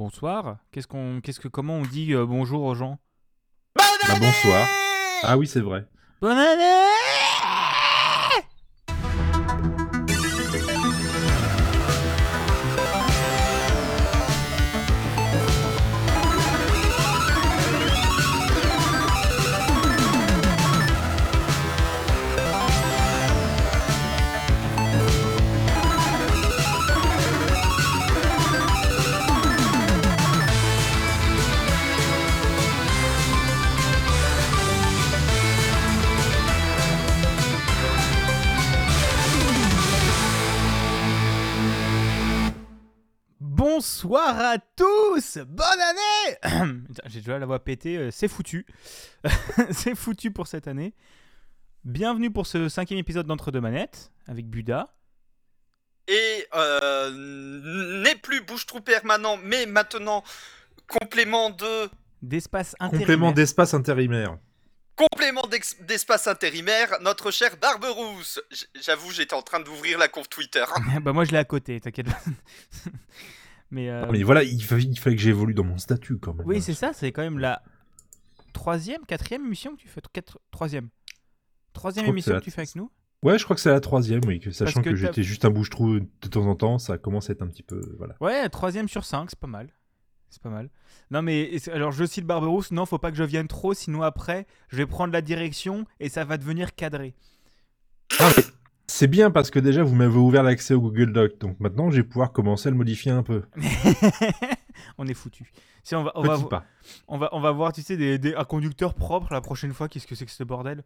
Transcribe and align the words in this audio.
bonsoir. 0.00 0.56
Qu'est-ce 0.72 0.86
qu'on, 0.86 1.20
qu'est-ce 1.22 1.40
que, 1.40 1.48
comment 1.48 1.74
on 1.74 1.82
dit 1.82 2.14
euh, 2.14 2.24
bonjour 2.24 2.62
aux 2.62 2.74
gens? 2.74 2.98
Bah, 3.76 3.84
bonsoir. 4.18 4.66
Ah 5.22 5.36
oui, 5.36 5.46
c'est 5.46 5.60
vrai. 5.60 5.84
Bonne 6.22 6.38
année 6.38 6.89
Bonsoir 44.30 44.52
à 44.52 44.58
tous 44.58 45.38
Bonne 45.38 45.66
année 45.80 46.82
J'ai 47.06 47.18
déjà 47.18 47.36
la 47.36 47.46
voix 47.46 47.58
pétée, 47.58 47.96
euh, 47.96 48.10
c'est 48.12 48.28
foutu. 48.28 48.64
c'est 49.72 49.96
foutu 49.96 50.30
pour 50.30 50.46
cette 50.46 50.68
année. 50.68 50.94
Bienvenue 51.84 52.30
pour 52.30 52.46
ce 52.46 52.68
cinquième 52.68 53.00
épisode 53.00 53.26
d'Entre 53.26 53.50
deux 53.50 53.60
manettes 53.60 54.12
avec 54.28 54.46
Buda. 54.46 54.94
Et 56.06 56.46
euh, 56.54 58.02
n'est 58.04 58.14
plus 58.14 58.40
bouche-trou 58.42 58.80
permanent, 58.80 59.36
mais 59.42 59.66
maintenant 59.66 60.22
complément 60.86 61.50
de 61.50 61.90
D'espace 62.22 62.76
intérimaire. 62.78 63.00
Complément 63.00 63.32
d'espace 63.32 63.74
intérimaire. 63.74 64.36
complément 64.94 65.44
d'espace 65.80 66.28
intérimaire, 66.28 66.98
notre 67.00 67.32
cher 67.32 67.56
Barberousse. 67.56 68.40
J'avoue, 68.80 69.10
j'étais 69.10 69.34
en 69.34 69.42
train 69.42 69.58
d'ouvrir 69.58 69.98
la 69.98 70.06
conf 70.06 70.28
Twitter. 70.28 70.64
bah 71.02 71.12
moi 71.12 71.24
je 71.24 71.32
l'ai 71.32 71.38
à 71.38 71.44
côté, 71.44 71.80
t'inquiète 71.80 72.06
pas. 72.06 72.20
Mais, 73.70 73.88
euh, 73.88 74.06
Mais 74.10 74.22
voilà, 74.22 74.42
il 74.42 74.62
fallait, 74.62 74.82
il 74.82 74.98
fallait 74.98 75.16
que 75.16 75.22
j'évolue 75.22 75.54
dans 75.54 75.64
mon 75.64 75.78
statut 75.78 76.18
quand 76.18 76.34
même. 76.34 76.46
oui 76.46 76.60
c'est 76.60 76.74
ça, 76.74 76.92
c'est 76.92 77.12
quand 77.12 77.22
même 77.22 77.38
la 77.38 77.62
troisième, 78.52 79.04
quatrième 79.06 79.44
émission 79.46 79.74
que 79.76 79.80
tu 79.80 79.88
fais. 79.88 80.00
Quatre... 80.12 80.40
Troisième. 80.50 80.88
Troisième 81.72 82.06
que 82.06 82.10
émission 82.10 82.38
que 82.38 82.44
tu 82.44 82.50
fais 82.50 82.62
avec 82.62 82.74
nous. 82.74 82.90
Ouais, 83.22 83.38
je 83.38 83.44
crois 83.44 83.54
que 83.54 83.60
c'est 83.62 83.70
la 83.70 83.80
troisième, 83.80 84.22
oui. 84.26 84.40
Que, 84.40 84.50
sachant 84.50 84.82
que 84.82 84.94
j'étais 84.96 85.22
juste 85.22 85.44
un 85.44 85.50
bouche-trou 85.50 86.00
de 86.00 86.28
temps 86.28 86.46
en 86.46 86.56
temps, 86.56 86.78
ça 86.78 86.96
commence 86.98 87.28
à 87.28 87.34
être 87.34 87.42
un 87.42 87.48
petit 87.48 87.62
peu. 87.62 87.80
Voilà. 87.98 88.16
Ouais, 88.20 88.48
troisième 88.48 88.88
sur 88.88 89.04
cinq, 89.04 89.30
c'est 89.30 89.38
pas 89.38 89.46
mal. 89.46 89.68
C'est 90.30 90.42
pas 90.42 90.50
mal. 90.50 90.70
Non 91.10 91.22
mais 91.22 91.50
alors 91.72 91.90
je 91.90 92.04
cite 92.04 92.24
Barberousse, 92.24 92.70
non 92.70 92.86
faut 92.86 92.98
pas 92.98 93.10
que 93.10 93.16
je 93.16 93.24
vienne 93.24 93.48
trop, 93.48 93.74
sinon 93.74 94.02
après 94.02 94.46
je 94.68 94.76
vais 94.76 94.86
prendre 94.86 95.12
la 95.12 95.22
direction 95.22 95.86
et 95.98 96.08
ça 96.08 96.24
va 96.24 96.36
devenir 96.36 96.74
cadré. 96.76 97.14
Ah, 98.20 98.30
mais 98.36 98.44
c'est 99.00 99.06
bien 99.08 99.30
parce 99.30 99.50
que 99.50 99.58
déjà 99.58 99.82
vous 99.82 99.94
m'avez 99.94 100.18
ouvert 100.18 100.42
l'accès 100.42 100.74
au 100.74 100.80
Google 100.82 101.14
Doc, 101.14 101.38
donc 101.38 101.58
maintenant 101.58 101.90
je 101.90 101.96
vais 101.96 102.02
pouvoir 102.02 102.32
commencer 102.32 102.68
à 102.68 102.70
le 102.70 102.76
modifier 102.76 103.10
un 103.10 103.22
peu. 103.22 103.44
on 104.98 105.06
est 105.06 105.14
foutu. 105.14 105.50
Si 105.82 105.94
on 105.94 106.04
va, 106.04 106.12
on 106.16 106.22
va, 106.22 106.36
Petit 106.36 106.44
pas. 106.48 106.64
on 107.08 107.16
va, 107.16 107.30
on 107.32 107.40
va 107.40 107.50
voir, 107.50 107.72
tu 107.72 107.80
sais, 107.80 107.96
des, 107.96 108.18
des- 108.18 108.34
un 108.34 108.44
conducteur 108.44 108.92
propre 108.92 109.32
la 109.32 109.40
prochaine 109.40 109.72
fois. 109.72 109.88
Qu'est-ce 109.88 110.06
que 110.06 110.14
c'est 110.14 110.26
que 110.26 110.30
ce 110.30 110.44
bordel? 110.44 110.84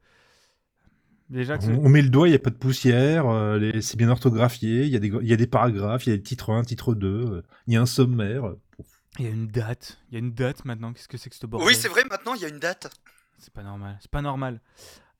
Déjà 1.28 1.58
que 1.58 1.64
On, 1.66 1.86
on 1.86 1.88
met 1.88 2.02
le 2.02 2.08
doigt, 2.08 2.28
il 2.28 2.30
n'y 2.30 2.36
a 2.36 2.38
pas 2.40 2.50
de 2.50 2.54
poussière, 2.54 3.26
euh, 3.26 3.80
c'est 3.80 3.96
bien 3.96 4.08
orthographié, 4.10 4.84
il 4.84 4.90
y, 4.90 4.96
a 4.96 5.00
des, 5.00 5.08
il 5.08 5.26
y 5.28 5.32
a 5.32 5.36
des 5.36 5.48
paragraphes, 5.48 6.06
il 6.06 6.10
y 6.10 6.12
a 6.12 6.16
le 6.16 6.22
titre 6.22 6.50
1, 6.52 6.62
titre 6.62 6.94
2, 6.94 7.08
euh, 7.08 7.42
il 7.66 7.74
y 7.74 7.76
a 7.76 7.80
un 7.82 7.86
sommaire. 7.86 8.44
euh, 8.46 8.60
il 9.18 9.24
y 9.24 9.28
a 9.28 9.32
une 9.32 9.48
date, 9.48 9.98
il 10.10 10.14
y 10.14 10.16
a 10.16 10.20
une 10.20 10.32
date 10.34 10.64
maintenant. 10.64 10.92
Qu'est-ce 10.92 11.08
que 11.08 11.16
c'est 11.16 11.30
que 11.30 11.36
ce 11.36 11.46
bordel? 11.46 11.66
Oui, 11.66 11.74
c'est 11.74 11.88
vrai, 11.88 12.04
maintenant 12.08 12.34
il 12.34 12.42
y 12.42 12.44
a 12.44 12.48
une 12.48 12.60
date. 12.60 12.88
C'est 13.38 13.52
pas 13.52 13.64
normal, 13.64 13.98
c'est 14.00 14.10
pas 14.10 14.22
normal. 14.22 14.60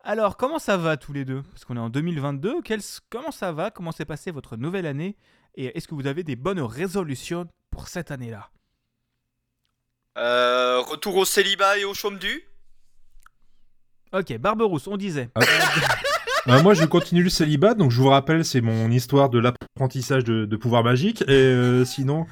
Alors, 0.07 0.37
comment 0.37 0.59
ça 0.59 0.77
va 0.77 0.97
tous 0.99 1.15
les 1.15 1.25
deux? 1.25 1.43
Parce 1.51 1.65
qu'on 1.65 1.77
est 1.77 1.81
en 1.81 1.89
2022. 1.89 2.61
Quel- 2.63 2.81
Comment 3.09 3.31
ça 3.31 3.53
va? 3.53 3.71
Comment 3.71 3.91
s'est 3.91 4.05
passée 4.05 4.31
votre 4.31 4.57
nouvelle 4.57 4.85
année? 4.87 5.17
Et 5.55 5.77
est-ce 5.77 5.89
que 5.89 5.95
vous 5.95 6.07
avez 6.07 6.23
des 6.25 6.37
bonnes 6.37 6.61
résolutions 6.61 7.47
pour 7.71 7.89
cette 7.89 8.11
année-là? 8.11 8.51
Euh, 10.19 10.81
retour 10.81 11.17
au 11.17 11.25
célibat 11.25 11.79
et 11.79 11.85
au 11.85 11.95
chaume 11.95 12.19
du? 12.19 12.43
Ok, 14.13 14.37
Barberousse, 14.39 14.87
on 14.89 14.97
disait. 14.99 15.31
Euh, 15.39 16.63
moi, 16.63 16.75
je 16.75 16.85
continue 16.85 17.23
le 17.23 17.31
célibat, 17.31 17.73
donc 17.75 17.91
je 17.91 18.01
vous 18.01 18.09
rappelle, 18.09 18.45
c'est 18.45 18.61
mon 18.61 18.91
histoire 18.91 19.31
de 19.31 19.39
l'apprentissage 19.39 20.23
de, 20.23 20.45
de 20.45 20.57
pouvoir 20.57 20.85
magique. 20.85 21.23
Et 21.23 21.31
euh, 21.33 21.85
sinon, 21.87 22.27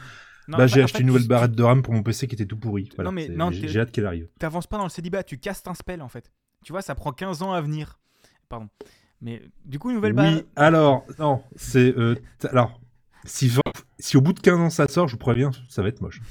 Non, 0.47 0.59
bah, 0.59 0.67
j'ai 0.67 0.83
acheté 0.83 1.01
une 1.01 1.07
nouvelle 1.07 1.27
barrette 1.27 1.53
de 1.53 1.63
RAM 1.63 1.83
pour 1.83 1.95
mon 1.95 2.03
PC 2.03 2.29
qui 2.29 2.35
était 2.35 2.47
tout 2.47 2.59
pourri. 2.59 2.91
Voilà, 2.97 3.11
Non, 3.11 3.51
mais 3.51 3.67
j'ai 3.67 3.81
hâte 3.81 3.91
qu'elle 3.93 4.07
arrive. 4.07 4.29
T'avances 4.39 4.67
pas 4.67 4.77
dans 4.77 4.85
le 4.85 4.91
célibat, 4.91 5.23
tu 5.25 5.39
castes 5.39 5.67
un 5.69 5.75
spell 5.75 6.03
en 6.03 6.09
fait. 6.09 6.31
Tu 6.65 6.73
vois, 6.73 6.83
ça 6.83 6.95
prend 6.95 7.13
15 7.13 7.43
ans 7.43 7.53
à 7.53 7.61
venir. 7.61 7.99
Pardon. 8.49 8.69
Mais 9.21 9.43
du 9.65 9.79
coup, 9.79 9.91
une 9.91 9.97
nouvelle 9.97 10.13
barre. 10.13 10.33
Oui, 10.33 10.45
alors, 10.57 11.05
non, 11.19 11.43
c'est. 11.57 11.97
euh, 11.97 12.15
alors, 12.51 12.81
si, 13.25 13.51
au 14.17 14.21
bout 14.21 14.33
de 14.33 14.41
15 14.41 14.59
ans 14.59 14.71
ça 14.71 14.89
sort, 14.89 15.07
je 15.09 15.13
vous 15.13 15.19
préviens, 15.19 15.51
ça 15.69 15.83
va 15.83 15.89
être 15.89 16.01
moche. 16.01 16.21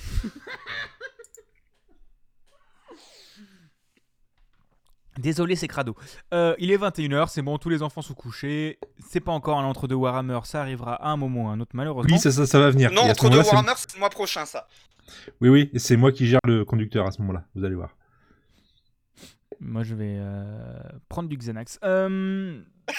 Désolé, 5.20 5.56
c'est 5.58 5.68
crado. 5.68 5.96
Euh, 6.34 6.56
il 6.58 6.72
est 6.72 6.78
21h, 6.78 7.28
c'est 7.30 7.42
bon, 7.42 7.58
tous 7.58 7.70
les 7.70 7.84
enfants 7.84 8.02
sont 8.02 8.14
couchés. 8.14 8.80
C'est 9.10 9.20
pas 9.20 9.34
encore 9.34 9.60
un 9.60 9.66
entre-deux 9.66 9.96
Warhammer, 9.96 10.40
ça 10.46 10.62
arrivera 10.62 10.96
à 10.96 11.10
un 11.10 11.18
moment 11.18 11.46
ou 11.46 11.48
à 11.50 11.52
un 11.52 11.60
autre, 11.60 11.72
malheureusement. 11.74 12.16
Oui, 12.16 12.20
ça, 12.20 12.32
ça, 12.32 12.46
ça 12.46 12.60
va 12.60 12.70
venir. 12.72 12.92
Non, 12.92 13.04
Et 13.06 13.10
à 13.10 13.14
ce 13.14 13.20
entre 13.20 13.24
deux 13.24 13.30
moment-là, 13.38 13.44
c'est- 13.44 13.50
Warhammer, 13.56 13.74
c'est 13.76 13.94
le 13.94 14.00
mois 14.00 14.10
prochain 14.10 14.46
ça. 14.46 14.68
Oui, 15.42 15.50
oui, 15.50 15.70
c'est 15.76 15.98
moi 15.98 16.12
qui 16.14 16.28
gère 16.28 16.40
le 16.46 16.64
conducteur 16.64 17.06
à 17.06 17.12
ce 17.12 17.20
moment-là, 17.22 17.44
vous 17.56 17.66
allez 17.66 17.76
voir. 17.76 17.90
Moi, 19.62 19.84
je 19.84 19.96
vais 19.96 20.18
euh, 20.20 20.80
prendre 21.08 21.30
du 21.30 21.38
Xanax. 21.38 21.80
Euh, 21.84 22.62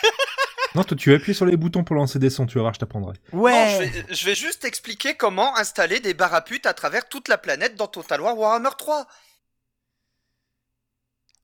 Non, 0.75 0.85
toi, 0.85 0.97
tu 0.97 1.13
appuies 1.13 1.35
sur 1.35 1.45
les 1.45 1.59
boutons 1.59 1.85
pour 1.85 1.97
lancer 1.97 2.19
des 2.19 2.31
sons, 2.31 2.47
tu 2.47 2.55
vas 2.55 2.63
voir, 2.63 2.73
je 2.73 2.79
t'apprendrai. 2.79 3.19
Ouais. 3.35 3.53
Non, 3.53 3.85
je 3.85 3.91
vais, 4.01 4.15
je 4.15 4.25
vais 4.25 4.35
juste 4.35 4.65
expliquer 4.65 5.15
comment 5.17 5.55
installer 5.59 6.01
des 6.01 6.15
barres 6.15 6.33
à 6.33 6.41
travers 6.73 7.09
toute 7.11 7.29
la 7.29 7.37
planète 7.37 7.75
dans 7.75 7.89
Total 7.89 8.23
War 8.23 8.39
Warhammer 8.39 8.71
3. 8.79 9.07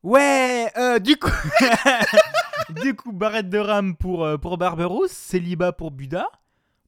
Ouais, 0.03 0.71
euh, 0.79 0.99
du 0.99 1.17
coup, 1.17 1.29
du 2.83 2.95
coup, 2.95 3.13
barrette 3.13 3.51
de 3.51 3.59
rame 3.59 3.97
pour, 3.97 4.25
euh, 4.25 4.39
pour 4.39 4.57
Barberousse, 4.57 5.11
célibat 5.11 5.73
pour 5.73 5.91
Buda, 5.91 6.27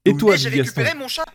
Et 0.04 0.16
toi, 0.16 0.34
Et 0.34 0.38
j'ai 0.38 0.48
récupéré 0.48 0.94
mon 0.94 1.08
chat. 1.08 1.26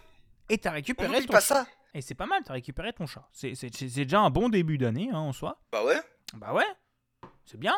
et 0.49 0.57
t'as 0.57 0.71
On 0.71 0.73
récupéré 0.73 1.09
n'oublie 1.09 1.25
ton 1.27 1.33
pas 1.33 1.41
chat. 1.41 1.55
ça. 1.55 1.67
Et 1.93 2.01
c'est 2.01 2.15
pas 2.15 2.25
mal, 2.25 2.41
t'as 2.45 2.53
récupéré 2.53 2.93
ton 2.93 3.05
chat. 3.05 3.27
C'est 3.31 3.53
déjà 3.95 4.21
un 4.21 4.29
bon 4.29 4.49
début 4.49 4.77
d'année 4.77 5.09
hein, 5.11 5.19
en 5.19 5.33
soi. 5.33 5.59
Bah 5.71 5.83
ouais. 5.83 5.99
Bah 6.33 6.53
ouais, 6.53 6.65
c'est 7.45 7.59
bien. 7.59 7.75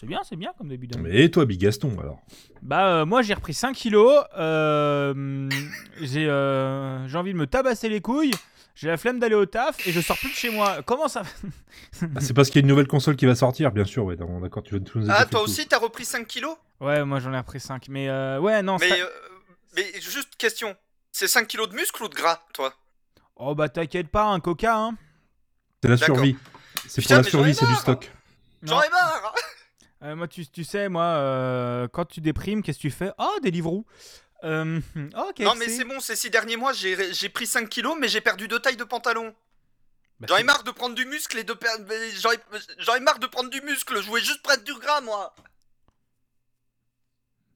C'est 0.00 0.06
bien, 0.06 0.20
c'est 0.28 0.36
bien 0.36 0.52
comme 0.58 0.68
début 0.68 0.86
d'année. 0.86 1.08
Mais 1.08 1.24
et 1.24 1.30
toi, 1.30 1.46
Big 1.46 1.60
Gaston, 1.60 1.96
alors 2.00 2.20
Bah 2.62 2.88
euh, 2.88 3.06
moi 3.06 3.22
j'ai 3.22 3.32
repris 3.34 3.54
5 3.54 3.74
kilos, 3.74 4.24
euh, 4.36 5.48
j'ai 6.00 6.28
euh, 6.28 7.06
j'ai 7.06 7.16
envie 7.16 7.32
de 7.32 7.38
me 7.38 7.46
tabasser 7.46 7.88
les 7.88 8.00
couilles, 8.00 8.32
j'ai 8.74 8.88
la 8.88 8.96
flemme 8.96 9.18
d'aller 9.20 9.36
au 9.36 9.46
taf 9.46 9.80
et 9.86 9.92
je 9.92 10.00
sors 10.00 10.18
plus 10.18 10.30
de 10.30 10.34
chez 10.34 10.50
moi. 10.50 10.82
Comment 10.82 11.08
ça 11.08 11.22
Ah, 12.16 12.20
C'est 12.20 12.34
parce 12.34 12.48
qu'il 12.50 12.56
y 12.56 12.58
a 12.58 12.64
une 12.64 12.68
nouvelle 12.68 12.88
console 12.88 13.16
qui 13.16 13.24
va 13.26 13.34
sortir, 13.34 13.70
bien 13.70 13.84
sûr, 13.84 14.04
ouais, 14.04 14.16
non, 14.16 14.40
d'accord, 14.40 14.62
tu 14.62 14.74
vas 14.74 14.80
tout 14.84 14.98
nous 14.98 15.10
Ah, 15.10 15.24
toi 15.26 15.42
aussi, 15.42 15.66
t'as 15.66 15.78
repris 15.78 16.04
5 16.04 16.26
kilos? 16.26 16.56
Ouais, 16.80 17.04
moi 17.04 17.20
j'en 17.20 17.32
ai 17.32 17.38
repris 17.38 17.60
5, 17.60 17.88
mais 17.88 18.08
euh, 18.08 18.40
ouais 18.40 18.62
non. 18.62 18.78
mais, 18.78 18.88
ça- 18.88 18.94
euh, 18.96 19.08
mais 19.76 20.00
juste 20.00 20.34
question. 20.36 20.76
C'est 21.12 21.28
5 21.28 21.46
kilos 21.46 21.68
de 21.68 21.74
muscle 21.76 22.02
ou 22.02 22.08
de 22.08 22.14
gras, 22.14 22.40
toi? 22.52 22.74
Oh 23.36 23.54
bah 23.54 23.68
t'inquiète 23.68 24.08
pas, 24.08 24.24
un 24.24 24.40
coca 24.40 24.76
hein. 24.76 24.96
C'est 25.82 25.88
la 25.88 25.96
D'accord. 25.96 26.16
survie. 26.16 26.36
C'est 26.86 27.02
pour 27.02 27.02
Putain, 27.02 27.16
la 27.18 27.22
mais 27.22 27.30
j'en 27.30 27.38
survie, 27.38 27.54
c'est 27.54 27.66
du 27.66 27.72
marre. 27.72 27.80
stock. 27.82 28.12
J'en 28.64 28.82
ai 28.82 28.88
marre 28.90 29.34
Euh, 30.02 30.16
moi 30.16 30.28
tu, 30.28 30.46
tu 30.46 30.64
sais, 30.64 30.88
moi 30.88 31.04
euh, 31.04 31.88
quand 31.88 32.04
tu 32.04 32.20
déprimes, 32.20 32.62
qu'est-ce 32.62 32.76
que 32.78 32.82
tu 32.82 32.90
fais? 32.90 33.10
Oh 33.18 33.36
des 33.42 33.50
livres 33.50 33.84
euh, 34.42 34.80
Oh 35.16 35.30
KFC. 35.34 35.44
Non 35.44 35.54
mais 35.54 35.68
c'est 35.68 35.84
bon, 35.84 35.98
ces 36.00 36.16
6 36.16 36.28
derniers 36.30 36.56
mois, 36.56 36.72
j'ai 36.74 37.14
j'ai 37.14 37.28
pris 37.30 37.46
5 37.46 37.68
kilos, 37.70 37.96
mais 37.98 38.08
j'ai 38.08 38.20
perdu 38.20 38.46
de 38.48 38.58
taille 38.58 38.76
de 38.76 38.84
pantalon. 38.84 39.34
Bah, 40.20 40.26
J'en 40.28 40.36
ai 40.36 40.42
marre 40.42 40.62
de 40.62 40.70
prendre 40.70 40.94
du 40.94 41.06
muscle 41.06 41.38
et 41.38 41.44
de 41.44 41.54
perdre... 41.54 41.86
J'en 42.18 42.32
ai... 42.32 42.38
j'en 42.78 42.94
ai 42.96 43.00
marre 43.00 43.18
de 43.18 43.26
prendre 43.26 43.48
du 43.50 43.60
muscle, 43.62 44.00
je 44.00 44.06
voulais 44.06 44.22
juste 44.22 44.42
prendre 44.42 44.62
du 44.62 44.74
gras, 44.74 45.00
moi 45.00 45.34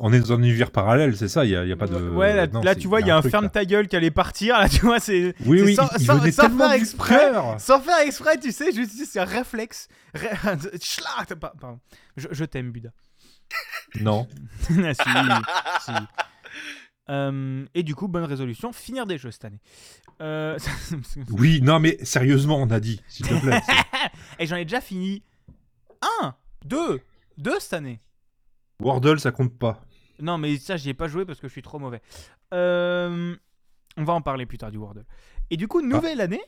On 0.01 0.13
est 0.13 0.21
dans 0.21 0.33
un 0.35 0.39
univers 0.39 0.71
parallèle, 0.71 1.17
c'est 1.17 1.27
ça, 1.27 1.45
il 1.45 1.49
n'y 1.49 1.57
a, 1.57 1.65
il 1.65 1.77
pas 1.77 1.89
de. 1.89 1.97
Ouais, 2.11 2.33
là, 2.33 2.47
non, 2.47 2.61
là, 2.61 2.75
c'est- 2.75 2.81
tu 2.81 2.87
vois, 2.87 3.01
il 3.01 3.09
y 3.09 3.11
a 3.11 3.17
un 3.17 3.21
truc, 3.21 3.33
ferme 3.33 3.45
là. 3.47 3.51
ta 3.51 3.65
gueule 3.65 3.89
qui 3.89 3.97
allait 3.97 4.13
partir, 4.13 4.57
là, 4.59 4.69
tu 4.69 4.81
vois, 4.83 5.01
c'est. 5.01 5.35
Oui, 5.45 5.61
oui, 5.63 5.75
sans- 5.75 5.89
il 5.99 6.07
sans- 6.07 6.19
venait 6.19 6.31
sans 6.31 6.57
faire 6.57 6.73
exprès. 6.73 7.33
Sans 7.59 7.81
faire 7.81 7.99
exprès, 8.07 8.39
tu 8.39 8.53
sais, 8.53 8.71
juste 8.73 8.93
c'est 9.07 9.19
un 9.19 9.25
réflexe. 9.25 9.89
Ré- 10.15 10.29
pardon. 11.41 11.81
Je, 12.17 12.29
je 12.31 12.45
t'aime, 12.45 12.71
Buda. 12.71 12.91
Non. 14.01 14.29
Ah, 14.85 14.95
si, 14.95 15.85
si. 15.85 15.93
Euh, 17.11 17.65
et 17.75 17.83
du 17.83 17.95
coup, 17.95 18.07
bonne 18.07 18.25
résolution, 18.25 18.71
finir 18.73 19.07
des 19.07 19.17
jeux 19.19 19.31
cette 19.31 19.47
année. 19.47 19.61
Euh, 20.21 20.59
Oui, 21.31 21.61
non, 21.63 21.81
mais 21.81 21.99
sérieusement, 22.05 22.59
on 22.59 22.71
a 22.71 22.81
dit, 22.81 23.01
s'il 23.09 23.27
te 23.27 23.35
plaît. 23.41 23.63
et 24.39 24.47
j'en 24.47 24.57
ai 24.57 24.65
déjà 24.65 24.81
fini 24.83 25.23
un, 26.21 26.35
deux, 26.67 27.01
deux 27.39 27.59
cette 27.61 27.73
année. 27.73 28.01
Wordle, 28.81 29.19
ça 29.19 29.33
compte 29.33 29.59
pas. 29.59 29.81
Non, 30.21 30.39
mais 30.39 30.57
ça, 30.59 30.77
j'y 30.77 30.91
ai 30.91 30.95
pas 30.95 31.09
joué 31.09 31.25
parce 31.25 31.41
que 31.41 31.49
je 31.49 31.53
suis 31.53 31.63
trop 31.63 31.79
mauvais. 31.79 32.03
Euh, 32.53 33.37
on 33.97 34.05
va 34.05 34.13
en 34.13 34.23
parler 34.23 34.47
plus 34.47 34.59
tard 34.59 34.71
du 34.71 34.79
Wordle. 34.79 35.05
Et 35.51 35.57
du 35.57 35.69
coup, 35.69 35.81
nouvelle 35.81 36.21
année, 36.21 36.43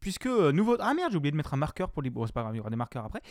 puisque 0.00 0.26
euh, 0.26 0.52
nouveau. 0.52 0.76
Ah 0.80 0.94
merde, 0.94 1.12
j'ai 1.12 1.18
oublié 1.18 1.32
de 1.32 1.36
mettre 1.36 1.54
un 1.54 1.58
marqueur 1.58 1.90
pour 1.90 2.02
les. 2.02 2.10
Bon, 2.10 2.26
c'est 2.26 2.32
pas 2.32 2.42
grave, 2.42 2.54
il 2.54 2.58
y 2.58 2.60
aura 2.60 2.70
des 2.70 2.76
marqueurs 2.76 3.04
après. 3.04 3.22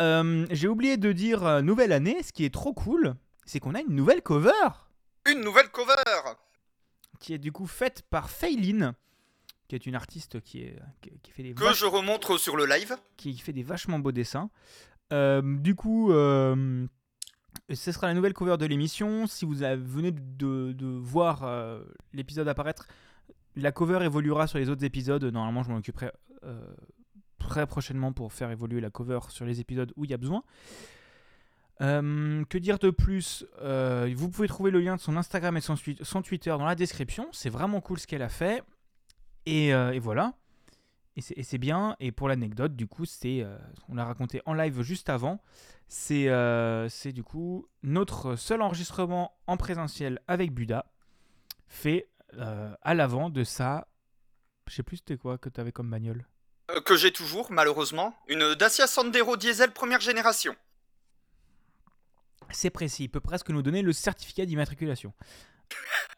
Euh, 0.00 0.46
j'ai 0.50 0.68
oublié 0.68 0.96
de 0.96 1.12
dire 1.12 1.62
nouvelle 1.62 1.92
année. 1.92 2.22
Ce 2.22 2.32
qui 2.32 2.44
est 2.44 2.54
trop 2.54 2.72
cool, 2.72 3.14
c'est 3.44 3.60
qu'on 3.60 3.74
a 3.74 3.80
une 3.80 3.94
nouvelle 3.94 4.22
cover 4.22 4.50
Une 5.26 5.40
nouvelle 5.40 5.68
cover 5.70 5.94
qui 7.18 7.32
est 7.32 7.38
du 7.38 7.50
coup 7.50 7.66
faite 7.66 8.02
par 8.10 8.30
Faylin, 8.30 8.94
qui 9.68 9.74
est 9.74 9.86
une 9.86 9.94
artiste 9.94 10.40
qui, 10.42 10.60
est, 10.60 10.78
qui, 11.22 11.30
fait 11.30 11.42
des 11.42 11.54
que 11.54 11.72
je 11.72 11.86
remontre 11.86 12.38
sur 12.38 12.56
le 12.56 12.66
live. 12.66 12.96
qui 13.16 13.36
fait 13.38 13.52
des 13.54 13.62
vachement 13.62 13.98
beaux 13.98 14.12
dessins. 14.12 14.50
Euh, 15.12 15.42
du 15.42 15.74
coup, 15.74 16.12
euh, 16.12 16.86
ce 17.72 17.92
sera 17.92 18.06
la 18.06 18.14
nouvelle 18.14 18.32
cover 18.32 18.56
de 18.56 18.66
l'émission. 18.66 19.26
Si 19.26 19.44
vous 19.44 19.54
venez 19.56 20.12
de, 20.12 20.86
voir 20.86 21.42
euh, 21.44 21.82
l'épisode 22.12 22.48
apparaître, 22.48 22.86
la 23.54 23.72
cover 23.72 24.04
évoluera 24.04 24.46
sur 24.46 24.58
les 24.58 24.68
autres 24.68 24.84
épisodes. 24.84 25.24
Normalement, 25.24 25.62
je 25.62 25.70
m'en 25.70 25.78
occuperai 25.78 26.10
euh, 26.44 26.60
très 27.38 27.66
prochainement 27.66 28.12
pour 28.12 28.32
faire 28.32 28.50
évoluer 28.50 28.80
la 28.80 28.90
cover 28.90 29.20
sur 29.28 29.44
les 29.44 29.60
épisodes 29.60 29.92
où 29.96 30.04
il 30.04 30.10
y 30.10 30.14
a 30.14 30.18
besoin. 30.18 30.42
Euh, 31.82 32.42
que 32.46 32.56
dire 32.56 32.78
de 32.78 32.90
plus 32.90 33.44
Vous 34.14 34.30
pouvez 34.30 34.48
trouver 34.48 34.70
le 34.70 34.80
lien 34.80 34.96
de 34.96 35.00
son 35.00 35.16
Instagram 35.16 35.56
et 35.56 35.60
son, 35.60 36.22
Twitter 36.22 36.50
dans 36.50 36.66
la 36.66 36.74
description. 36.74 37.28
C'est 37.32 37.50
vraiment 37.50 37.80
cool 37.80 37.98
ce 37.98 38.06
qu'elle 38.06 38.22
a 38.22 38.28
fait. 38.28 38.62
Et, 39.44 39.68
et 39.68 39.98
voilà. 39.98 40.34
Et 41.16 41.22
c'est- 41.22 41.58
bien. 41.58 41.96
Et 41.98 42.12
pour 42.12 42.28
l'anecdote, 42.28 42.76
du 42.76 42.86
coup, 42.86 43.04
c'est, 43.04 43.46
on 43.88 43.94
l'a 43.94 44.04
raconté 44.04 44.42
en 44.46 44.54
live 44.54 44.82
juste 44.82 45.08
avant. 45.08 45.40
C'est, 45.88 46.28
euh, 46.28 46.88
c'est 46.88 47.12
du 47.12 47.22
coup 47.22 47.66
notre 47.82 48.34
seul 48.36 48.60
enregistrement 48.60 49.36
en 49.46 49.56
présentiel 49.56 50.20
avec 50.26 50.52
Buda, 50.52 50.86
fait 51.68 52.08
euh, 52.34 52.74
à 52.82 52.94
l'avant 52.94 53.30
de 53.30 53.44
sa. 53.44 53.86
Je 54.66 54.74
sais 54.74 54.82
plus 54.82 54.96
c'était 54.96 55.16
quoi 55.16 55.38
que 55.38 55.48
tu 55.48 55.60
avais 55.60 55.72
comme 55.72 55.90
bagnole. 55.90 56.26
euh, 56.70 56.80
que 56.80 56.96
j'ai 56.96 57.12
toujours, 57.12 57.52
malheureusement. 57.52 58.14
Une 58.28 58.54
Dacia 58.56 58.86
Sandero 58.88 59.36
diesel 59.36 59.70
première 59.72 60.00
génération. 60.00 60.56
C'est 62.50 62.70
précis, 62.70 63.04
il 63.04 63.08
peut 63.08 63.20
presque 63.20 63.50
nous 63.50 63.62
donner 63.62 63.82
le 63.82 63.92
certificat 63.92 64.46
d'immatriculation. 64.46 65.12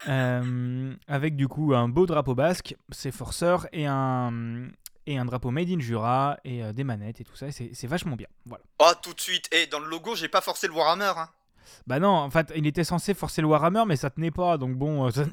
Euh, 0.06 0.94
avec 1.08 1.34
du 1.34 1.48
coup 1.48 1.74
un 1.74 1.88
beau 1.88 2.06
drapeau 2.06 2.36
basque, 2.36 2.76
ses 2.92 3.10
forceurs 3.10 3.66
et 3.72 3.84
un, 3.86 4.68
et 5.10 5.18
un 5.18 5.24
drapeau 5.24 5.50
made 5.50 5.70
in 5.70 5.80
Jura 5.80 6.36
et 6.44 6.62
euh, 6.62 6.72
des 6.72 6.84
manettes 6.84 7.20
et 7.20 7.24
tout 7.24 7.34
ça. 7.36 7.46
et 7.48 7.52
C'est 7.72 7.86
vachement 7.86 8.14
bien. 8.16 8.28
Voilà. 8.46 8.62
Oh, 8.78 8.92
tout 9.02 9.14
de 9.14 9.20
suite. 9.20 9.48
Et 9.52 9.66
dans 9.66 9.80
le 9.80 9.86
logo, 9.88 10.14
j'ai 10.14 10.28
pas 10.28 10.40
forcé 10.40 10.66
le 10.66 10.74
Warhammer. 10.74 11.12
Hein. 11.16 11.28
Bah 11.86 11.98
non, 11.98 12.08
en 12.08 12.30
fait, 12.30 12.50
il 12.56 12.66
était 12.66 12.82
censé 12.84 13.12
forcer 13.12 13.42
le 13.42 13.46
Warhammer, 13.46 13.84
mais 13.86 13.96
ça 13.96 14.08
tenait 14.08 14.30
pas, 14.30 14.56
donc 14.56 14.74
bon, 14.76 15.06
euh, 15.06 15.10
ça- 15.10 15.24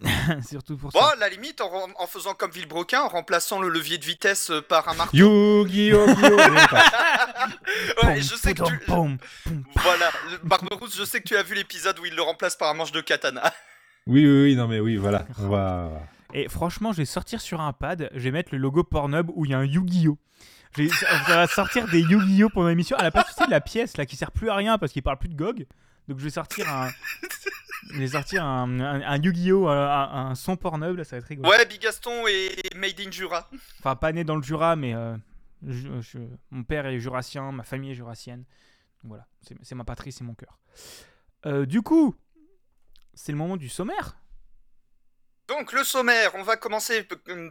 surtout 0.48 0.76
pour 0.78 0.92
Bon, 0.92 1.00
ça. 1.00 1.12
à 1.14 1.16
la 1.16 1.30
limite, 1.30 1.62
en, 1.62 2.08
faisant 2.08 2.34
comme 2.34 2.52
Villebrequin, 2.52 3.02
en 3.04 3.08
remplaçant 3.08 3.60
le 3.62 3.70
levier 3.70 3.98
de 3.98 4.06
vitesse 4.06 4.50
euh, 4.52 4.62
par 4.62 4.88
un 4.90 4.96
marteau. 4.96 5.16
Yu-Gi-Oh! 5.18 6.06
Ouais, 8.04 8.22
je 8.22 8.36
sais 8.36 8.54
que 8.54 8.64
tu. 8.64 8.82
Voilà, 9.76 10.12
Barberousse, 10.44 10.98
je 10.98 11.04
sais 11.06 11.20
que 11.22 11.28
tu 11.28 11.38
as 11.38 11.44
vu 11.44 11.56
l'épisode 11.56 11.98
où 12.00 12.06
il 12.06 12.16
le 12.16 12.22
remplace 12.22 12.56
par 12.56 12.70
un 12.70 12.74
manche 12.74 12.92
de 12.92 13.02
katana. 13.02 13.54
Oui, 14.08 14.26
oui, 14.26 14.44
oui, 14.44 14.56
non, 14.56 14.68
mais 14.68 14.80
oui, 14.80 14.98
voilà. 14.98 15.26
On 15.40 15.48
va. 15.50 15.90
Et 16.38 16.50
franchement, 16.50 16.92
je 16.92 16.98
vais 16.98 17.06
sortir 17.06 17.40
sur 17.40 17.62
un 17.62 17.72
pad, 17.72 18.10
je 18.14 18.20
vais 18.20 18.32
mettre 18.32 18.50
le 18.52 18.58
logo 18.58 18.84
Pornhub 18.84 19.32
où 19.36 19.46
il 19.46 19.52
y 19.52 19.54
a 19.54 19.58
un 19.60 19.64
Yu-Gi-Oh! 19.64 20.18
Je 20.76 20.84
vais- 20.84 20.90
Ça 20.90 21.06
va 21.38 21.48
sortir 21.48 21.88
des 21.88 22.02
Yu-Gi-Oh! 22.02 22.50
pendant 22.54 22.68
l'émission. 22.68 22.98
À 22.98 23.04
la 23.04 23.12
place, 23.12 23.28
tu 23.28 23.34
sais, 23.36 23.46
de 23.46 23.52
la 23.52 23.62
pièce 23.62 23.96
là 23.96 24.06
qui 24.06 24.18
sert 24.18 24.32
plus 24.34 24.50
à 24.50 24.56
rien 24.56 24.78
parce 24.78 24.92
qu'il 24.92 25.02
parle 25.02 25.18
plus 25.18 25.30
de 25.30 25.36
GOG. 25.36 25.66
Donc 26.10 26.20
je 26.20 26.24
vais 26.26 26.30
sortir 26.30 26.70
un. 26.70 26.90
Je 27.94 28.00
vais 28.00 28.08
sortir 28.10 28.44
un, 28.44 28.80
un- 28.82 29.02
un 29.02 29.22
Yu-Gi-Oh! 29.22 29.70
Un, 29.70 30.30
un- 30.32 30.36
son 30.36 30.58
Pornhub 30.58 30.98
là, 30.98 31.06
ça 31.06 31.16
va 31.16 31.20
être 31.20 31.28
rigolo. 31.28 31.50
Ouais, 31.50 31.66
Bigaston 31.66 32.28
et 32.28 32.54
Made 32.76 33.00
in 33.00 33.12
Jura. 33.12 33.50
Enfin, 33.80 33.96
pas 33.96 34.12
né 34.12 34.26
dans 34.26 34.36
le 34.36 34.44
Jura, 34.44 34.76
mais 34.76 34.94
euh, 34.94 35.16
je- 35.66 36.02
je- 36.02 36.18
mon 36.52 36.64
père 36.64 36.86
est 36.86 37.00
jurassien, 37.00 37.54
ma 37.54 37.64
famille 37.64 37.92
est 37.92 37.96
jurassienne. 37.96 38.40
Donc 39.04 39.10
Voilà, 39.10 39.26
c'est 39.42 39.56
c'est 39.62 39.76
ma 39.76 39.86
patrie, 39.86 40.12
c'est 40.12 40.26
mon 40.26 40.34
cœur. 40.34 40.60
Euh, 41.46 41.66
du 41.66 41.82
coup, 41.82 42.14
c'est 43.14 43.32
le 43.32 43.38
moment 43.38 43.56
du 43.56 43.70
sommaire. 43.70 44.18
Donc, 45.48 45.74
le 45.74 45.84
sommaire, 45.84 46.34
on 46.34 46.42
va 46.42 46.58
commencer 46.58 47.08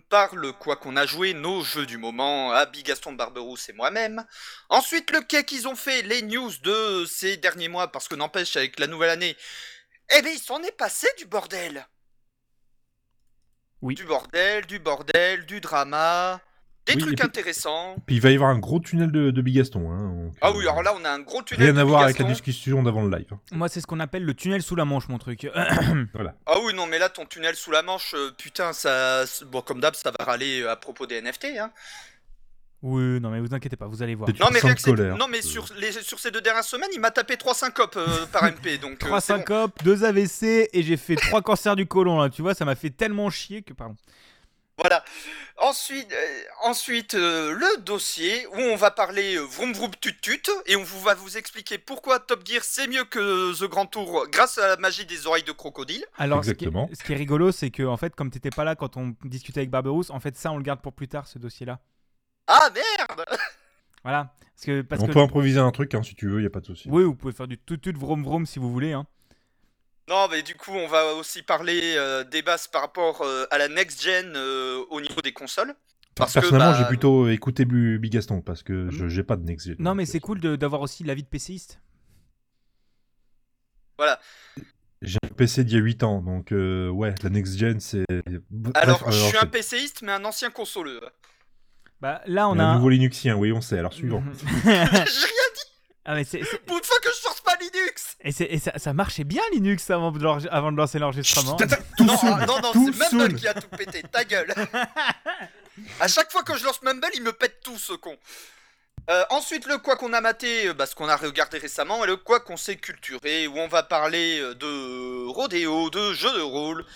par 0.08 0.34
le 0.34 0.52
quoi 0.52 0.76
qu'on 0.76 0.96
a 0.96 1.06
joué, 1.06 1.32
nos 1.32 1.62
jeux 1.62 1.86
du 1.86 1.96
moment, 1.96 2.50
à 2.50 2.66
Bigaston, 2.66 3.12
Barberousse 3.12 3.68
et 3.68 3.72
moi-même. 3.72 4.26
Ensuite, 4.68 5.12
le 5.12 5.20
quai 5.20 5.44
qu'ils 5.44 5.68
ont 5.68 5.76
fait, 5.76 6.02
les 6.02 6.22
news 6.22 6.50
de 6.62 7.04
ces 7.06 7.36
derniers 7.36 7.68
mois, 7.68 7.92
parce 7.92 8.08
que 8.08 8.16
n'empêche, 8.16 8.56
avec 8.56 8.80
la 8.80 8.88
nouvelle 8.88 9.10
année, 9.10 9.36
eh 10.16 10.22
bien, 10.22 10.32
il 10.32 10.40
s'en 10.40 10.60
est 10.64 10.76
passé 10.76 11.06
du 11.18 11.26
bordel. 11.26 11.86
Oui. 13.80 13.94
Du 13.94 14.04
bordel, 14.04 14.66
du 14.66 14.80
bordel, 14.80 15.46
du 15.46 15.60
drama, 15.60 16.40
des 16.86 16.94
Oui, 16.94 17.00
trucs 17.00 17.16
puis- 17.18 17.24
intéressants. 17.26 17.96
Puis 18.06 18.16
il 18.16 18.20
va 18.20 18.30
y 18.30 18.34
avoir 18.34 18.50
un 18.50 18.58
gros 18.58 18.78
tunnel 18.78 19.10
de, 19.10 19.30
de 19.30 19.42
Bigaston. 19.42 19.90
Hein, 19.90 20.24
donc, 20.24 20.34
Ah 20.42 20.48
euh, 20.48 20.52
oui, 20.56 20.64
alors 20.68 20.82
là, 20.82 20.94
on 21.00 21.04
a 21.04 21.10
un 21.10 21.20
gros 21.20 21.42
tunnel. 21.42 21.64
Rien 21.64 21.72
de 21.74 21.80
à 21.80 21.84
voir 21.84 22.02
avec 22.02 22.18
la 22.18 22.26
discussion 22.26 22.82
d'avant 22.82 23.02
le 23.04 23.16
live. 23.16 23.28
Moi, 23.52 23.68
c'est 23.68 23.80
ce 23.80 23.86
qu'on 23.86 24.00
appelle 24.00 24.24
le 24.24 24.34
tunnel 24.34 24.62
sous 24.62 24.74
la 24.76 24.84
manche, 24.84 25.08
mon 25.08 25.18
truc. 25.18 25.46
Voilà. 26.14 26.34
Ah 26.46 26.56
oui, 26.64 26.74
non, 26.74 26.86
mais 26.86 26.98
là, 26.98 27.08
ton 27.08 27.24
tunnel 27.24 27.54
sous 27.54 27.70
la 27.70 27.82
manche, 27.82 28.14
euh, 28.14 28.30
putain, 28.36 28.72
ça. 28.72 29.24
Bon, 29.46 29.62
comme 29.62 29.80
d'hab, 29.80 29.94
ça 29.94 30.10
va 30.18 30.24
râler 30.24 30.60
euh, 30.62 30.70
à 30.70 30.76
propos 30.76 31.06
des 31.06 31.20
NFT, 31.22 31.46
hein. 31.58 31.70
oui, 32.82 33.18
non, 33.20 33.30
mais 33.30 33.40
vous 33.40 33.54
inquiétez 33.54 33.76
pas, 33.76 33.86
vous 33.86 34.02
allez 34.02 34.14
voir. 34.14 34.28
Non 34.38 34.48
mais, 34.52 34.60
Sans 34.60 34.66
rien 34.66 34.74
que 34.74 34.80
c'est- 34.82 34.90
colère. 34.90 35.16
non 35.16 35.26
mais 35.26 35.40
sur, 35.40 35.66
les, 35.78 35.90
sur 35.92 36.18
ces 36.18 36.30
deux 36.30 36.42
dernières 36.42 36.64
semaines, 36.64 36.90
il 36.92 37.00
m'a 37.00 37.10
tapé 37.10 37.38
3 37.38 37.54
syncopes 37.54 37.96
euh, 37.96 38.26
par 38.30 38.44
MP, 38.44 38.78
donc 38.78 39.02
euh, 39.02 39.06
3 39.06 39.20
c'est 39.22 39.32
bon. 39.32 39.38
syncopes, 39.38 39.82
2 39.84 40.04
AVC 40.04 40.68
et 40.70 40.82
j'ai 40.82 40.98
fait 40.98 41.16
3 41.16 41.40
cancers 41.42 41.76
du 41.76 41.86
côlon 41.86 42.20
là, 42.20 42.28
tu 42.28 42.42
vois, 42.42 42.52
ça 42.54 42.66
m'a 42.66 42.74
fait 42.74 42.90
tellement 42.90 43.30
chier 43.30 43.62
que 43.62 43.72
pardon. 43.72 43.96
Voilà. 44.78 45.04
Ensuite, 45.58 46.12
euh, 46.12 46.42
ensuite 46.64 47.14
euh, 47.14 47.52
le 47.52 47.80
dossier 47.82 48.44
où 48.48 48.56
on 48.58 48.74
va 48.74 48.90
parler 48.90 49.36
euh, 49.36 49.42
vroom 49.42 49.72
vroom 49.72 49.92
tut 50.00 50.18
tut 50.20 50.50
et 50.66 50.74
on 50.74 50.82
vous 50.82 51.00
va 51.00 51.14
vous 51.14 51.36
expliquer 51.36 51.78
pourquoi 51.78 52.18
Top 52.18 52.44
Gear 52.44 52.62
c'est 52.64 52.88
mieux 52.88 53.04
que 53.04 53.56
The 53.56 53.70
Grand 53.70 53.86
Tour 53.86 54.26
grâce 54.32 54.58
à 54.58 54.66
la 54.66 54.76
magie 54.76 55.06
des 55.06 55.28
oreilles 55.28 55.44
de 55.44 55.52
crocodile. 55.52 56.04
Alors 56.18 56.44
ce 56.44 56.50
qui, 56.50 56.64
Exactement. 56.64 56.88
est, 56.90 56.96
ce 56.96 57.04
qui 57.04 57.12
est 57.12 57.16
rigolo, 57.16 57.52
c'est 57.52 57.70
que 57.70 57.84
en 57.84 57.96
fait, 57.96 58.16
comme 58.16 58.30
t'étais 58.30 58.50
pas 58.50 58.64
là 58.64 58.74
quand 58.74 58.96
on 58.96 59.14
discutait 59.24 59.60
avec 59.60 59.70
Barberousse, 59.70 60.10
en 60.10 60.18
fait 60.18 60.36
ça 60.36 60.50
on 60.50 60.56
le 60.56 60.64
garde 60.64 60.80
pour 60.80 60.92
plus 60.92 61.06
tard 61.08 61.28
ce 61.28 61.38
dossier 61.38 61.66
là. 61.66 61.78
Ah 62.48 62.68
merde 62.74 63.24
Voilà, 64.02 64.34
parce 64.56 64.66
que 64.66 64.82
parce 64.82 65.02
on 65.02 65.06
que 65.06 65.12
peut 65.12 65.20
improviser 65.20 65.60
un 65.60 65.70
truc 65.70 65.94
hein, 65.94 66.02
si 66.02 66.14
tu 66.16 66.28
veux, 66.28 66.42
y 66.42 66.46
a 66.46 66.50
pas 66.50 66.60
de 66.60 66.66
souci. 66.66 66.88
oui, 66.90 67.04
vous 67.04 67.14
pouvez 67.14 67.32
faire 67.32 67.46
du 67.48 67.56
tout 67.58 67.76
tout 67.76 67.92
vroom 67.96 68.22
vroom 68.24 68.44
si 68.44 68.58
vous 68.58 68.70
voulez 68.72 68.92
hein. 68.92 69.06
Non 70.08 70.28
mais 70.28 70.42
du 70.42 70.54
coup 70.54 70.72
on 70.72 70.86
va 70.86 71.14
aussi 71.14 71.42
parler 71.42 71.94
euh, 71.96 72.24
des 72.24 72.42
bases 72.42 72.68
par 72.68 72.82
rapport 72.82 73.22
euh, 73.22 73.46
à 73.50 73.58
la 73.58 73.68
next 73.68 74.02
gen 74.02 74.34
euh, 74.36 74.84
au 74.90 75.00
niveau 75.00 75.22
des 75.22 75.32
consoles. 75.32 75.74
Parce 76.14 76.34
Personnellement, 76.34 76.72
bah, 76.72 76.78
j'ai 76.78 76.84
plutôt 76.84 77.28
écouté 77.28 77.64
Bigaston 77.64 78.40
parce 78.40 78.62
que 78.62 78.88
je 78.90 79.08
j'ai 79.08 79.24
pas 79.24 79.36
de 79.36 79.44
next 79.44 79.66
gen. 79.66 79.76
Non 79.78 79.94
mais 79.94 80.06
c'est 80.06 80.20
cool 80.20 80.40
d'avoir 80.40 80.82
aussi 80.82 81.04
l'avis 81.04 81.22
de 81.22 81.28
PCiste. 81.28 81.80
J'ai 85.02 85.18
un 85.22 85.28
PC 85.34 85.64
d'il 85.64 85.74
y 85.76 85.80
a 85.80 85.82
8 85.82 86.02
ans, 86.02 86.22
donc 86.22 86.52
euh, 86.52 86.88
ouais, 86.88 87.14
la 87.22 87.30
next 87.30 87.58
gen 87.58 87.80
c'est. 87.80 88.04
Bref, 88.50 88.72
Alors, 88.74 89.10
je 89.10 89.18
suis 89.26 89.36
un 89.36 89.46
PCiste 89.46 90.02
mais 90.02 90.12
un 90.12 90.24
ancien 90.24 90.50
consoleux. 90.50 91.00
Bah 92.00 92.20
là 92.26 92.48
on 92.48 92.58
a 92.58 92.64
un- 92.64 92.74
nouveau 92.74 92.90
Linuxien, 92.90 93.36
oui, 93.36 93.52
on 93.52 93.60
sait. 93.60 93.78
Alors 93.78 93.92
suivant. 93.92 94.22
J'ai 94.64 94.70
rien 94.70 94.84
dit 95.54 95.73
ah, 96.04 96.14
mais 96.14 96.24
c'est- 96.24 96.42
c'est- 96.44 96.58
pour 96.66 96.76
une 96.78 96.84
fois 96.84 96.98
que 97.00 97.08
je 97.08 97.20
force 97.20 97.40
pas 97.40 97.56
Linux 97.60 98.16
et, 98.20 98.32
c'est- 98.32 98.44
et 98.46 98.58
ça, 98.58 98.72
ça 98.78 98.92
marchait 98.92 99.24
bien 99.24 99.42
Linux 99.52 99.88
avant 99.90 100.10
de, 100.12 100.18
l'enre- 100.22 100.46
avant 100.50 100.70
de 100.72 100.76
lancer 100.76 100.98
l'enregistrement. 100.98 101.56
Non, 102.00 102.16
ah, 102.22 102.46
non, 102.46 102.60
non, 102.60 102.72
tout 102.72 102.92
c'est 102.92 103.12
Mumble 103.16 103.34
qui 103.36 103.48
a 103.48 103.54
tout 103.54 103.68
pété, 103.68 104.02
ta 104.02 104.24
gueule. 104.24 104.52
à 106.00 106.08
chaque 106.08 106.30
fois 106.30 106.42
que 106.42 106.56
je 106.56 106.64
lance 106.64 106.82
Mumble, 106.82 107.08
il 107.14 107.22
me 107.22 107.32
pète 107.32 107.60
tout 107.62 107.78
ce 107.78 107.92
con. 107.94 108.16
Euh, 109.10 109.22
ensuite, 109.30 109.66
le 109.66 109.76
quoi 109.78 109.96
qu'on 109.96 110.12
a 110.14 110.20
maté, 110.22 110.68
euh, 110.68 110.72
bah, 110.74 110.86
ce 110.86 110.94
qu'on 110.94 111.08
a 111.10 111.16
regardé 111.16 111.58
récemment, 111.58 112.02
et 112.04 112.06
le 112.06 112.16
quoi 112.16 112.40
qu'on 112.40 112.56
s'est 112.56 112.76
culturé, 112.76 113.46
où 113.46 113.58
on 113.58 113.68
va 113.68 113.82
parler 113.82 114.40
euh, 114.40 114.54
de 114.54 115.26
rodéo, 115.26 115.90
de 115.90 116.14
jeux 116.14 116.32
de 116.32 116.40
rôle 116.40 116.86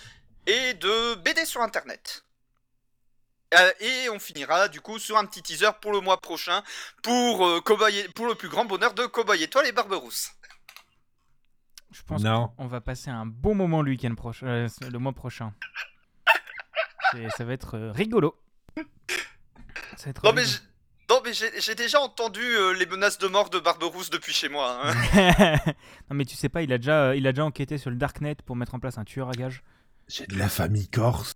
et 0.47 0.73
de 0.75 1.17
BD 1.17 1.45
sur 1.45 1.61
internet. 1.61 2.25
Euh, 3.55 3.73
et 3.81 4.11
on 4.11 4.19
finira 4.19 4.69
du 4.69 4.81
coup 4.83 4.99
sur 4.99 5.17
un 5.17 5.25
petit 5.25 5.43
teaser 5.43 5.71
pour 5.81 5.93
le 5.93 6.01
mois 6.01 6.21
prochain 6.21 6.63
pour, 7.03 7.47
euh, 7.47 7.61
Cowboy 7.63 7.97
et- 7.99 8.09
pour 8.11 8.27
le 8.27 8.35
plus 8.35 8.49
grand 8.51 8.67
bonheur 8.67 8.93
de 8.93 9.07
Cowboy 9.07 9.43
Étoile 9.43 9.67
et 9.67 9.73
Barberousse. 9.73 10.31
Je 11.91 12.03
pense 12.03 12.23
Non. 12.23 12.49
qu'on 12.59 12.67
va 12.67 12.83
passer 12.83 13.09
un 13.09 13.25
bon 13.25 13.55
moment 13.55 13.81
le 13.81 13.91
week-end 13.93 14.15
prochain, 14.15 14.47
euh, 14.47 14.69
le 14.91 14.99
mois 14.99 15.15
prochain. 15.15 15.55
C'est- 17.13 17.31
Ça 17.39 17.45
va 17.45 17.55
être 17.55 17.79
rigolo. 17.95 18.39
Ça 18.77 20.05
va 20.05 20.11
être 20.11 20.23
Non 20.25 20.33
mais 20.35 20.43
rigolo. 20.43 20.59
j'ai- 20.61 21.15
non, 21.15 21.21
mais 21.25 21.33
j'ai 21.33 21.59
j'ai 21.63 21.75
déjà 21.75 22.01
entendu 22.01 22.43
euh, 22.43 22.73
les 22.75 22.85
menaces 22.85 23.17
de 23.17 23.29
mort 23.29 23.49
de 23.49 23.59
Barberousse 23.59 24.11
depuis 24.11 24.35
chez 24.35 24.51
moi. 24.51 24.79
hein. 24.85 24.93
non 26.11 26.17
mais 26.17 26.27
tu 26.27 26.37
sais 26.37 26.51
pas, 26.51 26.61
il 26.61 26.71
a 26.71 26.77
déjà, 26.77 27.17
il 27.17 27.27
a 27.27 27.33
déjà 27.33 27.47
enquêté 27.47 27.79
sur 27.79 27.89
le 27.89 27.97
darknet 27.97 28.35
pour 28.45 28.57
mettre 28.57 28.75
en 28.75 28.79
place 28.79 28.99
un 28.99 29.05
tueur 29.05 29.31
à 29.31 29.33
gages. 29.33 29.63
J'ai 30.09 30.27
de 30.27 30.37
la 30.39 30.49
famille 30.49 30.89
corse. 30.89 31.35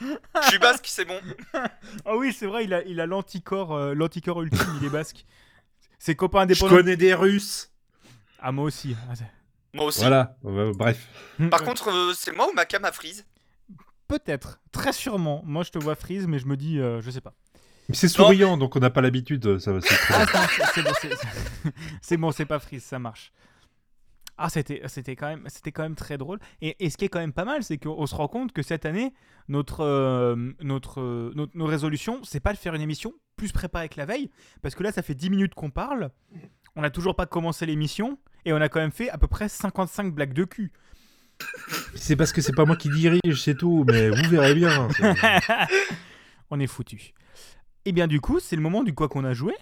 Je 0.00 0.48
suis 0.48 0.58
basque, 0.58 0.86
c'est 0.88 1.04
bon. 1.04 1.20
Ah 2.04 2.16
oui, 2.16 2.32
c'est 2.32 2.46
vrai, 2.46 2.64
il 2.64 2.74
a, 2.74 2.82
il 2.84 3.00
a 3.00 3.06
l'anticorps, 3.06 3.72
euh, 3.72 3.94
l'anticorps 3.94 4.42
ultime, 4.42 4.78
il 4.80 4.86
est 4.86 4.90
basque. 4.90 5.24
Ses 5.98 6.14
copains 6.16 6.40
Je 6.40 6.42
indépendants. 6.44 6.76
connais 6.76 6.96
des 6.96 7.14
Russes. 7.14 7.70
Ah 8.40 8.52
moi 8.52 8.64
aussi. 8.64 8.96
Ah, 9.10 9.14
c'est- 9.14 9.30
Moi 9.72 9.86
aussi. 9.86 10.00
Voilà, 10.00 10.36
euh, 10.44 10.72
bref. 10.74 11.06
Par 11.50 11.62
contre, 11.62 11.88
euh, 11.90 12.12
c'est 12.14 12.32
moi 12.34 12.48
ou 12.50 12.52
ma 12.54 12.64
cam 12.66 12.84
a 12.84 12.92
freeze 12.92 13.24
peut-être, 14.06 14.60
très 14.70 14.92
sûrement. 14.92 15.42
Moi, 15.46 15.62
je 15.64 15.70
te 15.70 15.78
vois 15.78 15.94
Freeze, 15.94 16.26
mais 16.26 16.38
je 16.38 16.46
me 16.46 16.56
dis, 16.58 16.78
euh, 16.78 17.00
je 17.00 17.10
sais 17.10 17.22
pas. 17.22 17.32
Mais 17.88 17.94
c'est 17.94 18.08
souriant, 18.08 18.56
donc 18.58 18.76
on 18.76 18.78
n'a 18.78 18.90
pas 18.90 19.00
l'habitude. 19.00 19.58
Ça, 19.58 19.72
va- 19.72 19.80
c'est 19.80 19.96
très 19.96 20.14
Ah, 20.14 20.24
bien. 20.26 20.40
non, 20.42 20.46
c'est- 20.48 20.64
c'est 20.74 20.82
bon, 20.82 20.92
c'est- 21.00 21.10
c'est 22.02 22.16
bon, 22.18 22.30
c'est 22.32 22.44
pas 22.44 22.58
Freeze, 22.58 22.84
ça 22.84 22.98
marche. 22.98 23.32
Ah, 24.36 24.48
c'était, 24.50 24.82
c'était 24.86 25.14
quand 25.16 25.28
même, 25.28 25.44
c'était 25.46 25.70
quand 25.72 25.82
même 25.84 25.94
très 25.94 26.18
drôle. 26.18 26.38
Et, 26.60 26.74
et 26.84 26.90
ce 26.90 26.96
qui 26.96 27.04
est 27.04 27.08
quand 27.08 27.20
même 27.20 27.32
pas 27.32 27.44
mal, 27.44 27.62
c'est 27.62 27.78
qu'on 27.78 28.06
se 28.06 28.14
rend 28.14 28.26
compte 28.28 28.52
que 28.52 28.62
cette 28.62 28.84
année, 28.84 29.12
notre, 29.48 29.80
euh, 29.82 30.52
notre, 30.60 31.00
euh, 31.00 31.30
notre- 31.36 31.56
nos 31.56 31.66
résolutions, 31.66 32.20
c'est 32.24 32.40
pas 32.40 32.52
de 32.52 32.58
faire 32.58 32.74
une 32.74 32.82
émission 32.82 33.12
plus 33.36 33.52
préparée 33.52 33.88
que 33.88 33.96
la 33.98 34.06
veille, 34.06 34.30
parce 34.62 34.74
que 34.74 34.82
là, 34.82 34.90
ça 34.92 35.02
fait 35.02 35.14
10 35.14 35.30
minutes 35.30 35.54
qu'on 35.54 35.70
parle, 35.70 36.10
on 36.76 36.82
n'a 36.82 36.90
toujours 36.90 37.14
pas 37.14 37.26
commencé 37.26 37.64
l'émission, 37.66 38.18
et 38.44 38.52
on 38.52 38.56
a 38.60 38.68
quand 38.68 38.80
même 38.80 38.90
fait 38.92 39.08
à 39.10 39.18
peu 39.18 39.26
près 39.28 39.48
55 39.48 40.12
blagues 40.14 40.32
de 40.34 40.44
cul. 40.44 40.72
C'est 41.94 42.14
parce 42.16 42.32
que 42.32 42.40
c'est 42.40 42.54
pas 42.54 42.64
moi 42.64 42.76
qui 42.76 42.88
dirige, 42.90 43.42
c'est 43.42 43.56
tout. 43.56 43.84
Mais 43.88 44.08
vous 44.08 44.28
verrez 44.30 44.54
bien. 44.54 44.88
On 46.50 46.60
est 46.60 46.66
foutu. 46.68 47.12
Et 47.84 47.92
bien 47.92 48.06
du 48.06 48.20
coup, 48.20 48.38
c'est 48.40 48.54
le 48.56 48.62
moment 48.62 48.82
du 48.84 48.94
quoi 48.94 49.08
qu'on 49.08 49.24
a 49.24 49.34
joué. 49.34 49.52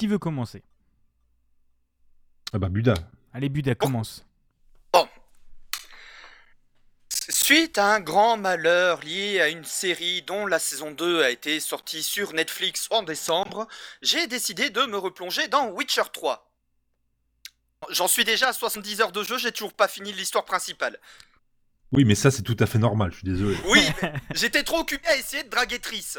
Qui 0.00 0.06
veut 0.06 0.18
commencer? 0.18 0.62
Ah 2.54 2.58
bah 2.58 2.70
Buda. 2.70 2.94
Allez, 3.34 3.50
Buda, 3.50 3.74
commence. 3.74 4.24
Suite 7.28 7.76
à 7.76 7.92
un 7.96 8.00
grand 8.00 8.38
malheur 8.38 9.02
lié 9.02 9.42
à 9.42 9.50
une 9.50 9.66
série 9.66 10.22
dont 10.22 10.46
la 10.46 10.58
saison 10.58 10.90
2 10.90 11.22
a 11.22 11.28
été 11.28 11.60
sortie 11.60 12.02
sur 12.02 12.32
Netflix 12.32 12.88
en 12.90 13.02
décembre, 13.02 13.68
j'ai 14.00 14.26
décidé 14.26 14.70
de 14.70 14.86
me 14.86 14.96
replonger 14.96 15.48
dans 15.48 15.68
Witcher 15.68 16.04
3. 16.10 16.50
J'en 17.90 18.08
suis 18.08 18.24
déjà 18.24 18.48
à 18.48 18.52
70 18.54 19.02
heures 19.02 19.12
de 19.12 19.22
jeu, 19.22 19.36
j'ai 19.36 19.52
toujours 19.52 19.74
pas 19.74 19.86
fini 19.86 20.14
l'histoire 20.14 20.46
principale. 20.46 20.98
Oui, 21.92 22.06
mais 22.06 22.14
ça 22.14 22.30
c'est 22.30 22.42
tout 22.42 22.56
à 22.58 22.64
fait 22.64 22.78
normal. 22.78 23.10
Je 23.10 23.16
suis 23.16 23.26
désolé. 23.26 23.58
Oui, 23.66 23.86
j'étais 24.34 24.62
trop 24.62 24.78
occupé 24.78 25.08
à 25.08 25.16
essayer 25.16 25.42
de 25.42 25.50
draguer 25.50 25.78
Triss. 25.78 26.18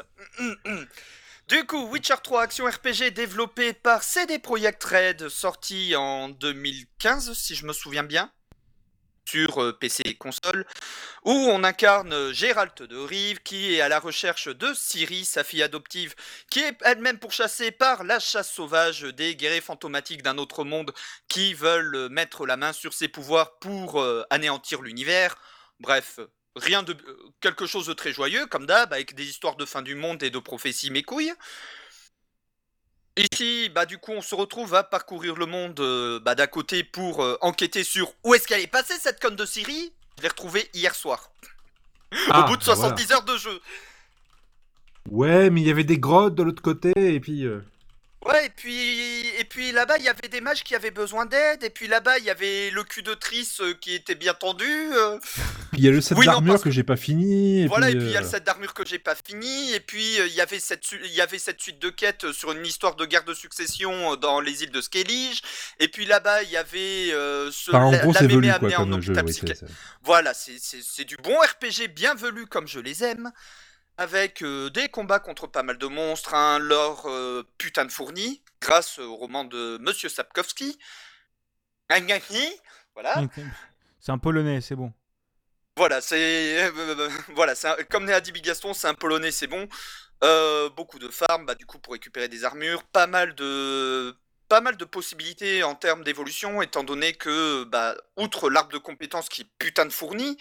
Du 1.51 1.65
coup, 1.65 1.86
Witcher 1.88 2.15
3 2.24 2.43
action 2.43 2.65
RPG 2.65 3.12
développé 3.13 3.74
par 3.74 4.03
CD 4.03 4.39
Projekt 4.39 4.81
Red, 4.86 5.27
sorti 5.27 5.93
en 5.98 6.29
2015 6.29 7.34
si 7.34 7.55
je 7.55 7.65
me 7.65 7.74
souviens 7.74 8.03
bien, 8.03 8.31
sur 9.25 9.62
euh, 9.62 9.77
PC 9.77 10.03
et 10.05 10.15
console, 10.15 10.65
où 11.25 11.31
on 11.31 11.65
incarne 11.65 12.13
euh, 12.13 12.31
Gérald 12.31 12.72
de 12.75 12.96
Rive 12.96 13.41
qui 13.43 13.75
est 13.75 13.81
à 13.81 13.89
la 13.89 14.00
recherche 14.00 14.48
de 14.48 14.74
Ciri, 14.74 15.25
sa 15.25 15.43
fille 15.43 15.62
adoptive, 15.62 16.15
qui 16.50 16.62
est 16.62 16.77
elle-même 16.86 17.20
pourchassée 17.20 17.72
par 17.72 18.05
la 18.05 18.20
chasse 18.20 18.50
sauvage 18.50 19.01
des 19.01 19.36
guerriers 19.36 19.60
fantomatiques 19.60 20.24
d'un 20.24 20.38
autre 20.38 20.63
monde 20.63 20.93
qui 21.27 21.53
veulent 21.53 21.96
euh, 21.96 22.08
mettre 22.08 22.46
la 22.46 22.55
main 22.55 22.72
sur 22.72 22.93
ses 22.93 23.10
pouvoirs 23.10 23.60
pour 23.60 24.01
anéantir 24.29 24.81
l'univers. 24.81 25.36
Bref, 25.81 26.22
rien 26.55 26.84
de 26.84 26.93
euh, 26.93 27.17
quelque 27.39 27.65
chose 27.65 27.88
de 27.88 27.93
très 27.93 28.13
joyeux 28.13 28.46
comme 28.48 28.65
d'hab 28.65 28.91
avec 28.93 29.15
des 29.15 29.25
histoires 29.25 29.55
de 29.55 29.65
fin 29.65 29.81
du 29.81 29.96
monde 29.96 30.22
et 30.24 30.29
de 30.29 30.39
prophéties 30.39 30.91
mes 30.91 31.03
couilles. 31.03 31.34
Ici, 33.17 33.70
bah 33.70 33.86
du 33.86 33.98
coup, 33.98 34.12
on 34.13 34.22
se 34.22 34.36
retrouve 34.36 34.74
à 34.74 34.84
parcourir 34.84 35.36
le 35.36 35.46
monde 35.46 35.79
euh, 35.81 36.20
bah, 36.22 36.34
d'à 36.34 36.48
côté 36.48 36.84
pour 36.84 37.22
euh, 37.22 37.38
enquêter 37.41 37.84
sur 37.84 38.13
où 38.24 38.34
est-ce 38.34 38.48
qu'elle 38.48 38.62
est 38.62 38.67
passée 38.67 38.96
cette 39.00 39.22
conne 39.22 39.36
de 39.36 39.46
Syrie. 39.46 39.93
Je 40.17 40.24
l'ai 40.24 40.29
retrouvée 40.29 40.70
hier 40.74 40.96
soir, 40.96 41.29
Ah, 42.29 42.41
au 42.41 42.43
bout 42.43 42.58
de 42.58 42.63
bah 42.65 42.74
voilà. 42.75 42.96
70 42.96 43.12
heures 43.12 43.24
de 43.25 43.38
jeu. 43.38 43.62
Ouais, 45.10 45.50
mais 45.50 45.62
il 45.62 45.67
y 45.67 45.72
avait 45.72 45.84
des 45.84 45.98
grottes 46.00 46.36
de 46.36 46.43
l'autre 46.43 46.62
côté 46.62 46.91
et 46.96 47.20
puis. 47.20 47.46
euh, 47.46 47.62
Ouais, 48.24 48.46
et 48.46 48.50
puis, 48.50 49.28
et 49.40 49.44
puis 49.46 49.72
là-bas, 49.72 49.98
il 49.98 50.04
y 50.04 50.08
avait 50.08 50.28
des 50.28 50.42
mages 50.42 50.63
qui 50.63 50.75
avaient 50.75 50.92
besoin 50.92 51.25
d'aide, 51.25 51.63
et 51.63 51.72
puis 51.72 51.88
là-bas, 51.88 52.20
il 52.20 52.24
y 52.25 52.30
avait 52.30 52.70
le 52.70 52.84
cul 52.84 53.01
de 53.01 53.16
Triss 53.16 53.62
euh, 53.62 53.74
qui 53.74 53.96
était 53.96 54.13
bien 54.13 54.36
tendu. 54.36 54.63
euh, 54.94 55.18
il 55.74 55.80
y 55.84 55.88
a 55.88 55.92
le 55.92 56.01
set 56.01 56.16
Oui, 56.18 56.28
non, 56.28 56.34
d'armure 56.34 56.54
parce 56.54 56.63
que 56.63 56.70
j'ai 56.70 56.84
pas 56.84 56.98
fini. 56.98 57.63
Et 57.63 57.68
voilà, 57.68 57.88
puis, 57.88 57.96
et 57.96 57.98
puis 58.00 58.08
il 58.10 58.12
y 58.13 58.18
a 58.18 58.20
le 58.22 58.28
euh, 58.28 58.30
set 58.30 58.44
d'armure 58.44 58.75
que 58.75 58.86
j'ai 58.86 59.00
pas 59.00 59.16
fini, 59.16 59.74
et 59.74 59.80
puis 59.80 60.20
euh, 60.20 60.28
il 60.28 60.34
y 60.36 60.42
avait 60.42 60.60
cette 60.60 60.84
su- 60.86 61.01
il 61.04 61.12
y 61.12 61.22
avait 61.22 61.40
cette 61.40 61.60
suite 61.62 61.80
de 61.80 61.90
quêtes 61.90 62.25
euh, 62.25 62.34
sur 62.34 62.51
une 62.51 62.63
histoire 62.63 62.96
de 62.96 63.06
guerre 63.06 63.24
de 63.24 63.34
succession 63.34 64.13
euh, 64.13 64.16
dans 64.18 64.40
les 64.40 64.62
îles 64.63 64.72
de 64.72 64.82
Skellige, 64.82 65.42
et 65.80 65.88
puis 65.88 66.06
là-bas 66.06 66.44
il 66.44 66.51
y 66.51 66.58
avait 66.58 67.12
euh, 67.13 67.50
ce, 67.51 67.72
enfin, 67.72 67.86
en 67.86 67.92
la- 67.92 67.98
gros, 68.00 68.13
la 68.13 68.20
c'est 68.20 68.28
mémé 68.28 68.36
velu 68.36 68.50
amenée 68.51 68.74
quoi 68.75 68.84
en 68.86 68.90
comme 68.90 69.01
jeu. 69.01 69.13
hôpital 69.13 69.25
oui, 69.25 69.32
psychiatre. 69.32 69.60
c'est- 69.62 69.66
c'est- 69.68 69.74
Voilà, 70.04 70.34
c'est- 70.36 70.60
c'est 70.60 70.82
c'est 70.84 71.06
du 71.06 71.16
bon 71.18 71.36
RPG 71.40 71.88
bien 71.88 72.13
velu 72.13 72.46
comme 72.46 72.68
je 72.68 72.80
les 72.80 73.04
aime, 73.04 73.32
avec 73.98 74.41
euh, 74.43 74.69
des 74.69 74.89
combats 74.89 75.19
contre 75.19 75.48
pas 75.48 75.63
mal 75.63 75.77
de 75.77 75.88
monstres, 75.88 76.33
un 76.33 76.60
lore 76.60 77.07
euh, 77.07 77.43
putain 77.57 77.86
de 77.86 77.91
fourni, 77.91 78.43
grâce 78.62 79.00
au 79.00 79.15
roman 79.15 79.43
de 79.43 79.77
Monsieur 79.79 80.10
Sapkowski. 80.10 80.77
Voilà. 82.93 83.21
C'est 84.00 84.12
un 84.12 84.17
polonais, 84.17 84.62
c'est 84.62 84.75
bon. 84.75 84.91
Voilà, 85.77 86.01
c'est 86.01 86.63
euh, 86.63 87.10
voilà, 87.36 87.53
un- 87.63 87.83
comme 87.89 88.10
a 88.10 88.21
dit 88.21 88.31
Bigaston, 88.31 88.74
c'est 88.74 88.88
un 88.88 88.93
polonais, 88.93 89.31
c'est 89.31 89.48
bon. 89.48 89.67
Beaucoup 90.75 91.00
de 91.00 91.07
farms, 91.10 91.45
bah, 91.45 91.55
du 91.55 91.65
coup 91.65 91.79
pour 91.79 91.93
récupérer 91.93 92.27
des 92.27 92.43
armures, 92.43 92.83
pas 92.83 93.07
mal 93.07 93.36
de 93.36 94.15
pas 94.51 94.60
mal 94.60 94.75
de 94.75 94.84
possibilités 94.84 95.63
en 95.63 95.75
termes 95.75 96.03
d'évolution, 96.03 96.62
étant 96.62 96.84
donné 96.84 97.13
que 97.13 97.63
bah, 97.63 97.96
outre 98.17 98.50
l'arbre 98.50 98.74
de 98.74 98.77
compétences 98.77 99.29
qui 99.29 99.43
est 99.43 99.48
putain 99.60 99.86
de 99.86 99.93
fourni, 99.93 100.36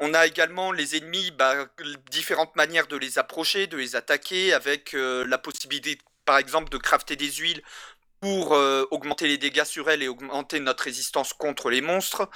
on 0.00 0.14
a 0.14 0.26
également 0.26 0.72
les 0.72 0.96
ennemis, 0.96 1.30
bah, 1.30 1.68
différentes 2.10 2.56
manières 2.56 2.88
de 2.88 2.96
les 2.96 3.20
approcher, 3.20 3.68
de 3.68 3.76
les 3.76 3.94
attaquer, 3.94 4.52
avec 4.52 4.94
euh, 4.94 5.24
la 5.28 5.38
possibilité, 5.38 5.96
par 6.24 6.38
exemple, 6.38 6.70
de 6.70 6.76
crafter 6.76 7.14
des 7.14 7.30
huiles 7.30 7.62
pour 8.18 8.52
euh, 8.54 8.84
augmenter 8.90 9.28
les 9.28 9.38
dégâts 9.38 9.62
sur 9.62 9.88
elles 9.88 10.02
et 10.02 10.08
augmenter 10.08 10.58
notre 10.58 10.82
résistance 10.82 11.32
contre 11.32 11.70
les 11.70 11.82
monstres. 11.82 12.28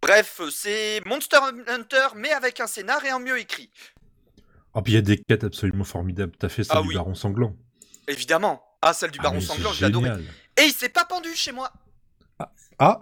Bref, 0.00 0.40
c'est 0.50 1.02
Monster 1.04 1.40
Hunter, 1.66 2.06
mais 2.16 2.30
avec 2.30 2.60
un 2.60 2.66
scénar 2.66 3.04
et 3.04 3.12
en 3.12 3.20
mieux 3.20 3.38
écrit. 3.38 3.70
Oh, 4.72 4.80
puis 4.80 4.94
il 4.94 4.96
y 4.96 4.98
a 4.98 5.02
des 5.02 5.18
quêtes 5.18 5.44
absolument 5.44 5.84
formidables. 5.84 6.32
T'as 6.38 6.48
fait 6.48 6.64
celle 6.64 6.78
Ah 6.78 6.80
du 6.80 6.88
oui. 6.88 6.94
Baron 6.94 7.14
Sanglant. 7.14 7.54
Évidemment. 8.08 8.62
Ah, 8.84 8.92
celle 8.92 9.10
du 9.10 9.18
Ah, 9.20 9.24
Baron 9.24 9.40
Sanglant, 9.40 9.72
je 9.72 9.84
adoré. 9.84 10.10
Et 10.56 10.62
il 10.64 10.72
s'est 10.72 10.88
pas 10.88 11.04
pendu 11.04 11.34
chez 11.34 11.52
moi. 11.52 11.72
Ah 12.78 13.00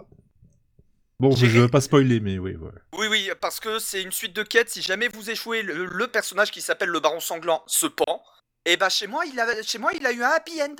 Bon, 1.19 1.35
je 1.35 1.45
veux 1.45 1.67
pas 1.69 1.81
spoiler, 1.81 2.19
mais 2.19 2.37
oui. 2.39 2.55
Oui, 2.93 3.07
oui, 3.07 3.29
parce 3.39 3.59
que 3.59 3.79
c'est 3.79 4.01
une 4.01 4.11
suite 4.11 4.33
de 4.33 4.43
quêtes. 4.43 4.69
Si 4.69 4.81
jamais 4.81 5.07
vous 5.07 5.29
échouez, 5.29 5.61
le, 5.61 5.85
le 5.85 6.07
personnage 6.07 6.51
qui 6.51 6.61
s'appelle 6.61 6.89
le 6.89 6.99
Baron 6.99 7.19
Sanglant 7.19 7.63
se 7.67 7.85
pend. 7.87 8.23
Et 8.65 8.77
bah 8.77 8.89
chez 8.89 9.07
moi, 9.07 9.25
il 9.25 9.39
a, 9.39 9.61
chez 9.61 9.77
moi, 9.77 9.91
il 9.93 10.05
a 10.05 10.11
eu 10.11 10.23
un 10.23 10.29
happy 10.29 10.61
end. 10.61 10.75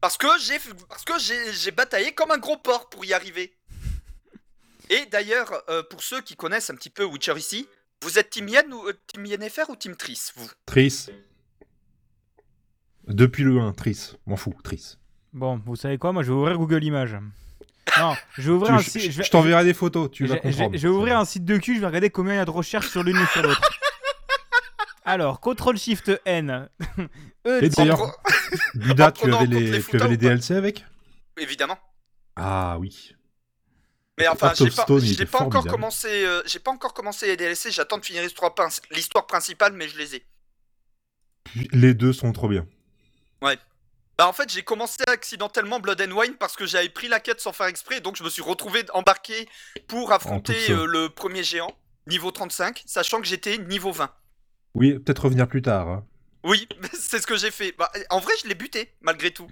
Parce 0.00 0.16
que 0.16 0.26
j'ai, 0.40 0.58
parce 0.88 1.04
que 1.04 1.18
j'ai, 1.18 1.52
j'ai 1.52 1.70
bataillé 1.70 2.12
comme 2.12 2.30
un 2.30 2.38
gros 2.38 2.56
porc 2.58 2.90
pour 2.90 3.04
y 3.04 3.12
arriver. 3.12 3.56
Et 4.90 5.06
d'ailleurs, 5.06 5.62
euh, 5.68 5.82
pour 5.82 6.02
ceux 6.02 6.20
qui 6.20 6.36
connaissent 6.36 6.70
un 6.70 6.74
petit 6.74 6.90
peu 6.90 7.04
Witcher 7.04 7.34
ici, 7.38 7.68
vous 8.02 8.18
êtes 8.18 8.30
Team 8.30 8.48
Yen 8.48 8.72
ou 8.72 8.86
euh, 8.88 8.92
Team 9.06 9.24
Yennefer 9.26 9.64
ou 9.68 9.76
Team 9.76 9.96
Triss, 9.96 10.32
vous? 10.36 10.50
Triss. 10.66 11.08
Depuis 13.08 13.44
le 13.44 13.58
1, 13.60 13.72
Triss. 13.72 14.16
M'en 14.26 14.36
fous, 14.36 14.54
Triss. 14.62 14.98
Bon, 15.32 15.60
vous 15.66 15.76
savez 15.76 15.98
quoi? 15.98 16.12
Moi, 16.12 16.22
je 16.22 16.28
vais 16.28 16.34
ouvrir 16.38 16.56
Google 16.58 16.82
Images. 16.84 17.16
Non, 17.98 18.14
je 18.38 18.42
vais 18.42 18.50
ouvrir 18.56 18.68
Tu- 18.70 18.74
un 18.74 18.78
site. 18.82 19.12
je- 19.12 19.22
je 19.22 19.30
t'enverrai 19.30 19.62
des 19.64 19.74
photos, 19.74 20.10
tu 20.10 20.26
vas 20.26 20.36
comprendre. 20.38 20.76
je 20.76 20.82
vais 20.88 20.94
ouvrir 20.94 21.18
un 21.18 21.24
site 21.24 21.44
de 21.44 21.58
cul, 21.58 21.76
je 21.76 21.80
vais 21.80 21.86
regarder 21.86 22.10
combien 22.10 22.32
il 22.34 22.36
y 22.36 22.40
a 22.40 22.44
de 22.44 22.50
recherches 22.50 22.88
sur 22.88 23.02
l'une 23.02 23.16
et 23.16 23.26
sur 23.26 23.42
l'autre. 23.42 23.60
Alors, 25.04 25.40
CTRL 25.40 25.76
SHIFT 25.76 26.20
N. 26.24 26.68
E, 27.46 27.62
Et 27.62 27.68
d'ailleurs, 27.68 28.18
Buda, 28.74 29.12
tu 29.12 29.30
avais 29.30 29.44
les, 29.46 29.60
les 29.60 29.66
tu 29.66 29.72
avais 29.74 29.80
foutins 29.82 30.08
les 30.08 30.14
ou 30.14 30.18
pas 30.18 30.28
DLC 30.28 30.54
avec? 30.54 30.82
Évidemment. 31.38 31.76
Ah 32.36 32.78
oui. 32.80 33.14
Mais 34.18 34.26
enfin, 34.28 34.52
j'ai 34.56 34.70
pas, 34.70 34.86
j'ai 35.02 35.26
pas 35.26 35.40
encore 35.42 35.66
commencé, 35.66 36.08
euh, 36.24 36.40
j'ai 36.46 36.58
pas 36.58 36.70
encore 36.70 36.94
commencé 36.94 37.26
les 37.26 37.36
DLC. 37.36 37.70
J'attends 37.70 37.98
de 37.98 38.04
finir 38.04 38.22
l'histoire 38.22 39.26
principale, 39.26 39.74
mais 39.74 39.88
je 39.88 39.98
les 39.98 40.14
ai. 40.16 40.24
Les 41.72 41.92
deux 41.92 42.14
sont 42.14 42.32
trop 42.32 42.48
bien. 42.48 42.66
Bah 44.16 44.28
en 44.28 44.32
fait, 44.32 44.48
j'ai 44.48 44.62
commencé 44.62 45.02
accidentellement 45.08 45.80
Blood 45.80 46.00
and 46.02 46.12
Wine 46.12 46.34
parce 46.38 46.54
que 46.54 46.66
j'avais 46.66 46.88
pris 46.88 47.08
la 47.08 47.18
quête 47.18 47.40
sans 47.40 47.52
faire 47.52 47.66
exprès, 47.66 48.00
donc 48.00 48.16
je 48.16 48.22
me 48.22 48.30
suis 48.30 48.42
retrouvé 48.42 48.84
embarqué 48.92 49.48
pour 49.88 50.12
affronter 50.12 50.70
euh, 50.70 50.86
le 50.86 51.08
premier 51.08 51.42
géant, 51.42 51.76
niveau 52.06 52.30
35, 52.30 52.84
sachant 52.86 53.20
que 53.20 53.26
j'étais 53.26 53.58
niveau 53.58 53.90
20. 53.90 54.08
Oui, 54.74 54.98
peut-être 55.00 55.24
revenir 55.24 55.48
plus 55.48 55.62
tard. 55.62 55.88
hein. 55.88 56.06
Oui, 56.44 56.68
c'est 56.92 57.20
ce 57.20 57.26
que 57.26 57.36
j'ai 57.36 57.50
fait. 57.50 57.74
Bah, 57.76 57.90
en 58.10 58.20
vrai, 58.20 58.32
je 58.42 58.48
l'ai 58.48 58.54
buté, 58.54 58.92
malgré 59.00 59.32
tout. 59.32 59.48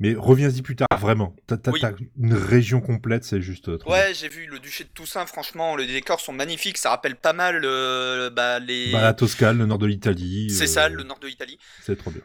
Mais 0.00 0.14
reviens-y 0.16 0.62
plus 0.62 0.74
tard, 0.76 0.88
vraiment. 0.98 1.36
T'as 1.46 1.56
Oui. 1.70 1.80
une 2.18 2.34
région 2.34 2.80
complète, 2.80 3.24
c'est 3.24 3.40
juste 3.42 3.68
euh, 3.68 3.76
trop. 3.78 3.92
Ouais, 3.92 4.12
j'ai 4.14 4.28
vu 4.28 4.46
le 4.46 4.58
duché 4.58 4.84
de 4.84 4.88
Toussaint, 4.88 5.24
franchement, 5.26 5.76
les 5.76 5.86
décors 5.86 6.20
sont 6.20 6.32
magnifiques, 6.32 6.78
ça 6.78 6.90
rappelle 6.90 7.14
pas 7.16 7.32
mal 7.32 7.60
euh, 7.64 8.30
bah, 8.30 8.58
les... 8.58 8.90
Bah, 8.90 9.02
la 9.02 9.14
Toscane, 9.14 9.58
le 9.58 9.66
nord 9.66 9.78
de 9.78 9.86
l'Italie. 9.86 10.50
c'est 10.50 10.64
euh, 10.64 10.66
ça, 10.66 10.88
le 10.88 11.02
nord 11.04 11.18
de 11.20 11.28
l'Italie. 11.28 11.58
C'est 11.82 11.96
trop 11.96 12.10
bien. 12.10 12.22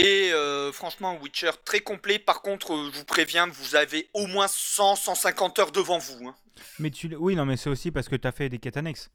Et 0.00 0.30
euh, 0.32 0.70
franchement, 0.72 1.18
Witcher 1.20 1.50
très 1.64 1.80
complet. 1.80 2.18
Par 2.20 2.40
contre, 2.42 2.72
euh, 2.72 2.90
je 2.92 2.98
vous 2.98 3.04
préviens, 3.04 3.46
vous 3.48 3.74
avez 3.74 4.08
au 4.14 4.26
moins 4.28 4.46
100-150 4.46 5.60
heures 5.60 5.72
devant 5.72 5.98
vous. 5.98 6.28
hein. 6.28 6.36
Mais 6.78 6.90
tu, 6.90 7.12
oui, 7.16 7.34
non, 7.34 7.44
mais 7.44 7.56
c'est 7.56 7.68
aussi 7.68 7.90
parce 7.90 8.08
que 8.08 8.14
t'as 8.16 8.30
fait 8.32 8.48
des 8.48 8.58
quêtes 8.58 8.76
annexes. 8.76 9.10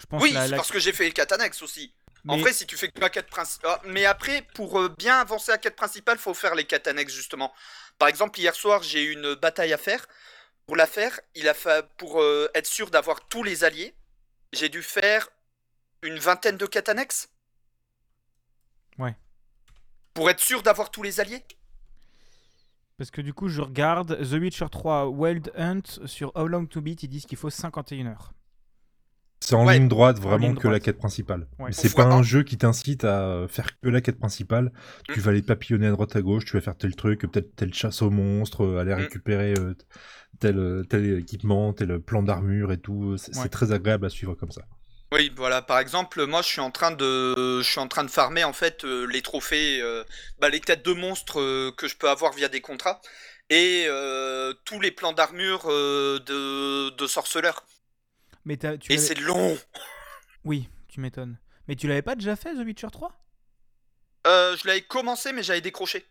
Je 0.00 0.06
pense 0.06 0.20
Oui, 0.22 0.32
la- 0.32 0.44
c'est 0.44 0.48
la- 0.50 0.56
parce 0.56 0.70
que 0.72 0.78
j'ai 0.80 0.92
fait 0.92 1.04
les 1.04 1.12
quêtes 1.12 1.30
annexes 1.32 1.62
aussi. 1.62 1.92
En 2.26 2.36
vrai, 2.36 2.52
si 2.52 2.66
tu 2.66 2.76
fais 2.76 2.88
que 2.90 3.00
la 3.00 3.10
quête 3.10 3.28
principale. 3.28 3.78
mais 3.84 4.04
après, 4.04 4.42
pour 4.54 4.78
euh, 4.80 4.88
bien 4.98 5.18
avancer 5.20 5.52
la 5.52 5.58
quête 5.58 5.76
principale, 5.76 6.18
faut 6.18 6.34
faire 6.34 6.54
les 6.56 6.64
quêtes 6.64 6.88
annexes 6.88 7.14
justement. 7.14 7.52
Par 7.98 8.08
exemple, 8.08 8.38
hier 8.40 8.54
soir, 8.54 8.82
j'ai 8.82 9.02
eu 9.04 9.12
une 9.12 9.34
bataille 9.36 9.72
à 9.72 9.78
faire. 9.78 10.04
Pour 10.66 10.76
la 10.76 10.86
faire, 10.86 11.18
il 11.36 11.48
a 11.48 11.54
fa- 11.54 11.82
pour 11.84 12.22
être 12.54 12.66
sûr 12.66 12.90
d'avoir 12.90 13.26
tous 13.28 13.42
les 13.44 13.62
alliés, 13.64 13.94
j'ai 14.52 14.68
dû 14.68 14.82
faire 14.82 15.28
une 16.02 16.18
vingtaine 16.18 16.56
de 16.56 16.66
quêtes 16.66 16.88
annexes. 16.88 17.28
Ouais. 18.98 19.14
Pour 20.18 20.28
être 20.30 20.40
sûr 20.40 20.62
d'avoir 20.62 20.90
tous 20.90 21.04
les 21.04 21.20
alliés? 21.20 21.44
Parce 22.96 23.12
que 23.12 23.20
du 23.20 23.32
coup, 23.32 23.48
je 23.48 23.60
regarde 23.60 24.18
The 24.20 24.32
Witcher 24.32 24.66
3 24.68 25.06
Wild 25.10 25.52
Hunt 25.56 25.82
sur 26.06 26.32
How 26.34 26.48
Long 26.48 26.66
to 26.66 26.80
Beat, 26.80 27.04
ils 27.04 27.08
disent 27.08 27.24
qu'il 27.24 27.38
faut 27.38 27.50
51 27.50 28.06
heures. 28.06 28.32
C'est 29.38 29.54
en 29.54 29.64
Ouais. 29.64 29.78
ligne 29.78 29.86
droite 29.86 30.18
vraiment 30.18 30.48
ligne 30.48 30.56
que 30.56 30.66
la 30.66 30.80
quête 30.80 30.98
principale. 30.98 31.46
Ouais. 31.60 31.66
Mais 31.66 31.72
C'est 31.72 31.94
pas 31.94 32.06
un 32.06 32.24
jeu 32.24 32.42
qui 32.42 32.58
t'incite 32.58 33.04
à 33.04 33.46
faire 33.48 33.78
que 33.80 33.88
la 33.88 34.00
quête 34.00 34.18
principale. 34.18 34.72
Tu 35.08 35.20
Mm. 35.20 35.22
vas 35.22 35.30
aller 35.30 35.42
papillonner 35.42 35.86
à 35.86 35.92
droite 35.92 36.16
à 36.16 36.20
gauche, 36.20 36.44
tu 36.46 36.54
vas 36.54 36.60
faire 36.60 36.76
tel 36.76 36.96
truc, 36.96 37.20
peut-être 37.20 37.54
telle 37.54 37.72
chasse 37.72 38.02
aux 38.02 38.10
monstres, 38.10 38.76
aller 38.78 38.92
Mm. 38.92 38.98
récupérer 38.98 39.54
euh, 39.56 39.74
tel, 40.40 40.82
tel 40.90 41.18
équipement, 41.20 41.72
tel 41.72 42.00
plan 42.00 42.24
d'armure 42.24 42.72
et 42.72 42.78
tout. 42.78 43.16
C'est 43.18 43.36
Ouais. 43.36 43.42
c'est 43.44 43.48
très 43.50 43.70
agréable 43.70 44.04
à 44.04 44.10
suivre 44.10 44.34
comme 44.34 44.50
ça. 44.50 44.62
Oui, 45.12 45.32
voilà. 45.36 45.62
Par 45.62 45.78
exemple, 45.78 46.26
moi, 46.26 46.42
je 46.42 46.48
suis 46.48 46.60
en 46.60 46.70
train 46.70 46.90
de, 46.90 47.62
je 47.62 47.68
suis 47.68 47.80
en 47.80 47.88
train 47.88 48.04
de 48.04 48.10
farmer 48.10 48.44
en 48.44 48.52
fait 48.52 48.84
euh, 48.84 49.06
les 49.06 49.22
trophées, 49.22 49.80
euh, 49.80 50.04
bah, 50.38 50.50
les 50.50 50.60
têtes 50.60 50.84
de 50.84 50.92
monstres 50.92 51.40
euh, 51.40 51.72
que 51.76 51.88
je 51.88 51.96
peux 51.96 52.10
avoir 52.10 52.32
via 52.32 52.48
des 52.48 52.60
contrats 52.60 53.00
et 53.48 53.86
euh, 53.88 54.52
tous 54.66 54.80
les 54.80 54.90
plans 54.90 55.12
d'armure 55.14 55.66
de, 55.66 56.90
de 56.90 57.06
sorceleurs. 57.06 57.64
Mais 58.44 58.58
tu 58.58 58.92
Et 58.92 58.98
c'est 58.98 59.18
long. 59.18 59.58
Oui, 60.44 60.68
tu 60.88 61.00
m'étonnes. 61.00 61.38
Mais 61.66 61.76
tu 61.76 61.86
l'avais 61.88 62.02
pas 62.02 62.14
déjà 62.14 62.36
fait 62.36 62.54
The 62.54 62.64
Witcher 62.64 62.88
3 62.92 63.12
Euh, 64.26 64.56
je 64.56 64.66
l'avais 64.66 64.82
commencé, 64.82 65.32
mais 65.32 65.42
j'avais 65.42 65.60
décroché. 65.60 66.06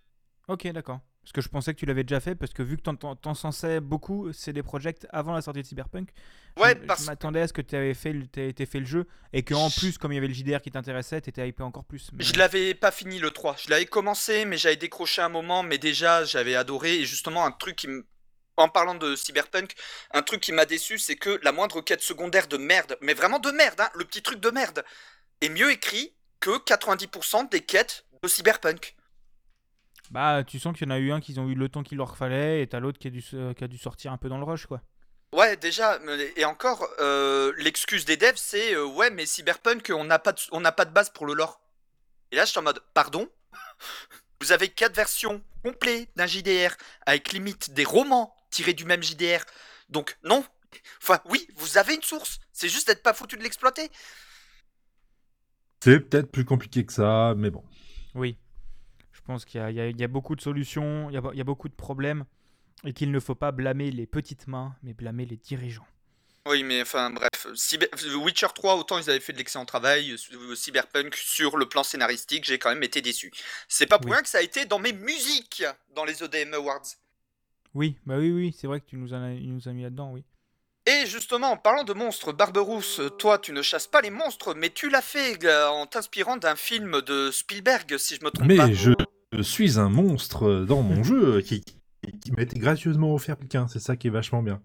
Ok, 0.48 0.68
d'accord. 0.68 1.02
Parce 1.28 1.34
que 1.34 1.42
je 1.42 1.50
pensais 1.50 1.74
que 1.74 1.80
tu 1.80 1.86
l'avais 1.86 2.06
déjà 2.06 2.22
fait, 2.22 2.36
parce 2.36 2.54
que 2.54 2.64
vu 2.64 2.78
que 2.78 2.84
t'en- 2.84 3.34
censais 3.36 3.82
beaucoup, 3.82 4.32
c'est 4.32 4.54
des 4.54 4.64
projets 4.64 4.96
avant 5.10 5.34
la 5.34 5.42
sortie 5.42 5.62
de 5.62 5.68
Cyberpunk. 5.68 6.08
je- 6.56 6.62
Ouais, 6.62 6.70
je, 6.80 6.86
parce- 6.86 7.06
m'attendais 7.06 7.42
à 7.42 7.48
ce 7.50 7.52
que 7.54 7.62
tu 7.62 7.76
avais 7.76 7.94
fait, 7.94 8.14
t'aies 8.32 8.66
fait 8.66 8.80
le 8.80 8.86
jeu, 8.86 9.06
et 9.34 9.44
que 9.44 9.54
en 9.54 9.70
plus, 9.70 9.98
comme 9.98 10.14
il 10.14 10.16
y 10.16 10.18
avait 10.20 10.30
le 10.30 10.34
JDR 10.34 10.62
qui 10.62 10.72
t'intéressait, 10.72 11.20
t'étais 11.20 11.46
hypé 11.50 11.64
encore 11.64 11.84
plus. 11.84 12.12
Mais- 12.14 12.24
Je 12.24 12.34
l'avais 12.38 12.74
pas 12.76 12.92
fini 12.92 13.20
le 13.20 13.32
3. 13.32 13.58
Je 13.62 13.70
l'avais 13.70 13.86
commencé, 13.86 14.46
mais 14.46 14.58
j'avais 14.58 14.78
décroché 14.78 15.22
un 15.22 15.28
moment. 15.28 15.64
Mais 15.64 15.78
déjà, 15.78 16.24
j'avais 16.24 16.56
adoré. 16.56 16.96
Et 17.00 17.06
justement, 17.06 17.46
un 17.46 17.52
truc 17.52 17.76
qui 17.76 17.90
me. 17.90 18.08
En 18.56 18.70
parlant 18.70 18.96
de 18.96 19.16
Cyberpunk, 19.18 19.74
un 20.14 20.22
truc 20.24 20.40
qui 20.42 20.54
m'a 20.54 20.66
déçu, 20.66 20.98
c'est 20.98 21.18
que 21.18 21.40
la 21.44 21.52
moindre 21.52 21.82
quête 21.82 22.02
secondaire 22.02 22.48
de 22.48 22.56
merde, 22.58 22.98
mais 23.02 23.14
vraiment 23.14 23.38
de 23.40 23.52
merde, 23.52 23.82
hein, 23.82 23.90
le 23.96 24.06
petit 24.06 24.22
truc 24.24 24.40
de 24.40 24.50
merde, 24.50 24.84
est 25.42 25.50
mieux 25.50 25.72
écrit 25.72 26.16
que 26.40 26.58
90% 26.64 27.44
des 27.52 27.62
quêtes 27.62 28.06
de 28.24 28.28
Cyberpunk. 28.30 28.96
Bah, 30.12 30.44
tu 30.44 30.60
sens 30.60 30.76
qu'il 30.78 30.88
y 30.88 30.92
en 30.92 30.96
a 30.96 31.00
eu 31.00 31.12
un 31.12 31.20
qui 31.20 31.38
ont 31.40 31.50
eu 31.50 31.56
le 31.56 31.70
temps 31.70 31.84
qu'il 31.84 31.98
leur 31.98 32.18
fallait, 32.18 32.62
et 32.62 32.68
t'as 32.68 32.80
l'autre 32.80 32.98
qui, 33.00 33.08
a 33.08 33.12
dû 33.12 33.22
qui 33.22 33.64
a 33.64 33.68
dû 33.68 33.78
sortir 33.78 34.12
un 34.12 34.18
peu 34.18 34.30
dans 34.30 34.38
le 34.38 34.44
rush, 34.46 34.66
quoi. 34.66 34.82
Ouais, 35.34 35.58
déjà, 35.58 36.00
et 36.38 36.46
encore, 36.46 36.88
euh, 37.00 37.54
l'excuse 37.58 38.06
des 38.06 38.16
devs, 38.16 38.38
c'est 38.38 38.74
euh, 38.76 38.86
ouais, 38.86 39.10
mais 39.10 39.26
Cyberpunk, 39.26 39.92
on 39.94 40.06
n'a 40.06 40.20
pas, 40.20 40.32
de- 40.32 40.40
on 40.52 40.62
n'a 40.62 40.72
pas 40.72 40.86
de 40.86 40.92
base 40.92 41.10
pour 41.10 41.26
le 41.26 41.34
lore. 41.34 41.60
Et 42.32 42.38
là, 42.38 42.46
je 42.46 42.52
suis 42.52 42.60
en 42.60 42.64
mode, 42.64 42.82
pardon? 42.94 43.30
Vous 44.42 44.52
avez 44.54 44.70
quatre 44.70 44.96
versions 44.96 45.44
complètes 45.64 46.10
d'un 46.16 46.28
JDR, 46.28 46.76
avec 47.06 47.34
limite 47.34 47.72
des 47.72 47.84
romans 47.84 48.36
tirés 48.52 48.74
du 48.74 48.86
même 48.86 49.04
JDR. 49.04 49.44
Donc, 49.90 50.18
non. 50.24 50.46
Enfin, 51.02 51.20
oui, 51.26 51.48
vous 51.56 51.78
avez 51.78 51.96
une 51.96 52.04
source. 52.04 52.40
C'est 52.54 52.70
juste 52.70 52.88
d'être 52.88 53.04
pas 53.04 53.14
foutu 53.14 53.36
de 53.36 53.44
l'exploiter. 53.44 53.90
C'est 55.84 56.00
peut-être 56.00 56.32
plus 56.32 56.46
compliqué 56.46 56.86
que 56.86 56.94
ça, 56.94 57.34
mais 57.36 57.50
bon. 57.50 57.64
Oui. 58.16 58.38
Je 59.28 59.34
pense 59.34 59.44
qu'il 59.44 59.60
y 59.60 59.64
a, 59.64 59.90
y 59.90 59.92
y 60.02 60.08
beaucoup 60.08 60.38
de 60.38 60.42
solutions, 60.42 61.10
il 61.10 61.16
y 61.16 61.18
a, 61.18 61.22
il 61.34 61.38
y 61.38 61.42
a 61.42 61.44
beaucoup 61.44 61.68
de 61.68 61.74
problèmes, 61.74 62.24
et 62.86 62.94
qu'il 62.94 63.12
ne 63.12 63.20
faut 63.20 63.36
pas 63.36 63.52
blâmer 63.52 63.92
les 63.92 64.08
petites 64.08 64.48
mains, 64.48 64.74
mais 64.84 64.94
blâmer 64.94 65.26
les 65.26 65.36
dirigeants. 65.36 65.86
Oui, 66.48 66.64
mais 66.64 66.82
enfin, 66.82 67.10
bref. 67.10 67.48
Cyber- 67.54 67.90
Witcher 68.16 68.48
3, 68.56 68.78
autant 68.78 68.98
ils 68.98 69.10
avaient 69.10 69.20
fait 69.20 69.34
de 69.34 69.38
l'excellent 69.38 69.66
travail. 69.66 70.14
euh, 70.14 70.56
Cyberpunk, 70.56 71.14
sur 71.16 71.58
le 71.58 71.68
plan 71.68 71.84
scénaristique, 71.84 72.46
j'ai 72.46 72.58
quand 72.58 72.70
même 72.70 72.84
été 72.84 73.02
déçu. 73.02 73.34
C'est 73.68 73.86
pas 73.86 74.00
pour 74.00 74.12
Oui. 74.12 74.14
rien 74.14 74.24
que 74.24 74.30
ça 74.30 74.38
a 74.38 74.42
été 74.42 74.64
dans 74.64 74.80
mes 74.80 74.94
musiques 74.94 75.66
dans 75.94 76.06
les 76.06 76.24
EDM 76.24 76.54
Awards. 76.54 76.86
Oui, 77.74 77.98
bah 78.06 78.16
oui, 78.18 78.32
oui, 78.32 78.56
c'est 78.58 78.68
vrai 78.68 78.80
que 78.80 78.86
tu 78.86 78.96
nous 78.96 79.14
en 79.14 79.22
as, 79.24 79.34
il 79.34 79.54
nous 79.54 79.68
as 79.68 79.74
mis 79.74 79.84
là-dedans, 79.84 80.12
oui. 80.14 80.24
Et 80.86 81.06
justement, 81.06 81.52
en 81.52 81.58
parlant 81.58 81.84
de 81.84 81.92
monstres, 81.92 82.32
Barberousse, 82.32 83.02
toi, 83.20 83.40
tu 83.40 83.52
ne 83.52 83.62
chasses 83.62 83.88
pas 83.88 84.00
les 84.00 84.10
monstres, 84.10 84.54
mais 84.54 84.70
tu 84.70 84.90
l'as 84.90 85.02
fait 85.02 85.44
euh, 85.44 85.68
en 85.68 85.86
t'inspirant 85.86 86.38
d'un 86.38 86.56
film 86.56 87.02
de 87.02 87.30
Spielberg, 87.30 87.98
si 87.98 88.16
je 88.16 88.24
me 88.24 88.32
trompe 88.32 88.48
Mais 88.48 88.56
pas. 88.56 88.72
je 88.72 88.94
suis 89.42 89.80
un 89.80 89.90
monstre 89.90 90.66
dans 90.68 90.82
mon 90.82 91.04
jeu 91.04 91.42
qui, 91.42 91.62
qui 91.62 92.32
m'a 92.32 92.42
été 92.42 92.60
gracieusement 92.60 93.14
offert 93.14 93.38
quelqu'un. 93.38 93.68
C'est 93.68 93.80
ça 93.80 93.96
qui 93.96 94.08
est 94.08 94.12
vachement 94.12 94.44
bien. 94.44 94.62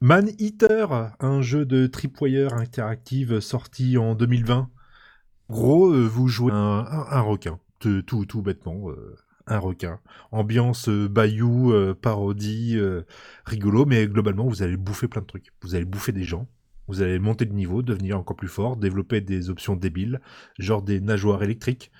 Man 0.00 0.30
Eater, 0.38 1.12
un 1.20 1.40
jeu 1.40 1.64
de 1.64 1.86
tripwire 1.86 2.52
interactive 2.54 3.40
sorti 3.40 3.96
en 3.96 4.14
2020. 4.14 4.68
Gros, 5.48 5.92
euh, 5.92 6.06
vous 6.06 6.28
jouez 6.28 6.52
un, 6.52 7.20
requin, 7.20 7.58
tout, 7.78 8.42
bêtement, 8.42 8.90
euh, 8.90 9.16
un 9.46 9.58
requin. 9.58 10.00
Ambiance 10.32 10.88
euh, 10.88 11.08
bayou, 11.08 11.72
euh, 11.72 11.94
parodie, 11.94 12.76
euh, 12.76 13.02
rigolo, 13.44 13.86
mais 13.86 14.06
globalement, 14.06 14.46
vous 14.46 14.62
allez 14.62 14.76
bouffer 14.76 15.08
plein 15.08 15.22
de 15.22 15.26
trucs. 15.26 15.52
Vous 15.62 15.74
allez 15.74 15.84
bouffer 15.84 16.12
des 16.12 16.24
gens, 16.24 16.48
vous 16.88 17.02
allez 17.02 17.18
monter 17.18 17.46
de 17.46 17.54
niveau, 17.54 17.82
devenir 17.82 18.18
encore 18.18 18.36
plus 18.36 18.48
fort, 18.48 18.76
développer 18.76 19.20
des 19.20 19.50
options 19.50 19.76
débiles, 19.76 20.20
genre 20.58 20.82
des 20.82 21.00
nageoires 21.00 21.42
électriques, 21.42 21.90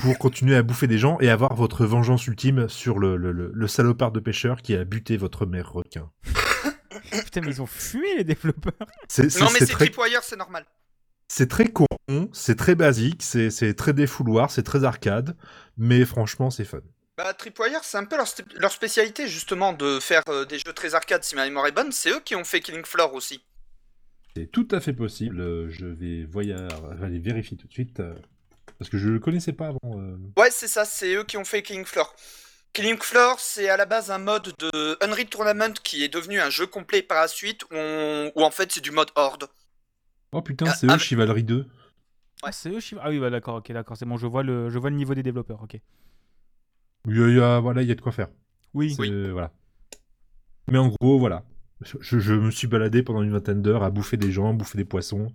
pour 0.00 0.18
continuer 0.18 0.56
à 0.56 0.62
bouffer 0.62 0.86
des 0.86 0.98
gens 0.98 1.18
et 1.20 1.28
avoir 1.30 1.54
votre 1.54 1.84
vengeance 1.86 2.26
ultime 2.26 2.68
sur 2.68 2.98
le, 2.98 3.16
le- 3.16 3.32
le- 3.32 3.50
le 3.54 3.68
salopard 3.68 4.12
de 4.12 4.20
pêcheur 4.20 4.62
qui 4.62 4.74
a 4.74 4.84
buté 4.84 5.16
votre 5.16 5.46
mère 5.46 5.72
requin. 5.72 6.10
Putain, 7.10 7.40
mais 7.42 7.48
ils 7.48 7.62
ont 7.62 7.66
fumé 7.66 8.06
les 8.16 8.24
développeurs. 8.24 8.72
Non, 8.78 9.48
mais 9.52 9.58
c'est 9.58 9.66
très, 9.66 9.86
Tripwire, 9.86 10.22
c'est 10.22 10.36
normal. 10.36 10.64
c'est 11.28 11.48
très 11.48 11.66
con, 11.68 11.86
c'est 12.32 12.56
très 12.56 12.74
basique, 12.74 13.22
c'est 13.22 13.50
c'est 13.50 13.74
très 13.74 13.92
défouloir, 13.92 14.50
c'est 14.50 14.62
très 14.62 14.84
arcade, 14.84 15.36
mais 15.76 16.04
franchement, 16.04 16.50
c'est 16.50 16.64
fun. 16.64 16.80
Bah, 17.18 17.34
Tripwire, 17.34 17.80
c'est 17.82 17.98
un 17.98 18.04
peu 18.04 18.16
leur, 18.16 18.26
leur 18.58 18.72
spécialité, 18.72 19.28
justement, 19.28 19.72
de 19.74 20.00
faire 20.00 20.22
euh, 20.28 20.46
des 20.46 20.58
jeux 20.58 20.72
très 20.72 20.94
arcade, 20.94 21.22
si 21.24 21.34
ma 21.36 21.44
mémoire 21.44 21.66
est 21.66 21.72
bonne. 21.72 21.92
C'est 21.92 22.10
eux 22.10 22.20
qui 22.24 22.34
ont 22.34 22.44
fait 22.44 22.60
Killing 22.60 22.84
Floor 22.84 23.12
aussi. 23.14 23.42
C'est 24.34 24.50
tout 24.50 24.66
à 24.70 24.80
fait 24.80 24.94
possible. 24.94 25.40
euh, 25.42 25.68
Je 25.68 25.84
vais 25.84 26.24
voya- 26.24 26.68
aller 27.02 27.18
vérifier 27.18 27.58
tout 27.58 27.66
de 27.68 27.72
suite. 27.72 28.00
Parce 28.82 28.90
que 28.90 28.98
je 28.98 29.08
le 29.10 29.20
connaissais 29.20 29.52
pas 29.52 29.68
avant. 29.68 29.78
euh. 30.00 30.16
Ouais, 30.36 30.50
c'est 30.50 30.66
ça, 30.66 30.84
c'est 30.84 31.14
eux 31.14 31.22
qui 31.24 31.36
ont 31.36 31.44
fait 31.44 31.62
Killing 31.62 31.84
Floor. 31.84 32.12
Killing 32.72 32.98
Floor, 32.98 33.38
c'est 33.38 33.68
à 33.68 33.76
la 33.76 33.86
base 33.86 34.10
un 34.10 34.18
mode 34.18 34.52
de 34.58 34.96
Unreal 35.04 35.26
Tournament 35.26 35.74
qui 35.84 36.02
est 36.02 36.08
devenu 36.08 36.40
un 36.40 36.50
jeu 36.50 36.66
complet 36.66 37.02
par 37.02 37.20
la 37.20 37.28
suite, 37.28 37.62
où, 37.64 37.68
on- 37.72 38.32
où 38.34 38.42
en 38.42 38.50
fait 38.50 38.72
c'est 38.72 38.80
du 38.80 38.90
mode 38.90 39.10
Horde. 39.14 39.46
Oh 40.32 40.42
putain, 40.42 40.66
Ah, 40.68 40.74
c'est 40.74 40.86
ah, 40.88 40.92
eux, 40.94 40.96
mais- 40.96 40.98
Chivalry 40.98 41.44
2. 41.44 41.66
Ah, 42.42 42.50
c'est 42.50 42.70
eux, 42.70 42.80
Chiv- 42.80 42.98
Ah 43.02 43.10
oui, 43.10 43.20
bah 43.20 43.30
d'accord, 43.30 43.56
ok, 43.56 43.70
d'accord, 43.70 43.96
c'est 43.96 44.04
bon, 44.06 44.16
je 44.16 44.26
vois, 44.26 44.42
le, 44.42 44.68
je 44.68 44.78
vois 44.78 44.90
le 44.90 44.96
niveau 44.96 45.14
des 45.14 45.22
développeurs, 45.22 45.62
ok. 45.62 45.76
Il 47.06 47.36
y 47.36 47.40
a, 47.40 47.60
voilà, 47.60 47.82
il 47.82 47.88
y 47.88 47.92
a 47.92 47.94
de 47.94 48.00
quoi 48.00 48.10
faire. 48.12 48.28
Oui, 48.74 48.94
Voilà. 49.30 49.52
Mais 50.68 50.78
en 50.78 50.88
gros, 50.88 51.18
voilà. 51.18 51.44
Je, 51.84 52.18
je 52.18 52.34
me 52.34 52.50
suis 52.50 52.66
baladé 52.66 53.02
pendant 53.02 53.22
une 53.22 53.30
vingtaine 53.30 53.62
d'heures 53.62 53.82
à 53.82 53.90
bouffer 53.90 54.16
des 54.16 54.30
gens, 54.30 54.54
bouffer 54.54 54.78
des 54.78 54.84
poissons, 54.84 55.32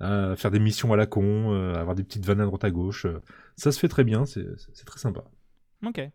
à 0.00 0.34
faire 0.36 0.50
des 0.50 0.60
missions 0.60 0.92
à 0.92 0.96
la 0.96 1.06
con, 1.06 1.52
euh, 1.52 1.74
avoir 1.74 1.94
des 1.94 2.04
petites 2.04 2.24
vannes 2.24 2.40
à 2.40 2.44
droite 2.44 2.64
à 2.64 2.70
gauche. 2.70 3.06
Ça 3.56 3.72
se 3.72 3.78
fait 3.78 3.88
très 3.88 4.04
bien, 4.04 4.24
c'est 4.26 4.84
très 4.84 4.98
sympa. 4.98 5.24
ok. 5.84 6.10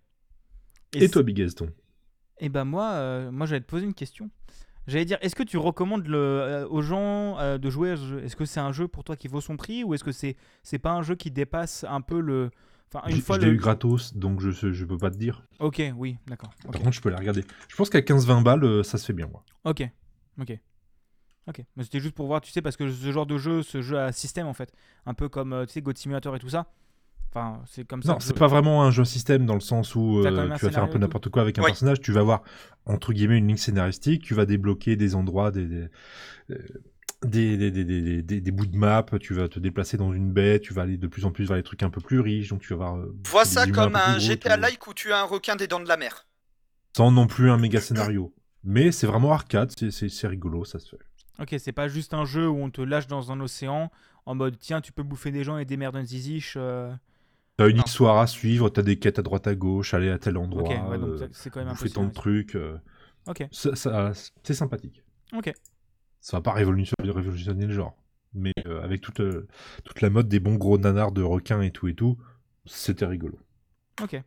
Et, 0.93 1.09
toi, 1.09 1.23
Big 1.23 1.35
Gaston? 1.35 1.69
Et 2.39 2.49
ben 2.49 2.65
moi, 2.65 2.91
euh, 2.91 3.31
moi 3.31 3.45
j'allais 3.45 3.61
te 3.61 3.65
poser 3.65 3.85
une 3.85 3.93
question. 3.93 4.29
J'allais 4.87 5.05
dire, 5.05 5.17
est-ce 5.21 5.35
que 5.35 5.43
tu 5.43 5.57
recommandes 5.57 6.07
le, 6.07 6.17
euh, 6.17 6.67
aux 6.67 6.81
gens 6.81 7.37
euh, 7.39 7.57
de 7.57 7.69
jouer 7.69 7.91
à 7.91 7.97
ce 7.97 8.05
jeu? 8.05 8.23
Est-ce 8.23 8.35
que 8.35 8.45
c'est 8.45 8.61
un 8.61 8.71
jeu 8.71 8.87
pour 8.87 9.03
toi 9.03 9.17
qui 9.17 9.27
vaut 9.27 9.41
son 9.41 9.57
prix 9.57 9.83
ou 9.83 9.93
est-ce 9.93 10.03
que 10.03 10.13
c'est 10.13 10.37
c'est 10.63 10.79
pas 10.79 10.91
un 10.91 11.01
jeu 11.01 11.15
qui 11.15 11.29
dépasse 11.29 11.83
un 11.89 11.99
peu 11.99 12.21
le, 12.21 12.51
enfin 12.93 13.07
une 13.07 13.15
J- 13.15 13.21
fois 13.21 13.35
Je 13.37 13.41
l'ai 13.41 13.47
le. 13.49 13.53
eu 13.53 13.57
gratos, 13.57 14.15
donc 14.15 14.39
je, 14.41 14.51
sais- 14.51 14.73
je 14.73 14.85
peux 14.85 14.97
pas 14.97 15.09
te 15.11 15.17
dire. 15.17 15.43
Ok, 15.59 15.81
oui, 15.97 16.17
d'accord. 16.27 16.51
Par 16.71 16.81
contre, 16.81 16.93
je 16.93 17.01
peux 17.01 17.09
la 17.09 17.17
regarder. 17.17 17.43
Je 17.67 17.75
pense 17.75 17.89
qu'à 17.89 18.01
15-20 18.01 18.41
balles, 18.43 18.63
euh, 18.63 18.83
ça 18.83 18.97
se 18.97 19.05
fait 19.05 19.13
bien, 19.13 19.27
moi. 19.27 19.43
ok, 19.65 19.83
ok. 20.39 20.57
Ok, 21.49 21.63
mais 21.77 21.83
c'était 21.85 22.01
juste 22.01 22.13
pour 22.13 22.27
voir, 22.27 22.41
tu 22.41 22.51
sais, 22.51 22.61
parce 22.61 22.75
que 22.75 22.91
ce 22.91 23.11
genre 23.13 23.25
de 23.25 23.37
jeu, 23.37 23.63
ce 23.63 23.81
jeu 23.81 23.97
à 23.97 24.11
système 24.11 24.47
en 24.47 24.53
fait, 24.53 24.73
un 25.05 25.13
peu 25.13 25.29
comme 25.29 25.53
euh, 25.53 25.65
tu 25.65 25.71
sais 25.71 25.81
God 25.81 25.97
Simulator 25.97 26.35
et 26.35 26.39
tout 26.39 26.49
ça. 26.49 26.65
Enfin, 27.29 27.61
c'est 27.67 27.87
comme 27.87 28.03
ça. 28.03 28.13
Non, 28.13 28.19
c'est 28.19 28.33
je- 28.33 28.39
pas 28.39 28.47
vraiment 28.47 28.83
un 28.83 28.91
jeu 28.91 29.05
système 29.05 29.45
dans 29.45 29.53
le 29.53 29.59
sens 29.61 29.95
où 29.95 30.19
euh, 30.19 30.29
tu 30.57 30.65
vas 30.65 30.71
faire 30.71 30.83
un 30.83 30.87
peu 30.87 30.97
n'importe 30.97 31.29
quoi 31.29 31.41
avec 31.43 31.57
un 31.57 31.61
Oui. 31.61 31.67
personnage. 31.69 32.01
Tu 32.01 32.11
vas 32.11 32.19
avoir, 32.21 32.41
entre 32.85 33.13
guillemets, 33.13 33.37
une 33.37 33.47
ligne 33.47 33.55
scénaristique. 33.57 34.23
Tu 34.23 34.33
vas 34.33 34.45
débloquer 34.45 34.95
des 34.97 35.15
endroits, 35.15 35.51
des, 35.51 35.65
des, 35.67 35.87
euh, 36.51 36.57
des, 37.23 37.57
des, 37.57 37.71
des, 37.71 37.83
des, 37.83 38.21
des- 38.21 38.41
des 38.41 38.51
bouts 38.51 38.65
de 38.67 38.77
map, 38.77 39.03
tu 39.19 39.33
vas 39.33 39.47
te 39.47 39.59
déplacer 39.59 39.97
dans 39.97 40.13
une 40.13 40.31
baie, 40.31 40.59
tu 40.59 40.73
vas 40.73 40.83
aller 40.83 40.97
de 40.97 41.07
plus 41.07 41.25
en 41.25 41.31
plus 41.31 41.45
vers 41.45 41.57
les 41.57 41.63
trucs 41.63 41.81
un 41.83 41.89
peu 41.89 42.01
plus 42.01 42.19
riches, 42.19 42.49
donc 42.49 42.61
tu 42.61 42.73
vas 42.73 42.85
avoir. 42.87 42.97
euh, 42.97 43.15
Vois 43.27 43.45
ça 43.45 43.65
comme 43.67 43.95
un 43.95 44.11
gros, 44.17 44.19
GTA 44.19 44.55
tout- 44.55 44.61
like 44.61 44.87
où 44.87 44.93
tu 44.93 45.11
as 45.11 45.21
un 45.21 45.23
requin 45.23 45.55
des 45.55 45.67
dents 45.67 45.79
de 45.79 45.87
la 45.87 45.97
mer. 45.97 46.27
Sans 46.95 47.11
non 47.11 47.27
plus 47.27 47.49
un 47.49 47.57
méga 47.57 47.79
scénario. 47.81 48.33
Mais 48.63 48.91
c'est 48.91 49.07
vraiment 49.07 49.31
arcade, 49.31 49.71
c'est- 49.91 50.27
rigolo, 50.27 50.65
ça 50.65 50.79
se 50.79 50.89
fait. 50.89 50.99
Ok, 51.39 51.55
c'est 51.59 51.71
pas 51.71 51.87
juste 51.87 52.13
un 52.13 52.25
jeu 52.25 52.47
où 52.49 52.57
on 52.57 52.69
te 52.71 52.81
lâche 52.81 53.07
dans 53.07 53.31
un 53.31 53.39
océan 53.39 53.91
en 54.25 54.35
mode 54.35 54.57
tiens, 54.59 54.81
tu 54.81 54.91
peux 54.91 55.03
bouffer 55.03 55.31
des 55.31 55.43
gens 55.43 55.57
et 55.57 55.65
des 55.65 55.77
merdes 55.77 55.95
en 55.95 56.03
ziziche. 56.03 56.55
euh, 56.57 56.91
T'as 57.57 57.69
une 57.69 57.77
Non. 57.77 57.83
histoire 57.85 58.17
à 58.19 58.27
suivre, 58.27 58.69
t'as 58.69 58.81
des 58.83 58.97
quêtes 58.99 59.17
à 59.19 59.21
droite 59.23 59.47
à 59.47 59.55
gauche, 59.55 59.93
aller 59.95 60.09
à 60.09 60.19
tel 60.19 60.37
endroit, 60.37 60.63
Ok, 60.63 60.89
ouais, 60.89 60.97
donc 60.99 61.09
euh, 61.21 61.27
c'est 61.31 61.49
quand 61.49 61.59
même 61.59 61.69
un 61.69 61.71
peu 61.73 61.77
bouffer 61.85 61.89
tant 61.93 62.05
de 62.05 62.11
trucs. 62.13 62.55
euh, 62.55 62.77
Ok, 63.27 63.47
ça- 63.51 63.75
ça- 63.75 64.11
c'est 64.43 64.53
sympathique. 64.53 65.03
ok. 65.33 65.51
Ça 66.19 66.37
va 66.37 66.41
pas 66.41 66.53
révolutionner, 66.53 67.09
révolutionner 67.11 67.65
le 67.65 67.73
genre. 67.73 67.95
Mais 68.33 68.53
euh, 68.65 68.81
avec 68.83 69.01
toute, 69.01 69.19
euh, 69.21 69.47
toute 69.85 70.01
la 70.01 70.09
mode 70.09 70.27
des 70.27 70.39
bons 70.39 70.55
gros 70.55 70.77
nanars 70.77 71.11
de 71.11 71.21
requins 71.23 71.61
et 71.61 71.71
tout 71.71 71.87
et 71.87 71.95
tout, 71.95 72.17
c'était 72.65 73.05
rigolo. 73.05 73.39
Ok. 74.01 74.21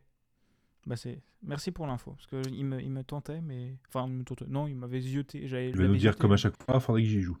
Bah 0.85 0.95
c'est. 0.95 1.21
Merci 1.43 1.71
pour 1.71 1.87
l'info. 1.87 2.11
Parce 2.11 2.27
que 2.27 2.49
il 2.49 2.65
me, 2.65 2.81
il 2.81 2.89
me 2.91 3.03
tentait, 3.03 3.41
mais. 3.41 3.75
Enfin, 3.87 4.05
il 4.07 4.13
me 4.13 4.23
tentait. 4.23 4.45
Non, 4.47 4.67
il 4.67 4.75
m'avait 4.75 4.99
zioté. 5.01 5.47
j'avais- 5.47 5.71
Tu 5.71 5.77
je 5.77 5.81
vas 5.83 5.87
nous 5.87 5.93
dire 5.95 6.11
zioté. 6.11 6.19
comme 6.19 6.33
à 6.33 6.37
chaque 6.37 6.55
fois, 6.63 6.79
faudrait 6.79 7.03
que 7.03 7.07
j'y 7.07 7.21
joue. 7.21 7.37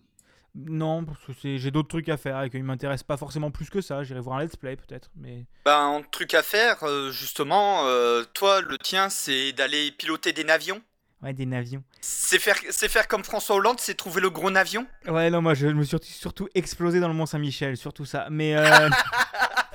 Non, 0.53 1.05
parce 1.05 1.23
que 1.25 1.31
c'est- 1.33 1.57
j'ai 1.57 1.71
d'autres 1.71 1.87
trucs 1.87 2.09
à 2.09 2.17
faire 2.17 2.41
et 2.43 2.49
qu'il 2.49 2.63
m'intéresse 2.63 3.03
pas 3.03 3.15
forcément 3.17 3.51
plus 3.51 3.69
que 3.69 3.79
ça. 3.81 4.03
J'irai 4.03 4.19
voir 4.19 4.37
un 4.37 4.43
let's 4.43 4.55
play 4.55 4.75
peut-être. 4.75 5.09
Mais. 5.15 5.45
Ben, 5.65 5.95
un 5.97 6.01
truc 6.03 6.33
à 6.33 6.43
faire, 6.43 6.83
euh, 6.83 7.09
justement, 7.11 7.85
euh, 7.87 8.23
toi, 8.33 8.61
le 8.61 8.77
tien, 8.77 9.09
c'est 9.09 9.53
d'aller 9.53 9.91
piloter 9.97 10.33
des 10.33 10.43
navions. 10.43 10.81
Ouais, 11.23 11.33
des 11.33 11.45
navions. 11.45 11.83
C'est 12.01 12.39
faire, 12.39 12.55
c'est 12.71 12.89
faire 12.89 13.07
comme 13.07 13.23
François 13.23 13.55
Hollande, 13.55 13.79
c'est 13.79 13.93
trouver 13.93 14.21
le 14.21 14.31
gros 14.31 14.49
navion. 14.49 14.87
Ouais, 15.07 15.29
non, 15.29 15.41
moi 15.41 15.53
je 15.53 15.67
me 15.67 15.83
suis 15.83 15.97
surtout, 16.03 16.49
explosé 16.55 16.99
dans 16.99 17.07
le 17.07 17.13
Mont 17.13 17.27
Saint-Michel, 17.27 17.77
surtout 17.77 18.05
ça. 18.05 18.27
Mais. 18.31 18.55
euh, 18.57 18.89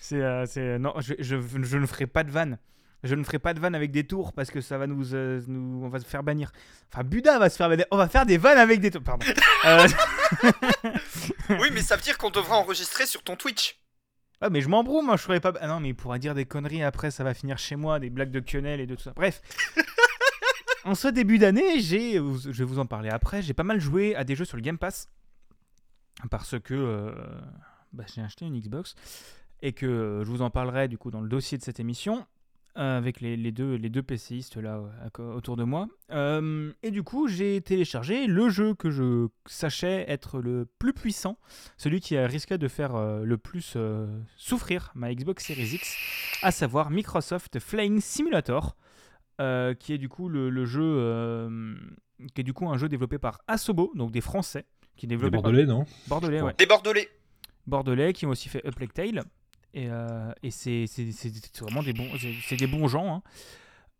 c'est. 0.00 0.20
euh, 0.22 0.46
c'est- 0.46 0.78
non, 0.78 0.94
je, 0.98 1.14
je, 1.18 1.36
je 1.62 1.78
ne 1.78 1.86
ferai 1.86 2.06
pas 2.06 2.24
de 2.24 2.30
vanne. 2.30 2.58
Je 3.02 3.14
ne 3.14 3.24
ferai 3.24 3.38
pas 3.38 3.54
de 3.54 3.60
vanne 3.60 3.74
avec 3.74 3.92
des 3.92 4.06
tours 4.06 4.34
parce 4.34 4.50
que 4.50 4.60
ça 4.60 4.76
va 4.76 4.86
nous, 4.86 5.14
euh, 5.14 5.40
nous. 5.48 5.82
On 5.84 5.88
va 5.88 5.98
se 6.00 6.04
faire 6.04 6.22
bannir. 6.22 6.52
Enfin, 6.92 7.02
Buda 7.02 7.38
va 7.38 7.48
se 7.48 7.56
faire 7.56 7.70
bannir. 7.70 7.86
On 7.90 7.96
va 7.96 8.08
faire 8.08 8.26
des 8.26 8.36
vannes 8.36 8.58
avec 8.58 8.80
des 8.80 8.90
tours. 8.90 9.02
Pardon. 9.02 9.24
Euh, 9.64 9.88
oui, 11.60 11.68
mais 11.72 11.80
ça 11.80 11.96
veut 11.96 12.02
dire 12.02 12.18
qu'on 12.18 12.28
devra 12.30 12.56
enregistrer 12.58 13.06
sur 13.06 13.22
ton 13.22 13.36
Twitch. 13.36 13.76
Ah 14.42 14.48
mais 14.50 14.60
je 14.62 14.68
m'en 14.68 14.82
brou, 14.82 15.02
moi 15.02 15.16
je 15.16 15.22
ferais 15.22 15.40
pas. 15.40 15.52
Ah 15.60 15.66
non 15.66 15.80
mais 15.80 15.90
il 15.90 15.94
pourra 15.94 16.18
dire 16.18 16.34
des 16.34 16.46
conneries 16.46 16.82
après, 16.82 17.10
ça 17.10 17.24
va 17.24 17.34
finir 17.34 17.58
chez 17.58 17.76
moi, 17.76 17.98
des 18.00 18.08
blagues 18.08 18.30
de 18.30 18.40
quenelle 18.40 18.80
et 18.80 18.86
de 18.86 18.94
tout 18.94 19.02
ça. 19.02 19.12
Bref. 19.14 19.40
En 20.84 20.94
ce 20.94 21.08
début 21.08 21.38
d'année, 21.38 21.80
j'ai, 21.80 22.14
je 22.14 22.50
vais 22.50 22.64
vous 22.64 22.78
en 22.78 22.86
parler 22.86 23.10
après, 23.10 23.42
j'ai 23.42 23.54
pas 23.54 23.64
mal 23.64 23.80
joué 23.80 24.14
à 24.14 24.24
des 24.24 24.34
jeux 24.34 24.44
sur 24.44 24.56
le 24.56 24.62
Game 24.62 24.78
Pass. 24.78 25.08
Parce 26.28 26.58
que 26.58 26.74
euh, 26.74 27.12
bah, 27.92 28.04
j'ai 28.12 28.20
acheté 28.20 28.44
une 28.44 28.58
Xbox. 28.58 28.94
Et 29.62 29.72
que 29.72 29.86
euh, 29.86 30.24
je 30.24 30.30
vous 30.30 30.42
en 30.42 30.50
parlerai 30.50 30.88
du 30.88 30.98
coup 30.98 31.10
dans 31.10 31.20
le 31.20 31.28
dossier 31.28 31.58
de 31.58 31.62
cette 31.62 31.80
émission 31.80 32.26
euh, 32.78 32.96
avec 32.96 33.20
les, 33.20 33.36
deux 33.52 33.74
les 33.74 33.90
deux 33.90 34.02
PCistes 34.02 34.56
là 34.56 34.80
autour 35.18 35.56
de 35.56 35.64
moi. 35.64 35.88
Et 36.82 36.90
du 36.90 37.02
coup, 37.02 37.28
j'ai 37.28 37.60
téléchargé 37.60 38.26
le 38.26 38.48
jeu 38.48 38.74
que 38.74 38.90
je 38.90 39.28
sachais 39.46 40.04
être 40.08 40.40
le 40.40 40.66
plus 40.78 40.92
puissant. 40.92 41.38
Celui 41.76 42.00
qui 42.00 42.16
a 42.16 42.26
risqué 42.26 42.58
de 42.58 42.68
faire 42.68 42.96
le 42.96 43.36
plus 43.36 43.76
souffrir 44.36 44.92
ma 44.94 45.12
Xbox 45.14 45.46
Series 45.46 45.74
X, 45.74 45.96
à 46.42 46.52
savoir 46.52 46.90
Microsoft 46.90 47.58
Flying 47.58 48.00
Simulator, 48.00 48.76
euh, 49.40 49.74
qui 49.74 49.92
est 49.92 49.98
du 49.98 50.08
coup 50.08 50.28
le, 50.28 50.50
le 50.50 50.64
jeu, 50.66 50.82
euh, 50.84 51.74
qui 52.34 52.42
est 52.42 52.44
du 52.44 52.52
coup 52.52 52.68
un 52.68 52.76
jeu 52.78 52.88
développé 52.88 53.18
par 53.18 53.40
Asobo, 53.48 53.90
donc 53.94 54.10
des 54.12 54.20
Français, 54.20 54.66
qui 54.96 55.06
Les 55.06 55.16
développé 55.16 55.36
Bordelais, 55.38 55.66
non? 55.66 55.84
Par 56.08 56.20
Bordelais, 56.20 56.38
je 56.38 56.44
ouais. 56.44 56.54
Des 56.58 56.66
Bordelais. 56.66 57.08
Bordelais, 57.66 58.12
qui 58.12 58.26
ont 58.26 58.30
aussi 58.30 58.48
fait 58.48 58.64
Up 58.66 58.78
Like 58.78 58.92
Tale, 58.94 59.24
et, 59.74 59.86
euh, 59.88 60.32
et 60.42 60.50
c'est 60.50 60.86
c'est- 60.86 61.12
c'est- 61.12 61.30
c'est 61.52 61.60
vraiment 61.62 61.82
des 61.82 61.92
bons, 61.92 62.08
c'est 62.46 62.56
des 62.56 62.66
bons 62.66 62.86
gens. 62.88 63.14
hein. 63.16 63.22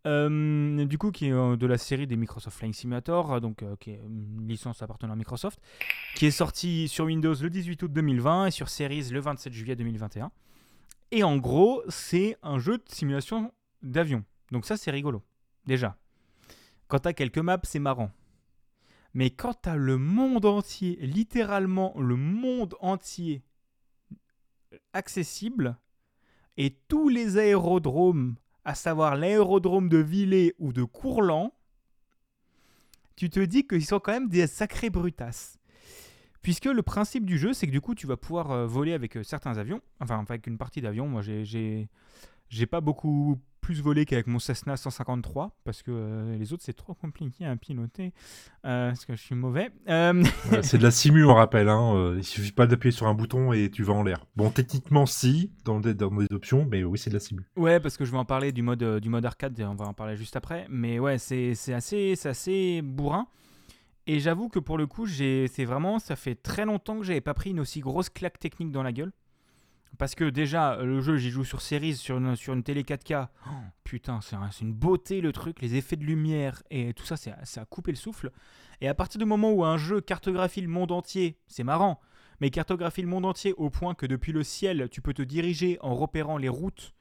Euh, 0.07 0.83
du 0.85 0.97
coup, 0.97 1.11
qui 1.11 1.27
est 1.27 1.31
de 1.31 1.67
la 1.67 1.77
série 1.77 2.07
des 2.07 2.15
Microsoft 2.15 2.57
Flying 2.57 2.73
Simulator, 2.73 3.39
donc 3.39 3.61
euh, 3.61 3.75
qui 3.79 3.91
est 3.91 4.01
une 4.03 4.47
licence 4.47 4.81
appartenant 4.81 5.13
à 5.13 5.15
Microsoft, 5.15 5.59
qui 6.15 6.25
est 6.25 6.31
sorti 6.31 6.87
sur 6.87 7.05
Windows 7.05 7.35
le 7.39 7.49
18 7.51 7.83
août 7.83 7.93
2020 7.93 8.47
et 8.47 8.51
sur 8.51 8.67
Series 8.67 9.09
le 9.11 9.19
27 9.19 9.53
juillet 9.53 9.75
2021. 9.75 10.31
Et 11.11 11.23
en 11.23 11.37
gros, 11.37 11.83
c'est 11.87 12.35
un 12.41 12.57
jeu 12.57 12.77
de 12.79 12.83
simulation 12.87 13.53
d'avion. 13.83 14.23
Donc 14.51 14.65
ça, 14.65 14.75
c'est 14.75 14.89
rigolo. 14.91 15.21
Déjà. 15.65 15.97
Quand 16.87 16.99
t'as 16.99 17.13
quelques 17.13 17.37
maps, 17.37 17.59
c'est 17.63 17.79
marrant. 17.79 18.11
Mais 19.13 19.29
quand 19.29 19.53
t'as 19.53 19.75
le 19.75 19.97
monde 19.97 20.45
entier, 20.45 20.97
littéralement 21.01 21.93
le 21.99 22.15
monde 22.15 22.75
entier 22.79 23.43
accessible, 24.93 25.77
et 26.57 26.77
tous 26.87 27.09
les 27.09 27.37
aérodromes, 27.37 28.35
à 28.65 28.75
savoir 28.75 29.15
l'aérodrome 29.15 29.89
de 29.89 29.97
Villers 29.97 30.53
ou 30.59 30.73
de 30.73 30.83
Courland, 30.83 31.53
tu 33.15 33.29
te 33.29 33.39
dis 33.39 33.65
qu'ils 33.67 33.85
sont 33.85 33.99
quand 33.99 34.11
même 34.11 34.29
des 34.29 34.47
sacrés 34.47 34.89
brutasses. 34.89 35.57
Puisque 36.41 36.65
le 36.65 36.81
principe 36.81 37.25
du 37.25 37.37
jeu, 37.37 37.53
c'est 37.53 37.67
que 37.67 37.71
du 37.71 37.81
coup, 37.81 37.93
tu 37.93 38.07
vas 38.07 38.17
pouvoir 38.17 38.51
euh, 38.51 38.65
voler 38.65 38.93
avec 38.93 39.15
euh, 39.15 39.23
certains 39.23 39.57
avions, 39.57 39.81
enfin 39.99 40.23
avec 40.27 40.47
une 40.47 40.57
partie 40.57 40.81
d'avions. 40.81 41.07
Moi, 41.07 41.21
j'ai- 41.21 41.45
j'ai 41.45 41.87
j'ai 42.49 42.65
pas 42.65 42.81
beaucoup 42.81 43.37
plus 43.61 43.81
volé 43.81 44.05
qu'avec 44.05 44.27
mon 44.27 44.39
Cessna 44.39 44.75
153, 44.75 45.55
parce 45.63 45.83
que 45.83 45.91
euh, 45.91 46.37
les 46.37 46.51
autres, 46.51 46.63
c'est 46.65 46.73
trop 46.75 46.93
compliqué 46.93 47.45
à 47.45 47.55
piloter, 47.55 48.11
euh, 48.65 48.89
parce 48.89 49.05
que 49.05 49.15
je 49.15 49.21
suis 49.21 49.35
mauvais. 49.35 49.69
Euh, 49.87 50.23
Ouais, 50.51 50.63
C'est 50.63 50.77
de 50.79 50.83
la 50.83 50.91
simu, 50.91 51.23
on 51.25 51.35
rappelle. 51.35 51.69
Hein. 51.69 52.15
Il 52.17 52.23
suffit 52.23 52.51
pas 52.51 52.67
d'appuyer 52.67 52.91
sur 52.91 53.07
un 53.07 53.13
bouton 53.13 53.53
et 53.53 53.69
tu 53.69 53.83
vas 53.83 53.93
en 53.93 54.03
l'air. 54.03 54.25
Bon, 54.35 54.49
techniquement, 54.49 55.05
si, 55.05 55.51
dans 55.63 55.79
des, 55.79 55.93
dans 55.93 56.09
des 56.11 56.27
options, 56.31 56.67
mais 56.69 56.83
oui, 56.83 56.97
c'est 56.97 57.09
de 57.11 57.15
la 57.15 57.19
simu. 57.19 57.41
Ouais, 57.55 57.79
parce 57.79 57.95
que 57.97 58.03
je 58.05 58.11
vais 58.11 58.17
en 58.17 58.25
parler 58.25 58.51
du 58.51 58.63
mode, 58.63 58.83
du 58.99 59.09
mode 59.09 59.25
arcade, 59.25 59.59
on 59.61 59.75
va 59.75 59.85
en 59.85 59.93
parler 59.93 60.17
juste 60.17 60.35
après. 60.35 60.65
Mais 60.69 60.99
ouais, 60.99 61.17
c'est 61.19 61.53
c'est 61.55 61.73
assez, 61.73 62.15
c'est 62.15 62.29
assez 62.29 62.81
bourrin. 62.81 63.27
Et 64.07 64.19
j'avoue 64.19 64.49
que 64.49 64.57
pour 64.59 64.77
le 64.79 64.87
coup, 64.87 65.05
j'ai- 65.05 65.47
c'est 65.47 65.63
vraiment, 65.65 65.99
ça 65.99 66.15
fait 66.15 66.33
très 66.35 66.65
longtemps 66.65 66.97
que 66.97 67.03
j'avais 67.05 67.21
pas 67.21 67.35
pris 67.35 67.51
une 67.51 67.59
aussi 67.59 67.79
grosse 67.81 68.09
claque 68.09 68.39
technique 68.39 68.71
dans 68.71 68.81
la 68.83 68.91
gueule. 68.91 69.11
Parce 69.97 70.15
que 70.15 70.23
déjà, 70.29 70.77
le 70.77 70.99
jeu, 71.01 71.17
j'y 71.17 71.29
joue 71.29 71.43
sur 71.43 71.61
Series, 71.61 71.95
sur 71.95 72.17
une, 72.17 72.35
sur 72.35 72.55
télé 72.63 72.83
4K. 72.83 73.27
Oh, 73.47 73.49
putain, 73.83 74.19
c'est 74.21 74.35
un- 74.35 74.49
c'est 74.49 74.61
une 74.65 74.73
beauté 74.73 75.21
le 75.21 75.31
truc, 75.31 75.61
les 75.61 75.75
effets 75.75 75.95
de 75.97 76.03
lumière 76.05 76.63
et 76.71 76.93
tout 76.93 77.05
ça, 77.05 77.17
c'est 77.17 77.31
à- 77.59 77.65
couper 77.65 77.91
le 77.91 77.97
souffle. 77.97 78.31
Et 78.79 78.87
à 78.87 78.95
partir 78.95 79.19
du 79.19 79.25
moment 79.25 79.51
où 79.51 79.63
un 79.63 79.77
jeu 79.77 80.01
cartographie 80.01 80.61
le 80.61 80.67
monde 80.69 80.91
entier, 80.91 81.37
c'est 81.47 81.63
marrant, 81.63 81.99
mais 82.39 82.49
cartographie 82.49 83.01
le 83.03 83.07
monde 83.09 83.25
entier 83.25 83.53
au 83.57 83.69
point 83.69 83.93
que 83.93 84.05
depuis 84.07 84.31
le 84.31 84.43
ciel, 84.43 84.87
tu 84.89 85.01
peux 85.01 85.13
te 85.13 85.21
diriger 85.21 85.77
en 85.81 85.93
repérant 85.93 86.37
les 86.37 86.49
routes 86.49 86.93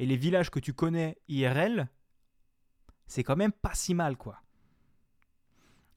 et 0.00 0.06
les 0.06 0.16
villages 0.16 0.50
que 0.50 0.58
tu 0.58 0.72
connais 0.72 1.16
IRL, 1.28 1.88
c'est 3.06 3.22
quand 3.22 3.36
même 3.36 3.52
pas 3.52 3.74
si 3.74 3.94
mal, 3.94 4.16
quoi. 4.16 4.40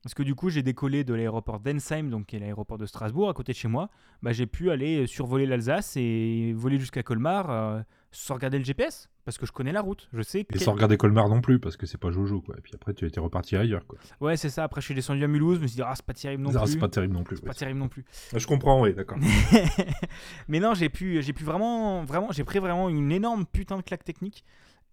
Parce 0.04 0.14
que 0.16 0.24
du 0.24 0.34
coup, 0.34 0.50
j'ai 0.50 0.64
décollé 0.64 1.04
de 1.04 1.14
l'aéroport 1.14 1.60
d'Ensheim, 1.60 2.10
donc 2.10 2.26
qui 2.28 2.36
est 2.36 2.40
l'aéroport 2.40 2.78
de 2.80 2.86
Strasbourg, 2.88 3.30
à 3.30 3.34
côté 3.34 3.52
de 3.52 3.58
chez 3.58 3.68
moi. 3.68 3.90
Bah, 4.24 4.32
j'ai 4.32 4.48
pu 4.48 4.72
aller 4.72 5.06
survoler 5.06 5.46
l'Alsace 5.46 5.96
et 5.96 6.54
voler 6.56 6.80
jusqu'à 6.80 7.04
Colmar 7.04 7.52
euh, 7.52 7.82
sans 8.12 8.34
regarder 8.34 8.58
le 8.58 8.64
GPS, 8.64 9.10
parce 9.26 9.38
que 9.38 9.46
je 9.46 9.52
connais 9.52 9.72
la 9.72 9.82
route. 9.82 10.10
Je 10.12 10.24
sais. 10.24 10.40
Et 10.40 10.46
quel- 10.46 10.60
sans 10.62 10.74
regarder 10.74 10.98
Colmar 10.98 11.30
non 11.30 11.40
plus, 11.40 11.60
parce 11.60 11.78
que 11.78 11.86
c'est 11.86 12.00
pas 12.00 12.10
Jojo, 12.10 12.42
quoi. 12.42 12.56
Et 12.58 12.62
puis 12.62 12.72
après, 12.74 12.96
tu 12.96 13.06
étais 13.06 13.20
reparti 13.20 13.56
ailleurs, 13.56 13.86
quoi. 13.86 14.00
Ouais, 14.22 14.38
c'est 14.38 14.50
ça. 14.50 14.64
Après, 14.64 14.82
je 14.82 14.86
suis 14.86 14.96
descendu 14.96 15.24
à 15.24 15.28
Mulhouse, 15.28 15.58
je 15.58 15.62
me 15.62 15.68
suis 15.68 15.76
dit, 15.76 15.84
ah, 15.86 15.94
c'est 15.96 16.04
pas 16.06 16.14
terrible 16.16 16.42
non 16.44 16.50
Ah, 16.56 16.64
plus. 16.64 16.72
c'est 16.72 16.80
pas 16.80 16.90
terrible 16.90 17.14
non 17.14 17.24
plus. 17.24 17.36
C'est 17.38 17.46
pas 17.46 17.54
terrible 17.54 17.80
non 17.80 17.88
plus. 17.88 18.04
Je 18.36 18.48
comprends, 18.48 18.82
oui, 18.82 18.96
d'accord. 18.96 19.20
mais 20.48 20.60
non, 20.60 20.74
j'ai 20.74 20.90
pu, 20.90 21.22
j'ai 21.22 21.34
pu 21.34 21.44
vraiment, 21.44 22.04
vraiment, 22.04 22.32
j'ai 22.32 22.44
pris 22.44 22.58
vraiment 22.60 22.90
une 22.90 23.12
énorme 23.12 23.46
putain 23.46 23.78
de 23.78 23.82
claque 23.84 24.04
technique. 24.04 24.44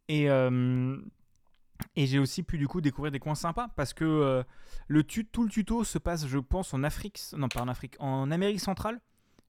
Et, 0.08 0.28
euh, 0.30 0.96
et 1.96 2.06
j'ai 2.06 2.18
aussi 2.18 2.42
pu 2.42 2.58
du 2.58 2.66
coup 2.68 2.80
découvrir 2.80 3.12
des 3.12 3.20
coins 3.20 3.34
sympas 3.34 3.68
parce 3.76 3.94
que 3.94 4.04
euh, 4.04 4.42
le 4.88 5.04
tu- 5.04 5.24
tout 5.26 5.44
le 5.44 5.50
tuto 5.50 5.84
se 5.84 5.98
passe, 5.98 6.26
je 6.26 6.38
pense, 6.38 6.74
en 6.74 6.82
Afrique, 6.84 7.20
non 7.36 7.48
pas 7.48 7.60
en 7.62 7.68
Afrique, 7.68 7.96
en 8.00 8.30
Amérique 8.30 8.60
centrale, 8.60 9.00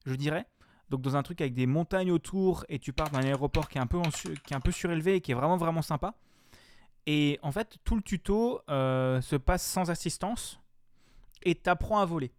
je 0.06 0.14
dirais. 0.14 0.46
Donc 0.90 1.02
dans 1.02 1.16
un 1.16 1.22
truc 1.22 1.40
avec 1.40 1.54
des 1.54 1.66
montagnes 1.66 2.10
autour 2.10 2.64
et 2.68 2.78
tu 2.78 2.92
pars 2.92 3.10
d'un 3.10 3.20
aéroport 3.22 3.68
qui 3.68 3.78
est 3.78 3.80
un 3.80 3.86
peu 3.86 4.00
qui 4.44 4.52
est 4.52 4.56
un 4.56 4.60
peu 4.60 4.72
surélevé 4.72 5.16
et 5.16 5.20
qui 5.20 5.30
est 5.32 5.34
vraiment 5.34 5.56
vraiment 5.56 5.82
sympa. 5.82 6.14
Et 7.06 7.38
en 7.42 7.52
fait, 7.52 7.78
tout 7.84 7.96
le 7.96 8.02
tuto 8.02 8.60
euh, 8.68 9.20
se 9.20 9.36
passe 9.36 9.64
sans 9.64 9.90
assistance 9.90 10.60
et 11.42 11.54
t'apprends 11.54 12.00
à 12.00 12.04
voler. 12.04 12.32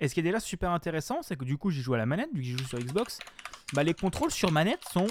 Et 0.00 0.08
ce 0.08 0.14
qui 0.14 0.20
est 0.20 0.24
déjà 0.24 0.40
super 0.40 0.70
intéressant, 0.70 1.22
c'est 1.22 1.36
que 1.36 1.44
du 1.44 1.58
coup, 1.58 1.70
j'y 1.70 1.82
joue 1.82 1.94
à 1.94 1.98
la 1.98 2.06
manette, 2.06 2.30
vu 2.32 2.40
que 2.40 2.42
j'y 2.46 2.52
joue 2.56 2.64
sur 2.64 2.78
Xbox, 2.78 3.18
bah, 3.74 3.82
les 3.84 3.94
contrôles 3.94 4.30
sur 4.30 4.50
manette 4.50 4.82
sont 4.90 5.06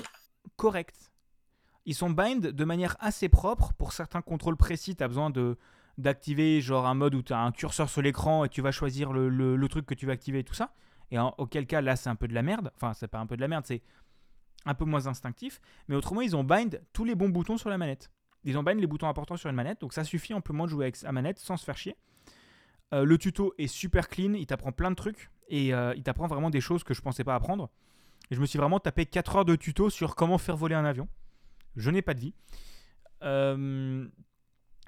corrects. 0.58 1.09
Ils 1.86 1.96
sont 1.96 2.10
bind 2.10 2.48
de 2.48 2.66
manière 2.66 2.96
assez 3.00 3.30
propre. 3.30 3.74
Pour 3.74 3.94
certains 3.94 4.22
contrôles 4.22 4.58
précis, 4.58 4.96
tu 4.96 5.04
as 5.04 5.08
besoin 5.08 5.32
d'activer 5.98 6.62
genre 6.62 6.88
un 6.88 6.94
mode 6.94 7.16
où 7.16 7.22
tu 7.22 7.34
as 7.34 7.40
un 7.40 7.52
curseur 7.52 7.90
sur 7.90 8.02
l'écran 8.02 8.46
et 8.46 8.50
tu 8.50 8.62
vas 8.62 8.72
choisir 8.72 9.12
le, 9.12 9.30
le- 9.30 9.68
truc 9.68 9.86
que 9.86 9.94
tu 9.94 10.06
vas 10.06 10.14
activer 10.14 10.40
et 10.40 10.44
tout 10.44 10.54
ça. 10.54 10.74
Et 11.12 11.18
auquel 11.20 11.66
cas, 11.66 11.82
là, 11.82 11.96
c'est 11.96 12.10
un 12.10 12.16
peu 12.16 12.28
de 12.28 12.34
la 12.34 12.44
merde. 12.44 12.72
Enfin, 12.76 12.94
c'est 12.94 13.08
pas 13.08 13.20
un 13.20 13.26
peu 13.26 13.36
de 13.36 13.42
la 13.42 13.48
merde, 13.48 13.66
c'est 13.66 13.82
un 14.66 14.76
peu 14.76 14.86
moins 14.86 15.08
instinctif. 15.08 15.60
Mais 15.88 15.96
autrement, 15.96 16.22
ils 16.22 16.36
ont 16.36 16.44
bind 16.44 16.82
tous 16.94 17.04
les 17.06 17.16
bons 17.16 17.30
boutons 17.30 17.58
sur 17.58 17.70
la 17.70 17.78
manette. 17.78 18.12
Ils 18.44 18.58
ont 18.58 18.64
bind 18.64 18.80
les 18.80 18.88
boutons 18.88 19.08
importants 19.08 19.36
sur 19.38 19.50
une 19.50 19.56
manette, 19.56 19.82
donc 19.82 19.94
ça 19.94 20.04
suffit 20.04 20.34
amplement 20.34 20.66
de 20.66 20.70
jouer 20.70 20.86
avec 20.86 20.96
sa 20.96 21.12
manette 21.12 21.40
sans 21.40 21.58
se 21.58 21.66
faire 21.66 21.78
chier. 21.78 21.98
Euh, 22.94 23.04
le 23.04 23.18
tuto 23.18 23.54
est 23.58 23.68
super 23.68 24.08
clean, 24.08 24.34
il 24.34 24.46
t'apprend 24.46 24.72
plein 24.72 24.90
de 24.92 24.96
trucs 24.96 25.30
et 25.48 25.74
euh, 25.74 25.94
il 25.96 26.04
t'apprend 26.04 26.28
vraiment 26.28 26.50
des 26.50 26.62
choses 26.62 26.84
que 26.84 26.94
je 26.94 27.02
pensais 27.02 27.24
pas 27.24 27.36
apprendre. 27.36 27.70
Et 28.32 28.36
je 28.36 28.42
me 28.42 28.46
suis 28.46 28.58
vraiment 28.58 28.80
tapé 28.80 29.06
4 29.06 29.38
heures 29.38 29.46
de 29.46 29.56
tuto 29.56 29.90
sur 29.90 30.16
comment 30.16 30.38
faire 30.38 30.56
voler 30.56 30.76
un 30.76 30.86
avion. 30.86 31.08
Je 31.76 31.90
n'ai 31.92 32.02
pas 32.02 32.14
de 32.14 32.20
vie. 32.20 32.34
Euh, 33.24 34.08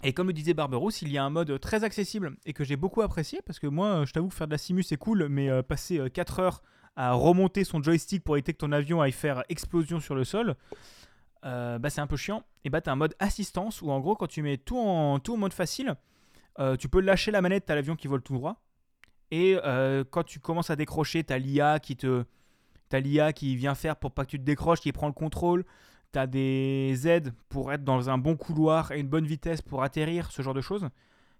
et 0.03 0.13
comme 0.13 0.27
le 0.27 0.33
disait 0.33 0.53
Barberousse, 0.53 1.01
il 1.01 1.11
y 1.11 1.17
a 1.17 1.23
un 1.23 1.29
mode 1.29 1.59
très 1.59 1.83
accessible 1.83 2.35
et 2.45 2.53
que 2.53 2.63
j'ai 2.63 2.75
beaucoup 2.75 3.01
apprécié 3.01 3.41
parce 3.45 3.59
que 3.59 3.67
moi, 3.67 4.05
je 4.05 4.13
t'avoue, 4.13 4.29
faire 4.29 4.47
de 4.47 4.51
la 4.51 4.57
simu 4.57 4.83
c'est 4.83 4.97
cool, 4.97 5.27
mais 5.29 5.49
euh, 5.49 5.61
passer 5.61 6.01
4 6.11 6.39
heures 6.39 6.63
à 6.95 7.13
remonter 7.13 7.63
son 7.63 7.81
joystick 7.81 8.23
pour 8.23 8.35
éviter 8.35 8.53
que 8.53 8.59
ton 8.59 8.71
avion 8.71 9.01
aille 9.01 9.11
faire 9.11 9.43
explosion 9.49 9.99
sur 9.99 10.15
le 10.15 10.23
sol, 10.23 10.55
euh, 11.45 11.79
bah, 11.79 11.89
c'est 11.89 12.01
un 12.01 12.07
peu 12.07 12.17
chiant. 12.17 12.43
Et 12.63 12.69
bah, 12.69 12.81
tu 12.81 12.89
as 12.89 12.93
un 12.93 12.97
mode 12.97 13.15
assistance 13.19 13.81
où 13.81 13.91
en 13.91 13.99
gros, 13.99 14.15
quand 14.15 14.27
tu 14.27 14.41
mets 14.41 14.57
tout 14.57 14.77
en, 14.77 15.19
tout 15.19 15.33
en 15.33 15.37
mode 15.37 15.53
facile, 15.53 15.95
euh, 16.59 16.75
tu 16.75 16.89
peux 16.89 17.01
lâcher 17.01 17.31
la 17.31 17.41
manette, 17.41 17.65
tu 17.65 17.73
l'avion 17.73 17.95
qui 17.95 18.07
vole 18.07 18.21
tout 18.21 18.33
droit. 18.33 18.61
Et 19.31 19.57
euh, 19.63 20.03
quand 20.09 20.23
tu 20.23 20.39
commences 20.39 20.69
à 20.69 20.75
décrocher, 20.75 21.23
tu 21.23 21.33
as 21.33 21.39
l'IA 21.39 21.79
qui 21.79 21.95
te. 21.95 22.25
T'as 22.89 22.99
l'IA 22.99 23.31
qui 23.31 23.55
vient 23.55 23.73
faire 23.73 23.95
pour 23.95 24.11
pas 24.11 24.25
que 24.25 24.31
tu 24.31 24.37
te 24.37 24.43
décroches, 24.43 24.81
qui 24.81 24.91
prend 24.91 25.07
le 25.07 25.13
contrôle. 25.13 25.65
Tu 26.13 26.19
as 26.19 26.27
des 26.27 27.07
aides 27.07 27.33
pour 27.49 27.71
être 27.71 27.83
dans 27.83 28.09
un 28.09 28.17
bon 28.17 28.35
couloir 28.35 28.91
et 28.91 28.99
une 28.99 29.07
bonne 29.07 29.25
vitesse 29.25 29.61
pour 29.61 29.83
atterrir, 29.83 30.31
ce 30.31 30.41
genre 30.41 30.53
de 30.53 30.61
choses, 30.61 30.89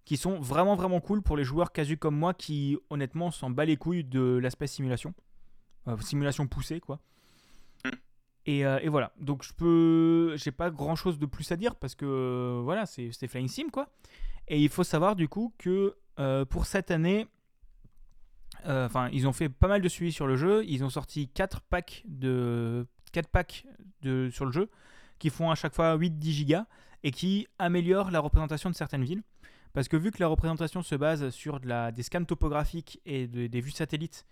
qui 0.06 0.18
sont 0.18 0.40
vraiment 0.40 0.76
vraiment 0.76 1.00
cool 1.00 1.22
pour 1.22 1.38
les 1.38 1.44
joueurs 1.44 1.72
casus 1.72 1.98
comme 1.98 2.16
moi 2.16 2.34
qui 2.34 2.78
honnêtement 2.90 3.32
s'en 3.32 3.50
bat 3.50 3.66
les 3.66 3.78
couilles 3.78 4.04
de 4.04 4.40
l'aspect 4.42 4.68
simulation. 4.68 5.14
Euh, 5.88 5.98
simulation 5.98 6.48
poussée 6.48 6.80
quoi. 6.80 7.00
Et, 8.46 8.66
euh, 8.66 8.80
et 8.82 8.90
voilà, 8.90 9.14
donc 9.20 9.44
je 9.44 9.54
peux, 9.54 10.36
j'ai 10.36 10.52
pas 10.52 10.72
grand 10.72 10.96
chose 10.96 11.20
de 11.20 11.28
plus 11.28 11.52
à 11.52 11.58
dire 11.58 11.76
parce 11.76 11.94
que 11.94 12.06
euh, 12.06 12.62
voilà, 12.64 12.86
c'est 12.88 13.28
Flying 13.28 13.48
Sim 13.48 13.70
quoi. 13.72 13.90
Et 14.48 14.60
il 14.60 14.70
faut 14.70 14.84
savoir 14.84 15.16
du 15.16 15.28
coup 15.28 15.54
que 15.58 15.96
pour 16.50 16.68
cette 16.68 16.92
année, 16.92 17.28
enfin 18.66 19.10
ils 19.12 19.28
ont 19.28 19.34
fait 19.34 19.50
pas 19.50 19.68
mal 19.68 19.82
de 19.82 19.90
suivi 19.90 20.12
sur 20.12 20.28
le 20.28 20.36
jeu. 20.36 20.64
Ils 20.68 20.84
ont 20.84 20.90
sorti 20.90 21.28
4 21.30 21.62
packs 21.62 22.04
de 22.08 22.86
4 23.12 23.28
packs 23.30 23.66
sur 24.32 24.46
le 24.46 24.52
jeu 24.52 24.70
qui 25.20 25.30
font 25.30 25.52
à 25.52 25.56
chaque 25.56 25.76
fois 25.76 25.96
8-10 25.98 26.32
gigas 26.32 26.66
et 27.04 27.12
qui 27.12 27.48
améliorent 27.60 28.12
la 28.12 28.20
représentation 28.20 28.70
de 28.70 28.76
certaines 28.76 29.04
villes. 29.04 29.24
Parce 29.74 29.88
que 29.88 29.96
vu 29.98 30.12
que 30.12 30.18
la 30.20 30.28
représentation 30.28 30.82
se 30.82 30.96
base 30.96 31.30
sur 31.30 31.60
des 31.60 32.04
scans 32.04 32.24
topographiques 32.26 33.00
et 33.06 33.28
de- 33.28 33.48
des 33.48 33.62
vues 33.62 33.72
satellites, 33.72 34.26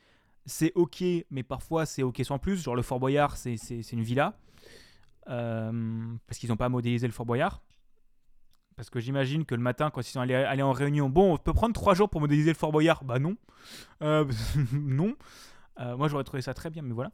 c'est 0.46 0.72
ok, 0.76 1.04
mais 1.32 1.44
parfois 1.44 1.86
c'est 1.86 2.04
ok 2.04 2.22
sans 2.24 2.40
plus. 2.40 2.62
Genre 2.64 2.76
le 2.76 2.82
Fort 2.82 3.00
Boyard, 3.00 3.38
c'est 3.38 3.56
une 3.92 4.02
villa. 4.04 4.38
Euh, 5.30 5.72
parce 6.28 6.40
qu'ils 6.40 6.50
n'ont 6.50 6.58
pas 6.58 6.70
modélisé 6.70 7.06
le 7.08 7.14
Fort 7.14 7.26
Boyard. 7.26 7.62
Parce 8.80 8.90
que 8.90 9.02
j'imagine 9.02 9.44
que 9.44 9.56
le 9.56 9.62
matin, 9.62 9.90
quand 9.90 10.00
ils 10.00 10.06
sont 10.06 10.22
allés, 10.22 10.64
en 10.64 10.72
réunion, 10.72 11.10
bon, 11.10 11.34
on 11.34 11.38
peut 11.38 11.52
prendre 11.52 11.74
3 11.74 11.96
jours 11.96 12.10
pour 12.10 12.22
modéliser 12.22 12.52
le 12.52 12.56
Fort 12.56 12.72
Boyard 12.72 13.04
Bah 13.04 13.20
non. 13.20 13.36
Euh, 14.02 14.24
non. 14.72 15.18
Euh, 15.82 15.98
moi 15.98 16.08
j'aurais 16.08 16.24
trouvé 16.24 16.42
ça 16.42 16.54
très 16.54 16.70
bien, 16.70 16.82
mais 16.82 16.94
voilà. 16.94 17.12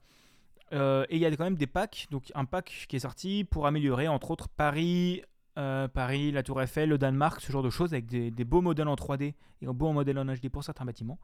Euh, 0.73 1.08
et 1.10 1.15
il 1.15 1.21
y 1.23 1.25
a 1.25 1.36
quand 1.36 1.43
même 1.43 1.56
des 1.56 1.65
packs, 1.65 2.06
donc 2.12 2.32
un 2.36 2.45
pack 2.45 2.86
qui 2.88 2.97
est 2.97 2.99
sorti 2.99 3.45
pour 3.45 3.65
améliorer 3.65 4.08
entre 4.08 4.30
autres 4.30 4.47
Paris, 4.47 5.23
Paris, 5.56 6.32
la 6.32 6.43
Tour 6.43 6.62
Eiffel, 6.62 6.89
le 6.89 6.99
Danemark, 6.99 7.41
ce 7.41 7.51
genre 7.51 7.63
de 7.63 7.71
choses 7.71 7.93
avec 7.93 8.06
des, 8.06 8.45
beaux 8.45 8.62
modèles 8.62 8.88
en 8.88 8.93
3D 8.93 9.34
et 9.63 9.65
un 9.65 9.73
beau 9.73 9.91
modèle 9.91 10.19
en 10.19 10.25
HD 10.25 10.49
pour 10.49 10.63
certains 10.63 10.86
bâtiments. 10.86 11.17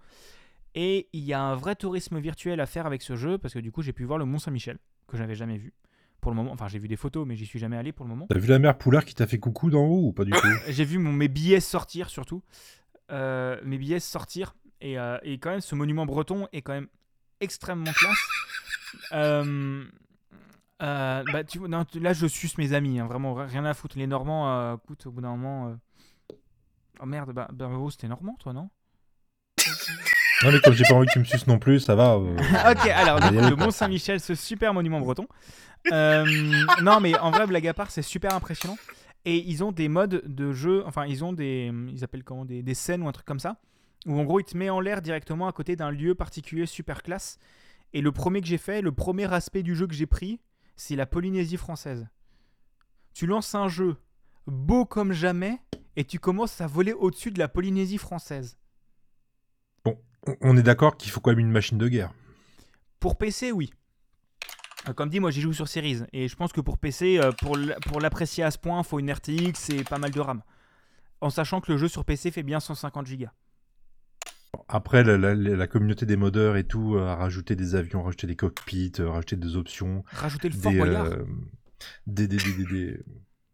Et 0.74 1.08
il 1.14 1.24
y 1.24 1.34
a 1.34 1.42
un 1.44 1.54
vrai 1.54 1.76
tourisme 1.76 2.18
virtuel 2.18 2.62
à 2.62 2.66
faire 2.66 2.88
avec 2.88 3.04
ce 3.04 3.16
jeu 3.16 3.38
parce 3.38 3.54
que 3.54 3.60
du 3.60 3.72
coup 3.72 3.84
j'ai 3.84 3.94
pu 3.94 4.06
voir 4.06 4.18
le 4.18 4.26
Mont 4.26 4.40
Saint-Michel 4.40 4.80
que 5.08 5.18
j'avais 5.18 5.36
jamais 5.36 5.58
vu 5.58 5.72
pour 6.22 6.32
le 6.32 6.38
moment. 6.38 6.52
Enfin 6.54 6.68
j'ai 6.68 6.80
vu 6.80 6.88
des 6.88 6.96
photos 6.96 7.28
mais 7.28 7.36
j'y 7.36 7.46
suis 7.46 7.60
jamais 7.60 7.76
allé 7.78 7.92
pour 7.92 8.06
le 8.06 8.10
moment. 8.12 8.28
T'as 8.30 8.40
vu 8.40 8.48
la 8.48 8.60
mère 8.60 8.78
Poulard 8.78 9.04
qui 9.04 9.14
t'a 9.16 9.28
fait 9.28 9.40
coucou 9.40 9.70
d'en 9.70 9.84
haut 9.84 10.08
ou 10.08 10.14
pas 10.14 10.24
du 10.24 10.32
tout 10.32 10.38
J'ai 10.70 10.86
vu 10.86 10.98
mon, 10.98 11.12
mes 11.12 11.28
billets 11.28 11.60
sortir 11.60 12.10
surtout. 12.10 12.42
Euh, 13.12 13.60
mes 13.66 13.78
billets 13.78 14.00
sortir. 14.00 14.56
Et, 14.80 14.98
euh, 14.98 15.18
et 15.24 15.38
quand 15.38 15.50
même, 15.52 15.62
ce 15.62 15.76
monument 15.76 16.06
breton 16.06 16.48
est 16.54 16.62
quand 16.62 16.74
même 16.74 16.88
extrêmement 17.40 17.92
classe. 17.92 18.18
Euh, 19.12 19.84
euh, 20.82 21.24
bah, 21.32 21.44
tu, 21.44 21.60
vois, 21.60 21.68
non, 21.68 21.86
tu- 21.86 22.00
là, 22.00 22.14
je 22.14 22.26
suce 22.26 22.58
mes 22.58 22.74
amis. 22.74 23.00
hein, 23.00 23.06
vraiment, 23.06 23.34
rien 23.36 23.66
à 23.66 23.74
foutre. 23.76 23.98
Les 23.98 24.08
Normands, 24.08 24.50
euh, 24.50 24.76
écoute, 24.84 25.06
au 25.06 25.12
bout 25.12 25.22
d'un 25.22 25.36
moment. 25.36 25.68
euh, 25.70 26.36
Oh 27.00 27.06
merde, 27.06 27.32
bah, 27.34 27.48
Barberos, 27.54 27.92
c'était 27.92 28.08
Normand, 28.08 28.36
toi, 28.40 28.54
non? 28.54 28.70
Non 30.44 30.52
mais 30.52 30.60
comme 30.60 30.74
j'ai 30.74 30.84
pas 30.86 30.96
envie 30.96 31.08
que 31.08 31.14
tu 31.14 31.20
me 31.20 31.24
suces 31.24 31.48
non 31.48 31.60
plus, 31.60 31.80
ça 31.80 31.96
va. 31.96 32.16
euh. 32.16 32.36
Ok, 32.72 32.88
alors 32.88 33.20
du 33.20 33.28
coup, 33.28 33.34
le 33.50 33.56
quoi. 33.56 33.66
Mont 33.66 33.72
Saint-Michel, 33.72 34.20
ce 34.20 34.34
super 34.36 34.74
monument 34.74 35.00
breton. 35.00 35.28
Euh, 35.92 36.26
non, 36.82 37.00
mais 37.00 37.18
en 37.20 37.32
vrai, 37.32 37.48
blague 37.48 37.68
à 37.68 37.74
part, 37.74 37.92
c'est 37.92 38.02
super 38.02 38.34
impressionnant. 38.34 38.78
Et 39.26 39.38
ils 39.38 39.64
ont 39.64 39.72
des 39.72 39.88
modes 39.88 40.24
de 40.26 40.52
jeu, 40.52 40.84
enfin, 40.86 41.06
ils 41.06 41.24
ont 41.24 41.34
des. 41.34 41.72
Ils 41.90 42.04
appellent 42.04 42.24
comment 42.24 42.46
des, 42.46 42.64
des 42.64 42.74
scènes 42.74 43.04
ou 43.04 43.08
un 43.08 43.12
truc 43.12 43.26
comme 43.26 43.40
ça. 43.40 43.58
Où 44.08 44.20
en 44.20 44.24
gros, 44.24 44.40
il 44.40 44.44
te 44.46 44.58
met 44.58 44.70
en 44.72 44.80
l'air 44.80 45.02
directement 45.02 45.48
à 45.48 45.52
côté 45.52 45.76
d'un 45.76 45.92
lieu 45.92 46.16
particulier 46.16 46.66
super 46.66 47.04
classe. 47.04 47.38
Et 47.94 48.02
le 48.02 48.12
premier 48.12 48.42
que 48.42 48.48
j'ai 48.48 48.58
fait, 48.58 48.82
le 48.82 48.92
premier 48.92 49.32
aspect 49.32 49.62
du 49.64 49.76
jeu 49.76 49.86
que 49.86 49.94
j'ai 49.94 50.08
pris, 50.08 50.40
c'est 50.76 50.96
la 50.96 51.06
Polynésie 51.06 51.58
française. 51.58 52.08
Tu 53.14 53.28
lances 53.28 53.54
un 53.54 53.68
jeu 53.68 53.98
beau 54.48 54.86
comme 54.86 55.12
jamais 55.14 55.60
et 55.98 56.04
tu 56.06 56.18
commences 56.18 56.62
à 56.62 56.68
voler 56.68 56.94
au-dessus 56.94 57.30
de 57.32 57.38
la 57.38 57.48
Polynésie 57.48 57.98
française. 58.00 58.58
On- 60.42 60.56
est 60.58 60.64
d'accord 60.64 60.98
qu'il 60.98 61.12
faut 61.12 61.20
quand 61.20 61.32
même 61.32 61.40
une 61.40 61.52
machine 61.52 61.78
de 61.78 61.88
guerre. 61.88 62.14
Pour 63.00 63.18
PC, 63.18 63.52
oui. 63.52 63.72
Euh, 64.88 64.94
Comme 64.94 65.10
dit, 65.10 65.20
moi 65.20 65.32
j'y 65.32 65.42
joue 65.42 65.54
sur 65.54 65.68
Series. 65.68 66.02
Et 66.14 66.28
je 66.28 66.36
pense 66.36 66.52
que 66.54 66.62
pour 66.62 66.78
PC, 66.78 67.20
euh, 67.20 67.32
pour 67.32 68.00
l'apprécier 68.00 68.44
à 68.44 68.52
ce 68.52 68.58
point, 68.58 68.80
il 68.82 68.86
faut 68.88 69.00
une 69.00 69.12
RTX 69.12 69.70
et 69.72 69.84
pas 69.84 69.98
mal 69.98 70.12
de 70.12 70.20
RAM. 70.20 70.42
En 71.22 71.30
sachant 71.30 71.62
que 71.62 71.72
le 71.72 71.78
jeu 71.78 71.88
sur 71.88 72.06
PC 72.06 72.32
fait 72.32 72.44
bien 72.44 72.60
150 72.60 73.08
Go. 73.18 73.26
Après, 74.68 75.04
la, 75.04 75.18
la- 75.18 75.34
la 75.36 75.68
communauté 75.68 76.06
des 76.06 76.16
modeurs 76.18 76.56
et 76.58 76.66
tout 76.66 76.96
euh, 76.96 77.08
a 77.08 77.16
rajouté 77.16 77.56
des 77.56 77.76
avions, 77.76 78.04
rajouté 78.04 78.28
des 78.28 78.36
cockpits, 78.36 78.92
rajouté 79.00 79.36
des 79.36 79.56
options, 79.56 80.04
Rajouter 80.12 80.50
le 80.50 80.56
Fort 80.58 80.72
des, 80.72 80.78
Boyard. 80.78 81.06
euh, 81.06 81.26
des, 82.08 82.28
des, 82.28 82.38
des- 82.38 82.54
des- 82.54 82.66
des- 82.66 83.04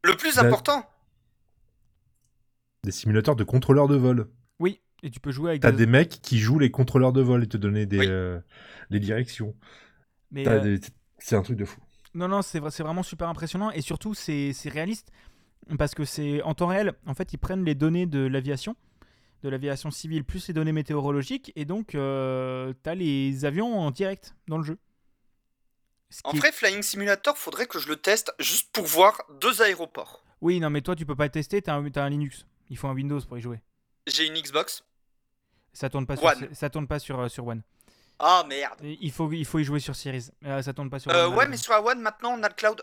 Le 0.03 0.15
plus 0.17 0.37
important, 0.39 0.85
des 2.83 2.91
simulateurs 2.91 3.35
de 3.35 3.43
contrôleurs 3.43 3.87
de 3.87 3.95
vol. 3.95 4.29
Et 5.03 5.11
tu 5.11 5.19
peux 5.19 5.31
jouer 5.31 5.51
avec 5.51 5.61
T'as 5.61 5.71
des... 5.71 5.77
des 5.77 5.85
mecs 5.87 6.21
qui 6.21 6.39
jouent 6.39 6.59
les 6.59 6.71
contrôleurs 6.71 7.13
de 7.13 7.21
vol 7.21 7.43
et 7.43 7.47
te 7.47 7.57
donner 7.57 7.85
des, 7.85 7.99
Oui. 7.99 8.07
euh, 8.07 8.39
les 8.89 8.99
directions. 8.99 9.55
mais, 10.31 10.47
euh, 10.47 10.59
des- 10.77 10.87
C'est 11.19 11.35
un 11.35 11.41
truc 11.41 11.57
de 11.57 11.65
fou. 11.65 11.79
Non, 12.13 12.27
non, 12.27 12.41
c'est 12.41 12.59
vra- 12.59 12.71
c'est 12.71 12.83
vraiment 12.83 13.03
super 13.03 13.27
impressionnant. 13.29 13.69
Et 13.71 13.81
surtout, 13.81 14.13
c'est 14.13 14.53
c'est 14.53 14.69
réaliste. 14.69 15.11
Parce 15.77 15.93
que 15.93 16.05
c'est 16.05 16.41
en 16.43 16.53
temps 16.53 16.67
réel. 16.67 16.93
En 17.05 17.13
fait, 17.13 17.33
ils 17.33 17.37
prennent 17.37 17.65
les 17.65 17.75
données 17.75 18.05
de 18.05 18.19
l'aviation, 18.19 18.75
de 19.43 19.49
l'aviation 19.49 19.91
civile, 19.91 20.23
plus 20.23 20.47
les 20.47 20.53
données 20.53 20.71
météorologiques. 20.71 21.51
Et 21.55 21.65
donc, 21.65 21.93
euh, 21.93 22.73
t'as 22.83 22.95
les 22.95 23.43
avions 23.45 23.77
en 23.77 23.91
direct 23.91 24.33
dans 24.47 24.57
le 24.57 24.63
jeu. 24.63 24.77
Ce 26.09 26.21
en 26.23 26.31
qui 26.31 26.37
vrai, 26.37 26.51
Flying 26.53 26.81
Simulator, 26.81 27.37
faudrait 27.37 27.67
que 27.67 27.79
je 27.79 27.89
le 27.89 27.97
teste 27.97 28.31
juste 28.39 28.71
pour 28.71 28.85
voir 28.85 29.21
deux 29.41 29.61
aéroports. 29.61 30.23
Oui, 30.39 30.59
non, 30.61 30.69
mais 30.69 30.81
toi, 30.81 30.95
tu 30.95 31.05
peux 31.05 31.15
pas 31.17 31.25
le 31.25 31.31
tester, 31.31 31.61
t'as 31.61 31.75
un, 31.75 31.89
t'as 31.89 32.05
un 32.05 32.09
Linux. 32.09 32.45
Il 32.69 32.77
faut 32.77 32.87
un 32.87 32.93
Windows 32.93 33.19
pour 33.21 33.37
y 33.37 33.41
jouer. 33.41 33.59
J'ai 34.07 34.25
une 34.25 34.35
Xbox. 34.41 34.85
Ça 35.73 35.89
tourne 35.89 36.05
pas 36.05 36.15
sur, 36.15 36.25
One. 36.25 36.49
ça 36.53 36.69
tourne 36.69 36.87
pas 36.87 36.99
sur, 36.99 37.19
euh, 37.19 37.27
sur 37.29 37.45
One. 37.45 37.61
Ah 38.19 38.43
merde. 38.47 38.79
Et 38.83 38.97
Il 39.01 39.11
faut, 39.11 39.31
il 39.31 39.45
faut 39.45 39.59
y 39.59 39.63
jouer 39.63 39.79
sur 39.79 39.95
Series. 39.95 40.29
Euh, 40.45 40.61
ça 40.61 40.73
tourne 40.73 40.89
pas 40.89 40.99
sur 40.99 41.11
Euh, 41.11 41.27
One, 41.27 41.35
ouais, 41.35 41.47
mais 41.47 41.57
sur 41.57 41.73
la 41.73 41.81
One, 41.83 42.01
maintenant, 42.01 42.31
on 42.37 42.41
a 42.43 42.47
le 42.49 42.53
cloud. 42.55 42.81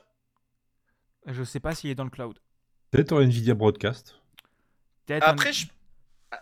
Je 1.27 1.43
sais 1.43 1.61
pas 1.61 1.75
s'il 1.75 1.91
est 1.91 1.95
dans 1.95 2.05
le 2.05 2.11
cloud. 2.11 2.39
Peut-être 2.91 3.13
en 3.13 3.21
Nvidia 3.21 3.55
Broadcast. 3.55 4.15
Peut-être 5.07 5.27
un- 5.27 5.31
Après, 5.33 5.53
je... 5.53 5.67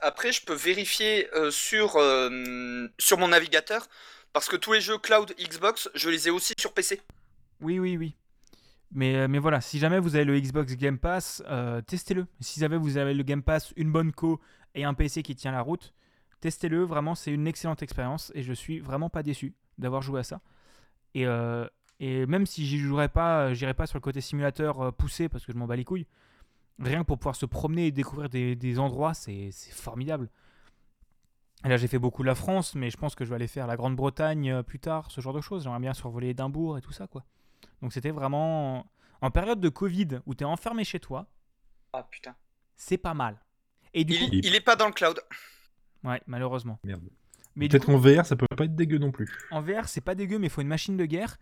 Après, 0.00 0.32
je 0.32 0.42
peux 0.44 0.54
vérifier 0.54 1.28
euh, 1.34 1.50
sur, 1.50 1.96
euh, 1.96 2.88
sur 2.98 3.18
mon 3.18 3.28
navigateur. 3.28 3.86
Parce 4.32 4.48
que 4.48 4.56
tous 4.56 4.72
les 4.72 4.80
jeux 4.80 4.96
cloud 4.96 5.34
Xbox, 5.38 5.90
je 5.94 6.08
les 6.08 6.28
ai 6.28 6.30
aussi 6.30 6.54
sur 6.58 6.72
PC. 6.72 7.00
Oui, 7.60 7.78
oui, 7.78 7.96
oui. 7.98 8.16
Mais, 8.90 9.14
euh, 9.16 9.28
mais 9.28 9.38
voilà, 9.38 9.60
si 9.60 9.78
jamais 9.78 9.98
vous 9.98 10.16
avez 10.16 10.24
le 10.24 10.38
Xbox 10.40 10.74
Game 10.76 10.98
Pass, 10.98 11.42
euh, 11.48 11.82
testez-le. 11.82 12.26
Si 12.40 12.58
jamais 12.60 12.78
vous 12.78 12.96
avez 12.96 13.12
le 13.14 13.22
Game 13.22 13.42
Pass, 13.42 13.72
une 13.76 13.92
bonne 13.92 14.12
co 14.12 14.40
et 14.74 14.84
un 14.84 14.94
PC 14.94 15.22
qui 15.22 15.34
tient 15.34 15.52
la 15.52 15.60
route, 15.60 15.92
testez-le. 16.42 16.82
Vraiment, 16.84 17.14
c'est 17.14 17.32
une 17.32 17.46
excellente 17.46 17.82
expérience 17.82 18.30
et 18.34 18.42
je 18.42 18.52
suis 18.52 18.80
vraiment 18.80 19.08
pas 19.08 19.22
déçu 19.22 19.54
d'avoir 19.78 20.02
joué 20.02 20.20
à 20.20 20.22
ça. 20.22 20.42
Et, 21.14 21.26
euh, 21.26 21.66
et 22.00 22.26
même 22.26 22.44
si 22.44 22.66
j'y 22.66 22.78
jouerais 22.78 23.08
pas, 23.08 23.46
euh, 23.48 23.54
j'irai 23.54 23.72
pas 23.74 23.86
sur 23.86 23.96
le 23.96 24.02
côté 24.02 24.20
simulateur 24.20 24.80
euh, 24.82 24.90
poussé 24.92 25.28
parce 25.30 25.46
que 25.46 25.52
je 25.52 25.56
m'en 25.58 25.66
bats 25.66 25.76
les 25.76 25.84
couilles. 25.84 26.06
Rien 26.78 27.00
que 27.02 27.06
pour 27.06 27.18
pouvoir 27.18 27.36
se 27.36 27.46
promener 27.46 27.86
et 27.86 27.90
découvrir 27.92 28.28
des, 28.28 28.56
des 28.56 28.78
endroits, 28.78 29.14
c'est 29.14 29.50
c'est 29.52 29.72
formidable. 29.72 30.28
Et 31.64 31.68
là, 31.68 31.76
j'ai 31.76 31.86
fait 31.86 32.00
beaucoup 32.00 32.24
la 32.24 32.34
France, 32.34 32.74
mais 32.74 32.90
je 32.90 32.96
pense 32.96 33.14
que 33.14 33.24
je 33.24 33.30
vais 33.30 33.36
aller 33.36 33.46
faire 33.46 33.66
la 33.68 33.76
Grande-Bretagne 33.76 34.62
plus 34.64 34.80
tard, 34.80 35.10
ce 35.12 35.20
genre 35.20 35.32
de 35.32 35.40
choses. 35.40 35.62
J'aimerais 35.62 35.78
bien 35.80 35.94
survoler 35.94 36.30
Édimbourg 36.30 36.76
et 36.76 36.80
tout 36.80 36.92
ça, 36.92 37.06
quoi. 37.06 37.24
Donc 37.82 37.92
c'était 37.92 38.10
vraiment 38.10 38.86
en 39.20 39.30
période 39.30 39.60
de 39.60 39.68
Covid 39.68 40.20
où 40.26 40.34
t'es 40.34 40.44
enfermé 40.44 40.82
chez 40.84 40.98
toi, 40.98 41.26
Ah 41.92 42.02
putain. 42.10 42.34
c'est 42.76 42.98
pas 42.98 43.14
mal. 43.14 43.40
Et 43.94 44.04
du 44.04 44.18
coup, 44.18 44.28
Il, 44.32 44.44
il 44.44 44.54
est 44.56 44.60
pas 44.60 44.74
dans 44.74 44.86
le 44.86 44.92
cloud. 44.92 45.20
Ouais, 46.04 46.20
malheureusement. 46.26 46.78
Merde. 46.84 47.02
Mais 47.54 47.68
Peut-être 47.68 47.84
qu'en 47.86 47.98
VR, 47.98 48.24
ça 48.24 48.34
peut 48.36 48.46
pas 48.56 48.64
être 48.64 48.74
dégueu 48.74 48.98
non 48.98 49.12
plus. 49.12 49.28
en 49.50 49.60
VR, 49.60 49.86
c'est 49.88 50.00
pas 50.00 50.14
dégueu, 50.14 50.38
mais 50.38 50.46
il 50.46 50.50
faut 50.50 50.62
une 50.62 50.68
machine 50.68 50.96
de 50.96 51.04
guerre. 51.04 51.36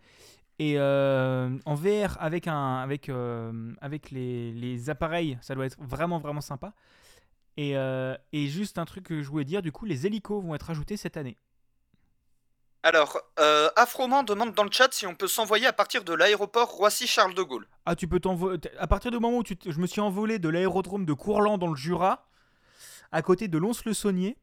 Et 0.59 0.75
euh, 0.77 1.57
en 1.65 1.73
VR, 1.75 2.17
avec, 2.19 2.47
un, 2.47 2.75
avec, 2.79 3.07
euh, 3.09 3.73
avec 3.81 4.11
les, 4.11 4.51
les 4.51 4.89
appareils, 4.89 5.37
ça 5.41 5.55
doit 5.55 5.65
être 5.65 5.77
vraiment, 5.79 6.19
vraiment 6.19 6.41
sympa. 6.41 6.73
Et, 7.57 7.77
euh, 7.77 8.15
et 8.33 8.47
juste 8.47 8.77
un 8.77 8.85
truc 8.85 9.05
que 9.05 9.21
je 9.21 9.29
voulais 9.29 9.45
dire, 9.45 9.61
du 9.61 9.71
coup, 9.71 9.85
les 9.85 10.05
hélicos 10.05 10.43
vont 10.43 10.53
être 10.53 10.69
ajoutés 10.69 10.97
cette 10.97 11.15
année. 11.17 11.37
Alors, 12.83 13.19
euh, 13.39 13.69
Afroman 13.75 14.23
demande 14.23 14.53
dans 14.55 14.63
le 14.63 14.71
chat 14.71 14.91
si 14.91 15.05
on 15.05 15.13
peut 15.13 15.27
s'envoyer 15.27 15.67
à 15.67 15.73
partir 15.73 16.03
de 16.03 16.13
l'aéroport 16.13 16.67
Roissy-Charles 16.69 17.35
de 17.35 17.43
Gaulle. 17.43 17.67
Ah, 17.85 17.95
tu 17.95 18.07
peux 18.07 18.19
t'envoler. 18.19 18.59
À 18.79 18.87
partir 18.87 19.11
du 19.11 19.19
moment 19.19 19.37
où 19.37 19.43
tu 19.43 19.55
t- 19.55 19.71
je 19.71 19.79
me 19.79 19.85
suis 19.85 20.01
envolé 20.01 20.39
de 20.39 20.49
l'aérodrome 20.49 21.05
de 21.05 21.13
Courland 21.13 21.59
dans 21.59 21.67
le 21.67 21.75
Jura, 21.75 22.27
à 23.11 23.21
côté 23.21 23.47
de 23.47 23.57
Lons-le-Saunier, 23.59 24.35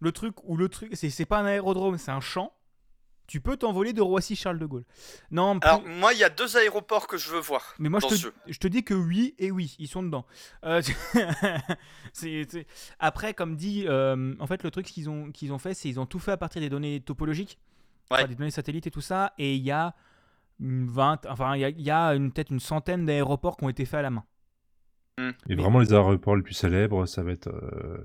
le 0.00 0.12
truc 0.12 0.34
où 0.44 0.56
le 0.56 0.68
truc. 0.68 0.90
C'est 0.94 1.10
c'est 1.10 1.26
pas 1.26 1.38
un 1.38 1.46
aérodrome, 1.46 1.98
c'est 1.98 2.10
un 2.10 2.20
champ. 2.20 2.52
Tu 3.26 3.42
peux 3.42 3.58
t'envoler 3.58 3.92
de 3.92 4.00
Roissy-Charles 4.00 4.58
de 4.58 4.64
Gaulle. 4.64 4.84
Non, 5.30 5.60
plus- 5.60 5.68
Alors, 5.68 5.82
moi, 5.86 6.14
il 6.14 6.18
y 6.18 6.24
a 6.24 6.30
deux 6.30 6.56
aéroports 6.56 7.06
que 7.06 7.18
je 7.18 7.30
veux 7.30 7.40
voir. 7.40 7.74
mais 7.78 7.90
moi 7.90 8.00
je 8.00 8.06
te, 8.06 8.14
ce- 8.14 8.28
je 8.46 8.58
te 8.58 8.66
dis 8.68 8.84
que 8.84 8.94
oui 8.94 9.34
et 9.38 9.50
oui, 9.50 9.76
ils 9.78 9.86
sont 9.86 10.02
dedans. 10.02 10.24
Euh, 10.64 10.80
Après, 12.98 13.34
comme 13.34 13.56
dit, 13.56 13.84
euh, 13.86 14.34
en 14.38 14.46
fait, 14.46 14.62
le 14.62 14.70
truc 14.70 14.86
qu'ils 14.86 15.10
ont, 15.10 15.30
qu'ils 15.30 15.52
ont 15.52 15.58
fait, 15.58 15.74
c'est 15.74 15.88
ils 15.88 16.00
ont 16.00 16.06
tout 16.06 16.18
fait 16.18 16.32
à 16.32 16.36
partir 16.36 16.60
des 16.62 16.68
données 16.70 17.00
topologiques, 17.00 17.58
Ouais. 18.10 18.18
enfin, 18.20 18.28
des 18.28 18.34
données 18.34 18.50
satellites 18.50 18.86
et 18.86 18.90
tout 18.90 19.00
ça, 19.02 19.32
et 19.38 19.54
il 19.54 19.62
y 19.62 19.70
a 19.70 19.94
une 20.60 20.86
20, 20.86 21.26
enfin, 21.26 21.54
il 21.54 21.60
y 21.60 21.64
a, 21.64 21.68
il 21.68 21.82
y 21.82 21.90
a 21.90 22.14
une- 22.14 22.32
peut-être 22.32 22.50
une 22.50 22.60
centaine 22.60 23.04
d'aéroports 23.04 23.56
qui 23.56 23.64
ont 23.64 23.68
été 23.68 23.84
faits 23.84 23.98
à 23.98 24.02
la 24.02 24.10
main. 24.10 24.24
Et 25.18 25.32
Mais- 25.48 25.54
vraiment, 25.56 25.80
les 25.80 25.92
aéroports 25.92 26.36
les 26.36 26.42
plus 26.42 26.54
célèbres, 26.54 27.04
ça 27.06 27.22
va 27.22 27.32
être 27.32 27.48
euh, 27.48 27.98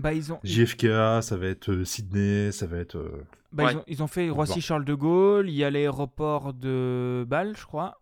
Bah, 0.00 0.12
ils 0.12 0.32
ont, 0.32 0.40
JFK, 0.42 0.86
ça 1.22 1.36
va 1.36 1.46
être 1.46 1.70
euh, 1.70 1.84
Sydney, 1.84 2.50
ça 2.52 2.66
va 2.66 2.78
être. 2.78 2.96
euh, 2.96 3.24
bah, 3.52 3.64
Ouais. 3.64 3.72
ils 3.72 3.76
ont, 3.78 3.84
ils 3.86 4.02
ont 4.02 4.06
fait 4.06 4.30
Roissy-Charles 4.30 4.84
de 4.84 4.94
Gaulle, 4.94 5.48
il 5.48 5.54
y 5.54 5.64
a 5.64 5.70
l'aéroport 5.70 6.52
de 6.54 7.24
Bâle, 7.28 7.56
je 7.56 7.64
crois, 7.66 8.00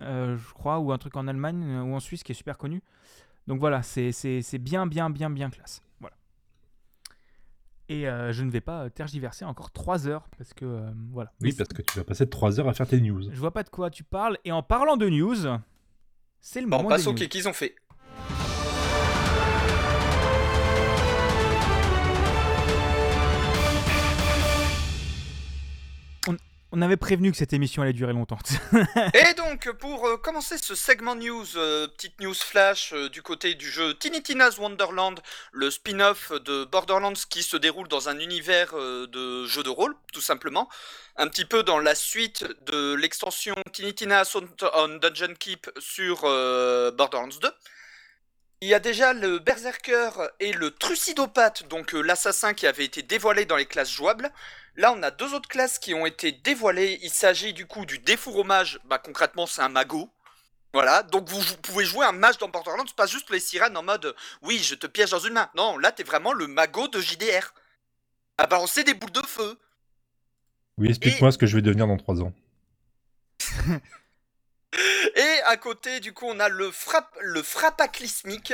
euh, 0.00 0.36
je 0.36 0.52
crois, 0.54 0.78
ou 0.78 0.92
un 0.92 0.98
truc 0.98 1.16
en 1.16 1.26
Allemagne 1.28 1.64
ou 1.80 1.94
en 1.94 2.00
Suisse 2.00 2.22
qui 2.22 2.32
est 2.32 2.34
super 2.34 2.58
connu. 2.58 2.82
Donc 3.46 3.60
voilà, 3.60 3.82
c'est 3.82 4.12
c'est- 4.12 4.42
c'est 4.42 4.58
bien, 4.58 4.86
bien, 4.86 5.10
bien, 5.10 5.30
bien 5.30 5.50
classe. 5.50 5.82
Voilà. 6.00 6.14
Et 7.88 8.08
euh, 8.08 8.32
je 8.32 8.44
ne 8.44 8.50
vais 8.50 8.60
pas 8.60 8.88
tergiverser 8.90 9.44
encore 9.44 9.70
3 9.72 10.06
heures 10.06 10.28
parce 10.38 10.54
que 10.54 10.64
euh, 10.64 10.90
voilà. 11.12 11.32
Oui, 11.40 11.52
parce 11.52 11.70
que 11.70 11.82
tu 11.82 11.98
vas 11.98 12.04
passer 12.04 12.28
3 12.28 12.60
heures 12.60 12.68
à 12.68 12.74
faire 12.74 12.86
tes 12.86 13.00
news. 13.00 13.22
Je 13.32 13.38
vois 13.40 13.50
pas 13.52 13.64
de 13.64 13.68
quoi 13.70 13.90
tu 13.90 14.04
parles. 14.04 14.38
Et 14.44 14.52
en 14.52 14.62
parlant 14.62 14.96
de 14.96 15.08
news, 15.08 15.34
c'est 16.40 16.60
le 16.60 16.66
Bon, 16.68 16.76
moment 16.76 16.86
on 16.86 16.90
passe 16.90 17.02
des 17.02 17.08
au 17.08 17.12
news. 17.12 17.18
quai 17.18 17.28
qu'ils 17.28 17.48
ont 17.48 17.52
fait. 17.52 17.74
On 26.72 26.82
avait 26.82 26.96
prévenu 26.96 27.32
que 27.32 27.36
cette 27.36 27.52
émission 27.52 27.82
allait 27.82 27.92
durer 27.92 28.12
longtemps. 28.12 28.38
Et 29.14 29.34
donc, 29.34 29.70
pour 29.72 30.06
euh, 30.06 30.16
commencer 30.16 30.56
ce 30.56 30.76
segment 30.76 31.16
news, 31.16 31.56
euh, 31.56 31.88
petite 31.88 32.20
news 32.20 32.34
flash 32.34 32.92
euh, 32.92 33.08
du 33.08 33.22
côté 33.22 33.54
du 33.54 33.68
jeu 33.68 33.94
Tiny 33.94 34.22
Tina's 34.22 34.56
Wonderland, 34.56 35.20
le 35.50 35.68
spin-off 35.72 36.30
de 36.30 36.64
Borderlands 36.64 37.14
qui 37.28 37.42
se 37.42 37.56
déroule 37.56 37.88
dans 37.88 38.08
un 38.08 38.20
univers 38.20 38.74
de 38.74 39.46
jeu 39.46 39.64
de 39.64 39.68
rôle, 39.68 39.96
tout 40.12 40.20
simplement. 40.20 40.68
Un 41.16 41.26
petit 41.26 41.44
peu 41.44 41.64
dans 41.64 41.80
la 41.80 41.96
suite 41.96 42.44
de 42.66 42.94
l'extension 42.94 43.56
Tiny 43.72 43.92
Tina's 43.92 44.36
on, 44.36 44.48
on 44.74 44.88
Dungeon 44.98 45.34
Keep 45.38 45.70
sur 45.80 46.20
Borderlands 46.22 47.38
2. 47.42 47.48
Il 48.62 48.68
y 48.68 48.74
a 48.74 48.78
déjà 48.78 49.14
le 49.14 49.38
Berserker 49.38 50.10
et 50.38 50.52
le 50.52 50.70
Trucidopathe, 50.70 51.66
donc 51.68 51.94
euh, 51.94 52.02
l'assassin 52.02 52.52
qui 52.52 52.66
avait 52.66 52.84
été 52.84 53.02
dévoilé 53.02 53.46
dans 53.46 53.56
les 53.56 53.64
classes 53.64 53.90
jouables. 53.90 54.30
Là, 54.76 54.92
on 54.92 55.02
a 55.02 55.10
deux 55.10 55.32
autres 55.32 55.48
classes 55.48 55.78
qui 55.78 55.94
ont 55.94 56.04
été 56.04 56.30
dévoilées. 56.30 56.98
Il 57.02 57.08
s'agit 57.08 57.54
du 57.54 57.64
coup 57.64 57.86
du 57.86 57.98
défourromage. 57.98 58.78
Bah, 58.84 58.98
concrètement, 58.98 59.46
c'est 59.46 59.62
un 59.62 59.70
magot. 59.70 60.10
Voilà, 60.74 61.02
donc 61.02 61.28
vous, 61.30 61.40
vous 61.40 61.56
pouvez 61.56 61.86
jouer 61.86 62.04
un 62.04 62.12
mage 62.12 62.36
dans 62.36 62.48
Borderlands, 62.48 62.84
pas 62.94 63.06
juste 63.06 63.30
les 63.30 63.40
sirènes 63.40 63.76
en 63.76 63.82
mode 63.82 64.14
oui, 64.42 64.58
je 64.58 64.74
te 64.74 64.86
piège 64.86 65.10
dans 65.10 65.18
une 65.18 65.32
main. 65.32 65.50
Non, 65.56 65.78
là, 65.78 65.90
t'es 65.90 66.04
vraiment 66.04 66.34
le 66.34 66.46
magot 66.46 66.86
de 66.86 67.00
JDR. 67.00 67.54
À 68.36 68.46
balancer 68.46 68.84
des 68.84 68.94
boules 68.94 69.10
de 69.10 69.22
feu. 69.26 69.58
Oui, 70.76 70.88
explique-moi 70.90 71.32
ce 71.32 71.38
que 71.38 71.46
je 71.46 71.56
vais 71.56 71.62
devenir 71.62 71.86
dans 71.86 71.96
3 71.96 72.20
ans. 72.22 72.32
À 75.46 75.56
côté, 75.56 76.00
du 76.00 76.12
coup, 76.12 76.26
on 76.28 76.38
a 76.40 76.48
le, 76.48 76.70
frapp 76.70 77.08
le 77.20 77.42
frappaclismique. 77.42 78.52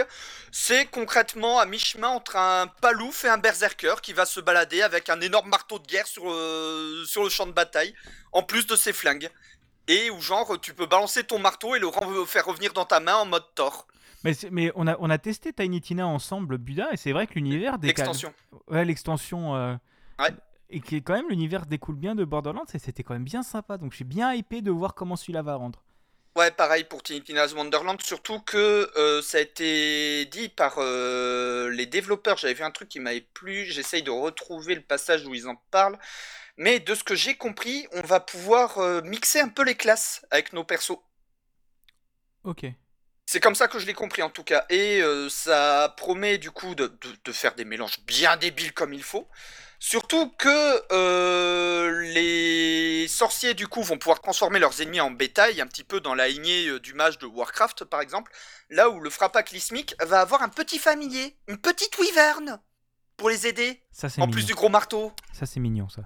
C'est 0.52 0.86
concrètement 0.86 1.58
à 1.58 1.66
mi-chemin 1.66 2.08
entre 2.08 2.36
un 2.36 2.66
palouf 2.80 3.24
et 3.24 3.28
un 3.28 3.38
berserker 3.38 3.94
qui 4.02 4.12
va 4.12 4.24
se 4.26 4.40
balader 4.40 4.82
avec 4.82 5.08
un 5.08 5.20
énorme 5.20 5.48
marteau 5.48 5.78
de 5.78 5.86
guerre 5.86 6.06
sur, 6.06 6.30
euh, 6.30 7.04
sur 7.06 7.22
le 7.24 7.28
champ 7.28 7.46
de 7.46 7.52
bataille, 7.52 7.94
en 8.32 8.42
plus 8.42 8.66
de 8.66 8.76
ses 8.76 8.92
flingues. 8.92 9.30
Et 9.88 10.10
où, 10.10 10.20
genre, 10.20 10.60
tu 10.60 10.74
peux 10.74 10.86
balancer 10.86 11.24
ton 11.24 11.38
marteau 11.38 11.74
et 11.74 11.78
le 11.78 11.88
faire 12.26 12.46
revenir 12.46 12.72
dans 12.72 12.84
ta 12.84 12.98
main 13.00 13.16
en 13.16 13.26
mode 13.26 13.44
Thor. 13.54 13.86
mais 14.24 14.32
mais 14.50 14.72
on, 14.74 14.86
a, 14.88 14.96
on 14.98 15.10
a 15.10 15.18
testé 15.18 15.52
Tiny 15.52 15.80
Tina 15.80 16.06
ensemble, 16.06 16.58
Buda, 16.58 16.88
et 16.92 16.96
c'est 16.96 17.12
vrai 17.12 17.26
que 17.26 17.34
l'univers 17.34 17.78
décale. 17.78 18.06
L'extension. 18.06 18.34
Ouais, 18.68 18.84
l'extension. 18.84 19.54
euh, 19.54 19.74
Ouais. 20.18 20.30
Et 20.70 20.80
qui 20.80 20.96
est 20.96 21.00
quand 21.02 21.12
même 21.14 21.28
l'univers 21.28 21.66
découle 21.66 21.94
bien 21.94 22.16
de 22.16 22.24
Borderlands, 22.24 22.64
et 22.74 22.80
c'était 22.80 23.04
quand 23.04 23.14
même 23.14 23.22
bien 23.22 23.44
sympa. 23.44 23.78
Donc 23.78 23.92
je 23.92 23.96
suis 23.96 24.04
bien 24.04 24.32
hypé 24.34 24.62
de 24.62 24.72
voir 24.72 24.94
comment 24.94 25.14
celui-là 25.14 25.42
va 25.42 25.54
rendre. 25.54 25.84
Ouais, 26.36 26.50
pareil 26.50 26.84
pour 26.84 27.02
Tiny 27.02 27.22
Tina's 27.22 27.54
Wonderland, 27.54 28.00
surtout 28.02 28.40
que 28.40 28.90
euh, 28.98 29.22
ça 29.22 29.38
a 29.38 29.40
été 29.40 30.26
dit 30.26 30.50
par 30.50 30.74
euh, 30.78 31.70
les 31.70 31.86
développeurs. 31.86 32.36
J'avais 32.36 32.52
vu 32.54 32.62
un 32.62 32.70
truc 32.70 32.90
qui 32.90 33.00
m'avait 33.00 33.22
plu, 33.22 33.64
j'essaye 33.64 34.02
de 34.02 34.10
retrouver 34.10 34.74
le 34.74 34.82
passage 34.82 35.24
où 35.26 35.34
ils 35.34 35.48
en 35.48 35.56
parlent. 35.70 35.98
Mais 36.58 36.80
de 36.80 36.94
ce 36.94 37.04
que 37.04 37.14
j'ai 37.14 37.36
compris, 37.36 37.86
on 37.92 38.02
va 38.02 38.20
pouvoir 38.20 38.78
euh, 38.78 39.00
mixer 39.02 39.40
un 39.40 39.48
peu 39.48 39.64
les 39.64 39.76
classes 39.76 40.26
avec 40.30 40.52
nos 40.52 40.64
persos. 40.64 40.98
Ok. 42.42 42.64
C'est 43.26 43.40
comme 43.40 43.54
ça 43.56 43.68
que 43.68 43.78
je 43.78 43.86
l'ai 43.86 43.94
compris 43.94 44.22
en 44.22 44.30
tout 44.30 44.44
cas. 44.44 44.64
Et 44.70 45.02
ça 45.30 45.94
promet 45.96 46.38
du 46.38 46.50
coup 46.50 46.74
de, 46.74 46.86
de- 46.86 47.16
de 47.24 47.32
faire 47.32 47.54
des 47.54 47.64
mélanges 47.64 48.00
bien 48.06 48.36
débiles 48.36 48.72
comme 48.72 48.92
il 48.92 49.02
faut. 49.02 49.28
Surtout 49.78 50.30
que 50.30 50.82
euh, 50.92 52.00
les 52.14 53.06
sorciers 53.08 53.54
du 53.54 53.68
coup 53.68 53.82
vont 53.82 53.98
pouvoir 53.98 54.20
transformer 54.20 54.58
leurs 54.58 54.80
ennemis 54.80 55.00
en 55.00 55.10
bétail, 55.10 55.60
un 55.60 55.66
petit 55.66 55.84
peu 55.84 56.00
dans 56.00 56.14
la 56.14 56.28
lignée 56.28 56.66
euh, 56.68 56.80
du 56.80 56.94
mage 56.94 57.18
de 57.18 57.26
Warcraft 57.26 57.84
par 57.84 58.00
exemple. 58.00 58.32
Là 58.70 58.88
où 58.90 59.00
le 59.00 59.10
frappaclismique 59.10 59.94
va 60.00 60.20
avoir 60.20 60.42
un 60.42 60.48
petit 60.48 60.78
familier, 60.78 61.36
une 61.46 61.58
petite 61.58 61.98
wyvern 61.98 62.60
pour 63.16 63.30
les 63.30 63.46
aider, 63.46 63.82
Ça 63.92 64.08
en 64.08 64.10
mignon. 64.22 64.30
plus 64.30 64.46
du 64.46 64.54
gros 64.54 64.68
marteau. 64.68 65.12
Ça 65.32 65.46
c'est 65.46 65.60
mignon 65.60 65.88
ça. 65.88 66.02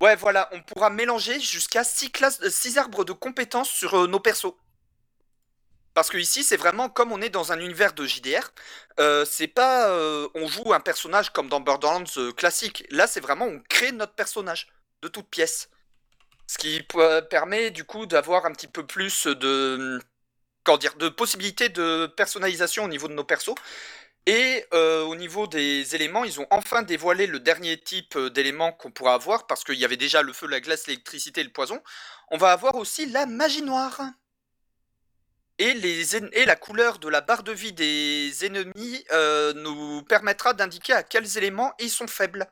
Ouais 0.00 0.16
voilà, 0.16 0.50
on 0.52 0.60
pourra 0.60 0.90
mélanger 0.90 1.40
jusqu'à 1.40 1.82
6 1.82 2.10
classes, 2.10 2.46
6 2.46 2.76
arbres 2.76 3.04
de 3.04 3.12
compétences 3.12 3.70
sur 3.70 3.94
euh, 3.94 4.06
nos 4.06 4.20
persos. 4.20 4.54
Parce 5.94 6.10
que 6.10 6.18
ici, 6.18 6.42
c'est 6.42 6.56
vraiment 6.56 6.88
comme 6.88 7.12
on 7.12 7.22
est 7.22 7.30
dans 7.30 7.52
un 7.52 7.60
univers 7.60 7.92
de 7.94 8.04
JDR. 8.04 8.50
euh, 9.00 9.24
c'est 9.24 9.48
pas 9.48 9.88
euh, 9.90 10.28
on 10.34 10.46
joue 10.48 10.72
un 10.74 10.80
personnage 10.80 11.30
comme 11.30 11.48
dans 11.48 11.60
Borderlands 11.60 12.04
euh, 12.16 12.32
classique. 12.32 12.84
Là, 12.90 13.06
c'est 13.06 13.20
vraiment 13.20 13.46
on 13.46 13.60
crée 13.68 13.92
notre 13.92 14.14
personnage 14.14 14.68
de 15.02 15.08
toutes 15.08 15.28
pièces. 15.30 15.70
Ce 16.48 16.58
qui 16.58 16.82
permet 17.30 17.70
du 17.70 17.84
coup 17.84 18.06
d'avoir 18.06 18.44
un 18.46 18.52
petit 18.52 18.68
peu 18.68 18.86
plus 18.86 19.26
de 19.26 20.00
comment 20.64 20.78
dire 20.78 20.94
de 20.96 21.08
possibilités 21.08 21.68
de 21.70 22.06
personnalisation 22.06 22.84
au 22.84 22.88
niveau 22.88 23.08
de 23.08 23.14
nos 23.14 23.24
persos. 23.24 23.54
Et 24.26 24.64
au 24.72 25.14
niveau 25.16 25.46
des 25.46 25.94
éléments, 25.94 26.24
ils 26.24 26.40
ont 26.40 26.46
enfin 26.50 26.82
dévoilé 26.82 27.26
le 27.26 27.40
dernier 27.40 27.78
type 27.80 28.18
d'éléments 28.18 28.72
qu'on 28.72 28.90
pourra 28.90 29.14
avoir, 29.14 29.46
parce 29.46 29.64
qu'il 29.64 29.78
y 29.78 29.84
avait 29.84 29.96
déjà 29.98 30.22
le 30.22 30.32
feu, 30.32 30.46
la 30.48 30.60
glace, 30.60 30.86
l'électricité 30.86 31.42
et 31.42 31.44
le 31.44 31.52
poison. 31.52 31.82
On 32.30 32.38
va 32.38 32.52
avoir 32.52 32.74
aussi 32.76 33.06
la 33.06 33.26
magie 33.26 33.62
noire. 33.62 34.00
Et, 35.58 35.72
les 35.74 36.16
en- 36.16 36.28
et 36.32 36.44
la 36.46 36.56
couleur 36.56 36.98
de 36.98 37.08
la 37.08 37.20
barre 37.20 37.44
de 37.44 37.52
vie 37.52 37.72
des 37.72 38.44
ennemis 38.44 39.04
euh, 39.12 39.52
nous 39.54 40.02
permettra 40.02 40.52
d'indiquer 40.52 40.94
à 40.94 41.02
quels 41.04 41.38
éléments 41.38 41.72
ils 41.78 41.90
sont 41.90 42.08
faibles. 42.08 42.46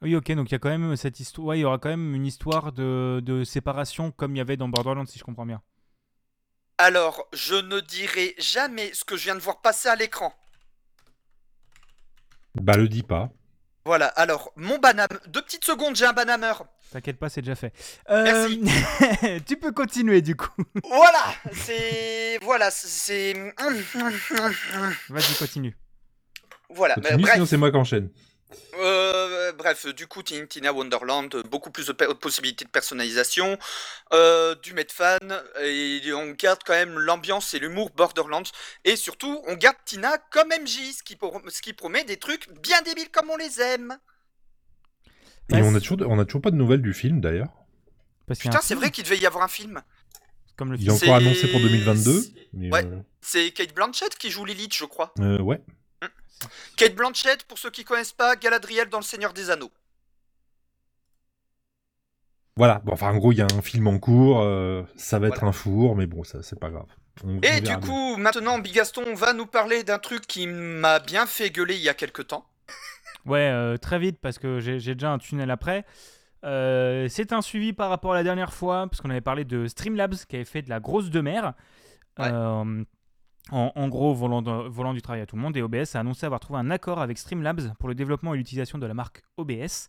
Oui, 0.00 0.14
ok, 0.16 0.32
donc 0.32 0.48
il 0.48 0.52
y 0.52 0.54
a 0.54 0.58
quand 0.58 0.70
même 0.70 0.96
cette 0.96 1.20
histoire. 1.20 1.48
Ouais, 1.48 1.58
il 1.58 1.62
y 1.62 1.64
aura 1.64 1.78
quand 1.78 1.90
même 1.90 2.14
une 2.14 2.24
histoire 2.24 2.72
de, 2.72 3.20
de 3.22 3.44
séparation 3.44 4.10
comme 4.10 4.34
il 4.34 4.38
y 4.38 4.40
avait 4.40 4.56
dans 4.56 4.68
Borderlands, 4.68 5.04
si 5.06 5.18
je 5.18 5.24
comprends 5.24 5.44
bien. 5.44 5.60
Alors, 6.78 7.28
je 7.32 7.56
ne 7.56 7.80
dirai 7.80 8.34
jamais 8.38 8.94
ce 8.94 9.04
que 9.04 9.16
je 9.16 9.24
viens 9.24 9.34
de 9.34 9.40
voir 9.40 9.60
passer 9.60 9.88
à 9.88 9.96
l'écran. 9.96 10.32
Bah, 12.54 12.76
le 12.76 12.88
dis 12.88 13.02
pas. 13.02 13.30
Voilà, 13.84 14.06
alors, 14.06 14.52
mon 14.56 14.78
banam... 14.78 15.08
Deux 15.26 15.42
petites 15.42 15.64
secondes, 15.64 15.96
j'ai 15.96 16.06
un 16.06 16.12
banhammer. 16.12 16.52
T'inquiète 16.90 17.18
pas, 17.18 17.28
c'est 17.28 17.42
déjà 17.42 17.54
fait. 17.54 17.72
Euh, 18.10 18.48
tu 19.46 19.56
peux 19.58 19.72
continuer 19.72 20.22
du 20.22 20.36
coup. 20.36 20.48
Voilà, 20.84 21.34
c'est... 21.52 22.38
Voilà, 22.42 22.70
c'est... 22.70 23.34
Vas-y, 25.08 25.34
continue. 25.38 25.76
Voilà, 26.70 26.94
Continue, 26.96 27.22
bref. 27.22 27.34
sinon 27.34 27.46
c'est 27.46 27.56
moi 27.56 27.70
qui 27.70 27.76
enchaîne. 27.76 28.10
Euh, 28.78 29.52
bref, 29.52 29.86
du 29.94 30.06
coup, 30.06 30.22
Tina 30.22 30.72
Wonderland, 30.72 31.34
beaucoup 31.50 31.70
plus 31.70 31.86
de 31.86 31.92
possibilités 31.92 32.64
de 32.64 32.70
personnalisation, 32.70 33.58
euh, 34.12 34.54
du 34.54 34.72
Medfan, 34.72 35.18
et 35.60 36.00
on 36.14 36.30
garde 36.30 36.60
quand 36.64 36.72
même 36.74 36.98
l'ambiance 36.98 37.52
et 37.54 37.58
l'humour 37.58 37.90
Borderlands, 37.90 38.42
et 38.84 38.96
surtout, 38.96 39.42
on 39.46 39.54
garde 39.54 39.76
Tina 39.84 40.16
comme 40.30 40.48
MJ, 40.48 40.92
ce 40.96 41.02
qui, 41.02 41.16
pour- 41.16 41.42
ce 41.48 41.60
qui 41.60 41.72
promet 41.74 42.04
des 42.04 42.16
trucs 42.16 42.48
bien 42.62 42.80
débiles 42.82 43.10
comme 43.10 43.28
on 43.30 43.36
les 43.36 43.60
aime. 43.60 43.98
Et 45.50 45.54
Ouais, 45.54 45.62
on 45.62 45.74
a, 45.74 45.80
toujours, 45.80 45.98
on 46.10 46.18
a 46.18 46.24
toujours 46.24 46.42
pas 46.42 46.50
de 46.50 46.56
nouvelles 46.56 46.82
du 46.82 46.92
film 46.92 47.20
d'ailleurs. 47.20 47.48
Putain, 48.38 48.60
c'est 48.60 48.74
vrai 48.74 48.90
qu'il 48.90 49.04
devait 49.04 49.16
y 49.16 49.26
avoir 49.26 49.42
un 49.44 49.48
film. 49.48 49.80
Comme 50.56 50.72
le 50.72 50.78
Il 50.78 50.88
est 50.88 50.90
encore 50.90 51.14
annoncé 51.16 51.48
pour 51.50 51.60
2022. 51.60 52.20
C'est- 52.22 52.32
Mais, 52.52 52.70
Ouais. 52.72 52.84
euh, 52.84 53.00
C'est 53.20 53.50
Kate 53.52 53.74
Blanchett 53.74 54.14
qui 54.16 54.30
joue 54.30 54.44
Lilith, 54.44 54.74
je 54.74 54.84
crois. 54.84 55.12
euh, 55.20 55.40
ouais. 55.40 55.60
Kate 56.76 56.94
Blanchett, 56.94 57.44
pour 57.44 57.58
ceux 57.58 57.70
qui 57.70 57.84
connaissent 57.84 58.12
pas, 58.12 58.36
Galadriel 58.36 58.88
dans 58.88 58.98
Le 58.98 59.04
Seigneur 59.04 59.32
des 59.32 59.50
Anneaux. 59.50 59.70
Voilà. 62.56 62.80
Bon, 62.84 62.92
enfin, 62.92 63.10
en 63.12 63.16
gros, 63.16 63.32
il 63.32 63.38
y 63.38 63.42
a 63.42 63.46
un 63.52 63.62
film 63.62 63.86
en 63.86 63.98
cours. 63.98 64.40
euh, 64.42 64.82
ça 64.96 65.18
va 65.18 65.28
être 65.28 65.44
un 65.44 65.52
four, 65.52 65.96
mais 65.96 66.06
bon, 66.06 66.24
ça, 66.24 66.42
c'est 66.42 66.58
pas 66.58 66.70
grave. 66.70 66.86
On- 67.24 67.40
Et 67.40 67.56
du 67.56 67.62
bien. 67.62 67.80
coup, 67.80 68.16
maintenant, 68.16 68.58
Bigaston 68.58 69.14
va 69.14 69.32
nous 69.32 69.46
parler 69.46 69.82
d'un 69.84 69.98
truc 69.98 70.26
qui 70.26 70.46
m'a 70.46 70.98
bien 71.00 71.26
fait 71.26 71.50
gueuler 71.50 71.74
il 71.76 71.82
y 71.82 71.88
a 71.88 71.94
quelques 71.94 72.26
temps. 72.28 72.46
Ouais, 73.26 73.50
euh, 73.50 73.76
très 73.76 73.98
vite 73.98 74.18
parce 74.20 74.38
que 74.38 74.60
j'ai 74.60 74.78
déjà 74.94 75.12
un 75.12 75.18
tunnel 75.18 75.50
après. 75.50 75.84
Euh, 76.44 77.08
c'est 77.08 77.32
un 77.32 77.42
suivi 77.42 77.72
par 77.72 77.90
rapport 77.90 78.12
à 78.12 78.14
la 78.14 78.22
dernière 78.22 78.52
fois, 78.52 78.86
parce 78.88 79.00
qu'on 79.00 79.10
avait 79.10 79.20
parlé 79.20 79.44
de 79.44 79.66
Streamlabs 79.66 80.14
qui 80.28 80.36
avait 80.36 80.44
fait 80.44 80.62
de 80.62 80.70
la 80.70 80.80
grosse 80.80 81.10
de 81.10 81.20
mer. 81.20 81.54
Ouais. 82.18 82.28
Euh, 82.32 82.84
en, 83.50 83.72
en 83.74 83.88
gros, 83.88 84.14
volant, 84.14 84.42
de- 84.42 84.68
volant 84.68 84.92
du 84.92 85.00
travail 85.02 85.22
à 85.22 85.26
tout 85.26 85.34
le 85.36 85.42
monde, 85.42 85.56
et 85.56 85.62
OBS 85.62 85.94
a 85.96 86.00
annoncé 86.00 86.26
avoir 86.26 86.38
trouvé 86.38 86.58
un 86.60 86.70
accord 86.70 87.00
avec 87.00 87.16
Streamlabs 87.18 87.74
pour 87.78 87.88
le 87.88 87.94
développement 87.94 88.34
et 88.34 88.36
l'utilisation 88.36 88.78
de 88.78 88.86
la 88.86 88.94
marque 88.94 89.22
OBS. 89.36 89.88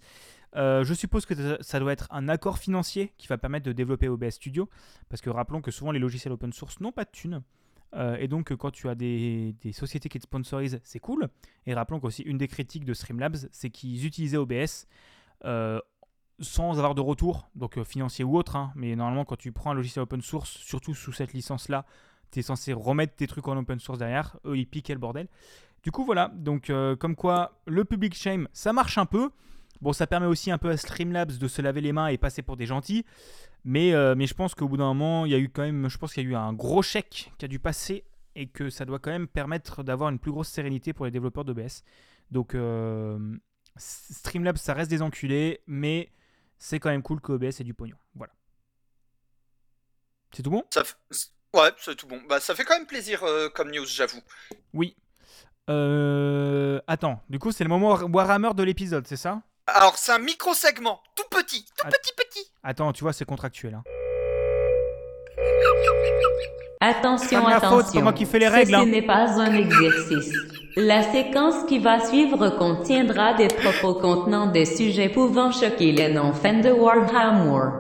Euh, 0.56 0.84
je 0.84 0.94
suppose 0.96 1.26
que 1.26 1.36
ça- 1.36 1.58
ça 1.62 1.80
doit 1.80 1.92
être 1.94 2.08
un 2.10 2.30
accord 2.30 2.58
financier 2.58 3.14
qui 3.18 3.28
va 3.28 3.38
permettre 3.38 3.66
de 3.66 3.72
développer 3.74 4.08
OBS 4.08 4.32
Studio, 4.32 4.70
parce 5.10 5.22
que 5.22 5.30
rappelons 5.30 5.62
que 5.62 5.72
souvent 5.72 5.92
les 5.92 6.00
logiciels 6.00 6.32
open 6.34 6.52
source 6.54 6.80
n'ont 6.80 6.92
pas 6.92 7.04
de 7.04 7.12
thunes. 7.12 7.42
Euh, 7.96 8.18
et 8.20 8.28
donc, 8.28 8.52
euh, 8.52 8.58
quand 8.58 8.72
tu 8.72 8.90
as 8.90 8.96
des, 8.96 9.56
sociétés 9.74 10.10
qui 10.10 10.20
te 10.20 10.24
sponsorisent, 10.24 10.80
c'est 10.84 11.00
cool. 11.00 11.30
Et 11.66 11.74
rappelons 11.74 12.00
qu'aussi, 12.00 12.24
une 12.24 12.38
des 12.38 12.48
critiques 12.48 12.86
de 12.86 12.94
Streamlabs, 12.94 13.38
c'est 13.52 13.70
qu'ils 13.70 14.06
utilisaient 14.06 14.38
OBS 14.38 14.88
euh, 15.46 15.80
sans 16.40 16.78
avoir 16.78 16.96
de 16.96 17.02
retour, 17.02 17.50
donc 17.56 17.82
financier 17.84 18.24
ou 18.24 18.38
autre. 18.38 18.56
hein. 18.56 18.72
Mais 18.76 18.96
normalement, 18.96 19.26
quand 19.26 19.38
tu 19.38 19.52
prends 19.52 19.72
un 19.72 19.76
logiciel 19.76 20.04
open 20.04 20.22
source, 20.22 20.50
surtout 20.50 20.94
sous 20.94 21.12
cette 21.12 21.34
licence-là, 21.34 21.86
tu 22.32 22.40
es 22.40 22.42
censé 22.42 22.74
remettre 22.74 23.16
tes 23.16 23.28
trucs 23.28 23.48
en 23.48 23.58
open 23.58 23.80
source 23.80 24.00
derrière. 24.00 24.38
Eux, 24.46 24.58
ils 24.58 24.68
piquaient 24.68 24.94
le 24.94 25.00
bordel. 25.00 25.28
Du 25.84 25.92
coup, 25.92 26.06
voilà. 26.06 26.32
Donc, 26.36 26.72
comme 27.00 27.16
quoi, 27.16 27.60
le 27.66 27.84
public 27.86 28.14
shame, 28.14 28.48
ça 28.54 28.72
marche 28.72 28.98
un 28.98 29.06
peu. 29.06 29.32
Bon, 29.82 29.94
ça 29.94 30.08
permet 30.08 30.26
aussi 30.28 30.52
un 30.52 30.58
peu 30.58 30.70
à 30.70 30.78
Streamlabs 30.78 31.38
de 31.38 31.48
se 31.48 31.62
laver 31.62 31.82
les 31.82 31.94
mains 31.94 32.08
et 32.08 32.18
passer 32.18 32.42
pour 32.42 32.58
des 32.58 32.66
gentils. 32.66 33.06
Mais, 33.66 33.94
euh, 33.94 34.16
mais 34.16 34.28
je 34.28 34.34
pense 34.34 34.56
qu'au 34.56 34.68
bout 34.68 34.78
d'un 34.78 34.86
moment, 34.86 35.26
il 35.26 35.32
y 35.32 35.36
a 35.36 35.38
eu 35.38 35.50
quand 35.50 35.62
même, 35.64 35.90
je 35.90 35.98
pense 35.98 36.14
qu'il 36.14 36.24
y 36.24 36.28
a 36.28 36.30
eu 36.30 36.36
un 36.36 36.54
gros 36.54 36.82
chèque 36.82 37.32
qui 37.38 37.46
a 37.46 37.48
dû 37.48 37.60
passer 37.60 38.04
et 38.36 38.48
que 38.48 38.70
ça 38.70 38.86
doit 38.86 39.00
quand 39.00 39.12
même 39.12 39.28
permettre 39.28 39.84
d'avoir 39.84 40.10
une 40.10 40.20
plus 40.20 40.32
grosse 40.32 40.50
sérénité 40.50 40.94
pour 40.94 41.06
les 41.06 41.12
développeurs 41.12 41.44
d'OBS. 41.46 41.84
Donc, 42.32 42.56
euh, 42.56 43.18
Streamlabs, 43.78 44.58
ça 44.58 44.74
reste 44.74 44.90
des 44.90 45.02
enculés, 45.02 45.62
mais 45.68 46.12
c'est 46.58 46.80
quand 46.80 46.90
même 46.90 47.02
cool 47.04 47.22
que 47.22 47.32
OBS 47.34 47.60
ait 47.60 47.64
du 47.64 47.74
pognon. 47.74 47.98
Voilà. 48.16 48.34
C'est 50.34 50.44
tout 50.44 50.52
bon? 50.52 50.64
Ça 50.74 50.84
f- 50.84 50.96
Ouais, 51.54 51.72
c'est 51.80 51.96
tout 51.96 52.06
bon. 52.08 52.22
Bah, 52.30 52.40
ça 52.40 52.54
fait 52.54 52.64
quand 52.64 52.78
même 52.78 52.86
plaisir 52.86 53.24
euh, 53.24 53.50
comme 53.50 53.72
news, 53.72 53.86
j'avoue. 53.86 54.22
Oui. 54.74 54.96
Euh, 55.70 56.80
attends, 56.88 57.22
du 57.30 57.40
coup, 57.40 57.52
c'est 57.52 57.64
le 57.64 57.70
moment 57.70 57.96
Warhammer 57.96 58.54
de 58.56 58.64
l'épisode, 58.64 59.08
c'est 59.08 59.18
ça? 59.18 59.42
Alors, 59.76 59.98
c'est 59.98 60.12
un 60.12 60.20
micro-segment, 60.20 61.00
tout 61.16 61.24
petit, 61.30 61.66
tout 61.78 61.88
petit, 61.88 62.14
petit. 62.18 62.46
Attends, 62.64 62.92
tu 62.94 63.04
vois, 63.04 63.14
c'est 63.14 63.26
contractuel. 63.26 63.76
hein. 63.76 63.84
Attention, 66.82 67.44
ma 67.44 67.58
attention. 67.58 67.90
c'est 67.92 68.02
moi 68.02 68.14
qui 68.14 68.26
fais 68.26 68.40
les 68.40 68.48
règles, 68.48 68.74
hein. 68.74 68.80
Ceci 68.80 68.92
n'est 68.92 69.06
pas 69.06 69.40
un 69.40 69.54
exercice. 69.54 70.32
La 70.78 71.04
séquence 71.04 71.66
qui 71.68 71.78
va 71.80 72.00
suivre 72.06 72.50
contiendra 72.58 73.34
des 73.34 73.50
propos 73.50 73.96
contenant 74.00 74.48
des 74.48 74.64
sujets 74.66 75.10
pouvant 75.10 75.52
choquer 75.52 75.92
les 75.92 76.08
non-fans 76.14 76.62
de 76.62 76.72
Warhammer. 76.72 77.72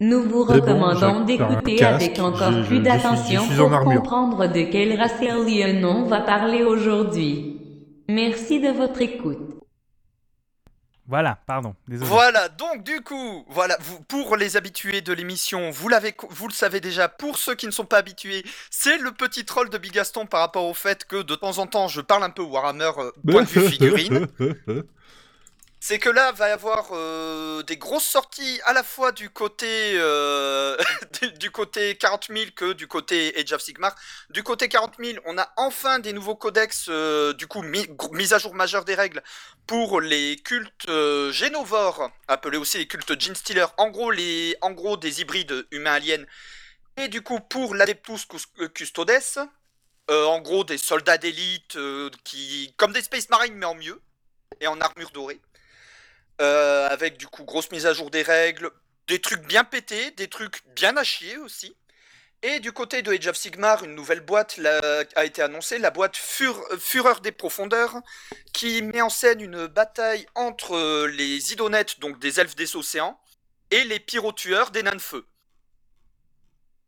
Nous 0.00 0.22
vous 0.24 0.44
bon, 0.44 0.52
recommandons 0.54 1.20
d'écouter 1.20 1.84
avec 1.84 2.18
encore 2.18 2.50
je- 2.52 2.62
plus 2.66 2.80
d'attention 2.80 3.42
pour 3.56 3.70
comprendre 3.80 4.48
de 4.48 4.62
quel 4.62 4.98
racialien 5.00 5.84
on 5.86 6.04
va 6.06 6.20
parler 6.20 6.64
aujourd'hui. 6.64 7.60
Merci 8.08 8.58
de 8.60 8.70
votre 8.70 9.00
écoute. 9.00 9.38
Voilà, 11.06 11.38
pardon, 11.46 11.74
désolé. 11.86 12.08
Voilà, 12.08 12.48
donc 12.48 12.82
du 12.82 13.02
coup, 13.02 13.44
voilà, 13.48 13.76
vous, 13.80 14.00
pour 14.00 14.36
les 14.36 14.56
habitués 14.56 15.02
de 15.02 15.12
l'émission, 15.12 15.70
vous 15.70 15.88
l'avez, 15.88 16.14
vous 16.30 16.48
le 16.48 16.52
savez 16.52 16.80
déjà. 16.80 17.08
Pour 17.08 17.36
ceux 17.36 17.54
qui 17.54 17.66
ne 17.66 17.72
sont 17.72 17.84
pas 17.84 17.98
habitués, 17.98 18.42
c'est 18.70 18.96
le 18.96 19.12
petit 19.12 19.44
troll 19.44 19.68
de 19.68 19.76
Bigaston 19.76 20.24
par 20.24 20.40
rapport 20.40 20.64
au 20.64 20.72
fait 20.72 21.04
que 21.04 21.22
de 21.22 21.34
temps 21.34 21.58
en 21.58 21.66
temps, 21.66 21.88
je 21.88 22.00
parle 22.00 22.24
un 22.24 22.30
peu 22.30 22.42
Warhammer 22.42 22.90
euh, 22.98 23.10
point 23.30 23.42
de 23.42 23.48
vue 23.48 23.68
figurine. 23.68 24.26
C'est 25.86 25.98
que 25.98 26.08
là, 26.08 26.32
va 26.32 26.48
y 26.48 26.52
avoir 26.52 26.92
euh, 26.92 27.62
des 27.64 27.76
grosses 27.76 28.06
sorties 28.06 28.58
à 28.64 28.72
la 28.72 28.82
fois 28.82 29.12
du 29.12 29.28
côté 29.28 29.92
euh, 29.96 30.78
du- 31.38 31.50
côté 31.50 31.94
40 31.98 32.28
000 32.30 32.52
que 32.56 32.72
du 32.72 32.88
côté 32.88 33.38
Age 33.38 33.52
of 33.52 33.60
Sigmar. 33.60 33.94
Du 34.30 34.42
côté 34.42 34.70
40 34.70 34.94
000, 34.98 35.18
on 35.26 35.36
a 35.36 35.52
enfin 35.58 35.98
des 35.98 36.14
nouveaux 36.14 36.36
codex, 36.36 36.86
euh, 36.88 37.34
du 37.34 37.46
coup 37.46 37.60
mise 38.12 38.32
à 38.32 38.38
jour 38.38 38.54
majeure 38.54 38.86
des 38.86 38.94
règles 38.94 39.22
pour 39.66 40.00
les 40.00 40.36
cultes 40.36 40.90
génovores, 41.32 42.10
appelés 42.28 42.56
aussi 42.56 42.78
les 42.78 42.88
cultes 42.88 43.20
Gene 43.20 43.34
Stealer. 43.34 43.66
En 43.76 43.90
gros, 43.90 44.10
les, 44.10 44.56
en 44.62 44.70
gros 44.70 44.96
des 44.96 45.20
hybrides 45.20 45.66
humains-aliens. 45.70 46.24
Et 46.96 47.08
du 47.08 47.20
coup, 47.20 47.40
pour 47.40 47.74
l'Adeptus 47.74 48.24
Cus- 48.26 48.68
Custodes, 48.72 49.10
en 50.08 50.40
gros 50.40 50.64
des 50.64 50.78
soldats 50.78 51.18
d'élite 51.18 51.76
qui, 52.24 52.72
comme 52.78 52.94
des 52.94 53.02
Space 53.02 53.28
Marines 53.28 53.56
mais 53.56 53.66
en 53.66 53.74
mieux 53.74 54.00
et 54.62 54.66
en 54.66 54.80
armure 54.80 55.10
dorée. 55.10 55.42
Euh, 56.40 56.88
avec 56.88 57.16
du 57.16 57.28
coup 57.28 57.44
grosse 57.44 57.70
mise 57.70 57.86
à 57.86 57.92
jour 57.92 58.10
des 58.10 58.22
règles, 58.22 58.70
des 59.06 59.20
trucs 59.20 59.46
bien 59.46 59.62
pétés, 59.62 60.10
des 60.12 60.28
trucs 60.28 60.62
bien 60.74 60.96
à 60.96 61.02
aussi. 61.42 61.76
Et 62.42 62.60
du 62.60 62.72
côté 62.72 63.02
de 63.02 63.12
Age 63.12 63.28
of 63.28 63.36
Sigmar, 63.36 63.84
une 63.84 63.94
nouvelle 63.94 64.20
boîte 64.20 64.60
a 65.16 65.24
été 65.24 65.40
annoncée, 65.40 65.78
la 65.78 65.90
boîte 65.90 66.20
euh, 66.42 66.78
Fureur 66.78 67.20
des 67.20 67.32
Profondeurs, 67.32 67.96
qui 68.52 68.82
met 68.82 69.00
en 69.00 69.08
scène 69.08 69.40
une 69.40 69.66
bataille 69.66 70.26
entre 70.34 70.76
euh, 70.76 71.06
les 71.06 71.52
Idonettes, 71.52 72.00
donc 72.00 72.18
des 72.18 72.40
elfes 72.40 72.56
des 72.56 72.76
océans, 72.76 73.18
et 73.70 73.84
les 73.84 74.00
pyrotueurs 74.00 74.72
des 74.72 74.82
nains 74.82 74.96
de 74.96 75.00
feu. 75.00 75.26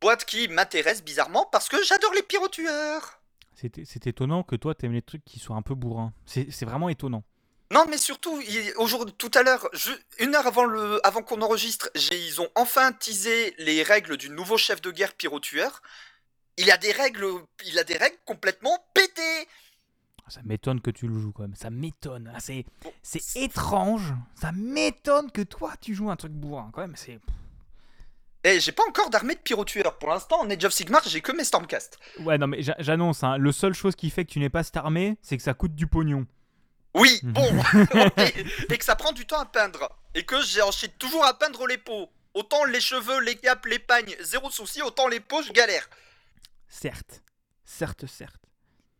Boîte 0.01 0.27
qui 0.27 0.49
m'intéresse 0.49 1.03
bizarrement 1.03 1.49
parce 1.51 1.69
que 1.69 1.83
j'adore 1.85 2.13
les 2.13 2.23
pyrotueurs. 2.23 3.23
C'est 3.55 4.07
étonnant 4.07 4.43
que 4.43 4.57
toi, 4.57 4.75
t'aimes 4.75 4.93
les 4.93 5.01
trucs 5.01 5.25
qui 5.25 5.39
soient 5.39 5.57
un 5.57 5.63
peu 5.63 5.75
bourrins. 5.75 6.13
C'est 6.27 6.65
vraiment 6.65 6.91
étonnant. 6.91 7.25
Non, 7.73 7.85
mais 7.91 7.99
surtout, 7.99 8.41
il- 8.41 8.73
aujourd'hui, 8.77 9.15
tout 9.19 9.31
à 9.35 9.43
l'heure, 9.43 9.69
je- 9.73 9.91
une 10.21 10.35
heure 10.37 10.47
avant, 10.47 10.65
le, 10.65 11.05
avant 11.07 11.23
qu'on 11.23 11.43
enregistre, 11.43 11.91
j'ai- 11.97 12.19
ils 12.27 12.41
ont 12.41 12.49
enfin 12.55 12.93
teasé 12.93 13.55
les 13.59 13.83
règles 13.83 14.17
du 14.17 14.31
nouveau 14.31 14.57
chef 14.57 14.81
de 14.81 14.91
guerre 14.93 15.15
pyrotueur. 15.15 15.83
Il 16.59 16.71
a 16.71 16.77
des 16.77 16.93
règles, 16.93 17.27
il 17.67 17.79
a 17.79 17.85
des 17.85 17.97
règles 17.97 18.17
complètement 18.25 18.79
pétées. 18.95 19.49
Ça 20.29 20.41
m'étonne 20.45 20.81
que 20.81 20.91
tu 20.91 21.07
le 21.07 21.19
joues 21.21 21.33
quand 21.33 21.43
même. 21.43 21.55
Ça 21.55 21.71
m'étonne. 21.71 22.33
Ah, 22.35 22.41
c'est 22.41 22.65
Bon, 22.83 22.93
c'est 23.03 23.37
étrange. 23.41 24.13
Ça 24.41 24.51
m'étonne 24.53 25.31
que 25.31 25.43
toi, 25.43 25.73
tu 25.81 25.95
joues 25.95 26.11
un 26.11 26.17
truc 26.17 26.33
bourrin 26.33 26.71
quand 26.73 26.81
même. 26.81 26.97
C'est 26.97 27.19
Et 28.45 28.61
j'ai 28.61 28.73
pas 28.73 28.85
encore 28.89 29.11
d'armée 29.11 29.35
de 29.35 29.41
pyrotueurs. 29.41 29.99
Pour 29.99 30.09
l'instant, 30.09 30.41
en 30.41 30.49
Age 30.51 30.65
of 30.65 30.73
Sigmar, 30.73 31.03
j'ai 31.07 31.21
que 31.21 31.33
mes 31.33 31.43
Stormcast. 31.45 31.99
Ouais, 32.21 32.39
non, 32.39 32.47
mais 32.47 32.63
j'a- 32.63 32.77
j'annonce, 32.79 33.25
hein, 33.25 33.39
le 33.39 33.51
seule 33.51 33.75
chose 33.75 33.97
qui 33.97 34.09
fait 34.09 34.25
que 34.25 34.31
tu 34.31 34.39
n'es 34.39 34.51
pas 34.51 34.63
cette 34.63 34.77
armée, 34.77 35.17
c'est 35.21 35.37
que 35.37 35.43
ça 35.43 35.53
coûte 35.55 35.75
du 35.75 35.89
pognon. 35.89 36.27
Oui, 36.97 37.21
Mhm. 37.23 37.33
bon, 37.33 37.49
et, 38.19 38.73
et 38.75 38.79
que 38.79 38.85
ça 38.85 38.97
prend 38.97 39.13
du 39.13 39.27
temps 39.27 39.41
à 39.41 39.45
peindre. 39.47 39.89
Et 40.15 40.25
que 40.25 40.41
j'ai 40.43 40.63
ensuite 40.63 40.99
toujours 40.99 41.25
à 41.25 41.39
peindre 41.39 41.67
les 41.67 41.79
peaux. 41.79 42.09
Autant 42.35 42.65
les 42.65 42.81
cheveux, 42.81 43.21
les 43.21 43.37
capes, 43.37 43.67
les 43.67 43.79
pagnes, 43.79 44.15
zéro 44.21 44.51
souci, 44.51 44.83
autant 44.83 45.09
les 45.09 45.21
peaux, 45.21 45.43
je 45.43 45.53
galère. 45.53 45.89
Certes. 46.69 47.23
Certes, 47.65 48.07
certes. 48.07 48.41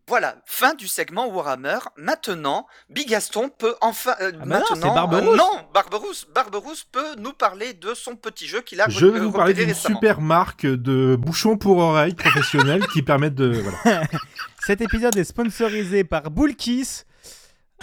Voilà, 0.09 0.37
fin 0.47 0.75
du 0.75 0.87
segment 0.87 1.27
Warhammer. 1.27 1.79
Maintenant, 1.97 2.67
Bigaston 2.91 3.49
peut 3.49 3.75
enfin. 3.81 4.15
euh, 4.21 4.31
Ah 4.35 4.39
bah 4.39 4.45
non, 4.45 4.47
maintenant, 4.47 4.77
c'est 4.77 4.95
Barberousse. 4.95 5.33
euh, 5.33 5.37
non, 5.37 5.69
Barberousse, 5.75 6.27
Barberousse 6.33 6.85
peut 6.85 7.17
nous 7.17 7.33
parler 7.33 7.75
de 7.75 7.93
son 7.93 8.15
petit 8.15 8.47
jeu 8.47 8.61
qu'il 8.61 8.81
a 8.81 8.89
Je 8.89 9.05
vais 9.07 9.19
euh, 9.19 9.23
vous 9.23 9.33
parler 9.33 9.55
d'une 9.55 9.75
super 9.75 10.21
marque 10.21 10.65
de 10.65 11.17
bouchons 11.17 11.57
pour 11.59 11.79
oreilles 11.79 12.15
professionnels 12.15 12.87
qui 12.89 13.03
permettent 13.03 13.35
de. 13.35 13.61
Voilà. 13.83 14.03
Cet 14.65 14.81
épisode 14.81 15.17
est 15.17 15.25
sponsorisé 15.25 16.05
par 16.05 16.31
Bullkiss. 16.31 17.06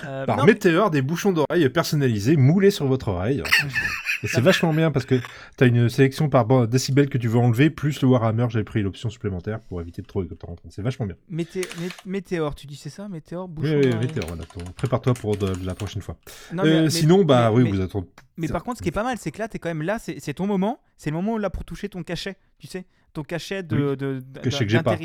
Euh, 0.05 0.25
Par 0.25 0.37
non, 0.37 0.45
Météor, 0.45 0.89
des 0.89 1.01
bouchons 1.03 1.31
d'oreilles 1.31 1.69
personnalisés 1.69 2.35
moulés 2.35 2.71
sur 2.71 2.87
votre 2.87 3.09
oreille. 3.09 3.43
Et 4.23 4.27
c'est 4.27 4.41
vachement 4.41 4.73
bien 4.73 4.89
parce 4.89 5.05
que 5.05 5.19
t'as 5.57 5.67
une 5.67 5.89
sélection 5.89 6.29
par 6.29 6.45
bon, 6.45 6.65
décibels 6.65 7.09
que 7.09 7.17
tu 7.17 7.27
veux 7.27 7.37
enlever, 7.37 7.69
plus 7.69 8.01
le 8.01 8.07
Warhammer, 8.07 8.47
j'ai 8.49 8.63
pris 8.63 8.81
l'option 8.81 9.09
supplémentaire 9.09 9.59
pour 9.59 9.81
éviter 9.81 10.01
de 10.01 10.07
trop 10.07 10.23
temps. 10.23 10.55
C'est 10.69 10.81
vachement 10.81 11.05
bien. 11.05 11.15
Mété- 11.29 11.67
Mé- 11.81 11.91
Météor, 12.05 12.55
tu 12.55 12.65
dis 12.65 12.77
c'est 12.77 12.89
ça? 12.89 13.09
Météor 13.09 13.49
bouchon 13.49 13.81
Oui. 13.83 13.93
Météor, 13.99 14.25
voilà. 14.27 14.43
Prépare-toi 14.77 15.13
pour 15.13 15.35
de, 15.35 15.53
de 15.53 15.65
la 15.65 15.75
prochaine 15.75 16.01
fois. 16.01 16.15
Non, 16.53 16.63
Euh, 16.63 16.83
mais- 16.83 16.89
sinon, 16.89 17.25
bah 17.25 17.49
mais- 17.49 17.57
oui, 17.57 17.63
mais- 17.65 17.71
vous 17.71 17.81
attendez. 17.81 18.07
Mais 18.37 18.47
par 18.47 18.63
contre, 18.63 18.77
ce 18.77 18.83
qui 18.83 18.89
est 18.89 18.93
pas 18.93 19.03
mal, 19.03 19.17
c'est 19.19 19.31
que 19.31 19.39
là, 19.39 19.47
t'es 19.49 19.59
quand 19.59 19.69
même 19.69 19.81
là, 19.83 19.99
c'est 19.99 20.33
ton 20.33 20.47
moment. 20.47 20.79
C'est 20.97 21.09
le 21.11 21.17
moment 21.17 21.37
là 21.37 21.49
pour 21.49 21.65
toucher 21.65 21.89
ton 21.89 22.01
cachet, 22.01 22.37
tu 22.57 22.67
sais, 22.67 22.85
ton 23.11 23.23
cachet 23.23 23.61
de 23.61 23.75
Oui, 23.91 23.97
de- 23.97 24.23
que 24.41 24.49
j'ai 24.49 24.81
pas. 24.81 24.95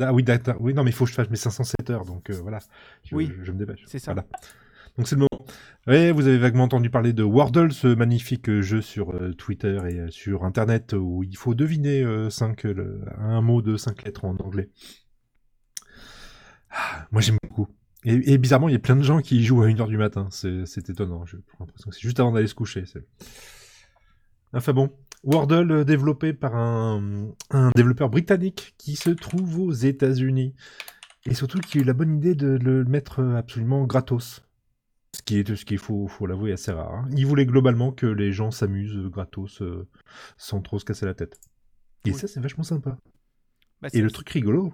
Ah 0.00 0.12
oui, 0.12 0.24
oui, 0.60 0.74
non, 0.74 0.84
mais 0.84 0.90
il 0.90 0.92
faut 0.92 1.04
que 1.04 1.10
je 1.10 1.14
fasse 1.14 1.30
mes 1.30 1.36
507 1.36 1.90
heures, 1.90 2.04
donc 2.04 2.30
euh, 2.30 2.34
voilà. 2.40 2.58
Je, 3.04 3.14
Oui, 3.14 3.32
je, 3.38 3.44
je 3.44 3.52
me 3.52 3.58
dépêche. 3.58 3.84
c'est 3.86 3.98
ça. 3.98 4.12
Voilà. 4.12 4.26
Donc 4.96 5.06
c'est 5.08 5.14
le 5.16 5.20
moment. 5.20 5.46
Vous 5.86 6.26
avez 6.26 6.38
vaguement 6.38 6.64
entendu 6.64 6.90
parler 6.90 7.12
de 7.12 7.22
Wordle, 7.22 7.72
ce 7.72 7.86
magnifique 7.94 8.48
euh, 8.48 8.60
jeu 8.62 8.82
sur 8.82 9.14
euh, 9.14 9.32
Twitter 9.32 9.78
et 9.88 9.98
euh, 10.00 10.10
sur 10.10 10.44
Internet 10.44 10.92
où 10.98 11.22
il 11.22 11.36
faut 11.36 11.54
deviner 11.54 12.04
cinq, 12.30 12.64
le- 12.64 13.00
un 13.18 13.40
mot 13.40 13.62
de 13.62 13.76
cinq 13.76 14.02
lettres 14.04 14.24
en 14.24 14.36
anglais. 14.38 14.68
Ah, 16.70 17.06
moi 17.12 17.20
j'aime 17.22 17.38
beaucoup. 17.42 17.68
Et, 18.04 18.32
et 18.34 18.38
bizarrement, 18.38 18.68
il 18.68 18.72
y 18.72 18.76
a 18.76 18.80
plein 18.80 18.96
de 18.96 19.02
gens 19.02 19.20
qui 19.20 19.36
y 19.38 19.44
jouent 19.44 19.62
à 19.62 19.66
1h 19.68 19.88
du 19.88 19.96
matin. 19.96 20.28
C'est 20.30 20.88
étonnant. 20.90 21.24
J'ai 21.26 21.38
l'impression 21.58 21.90
que 21.90 21.96
c'est 21.96 22.02
juste 22.02 22.20
avant 22.20 22.32
d'aller 22.32 22.46
se 22.46 22.54
coucher. 22.54 22.84
Enfin 24.52 24.72
bon. 24.72 24.90
Wordle 25.24 25.70
euh, 25.72 25.84
développé 25.84 26.32
par 26.32 26.54
un, 26.56 27.28
un 27.50 27.70
développeur 27.76 28.08
britannique 28.08 28.74
qui 28.78 28.96
se 28.96 29.10
trouve 29.10 29.58
aux 29.60 29.72
États-Unis. 29.72 30.54
Et 31.26 31.34
surtout 31.34 31.58
qui 31.58 31.78
a 31.78 31.80
eu 31.80 31.84
la 31.84 31.92
bonne 31.92 32.16
idée 32.16 32.34
de 32.34 32.48
le 32.48 32.84
mettre 32.84 33.20
euh, 33.20 33.36
absolument 33.36 33.84
gratos. 33.84 34.44
Ce 35.16 35.22
qui 35.22 35.38
est, 35.38 35.56
ce 35.56 35.64
qu'il 35.64 35.78
faut, 35.78 36.06
faut 36.06 36.26
l'avouer, 36.26 36.52
assez 36.52 36.70
rare. 36.70 36.92
hein. 36.94 37.08
Il 37.16 37.26
voulait 37.26 37.46
globalement 37.46 37.92
que 37.92 38.06
les 38.06 38.30
gens 38.32 38.50
s'amusent 38.50 38.96
euh, 38.96 39.08
gratos 39.08 39.60
euh, 39.62 39.88
sans 40.36 40.60
trop 40.60 40.78
se 40.78 40.84
casser 40.84 41.06
la 41.06 41.14
tête. 41.14 41.40
Et 42.04 42.10
Oui. 42.12 42.14
ça, 42.16 42.28
c'est 42.28 42.40
vachement 42.40 42.62
sympa. 42.64 42.96
Bah, 43.82 43.88
Et 43.92 44.00
le 44.00 44.10
truc 44.10 44.28
rigolo, 44.30 44.72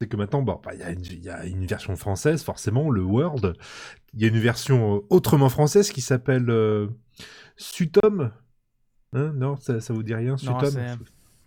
c'est 0.00 0.08
que 0.08 0.16
maintenant, 0.16 0.42
bah, 0.42 0.60
il 0.74 0.80
y, 0.80 0.82
a 0.82 0.90
une- 0.90 1.04
il 1.04 1.22
y 1.24 1.30
a 1.30 1.46
une 1.46 1.64
version 1.64 1.96
française, 1.96 2.42
forcément, 2.42 2.90
le 2.90 3.02
Word. 3.02 3.54
Il 4.14 4.20
y 4.20 4.24
a 4.24 4.28
une 4.28 4.38
version 4.38 5.02
autrement 5.10 5.48
française 5.48 5.90
qui 5.90 6.00
s'appelle 6.02 6.50
euh, 6.50 6.88
Sutom. 7.56 8.30
Hein 9.14 9.32
non, 9.36 9.56
ça, 9.56 9.80
ça 9.80 9.92
vous 9.92 10.02
dit 10.02 10.14
rien, 10.14 10.36
Non, 10.42 10.58
c'est- 10.70 10.78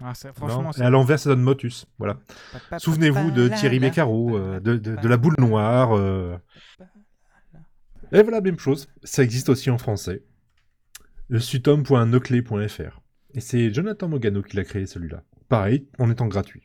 Ah, 0.01 0.13
franchement, 0.33 0.63
Non. 0.63 0.71
c'est- 0.73 0.81
Et 0.81 0.85
à 0.85 0.89
l'envers, 0.89 1.17
ça 1.19 1.29
donne 1.29 1.41
Motus. 1.41 1.85
Voilà. 1.97 2.17
Souvenez-vous 2.79 3.31
de 3.31 3.47
Thierry 3.55 3.79
Beccaro, 3.79 4.37
euh, 4.37 4.59
de, 4.59 4.75
de- 4.77 4.95
de 4.95 5.07
la 5.07 5.17
boule 5.17 5.35
noire. 5.39 5.95
euh. 5.95 6.35
Et 8.11 8.21
voilà, 8.21 8.41
même 8.41 8.59
chose. 8.59 8.87
Ça 9.03 9.23
existe 9.23 9.49
aussi 9.49 9.69
en 9.69 9.77
français. 9.77 10.23
Le 11.29 11.39
sutom.noclé.fr. 11.39 13.01
Et 13.33 13.39
c'est 13.39 13.73
Jonathan 13.73 14.07
Mogano 14.07 14.41
qui 14.43 14.55
l'a 14.57 14.63
créé 14.63 14.85
celui-là. 14.85 15.23
Pareil, 15.49 15.87
en 15.97 16.09
étant 16.11 16.27
gratuit. 16.27 16.63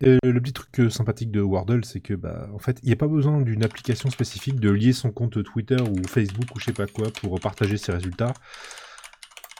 Et 0.00 0.18
le 0.22 0.40
petit 0.40 0.52
truc 0.52 0.78
euh, 0.80 0.88
sympathique 0.90 1.30
de 1.32 1.40
Wordle, 1.40 1.84
c'est 1.84 2.00
que, 2.00 2.14
bah, 2.14 2.48
en 2.54 2.58
fait, 2.58 2.78
il 2.82 2.86
n'y 2.86 2.92
a 2.92 2.96
pas 2.96 3.08
besoin 3.08 3.40
d'une 3.40 3.64
application 3.64 4.08
spécifique 4.10 4.60
de 4.60 4.70
lier 4.70 4.92
son 4.92 5.10
compte 5.10 5.42
Twitter 5.42 5.76
ou 5.80 6.06
Facebook 6.06 6.54
ou 6.54 6.60
je 6.60 6.66
sais 6.66 6.72
pas 6.72 6.86
quoi 6.86 7.08
pour 7.20 7.38
partager 7.40 7.76
ses 7.76 7.90
résultats. 7.92 8.32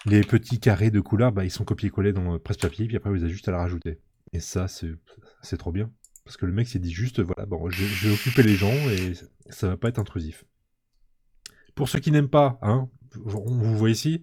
Les 0.08 0.22
petits 0.22 0.58
carrés 0.60 0.90
de 0.90 1.00
couleurs, 1.00 1.32
bah, 1.32 1.44
ils 1.44 1.50
sont 1.50 1.64
copiés-collés 1.64 2.12
dans 2.12 2.32
le 2.32 2.38
presse-papier, 2.38 2.86
puis 2.86 2.96
après, 2.96 3.10
vous 3.10 3.22
avez 3.22 3.32
juste 3.32 3.48
à 3.48 3.52
la 3.52 3.58
rajouter. 3.58 4.00
Et 4.32 4.40
ça, 4.40 4.68
c'est 4.68 4.92
c'est 5.42 5.56
trop 5.56 5.72
bien. 5.72 5.90
Parce 6.24 6.36
que 6.36 6.46
le 6.46 6.52
mec 6.52 6.68
s'est 6.68 6.78
dit 6.78 6.92
juste, 6.92 7.20
voilà, 7.20 7.46
bon, 7.46 7.70
je, 7.70 7.84
je 7.84 8.08
vais 8.08 8.14
occuper 8.14 8.42
les 8.42 8.54
gens 8.54 8.72
et 8.90 9.14
ça 9.50 9.68
va 9.68 9.76
pas 9.76 9.88
être 9.88 9.98
intrusif. 9.98 10.44
Pour 11.74 11.88
ceux 11.88 12.00
qui 12.00 12.10
n'aiment 12.10 12.28
pas, 12.28 12.58
hein, 12.60 12.88
on 13.24 13.44
vous 13.44 13.78
voit 13.78 13.90
ici, 13.90 14.20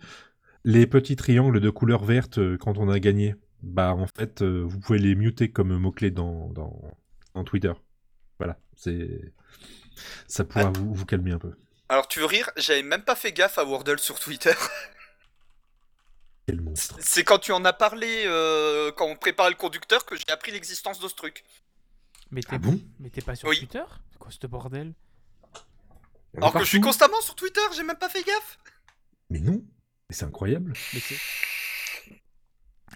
les 0.64 0.88
petits 0.88 1.16
triangles 1.16 1.60
de 1.60 1.70
couleur 1.70 2.04
verte 2.04 2.38
euh, 2.38 2.58
quand 2.58 2.78
on 2.78 2.90
a 2.90 3.00
gagné, 3.00 3.36
bah 3.64 3.94
en 3.94 4.08
fait, 4.08 4.42
euh, 4.42 4.64
vous 4.64 4.80
pouvez 4.80 5.00
les 5.00 5.16
muter 5.16 5.52
comme 5.52 5.76
mots-clés 5.78 6.12
dans, 6.12 6.50
dans, 6.50 6.80
dans 7.34 7.44
Twitter. 7.44 7.74
Voilà, 8.38 8.60
c'est. 8.76 9.34
Ça 10.28 10.44
pourra 10.44 10.72
vous, 10.72 10.94
vous 10.94 11.06
calmer 11.06 11.32
un 11.32 11.40
peu. 11.40 11.54
Alors 11.88 12.08
tu 12.08 12.20
veux 12.20 12.26
rire, 12.26 12.50
j'avais 12.58 12.84
même 12.84 13.04
pas 13.04 13.16
fait 13.16 13.32
gaffe 13.32 13.58
à 13.58 13.64
Wordle 13.64 14.00
sur 14.00 14.20
Twitter. 14.20 14.54
Quel 16.48 16.62
monstre. 16.62 16.98
C'est 17.00 17.24
quand 17.24 17.40
tu 17.40 17.52
en 17.52 17.66
as 17.66 17.74
parlé, 17.74 18.24
euh, 18.26 18.92
quand 18.92 19.08
on 19.08 19.16
préparait 19.16 19.50
le 19.50 19.56
conducteur, 19.56 20.06
que 20.06 20.16
j'ai 20.16 20.30
appris 20.30 20.52
l'existence 20.52 21.00
de 21.00 21.08
ce 21.08 21.16
truc. 21.16 21.44
Mais 22.32 22.42
t'es 22.42 22.50
Ah 22.52 22.58
bon 22.60 22.80
mais 23.00 23.10
t'es 23.10 23.22
pas 23.22 23.36
sur 23.36 23.48
Oui. 23.50 23.58
Twitter 23.60 23.84
C'est 24.12 24.20
quoi 24.20 24.32
ce 24.32 24.48
bordel 24.48 24.94
Alors 26.38 26.54
que 26.54 26.60
je 26.60 26.66
suis 26.66 26.82
constamment 26.82 27.22
sur 27.22 27.36
Twitter, 27.36 27.62
j'ai 27.76 27.84
même 27.84 27.98
pas 27.98 28.10
fait 28.10 28.24
gaffe. 28.24 28.60
Mais 29.30 29.40
non, 29.40 29.64
mais 30.10 30.16
c'est 30.16 30.26
incroyable. 30.26 30.74
Mais 30.94 31.00
c'est. 31.00 31.16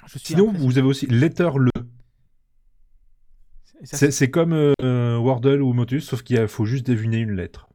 Je 0.06 0.18
suis 0.18 0.20
Sinon, 0.20 0.52
vous 0.52 0.78
avez 0.78 0.88
aussi 0.88 1.06
Letter 1.08 1.50
le. 1.58 1.72
C'est 3.84 4.12
c'est 4.12 4.30
comme 4.30 4.54
euh, 4.54 5.18
Wordle 5.18 5.62
ou 5.62 5.74
Motus, 5.74 6.06
sauf 6.06 6.22
qu'il 6.22 6.47
faut 6.47 6.66
juste 6.66 6.86
deviner 6.86 7.18
une 7.18 7.32
lettre. 7.36 7.68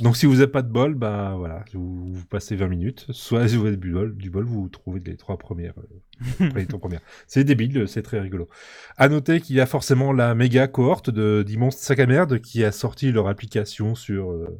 Donc 0.00 0.16
si 0.16 0.24
vous 0.26 0.34
n'avez 0.34 0.46
pas 0.46 0.62
de 0.62 0.68
bol, 0.70 0.94
bah 0.94 1.34
voilà, 1.36 1.62
vous, 1.74 2.12
vous 2.14 2.24
passez 2.26 2.56
20 2.56 2.68
minutes. 2.68 3.06
Soit 3.10 3.48
si 3.48 3.56
vous 3.56 3.66
avez 3.66 3.76
du 3.76 3.92
bol, 3.92 4.16
du 4.16 4.30
bol 4.30 4.44
vous 4.44 4.68
trouvez 4.68 5.00
les 5.04 5.16
trois 5.16 5.36
premières. 5.36 5.74
euh, 6.40 6.48
les 6.54 6.66
trois 6.66 6.80
premières. 6.80 7.02
C'est 7.26 7.44
débile, 7.44 7.86
c'est 7.86 8.02
très 8.02 8.18
rigolo. 8.20 8.48
À 8.96 9.08
noter 9.08 9.40
qu'il 9.40 9.56
y 9.56 9.60
a 9.60 9.66
forcément 9.66 10.12
la 10.12 10.34
méga 10.34 10.68
cohorte 10.68 11.10
de 11.10 11.42
d'immenses 11.46 11.76
sacs 11.76 12.00
à 12.00 12.06
merde 12.06 12.40
qui 12.40 12.64
a 12.64 12.72
sorti 12.72 13.12
leur 13.12 13.28
application 13.28 13.94
sur 13.94 14.30
euh, 14.30 14.58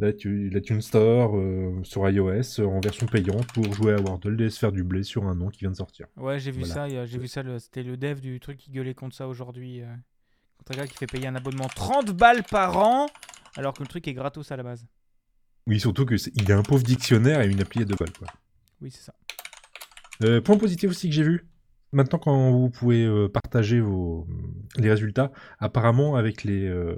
la, 0.00 0.08
la 0.08 0.60
Tune 0.60 0.80
Store, 0.82 1.36
euh, 1.36 1.78
sur 1.84 2.08
iOS, 2.08 2.60
euh, 2.60 2.64
en 2.66 2.80
version 2.80 3.06
payante 3.06 3.46
pour 3.52 3.72
jouer 3.74 3.94
à 3.94 4.00
Wordle 4.00 4.40
et 4.42 4.50
se 4.50 4.58
faire 4.58 4.72
du 4.72 4.82
blé 4.82 5.02
sur 5.04 5.26
un 5.26 5.34
nom 5.34 5.48
qui 5.50 5.60
vient 5.60 5.70
de 5.70 5.76
sortir. 5.76 6.06
Ouais, 6.16 6.38
j'ai 6.40 6.50
vu 6.50 6.60
Voilà. 6.64 6.74
ça, 6.88 7.04
j'ai 7.06 7.18
vu 7.18 7.28
ça, 7.28 7.42
c'était 7.58 7.82
le 7.84 7.96
dev 7.96 8.20
du 8.20 8.40
truc 8.40 8.58
qui 8.58 8.70
gueulait 8.72 8.94
contre 8.94 9.14
ça 9.14 9.28
aujourd'hui. 9.28 9.82
euh, 9.82 9.86
contre 10.58 10.72
un 10.78 10.82
gars 10.82 10.86
qui 10.88 10.96
fait 10.96 11.06
payer 11.06 11.26
un 11.28 11.36
abonnement 11.36 11.68
30 11.74 12.10
balles 12.12 12.42
par 12.50 12.76
an, 12.78 13.06
alors 13.58 13.74
que 13.74 13.82
le 13.82 13.88
truc 13.88 14.06
est 14.08 14.14
gratos 14.14 14.50
à 14.52 14.56
la 14.56 14.62
base. 14.62 14.86
Oui, 15.66 15.78
surtout 15.80 16.06
que 16.06 16.16
c'est- 16.16 16.32
il 16.36 16.50
a 16.50 16.56
un 16.56 16.62
pauvre 16.62 16.82
dictionnaire 16.82 17.42
et 17.42 17.48
une 17.50 17.60
appli 17.60 17.82
à 17.82 17.84
deux 17.84 17.96
balles. 17.96 18.12
Quoi. 18.18 18.28
Oui, 18.80 18.90
c'est 18.90 19.02
ça. 19.02 19.12
Euh, 20.24 20.40
point 20.40 20.56
positif 20.56 20.90
aussi 20.90 21.08
que 21.08 21.14
j'ai 21.14 21.22
vu. 21.24 21.46
Maintenant, 21.92 22.18
quand 22.18 22.50
vous 22.50 22.70
pouvez 22.70 23.04
euh, 23.04 23.28
partager 23.28 23.80
vos, 23.80 24.26
les 24.76 24.90
résultats, 24.90 25.32
apparemment 25.58 26.16
avec 26.16 26.44
les, 26.44 26.66
euh, 26.66 26.94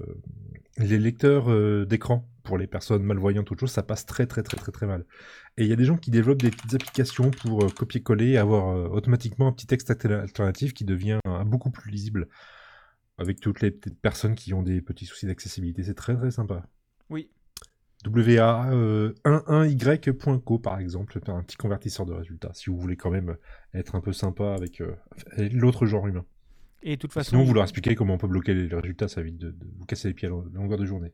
les 0.78 0.98
lecteurs 0.98 1.46
d'écran 1.86 2.28
pour 2.42 2.58
les 2.58 2.66
personnes 2.66 3.02
malvoyantes 3.02 3.50
ou 3.50 3.52
autre 3.54 3.61
chose, 3.61 3.70
ça 3.70 3.82
passe 3.82 4.04
très 4.06 4.26
très 4.26 4.42
très 4.42 4.56
très 4.56 4.72
très 4.72 4.86
mal. 4.86 5.04
Et 5.56 5.64
il 5.64 5.68
y 5.68 5.72
a 5.72 5.76
des 5.76 5.84
gens 5.84 5.96
qui 5.96 6.11
développent 6.11 6.42
des 6.42 6.50
petites 6.50 6.74
applications 6.74 7.30
pour 7.30 7.72
copier-coller 7.74 8.30
et 8.30 8.38
avoir 8.38 8.92
automatiquement 8.92 9.48
un 9.48 9.52
petit 9.52 9.66
texte 9.66 9.90
alter- 9.90 10.20
alternatif 10.20 10.74
qui 10.74 10.84
devient 10.84 11.20
beaucoup 11.46 11.70
plus 11.70 11.90
lisible 11.90 12.28
avec 13.20 13.38
toutes 13.38 13.60
les 13.60 13.70
petites 13.70 14.00
personnes 14.00 14.34
qui 14.34 14.54
ont 14.54 14.62
des 14.62 14.80
petits 14.80 15.04
soucis 15.04 15.26
d'accessibilité. 15.26 15.82
C'est 15.84 15.92
très 15.94 16.16
très 16.16 16.30
sympa. 16.30 16.66
Oui. 17.10 17.28
WA11y.co 18.06 20.58
par 20.58 20.78
exemple, 20.80 21.20
un 21.26 21.42
petit 21.42 21.58
convertisseur 21.58 22.06
de 22.06 22.14
résultats, 22.14 22.52
si 22.54 22.70
vous 22.70 22.78
voulez 22.78 22.96
quand 22.96 23.10
même 23.10 23.36
être 23.74 23.94
un 23.94 24.00
peu 24.00 24.14
sympa 24.14 24.54
avec 24.54 24.80
euh, 24.80 24.96
l'autre 25.52 25.84
genre 25.84 26.06
humain. 26.06 26.24
Et 26.82 26.92
de 26.92 26.96
toute 27.00 27.12
façon, 27.12 27.32
Sinon, 27.32 27.44
vous 27.44 27.52
leur 27.52 27.64
expliquez 27.64 27.94
comment 27.94 28.14
on 28.14 28.18
peut 28.18 28.26
bloquer 28.26 28.54
les 28.54 28.74
résultats, 28.74 29.08
ça 29.08 29.20
évite 29.20 29.36
de, 29.36 29.50
de 29.50 29.66
vous 29.78 29.84
casser 29.84 30.08
les 30.08 30.14
pieds 30.14 30.28
à 30.28 30.30
la 30.30 30.36
longueur 30.54 30.78
de 30.78 30.86
journée. 30.86 31.12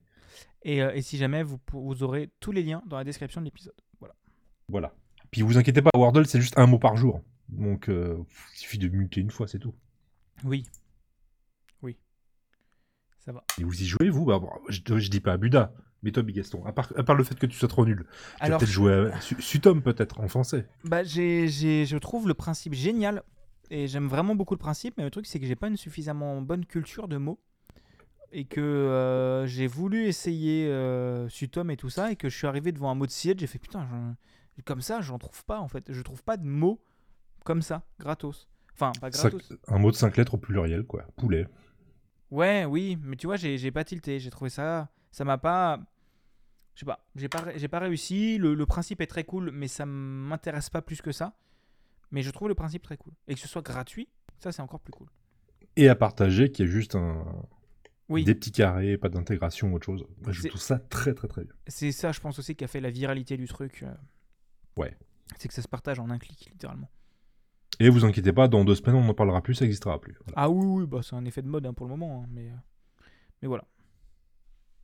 et, 0.62 0.80
euh, 0.80 0.94
et 0.94 1.02
si 1.02 1.16
jamais, 1.16 1.42
vous, 1.42 1.59
vous 1.72 2.04
aurez 2.04 2.30
tous 2.38 2.52
les 2.52 2.62
liens 2.62 2.84
dans 2.86 2.98
la 2.98 3.04
description 3.04 3.40
de 3.40 3.46
l'épisode. 3.46 3.74
Voilà. 3.98 4.14
Voilà. 4.68 4.94
Puis 5.32 5.42
vous 5.42 5.59
inquiétez 5.59 5.82
pas, 5.82 5.90
Wordle, 5.96 6.24
c'est 6.26 6.40
juste 6.40 6.57
un 6.57 6.68
mot 6.68 6.78
par 6.78 6.96
jour. 6.96 7.20
Donc, 7.48 7.88
euh, 7.88 8.16
il 8.54 8.59
suffit 8.59 8.78
de 8.78 8.86
muter 8.88 9.20
une 9.20 9.32
fois, 9.32 9.48
c'est 9.48 9.59
tout. 9.59 9.74
Oui. 10.44 10.62
Ça 13.27 13.33
va. 13.33 13.45
Et 13.61 13.64
vous 13.64 13.83
y 13.83 13.85
jouez, 13.85 14.09
vous? 14.09 14.24
Bah, 14.24 14.39
bon, 14.39 14.49
je, 14.68 14.81
je 14.99 15.11
dis 15.11 15.20
pas 15.20 15.33
à 15.33 15.37
Buda, 15.37 15.72
mais 16.03 16.12
toi, 16.12 16.22
Bigaston, 16.22 16.64
à 16.64 16.72
part, 16.72 16.93
à 16.97 17.03
part 17.03 17.16
le 17.16 17.24
fait 17.24 17.39
que 17.39 17.47
tu 17.47 17.57
sois 17.59 17.68
trop 17.68 17.85
nul. 17.85 18.07
Tu 18.09 18.43
Alors, 18.45 18.59
peut-être 18.61 18.70
jouer 18.70 19.11
à 19.12 19.20
Su- 19.20 19.41
Sutom, 19.43 19.83
peut-être, 19.83 20.20
en 20.20 20.29
français. 20.29 20.66
Bah, 20.85 21.03
j'ai, 21.03 21.49
j'ai- 21.49 21.85
je 21.87 21.97
trouve 21.99 22.29
le 22.29 22.35
principe 22.35 22.72
génial 22.74 23.22
et 23.70 23.89
j'aime 23.89 24.07
vraiment 24.07 24.35
beaucoup 24.37 24.55
le 24.55 24.59
principe, 24.61 24.95
mais 24.97 25.03
le 25.05 25.11
truc 25.11 25.27
c'est 25.27 25.41
que 25.41 25.47
j'ai 25.47 25.57
pas 25.57 25.66
une 25.66 25.77
suffisamment 25.77 26.41
bonne 26.41 26.64
culture 26.64 27.09
de 27.09 27.16
mots 27.16 27.41
et 28.33 28.45
que 28.45 28.61
euh, 28.61 29.47
j'ai 29.47 29.66
voulu 29.66 30.05
essayer 30.07 30.68
euh, 30.68 31.29
Sutom 31.29 31.70
et 31.72 31.77
tout 31.77 31.91
ça 31.91 32.12
et 32.12 32.16
que 32.16 32.29
je 32.29 32.37
suis 32.37 32.47
arrivé 32.47 32.70
devant 32.70 32.91
un 32.91 32.95
mot 32.95 33.07
de 33.07 33.11
siège, 33.11 33.39
j'ai 33.39 33.47
fait 33.49 33.59
putain, 33.59 33.85
j'en- 33.91 34.14
comme 34.64 34.81
ça 34.83 35.01
j'en 35.01 35.18
trouve 35.18 35.45
pas 35.45 35.59
en 35.59 35.66
fait, 35.68 35.93
je 35.93 36.01
trouve 36.03 36.22
pas 36.22 36.37
de 36.37 36.47
mots 36.47 36.81
comme 37.45 37.61
ça, 37.62 37.83
gratos. 37.99 38.49
Enfin, 38.74 38.93
pas 39.01 39.11
Cinq- 39.11 39.31
gratos. 39.33 39.53
un 39.68 39.79
mot 39.79 39.91
de 39.91 39.97
5 39.97 40.16
lettres 40.16 40.35
au 40.35 40.39
pluriel, 40.39 40.85
quoi. 40.85 41.05
Poulet. 41.16 41.47
Ouais, 42.31 42.64
oui, 42.64 42.99
mais 43.03 43.16
tu 43.16 43.27
vois, 43.27 43.37
j'ai, 43.37 43.57
j'ai 43.59 43.70
pas 43.70 43.85
tilté, 43.85 44.18
j'ai 44.18 44.31
trouvé 44.31 44.51
ça, 44.51 44.89
ça 45.11 45.24
m'a 45.24 45.39
pas. 45.39 45.81
Je 46.74 46.81
sais 46.81 46.87
pas, 46.87 47.07
j'ai 47.14 47.29
pas, 47.29 47.45
j'ai 47.57 47.68
pas 47.68 47.79
réussi. 47.79 48.37
Le, 48.39 48.55
le 48.55 48.66
principe 48.66 49.01
est 49.01 49.07
très 49.07 49.24
cool, 49.24 49.51
mais 49.53 49.68
ça 49.68 49.87
m'intéresse 49.87 50.68
pas 50.68 50.83
plus 50.83 51.01
que 51.01 51.12
ça. 51.12 51.35
Mais 52.11 52.22
je 52.22 52.31
trouve 52.31 52.49
le 52.49 52.55
principe 52.55 52.83
très 52.83 52.97
cool. 52.97 53.12
Et 53.29 53.35
que 53.35 53.41
ce 53.41 53.49
soit 53.49 53.62
gratuit, 53.62 54.09
ça 54.39 54.53
c'est 54.53 54.62
encore 54.62 54.81
plus 54.81 54.93
cool. 54.93 55.09
Et 55.77 55.89
à 55.89 55.95
partager, 55.95 56.51
qui 56.53 56.62
est 56.62 56.66
juste 56.66 56.95
un, 56.95 57.24
Oui, 58.09 58.24
des 58.24 58.35
petits 58.35 58.53
carrés, 58.53 58.97
pas 58.99 59.09
d'intégration 59.09 59.72
ou 59.72 59.77
autre 59.77 59.87
chose. 59.87 60.05
Moi, 60.22 60.33
je 60.33 60.43
C'est- 60.43 60.49
trouve 60.49 60.61
ça 60.61 60.79
très 60.79 61.14
très 61.14 61.29
très 61.29 61.45
bien. 61.45 61.53
c'est 61.66 61.93
ça, 61.93 62.12
je 62.12 62.20
pense 62.20 62.39
aussi, 62.39 62.55
qui 62.55 62.64
a 62.64 62.68
fait 62.68 62.81
la 62.81 62.91
viralité 62.91 63.37
du 63.37 63.47
truc. 63.49 63.83
euh. 63.83 63.95
Ouais. 64.77 64.97
C'est 65.39 65.49
que 65.49 65.55
ça 65.55 65.62
se 65.62 65.68
partage 65.68 65.99
en 65.99 66.11
un 66.11 66.18
clic, 66.18 66.49
littéralement. 66.53 66.91
Et 67.81 67.89
vous 67.91 68.05
inquiétez 68.05 68.33
pas, 68.33 68.49
dans 68.49 68.64
deux 68.64 68.74
semaines, 68.74 68.97
on 68.97 69.05
n'en 69.05 69.14
parlera 69.14 69.43
plus, 69.43 69.55
ça 69.55 69.64
n'existera 69.64 70.01
plus. 70.01 70.16
Voilà. 70.24 70.33
Ah 70.37 70.49
oui, 70.51 70.64
oui, 70.66 70.87
bah, 70.87 71.01
c'est 71.03 71.14
un 71.16 71.24
effet 71.24 71.43
de 71.43 71.49
mode 71.49 71.66
hein, 71.66 71.74
pour 71.74 71.87
le 71.87 71.91
moment. 71.91 72.22
hein, 72.24 72.29
mais, 72.33 72.47
euh, 72.47 73.05
mais 73.43 73.49
voilà. 73.49 73.64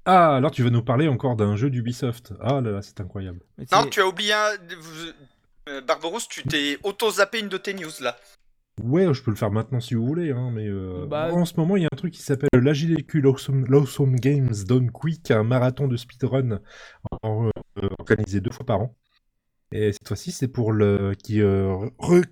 Ah, 0.05 0.37
alors 0.37 0.51
tu 0.51 0.63
vas 0.63 0.71
nous 0.71 0.83
parler 0.83 1.07
encore 1.09 1.37
d'un 1.37 1.55
jeu 1.57 1.71
d'Ubisoft. 1.71 2.35
Ah 2.41 2.61
là 2.61 2.71
là, 2.73 2.83
c'est 2.83 3.01
incroyable. 3.01 3.41
Non, 3.71 3.87
tu 3.91 4.01
as 4.01 4.07
oublié 4.07 4.33
un. 4.33 4.51
euh, 5.69 5.81
Barbarousse, 5.81 6.27
tu 6.29 6.43
t'es 6.43 6.77
auto-zappé 6.83 7.39
une 7.41 7.49
de 7.49 7.57
tes 7.57 7.73
news 7.73 7.91
là. 8.01 8.17
Ouais, 8.83 9.13
je 9.15 9.23
peux 9.23 9.31
le 9.31 9.37
faire 9.37 9.51
maintenant 9.53 9.81
si 9.81 9.95
vous 9.95 10.05
voulez, 10.05 10.33
hein, 10.33 10.51
mais 10.51 10.67
euh, 10.67 11.07
Bah- 11.07 11.33
en 11.33 11.45
ce 11.45 11.55
moment, 11.57 11.77
il 11.77 11.83
y 11.83 11.85
a 11.85 11.89
un 11.93 11.97
truc 11.97 12.13
qui 12.15 12.23
s'appelle 12.23 12.49
l'AGDQ 12.55 13.21
Lawsome, 13.21 13.65
Lawsome 13.67 14.17
Games 14.17 14.53
Done 14.67 14.91
Quick, 14.91 15.31
un 15.31 15.45
marathon 15.45 15.87
de 15.89 15.97
speedrun 15.97 16.59
organisé 17.99 18.41
deux 18.41 18.51
fois 18.51 18.67
par 18.67 18.81
an. 18.81 18.97
Et 19.73 19.93
cette 19.93 20.07
fois-ci, 20.09 20.33
c'est 20.33 20.49
pour 20.49 20.73
le 20.73 21.15
qui, 21.23 21.41
euh, 21.41 21.69
re- 21.99 22.25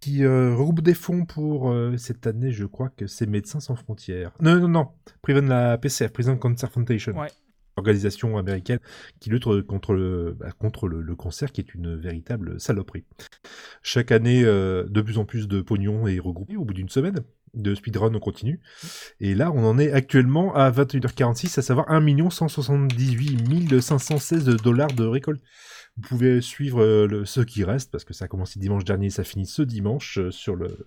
qui 0.00 0.24
euh, 0.24 0.54
regroupe 0.54 0.80
des 0.80 0.94
fonds 0.94 1.24
pour 1.24 1.70
euh, 1.70 1.96
cette 1.96 2.26
année, 2.26 2.50
je 2.50 2.64
crois 2.64 2.88
que 2.90 3.06
c'est 3.06 3.26
Médecins 3.26 3.60
sans 3.60 3.76
frontières. 3.76 4.32
Non, 4.40 4.58
non, 4.58 4.68
non, 4.68 4.88
Prevent 5.22 5.46
la 5.46 5.78
PCF, 5.78 6.12
Prison 6.12 6.36
Cancer 6.36 6.70
Foundation. 6.70 7.18
Ouais. 7.18 7.28
Organisation 7.76 8.36
américaine 8.36 8.80
qui 9.20 9.30
lutte 9.30 9.44
contre 9.62 9.94
le, 9.94 10.36
bah, 10.38 10.50
contre 10.58 10.88
le, 10.88 11.00
le 11.00 11.14
cancer, 11.14 11.52
qui 11.52 11.60
est 11.60 11.74
une 11.74 11.96
véritable 11.96 12.60
saloperie. 12.60 13.04
Chaque 13.82 14.12
année, 14.12 14.42
euh, 14.44 14.84
de 14.88 15.00
plus 15.00 15.18
en 15.18 15.24
plus 15.24 15.48
de 15.48 15.62
pognon 15.62 16.06
est 16.06 16.18
regroupé 16.18 16.56
au 16.56 16.64
bout 16.64 16.74
d'une 16.74 16.88
semaine 16.90 17.24
de 17.54 17.74
speedrun 17.74 18.14
on 18.14 18.20
continue. 18.20 18.60
Et 19.20 19.34
là, 19.34 19.50
on 19.52 19.64
en 19.64 19.78
est 19.78 19.92
actuellement 19.92 20.54
à 20.54 20.70
21h46, 20.70 21.58
à 21.58 21.62
savoir 21.62 21.90
1 21.90 22.30
178 22.30 23.80
516 23.80 24.44
dollars 24.62 24.92
de 24.92 25.04
récolte. 25.04 25.42
Vous 25.96 26.02
pouvez 26.08 26.40
suivre 26.40 26.82
euh, 26.82 27.06
le, 27.06 27.24
ceux 27.24 27.44
qui 27.44 27.64
restent, 27.64 27.90
parce 27.90 28.04
que 28.04 28.14
ça 28.14 28.24
a 28.26 28.28
commencé 28.28 28.58
dimanche 28.58 28.84
dernier 28.84 29.06
et 29.06 29.10
ça 29.10 29.24
finit 29.24 29.46
ce 29.46 29.62
dimanche 29.62 30.18
euh, 30.18 30.30
sur 30.30 30.56
le 30.56 30.86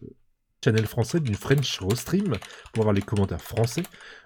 channel 0.64 0.86
français 0.86 1.20
d'une 1.20 1.36
French 1.36 1.80
Rostream 1.80 2.34
pour 2.74 2.84
avoir 2.84 2.94
les 2.94 3.02
commentaires 3.02 3.42
français, 3.42 3.84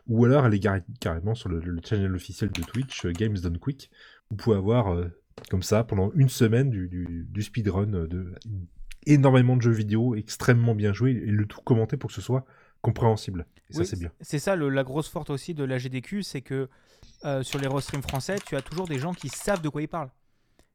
ou 0.08 0.24
alors 0.26 0.46
aller 0.46 0.62
carrément 1.00 1.34
sur 1.36 1.50
le, 1.50 1.60
le 1.60 1.82
channel 1.84 2.14
officiel 2.16 2.52
de 2.52 2.62
Twitch, 2.62 3.06
euh, 3.06 3.12
Games 3.12 3.38
Done 3.38 3.58
Quick. 3.58 3.90
Vous 4.30 4.38
pouvez 4.38 4.56
avoir 4.56 4.94
euh, 4.94 5.08
comme 5.50 5.64
ça 5.64 5.84
pendant 5.84 6.12
une 6.16 6.30
semaine 6.30 6.70
du, 6.70 6.88
du, 6.88 7.26
du 7.30 7.42
speedrun 7.42 7.88
de 7.88 8.34
énormément 9.06 9.56
de 9.56 9.62
jeux 9.62 9.72
vidéo 9.72 10.16
extrêmement 10.16 10.76
bien 10.76 10.94
joués 10.94 11.12
et 11.12 11.32
le 11.32 11.46
tout 11.46 11.62
commenté 11.62 11.96
pour 11.98 12.10
que 12.10 12.14
ce 12.14 12.22
soit 12.22 12.46
compréhensible. 12.82 13.46
Et 13.70 13.74
ça 13.74 13.84
c'est 13.86 14.00
bien. 14.00 14.12
C'est 14.22 14.40
ça 14.40 14.56
le- 14.56 14.70
la 14.70 14.84
grosse 14.84 15.10
force 15.10 15.30
aussi 15.30 15.54
de 15.54 15.64
la 15.64 15.78
GDQ, 15.78 16.24
c'est 16.24 16.42
que 16.42 16.70
euh, 17.26 17.42
sur 17.42 17.60
les 17.60 17.68
rostreams 17.68 18.02
français, 18.02 18.36
tu 18.46 18.56
as 18.56 18.62
toujours 18.62 18.88
des 18.88 19.00
gens 19.00 19.14
qui 19.14 19.30
savent 19.30 19.62
de 19.62 19.70
quoi 19.70 19.82
ils 19.82 19.88
parlent. 19.88 20.12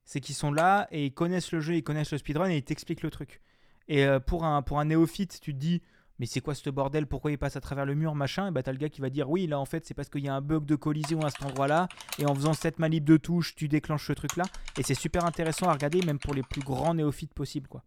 C'est 0.04 0.20
qu'ils 0.20 0.34
sont 0.34 0.52
là 0.52 0.88
et 0.90 1.06
ils 1.06 1.12
connaissent 1.12 1.52
le 1.52 1.60
jeu, 1.60 1.74
ils 1.74 1.82
connaissent 1.82 2.12
le 2.12 2.18
speedrun 2.18 2.50
et 2.50 2.58
ils 2.58 2.62
t'expliquent 2.62 3.02
le 3.02 3.10
truc. 3.10 3.40
Et 3.88 4.04
euh, 4.04 4.20
pour, 4.20 4.44
un, 4.44 4.62
pour 4.62 4.78
un 4.80 4.86
néophyte, 4.86 5.40
tu 5.40 5.52
te 5.54 5.58
dis, 5.58 5.82
mais 6.18 6.26
c'est 6.26 6.40
quoi 6.40 6.54
ce 6.54 6.70
bordel? 6.70 7.06
Pourquoi 7.06 7.30
il 7.30 7.38
passe 7.38 7.56
à 7.56 7.60
travers 7.60 7.84
le 7.84 7.94
mur, 7.94 8.14
machin? 8.14 8.48
Et 8.48 8.50
bah 8.50 8.62
t'as 8.62 8.72
le 8.72 8.78
gars 8.78 8.88
qui 8.88 9.00
va 9.00 9.10
dire, 9.10 9.28
oui, 9.28 9.46
là 9.46 9.58
en 9.58 9.64
fait 9.64 9.84
c'est 9.84 9.94
parce 9.94 10.08
qu'il 10.08 10.24
y 10.24 10.28
a 10.28 10.34
un 10.34 10.40
bug 10.40 10.64
de 10.64 10.76
collision 10.76 11.20
à 11.22 11.30
cet 11.30 11.44
endroit-là, 11.44 11.88
et 12.18 12.26
en 12.26 12.34
faisant 12.34 12.54
cette 12.54 12.78
manip 12.78 13.04
de 13.04 13.16
touche, 13.16 13.54
tu 13.54 13.68
déclenches 13.68 14.06
ce 14.06 14.12
truc-là. 14.12 14.44
Et 14.78 14.82
c'est 14.82 14.94
super 14.94 15.24
intéressant 15.24 15.68
à 15.68 15.72
regarder, 15.72 16.00
même 16.02 16.18
pour 16.18 16.34
les 16.34 16.42
plus 16.42 16.62
grands 16.62 16.94
néophytes 16.94 17.34
possibles, 17.34 17.68
quoi. 17.68 17.82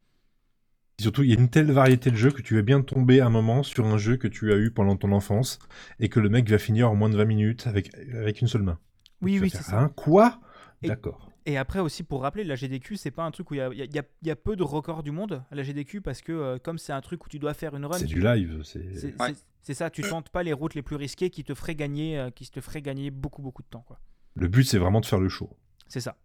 Et 0.99 1.03
surtout, 1.03 1.23
il 1.23 1.29
y 1.29 1.35
a 1.35 1.39
une 1.39 1.49
telle 1.49 1.71
variété 1.71 2.09
de 2.09 2.15
jeux 2.15 2.31
que 2.31 2.41
tu 2.41 2.55
vas 2.55 2.61
bien 2.61 2.81
tomber 2.81 3.19
un 3.19 3.29
moment 3.29 3.63
sur 3.63 3.85
un 3.85 3.97
jeu 3.97 4.15
que 4.15 4.29
tu 4.29 4.53
as 4.53 4.57
eu 4.57 4.71
pendant 4.71 4.95
ton 4.95 5.11
enfance 5.11 5.59
et 5.99 6.07
que 6.07 6.21
le 6.21 6.29
mec 6.29 6.49
va 6.49 6.57
finir 6.57 6.89
en 6.89 6.95
moins 6.95 7.09
de 7.09 7.17
20 7.17 7.25
minutes 7.25 7.67
avec, 7.67 7.93
avec 8.13 8.41
une 8.41 8.47
seule 8.47 8.63
main. 8.63 8.79
Oui, 9.21 9.39
oui, 9.39 9.49
c'est 9.49 9.61
ça. 9.61 9.79
Hein, 9.79 9.91
quoi? 9.95 10.39
D'accord. 10.83 11.29
Et 11.47 11.57
après 11.57 11.79
aussi 11.79 12.01
pour 12.03 12.21
rappeler, 12.23 12.43
la 12.43 12.55
GDQ 12.55 12.97
c'est 12.97 13.11
pas 13.11 13.23
un 13.23 13.31
truc 13.31 13.51
où 13.51 13.53
il 13.53 13.57
y 13.57 13.61
a, 13.61 13.71
y 13.73 13.81
a- 13.81 13.85
y 13.85 13.99
a- 13.99 14.03
il 14.23 14.27
y 14.27 14.31
a 14.31 14.35
peu 14.35 14.55
de 14.55 14.63
records 14.63 15.03
du 15.03 15.11
monde 15.11 15.43
à 15.51 15.55
la 15.55 15.61
GDQ 15.63 16.01
parce 16.01 16.21
que 16.21 16.31
euh, 16.31 16.57
comme 16.57 16.77
c'est 16.79 16.93
un 16.93 17.01
truc 17.01 17.23
où 17.25 17.29
tu 17.29 17.37
dois 17.37 17.53
faire 17.53 17.75
une 17.75 17.85
run, 17.85 17.97
C'est 17.99 18.05
tu- 18.07 18.15
du 18.15 18.21
live. 18.21 18.61
C'est 18.63 18.79
Ouais. 19.19 19.73
ça, 19.75 19.89
tu 19.91 20.01
tentes 20.01 20.29
pas 20.29 20.41
les 20.43 20.53
routes 20.53 20.73
les 20.73 20.81
plus 20.81 20.95
risquées 20.95 21.29
qui 21.29 21.43
te 21.43 21.53
feraient 21.53 21.75
gagner, 21.75 22.17
euh, 22.17 22.31
qui 22.31 22.49
te 22.49 22.61
feraient 22.61 22.81
gagner 22.81 23.11
beaucoup 23.11 23.41
beaucoup 23.43 23.61
de 23.61 23.67
temps 23.67 23.83
quoi. 23.87 23.99
Le 24.35 24.47
but, 24.47 24.63
c'est 24.63 24.79
vraiment 24.79 25.01
de 25.01 25.05
faire 25.05 25.19
le 25.19 25.29
show. 25.29 25.49
C'est 25.87 26.01
ça. 26.01 26.17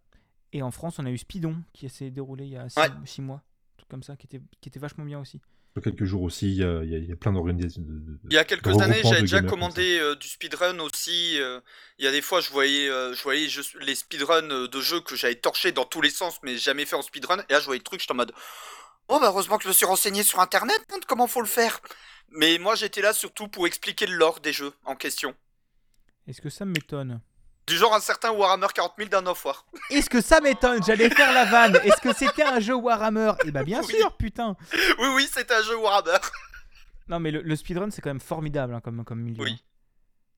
Et 0.53 0.63
en 0.63 0.71
France 0.71 0.97
on 0.99 1.05
a 1.05 1.11
eu 1.11 1.17
Speedon 1.19 1.57
qui 1.71 1.87
s'est 1.87 2.09
déroulé 2.09 2.45
il 2.45 2.51
y 2.51 2.57
a 2.57 2.67
6 2.69 2.79
Ouais. 2.79 3.23
mois, 3.25 3.37
un 3.37 3.77
truc 3.77 3.89
comme 3.89 4.03
ça 4.03 4.15
qui 4.17 4.25
était, 4.25 4.41
qui 4.59 4.69
était 4.69 4.79
vachement 4.79 5.05
bien 5.05 5.19
aussi. 5.19 5.39
Quelques 5.81 6.03
jours 6.03 6.23
aussi, 6.23 6.47
il 6.47 6.55
y 6.57 6.63
a, 6.63 6.83
il 6.83 7.09
y 7.09 7.15
plein 7.15 7.31
d'organisations. 7.31 7.81
Il 8.29 8.33
y 8.33 8.37
a 8.37 8.43
quelques 8.43 8.81
années, 8.81 9.01
j'avais 9.03 9.21
déjà 9.21 9.41
commandé 9.41 9.99
euh, 9.99 10.15
du 10.15 10.27
speedrun 10.27 10.79
aussi. 10.79 11.39
euh, 11.39 11.61
Il 11.97 12.03
y 12.05 12.07
a 12.07 12.11
des 12.11 12.21
fois, 12.21 12.41
je 12.41 12.49
voyais, 12.49 12.89
euh, 12.89 13.13
je 13.13 13.23
voyais 13.23 13.47
je- 13.47 13.77
les 13.79 13.95
speedruns 13.95 14.67
de 14.67 14.81
jeux 14.81 14.99
que 14.99 15.15
j'avais 15.15 15.35
torché 15.35 15.71
dans 15.71 15.85
tous 15.85 16.01
les 16.01 16.09
sens, 16.09 16.39
mais 16.43 16.57
jamais 16.57 16.85
fait 16.85 16.97
en 16.97 17.01
speedrun. 17.01 17.39
Et 17.47 17.53
là, 17.53 17.59
je 17.61 17.65
voyais 17.65 17.79
le 17.79 17.83
truc, 17.85 18.01
j'étais 18.01 18.11
en 18.11 18.15
mode 18.15 18.33
Oh, 19.07 19.17
bah 19.19 19.27
heureusement 19.27 19.57
que 19.57 19.63
je 19.63 19.69
me 19.69 19.73
suis 19.73 19.85
renseigné 19.85 20.23
sur 20.23 20.39
internet, 20.39 20.79
hein, 20.93 20.99
comment 21.07 21.27
faut 21.27 21.41
le 21.41 21.47
faire. 21.47 21.79
Mais 22.29 22.57
moi, 22.57 22.75
j'étais 22.75 23.01
là 23.01 23.13
surtout 23.13 23.47
pour 23.47 23.65
expliquer 23.67 24.07
le 24.07 24.15
lore 24.15 24.39
des 24.41 24.53
jeux 24.53 24.73
en 24.85 24.95
question. 24.95 25.35
Est-ce 26.27 26.41
que 26.41 26.49
ça 26.49 26.65
m'étonne 26.65 27.21
Du 27.67 27.75
genre 27.77 27.93
un 27.93 27.99
certain 27.99 28.31
Warhammer 28.31 28.67
40 28.73 28.93
000 28.97 29.09
d'un 29.09 29.25
off-war. 29.27 29.65
Est-ce 29.91 30.09
que 30.09 30.19
ça 30.21 30.41
m'étonne? 30.41 30.83
J'allais 30.85 31.09
faire 31.09 31.31
la 31.33 31.45
vanne. 31.45 31.75
Est-ce 31.83 32.01
que 32.01 32.13
c'était 32.13 32.43
un 32.43 32.59
jeu 32.59 32.75
Warhammer? 32.75 33.33
Eh 33.45 33.51
bah 33.51 33.63
bien 33.63 33.81
Oui. 33.81 33.93
sûr, 33.95 34.15
putain. 34.17 34.55
Oui, 34.99 35.07
oui, 35.15 35.27
c'est 35.31 35.49
un 35.51 35.61
jeu 35.63 35.77
Warhammer. 35.77 36.17
Non 37.07 37.19
mais 37.19 37.31
le, 37.31 37.41
le 37.41 37.55
speedrun 37.57 37.89
c'est 37.91 38.01
quand 38.01 38.09
même 38.11 38.21
formidable 38.21 38.73
hein, 38.73 38.79
comme, 38.81 39.03
comme 39.03 39.19
milieu. 39.19 39.43
Oui. 39.43 39.51
hein. 39.51 39.57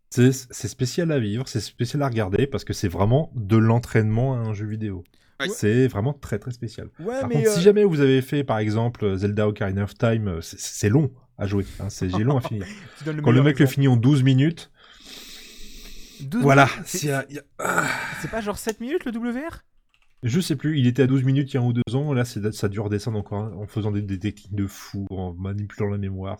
C'est 0.09 0.31
c'est 0.31 0.67
spécial 0.67 1.11
à 1.11 1.19
vivre, 1.19 1.47
c'est 1.47 1.59
spécial 1.59 2.01
à 2.01 2.07
regarder 2.07 2.47
parce 2.47 2.63
que 2.63 2.73
c'est 2.73 2.87
vraiment 2.87 3.31
de 3.35 3.57
l'entraînement 3.57 4.33
à 4.33 4.37
un 4.37 4.53
jeu 4.53 4.65
vidéo. 4.65 5.03
C'est 5.49 5.87
vraiment 5.87 6.13
très 6.13 6.39
très 6.39 6.51
spécial. 6.51 6.87
Ouais, 6.99 7.19
Par 7.19 7.27
mais 7.29 7.35
contre, 7.35 7.49
euh, 7.49 7.53
si 7.55 7.61
jamais 7.61 7.83
vous 7.83 7.99
avez 7.99 8.21
fait 8.23 8.43
par 8.43 8.57
exemple 8.59 9.15
Zelda 9.17 9.47
Ocarina 9.47 9.83
of 9.83 9.93
Time, 9.93 10.27
euh, 10.29 10.41
c'est- 10.41 10.89
long 10.89 11.11
à 11.37 11.45
jouer, 11.47 11.65
hein, 11.79 11.89
c'est 11.89 12.07
long 12.07 12.37
à 12.37 12.41
finir. 12.41 12.65
Quand 13.23 13.31
le 13.31 13.43
mec 13.43 13.59
le 13.59 13.65
finit 13.67 13.87
en 13.89 13.97
12 13.97 14.23
minutes, 14.23 14.71
12 14.71 14.72
voilà. 16.41 16.67
c'est- 16.85 17.11
ah, 17.59 17.87
C'est 18.21 18.31
pas 18.31 18.41
genre 18.41 18.57
7 18.57 18.79
minutes 18.81 19.05
le 19.05 19.11
WR 19.11 19.63
je 20.25 20.39
sais 20.39 20.55
plus, 20.55 20.79
il 20.79 20.87
était 20.87 21.01
à 21.01 21.07
12 21.07 21.23
minutes 21.25 21.51
il 21.51 21.55
y 21.55 21.57
a 21.57 21.61
un 21.61 21.65
ou 21.65 21.73
deux 21.73 21.95
ans, 21.95 22.13
là 22.13 22.23
ça 22.23 22.39
a 22.39 22.69
dû 22.69 22.79
redescendre 22.79 23.19
encore 23.19 23.43
hein, 23.43 23.51
en 23.57 23.67
faisant 23.67 23.91
des, 23.91 24.01
des 24.01 24.17
techniques 24.17 24.55
de 24.55 24.67
fou, 24.67 25.05
en 25.09 25.33
manipulant 25.33 25.89
la 25.89 25.97
mémoire. 25.97 26.39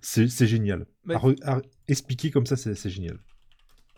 C'est 0.00 0.26
c'est 0.28 0.46
génial. 0.46 0.86
Bah, 1.04 1.16
À 1.16 1.18
re- 1.18 1.36
à 1.44 1.60
expliquer 1.86 2.30
comme 2.30 2.46
ça, 2.46 2.56
c'est 2.56 2.88
génial. 2.88 3.18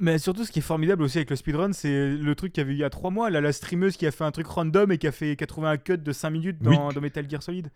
Mais 0.01 0.19
surtout, 0.19 0.45
ce 0.45 0.51
qui 0.51 0.59
est 0.59 0.63
formidable 0.63 1.05
aussi 1.05 1.19
avec 1.19 1.31
le 1.31 1.37
speedrun, 1.37 1.73
c'est 1.73 2.11
le 2.17 2.35
truc 2.35 2.53
qu'il 2.53 2.63
y 2.63 2.65
avait 2.65 2.73
eu 2.73 2.77
il 2.77 2.81
y 2.81 2.85
a 2.85 2.91
3 2.91 3.11
mois, 3.13 3.31
là, 3.31 3.41
la 3.41 3.53
streameuse 3.53 3.97
qui 3.97 4.07
a 4.07 4.11
fait 4.11 4.25
un 4.25 4.33
truc 4.33 4.49
random 4.49 4.91
et 4.91 4.99
qui 4.99 5.07
a, 5.07 5.13
fait, 5.13 5.37
qui 5.37 5.45
a 5.45 5.47
trouvé 5.47 5.69
un 5.69 5.77
cut 5.77 5.99
de 5.99 6.13
5 6.13 6.31
minutes 6.31 6.61
dans, 6.61 6.93
dans 6.93 7.01
Metal 7.01 7.25
Gear 7.31 7.45
Solid. 7.45 7.71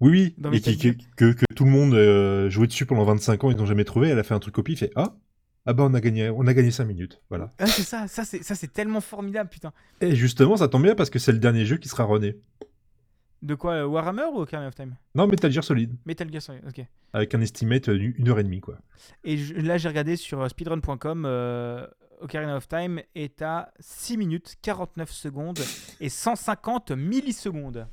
Oui, 0.00 0.10
oui, 0.10 0.34
Dans 0.36 0.52
et 0.52 0.60
qui- 0.60 0.76
que, 1.16 1.32
que 1.32 1.44
tout 1.56 1.64
le 1.64 1.70
monde 1.70 1.94
euh, 1.94 2.50
jouait 2.50 2.66
dessus 2.66 2.84
pendant 2.84 3.04
25 3.04 3.44
ans, 3.44 3.50
ils 3.50 3.56
n'ont 3.56 3.64
jamais 3.64 3.84
trouvé, 3.84 4.08
elle 4.10 4.18
a 4.18 4.22
fait 4.24 4.34
un 4.34 4.38
truc 4.40 4.54
copie, 4.54 4.72
il 4.72 4.76
fait 4.78 4.90
Ah, 4.96 5.16
ah 5.66 5.72
bah 5.72 5.84
on 5.86 5.94
a 5.94 6.00
gagné, 6.00 6.28
on 6.30 6.46
a 6.46 6.54
gagné 6.54 6.70
5 6.70 6.84
minutes, 6.84 7.20
voilà. 7.30 7.52
Ah, 7.58 7.66
c'est 7.66 7.82
ça, 7.82 8.06
ça 8.08 8.24
c'est, 8.24 8.42
ça 8.42 8.54
c'est 8.54 8.72
tellement 8.72 9.00
formidable, 9.00 9.48
putain. 9.50 9.72
Et 10.00 10.14
justement, 10.14 10.56
ça 10.56 10.68
tombe 10.68 10.82
bien 10.82 10.94
parce 10.94 11.10
que 11.10 11.18
c'est 11.18 11.32
le 11.32 11.38
dernier 11.38 11.64
jeu 11.64 11.76
qui 11.78 11.88
sera 11.88 12.04
rené. 12.04 12.36
De 13.42 13.54
quoi, 13.54 13.72
euh, 13.74 13.86
Warhammer 13.86 14.24
ou 14.32 14.38
Ocarina 14.40 14.68
of 14.68 14.74
Time? 14.74 14.96
Non, 15.14 15.26
Metal 15.26 15.50
Gear 15.50 15.62
Solid, 15.64 15.94
Metal 16.06 16.30
Gear 16.32 16.40
Solid, 16.42 16.62
ok. 16.66 16.84
avec 17.12 17.34
un 17.34 17.40
estimate 17.42 17.90
d'une 17.90 18.28
heure 18.28 18.38
et 18.38 18.44
demie, 18.44 18.60
quoi. 18.60 18.78
Et 19.22 19.36
je- 19.36 19.54
là, 19.54 19.76
j'ai 19.76 19.88
regardé 19.88 20.16
sur 20.16 20.40
euh, 20.40 20.48
speedrun.com, 20.48 21.24
euh, 21.26 21.86
Ocarina 22.22 22.56
of 22.56 22.66
Time 22.68 23.00
est 23.14 23.42
à 23.42 23.70
6 23.80 24.16
minutes 24.16 24.54
49 24.62 25.10
secondes 25.10 25.58
et 26.00 26.08
150 26.08 26.92
millisecondes. 26.92 27.86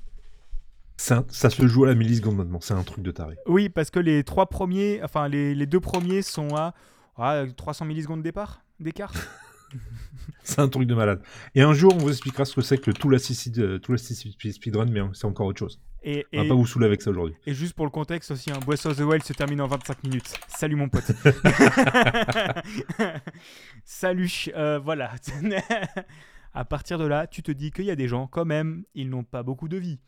Un- 1.10 1.26
ça 1.30 1.50
se 1.50 1.66
joue 1.68 1.84
à 1.84 1.88
la 1.88 1.96
milliseconde 1.96 2.38
maintenant, 2.38 2.60
c'est 2.62 2.76
un 2.76 2.84
truc 2.84 3.04
de 3.04 3.12
taré. 3.12 3.36
Oui, 3.48 3.70
parce 3.70 3.90
que 3.90 4.00
les 4.00 4.24
trois 4.24 4.46
premiers, 4.48 5.02
enfin 5.04 5.28
les, 5.28 5.56
les 5.56 5.66
deux 5.66 5.80
premiers 5.80 6.22
sont 6.22 6.56
à 6.56 6.74
ah, 7.18 7.44
300 7.56 7.86
millisecondes 7.86 8.24
départ, 8.24 8.64
d'écart. 8.80 9.14
C'est 10.44 10.60
un 10.60 10.68
truc 10.68 10.86
de 10.86 10.96
malade. 10.96 11.22
Et 11.56 11.62
un 11.62 11.74
jour, 11.74 11.94
on 11.96 11.98
vous 12.00 12.10
expliquera 12.10 12.44
ce 12.44 12.56
que 12.56 12.62
c'est 12.62 12.78
que 12.78 12.90
le 12.90 12.94
tout 12.94 13.08
l'assisted 13.10 13.58
euh, 13.60 14.52
speedrun, 14.52 14.86
mais 14.88 15.00
c'est 15.14 15.26
encore 15.26 15.48
autre 15.48 15.60
chose. 15.60 15.80
Et, 16.04 16.26
On 16.34 16.40
va 16.40 16.44
et- 16.44 16.48
pas 16.50 16.56
vous 16.56 16.66
saouler 16.66 16.88
avec 16.88 17.02
ça 17.02 17.12
aujourd'hui. 17.12 17.36
et 17.46 17.54
juste 17.54 17.74
pour 17.74 17.86
le 17.86 17.92
contexte 17.92 18.32
aussi, 18.32 18.52
un 18.52 18.58
Breath 18.60 18.86
of 18.86 18.98
the 18.98 19.02
Wild 19.02 19.24
se 19.24 19.32
termine 19.34 19.62
en 19.62 19.68
25 19.68 20.04
minutes. 20.04 20.34
Salut 20.48 20.76
mon 20.76 20.90
pote. 20.90 21.10
Salut, 23.86 24.32
euh, 24.56 24.80
voilà. 24.80 25.12
à 26.54 26.66
partir 26.66 26.98
de 26.98 27.06
là, 27.06 27.28
tu 27.28 27.44
te 27.44 27.52
dis 27.52 27.72
qu'il 27.72 27.86
y 27.86 27.92
a 27.92 27.96
des 27.96 28.08
gens, 28.08 28.28
quand 28.28 28.46
même, 28.46 28.84
ils 28.96 29.10
n'ont 29.10 29.24
pas 29.24 29.44
beaucoup 29.44 29.68
de 29.70 29.78
vie. 29.78 30.00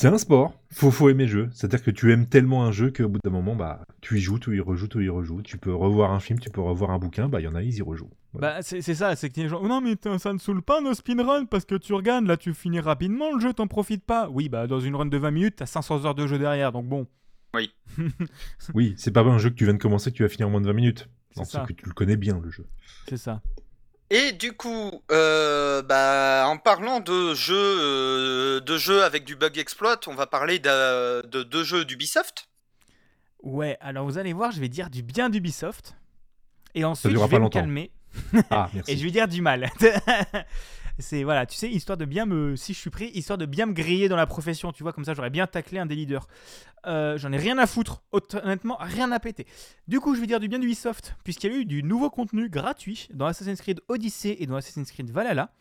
C'est 0.00 0.08
un 0.08 0.16
sport, 0.16 0.54
faut, 0.70 0.90
faut 0.90 1.10
aimer 1.10 1.24
le 1.26 1.30
jeu. 1.30 1.50
C'est-à-dire 1.52 1.82
que 1.82 1.90
tu 1.90 2.10
aimes 2.10 2.24
tellement 2.26 2.64
un 2.64 2.72
jeu 2.72 2.90
qu'au 2.90 3.06
bout 3.06 3.18
d'un 3.22 3.28
moment, 3.28 3.54
bah, 3.54 3.82
tu 4.00 4.16
y 4.16 4.20
joues, 4.22 4.38
tu 4.38 4.56
y 4.56 4.60
rejoues, 4.60 4.88
tu 4.88 5.04
y 5.04 5.10
rejoues. 5.10 5.42
Tu 5.42 5.58
peux 5.58 5.74
revoir 5.74 6.12
un 6.12 6.20
film, 6.20 6.38
tu 6.38 6.48
peux 6.48 6.62
revoir 6.62 6.90
un 6.92 6.98
bouquin, 6.98 7.28
bah, 7.28 7.38
il 7.38 7.44
y 7.44 7.46
en 7.48 7.54
a, 7.54 7.62
ils 7.62 7.74
y 7.76 7.82
rejouent. 7.82 8.08
Voilà. 8.32 8.54
Bah, 8.54 8.62
c'est 8.62 8.80
c'est 8.80 8.94
ça, 8.94 9.14
c'est 9.14 9.28
que 9.28 9.38
les 9.38 9.50
gens. 9.50 9.62
Non, 9.62 9.82
mais 9.82 9.96
ça 10.18 10.32
ne 10.32 10.38
saoule 10.38 10.62
pas 10.62 10.80
nos 10.80 10.94
speedruns 10.94 11.44
parce 11.44 11.66
que 11.66 11.74
tu 11.74 11.92
regardes, 11.92 12.24
là, 12.24 12.38
tu 12.38 12.54
finis 12.54 12.80
rapidement 12.80 13.34
le 13.34 13.40
jeu, 13.40 13.52
t'en 13.52 13.66
profites 13.66 14.02
pas. 14.02 14.30
Oui, 14.30 14.48
bah, 14.48 14.66
dans 14.66 14.80
une 14.80 14.96
run 14.96 15.04
de 15.04 15.18
20 15.18 15.30
minutes, 15.32 15.56
t'as 15.56 15.66
500 15.66 16.06
heures 16.06 16.14
de 16.14 16.26
jeu 16.26 16.38
derrière, 16.38 16.72
donc 16.72 16.86
bon. 16.88 17.06
Oui, 18.74 18.94
c'est 18.96 19.10
pas 19.10 19.20
un 19.20 19.36
jeu 19.36 19.50
que 19.50 19.54
tu 19.56 19.64
viens 19.64 19.74
de 19.74 19.78
commencer 19.78 20.10
que 20.12 20.16
tu 20.16 20.22
vas 20.22 20.30
finir 20.30 20.48
en 20.48 20.50
moins 20.50 20.62
de 20.62 20.66
20 20.66 20.72
minutes. 20.72 21.10
C'est 21.32 21.40
Non, 21.40 21.44
ça. 21.44 21.64
c'est 21.66 21.74
que 21.74 21.78
tu 21.78 21.86
le 21.86 21.92
connais 21.92 22.16
bien, 22.16 22.40
le 22.42 22.50
jeu. 22.50 22.64
C'est 23.06 23.18
ça. 23.18 23.42
Et 24.12 24.32
du 24.32 24.52
coup, 24.52 24.90
euh, 25.12 25.82
bah, 25.82 26.44
en 26.48 26.56
parlant 26.58 26.98
de 26.98 27.32
jeux, 27.34 27.54
euh, 27.56 28.60
de 28.60 28.76
jeux 28.76 29.04
avec 29.04 29.24
du 29.24 29.36
bug 29.36 29.56
exploit, 29.56 30.00
on 30.08 30.14
va 30.14 30.26
parler 30.26 30.58
de 30.58 31.42
deux 31.44 31.62
jeux 31.62 31.84
d'Ubisoft. 31.84 32.48
Ouais, 33.42 33.78
alors 33.80 34.04
vous 34.04 34.18
allez 34.18 34.32
voir, 34.32 34.50
je 34.50 34.60
vais 34.60 34.68
dire 34.68 34.90
du 34.90 35.02
bien 35.02 35.30
d'Ubisoft. 35.30 35.94
Et 36.74 36.84
ensuite, 36.84 37.12
je 37.12 37.18
vais 37.18 37.28
pas 37.28 37.36
me 37.36 37.42
longtemps. 37.42 37.60
calmer. 37.60 37.90
Ah, 38.50 38.68
Et 38.88 38.96
je 38.96 39.04
vais 39.04 39.10
dire 39.10 39.28
du 39.28 39.40
mal. 39.42 39.70
C'est 40.98 41.22
voilà, 41.22 41.46
tu 41.46 41.56
sais, 41.56 41.70
histoire 41.70 41.96
de 41.96 42.04
bien 42.04 42.26
me, 42.26 42.56
si 42.56 42.74
je 42.74 42.78
suis 42.78 42.90
pris, 42.90 43.10
histoire 43.14 43.38
de 43.38 43.46
bien 43.46 43.66
me 43.66 43.72
griller 43.72 44.08
dans 44.08 44.16
la 44.16 44.26
profession, 44.26 44.72
tu 44.72 44.82
vois, 44.82 44.92
comme 44.92 45.04
ça 45.04 45.14
j'aurais 45.14 45.30
bien 45.30 45.46
taclé 45.46 45.78
un 45.78 45.86
des 45.86 45.94
leaders. 45.94 46.26
Euh, 46.86 47.18
J'en 47.18 47.32
ai 47.32 47.36
rien 47.36 47.58
à 47.58 47.66
foutre, 47.66 48.02
honnêtement, 48.12 48.76
rien 48.80 49.12
à 49.12 49.20
péter. 49.20 49.46
Du 49.88 50.00
coup, 50.00 50.14
je 50.14 50.20
vais 50.20 50.26
dire 50.26 50.40
du 50.40 50.48
bien 50.48 50.58
d'Ubisoft, 50.58 51.14
puisqu'il 51.24 51.52
y 51.52 51.54
a 51.54 51.58
eu 51.58 51.64
du 51.64 51.82
nouveau 51.82 52.10
contenu 52.10 52.48
gratuit 52.48 53.08
dans 53.12 53.26
Assassin's 53.26 53.60
Creed 53.60 53.80
Odyssey 53.88 54.36
et 54.40 54.46
dans 54.46 54.56
Assassin's 54.56 54.90
Creed 54.90 55.10
Valhalla. 55.10 55.52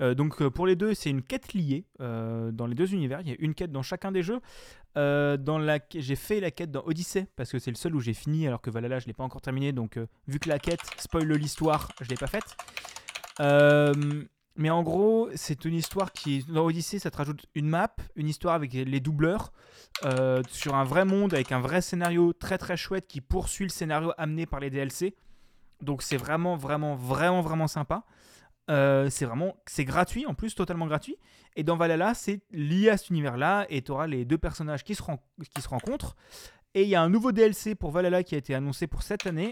Euh, 0.00 0.14
donc 0.14 0.40
euh, 0.40 0.50
pour 0.50 0.66
les 0.66 0.74
deux, 0.74 0.94
c'est 0.94 1.10
une 1.10 1.22
quête 1.22 1.52
liée 1.54 1.84
dans 1.98 2.66
les 2.66 2.74
deux 2.74 2.92
univers. 2.94 3.20
Il 3.20 3.28
y 3.28 3.32
a 3.32 3.36
une 3.38 3.54
quête 3.54 3.72
dans 3.72 3.82
chacun 3.82 4.12
des 4.12 4.22
jeux. 4.22 4.40
Dans 4.94 5.58
la, 5.58 5.78
j'ai 5.94 6.16
fait 6.16 6.40
la 6.40 6.50
quête 6.50 6.70
dans 6.70 6.82
Odyssey 6.84 7.26
parce 7.36 7.50
que 7.50 7.58
c'est 7.58 7.70
le 7.70 7.76
seul 7.76 7.94
où 7.94 8.00
j'ai 8.00 8.14
fini, 8.14 8.46
alors 8.46 8.60
que 8.60 8.70
Valhalla 8.70 8.98
je 8.98 9.06
l'ai 9.06 9.14
pas 9.14 9.24
encore 9.24 9.40
terminé. 9.40 9.72
Donc 9.72 9.98
vu 10.26 10.38
que 10.38 10.48
la 10.48 10.58
quête 10.58 10.80
spoil 10.98 11.30
l'histoire, 11.32 11.88
je 12.00 12.08
l'ai 12.08 12.16
pas 12.16 12.26
faite. 12.26 12.56
Mais 14.56 14.70
en 14.70 14.82
gros, 14.82 15.30
c'est 15.34 15.64
une 15.64 15.74
histoire 15.74 16.12
qui 16.12 16.44
dans 16.44 16.64
Odyssey, 16.64 16.98
ça 16.98 17.10
te 17.10 17.16
rajoute 17.16 17.46
une 17.54 17.68
map, 17.68 17.94
une 18.16 18.28
histoire 18.28 18.54
avec 18.54 18.72
les 18.72 19.00
doubleurs 19.00 19.52
euh, 20.04 20.42
sur 20.48 20.74
un 20.74 20.84
vrai 20.84 21.04
monde 21.04 21.32
avec 21.32 21.52
un 21.52 21.60
vrai 21.60 21.80
scénario 21.80 22.32
très 22.32 22.58
très 22.58 22.76
chouette 22.76 23.06
qui 23.06 23.20
poursuit 23.20 23.64
le 23.64 23.70
scénario 23.70 24.12
amené 24.18 24.44
par 24.46 24.60
les 24.60 24.68
DLC. 24.68 25.14
Donc 25.80 26.02
c'est 26.02 26.16
vraiment 26.18 26.56
vraiment 26.56 26.94
vraiment 26.94 27.40
vraiment 27.40 27.66
sympa. 27.66 28.04
Euh, 28.70 29.10
c'est 29.10 29.24
vraiment 29.24 29.56
c'est 29.66 29.84
gratuit 29.84 30.26
en 30.26 30.34
plus 30.34 30.54
totalement 30.54 30.86
gratuit 30.86 31.16
et 31.56 31.64
dans 31.64 31.76
Valhalla 31.76 32.14
c'est 32.14 32.42
lié 32.52 32.90
à 32.90 32.96
cet 32.96 33.10
univers 33.10 33.36
là 33.36 33.66
et 33.70 33.82
tu 33.82 33.90
auras 33.90 34.06
les 34.06 34.24
deux 34.24 34.38
personnages 34.38 34.84
qui 34.84 34.94
se, 34.94 35.02
qui 35.52 35.60
se 35.60 35.68
rencontrent 35.68 36.14
et 36.74 36.84
il 36.84 36.88
y 36.88 36.94
a 36.94 37.02
un 37.02 37.08
nouveau 37.08 37.32
DLC 37.32 37.74
pour 37.74 37.90
Valhalla 37.90 38.22
qui 38.22 38.36
a 38.36 38.38
été 38.38 38.54
annoncé 38.54 38.86
pour 38.86 39.02
cette 39.02 39.26
année 39.26 39.50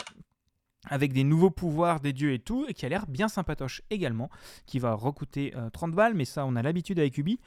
avec 0.89 1.13
des 1.13 1.25
nouveaux 1.25 1.51
pouvoirs 1.51 2.01
des 2.01 2.13
dieux 2.13 2.33
et 2.33 2.39
tout 2.39 2.65
et 2.69 2.75
qui 2.75 2.87
a 2.87 2.89
l'air 2.89 3.07
bien 3.07 3.29
sympatoche 3.29 3.83
également 3.91 4.31
qui 4.67 4.79
va 4.79 4.95
recoûter 4.95 5.53
euh, 5.55 5.69
30 5.71 5.93
balles 5.93 6.15
mais 6.15 6.25
ça 6.25 6.47
on 6.47 6.57
a 6.57 6.63
l'habitude 6.63 6.99
avec 6.99 7.19
Ubi 7.19 7.39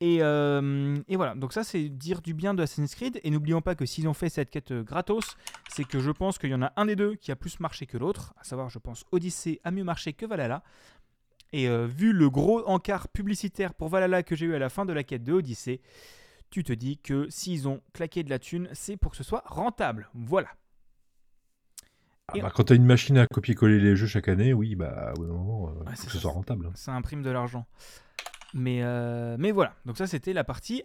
et, 0.00 0.18
euh, 0.20 0.96
et 1.08 1.16
voilà, 1.16 1.34
donc 1.34 1.52
ça 1.52 1.64
c'est 1.64 1.88
dire 1.88 2.22
du 2.22 2.32
bien 2.32 2.54
de 2.54 2.62
Assassin's 2.62 2.94
Creed. 2.94 3.20
Et 3.24 3.30
n'oublions 3.30 3.60
pas 3.60 3.74
que 3.74 3.84
s'ils 3.84 4.06
ont 4.06 4.14
fait 4.14 4.28
cette 4.28 4.50
quête 4.50 4.70
euh, 4.70 4.82
gratos, 4.82 5.36
c'est 5.68 5.84
que 5.84 5.98
je 5.98 6.10
pense 6.10 6.38
qu'il 6.38 6.50
y 6.50 6.54
en 6.54 6.62
a 6.62 6.72
un 6.76 6.86
des 6.86 6.94
deux 6.94 7.16
qui 7.16 7.32
a 7.32 7.36
plus 7.36 7.58
marché 7.58 7.86
que 7.86 7.98
l'autre. 7.98 8.32
À 8.38 8.44
savoir, 8.44 8.68
je 8.68 8.78
pense 8.78 9.04
Odyssey 9.10 9.60
a 9.64 9.70
mieux 9.70 9.84
marché 9.84 10.12
que 10.12 10.24
Valhalla. 10.24 10.62
Et 11.52 11.68
euh, 11.68 11.86
vu 11.86 12.12
le 12.12 12.30
gros 12.30 12.64
encart 12.68 13.08
publicitaire 13.08 13.74
pour 13.74 13.88
Valhalla 13.88 14.22
que 14.22 14.36
j'ai 14.36 14.46
eu 14.46 14.54
à 14.54 14.58
la 14.58 14.68
fin 14.68 14.84
de 14.84 14.92
la 14.92 15.02
quête 15.02 15.24
de 15.24 15.32
Odyssey, 15.32 15.80
tu 16.50 16.62
te 16.62 16.72
dis 16.72 16.98
que 16.98 17.26
s'ils 17.28 17.66
ont 17.66 17.80
claqué 17.92 18.22
de 18.22 18.30
la 18.30 18.38
thune, 18.38 18.68
c'est 18.74 18.96
pour 18.96 19.10
que 19.10 19.16
ce 19.16 19.24
soit 19.24 19.42
rentable. 19.46 20.10
Voilà. 20.14 20.48
Ah 22.30 22.34
bah, 22.42 22.52
quand 22.54 22.64
t'as 22.64 22.74
une 22.74 22.84
machine 22.84 23.16
à 23.16 23.26
copier-coller 23.26 23.80
les 23.80 23.96
jeux 23.96 24.06
chaque 24.06 24.28
année, 24.28 24.52
oui, 24.52 24.74
bah, 24.74 25.12
au 25.16 25.20
bout 25.20 25.26
d'un 25.26 25.32
moment, 25.32 25.68
euh, 25.70 25.84
Ouais, 25.84 25.90
faut 25.90 25.96
c'est 25.96 26.06
que 26.06 26.12
ce 26.12 26.18
soit 26.18 26.32
rentable. 26.32 26.70
Ça 26.74 26.92
imprime 26.92 27.22
de 27.22 27.30
l'argent. 27.30 27.66
Mais, 28.52 28.80
euh, 28.82 29.36
mais 29.38 29.50
voilà, 29.50 29.74
donc 29.86 29.96
ça 29.96 30.06
c'était 30.06 30.34
la 30.34 30.44
partie 30.44 30.82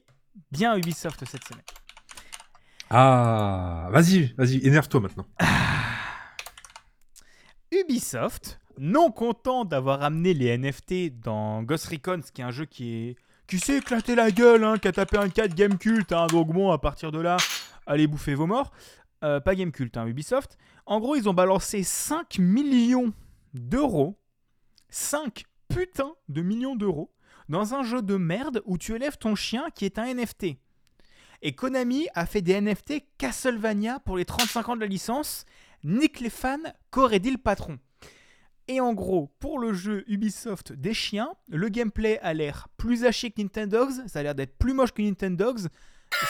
bien 0.51 0.75
Ubisoft 0.77 1.23
cette 1.25 1.43
semaine. 1.43 1.63
Ah, 2.89 3.89
vas-y, 3.91 4.33
vas-y, 4.37 4.65
énerve-toi 4.65 5.01
maintenant. 5.01 5.25
Ubisoft, 7.71 8.59
non 8.77 9.11
content 9.11 9.65
d'avoir 9.65 10.01
amené 10.03 10.33
les 10.33 10.57
NFT 10.57 11.19
dans 11.19 11.63
Ghost 11.63 11.87
Recon, 11.87 12.21
ce 12.25 12.31
qui 12.31 12.41
est 12.41 12.45
un 12.45 12.51
jeu 12.51 12.65
qui 12.65 12.93
est 12.93 13.15
qui 13.47 13.59
s'est 13.59 13.77
éclaté 13.77 14.15
la 14.15 14.31
gueule, 14.31 14.63
hein, 14.63 14.77
qui 14.77 14.87
a 14.87 14.93
tapé 14.93 15.17
un 15.17 15.27
4 15.27 15.53
Game 15.53 15.77
Cult, 15.77 16.11
hein, 16.13 16.27
donc 16.27 16.53
bon, 16.53 16.71
à 16.71 16.77
partir 16.77 17.11
de 17.11 17.19
là, 17.19 17.35
allez 17.85 18.07
bouffer 18.07 18.35
vos 18.35 18.47
morts. 18.47 18.71
Euh, 19.23 19.39
pas 19.39 19.55
Game 19.55 19.71
Cult, 19.71 19.95
hein, 19.95 20.05
Ubisoft. 20.05 20.57
En 20.85 20.99
gros, 20.99 21.15
ils 21.15 21.29
ont 21.29 21.33
balancé 21.33 21.83
5 21.83 22.39
millions 22.39 23.13
d'euros, 23.53 24.19
5 24.89 25.45
putains 25.69 26.13
de 26.27 26.41
millions 26.41 26.75
d'euros, 26.75 27.13
dans 27.47 27.73
un 27.73 27.83
jeu 27.83 28.01
de 28.01 28.17
merde 28.17 28.61
où 28.65 28.77
tu 28.77 28.93
élèves 28.93 29.17
ton 29.17 29.35
chien 29.35 29.67
qui 29.73 29.85
est 29.85 29.97
un 29.97 30.13
NFT. 30.13 30.57
Et 31.41 31.53
Konami 31.55 32.07
a 32.15 32.25
fait 32.25 32.41
des 32.41 32.59
NFT 32.59 33.05
Castlevania 33.17 33.99
pour 33.99 34.17
les 34.17 34.25
35 34.25 34.69
ans 34.69 34.75
de 34.75 34.81
la 34.81 34.87
licence. 34.87 35.45
Nick 35.83 36.19
les 36.19 36.29
fans, 36.29 36.57
qu'aurait 36.91 37.19
dit 37.19 37.31
le 37.31 37.37
patron 37.37 37.79
Et 38.69 38.79
en 38.79 38.93
gros, 38.93 39.33
pour 39.39 39.59
le 39.59 39.73
jeu 39.73 40.03
Ubisoft 40.07 40.71
des 40.71 40.93
chiens, 40.93 41.33
le 41.49 41.67
gameplay 41.69 42.19
a 42.19 42.33
l'air 42.33 42.69
plus 42.77 43.03
haché 43.03 43.31
que 43.31 43.41
Nintendogs, 43.41 44.07
ça 44.07 44.19
a 44.19 44.23
l'air 44.23 44.35
d'être 44.35 44.57
plus 44.57 44.73
moche 44.73 44.93
que 44.93 45.01
Nintendogs, 45.01 45.67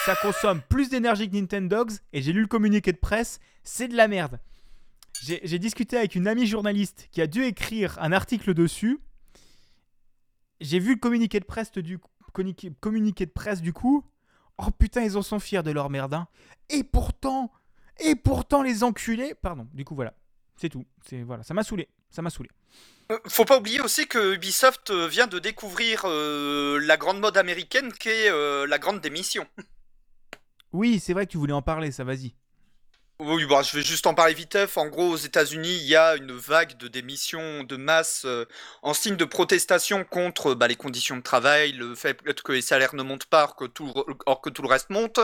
ça 0.04 0.16
consomme 0.16 0.60
plus 0.68 0.88
d'énergie 0.88 1.28
que 1.28 1.34
Nintendogs, 1.34 1.92
et 2.12 2.22
j'ai 2.22 2.32
lu 2.32 2.40
le 2.42 2.46
communiqué 2.46 2.92
de 2.92 2.98
presse, 2.98 3.38
c'est 3.62 3.88
de 3.88 3.96
la 3.96 4.08
merde. 4.08 4.40
J'ai 5.22 5.58
discuté 5.58 5.96
avec 5.96 6.16
une 6.16 6.26
amie 6.26 6.46
journaliste 6.46 7.08
qui 7.10 7.22
a 7.22 7.26
dû 7.26 7.44
écrire 7.44 7.96
un 8.00 8.12
article 8.12 8.52
dessus. 8.52 8.98
J'ai 10.60 10.78
vu 10.78 10.94
le 10.94 10.98
communiqué 11.00 11.40
de 11.40 11.44
presse 11.44 11.70
du 13.62 13.72
coup. 13.72 14.04
Oh 14.58 14.70
putain, 14.78 15.02
ils 15.02 15.16
en 15.16 15.22
sont 15.22 15.38
fiers 15.38 15.62
de 15.62 15.70
leur 15.70 15.88
merde. 15.88 16.14
hein. 16.14 16.28
Et 16.68 16.84
pourtant, 16.84 17.52
et 18.00 18.16
pourtant 18.16 18.62
les 18.62 18.82
enculés. 18.84 19.34
Pardon. 19.34 19.66
Du 19.72 19.84
coup 19.84 19.94
voilà, 19.94 20.14
c'est 20.56 20.68
tout. 20.68 20.84
C'est 21.08 21.22
voilà, 21.22 21.42
ça 21.42 21.54
m'a 21.54 21.62
saoulé. 21.62 21.88
Ça 22.10 22.20
m'a 22.20 22.30
saoulé. 22.30 22.50
Euh, 23.10 23.18
Faut 23.28 23.44
pas 23.44 23.58
oublier 23.58 23.80
aussi 23.80 24.06
que 24.06 24.34
Ubisoft 24.34 24.90
euh, 24.90 25.06
vient 25.08 25.26
de 25.26 25.38
découvrir 25.38 26.02
euh, 26.06 26.78
la 26.80 26.96
grande 26.96 27.20
mode 27.20 27.36
américaine 27.36 27.92
qui 27.92 28.08
est 28.08 28.30
la 28.66 28.78
grande 28.78 29.00
démission. 29.00 29.46
Oui, 30.74 30.98
c'est 30.98 31.12
vrai 31.12 31.24
que 31.24 31.30
tu 31.30 31.38
voulais 31.38 31.52
en 31.52 31.62
parler. 31.62 31.92
Ça 31.92 32.02
vas-y. 32.02 32.34
Oui, 33.20 33.46
bah, 33.46 33.62
je 33.62 33.76
vais 33.76 33.84
juste 33.84 34.08
en 34.08 34.14
parler 34.14 34.34
viteuf. 34.34 34.76
En 34.76 34.88
gros, 34.88 35.08
aux 35.12 35.16
États-Unis, 35.16 35.72
il 35.76 35.86
y 35.86 35.94
a 35.94 36.16
une 36.16 36.32
vague 36.32 36.76
de 36.78 36.88
démissions 36.88 37.62
de 37.62 37.76
masse 37.76 38.24
euh, 38.24 38.44
en 38.82 38.92
signe 38.92 39.14
de 39.14 39.24
protestation 39.24 40.02
contre 40.04 40.54
bah, 40.54 40.66
les 40.66 40.74
conditions 40.74 41.16
de 41.16 41.22
travail, 41.22 41.72
le 41.72 41.94
fait 41.94 42.20
que 42.42 42.50
les 42.50 42.60
salaires 42.60 42.96
ne 42.96 43.04
montent 43.04 43.26
pas 43.26 43.46
que 43.56 43.66
tout, 43.66 43.86
le- 44.08 44.16
or 44.26 44.40
que 44.40 44.50
tout 44.50 44.62
le 44.62 44.68
reste 44.68 44.90
monte. 44.90 45.20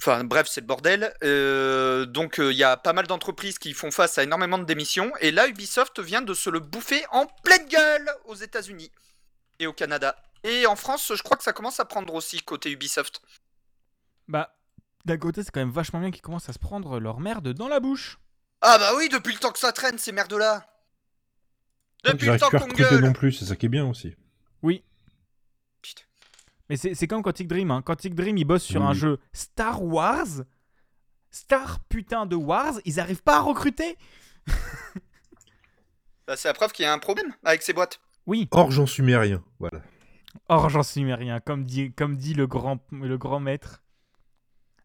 Enfin, 0.00 0.24
bref, 0.24 0.46
c'est 0.48 0.62
le 0.62 0.66
bordel. 0.66 1.14
Euh, 1.22 2.06
donc, 2.06 2.40
euh, 2.40 2.52
il 2.52 2.56
y 2.56 2.64
a 2.64 2.78
pas 2.78 2.94
mal 2.94 3.06
d'entreprises 3.06 3.58
qui 3.58 3.74
font 3.74 3.90
face 3.90 4.16
à 4.16 4.22
énormément 4.22 4.56
de 4.56 4.64
démissions. 4.64 5.12
Et 5.20 5.30
là, 5.30 5.46
Ubisoft 5.46 6.00
vient 6.00 6.22
de 6.22 6.32
se 6.32 6.48
le 6.48 6.58
bouffer 6.58 7.04
en 7.10 7.26
pleine 7.44 7.68
gueule 7.68 8.10
aux 8.24 8.34
États-Unis 8.34 8.90
et 9.58 9.66
au 9.66 9.74
Canada. 9.74 10.16
Et 10.42 10.64
en 10.64 10.74
France, 10.74 11.12
je 11.14 11.22
crois 11.22 11.36
que 11.36 11.42
ça 11.44 11.52
commence 11.52 11.80
à 11.80 11.84
prendre 11.84 12.14
aussi 12.14 12.40
côté 12.40 12.70
Ubisoft. 12.70 13.20
Bah, 14.26 14.56
d'un 15.04 15.16
côté, 15.16 15.42
c'est 15.42 15.50
quand 15.50 15.60
même 15.60 15.70
vachement 15.70 16.00
bien 16.00 16.10
qu'ils 16.10 16.22
commencent 16.22 16.48
à 16.48 16.52
se 16.52 16.58
prendre 16.58 17.00
leur 17.00 17.20
merde 17.20 17.52
dans 17.52 17.68
la 17.68 17.80
bouche. 17.80 18.18
Ah 18.60 18.78
bah 18.78 18.90
oui, 18.96 19.08
depuis 19.08 19.32
le 19.32 19.38
temps 19.38 19.52
que 19.52 19.58
ça 19.58 19.72
traîne, 19.72 19.98
ces 19.98 20.12
merdes-là. 20.12 20.66
Depuis 22.04 22.26
le 22.26 22.38
temps 22.38 22.50
qu'on 22.50 22.58
recruter 22.58 22.82
gueule. 22.82 23.04
non 23.04 23.12
plus, 23.12 23.32
c'est 23.32 23.44
ça 23.46 23.56
qui 23.56 23.66
est 23.66 23.70
bien 23.70 23.86
aussi. 23.86 24.14
Oui. 24.62 24.82
Putain. 25.82 26.02
Mais 26.68 26.76
c'est 26.76 27.06
comme 27.06 27.22
Quantic 27.22 27.48
Dream. 27.48 27.70
Hein. 27.70 27.82
Quantic 27.82 28.14
Dream, 28.14 28.36
ils 28.38 28.44
bossent 28.44 28.64
sur 28.64 28.80
Oui, 28.80 28.86
un 28.86 28.92
jeu 28.92 29.18
Star 29.32 29.82
Wars. 29.82 30.44
Star 31.30 31.80
putain 31.88 32.26
de 32.26 32.36
Wars. 32.36 32.74
Ils 32.84 33.00
arrivent 33.00 33.22
pas 33.22 33.36
à 33.36 33.40
recruter. 33.40 33.96
Bah, 36.26 36.36
c'est 36.36 36.46
la 36.46 36.54
preuve 36.54 36.70
qu'il 36.70 36.84
y 36.84 36.86
a 36.86 36.92
un 36.92 36.98
problème 37.00 37.34
avec 37.42 37.60
ces 37.60 37.72
boîtes. 37.72 37.98
Oui. 38.24 38.46
Or, 38.52 38.70
j'en 38.70 38.86
suis 38.86 39.02
rien. 39.02 39.42
Voilà. 39.58 39.80
Or, 40.48 40.70
j'en 40.70 40.84
suis 40.84 41.12
rien. 41.12 41.40
Comme 41.40 41.64
dit, 41.64 41.92
comme 41.92 42.16
dit 42.16 42.34
le, 42.34 42.46
grand, 42.46 42.78
le 42.92 43.18
grand 43.18 43.40
maître. 43.40 43.82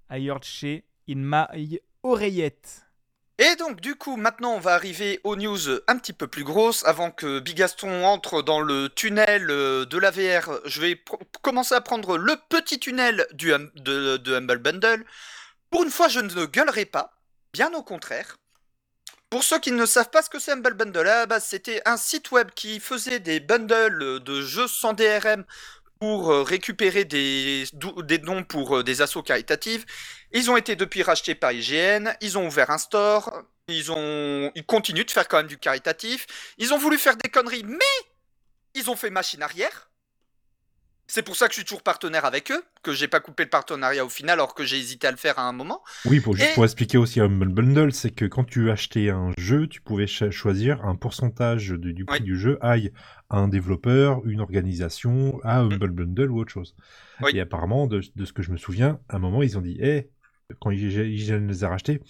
I 0.10 0.28
heard 0.28 0.44
chez 0.44 0.84
in 1.10 1.16
my 1.18 1.80
oreillette. 2.04 2.82
Et 3.38 3.56
donc, 3.58 3.82
du 3.82 3.96
coup, 3.96 4.16
maintenant, 4.16 4.54
on 4.54 4.60
va 4.60 4.76
arriver 4.76 5.20
aux 5.26 5.36
news 5.36 5.60
un 5.88 5.98
petit 5.98 6.14
peu 6.14 6.28
plus 6.28 6.46
grosses. 6.46 6.86
Avant 6.86 7.12
que 7.12 7.40
Bigaston 7.40 8.06
entre 8.06 8.42
dans 8.42 8.62
le 8.62 8.88
tunnel 8.88 9.50
euh, 9.50 9.86
de 9.86 9.98
la 9.98 10.10
VR, 10.10 10.62
je 10.64 10.80
vais 10.80 11.04
commencer 11.42 11.76
à 11.76 11.82
prendre 11.82 12.18
le 12.18 12.36
petit 12.48 12.80
tunnel 12.80 13.28
hum- 13.52 13.72
de, 13.76 14.16
de 14.16 14.36
Humble 14.36 14.60
Bundle. 14.60 15.06
Pour 15.70 15.84
une 15.84 15.92
fois, 15.92 16.08
je 16.08 16.22
ne 16.22 16.46
gueulerai 16.46 16.86
pas. 16.86 17.12
Bien 17.52 17.74
au 17.74 17.84
contraire. 17.84 18.38
Pour 19.30 19.44
ceux 19.44 19.60
qui 19.60 19.72
ne 19.74 19.86
savent 19.86 20.12
pas 20.12 20.22
ce 20.22 20.30
que 20.30 20.40
c'est 20.40 20.54
Humble 20.54 20.76
Bundle, 20.76 21.00
à 21.00 21.04
la 21.04 21.26
base, 21.26 21.44
c'était 21.44 21.82
un 21.86 21.98
site 21.98 22.32
web 22.32 22.52
qui 22.56 22.80
faisait 22.80 23.20
des 23.20 23.42
bundles 23.42 24.22
de 24.24 24.42
jeux 24.42 24.68
sans 24.68 24.94
DRM 24.94 25.44
pour 26.06 26.32
euh, 26.32 26.44
récupérer 26.44 27.04
des, 27.04 27.66
dons 27.74 28.44
pour 28.44 28.78
euh, 28.78 28.84
des 28.84 29.02
assos 29.02 29.24
caritatives. 29.24 29.86
Ils 30.32 30.52
ont 30.52 30.56
été 30.56 30.76
depuis 30.76 31.02
rachetés 31.02 31.34
par 31.34 31.52
IGN, 31.52 32.12
ils 32.22 32.38
ont 32.38 32.46
ouvert 32.46 32.70
un 32.70 32.78
store, 32.78 33.42
ils, 33.68 33.92
ont... 33.92 34.52
ils 34.54 34.66
continuent 34.68 35.06
de 35.06 35.10
faire 35.10 35.28
quand 35.28 35.38
même 35.38 35.48
du 35.48 35.58
caritatif. 35.58 36.28
Ils 36.60 36.76
ont 36.76 36.78
voulu 36.78 37.00
faire 37.00 37.18
des 37.18 37.30
conneries, 37.30 37.64
mais 37.64 37.98
ils 38.76 38.92
ont 38.92 38.96
fait 38.96 39.10
machine 39.10 39.42
arrière. 39.42 39.90
C'est 41.08 41.22
pour 41.22 41.36
ça 41.36 41.48
que 41.48 41.54
je 41.54 41.60
suis 41.60 41.66
toujours 41.66 41.84
partenaire 41.84 42.26
avec 42.26 42.52
eux, 42.52 42.64
que 42.82 42.92
j'ai 42.92 43.08
pas 43.08 43.20
coupé 43.20 43.44
le 43.44 43.50
partenariat 43.50 44.04
au 44.04 44.10
final, 44.10 44.34
alors 44.40 44.56
que 44.56 44.64
j'ai 44.66 44.78
hésité 44.78 45.06
à 45.06 45.12
le 45.12 45.18
faire 45.18 45.38
à 45.38 45.44
un 45.48 45.52
moment. 45.52 45.84
Oui, 46.06 46.20
pour, 46.20 46.36
juste 46.36 46.50
Et- 46.50 46.54
pour 46.56 46.64
expliquer 46.64 46.98
aussi 46.98 47.20
Humble 47.22 47.50
Bundle, 47.50 47.94
c'est 47.94 48.10
que 48.10 48.26
quand 48.26 48.44
tu 48.44 48.72
achetais 48.72 49.10
un 49.10 49.32
jeu, 49.38 49.68
tu 49.68 49.82
pouvais 49.82 50.08
choisir 50.08 50.84
un 50.84 50.96
pourcentage 50.96 51.70
de- 51.70 51.92
du 51.92 52.06
prix 52.06 52.20
Oui. 52.20 52.26
du 52.26 52.38
jeu 52.40 52.58
aille 52.62 52.92
à 53.30 53.38
un 53.38 53.48
développeur, 53.48 54.22
une 54.26 54.42
organisation, 54.42 55.40
à 55.44 55.60
Humble 55.60 55.92
Bundle 55.92 56.32
ou 56.32 56.40
autre 56.40 56.52
chose. 56.52 56.76
Oui. 57.22 57.32
Et 57.36 57.40
apparemment, 57.40 57.86
de, 57.86 58.02
de 58.16 58.26
ce 58.26 58.34
que 58.34 58.42
je 58.42 58.52
me 58.52 58.58
souviens, 58.58 59.00
à 59.08 59.18
un 59.18 59.20
moment, 59.20 59.44
ils 59.44 59.58
ont 59.60 59.62
dit, 59.62 59.78
eh, 59.80 60.10
quand 60.60 60.72
IGN 60.72 61.48
les 61.48 61.64
a 61.64 61.70
rachetés, 61.70 62.02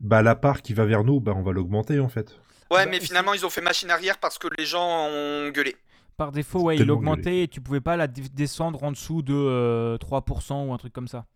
bah 0.00 0.22
la 0.22 0.34
part 0.34 0.60
qui 0.62 0.74
va 0.74 0.84
vers 0.84 1.04
nous, 1.04 1.20
bah 1.20 1.32
on 1.36 1.42
va 1.42 1.52
l'augmenter 1.52 2.00
en 2.00 2.08
fait. 2.08 2.32
Ouais, 2.70 2.84
Bah, 2.84 2.86
mais 2.90 3.00
finalement, 3.00 3.32
ils 3.34 3.44
ont 3.46 3.50
fait 3.50 3.60
machine 3.60 3.90
arrière 3.90 4.18
parce 4.18 4.38
que 4.38 4.48
les 4.58 4.64
gens 4.66 5.08
ont 5.08 5.50
gueulé. 5.50 5.76
Par 6.16 6.30
défaut, 6.32 6.60
ouais, 6.62 6.76
il 6.76 6.90
augmentait 6.90 7.42
et 7.44 7.48
tu 7.48 7.60
pouvais 7.60 7.80
pas 7.80 7.96
la 7.96 8.06
descendre 8.06 8.82
en 8.84 8.92
dessous 8.92 9.22
de 9.22 9.34
euh, 9.34 9.96
3% 9.98 10.66
ou 10.68 10.72
un 10.72 10.78
truc 10.78 10.92
comme 10.92 11.08
ça. 11.08 11.26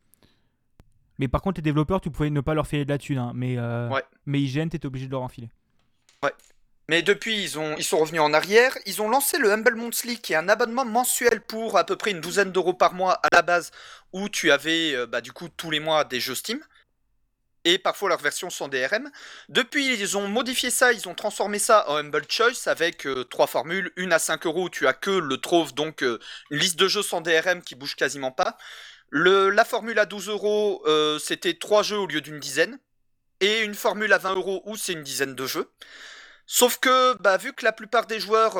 Mais 1.18 1.28
par 1.28 1.40
contre, 1.40 1.58
les 1.58 1.62
développeurs, 1.62 2.00
tu 2.00 2.10
pouvais 2.10 2.30
ne 2.30 2.40
pas 2.40 2.54
leur 2.54 2.66
filer 2.66 2.84
de 2.84 2.90
la 2.90 2.98
thune. 2.98 3.18
hein, 3.18 3.32
mais, 3.34 3.56
euh, 3.56 3.88
Ouais. 3.88 4.04
mais 4.26 4.40
IGN, 4.40 4.68
t'étais 4.68 4.86
obligé 4.86 5.06
de 5.06 5.12
leur 5.12 5.22
enfiler. 5.22 5.48
Mais 6.88 7.02
depuis, 7.02 7.42
ils, 7.42 7.58
ont, 7.58 7.74
ils 7.76 7.82
sont 7.82 7.98
revenus 7.98 8.20
en 8.20 8.32
arrière. 8.32 8.78
Ils 8.86 9.02
ont 9.02 9.08
lancé 9.08 9.38
le 9.38 9.52
Humble 9.52 9.74
Monthly, 9.74 10.20
qui 10.20 10.34
est 10.34 10.36
un 10.36 10.48
abonnement 10.48 10.84
mensuel 10.84 11.40
pour 11.40 11.76
à 11.76 11.84
peu 11.84 11.96
près 11.96 12.12
une 12.12 12.20
douzaine 12.20 12.52
d'euros 12.52 12.74
par 12.74 12.94
mois 12.94 13.14
à 13.24 13.28
la 13.32 13.42
base, 13.42 13.72
où 14.12 14.28
tu 14.28 14.52
avais 14.52 14.94
euh, 14.94 15.04
bah, 15.04 15.20
du 15.20 15.32
coup 15.32 15.48
tous 15.48 15.72
les 15.72 15.80
mois 15.80 16.04
des 16.04 16.20
jeux 16.20 16.36
Steam. 16.36 16.60
Et 17.66 17.78
parfois 17.78 18.08
leur 18.08 18.20
version 18.20 18.48
sans 18.48 18.68
DRM. 18.68 19.10
Depuis, 19.48 19.92
ils 19.92 20.16
ont 20.16 20.28
modifié 20.28 20.70
ça, 20.70 20.92
ils 20.92 21.08
ont 21.08 21.16
transformé 21.16 21.58
ça 21.58 21.84
en 21.90 21.96
Humble 21.96 22.22
Choice 22.28 22.66
avec 22.68 23.08
euh, 23.08 23.24
trois 23.24 23.48
formules. 23.48 23.90
Une 23.96 24.12
à 24.12 24.20
5 24.20 24.46
euros 24.46 24.66
où 24.66 24.70
tu 24.70 24.86
as 24.86 24.92
que 24.92 25.10
le 25.10 25.36
Trove, 25.38 25.74
donc 25.74 26.04
euh, 26.04 26.20
une 26.52 26.60
liste 26.60 26.78
de 26.78 26.86
jeux 26.86 27.02
sans 27.02 27.20
DRM 27.22 27.62
qui 27.62 27.74
bouge 27.74 27.96
quasiment 27.96 28.30
pas. 28.30 28.56
La 29.10 29.64
formule 29.64 29.98
à 29.98 30.06
12 30.06 30.28
euros, 30.28 30.84
euh, 30.86 31.18
c'était 31.18 31.54
trois 31.54 31.82
jeux 31.82 31.98
au 31.98 32.06
lieu 32.06 32.20
d'une 32.20 32.38
dizaine. 32.38 32.78
Et 33.40 33.62
une 33.62 33.74
formule 33.74 34.12
à 34.12 34.18
20 34.18 34.34
euros 34.36 34.62
où 34.64 34.76
c'est 34.76 34.92
une 34.92 35.02
dizaine 35.02 35.34
de 35.34 35.46
jeux. 35.46 35.68
Sauf 36.46 36.78
que, 36.78 37.14
bah, 37.20 37.36
vu 37.36 37.52
que 37.52 37.64
la 37.64 37.72
plupart 37.72 38.06
des 38.06 38.20
joueurs, 38.20 38.52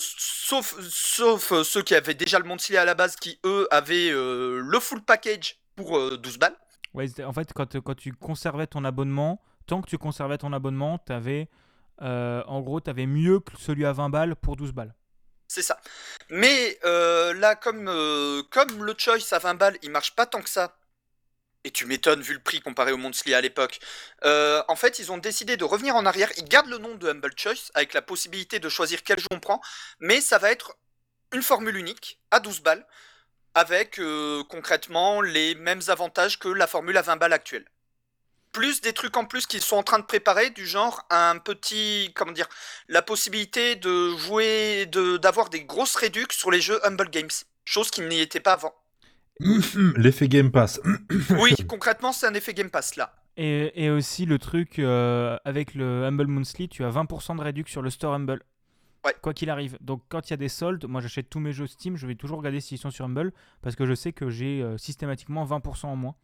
sauf, 0.00 1.62
ceux 1.62 1.82
qui 1.82 1.94
avaient 1.94 2.14
déjà 2.14 2.38
le 2.38 2.46
Monthly 2.46 2.78
à 2.78 2.86
la 2.86 2.94
base, 2.94 3.16
qui 3.16 3.38
eux 3.44 3.68
avaient 3.70 4.10
le 4.10 4.80
full 4.80 5.04
package 5.04 5.58
pour 5.76 5.98
euh, 5.98 6.16
12 6.16 6.38
balles, 6.38 6.56
Ouais, 6.96 7.08
en 7.22 7.32
fait, 7.34 7.52
quand, 7.52 7.78
quand 7.80 7.94
tu 7.94 8.14
conservais 8.14 8.66
ton 8.66 8.82
abonnement, 8.84 9.42
tant 9.66 9.82
que 9.82 9.88
tu 9.88 9.98
conservais 9.98 10.38
ton 10.38 10.54
abonnement, 10.54 10.96
t'avais, 10.96 11.48
euh, 12.00 12.42
en 12.46 12.62
gros, 12.62 12.80
t'avais 12.80 13.04
mieux 13.04 13.40
que 13.40 13.52
celui 13.58 13.84
à 13.84 13.92
20 13.92 14.08
balles 14.08 14.34
pour 14.34 14.56
12 14.56 14.72
balles. 14.72 14.94
c'est 15.46 15.62
ça. 15.62 15.78
Mais 16.30 16.78
euh, 16.86 17.34
là, 17.34 17.54
comme, 17.54 17.88
euh, 17.88 18.42
comme 18.50 18.82
le 18.82 18.94
Choice 18.96 19.32
à 19.32 19.38
20 19.38 19.54
balles, 19.54 19.76
il 19.82 19.90
marche 19.90 20.14
pas 20.14 20.24
tant 20.24 20.40
que 20.40 20.48
ça, 20.48 20.78
et 21.64 21.70
tu 21.70 21.84
m'étonnes 21.84 22.22
vu 22.22 22.32
le 22.32 22.40
prix 22.40 22.60
comparé 22.60 22.92
au 22.92 22.96
Monthly 22.96 23.34
à 23.34 23.42
l'époque, 23.42 23.78
en 24.22 24.76
fait, 24.76 24.98
ils 24.98 25.12
ont 25.12 25.18
décidé 25.18 25.58
de 25.58 25.64
revenir 25.64 25.96
en 25.96 26.06
arrière. 26.06 26.30
Ils 26.38 26.48
gardent 26.48 26.70
le 26.70 26.78
nom 26.78 26.94
de 26.94 27.08
Humble 27.08 27.32
Choice 27.36 27.70
avec 27.74 27.92
la 27.92 28.02
possibilité 28.02 28.58
de 28.58 28.68
choisir 28.70 29.02
quel 29.02 29.18
jeu 29.18 29.26
on 29.32 29.40
prend, 29.40 29.60
mais 30.00 30.22
ça 30.22 30.38
va 30.38 30.50
être 30.50 30.76
une 31.32 31.42
formule 31.42 31.76
unique 31.76 32.20
à 32.30 32.40
12 32.40 32.60
balles 32.60 32.86
avec 33.56 33.98
euh, 33.98 34.44
concrètement 34.50 35.22
les 35.22 35.54
mêmes 35.54 35.80
avantages 35.88 36.38
que 36.38 36.48
la 36.48 36.66
formule 36.66 36.96
à 36.98 37.02
20 37.02 37.16
balles 37.16 37.32
actuelle. 37.32 37.64
Plus 38.52 38.82
des 38.82 38.92
trucs 38.92 39.16
en 39.16 39.24
plus 39.24 39.46
qu'ils 39.46 39.62
sont 39.62 39.76
en 39.76 39.82
train 39.82 39.98
de 39.98 40.04
préparer, 40.04 40.50
du 40.50 40.66
genre 40.66 41.06
un 41.08 41.38
petit, 41.38 42.12
comment 42.14 42.32
dire, 42.32 42.48
la 42.88 43.00
possibilité 43.00 43.74
de 43.74 44.14
jouer, 44.16 44.86
de 44.86 45.16
d'avoir 45.16 45.48
des 45.48 45.64
grosses 45.64 45.96
réductions 45.96 46.38
sur 46.38 46.50
les 46.50 46.60
jeux 46.60 46.78
Humble 46.86 47.08
Games, 47.08 47.30
chose 47.64 47.90
qui 47.90 48.02
n'y 48.02 48.20
était 48.20 48.40
pas 48.40 48.52
avant. 48.52 48.74
L'effet 49.96 50.28
Game 50.28 50.52
Pass. 50.52 50.78
Oui, 51.30 51.54
concrètement, 51.66 52.12
c'est 52.12 52.26
un 52.26 52.34
effet 52.34 52.52
Game 52.52 52.70
Pass 52.70 52.96
là. 52.96 53.14
Et, 53.38 53.84
et 53.84 53.90
aussi 53.90 54.26
le 54.26 54.38
truc 54.38 54.78
euh, 54.78 55.38
avec 55.46 55.74
le 55.74 56.04
Humble 56.04 56.26
Monthly, 56.26 56.68
tu 56.68 56.84
as 56.84 56.90
20% 56.90 57.36
de 57.38 57.42
réduction 57.42 57.76
sur 57.76 57.82
le 57.82 57.90
store 57.90 58.14
Humble. 58.14 58.42
Ouais. 59.06 59.14
Quoi 59.22 59.32
qu'il 59.32 59.48
arrive. 59.50 59.78
Donc 59.80 60.02
quand 60.08 60.28
il 60.28 60.32
y 60.32 60.34
a 60.34 60.36
des 60.36 60.48
soldes, 60.48 60.84
moi 60.86 61.00
j'achète 61.00 61.30
tous 61.30 61.38
mes 61.40 61.52
jeux 61.52 61.66
Steam, 61.66 61.96
je 61.96 62.06
vais 62.06 62.16
toujours 62.16 62.38
regarder 62.38 62.60
s'ils 62.60 62.78
sont 62.78 62.90
sur 62.90 63.04
Humble 63.04 63.32
parce 63.62 63.76
que 63.76 63.86
je 63.86 63.94
sais 63.94 64.12
que 64.12 64.28
j'ai 64.30 64.60
euh, 64.62 64.76
systématiquement 64.76 65.44
20% 65.46 65.86
en 65.86 65.96
moins 65.96 66.14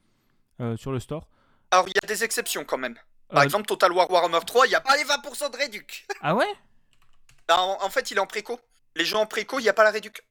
euh, 0.60 0.76
sur 0.76 0.90
le 0.92 0.98
store. 0.98 1.28
Alors, 1.70 1.88
il 1.88 1.94
y 1.94 2.04
a 2.04 2.06
des 2.06 2.24
exceptions 2.24 2.64
quand 2.64 2.78
même. 2.78 2.96
Par 3.28 3.40
Euh, 3.40 3.44
exemple, 3.44 3.66
Total 3.66 3.90
War 3.92 4.10
Warhammer 4.10 4.40
3, 4.44 4.66
il 4.66 4.70
n'y 4.70 4.74
a 4.74 4.80
pas 4.80 4.96
les 4.96 5.04
20% 5.04 5.50
de 5.52 5.56
réduc. 5.56 6.06
Ah 6.20 6.34
ouais? 6.34 6.52
En, 7.50 7.78
en 7.80 7.88
fait, 7.90 8.10
il 8.10 8.16
est 8.16 8.20
en 8.20 8.26
préco. 8.26 8.60
Les 8.96 9.04
jeux 9.04 9.16
en 9.16 9.26
préco, 9.26 9.58
il 9.58 9.62
n'y 9.62 9.68
a 9.68 9.72
pas 9.72 9.84
la 9.84 9.90
réduc. 9.90 10.22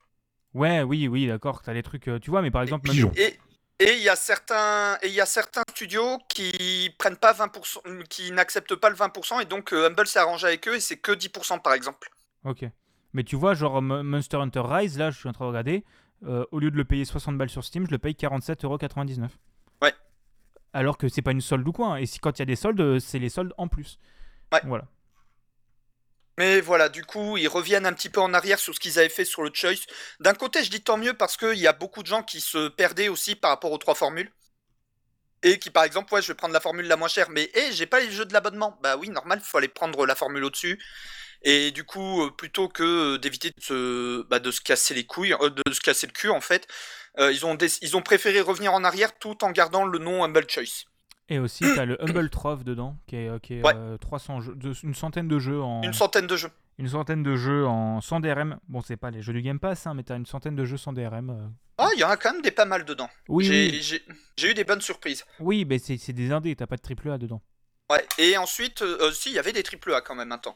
Ouais, 0.54 0.84
oui, 0.84 1.08
oui, 1.08 1.28
d'accord, 1.28 1.62
t'as 1.64 1.74
des 1.74 1.82
trucs, 1.84 2.10
tu 2.22 2.30
vois, 2.30 2.42
mais 2.42 2.52
par 2.52 2.62
exemple. 2.62 2.92
Et 3.16 3.40
et 3.80 3.94
il 3.96 4.04
y 4.04 4.10
a 4.10 4.16
certains 4.16 5.00
et 5.02 5.08
il 5.08 5.14
y 5.14 5.22
a 5.22 5.26
certains 5.26 5.64
studios 5.72 6.20
qui 6.30 6.94
prennent 7.00 7.18
pas 7.18 7.34
20%, 7.34 8.04
qui 8.08 8.32
n'acceptent 8.32 8.76
pas 8.76 8.92
le 8.92 8.96
20% 8.96 9.42
et 9.42 9.46
donc 9.46 9.74
Humble 9.74 10.06
s'est 10.06 10.20
arrangé 10.20 10.46
avec 10.46 10.68
eux 10.68 10.76
et 10.76 10.80
c'est 10.80 10.98
que 10.98 11.12
10% 11.12 11.60
par 11.64 11.74
exemple. 11.74 12.12
Ok. 12.44 12.66
Mais 13.14 13.24
tu 13.24 13.36
vois, 13.36 13.54
genre 13.54 13.82
Mo- 13.82 14.04
Monster 14.04 14.38
Hunter 14.38 14.62
Rise, 14.66 14.98
là, 14.98 15.12
je 15.12 15.18
suis 15.20 15.28
en 15.30 15.34
train 15.34 15.46
de 15.46 15.50
regarder, 15.50 15.84
euh, 16.24 16.46
au 16.52 16.60
lieu 16.60 16.72
de 16.72 16.78
le 16.78 16.86
payer 16.86 17.06
60 17.06 17.38
balles 17.38 17.50
sur 17.50 17.64
Steam, 17.64 17.86
je 17.86 17.92
le 17.92 17.98
paye 18.00 18.14
47,99€. 18.16 19.30
Ouais. 19.82 19.94
Alors 20.74 20.98
que 20.98 21.10
c'est 21.10 21.22
pas 21.22 21.32
une 21.32 21.42
solde 21.42 21.68
ou 21.68 21.72
quoi. 21.72 21.88
hein. 21.88 21.96
Et 21.98 22.06
si 22.06 22.20
quand 22.20 22.38
il 22.38 22.40
y 22.40 22.44
a 22.44 22.46
des 22.46 22.56
soldes, 22.56 22.80
euh, 22.80 23.00
c'est 23.00 23.20
les 23.20 23.30
soldes 23.30 23.54
en 23.58 23.68
plus. 23.68 24.00
Ouais. 24.54 24.62
Voilà. 24.64 24.86
Mais 26.38 26.62
voilà, 26.62 26.90
du 26.90 27.04
coup, 27.04 27.38
ils 27.38 27.48
reviennent 27.50 27.86
un 27.86 27.94
petit 27.94 28.10
peu 28.10 28.22
en 28.22 28.34
arrière 28.34 28.58
sur 28.58 28.74
ce 28.74 28.80
qu'ils 28.80 28.98
avaient 28.98 29.10
fait 29.10 29.26
sur 29.26 29.44
le 29.44 29.52
Choice. 29.54 29.86
D'un 30.22 30.34
côté, 30.34 30.64
je 30.64 30.72
dis 30.72 30.82
tant 30.82 30.98
mieux 30.98 31.14
parce 31.14 31.38
qu'il 31.38 31.58
y 31.60 31.68
a 31.68 31.74
beaucoup 31.74 32.02
de 32.02 32.08
gens 32.08 32.24
qui 32.24 32.40
se 32.40 32.70
perdaient 32.70 33.10
aussi 33.10 33.36
par 33.36 33.52
rapport 33.52 33.72
aux 33.72 33.78
trois 33.78 33.96
formules. 33.96 34.32
Et 35.44 35.60
qui, 35.60 35.70
par 35.72 35.84
exemple, 35.84 36.14
ouais, 36.14 36.22
je 36.22 36.28
vais 36.30 36.36
prendre 36.36 36.54
la 36.54 36.60
formule 36.60 36.88
la 36.88 36.96
moins 36.98 37.08
chère, 37.08 37.30
mais 37.30 37.50
hé, 37.54 37.72
j'ai 37.72 37.86
pas 37.88 38.00
les 38.00 38.12
jeux 38.12 38.26
de 38.26 38.34
l'abonnement. 38.34 38.80
Bah 38.82 38.96
oui, 38.96 39.10
normal, 39.10 39.40
il 39.44 39.48
faut 39.48 39.58
aller 39.58 39.68
prendre 39.68 40.06
la 40.06 40.16
formule 40.16 40.44
au-dessus. 40.44 40.80
Et 41.44 41.72
du 41.72 41.84
coup, 41.84 42.22
euh, 42.24 42.30
plutôt 42.30 42.68
que 42.68 43.18
d'éviter 43.18 43.50
de 43.50 43.62
se, 43.62 44.22
bah, 44.28 44.40
de 44.40 44.52
se 44.52 44.62
casser 44.62 44.94
les 44.94 45.06
couilles, 45.06 45.34
euh, 45.34 45.50
de 45.50 45.74
se 45.74 45.80
casser 45.82 46.06
le 46.08 46.12
cul, 46.14 46.30
en 46.30 46.42
fait, 46.42 46.68
euh, 47.20 47.32
ils, 47.32 47.46
ont 47.46 47.58
ils 47.58 47.98
ont 47.98 48.02
préféré 48.02 48.42
revenir 48.42 48.74
en 48.74 48.84
arrière 48.84 49.18
tout 49.18 49.44
en 49.44 49.52
gardant 49.52 49.84
le 49.86 49.98
nom 50.00 50.24
Humble 50.24 50.46
Choice. 50.50 50.86
Et 51.30 51.40
aussi, 51.40 51.64
t'as 51.76 51.86
le 51.86 52.02
Humble 52.04 52.30
Trove 52.30 52.64
dedans, 52.64 52.98
qui 53.08 53.16
est, 53.16 53.42
qui 53.42 53.56
est 53.56 53.64
Ouais. 53.66 53.74
euh, 53.76 53.98
300 53.98 54.42
jeux, 54.42 54.56
de- 54.56 54.74
une 54.84 54.94
centaine 54.94 55.28
de 55.28 55.40
jeux 55.40 55.62
en. 55.62 55.82
Une 55.82 55.94
centaine 55.94 56.28
de 56.28 56.36
jeux. 56.36 56.52
une 56.78 56.90
centaine 56.90 57.24
de 57.24 57.36
jeux 57.38 57.66
en 57.66 58.02
sans 58.02 58.20
DRM. 58.20 58.60
Bon, 58.68 58.82
c'est 58.82 58.98
pas 58.98 59.12
les 59.12 59.22
jeux 59.22 59.34
du 59.34 59.42
Game 59.42 59.60
Pass, 59.60 59.88
hein, 59.88 59.94
mais 59.94 60.04
t'as 60.04 60.18
une 60.18 60.26
centaine 60.26 60.56
de 60.56 60.66
jeux 60.66 60.78
sans 60.78 60.94
DRM. 60.94 61.54
Ah, 61.78 61.90
il 61.96 62.00
y 62.00 62.04
en 62.04 62.10
a 62.10 62.18
quand 62.18 62.34
même 62.34 62.42
des 62.42 62.52
pas 62.52 62.66
mal 62.66 62.86
dedans. 62.86 63.10
Oui, 63.30 63.46
J'ai- 63.82 64.04
eu 64.50 64.54
des 64.54 64.64
bonnes 64.64 64.82
surprises. 64.82 65.24
oui, 65.40 65.66
mais 65.66 65.80
c'est 65.80 66.14
des 66.14 66.32
indés, 66.32 66.56
t'as 66.56 66.68
pas 66.68 66.76
de 66.78 66.82
triple 66.82 67.10
A 67.12 67.18
dedans. 67.18 67.42
Ouais, 67.90 68.06
et 68.18 68.38
ensuite, 68.38 68.82
euh, 68.84 69.12
si, 69.12 69.30
il 69.30 69.36
y 69.36 69.40
avait 69.40 69.52
des 69.54 69.64
triple 69.64 69.94
A 69.94 70.02
quand 70.02 70.16
même 70.16 70.32
un 70.32 70.38
temps. 70.38 70.56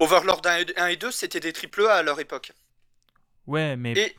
Overlord 0.00 0.42
1 0.44 0.56
et 0.58 0.66
1 0.78 0.86
et 0.88 0.96
2, 0.96 1.10
c'était 1.12 1.40
des 1.40 1.52
triple 1.52 1.86
A 1.86 1.94
à 1.96 2.02
leur 2.02 2.18
époque. 2.20 2.52
Ouais, 3.46 3.76
mais 3.76 3.92
Et- 3.92 4.16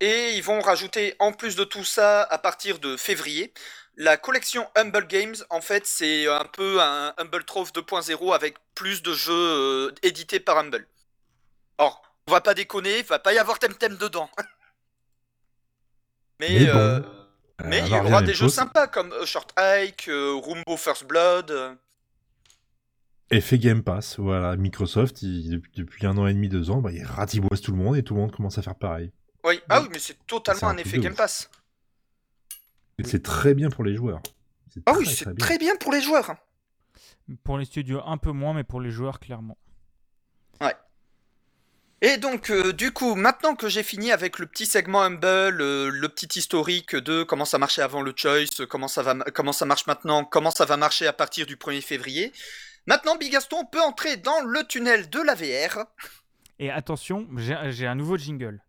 Et 0.00 0.36
ils 0.36 0.42
vont 0.42 0.60
rajouter, 0.60 1.14
en 1.20 1.32
plus 1.32 1.56
de 1.56 1.64
tout 1.64 1.84
ça, 1.84 2.22
à 2.22 2.36
partir 2.36 2.78
de 2.80 2.98
février, 2.98 3.54
la 3.96 4.18
collection 4.18 4.68
Humble 4.76 5.06
Games. 5.06 5.36
En 5.48 5.62
fait, 5.62 5.86
c'est 5.86 6.28
un 6.28 6.44
peu 6.44 6.82
un 6.82 7.14
Humble 7.16 7.44
Trove 7.44 7.72
2.0 7.72 8.34
avec 8.34 8.56
plus 8.74 9.02
de 9.02 9.14
jeux 9.14 9.32
euh, 9.32 9.94
édités 10.02 10.38
par 10.38 10.58
Humble. 10.58 10.86
Or, 11.78 12.02
on 12.28 12.32
va 12.32 12.42
pas 12.42 12.52
déconner, 12.52 13.00
va 13.04 13.18
pas 13.18 13.32
y 13.32 13.38
avoir 13.38 13.58
Temtem 13.58 13.96
dedans. 13.96 14.28
Mais, 16.40 16.50
Mais 16.50 16.66
bon, 16.66 16.78
euh, 16.78 17.00
Euh, 17.00 17.02
mais 17.64 17.78
il 17.78 17.88
y 17.88 17.98
aura 17.98 18.20
des 18.20 18.34
jeux 18.34 18.50
sympas 18.50 18.88
comme 18.88 19.14
A 19.14 19.24
Short 19.24 19.50
Hike, 19.58 20.08
euh, 20.08 20.38
Rumbo 20.44 20.76
First 20.76 21.04
Blood. 21.04 21.78
Effet 23.30 23.58
Game 23.58 23.82
Pass, 23.82 24.18
voilà. 24.18 24.56
Microsoft, 24.56 25.22
il- 25.22 25.60
depuis, 25.74 26.06
un 26.06 26.16
an 26.16 26.26
et 26.26 26.34
demi, 26.34 26.48
deux 26.48 26.70
ans, 26.70 26.80
bah, 26.80 26.92
il 26.92 27.02
ratiboise 27.04 27.60
tout 27.60 27.72
le 27.72 27.78
monde 27.78 27.96
et 27.96 28.02
tout 28.02 28.14
le 28.14 28.20
monde 28.20 28.32
commence 28.32 28.58
à 28.58 28.62
faire 28.62 28.76
pareil. 28.76 29.10
Oui, 29.44 29.60
ah 29.68 29.80
oui, 29.80 29.88
mais 29.92 29.98
c'est 29.98 30.24
totalement 30.26 30.68
un 30.68 30.76
effet 30.76 30.98
Game 30.98 31.12
ouf. 31.12 31.18
Pass. 31.18 31.50
Et 32.98 33.04
c'est 33.04 33.22
très 33.22 33.54
bien 33.54 33.68
pour 33.68 33.84
les 33.84 33.94
joueurs. 33.96 34.22
C'est 34.72 34.80
Ah 34.86 34.94
oui, 34.96 35.04
très, 35.04 35.14
c'est 35.14 35.24
très 35.24 35.34
bien. 35.34 35.46
très 35.46 35.58
bien 35.58 35.76
pour 35.76 35.92
les 35.92 36.00
joueurs. 36.00 36.34
pour 37.42 37.58
les 37.58 37.64
studios 37.64 38.00
un 38.06 38.18
peu 38.18 38.30
moins, 38.30 38.54
mais 38.54 38.62
pour 38.64 38.80
les 38.80 38.90
joueurs 38.90 39.18
clairement. 39.20 39.58
Et 42.02 42.18
donc, 42.18 42.50
euh, 42.50 42.74
du 42.74 42.90
coup, 42.92 43.14
maintenant 43.14 43.54
que 43.56 43.70
j'ai 43.70 43.82
fini 43.82 44.12
avec 44.12 44.38
le 44.38 44.44
petit 44.46 44.66
segment 44.66 45.02
Humble, 45.02 45.24
euh, 45.62 45.88
le 45.90 46.08
petit 46.10 46.38
historique 46.38 46.94
de 46.94 47.22
comment 47.22 47.46
ça 47.46 47.56
marchait 47.56 47.80
avant 47.80 48.02
le 48.02 48.12
Choice, 48.14 48.66
comment 48.68 48.86
ça, 48.86 49.02
va, 49.02 49.14
comment 49.34 49.52
ça 49.54 49.64
marche 49.64 49.86
maintenant, 49.86 50.22
comment 50.22 50.50
ça 50.50 50.66
va 50.66 50.76
marcher 50.76 51.06
à 51.06 51.14
partir 51.14 51.46
du 51.46 51.56
1er 51.56 51.80
février, 51.80 52.34
maintenant, 52.86 53.16
Bigaston 53.16 53.64
peut 53.64 53.80
entrer 53.80 54.16
dans 54.16 54.40
le 54.42 54.64
tunnel 54.64 55.08
de 55.10 55.20
la 55.20 55.34
VR. 55.34 55.86
Et 56.58 56.70
attention, 56.70 57.26
j'ai 57.36 57.56
j'ai 57.68 57.86
un 57.86 57.94
nouveau 57.94 58.16
jingle. 58.16 58.62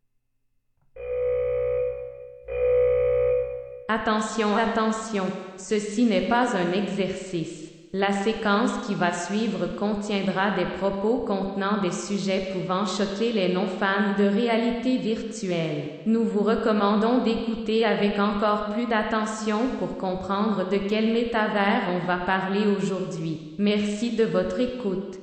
Attention, 3.90 4.58
attention, 4.58 5.26
ceci 5.56 6.04
n'est 6.06 6.28
pas 6.28 6.58
un 6.58 6.74
exercice. 6.74 7.67
La 7.94 8.12
séquence 8.12 8.86
qui 8.86 8.96
va 8.96 9.14
suivre 9.14 9.66
contiendra 9.78 10.52
des 10.52 10.66
propos 10.66 11.20
contenant 11.20 11.82
des 11.82 11.94
sujets 11.94 12.50
pouvant 12.52 12.86
choquer 12.86 13.32
les 13.32 13.54
non-fans 13.54 14.14
de 14.18 14.26
réalité 14.26 14.98
virtuelle. 14.98 16.02
Nous 16.06 16.26
vous 16.26 16.44
recommandons 16.44 17.24
d'écouter 17.24 17.86
avec 17.86 18.20
encore 18.20 18.74
plus 18.74 18.88
d'attention 18.88 19.70
pour 19.80 19.98
comprendre 19.98 20.68
de 20.70 20.78
quel 20.78 21.14
métavers 21.14 21.84
on 21.90 22.06
va 22.06 22.18
parler 22.18 22.66
aujourd'hui. 22.68 23.56
Merci 23.58 24.12
de 24.12 24.26
votre 24.26 24.60
écoute. 24.60 25.16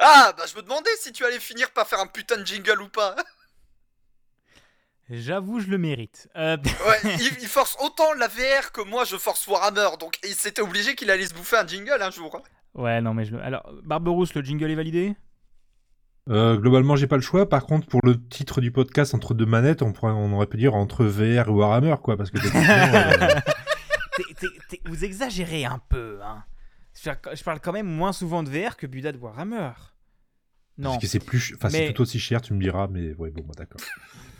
Ah, 0.00 0.32
bah 0.36 0.44
je 0.50 0.56
me 0.56 0.62
demandais 0.62 0.90
si 0.98 1.12
tu 1.12 1.24
allais 1.24 1.38
finir 1.38 1.70
par 1.70 1.86
faire 1.86 2.00
un 2.00 2.08
putain 2.08 2.38
de 2.38 2.44
jingle 2.44 2.82
ou 2.82 2.88
pas. 2.88 3.14
J'avoue, 5.12 5.60
je 5.60 5.68
le 5.68 5.78
mérite. 5.78 6.28
Euh, 6.36 6.56
Ouais, 6.64 7.14
il, 7.20 7.38
il 7.42 7.46
force 7.48 7.76
autant 7.84 8.12
la 8.14 8.28
VR 8.28 8.72
que 8.72 8.80
moi 8.80 9.04
je 9.04 9.16
force 9.16 9.46
Warhammer, 9.46 9.88
donc 10.00 10.16
il 10.24 10.34
s'était 10.34 10.62
obligé 10.62 10.94
qu'il 10.94 11.10
allait 11.10 11.26
se 11.26 11.34
bouffer 11.34 11.56
un 11.58 11.66
jingle 11.66 11.98
un 12.00 12.10
jour. 12.10 12.34
hein. 12.34 12.42
ouais, 12.74 13.00
non, 13.00 13.12
mais 13.14 13.24
je 13.26 13.32
le. 13.32 13.42
Alors, 13.42 13.70
Barberousse, 13.84 14.34
le 14.34 14.42
jingle 14.42 14.70
est 14.70 14.74
validé? 14.74 15.14
Euh, 16.30 16.56
globalement, 16.56 16.94
j'ai 16.96 17.08
pas 17.08 17.16
le 17.16 17.22
choix. 17.22 17.48
Par 17.48 17.66
contre, 17.66 17.86
pour 17.88 18.00
le 18.04 18.16
titre 18.28 18.60
du 18.60 18.70
podcast 18.70 19.12
entre 19.14 19.34
deux 19.34 19.44
manettes, 19.44 19.82
on, 19.82 19.92
pourrait, 19.92 20.12
on 20.12 20.32
aurait 20.32 20.46
pu 20.46 20.56
dire 20.56 20.74
entre 20.74 21.04
VR 21.04 21.48
et 21.48 21.50
Warhammer, 21.50 21.96
quoi, 22.02 22.16
parce 22.16 22.30
que 22.30 22.38
euh, 22.38 23.40
vous 24.86 25.04
exagérez 25.04 25.64
un 25.64 25.80
peu, 25.88 26.20
hein. 26.22 26.44
Je 26.94 27.10
par- 27.10 27.34
je 27.34 27.42
parle 27.42 27.58
quand 27.60 27.72
même 27.72 27.86
moins 27.86 28.12
souvent 28.12 28.42
de 28.42 28.50
VR 28.50 28.76
que 28.76 28.86
Buda 28.86 29.12
de 29.12 29.18
Warhammer. 29.18 29.70
Non, 30.78 30.90
parce 30.90 31.02
que 31.02 31.06
c'est 31.08 31.18
plus, 31.24 31.54
enfin, 31.56 31.68
Mais- 31.72 31.88
c'est 31.88 31.92
tout 31.92 32.02
aussi 32.02 32.20
cher, 32.20 32.40
tu 32.40 32.54
me 32.54 32.60
diras, 32.62 32.86
mais 32.88 33.14
ouais, 33.14 33.30
bon, 33.30 33.42
bah, 33.42 33.54
d'accord. 33.56 33.80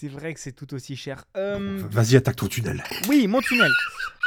c'est 0.00 0.08
vrai 0.08 0.32
que 0.32 0.40
c'est 0.40 0.52
tout 0.52 0.72
aussi 0.72 0.96
cher. 0.96 1.24
Euh, 1.36 1.82
Vas-y, 1.90 2.16
attaque 2.16 2.36
ton 2.36 2.46
tunnel. 2.46 2.82
oui, 3.08 3.26
mon 3.26 3.40
tunnel. 3.40 3.70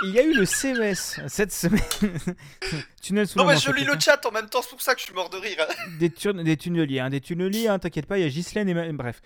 Il 0.06 0.12
y 0.12 0.20
a 0.20 0.24
eu 0.24 0.34
le 0.34 0.46
CES 0.46 1.20
cette 1.28 1.52
semaine. 1.52 1.82
tunnel 3.02 3.28
sous 3.28 3.40
Non, 3.40 3.46
mais 3.46 3.58
je 3.58 3.72
lis 3.72 3.84
le 3.86 4.00
chat 4.00 4.24
en 4.26 4.32
même 4.32 4.50
temps, 4.50 4.62
c'est 4.62 4.70
pour 4.70 4.82
ça 4.82 4.94
que 4.94 5.00
je 5.00 5.06
suis 5.06 5.14
mort 5.16 5.30
de 5.30 5.38
rire. 5.38 5.58
des, 6.00 6.10
des 6.44 6.58
tunneliers, 6.58 7.00
hein, 7.00 7.10
des 7.10 7.22
tunneliers, 7.22 7.68
hein, 7.68 7.80
t'inquiète 7.80 8.06
pas, 8.06 8.20
il 8.20 8.22
y 8.22 8.26
a 8.26 8.30
Ghislaine 8.30 8.70
et 8.70 8.74
ma- 8.74 8.92
bref. 8.94 9.22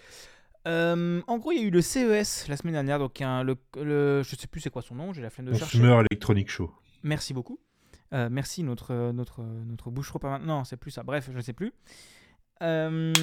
Euh, 0.68 1.22
en 1.28 1.38
gros, 1.38 1.52
il 1.52 1.60
y 1.60 1.62
a 1.62 1.66
eu 1.66 1.70
le 1.70 1.82
CES 1.82 2.48
la 2.48 2.58
semaine 2.58 2.74
dernière, 2.74 3.00
donc 3.00 3.22
un, 3.22 3.43
le, 3.43 3.56
le- 3.76 4.24
je 4.24 4.36
sais 4.36 4.48
plus 4.48 4.62
c'est 4.62 4.70
quoi 4.70 4.82
son 4.82 4.95
nom, 4.95 5.14
j'ai 5.14 5.22
la 5.22 5.30
flemme 5.30 5.48
de 5.48 5.54
chercher. 5.54 5.78
Consumer 5.80 6.02
Electronic 6.10 6.50
Show. 6.50 6.72
Merci 7.04 7.34
beaucoup. 7.34 7.60
Euh, 8.14 8.30
merci 8.32 8.64
notre 8.64 9.12
notre 9.12 9.41
notre 9.41 9.89
boucheron. 9.91 10.39
Non, 10.39 10.64
c'est 10.64 10.78
plus 10.78 10.91
ça. 10.91 11.04
Bref, 11.04 11.28
je 11.30 11.36
ne 11.38 11.41
sais 11.41 11.52
plus. 11.54 11.74
Euh, 12.62 13.14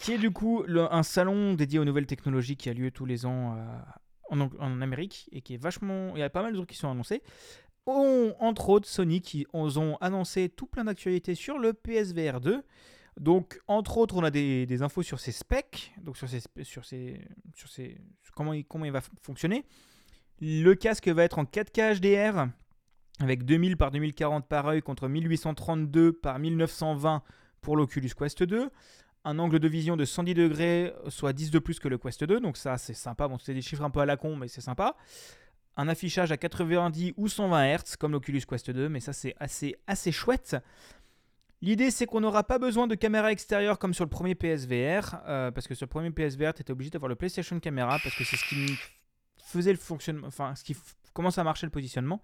qui 0.00 0.12
est 0.12 0.18
du 0.18 0.30
coup 0.30 0.64
un 0.68 1.02
salon 1.02 1.54
dédié 1.54 1.78
aux 1.78 1.84
nouvelles 1.84 2.06
technologies 2.06 2.56
qui 2.56 2.70
a 2.70 2.72
lieu 2.72 2.90
tous 2.90 3.04
les 3.04 3.26
ans 3.26 3.56
euh, 3.56 4.46
en, 4.58 4.80
Amérique 4.80 5.28
et 5.32 5.42
qui 5.42 5.54
est 5.54 5.58
vachement. 5.58 6.12
Il 6.16 6.20
y 6.20 6.22
a 6.22 6.30
pas 6.30 6.42
mal 6.42 6.52
de 6.52 6.56
trucs 6.56 6.70
qui 6.70 6.76
sont 6.76 6.90
annoncés. 6.90 7.22
On- 7.86 8.34
entre 8.40 8.70
autres, 8.70 8.88
Sony 8.88 9.20
qui 9.20 9.46
ont 9.52 9.96
annoncé 10.00 10.48
tout 10.48 10.66
plein 10.66 10.84
d'actualités 10.84 11.34
sur 11.34 11.58
le 11.58 11.72
PSVR 11.72 12.40
2. 12.40 12.62
Donc, 13.20 13.60
entre 13.68 13.98
autres, 13.98 14.16
on 14.16 14.24
a 14.24 14.30
des, 14.30 14.82
infos 14.82 15.02
sur 15.02 15.20
ses 15.20 15.32
specs, 15.32 15.92
donc 16.00 16.16
sur 16.16 16.28
ses, 16.28 16.40
sur 16.62 16.84
ses, 16.86 17.20
sur 17.54 17.68
ses, 17.68 17.98
comment 18.34 18.54
il, 18.54 18.64
comment 18.64 18.86
il 18.86 18.92
va 18.92 19.02
fonctionner. 19.20 19.66
Le 20.40 20.72
casque 20.74 21.08
va 21.08 21.22
être 21.24 21.38
en 21.38 21.44
4K 21.44 22.00
HDR 22.00 22.48
avec 23.20 23.44
2000 23.44 23.76
par 23.76 23.90
2040 23.90 24.48
par 24.48 24.66
œil 24.66 24.80
contre 24.80 25.08
1832 25.08 26.12
par 26.14 26.38
1920 26.38 27.22
pour 27.62 27.76
l'Oculus 27.76 28.10
Quest 28.16 28.42
2. 28.42 28.70
Un 29.24 29.38
angle 29.38 29.60
de 29.60 29.68
vision 29.68 29.96
de 29.96 30.04
110 30.04 30.34
degrés, 30.34 30.92
soit 31.08 31.32
10 31.32 31.52
de 31.52 31.58
plus 31.60 31.78
que 31.78 31.88
le 31.88 31.96
Quest 31.96 32.24
2, 32.24 32.40
donc 32.40 32.56
ça 32.56 32.76
c'est 32.76 32.92
sympa. 32.92 33.28
Bon, 33.28 33.38
c'est 33.38 33.54
des 33.54 33.62
chiffres 33.62 33.84
un 33.84 33.90
peu 33.90 34.00
à 34.00 34.06
la 34.06 34.16
con, 34.16 34.36
mais 34.36 34.48
c'est 34.48 34.60
sympa. 34.60 34.96
Un 35.76 35.88
affichage 35.88 36.32
à 36.32 36.36
90 36.36 37.14
ou 37.16 37.28
120 37.28 37.76
Hz 37.76 37.96
comme 37.98 38.12
l'Oculus 38.12 38.42
Quest 38.46 38.70
2, 38.70 38.88
mais 38.88 39.00
ça 39.00 39.12
c'est 39.12 39.34
assez, 39.38 39.76
assez 39.86 40.12
chouette. 40.12 40.56
L'idée 41.62 41.92
c'est 41.92 42.06
qu'on 42.06 42.20
n'aura 42.20 42.42
pas 42.42 42.58
besoin 42.58 42.88
de 42.88 42.96
caméra 42.96 43.30
extérieure 43.30 43.78
comme 43.78 43.94
sur 43.94 44.04
le 44.04 44.10
premier 44.10 44.34
PSVR, 44.34 45.20
euh, 45.28 45.52
parce 45.52 45.68
que 45.68 45.76
sur 45.76 45.86
le 45.86 45.90
premier 45.90 46.10
PSVR, 46.10 46.52
tu 46.52 46.62
étais 46.62 46.72
obligé 46.72 46.90
d'avoir 46.90 47.08
le 47.08 47.14
PlayStation 47.14 47.58
Camera, 47.60 48.00
parce 48.02 48.16
que 48.16 48.24
c'est 48.24 48.36
ce 48.36 48.44
qui 48.44 48.76
faisait 49.46 49.72
le 49.72 49.78
fonctionnement, 49.78 50.26
enfin, 50.26 50.56
ce 50.56 50.64
qui 50.64 50.76
comment 51.12 51.30
ça 51.30 51.44
marchait 51.44 51.66
le 51.66 51.70
positionnement. 51.70 52.20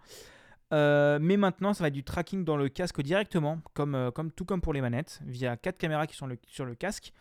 Euh, 0.73 1.19
mais 1.21 1.37
maintenant, 1.37 1.73
ça 1.73 1.83
va 1.85 1.89
être 1.89 1.95
du 1.95 2.05
tracking 2.05 2.45
dans 2.45 2.57
le 2.57 2.69
casque 2.69 3.01
directement, 3.01 3.61
comme, 3.75 3.95
euh, 3.95 4.11
tout 4.37 4.45
comme 4.45 4.61
pour 4.61 4.73
les 4.75 4.81
manettes, 4.83 5.21
via 5.25 5.57
quatre 5.57 5.79
caméras 5.79 6.07
qui 6.07 6.15
sont 6.17 6.29
sur 6.47 6.65
le 6.67 6.75
casque. 6.75 7.13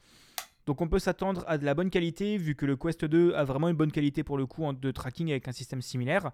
Donc 0.65 0.81
on 0.81 0.89
peut 0.89 0.99
s'attendre 0.99 1.45
à 1.47 1.57
de 1.57 1.63
la 1.63 1.73
bonne 1.73 1.89
qualité, 1.89 2.37
vu 2.37 2.53
que 2.55 2.65
le 2.65 2.75
Quest 2.75 3.05
2 3.05 3.33
a 3.35 3.45
vraiment 3.45 3.69
une 3.69 3.77
bonne 3.77 3.91
qualité 3.91 4.23
pour 4.23 4.37
le 4.37 4.45
coup 4.45 4.69
de 4.73 4.91
tracking 4.91 5.31
avec 5.31 5.47
un 5.47 5.53
système 5.53 5.81
similaire. 5.81 6.31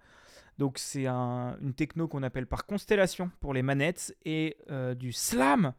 Donc 0.58 0.80
c'est 0.80 1.06
un- 1.06 1.56
une 1.62 1.76
techno 1.76 2.08
qu'on 2.08 2.24
appelle 2.24 2.48
par 2.48 2.66
constellation 2.66 3.30
pour 3.42 3.54
les 3.54 3.62
manettes 3.62 4.16
et 4.26 4.58
euh, 4.72 4.96
du 4.96 5.12
SLAM 5.12 5.74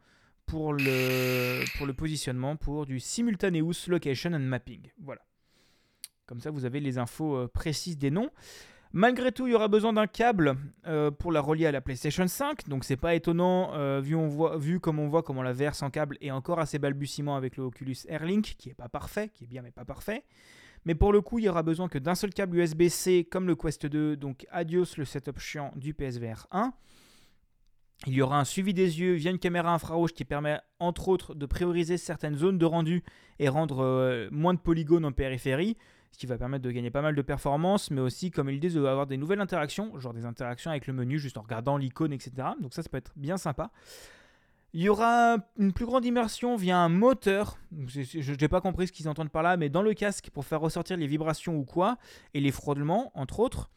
pour 0.45 0.71
le, 0.73 1.65
pour 1.77 1.85
le 1.85 1.93
positionnement, 1.93 2.55
pour 2.55 2.85
du 2.85 3.01
Simultaneous 3.01 3.73
Location 3.87 4.31
and 4.33 4.39
Mapping. 4.39 4.89
Voilà. 5.01 5.21
Comme 6.25 6.39
ça, 6.39 6.49
vous 6.49 6.63
avez 6.63 6.79
les 6.79 6.97
infos 6.97 7.47
précises 7.49 7.97
des 7.97 8.09
noms. 8.11 8.29
Malgré 8.97 9.33
tout, 9.33 9.45
il 9.45 9.51
y 9.51 9.53
aura 9.53 9.67
besoin 9.67 9.91
d'un 9.91 10.07
câble 10.07 10.55
euh, 10.87 11.11
pour 11.11 11.33
la 11.33 11.41
relier 11.41 11.65
à 11.65 11.71
la 11.73 11.81
PlayStation 11.81 12.25
5. 12.25 12.69
Donc 12.69 12.85
c'est 12.85 12.95
pas 12.95 13.13
étonnant 13.13 13.73
euh, 13.73 13.99
vu, 13.99 14.15
on 14.15 14.29
voit, 14.29 14.57
vu 14.57 14.79
comme 14.79 14.99
on 14.99 15.09
voit 15.09 15.21
comment 15.21 15.43
la 15.43 15.51
VR 15.51 15.75
sans 15.75 15.89
câble 15.89 16.17
est 16.21 16.31
encore 16.31 16.61
assez 16.61 16.79
balbutiement 16.79 17.35
avec 17.35 17.57
le 17.57 17.63
Oculus 17.63 17.97
Airlink, 18.07 18.55
qui 18.57 18.69
est 18.69 18.73
pas 18.73 18.87
parfait, 18.87 19.27
qui 19.33 19.43
est 19.43 19.47
bien 19.47 19.63
mais 19.63 19.71
pas 19.71 19.83
parfait. 19.83 20.23
Mais 20.85 20.95
pour 20.95 21.11
le 21.11 21.19
coup, 21.19 21.39
il 21.39 21.43
y 21.43 21.49
aura 21.49 21.61
besoin 21.61 21.89
que 21.89 21.97
d'un 21.97 22.15
seul 22.15 22.33
câble 22.33 22.55
USB-C 22.55 23.27
comme 23.29 23.47
le 23.47 23.55
Quest 23.57 23.85
2. 23.85 24.15
Donc 24.15 24.47
adios 24.49 24.85
le 24.95 25.03
setup 25.03 25.39
chiant 25.39 25.73
du 25.75 25.93
PSVR 25.93 26.47
1. 26.51 26.71
Il 28.07 28.13
y 28.13 28.21
aura 28.21 28.39
un 28.39 28.45
suivi 28.45 28.73
des 28.73 29.01
yeux 29.01 29.15
via 29.15 29.29
une 29.29 29.39
caméra 29.39 29.73
infrarouge 29.73 30.13
qui 30.13 30.23
permet 30.23 30.61
entre 30.79 31.09
autres 31.09 31.35
de 31.35 31.45
prioriser 31.45 31.97
certaines 31.97 32.37
zones 32.37 32.57
de 32.57 32.65
rendu 32.65 33.03
et 33.39 33.49
rendre 33.49 33.83
euh, 33.83 34.29
moins 34.31 34.53
de 34.53 34.59
polygones 34.59 35.03
en 35.03 35.11
périphérie, 35.11 35.75
ce 36.15 36.17
qui 36.17 36.27
va 36.27 36.37
permettre 36.37 36.63
de 36.63 36.71
gagner 36.71 36.89
pas 36.91 37.01
mal 37.01 37.13
de 37.13 37.21
performance, 37.21 37.91
mais 37.91 37.99
aussi, 37.99 38.31
comme 38.31 38.49
ils 38.49 38.57
disent, 38.61 38.75
d'avoir 38.75 39.05
des 39.05 39.17
nouvelles 39.17 39.41
interactions, 39.41 39.99
genre 39.99 40.13
des 40.13 40.25
interactions 40.25 40.71
avec 40.71 40.87
le 40.87 40.93
menu 40.93 41.19
juste 41.19 41.37
en 41.37 41.41
regardant 41.41 41.75
l'icône, 41.75 42.13
etc. 42.13 42.31
Donc 42.61 42.73
ça, 42.73 42.81
ça 42.81 42.87
peut 42.87 42.95
être 42.97 43.11
bien 43.17 43.35
sympa. 43.35 43.69
Il 44.73 44.81
y 44.81 44.87
aura 44.87 45.37
une 45.59 45.73
plus 45.73 45.85
grande 45.85 46.05
immersion 46.05 46.55
via 46.55 46.77
un 46.77 46.87
moteur. 46.87 47.57
Je 47.85 48.31
n'ai 48.39 48.47
pas 48.47 48.61
compris 48.61 48.87
ce 48.87 48.93
qu'ils 48.93 49.09
entendent 49.09 49.29
par 49.29 49.43
là, 49.43 49.57
mais 49.57 49.67
dans 49.67 49.81
le 49.81 49.93
casque 49.93 50.29
pour 50.29 50.45
faire 50.45 50.61
ressortir 50.61 50.95
les 50.95 51.07
vibrations 51.07 51.57
ou 51.57 51.65
quoi, 51.65 51.97
et 52.33 52.39
les 52.39 52.51
frôlements, 52.51 53.11
entre 53.13 53.41
autres. 53.41 53.69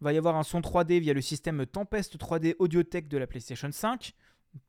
Il 0.00 0.04
va 0.04 0.14
y 0.14 0.16
avoir 0.18 0.36
un 0.36 0.42
son 0.44 0.60
3D 0.60 0.98
via 0.98 1.12
le 1.12 1.20
système 1.20 1.66
Tempest 1.66 2.16
3D 2.16 2.54
Audiotech 2.58 3.06
de 3.06 3.18
la 3.18 3.26
PlayStation 3.26 3.70
5. 3.70 4.14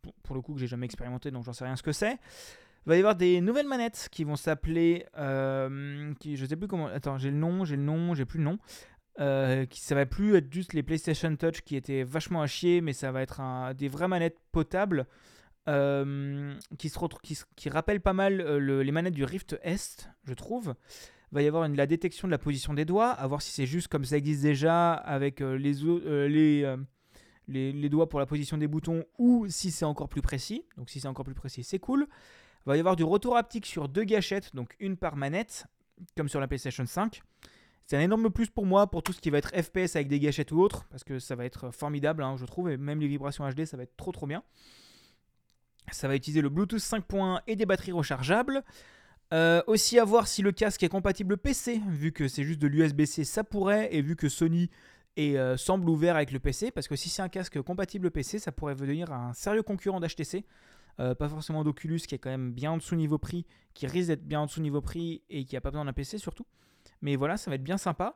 Pour- 0.02 0.14
Pour 0.24 0.36
le 0.36 0.42
coup, 0.42 0.54
que 0.54 0.60
j'ai 0.60 0.68
jamais 0.68 0.86
expérimenté, 0.86 1.32
donc 1.32 1.46
j'en 1.46 1.54
sais 1.54 1.64
rien 1.64 1.78
ce 1.78 1.84
que 1.84 1.94
c'est. 1.94 2.18
Il 2.86 2.90
va 2.90 2.96
y 2.96 3.00
avoir 3.00 3.16
des 3.16 3.40
nouvelles 3.42 3.68
manettes 3.68 4.10
qui 4.12 4.24
vont 4.24 4.36
s'appeler. 4.36 5.06
euh, 5.18 6.14
qui, 6.20 6.36
je 6.38 6.46
sais 6.46 6.56
plus 6.56 6.68
comment. 6.68 6.88
Attends, 6.88 7.18
j'ai 7.18 7.32
le 7.32 7.38
nom, 7.38 7.64
j'ai 7.66 7.76
le 7.78 7.84
nom, 7.84 8.14
j'ai 8.14 8.26
plus 8.26 8.40
le 8.40 8.46
nom. 8.46 8.58
Euh, 9.20 9.66
qui, 9.68 9.80
ça 9.80 9.94
va 9.96 10.06
plus 10.08 10.36
être 10.36 10.52
juste 10.52 10.74
les 10.74 10.82
PlayStation 10.84 11.36
Touch 11.36 11.62
qui 11.62 11.76
étaient 11.76 12.04
vachement 12.04 12.42
à 12.42 12.48
chier, 12.48 12.82
mais 12.82 12.94
ça 12.94 13.12
va 13.12 13.22
être 13.22 13.40
des 13.76 13.88
vraies 13.88 14.08
manettes 14.08 14.40
potables 14.52 15.06
euh, 15.70 16.54
qui, 16.78 16.90
se 16.90 16.98
qui, 17.22 17.38
qui 17.56 17.70
rappellent 17.70 18.02
pas 18.02 18.14
mal 18.14 18.42
euh, 18.42 18.58
le- 18.60 18.82
les 18.84 18.92
manettes 18.92 19.14
du 19.14 19.24
Rift 19.24 19.58
Est, 19.62 20.10
je 20.26 20.34
trouve. 20.34 20.74
Il 21.32 21.36
va 21.36 21.42
y 21.42 21.48
avoir 21.48 21.68
la 21.70 21.86
détection 21.88 22.28
de 22.28 22.32
la 22.32 22.38
position 22.38 22.74
des 22.74 22.86
doigts, 22.86 23.12
à 23.12 23.26
voir 23.28 23.42
si 23.42 23.52
c'est 23.52 23.66
juste 23.66 23.88
comme 23.88 24.04
ça 24.04 24.18
existe 24.18 24.42
déjà 24.42 24.94
avec 24.94 25.42
euh, 25.42 25.58
les 27.48 27.90
doigts 27.90 28.10
pour 28.10 28.20
la 28.20 28.26
position 28.26 28.58
des 28.58 28.68
boutons 28.68 29.04
ou 29.18 29.46
si 29.48 29.72
c'est 29.72 29.86
encore 29.86 30.10
plus 30.10 30.22
précis. 30.22 30.66
Donc 30.78 30.90
si 30.90 31.00
c'est 31.00 31.08
encore 31.08 31.26
plus 31.26 31.34
précis, 31.36 31.64
c'est 31.64 31.80
cool. 31.80 32.08
Il 32.66 32.70
va 32.70 32.78
y 32.78 32.80
avoir 32.80 32.96
du 32.96 33.04
retour 33.04 33.36
haptique 33.36 33.66
sur 33.66 33.90
deux 33.90 34.04
gâchettes, 34.04 34.56
donc 34.56 34.76
une 34.80 34.96
par 34.96 35.16
manette, 35.16 35.66
comme 36.16 36.30
sur 36.30 36.40
la 36.40 36.48
PlayStation 36.48 36.86
5. 36.86 37.22
C'est 37.86 37.98
un 37.98 38.02
énorme 38.02 38.30
plus 38.30 38.50
pour 38.50 38.66
moi, 38.66 38.88
pour 38.88 39.04
tout 39.04 39.12
ce 39.12 39.20
qui 39.20 39.30
va 39.30 39.38
être 39.38 39.50
FPS 39.50 39.96
avec 39.96 40.08
des 40.08 40.20
gâchettes 40.20 40.52
ou 40.54 40.62
autre, 40.62 40.86
parce 40.90 41.04
que 41.04 41.20
ça 41.20 41.36
va 41.36 41.44
être 41.44 41.72
formidable, 41.72 42.24
hein, 42.24 42.38
je 42.38 42.46
trouve, 42.46 42.70
et 42.70 42.78
même 42.78 43.02
les 43.02 43.08
vibrations 43.08 43.48
HD, 43.50 43.66
ça 43.66 43.76
va 43.76 43.84
être 43.84 43.98
trop 43.98 44.14
trop 44.14 44.26
bien. 44.26 44.44
Ça 45.92 46.08
va 46.08 46.16
utiliser 46.16 46.42
le 46.42 46.48
Bluetooth 46.48 46.80
5.1 46.80 47.42
et 47.48 47.58
des 47.58 47.66
batteries 47.66 47.92
rechargeables. 47.92 48.64
Euh, 49.34 49.62
aussi 49.68 50.00
à 50.00 50.06
voir 50.06 50.28
si 50.28 50.42
le 50.42 50.52
casque 50.52 50.84
est 50.84 50.90
compatible 50.90 51.38
PC, 51.38 51.82
vu 51.88 52.12
que 52.12 52.28
c'est 52.28 52.44
juste 52.44 52.60
de 52.60 52.68
l'USB-C, 52.68 53.26
ça 53.26 53.44
pourrait, 53.44 53.90
et 53.92 54.02
vu 54.02 54.16
que 54.16 54.30
Sony 54.30 54.70
est, 55.18 55.38
euh, 55.38 55.58
semble 55.58 55.90
ouvert 55.90 56.16
avec 56.16 56.32
le 56.32 56.40
PC, 56.40 56.72
parce 56.72 56.88
que 56.88 56.96
si 56.96 57.10
c'est 57.10 57.22
un 57.22 57.30
casque 57.30 57.60
compatible 57.62 58.12
PC, 58.12 58.40
ça 58.40 58.52
pourrait 58.52 58.76
devenir 58.76 59.12
un 59.12 59.34
sérieux 59.34 59.64
concurrent 59.64 60.00
d'HTC. 60.00 60.46
Euh, 61.00 61.16
pas 61.16 61.28
forcément 61.28 61.64
d'Oculus 61.64 62.00
qui 62.00 62.16
est 62.16 62.20
quand 62.20 62.30
même 62.30 62.52
bien 62.52 62.72
en 62.72 62.78
dessous 62.78 62.96
niveau 62.96 63.18
prix, 63.18 63.46
qui 63.74 63.88
risque 63.88 64.10
d'être 64.10 64.28
bien 64.28 64.42
en 64.42 64.46
dessous 64.46 64.62
niveau 64.62 64.82
prix 64.82 65.24
et 65.30 65.44
qui 65.46 65.58
a 65.58 65.62
pas 65.62 65.72
besoin 65.72 65.86
d'un 65.86 65.94
PC 65.94 66.18
surtout. 66.18 66.46
Mais 67.02 67.16
voilà, 67.16 67.38
ça 67.38 67.50
va 67.50 67.56
être 67.56 67.64
bien 67.64 67.78
sympa. 67.78 68.16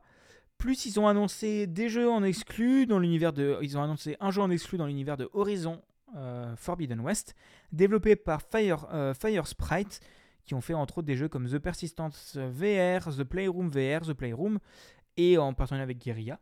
Plus 0.58 0.86
ils 0.86 1.00
ont 1.00 1.08
annoncé 1.08 1.68
des 1.68 1.90
jeux 1.90 2.10
en 2.10 2.24
exclu 2.24 2.86
dans 2.86 3.00
l'univers 3.00 3.34
de. 3.34 3.58
Ils 3.62 3.78
ont 3.78 3.84
annoncé 3.84 4.16
un 4.20 4.32
jeu 4.32 4.42
en 4.42 4.50
exclu 4.50 4.78
dans 4.78 4.88
l'univers 4.88 5.18
de 5.18 5.30
Horizon 5.34 5.82
euh, 6.16 6.56
Forbidden 6.56 7.00
West, 7.02 7.36
développé 7.72 8.16
par 8.16 8.42
Fire, 8.42 8.88
euh, 8.94 9.14
Fire 9.14 9.46
Sprite, 9.46 10.00
qui 10.46 10.54
ont 10.54 10.62
fait 10.62 10.74
entre 10.74 11.00
autres 11.00 11.08
des 11.08 11.18
jeux 11.18 11.28
comme 11.28 11.48
The 11.50 11.60
Persistence 11.60 12.38
VR, 12.38 13.14
The 13.16 13.24
Playroom 13.24 13.70
VR, 13.70 14.06
The 14.06 14.14
Playroom, 14.14 14.60
et 15.18 15.38
en 15.38 15.54
partenariat 15.54 15.84
avec 15.84 15.98
Guerrilla. 15.98 16.40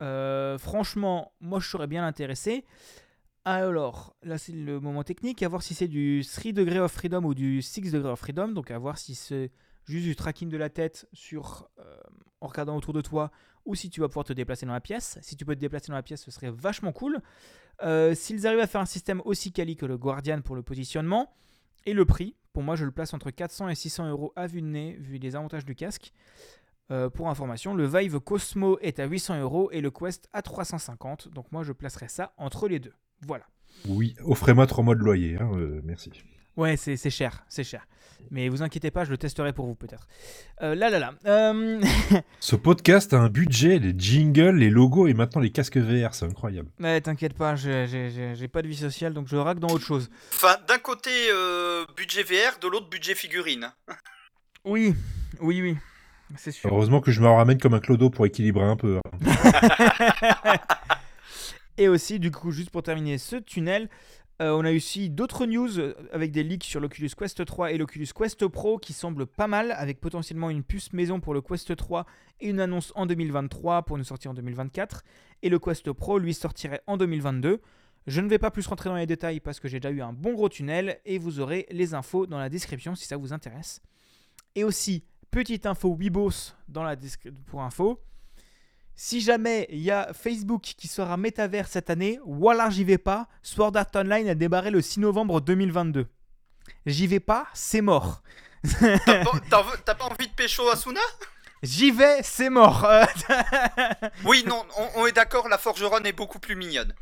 Euh, 0.00 0.58
franchement, 0.58 1.32
moi 1.40 1.60
je 1.60 1.68
serais 1.68 1.86
bien 1.86 2.04
intéressé. 2.04 2.64
Alors, 3.44 4.14
là 4.22 4.38
c'est 4.38 4.52
le 4.52 4.78
moment 4.78 5.02
technique, 5.02 5.42
à 5.42 5.48
voir 5.48 5.62
si 5.62 5.74
c'est 5.74 5.88
du 5.88 6.24
3 6.24 6.52
degrés 6.52 6.78
of 6.78 6.92
freedom 6.92 7.24
ou 7.24 7.34
du 7.34 7.60
6 7.60 7.90
degrés 7.90 8.12
of 8.12 8.20
freedom, 8.20 8.48
donc 8.48 8.70
à 8.70 8.78
voir 8.78 8.98
si 8.98 9.16
c'est 9.16 9.50
juste 9.84 10.04
du 10.04 10.14
tracking 10.14 10.48
de 10.48 10.56
la 10.56 10.70
tête 10.70 11.08
euh, 11.32 11.40
en 12.40 12.46
regardant 12.46 12.76
autour 12.76 12.92
de 12.92 13.00
toi, 13.00 13.32
ou 13.64 13.74
si 13.74 13.90
tu 13.90 14.00
vas 14.00 14.08
pouvoir 14.08 14.24
te 14.24 14.32
déplacer 14.32 14.64
dans 14.64 14.72
la 14.72 14.80
pièce. 14.80 15.18
Si 15.22 15.36
tu 15.36 15.44
peux 15.44 15.56
te 15.56 15.60
déplacer 15.60 15.88
dans 15.88 15.96
la 15.96 16.04
pièce, 16.04 16.22
ce 16.22 16.30
serait 16.30 16.50
vachement 16.50 16.92
cool. 16.92 17.20
Euh, 17.82 18.14
S'ils 18.14 18.46
arrivent 18.46 18.60
à 18.60 18.68
faire 18.68 18.80
un 18.80 18.86
système 18.86 19.20
aussi 19.24 19.52
quali 19.52 19.76
que 19.76 19.86
le 19.86 19.98
Guardian 19.98 20.40
pour 20.40 20.54
le 20.54 20.62
positionnement, 20.62 21.34
et 21.84 21.94
le 21.94 22.04
prix, 22.04 22.36
pour 22.52 22.62
moi 22.62 22.76
je 22.76 22.84
le 22.84 22.92
place 22.92 23.12
entre 23.12 23.32
400 23.32 23.68
et 23.68 23.74
600 23.74 24.08
euros 24.08 24.32
à 24.36 24.46
vue 24.46 24.62
de 24.62 24.68
nez, 24.68 24.96
vu 25.00 25.18
les 25.18 25.34
avantages 25.34 25.64
du 25.64 25.74
casque. 25.74 26.12
Euh, 26.92 27.10
pour 27.10 27.28
information, 27.28 27.74
le 27.74 27.86
Vive 27.86 28.20
Cosmo 28.20 28.78
est 28.80 29.00
à 29.00 29.06
800 29.06 29.40
euros 29.40 29.70
et 29.72 29.80
le 29.80 29.90
Quest 29.90 30.28
à 30.32 30.42
350, 30.42 31.28
donc 31.28 31.50
moi 31.50 31.64
je 31.64 31.72
placerai 31.72 32.06
ça 32.06 32.34
entre 32.36 32.68
les 32.68 32.78
deux. 32.78 32.94
Voilà. 33.26 33.44
Oui, 33.88 34.14
offrez-moi 34.24 34.66
trois 34.66 34.84
mois 34.84 34.94
de 34.94 35.00
loyer, 35.00 35.36
hein, 35.40 35.50
euh, 35.56 35.80
merci. 35.84 36.12
Ouais, 36.56 36.76
c'est 36.76 36.96
c'est 36.96 37.10
cher, 37.10 37.44
c'est 37.48 37.64
cher. 37.64 37.86
Mais 38.30 38.48
vous 38.48 38.62
inquiétez 38.62 38.90
pas, 38.92 39.04
je 39.04 39.10
le 39.10 39.16
testerai 39.18 39.52
pour 39.52 39.66
vous 39.66 39.74
peut-être. 39.74 40.06
Euh, 40.62 40.74
là, 40.76 40.90
là, 40.90 40.98
là. 41.00 41.14
Euh, 41.26 41.80
Ce 42.40 42.54
podcast 42.54 43.12
a 43.14 43.18
un 43.18 43.28
budget, 43.28 43.78
les 43.80 43.94
jingles, 43.98 44.56
les 44.56 44.70
logos 44.70 45.08
et 45.08 45.14
maintenant 45.14 45.40
les 45.40 45.50
casques 45.50 45.78
VR, 45.78 46.14
c'est 46.14 46.26
incroyable. 46.26 46.68
ouais, 46.78 47.00
t'inquiète 47.00 47.34
pas, 47.34 47.56
j'ai- 47.56 47.86
j'ai 47.88 48.10
j'ai- 48.10 48.34
j'ai 48.36 48.48
pas 48.48 48.62
de 48.62 48.68
vie 48.68 48.76
sociale, 48.76 49.12
donc 49.14 49.26
je 49.28 49.36
raque 49.36 49.58
dans 49.58 49.68
autre 49.68 49.84
chose. 49.84 50.08
Enfin, 50.34 50.56
d'un 50.68 50.78
côté 50.78 51.10
euh, 51.32 51.84
budget 51.96 52.22
VR, 52.22 52.58
de 52.60 52.68
l'autre 52.68 52.88
budget 52.88 53.14
figurine. 53.16 53.72
Oui, 54.64 54.94
oui, 55.40 55.60
oui. 55.62 55.76
C'est 56.36 56.52
sûr. 56.52 56.70
Heureusement 56.72 57.00
que 57.00 57.10
je 57.10 57.20
me 57.20 57.28
ramène 57.28 57.58
comme 57.58 57.74
un 57.74 57.80
clodo 57.80 58.08
pour 58.08 58.24
équilibrer 58.24 58.64
un 58.64 58.76
peu. 58.76 58.98
hein. 58.98 59.10
Et 61.78 61.88
aussi, 61.88 62.18
du 62.18 62.30
coup, 62.30 62.50
juste 62.50 62.70
pour 62.70 62.82
terminer 62.82 63.18
ce 63.18 63.36
tunnel, 63.36 63.88
euh, 64.40 64.50
on 64.52 64.64
a 64.64 64.72
aussi 64.72 65.08
d'autres 65.08 65.46
news 65.46 65.78
euh, 65.78 65.94
avec 66.12 66.32
des 66.32 66.42
leaks 66.42 66.64
sur 66.64 66.80
l'Oculus 66.80 67.10
Quest 67.16 67.44
3 67.44 67.72
et 67.72 67.78
l'Oculus 67.78 68.08
Quest 68.14 68.46
Pro 68.48 68.78
qui 68.78 68.92
semblent 68.92 69.26
pas 69.26 69.46
mal, 69.46 69.72
avec 69.72 70.00
potentiellement 70.00 70.50
une 70.50 70.64
puce 70.64 70.92
maison 70.92 71.20
pour 71.20 71.32
le 71.32 71.40
Quest 71.40 71.76
3 71.76 72.06
et 72.40 72.48
une 72.48 72.60
annonce 72.60 72.92
en 72.96 73.06
2023 73.06 73.82
pour 73.82 73.96
une 73.96 74.04
sortie 74.04 74.28
en 74.28 74.34
2024. 74.34 75.04
Et 75.42 75.48
le 75.48 75.58
Quest 75.58 75.92
Pro, 75.92 76.18
lui, 76.18 76.34
sortirait 76.34 76.82
en 76.86 76.96
2022. 76.96 77.60
Je 78.06 78.20
ne 78.20 78.28
vais 78.28 78.38
pas 78.38 78.50
plus 78.50 78.66
rentrer 78.66 78.88
dans 78.88 78.96
les 78.96 79.06
détails 79.06 79.38
parce 79.38 79.60
que 79.60 79.68
j'ai 79.68 79.78
déjà 79.78 79.94
eu 79.94 80.02
un 80.02 80.12
bon 80.12 80.32
gros 80.32 80.48
tunnel 80.48 80.98
et 81.04 81.18
vous 81.18 81.38
aurez 81.38 81.66
les 81.70 81.94
infos 81.94 82.26
dans 82.26 82.38
la 82.38 82.48
description 82.48 82.94
si 82.96 83.06
ça 83.06 83.16
vous 83.16 83.32
intéresse. 83.32 83.80
Et 84.56 84.64
aussi, 84.64 85.04
petite 85.30 85.66
info 85.66 85.96
Webos 85.96 86.54
dans 86.68 86.82
la 86.82 86.96
pour 87.46 87.62
info. 87.62 88.00
Si 88.94 89.20
jamais 89.20 89.66
il 89.70 89.80
y 89.80 89.90
a 89.90 90.12
Facebook 90.12 90.62
qui 90.62 90.86
sera 90.88 91.16
métavers 91.16 91.66
cette 91.68 91.90
année, 91.90 92.20
voilà, 92.26 92.70
j'y 92.70 92.84
vais 92.84 92.98
pas. 92.98 93.26
Sword 93.42 93.76
Art 93.76 93.86
Online 93.96 94.28
a 94.28 94.34
débarré 94.34 94.70
le 94.70 94.80
6 94.82 95.00
novembre 95.00 95.40
2022. 95.40 96.06
J'y 96.86 97.06
vais 97.06 97.20
pas, 97.20 97.46
c'est 97.54 97.80
mort. 97.80 98.22
T'as 98.80 98.98
pas, 99.24 99.32
t'as- 99.50 99.64
t'as 99.84 99.94
pas 99.94 100.04
envie 100.04 100.28
de 100.28 100.34
pécho 100.34 100.68
Asuna 100.68 101.00
J'y 101.62 101.90
vais, 101.90 102.22
c'est 102.22 102.50
mort. 102.50 102.86
Oui, 104.24 104.44
non, 104.46 104.64
on, 104.76 105.02
on 105.02 105.06
est 105.06 105.12
d'accord, 105.12 105.48
la 105.48 105.58
forgeronne 105.58 106.06
est 106.06 106.12
beaucoup 106.12 106.38
plus 106.38 106.54
mignonne. 106.56 106.94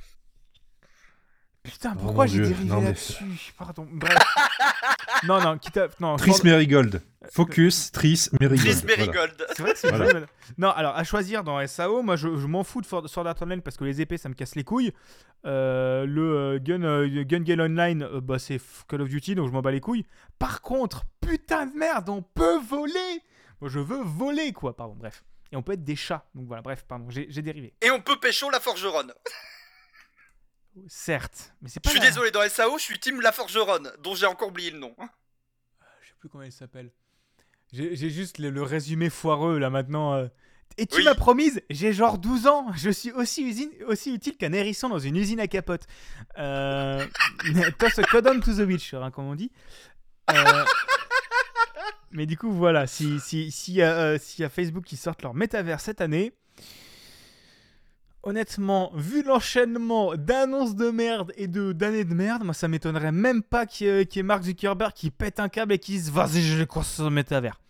Putain, 1.62 1.92
Oh 1.96 2.00
pourquoi 2.04 2.24
mon 2.24 2.32
j'ai 2.32 2.40
dérivé 2.40 2.64
mais- 2.74 2.84
là-dessus 2.84 3.52
Pardon. 3.58 3.86
Bref. 3.90 4.16
non, 5.28 5.40
non, 5.42 5.58
quitte 5.58 5.76
à... 5.76 5.88
Non, 6.00 6.16
Tris 6.16 6.32
Merigold. 6.42 7.02
Focus, 7.30 7.92
Tris 7.92 8.28
Merigold. 8.40 8.60
Chris 8.64 8.80
Voilà. 8.82 8.96
Marigold. 8.96 9.46
C'est 9.54 9.62
vrai 9.62 9.72
que 9.74 9.78
c'est 9.78 9.88
Voilà. 9.90 10.06
madame. 10.06 10.26
Non, 10.56 10.70
alors 10.70 10.96
à 10.96 11.04
choisir 11.04 11.44
dans 11.44 11.64
SAO, 11.66 12.02
moi 12.02 12.16
je, 12.16 12.34
je 12.38 12.46
m'en 12.46 12.64
fous 12.64 12.80
de 12.80 12.86
For- 12.86 13.06
Sword 13.08 13.26
Art 13.26 13.36
Online 13.42 13.60
parce 13.60 13.76
que 13.76 13.84
les 13.84 14.00
épées 14.00 14.16
ça 14.16 14.28
me 14.30 14.34
casse 14.34 14.54
les 14.54 14.64
couilles. 14.64 14.92
Euh, 15.44 16.06
le 16.06 16.36
euh, 16.56 16.58
Gun, 16.60 16.82
euh, 16.82 17.24
Gun 17.24 17.40
Gale 17.42 17.60
Online, 17.60 18.02
euh, 18.04 18.20
bah, 18.22 18.38
c'est 18.38 18.58
Call 18.88 19.02
of 19.02 19.08
Duty 19.08 19.34
donc 19.34 19.48
je 19.48 19.52
m'en 19.52 19.60
bats 19.60 19.70
les 19.70 19.80
couilles. 19.80 20.06
Par 20.38 20.62
contre, 20.62 21.04
putain 21.20 21.66
de 21.66 21.76
merde, 21.76 22.08
on 22.08 22.22
peut 22.22 22.58
voler 22.58 23.20
Moi 23.60 23.68
je 23.70 23.80
veux 23.80 24.00
voler 24.02 24.52
quoi, 24.52 24.74
pardon, 24.74 24.94
bref. 24.98 25.22
Et 25.52 25.56
on 25.56 25.62
peut 25.62 25.72
être 25.72 25.84
des 25.84 25.96
chats, 25.96 26.24
donc 26.34 26.46
voilà, 26.46 26.62
bref, 26.62 26.84
pardon, 26.88 27.10
j'ai 27.10 27.26
j'ai 27.28 27.42
dérivé. 27.42 27.74
Et 27.82 27.90
on 27.90 28.00
peut 28.00 28.18
pécho 28.18 28.48
la 28.50 28.60
forgeronne. 28.60 29.12
Certes, 30.88 31.52
mais 31.62 31.68
c'est 31.68 31.74
Je 31.76 31.80
pas. 31.80 31.90
suis 31.90 31.98
la- 31.98 32.06
désolé, 32.06 32.30
dans 32.30 32.48
SAO, 32.48 32.78
je 32.78 32.82
suis 32.84 32.98
team 32.98 33.20
la 33.20 33.32
forgeronne, 33.32 33.90
dont 34.02 34.14
j'ai 34.14 34.26
encore 34.26 34.48
oublié 34.48 34.70
le 34.70 34.78
nom. 34.78 34.94
Je 35.00 36.08
sais 36.08 36.14
plus 36.20 36.28
comment 36.28 36.44
elle 36.44 36.52
s'appelle. 36.52 36.90
J'ai 37.72 38.10
juste 38.10 38.38
le, 38.38 38.50
le 38.50 38.62
résumé 38.62 39.10
foireux 39.10 39.58
là 39.58 39.70
maintenant. 39.70 40.14
euh. 40.14 40.26
Et 40.78 40.86
tu 40.86 40.98
Oui. 40.98 41.04
m'as 41.04 41.14
promise, 41.14 41.60
j'ai 41.70 41.92
genre 41.92 42.16
12 42.18 42.46
ans, 42.46 42.68
je 42.74 42.90
suis 42.90 43.10
aussi, 43.12 43.42
usine, 43.42 43.70
aussi 43.86 44.14
utile 44.14 44.36
qu'un 44.36 44.52
hérisson 44.52 44.88
dans 44.88 44.98
une 45.00 45.16
usine 45.16 45.40
à 45.40 45.48
capote. 45.48 45.82
Euh... 46.38 47.04
Toss 47.78 47.98
a 47.98 48.02
codon 48.04 48.40
to 48.40 48.54
the 48.54 48.60
witch, 48.66 48.94
hein, 48.94 49.10
comme 49.10 49.26
on 49.26 49.34
dit. 49.34 49.50
Euh, 50.30 50.64
Mais 52.12 52.26
du 52.26 52.36
coup, 52.36 52.50
voilà, 52.52 52.86
si, 52.86 53.20
si, 53.20 53.50
s'il 53.52 53.74
y, 53.74 53.82
a, 53.82 53.92
euh, 53.92 54.18
s'il 54.18 54.42
y 54.42 54.44
a 54.44 54.48
Facebook 54.48 54.84
qui 54.84 54.96
sortent 54.96 55.22
leur 55.22 55.34
métavers 55.34 55.80
cette 55.80 56.00
année, 56.00 56.32
honnêtement, 58.22 58.92
vu 58.94 59.22
l'enchaînement 59.22 60.14
d'annonces 60.16 60.74
de 60.74 60.90
merde 60.90 61.32
et 61.36 61.46
de 61.46 61.72
d'années 61.72 62.04
de 62.04 62.14
merde, 62.14 62.44
moi 62.44 62.54
ça 62.54 62.68
m'étonnerait 62.68 63.12
même 63.12 63.42
pas 63.42 63.66
qu'il 63.66 63.86
y, 63.86 63.90
ait- 63.90 64.06
qu'il 64.06 64.18
y 64.18 64.20
ait 64.20 64.24
Mark 64.24 64.42
Zuckerberg 64.42 64.92
qui 64.92 65.10
pète 65.10 65.40
un 65.40 65.48
câble 65.48 65.72
et 65.72 65.78
qui 65.78 65.92
dise 65.92 66.10
Vas-y, 66.10 66.42
je 66.42 66.58
les 66.58 66.66
sur 66.82 67.04
le 67.04 67.10
métavers. 67.10 67.60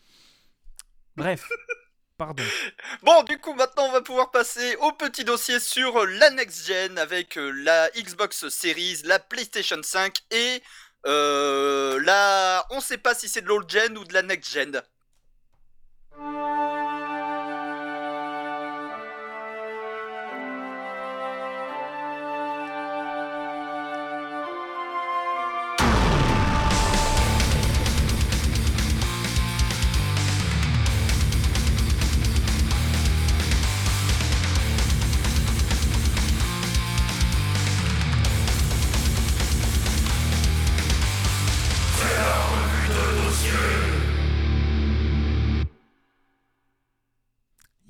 Bref, 1.17 1.49
pardon. 2.19 2.43
Bon, 3.03 3.23
du 3.25 3.39
coup, 3.39 3.55
maintenant, 3.55 3.85
on 3.89 3.93
va 3.93 4.01
pouvoir 4.03 4.31
passer 4.31 4.77
au 4.77 4.93
petit 4.93 5.25
dossier 5.25 5.61
sur 5.61 6.07
la 6.07 6.31
next 6.31 6.67
gen 6.67 6.99
avec 6.99 7.37
euh, 7.37 7.51
la 7.65 7.91
Xbox 7.91 8.49
Series, 8.49 9.03
la 9.05 9.19
PlayStation 9.19 9.81
5 9.83 10.15
et 10.31 10.63
euh, 11.07 12.01
la. 12.03 12.67
On 12.71 12.81
sait 12.81 12.99
pas 12.99 13.15
si 13.15 13.29
c'est 13.29 13.43
de 13.43 13.47
l'old 13.47 13.71
gen 13.71 13.97
ou 13.99 14.05
de 14.05 14.13
la 14.15 14.23
next 14.23 14.51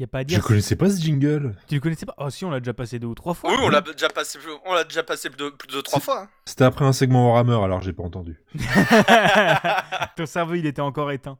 Y 0.01 0.05
a 0.05 0.07
pas 0.07 0.21
à 0.21 0.23
Je 0.27 0.41
connaissais 0.41 0.77
pas 0.77 0.89
ce 0.89 0.99
jingle. 0.99 1.55
Tu 1.69 1.75
le 1.75 1.81
connaissais 1.83 2.07
pas? 2.07 2.15
Oh, 2.17 2.31
si, 2.31 2.47
on 2.47 2.51
l'a 2.51 2.61
déjà 2.61 2.73
passé 2.73 2.99
deux 2.99 3.07
ou 3.09 3.15
trois 3.15 3.35
fois. 3.35 3.51
Oui, 3.51 3.59
on 3.61 3.69
l'a 3.69 3.83
déjà 3.83 4.09
passé, 4.09 4.39
on 4.65 4.73
l'a 4.73 4.85
déjà 4.85 5.03
passé 5.03 5.29
plus 5.29 5.67
de 5.69 5.81
trois 5.83 6.01
fois. 6.01 6.23
hein. 6.23 6.31
C'était 6.47 6.65
après 6.65 6.87
un 6.87 6.95
segment 6.95 7.29
Warhammer, 7.29 7.63
alors 7.63 7.83
j'ai 7.83 7.93
pas 7.93 8.03
entendu. 8.03 8.43
Ton 10.17 10.25
cerveau, 10.25 10.55
il 10.55 10.65
était 10.65 10.81
encore 10.81 11.13
éteint. 11.13 11.37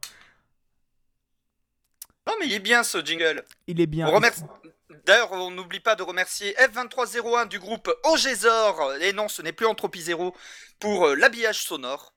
Non, 2.27 2.33
mais 2.39 2.45
il 2.45 2.53
est 2.53 2.59
bien 2.59 2.83
ce 2.83 3.03
jingle. 3.03 3.43
Il 3.65 3.81
est 3.81 3.87
bien. 3.87 4.07
On 4.07 4.11
remercie. 4.11 4.43
D'ailleurs, 5.07 5.31
on 5.31 5.49
n'oublie 5.49 5.79
pas 5.79 5.95
de 5.95 6.03
remercier 6.03 6.53
F2301 6.59 7.47
du 7.47 7.57
groupe 7.57 7.91
Ogésor, 8.03 8.93
et 9.01 9.11
non, 9.11 9.27
ce 9.27 9.41
n'est 9.41 9.53
plus 9.53 9.65
Entropie 9.65 10.03
Zéro, 10.03 10.35
pour 10.79 11.07
euh, 11.07 11.15
l'habillage 11.15 11.63
sonore. 11.63 12.13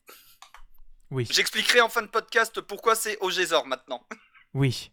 Oui. 1.11 1.27
J'expliquerai 1.31 1.81
en 1.81 1.89
fin 1.89 2.03
de 2.03 2.09
podcast 2.09 2.61
pourquoi 2.61 2.97
c'est 2.97 3.17
Ogésor 3.23 3.67
maintenant. 3.67 4.07
Oui. 4.53 4.91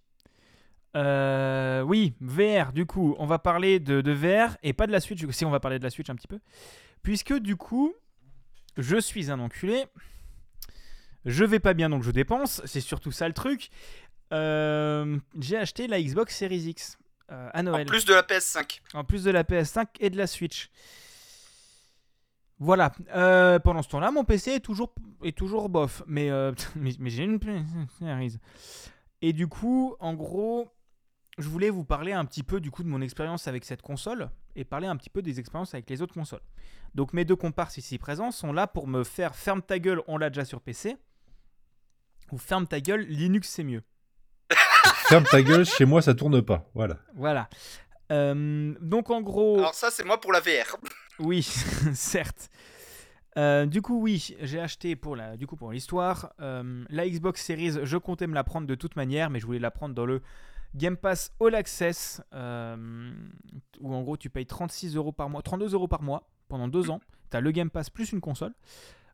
Euh, 0.95 1.81
oui, 1.81 2.13
VR, 2.19 2.73
du 2.73 2.85
coup, 2.85 3.15
on 3.17 3.25
va 3.25 3.39
parler 3.39 3.79
de, 3.79 4.01
de 4.01 4.11
VR 4.11 4.57
et 4.63 4.73
pas 4.73 4.87
de 4.87 4.91
la 4.91 4.99
Switch. 4.99 5.25
Si, 5.31 5.45
on 5.45 5.51
va 5.51 5.59
parler 5.59 5.79
de 5.79 5.83
la 5.83 5.89
Switch 5.89 6.09
un 6.09 6.15
petit 6.15 6.27
peu. 6.27 6.39
Puisque, 7.03 7.33
du 7.33 7.55
coup, 7.55 7.93
je 8.77 8.97
suis 8.97 9.31
un 9.31 9.39
enculé. 9.39 9.85
Je 11.25 11.45
vais 11.45 11.59
pas 11.59 11.73
bien, 11.73 11.89
donc 11.89 12.03
je 12.03 12.11
dépense. 12.11 12.61
C'est 12.65 12.81
surtout 12.81 13.11
ça 13.11 13.27
le 13.27 13.33
truc. 13.33 13.69
Euh, 14.33 15.17
J'ai 15.39 15.57
acheté 15.57 15.87
la 15.87 16.01
Xbox 16.01 16.35
Series 16.35 16.69
X 16.69 16.97
euh, 17.31 17.49
à 17.53 17.59
En 17.59 17.63
Noël. 17.63 17.85
plus 17.85 18.05
de 18.05 18.13
la 18.13 18.23
PS5. 18.23 18.81
En 18.93 19.03
plus 19.03 19.23
de 19.23 19.31
la 19.31 19.43
PS5 19.43 19.87
et 19.99 20.09
de 20.09 20.17
la 20.17 20.27
Switch. 20.27 20.69
Voilà. 22.59 22.91
Euh, 23.15 23.59
pendant 23.59 23.81
ce 23.81 23.89
temps-là, 23.89 24.11
mon 24.11 24.23
PC 24.23 24.51
est 24.51 24.59
toujours, 24.59 24.93
est 25.23 25.35
toujours 25.37 25.69
bof. 25.69 26.03
Mais, 26.07 26.29
euh, 26.29 26.51
mais, 26.75 26.91
mais 26.99 27.09
j'ai 27.09 27.23
une. 27.23 27.39
Et 29.21 29.33
du 29.33 29.47
coup, 29.47 29.95
en 29.99 30.13
gros, 30.13 30.71
je 31.37 31.47
voulais 31.47 31.69
vous 31.69 31.83
parler 31.83 32.11
un 32.11 32.25
petit 32.25 32.43
peu 32.43 32.59
du 32.59 32.71
coup 32.71 32.83
de 32.83 32.89
mon 32.89 33.01
expérience 33.01 33.47
avec 33.47 33.65
cette 33.65 33.81
console 33.81 34.29
et 34.55 34.63
parler 34.63 34.87
un 34.87 34.97
petit 34.97 35.09
peu 35.09 35.21
des 35.21 35.39
expériences 35.39 35.73
avec 35.73 35.89
les 35.89 36.01
autres 36.01 36.13
consoles. 36.13 36.41
Donc 36.93 37.13
mes 37.13 37.25
deux 37.25 37.35
comparses 37.35 37.77
ici 37.77 37.97
présents 37.97 38.31
sont 38.31 38.53
là 38.53 38.67
pour 38.67 38.87
me 38.87 39.03
faire 39.03 39.35
ferme 39.35 39.61
ta 39.61 39.79
gueule, 39.79 40.01
on 40.07 40.17
l'a 40.17 40.29
déjà 40.29 40.45
sur 40.45 40.61
PC. 40.61 40.97
Ou 42.31 42.37
ferme 42.37 42.67
ta 42.67 42.79
gueule, 42.79 43.01
Linux 43.01 43.49
c'est 43.49 43.63
mieux. 43.63 43.83
Ferme 45.07 45.25
ta 45.25 45.41
gueule, 45.41 45.65
chez 45.65 45.85
moi 45.85 46.01
ça 46.01 46.13
tourne 46.13 46.41
pas. 46.41 46.69
Voilà. 46.73 46.97
Voilà. 47.15 47.49
Euh, 48.11 48.73
donc 48.81 49.09
en 49.09 49.21
gros... 49.21 49.57
Alors 49.57 49.73
ça, 49.73 49.89
c'est 49.89 50.03
moi 50.03 50.19
pour 50.19 50.31
la 50.31 50.39
VR. 50.39 50.77
Oui, 51.19 51.43
certes. 51.93 52.49
Euh, 53.37 53.67
du 53.67 53.83
coup, 53.83 54.01
oui, 54.01 54.35
j'ai 54.41 54.59
acheté 54.59 54.95
pour 54.95 55.15
la, 55.15 55.37
du 55.37 55.45
coup 55.45 55.55
pour 55.55 55.71
l'histoire 55.71 56.33
euh, 56.41 56.83
la 56.89 57.07
Xbox 57.07 57.45
Series. 57.45 57.77
Je 57.83 57.97
comptais 57.97 58.25
me 58.25 58.33
la 58.33 58.43
prendre 58.43 58.65
de 58.65 58.73
toute 58.73 58.95
manière, 58.95 59.29
mais 59.29 59.39
je 59.39 59.45
voulais 59.45 59.59
la 59.59 59.69
prendre 59.69 59.93
dans 59.93 60.05
le 60.05 60.21
Game 60.75 60.95
Pass 60.97 61.33
All 61.41 61.55
Access, 61.55 62.21
euh, 62.33 63.11
où 63.79 63.93
en 63.93 64.01
gros 64.03 64.17
tu 64.17 64.29
payes 64.29 64.45
36 64.45 64.95
euros 64.95 65.11
par 65.11 65.29
mois, 65.29 65.41
32 65.41 65.73
euros 65.73 65.87
par 65.87 66.01
mois 66.01 66.29
pendant 66.47 66.67
deux 66.67 66.89
ans. 66.89 66.99
Tu 67.29 67.37
as 67.37 67.41
le 67.41 67.51
Game 67.51 67.69
Pass 67.69 67.89
plus 67.89 68.11
une 68.11 68.21
console, 68.21 68.53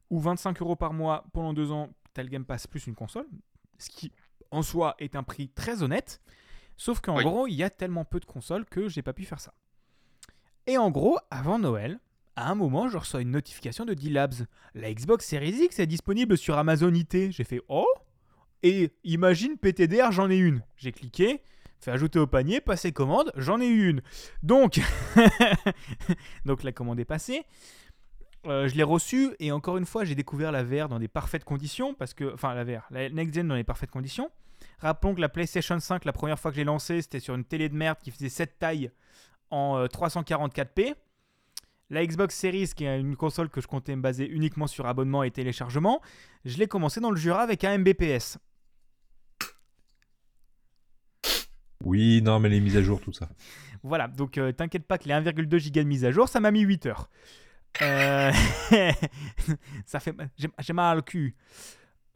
ou 0.09 0.19
25 0.19 0.61
euros 0.61 0.75
par 0.75 0.93
mois 0.93 1.25
pendant 1.34 1.53
deux 1.53 1.71
ans. 1.71 1.89
Tu 2.13 2.21
as 2.21 2.23
le 2.23 2.29
Game 2.29 2.45
Pass 2.45 2.67
plus 2.67 2.85
une 2.88 2.95
console, 2.95 3.27
ce 3.77 3.89
qui 3.89 4.11
en 4.51 4.61
soi 4.61 4.95
est 4.99 5.15
un 5.15 5.23
prix 5.23 5.49
très 5.49 5.84
honnête. 5.84 6.21
Sauf 6.77 6.99
qu'en 7.01 7.17
Oui. 7.17 7.23
gros, 7.23 7.47
il 7.47 7.55
y 7.55 7.63
a 7.63 7.69
tellement 7.71 8.05
peu 8.05 8.19
de 8.19 8.25
consoles 8.25 8.65
que 8.65 8.88
j'ai 8.88 9.01
pas 9.01 9.13
pu 9.13 9.25
faire 9.25 9.39
ça. 9.39 9.53
Et 10.67 10.77
en 10.77 10.91
gros, 10.91 11.17
avant 11.31 11.57
Noël, 11.59 11.99
à 12.35 12.51
un 12.51 12.55
moment, 12.55 12.88
je 12.88 12.97
reçois 12.97 13.21
une 13.21 13.31
notification 13.31 13.84
de 13.84 13.95
D-Labs. 13.95 14.45
La 14.75 14.93
Xbox 14.93 15.25
Series 15.25 15.63
X 15.63 15.79
est 15.79 15.88
disponible 15.88 16.38
sur 16.38 16.55
Amazon 16.57 16.93
IT. 16.93 17.31
J'ai 17.31 17.43
fait 17.43 17.61
Oh 17.67 17.88
Et 18.68 18.91
imagine 19.06 19.57
PTDR, 19.57 20.11
j'en 20.11 20.30
ai 20.30 20.35
une. 20.35 20.61
J'ai 20.76 20.91
cliqué, 20.91 21.39
fait 21.80 21.91
ajouter 21.91 22.19
au 22.19 22.27
panier, 22.27 22.60
passer 22.60 22.91
commande, 22.91 23.31
j'en 23.38 23.61
ai 23.61 23.68
une. 23.68 24.02
Donc, 24.44 24.81
donc 26.45 26.64
la 26.64 26.73
commande 26.73 26.99
est 26.99 27.06
passée. 27.06 27.45
Euh, 28.45 28.68
je 28.68 28.76
l'ai 28.76 28.84
reçue 28.84 29.34
et 29.39 29.53
encore 29.53 29.77
une 29.77 29.85
fois, 29.85 30.03
j'ai 30.03 30.15
découvert 30.15 30.52
la 30.52 30.64
VR 30.64 30.89
dans 30.89 30.99
des 30.99 31.07
parfaites 31.07 31.45
conditions 31.45 31.94
parce 31.94 32.14
que, 32.14 32.34
enfin, 32.34 32.53
la 32.56 32.65
VR, 32.65 32.85
la 32.91 33.10
Next 33.10 33.35
Gen 33.35 33.48
dans 33.48 33.56
les 33.56 33.64
parfaites 33.64 33.89
conditions. 33.89 34.30
Rappelons 34.80 35.15
que 35.15 35.22
la 35.22 35.30
PlayStation 35.30 35.80
5, 35.80 36.03
la 36.03 36.11
première 36.11 36.38
fois 36.38 36.52
que 36.52 36.57
j'ai 36.57 36.65
lancé, 36.65 37.02
c'était 37.02 37.22
sur 37.22 37.35
une 37.35 37.45
télé 37.45 37.69
de 37.69 37.76
merde 37.76 37.99
qui 38.03 38.11
faisait 38.11 38.27
cette 38.27 38.60
taille 38.60 38.91
en 39.49 39.77
euh, 39.77 39.85
344p. 39.85 40.94
La 41.89 42.06
Xbox 42.06 42.35
Series, 42.35 42.72
qui 42.76 42.84
est 42.84 42.99
une 42.99 43.15
console 43.15 43.48
que 43.49 43.61
je 43.61 43.68
comptais 43.68 43.95
me 43.95 44.02
baser 44.02 44.27
uniquement 44.27 44.68
sur 44.68 44.88
abonnement 44.88 45.23
et 45.23 45.31
téléchargement, 45.31 46.02
je 46.44 46.57
l'ai 46.57 46.68
commencé 46.68 46.99
dans 46.99 47.11
le 47.11 47.15
Jura 47.15 47.44
avec 47.44 47.64
un 47.64 47.77
Mbps. 47.77 48.39
Oui, 51.88 52.22
non, 52.22 52.39
mais 52.39 52.49
les 52.49 52.59
mises 52.59 52.77
à 52.77 52.81
jour, 52.84 52.99
tout 53.01 53.14
ça. 53.14 53.30
Voilà, 53.84 54.07
donc 54.07 54.38
euh, 54.38 54.51
t'inquiète 54.51 54.85
pas 54.85 54.97
que 54.97 55.05
les 55.07 55.14
1,2 55.14 55.59
gigas 55.59 55.84
de 55.84 55.88
mise 55.88 56.05
à 56.05 56.11
jour, 56.11 56.27
ça 56.27 56.39
m'a 56.39 56.51
mis 56.51 56.61
8 56.61 56.85
heures. 56.88 57.09
Euh, 57.81 58.31
ça 59.85 59.99
fait 59.99 60.14
mal- 60.14 60.30
j'ai 60.59 60.73
mal 60.73 60.99
au 60.99 61.01
cul. 61.01 61.35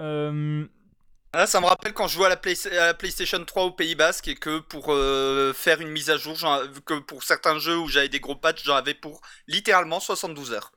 Euh, 0.02 0.68
Ah, 1.34 1.45
ça 1.48 1.61
me 1.61 1.65
rappelle 1.65 1.93
quand 1.93 2.07
je 2.07 2.15
jouais 2.15 2.26
à 2.26 2.30
la, 2.30 2.38
Play- 2.38 2.56
à 2.77 2.88
la 2.88 2.93
PlayStation 2.93 3.43
3 3.45 3.64
au 3.64 3.72
Pays 3.72 3.95
Basque 3.95 4.27
et 4.27 4.35
que 4.35 4.60
pour 4.60 4.88
euh, 4.91 5.53
faire 5.53 5.80
une 5.81 5.89
mise 5.89 6.10
à 6.10 6.18
jour, 6.18 6.38
que 6.85 6.99
pour 6.99 7.23
certains 7.23 7.57
jeux 7.60 7.77
où 7.77 7.88
j'avais 7.88 8.10
des 8.10 8.19
gros 8.19 8.35
patchs, 8.35 8.64
j'en 8.65 8.76
avais 8.76 8.93
pour 8.93 9.22
littéralement 9.48 9.99
72 10.02 10.52
heures. 10.52 10.72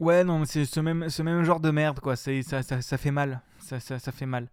Ouais, 0.00 0.24
non, 0.24 0.40
mais 0.40 0.46
c'est 0.46 0.64
ce 0.64 0.80
même, 0.80 1.08
ce 1.08 1.22
même 1.22 1.44
genre 1.44 1.60
de 1.60 1.70
merde, 1.70 2.00
quoi. 2.00 2.16
Ça, 2.16 2.30
ça, 2.42 2.62
ça 2.82 2.98
fait 2.98 3.10
mal. 3.10 3.40
Ça, 3.58 3.80
ça, 3.80 3.98
ça 3.98 4.12
fait 4.12 4.26
mal. 4.26 4.48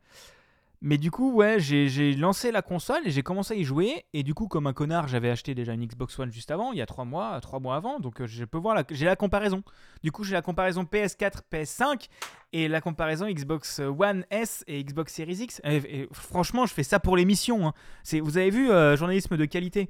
Mais 0.83 0.97
du 0.97 1.11
coup, 1.11 1.31
ouais, 1.33 1.59
j'ai, 1.59 1.89
j'ai 1.89 2.13
lancé 2.15 2.51
la 2.51 2.63
console 2.63 3.01
et 3.05 3.11
j'ai 3.11 3.21
commencé 3.21 3.53
à 3.53 3.57
y 3.57 3.63
jouer. 3.63 4.03
Et 4.13 4.23
du 4.23 4.33
coup, 4.33 4.47
comme 4.47 4.65
un 4.65 4.73
connard, 4.73 5.07
j'avais 5.07 5.29
acheté 5.29 5.53
déjà 5.53 5.73
une 5.73 5.85
Xbox 5.85 6.17
One 6.17 6.31
juste 6.31 6.49
avant, 6.49 6.71
il 6.71 6.79
y 6.79 6.81
a 6.81 6.87
3 6.87 7.05
mois, 7.05 7.39
3 7.39 7.59
mois 7.59 7.75
avant. 7.75 7.99
Donc 7.99 8.19
euh, 8.19 8.25
je 8.25 8.45
peux 8.45 8.57
voir, 8.57 8.73
la, 8.73 8.83
j'ai 8.89 9.05
la 9.05 9.15
comparaison. 9.15 9.61
Du 10.03 10.11
coup, 10.11 10.23
j'ai 10.23 10.33
la 10.33 10.41
comparaison 10.41 10.83
PS4, 10.83 11.41
PS5 11.53 12.07
et 12.53 12.67
la 12.67 12.81
comparaison 12.81 13.27
Xbox 13.29 13.77
One 13.79 14.25
S 14.31 14.63
et 14.67 14.83
Xbox 14.83 15.13
Series 15.13 15.35
X. 15.43 15.61
Et, 15.63 15.75
et 15.75 16.09
franchement, 16.13 16.65
je 16.65 16.73
fais 16.73 16.81
ça 16.83 16.99
pour 16.99 17.15
l'émission. 17.15 17.67
hein. 17.67 17.73
C'est, 18.03 18.19
vous 18.19 18.37
avez 18.39 18.49
vu, 18.49 18.71
euh, 18.71 18.97
journalisme 18.97 19.37
de 19.37 19.45
qualité. 19.45 19.89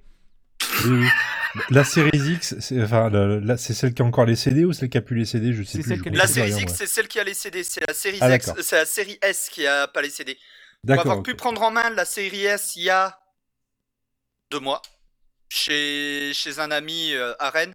Oui, 0.86 0.92
oui. 1.04 1.08
La 1.70 1.84
série 1.84 2.12
X, 2.18 2.56
c'est 2.60 2.82
enfin, 2.84 3.10
la- 3.10 3.40
la- 3.40 3.58
c'est 3.58 3.74
celle 3.74 3.94
qui 3.94 4.02
a 4.02 4.06
encore 4.06 4.26
les 4.26 4.36
CD 4.38 4.64
ou 4.66 4.72
celle 4.74 4.90
qui 4.90 4.98
a 4.98 5.02
plus 5.02 5.18
les 5.18 5.26
CD 5.26 5.54
Je 5.54 5.64
sais 5.64 5.82
C'est 5.82 5.98
plus. 5.98 6.12
je 6.14 6.18
La 6.18 6.28
série 6.28 6.54
rien, 6.54 6.64
X, 6.64 6.74
c'est 6.76 6.86
celle 6.88 7.08
qui 7.10 7.20
a 7.20 7.24
les 7.26 7.34
CD. 7.34 7.64
C'est 7.64 7.86
la 7.88 7.94
série 7.94 8.18
Ah, 8.22 8.34
X, 8.36 8.52
c'est 8.62 8.76
la 8.78 8.86
série 8.86 9.18
S 9.22 9.50
qui 9.52 9.66
a 9.68 9.88
pas 9.88 10.02
les 10.02 10.10
CD. 10.10 10.38
On 10.88 10.94
va 10.94 11.02
avoir 11.02 11.24
pu 11.24 11.36
prendre 11.36 11.62
en 11.64 11.72
main 11.72 11.90
la 11.90 12.06
série 12.06 12.46
S 12.46 12.76
il 12.76 12.84
y 12.84 12.90
a 12.90 13.20
deux 14.50 14.60
mois 14.60 14.82
chez, 15.50 16.32
chez 16.34 16.60
un 16.60 16.72
ami 16.72 17.14
euh, 17.14 17.34
à 17.40 17.50
Rennes. 17.50 17.74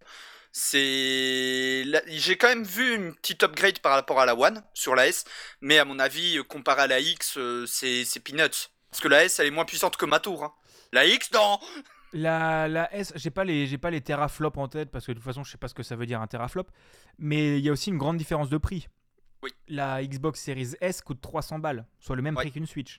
C'est, 0.52 1.84
la- 1.86 2.02
j'ai 2.06 2.36
quand 2.38 2.48
même 2.48 2.64
vu 2.64 2.94
une 2.94 3.14
petite 3.14 3.42
upgrade 3.42 3.80
par 3.80 3.92
rapport 3.92 4.20
à 4.20 4.26
la 4.26 4.34
One 4.34 4.62
sur 4.74 4.94
la 4.94 5.06
S, 5.08 5.24
mais 5.60 5.78
à 5.78 5.84
mon 5.84 5.98
avis, 5.98 6.38
euh, 6.38 6.42
comparé 6.44 6.82
à 6.82 6.86
la 6.86 7.00
X, 7.00 7.36
euh, 7.38 7.66
c'est 7.66 8.04
c'est 8.04 8.20
peanuts. 8.20 8.68
Parce 8.90 9.00
que 9.02 9.08
la 9.08 9.24
S, 9.24 9.38
elle 9.38 9.48
est 9.48 9.50
moins 9.50 9.66
puissante 9.66 9.96
que 9.96 10.06
ma 10.06 10.20
tour. 10.20 10.44
hein. 10.44 10.54
La 10.92 11.06
X, 11.06 11.30
non. 11.32 11.58
La, 12.12 12.68
la 12.68 12.92
S, 12.94 13.12
j'ai 13.16 13.30
pas 13.30 13.44
les 13.44 13.66
j'ai 13.66 13.78
pas 13.78 13.90
les 13.90 14.00
teraflops 14.00 14.58
en 14.58 14.68
tête 14.68 14.90
parce 14.90 15.04
que 15.06 15.12
de 15.12 15.16
toute 15.18 15.24
façon 15.24 15.44
je 15.44 15.50
sais 15.50 15.58
pas 15.58 15.68
ce 15.68 15.74
que 15.74 15.82
ça 15.82 15.96
veut 15.96 16.06
dire 16.06 16.20
un 16.22 16.26
teraflop, 16.26 16.64
mais 17.18 17.58
il 17.58 17.64
y 17.64 17.68
a 17.68 17.72
aussi 17.72 17.90
une 17.90 17.98
grande 17.98 18.16
différence 18.16 18.48
de 18.48 18.56
prix. 18.58 18.88
Oui. 19.46 19.52
La 19.68 20.04
Xbox 20.04 20.40
Series 20.40 20.74
S 20.80 21.00
coûte 21.02 21.20
300 21.20 21.58
balles, 21.60 21.86
soit 22.00 22.16
le 22.16 22.22
même 22.22 22.34
Ouais. 22.36 22.42
prix 22.42 22.52
qu'une 22.52 22.66
Switch. 22.66 22.98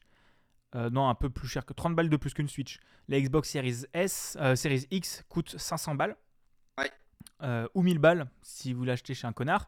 Euh, 0.75 0.89
non, 0.89 1.07
un 1.09 1.15
peu 1.15 1.29
plus 1.29 1.47
cher 1.47 1.65
que 1.65 1.73
30 1.73 1.95
balles 1.95 2.09
de 2.09 2.17
plus 2.17 2.33
qu'une 2.33 2.47
Switch. 2.47 2.79
La 3.09 3.19
Xbox 3.19 3.49
Series 3.49 3.83
S, 3.93 4.37
euh, 4.39 4.55
Series 4.55 4.87
X 4.91 5.23
coûte 5.29 5.57
500 5.57 5.95
balles. 5.95 6.15
Ouais. 6.77 6.91
Euh, 7.43 7.67
ou 7.73 7.83
1000 7.83 7.99
balles 7.99 8.29
si 8.41 8.71
vous 8.73 8.83
l'achetez 8.85 9.13
chez 9.13 9.27
un 9.27 9.33
connard. 9.33 9.67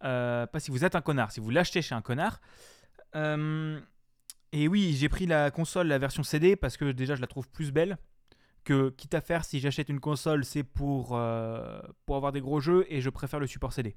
Pas 0.00 0.48
si 0.58 0.70
vous 0.70 0.84
êtes 0.84 0.94
un 0.94 1.00
connard, 1.00 1.32
si 1.32 1.40
vous 1.40 1.50
l'achetez 1.50 1.82
chez 1.82 1.94
un 1.94 2.02
connard. 2.02 2.40
Et 4.52 4.68
oui, 4.68 4.94
j'ai 4.96 5.08
pris 5.08 5.26
la 5.26 5.50
console, 5.50 5.88
la 5.88 5.98
version 5.98 6.22
CD, 6.22 6.54
parce 6.56 6.76
que 6.76 6.92
déjà 6.92 7.16
je 7.16 7.20
la 7.20 7.26
trouve 7.26 7.48
plus 7.48 7.72
belle. 7.72 7.98
Que 8.64 8.88
quitte 8.90 9.12
à 9.14 9.20
faire, 9.20 9.44
si 9.44 9.60
j'achète 9.60 9.90
une 9.90 10.00
console, 10.00 10.44
c'est 10.44 10.62
pour, 10.62 11.08
pour 12.06 12.16
avoir 12.16 12.32
des 12.32 12.40
gros 12.40 12.60
jeux 12.60 12.86
et 12.88 13.00
je 13.02 13.10
préfère 13.10 13.38
le 13.40 13.46
support 13.46 13.72
CD. 13.72 13.94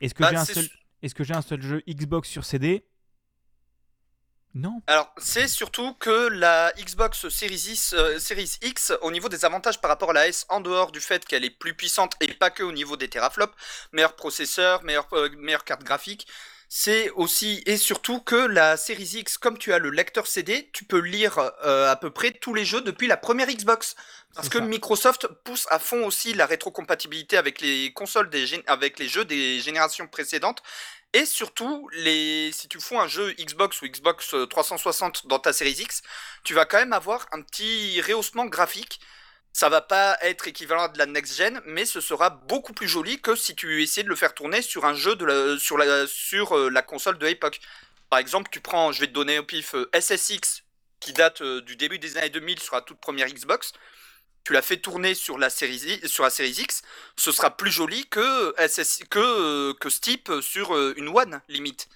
Est-ce 0.00 0.14
que 0.14 0.22
Bah, 0.22 0.30
j'ai 0.30 0.36
un, 0.36 0.44
seul- 0.44 0.64
su- 0.64 0.78
est-ce 1.04 1.14
que 1.14 1.22
j'ai 1.22 1.34
un 1.34 1.42
seul 1.42 1.60
jeu 1.60 1.82
Xbox 1.86 2.30
sur 2.30 2.46
CD 2.46 2.86
Non. 4.54 4.80
Alors, 4.86 5.14
c'est 5.18 5.48
surtout 5.48 5.92
que 5.94 6.28
la 6.28 6.72
Xbox 6.78 7.28
Series 7.28 7.72
X, 7.72 7.92
euh, 7.92 8.18
Series 8.18 8.56
X, 8.62 8.94
au 9.02 9.10
niveau 9.10 9.28
des 9.28 9.44
avantages 9.44 9.82
par 9.82 9.90
rapport 9.90 10.10
à 10.10 10.12
la 10.14 10.28
S, 10.28 10.46
en 10.48 10.60
dehors 10.60 10.92
du 10.92 11.00
fait 11.00 11.26
qu'elle 11.26 11.44
est 11.44 11.50
plus 11.50 11.74
puissante 11.74 12.14
et 12.22 12.32
pas 12.32 12.48
que 12.50 12.62
au 12.62 12.72
niveau 12.72 12.96
des 12.96 13.08
teraflops, 13.08 13.54
meilleur 13.92 14.16
processeur, 14.16 14.80
euh, 15.12 15.28
meilleure 15.36 15.64
carte 15.64 15.84
graphique, 15.84 16.26
c'est 16.68 17.10
aussi 17.10 17.62
et 17.66 17.76
surtout 17.76 18.20
que 18.20 18.34
la 18.34 18.76
Series 18.76 19.18
X, 19.18 19.38
comme 19.38 19.58
tu 19.58 19.72
as 19.72 19.78
le 19.78 19.90
lecteur 19.90 20.26
CD, 20.26 20.70
tu 20.72 20.84
peux 20.84 20.98
lire 20.98 21.38
euh, 21.64 21.90
à 21.90 21.96
peu 21.96 22.10
près 22.10 22.32
tous 22.32 22.54
les 22.54 22.64
jeux 22.64 22.80
depuis 22.80 23.06
la 23.06 23.16
première 23.16 23.48
Xbox. 23.48 23.96
Parce 24.34 24.48
que 24.48 24.58
ça. 24.58 24.64
Microsoft 24.64 25.28
pousse 25.44 25.66
à 25.70 25.78
fond 25.78 26.04
aussi 26.06 26.34
la 26.34 26.46
rétrocompatibilité 26.46 27.36
avec 27.36 27.60
les 27.60 27.92
consoles 27.92 28.30
des 28.30 28.62
avec 28.66 28.98
les 28.98 29.08
jeux 29.08 29.24
des 29.24 29.60
générations 29.60 30.08
précédentes. 30.08 30.62
Et 31.12 31.26
surtout, 31.26 31.88
les... 31.92 32.50
si 32.52 32.66
tu 32.66 32.80
fous 32.80 32.98
un 32.98 33.06
jeu 33.06 33.32
Xbox 33.38 33.80
ou 33.82 33.86
Xbox 33.86 34.34
euh, 34.34 34.46
360 34.46 35.28
dans 35.28 35.38
ta 35.38 35.52
série 35.52 35.70
X, 35.70 36.02
tu 36.42 36.54
vas 36.54 36.64
quand 36.64 36.78
même 36.78 36.92
avoir 36.92 37.28
un 37.30 37.40
petit 37.40 38.00
rehaussement 38.00 38.46
graphique. 38.46 39.00
Ça 39.54 39.68
va 39.68 39.80
pas 39.80 40.18
être 40.20 40.48
équivalent 40.48 40.82
à 40.82 40.88
de 40.88 40.98
la 40.98 41.06
next 41.06 41.36
gen, 41.36 41.62
mais 41.64 41.84
ce 41.84 42.00
sera 42.00 42.28
beaucoup 42.28 42.72
plus 42.72 42.88
joli 42.88 43.20
que 43.20 43.36
si 43.36 43.54
tu 43.54 43.82
essayais 43.82 44.02
de 44.02 44.08
le 44.08 44.16
faire 44.16 44.34
tourner 44.34 44.62
sur 44.62 44.84
un 44.84 44.94
jeu 44.94 45.14
de 45.14 45.24
la... 45.24 45.58
sur, 45.60 45.78
la... 45.78 46.08
sur 46.08 46.58
euh, 46.58 46.68
la 46.68 46.82
console 46.82 47.18
de 47.18 47.26
l'époque. 47.26 47.60
Par 48.10 48.18
exemple, 48.18 48.48
tu 48.50 48.60
prends, 48.60 48.90
je 48.90 49.00
vais 49.00 49.06
te 49.06 49.12
donner 49.12 49.38
au 49.38 49.44
pif, 49.44 49.76
euh, 49.76 49.88
SSX, 49.94 50.64
qui 50.98 51.12
date 51.12 51.40
euh, 51.40 51.60
du 51.60 51.76
début 51.76 52.00
des 52.00 52.16
années 52.16 52.30
2000 52.30 52.58
sur 52.58 52.74
la 52.74 52.80
toute 52.80 52.98
première 52.98 53.28
Xbox. 53.28 53.72
Tu 54.42 54.52
l'as 54.52 54.60
fait 54.60 54.78
tourner 54.78 55.14
sur 55.14 55.38
la 55.38 55.50
série 55.50 56.00
sur 56.04 56.24
la 56.24 56.30
série 56.30 56.50
X, 56.50 56.82
ce 57.16 57.30
sera 57.30 57.56
plus 57.56 57.70
joli 57.70 58.06
que 58.08 58.54
SS 58.58 59.04
que 59.08 59.72
que 59.74 59.88
Steep 59.88 60.30
sur 60.42 60.74
euh, 60.74 60.94
une 60.96 61.08
One 61.08 61.40
limite. 61.48 61.88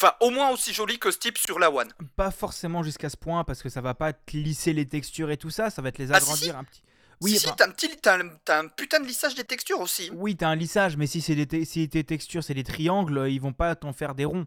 Enfin, 0.00 0.12
au 0.20 0.30
moins 0.30 0.50
aussi 0.50 0.72
joli 0.74 0.98
que 0.98 1.10
Steep 1.10 1.38
sur 1.38 1.58
la 1.58 1.70
One. 1.70 1.88
Pas 2.16 2.30
forcément 2.32 2.82
jusqu'à 2.82 3.08
ce 3.10 3.16
point 3.16 3.44
parce 3.44 3.62
que 3.62 3.68
ça 3.68 3.80
va 3.80 3.94
pas 3.94 4.12
te 4.12 4.36
lisser 4.36 4.72
les 4.72 4.86
textures 4.86 5.30
et 5.30 5.36
tout 5.36 5.50
ça, 5.50 5.70
ça 5.70 5.82
va 5.82 5.92
te 5.92 6.02
les 6.02 6.10
Ah, 6.12 6.18
si, 6.18 6.24
agrandir 6.24 6.52
si. 6.54 6.58
un 6.58 6.64
petit. 6.64 6.82
Oui, 7.20 7.36
si, 7.38 7.46
enfin, 7.46 7.54
t'as 7.58 7.66
un 7.66 7.70
petit, 7.70 7.90
un, 8.06 8.30
un 8.60 8.68
putain 8.68 9.00
de 9.00 9.06
lissage 9.06 9.34
des 9.34 9.44
textures 9.44 9.80
aussi. 9.80 10.10
oui, 10.14 10.36
t'as 10.36 10.48
un 10.48 10.56
lissage, 10.56 10.96
mais 10.96 11.06
si 11.06 11.20
c'est 11.20 11.34
des 11.34 11.46
te- 11.46 11.64
si 11.64 11.88
tes 11.88 12.04
textures 12.04 12.42
c'est 12.44 12.54
des 12.54 12.64
triangles, 12.64 13.26
ils 13.28 13.40
vont 13.40 13.52
pas 13.52 13.74
t'en 13.76 13.92
faire 13.92 14.14
des 14.14 14.24
ronds. 14.24 14.46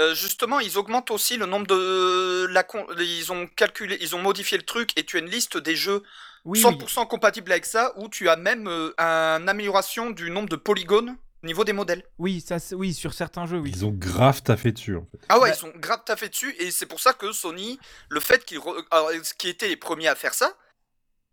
Euh, 0.00 0.14
justement, 0.14 0.60
ils 0.60 0.76
augmentent 0.78 1.10
aussi 1.10 1.36
le 1.36 1.46
nombre 1.46 1.66
de 1.68 2.46
la 2.50 2.62
con... 2.64 2.86
ils 2.98 3.32
ont 3.32 3.46
calculé, 3.46 3.96
ils 4.00 4.14
ont 4.14 4.20
modifié 4.20 4.58
le 4.58 4.64
truc 4.64 4.90
et 4.98 5.04
tu 5.06 5.16
as 5.16 5.20
une 5.20 5.30
liste 5.30 5.56
des 5.56 5.74
jeux 5.74 6.02
Oui, 6.44 6.62
oui. 6.62 6.70
100% 6.74 7.06
compatibles 7.08 7.50
avec 7.50 7.64
ça 7.64 7.92
où 7.96 8.08
tu 8.08 8.28
as 8.28 8.36
même 8.36 8.68
euh, 8.68 8.92
une 8.98 9.48
amélioration 9.48 10.10
du 10.10 10.30
nombre 10.30 10.48
de 10.50 10.56
polygones 10.56 11.16
au 11.46 11.48
niveau 11.48 11.64
des 11.64 11.72
modèles. 11.72 12.02
Oui, 12.18 12.40
ça, 12.40 12.56
oui, 12.72 12.92
sur 12.92 13.14
certains 13.14 13.46
jeux, 13.46 13.58
oui. 13.60 13.70
Ils 13.72 13.84
ont 13.86 13.92
grave 13.92 14.42
taffé 14.42 14.72
dessus, 14.72 14.96
en 14.96 15.04
fait. 15.06 15.18
Ah 15.28 15.38
ouais, 15.38 15.50
Bah- 15.50 15.54
ils 15.54 15.58
sont 15.58 15.72
grave 15.76 16.02
taffés 16.04 16.28
dessus 16.28 16.54
et 16.58 16.70
c'est 16.72 16.86
pour 16.86 16.98
ça 17.00 17.12
que 17.12 17.30
Sony, 17.32 17.78
le 18.08 18.18
fait 18.20 18.44
qu'ils 18.44 18.58
re- 18.58 19.36
qui 19.38 19.48
étaient 19.48 19.68
les 19.68 19.76
premiers 19.76 20.08
à 20.08 20.16
faire 20.16 20.34
ça, 20.34 20.52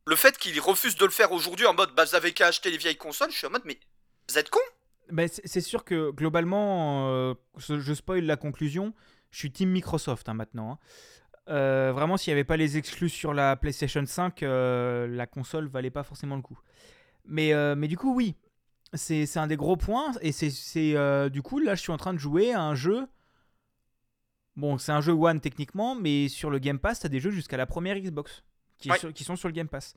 le 0.06 0.16
fait 0.16 0.38
qu'ils 0.38 0.60
refusent 0.62 0.96
de 0.98 1.06
le 1.06 1.12
faire 1.12 1.32
aujourd'hui 1.32 1.66
en 1.66 1.74
mode 1.74 1.96
bah 1.96 2.06
vous 2.06 2.14
avez 2.16 2.32
qu'à 2.34 2.48
acheter 2.48 2.70
les 2.70 2.78
vieilles 2.78 2.98
consoles, 2.98 3.32
je 3.32 3.38
suis 3.38 3.48
en 3.48 3.50
mode 3.50 3.64
mais 3.66 3.80
vous 4.30 4.38
êtes 4.38 4.50
con 4.50 4.60
Bah, 5.12 5.28
c'est 5.28 5.48
c'est 5.48 5.62
sûr 5.62 5.84
que 5.84 6.12
globalement, 6.12 7.10
euh, 7.10 7.34
je 7.58 7.80
je 7.80 7.94
spoil 7.94 8.24
la 8.26 8.36
conclusion. 8.38 8.94
Je 9.32 9.40
suis 9.40 9.52
team 9.52 9.70
Microsoft 9.72 10.30
hein, 10.30 10.36
maintenant. 10.36 10.74
hein. 10.74 10.78
Euh, 11.50 11.92
vraiment, 11.94 12.18
s'il 12.18 12.32
n'y 12.32 12.36
avait 12.36 12.44
pas 12.46 12.56
les 12.58 12.78
exclus 12.78 13.10
sur 13.10 13.34
la 13.34 13.56
PlayStation 13.56 14.06
5, 14.06 14.44
euh, 14.44 15.08
la 15.08 15.26
console 15.26 15.68
valait 15.68 15.90
pas 15.90 16.04
forcément 16.04 16.36
le 16.36 16.42
coup. 16.44 16.58
Mais, 17.26 17.54
euh, 17.54 17.76
mais 17.76 17.88
du 17.88 17.98
coup, 17.98 18.14
oui, 18.16 18.36
c'est 18.94 19.26
c'est 19.26 19.40
un 19.40 19.48
des 19.48 19.56
gros 19.58 19.78
points. 19.78 20.12
Et 20.22 20.32
c'est 20.32 20.50
c'est, 20.50 20.96
euh, 20.96 21.30
du 21.30 21.42
coup, 21.42 21.60
là, 21.60 21.76
je 21.76 21.82
suis 21.82 21.92
en 21.92 21.98
train 21.98 22.14
de 22.14 22.20
jouer 22.20 22.54
à 22.54 22.62
un 22.62 22.76
jeu. 22.76 23.08
Bon, 24.56 24.78
c'est 24.78 24.92
un 24.92 25.02
jeu 25.02 25.14
One 25.14 25.40
techniquement, 25.42 25.96
mais 25.96 26.28
sur 26.30 26.50
le 26.50 26.60
Game 26.60 26.78
Pass, 26.80 27.00
tu 27.00 27.06
as 27.08 27.10
des 27.10 27.20
jeux 27.20 27.32
jusqu'à 27.32 27.58
la 27.58 27.66
première 27.66 27.98
Xbox 28.00 28.44
qui, 28.78 28.90
est 28.90 28.92
Ouais. 28.92 29.00
sur- 29.00 29.14
qui 29.14 29.24
sont 29.24 29.36
sur 29.36 29.48
le 29.48 29.54
Game 29.54 29.68
Pass. 29.68 29.96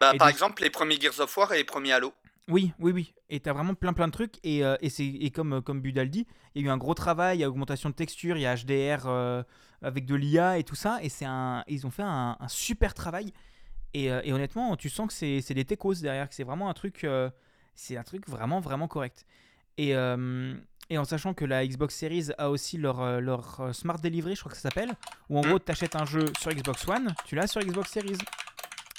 Bah 0.00 0.12
par 0.18 0.28
exemple 0.28 0.62
les 0.62 0.70
premiers 0.70 1.00
Gears 1.00 1.20
of 1.20 1.34
War 1.36 1.52
et 1.52 1.58
les 1.58 1.64
premiers 1.64 1.92
Halo. 1.92 2.12
Oui, 2.48 2.72
oui, 2.78 2.92
oui. 2.92 3.14
Et 3.30 3.40
t'as 3.40 3.54
vraiment 3.54 3.74
plein 3.74 3.94
plein 3.94 4.06
de 4.08 4.12
trucs. 4.12 4.34
Et, 4.42 4.62
euh, 4.62 4.76
et, 4.82 4.90
c'est, 4.90 5.06
et 5.06 5.30
comme, 5.30 5.62
comme 5.62 5.80
Budal 5.80 6.10
dit, 6.10 6.26
il 6.54 6.60
y 6.62 6.64
a 6.64 6.68
eu 6.68 6.70
un 6.70 6.76
gros 6.76 6.92
travail, 6.92 7.38
il 7.38 7.40
y 7.40 7.44
a 7.44 7.48
augmentation 7.48 7.88
de 7.88 7.94
texture, 7.94 8.36
il 8.36 8.42
y 8.42 8.46
a 8.46 8.54
HDR 8.54 9.06
euh, 9.06 9.42
avec 9.80 10.04
de 10.04 10.14
l'IA 10.14 10.58
et 10.58 10.64
tout 10.64 10.74
ça. 10.74 10.98
Et 11.02 11.08
c'est 11.08 11.24
un, 11.24 11.64
ils 11.68 11.86
ont 11.86 11.90
fait 11.90 12.02
un, 12.02 12.36
un 12.38 12.48
super 12.48 12.92
travail. 12.92 13.32
Et, 13.94 14.12
euh, 14.12 14.20
et 14.24 14.34
honnêtement, 14.34 14.76
tu 14.76 14.90
sens 14.90 15.06
que 15.06 15.14
c'est, 15.14 15.40
c'est 15.40 15.54
des 15.54 15.64
techos 15.64 15.94
derrière, 15.94 16.28
que 16.28 16.34
c'est 16.34 16.44
vraiment 16.44 16.68
un 16.68 16.74
truc. 16.74 17.06
C'est 17.74 17.96
un 17.96 18.02
truc 18.02 18.28
vraiment, 18.28 18.60
vraiment 18.60 18.88
correct. 18.88 19.24
Et, 19.78 19.94
euh, 19.96 20.54
et 20.90 20.98
en 20.98 21.04
sachant 21.04 21.34
que 21.34 21.44
la 21.44 21.66
Xbox 21.66 21.94
Series 21.96 22.28
a 22.38 22.50
aussi 22.50 22.78
leur, 22.78 23.00
euh, 23.00 23.20
leur 23.20 23.60
euh, 23.60 23.72
Smart 23.72 23.98
Delivery, 23.98 24.34
je 24.36 24.40
crois 24.40 24.50
que 24.52 24.56
ça 24.56 24.62
s'appelle, 24.68 24.92
où 25.28 25.38
en 25.38 25.42
Mm. 25.42 25.46
gros, 25.48 25.58
tu 25.58 25.72
achètes 25.72 25.96
un 25.96 26.04
jeu 26.04 26.32
sur 26.38 26.50
Xbox 26.52 26.86
One, 26.86 27.14
tu 27.26 27.34
l'as 27.34 27.46
sur 27.46 27.60
Xbox 27.60 27.90
Series. 27.90 28.18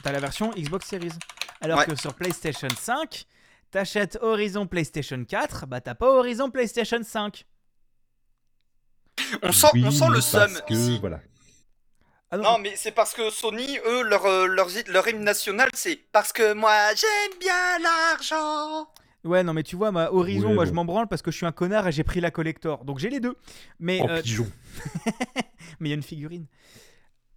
Tu 0.04 0.08
as 0.10 0.12
la 0.12 0.20
version 0.20 0.52
Xbox 0.52 0.86
Series. 0.88 1.14
Alors 1.62 1.80
Ouais. 1.80 1.86
que 1.86 1.96
sur 1.96 2.14
PlayStation 2.14 2.68
5, 2.70 3.26
t'achètes 3.72 4.20
Horizon 4.22 4.68
PlayStation 4.68 5.24
4, 5.24 5.66
bah 5.68 5.80
t'as 5.82 5.96
pas 5.96 6.10
Horizon 6.12 6.52
PlayStation 6.52 7.02
5. 7.02 7.46
On 9.42 9.52
sent, 9.54 9.68
Oui, 9.74 9.84
on 9.86 9.92
sent 9.92 10.08
le 10.10 10.14
parce 10.16 10.26
seum 10.32 10.62
que, 10.68 10.74
ici. 10.74 10.98
voilà. 11.00 11.22
Ah 12.36 12.44
Non, 12.44 12.58
mais 12.60 12.74
c'est 12.76 12.92
parce 12.92 13.14
que 13.14 13.30
Sony, 13.30 13.80
eux, 13.86 14.04
leur, 14.04 14.26
euh, 14.26 14.48
leur, 14.48 14.68
leur 14.88 15.08
hymne 15.08 15.24
national, 15.24 15.70
c'est 15.74 16.00
parce 16.12 16.34
que 16.34 16.54
moi, 16.54 16.74
j'aime 16.96 17.40
bien 17.40 17.80
l'argent. 17.82 18.88
Ouais, 19.24 19.44
non, 19.44 19.54
mais 19.54 19.64
tu 19.64 19.76
vois, 19.76 19.92
ma 19.92 20.12
Horizon, 20.12 20.54
moi 20.54 20.66
bon. 20.66 20.70
je 20.70 20.74
m'en 20.76 20.86
branle 20.86 21.08
parce 21.08 21.22
que 21.22 21.32
je 21.32 21.38
suis 21.38 21.46
un 21.46 21.52
connard 21.52 21.88
et 21.88 21.92
j'ai 21.92 22.04
pris 22.04 22.22
la 22.22 22.30
collector. 22.30 22.86
Donc 22.86 23.00
j'ai 23.00 23.10
les 23.10 23.20
deux. 23.20 23.36
Mais 23.80 24.00
Oh, 24.04 24.08
euh, 24.10 24.22
pigeon. 24.22 24.48
mais 25.80 25.88
il 25.88 25.90
y 25.90 25.94
a 25.94 25.96
une 25.96 26.04
figurine. 26.04 26.46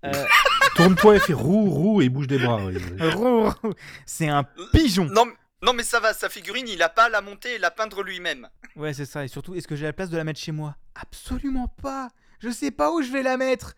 Euh, 0.04 0.12
Tourne-toi 0.76 1.16
et 1.16 1.20
fais 1.20 1.32
roux, 1.32 1.70
roux 1.70 2.02
et 2.02 2.08
bouge 2.10 2.26
des 2.26 2.38
bras. 2.38 2.56
oui. 2.66 2.76
roux, 3.10 3.48
roux. 3.48 3.72
c'est 4.04 4.28
un 4.28 4.44
pigeon. 4.72 5.06
Non, 5.06 5.24
non, 5.62 5.72
mais 5.72 5.82
ça 5.82 5.98
va, 5.98 6.12
sa 6.12 6.28
figurine, 6.28 6.68
il 6.68 6.82
a 6.82 6.88
pas 6.90 7.04
à 7.04 7.08
la 7.08 7.22
monter 7.22 7.54
et 7.54 7.58
la 7.58 7.70
peindre 7.70 8.02
lui-même. 8.02 8.48
Ouais, 8.76 8.92
c'est 8.92 9.06
ça. 9.06 9.24
Et 9.24 9.28
surtout, 9.28 9.54
est-ce 9.54 9.66
que 9.66 9.74
j'ai 9.74 9.86
la 9.86 9.92
place 9.94 10.10
de 10.10 10.16
la 10.18 10.24
mettre 10.24 10.40
chez 10.40 10.52
moi? 10.52 10.76
Absolument 10.94 11.68
pas. 11.82 12.10
Je 12.38 12.50
sais 12.50 12.70
pas 12.70 12.92
où 12.92 13.00
je 13.02 13.10
vais 13.10 13.22
la 13.22 13.36
mettre. 13.36 13.74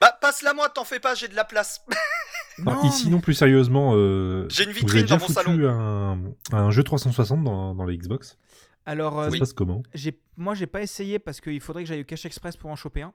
Bah, 0.00 0.16
passe-la 0.20 0.54
moi, 0.54 0.68
t'en 0.70 0.84
fais 0.84 1.00
pas, 1.00 1.14
j'ai 1.14 1.28
de 1.28 1.34
la 1.36 1.44
place. 1.44 1.84
Non, 2.58 2.82
ici, 2.84 3.06
mais- 3.06 3.12
non, 3.12 3.20
plus 3.20 3.32
sérieusement, 3.32 3.92
euh, 3.94 4.46
J'ai 4.50 4.64
une 4.64 4.70
vous 4.70 4.80
vitrine 4.80 5.06
dans 5.06 5.14
mon 5.14 5.20
foutu 5.20 5.32
salon. 5.32 6.34
Un, 6.52 6.56
un 6.58 6.70
jeu 6.70 6.82
360 6.82 7.42
dans, 7.42 7.74
dans 7.74 7.84
la 7.86 7.94
Xbox 7.96 8.36
Alors, 8.84 9.18
euh, 9.18 9.26
Ça 9.30 9.34
se 9.34 9.38
passe 9.38 9.52
comment? 9.54 9.82
j'ai, 9.94 10.20
moi, 10.36 10.54
j'ai 10.54 10.66
pas 10.66 10.82
essayé 10.82 11.18
parce 11.18 11.40
qu'il 11.40 11.60
faudrait 11.62 11.84
que 11.84 11.88
j'aille 11.88 12.02
au 12.02 12.04
Cache 12.04 12.26
Express 12.26 12.58
pour 12.58 12.68
en 12.68 12.76
choper 12.76 13.00
un. 13.00 13.14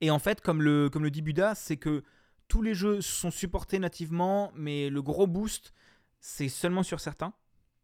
Et 0.00 0.10
en 0.10 0.18
fait, 0.18 0.40
comme 0.40 0.60
le, 0.60 0.88
comme 0.90 1.04
le 1.04 1.10
dit 1.12 1.22
Buda, 1.22 1.54
c'est 1.54 1.76
que 1.76 2.02
tous 2.48 2.62
les 2.62 2.74
jeux 2.74 3.00
sont 3.00 3.30
supportés 3.30 3.78
nativement, 3.78 4.50
mais 4.56 4.90
le 4.90 5.02
gros 5.02 5.28
boost, 5.28 5.72
c'est 6.18 6.48
seulement 6.48 6.82
sur 6.82 6.98
certains. 6.98 7.32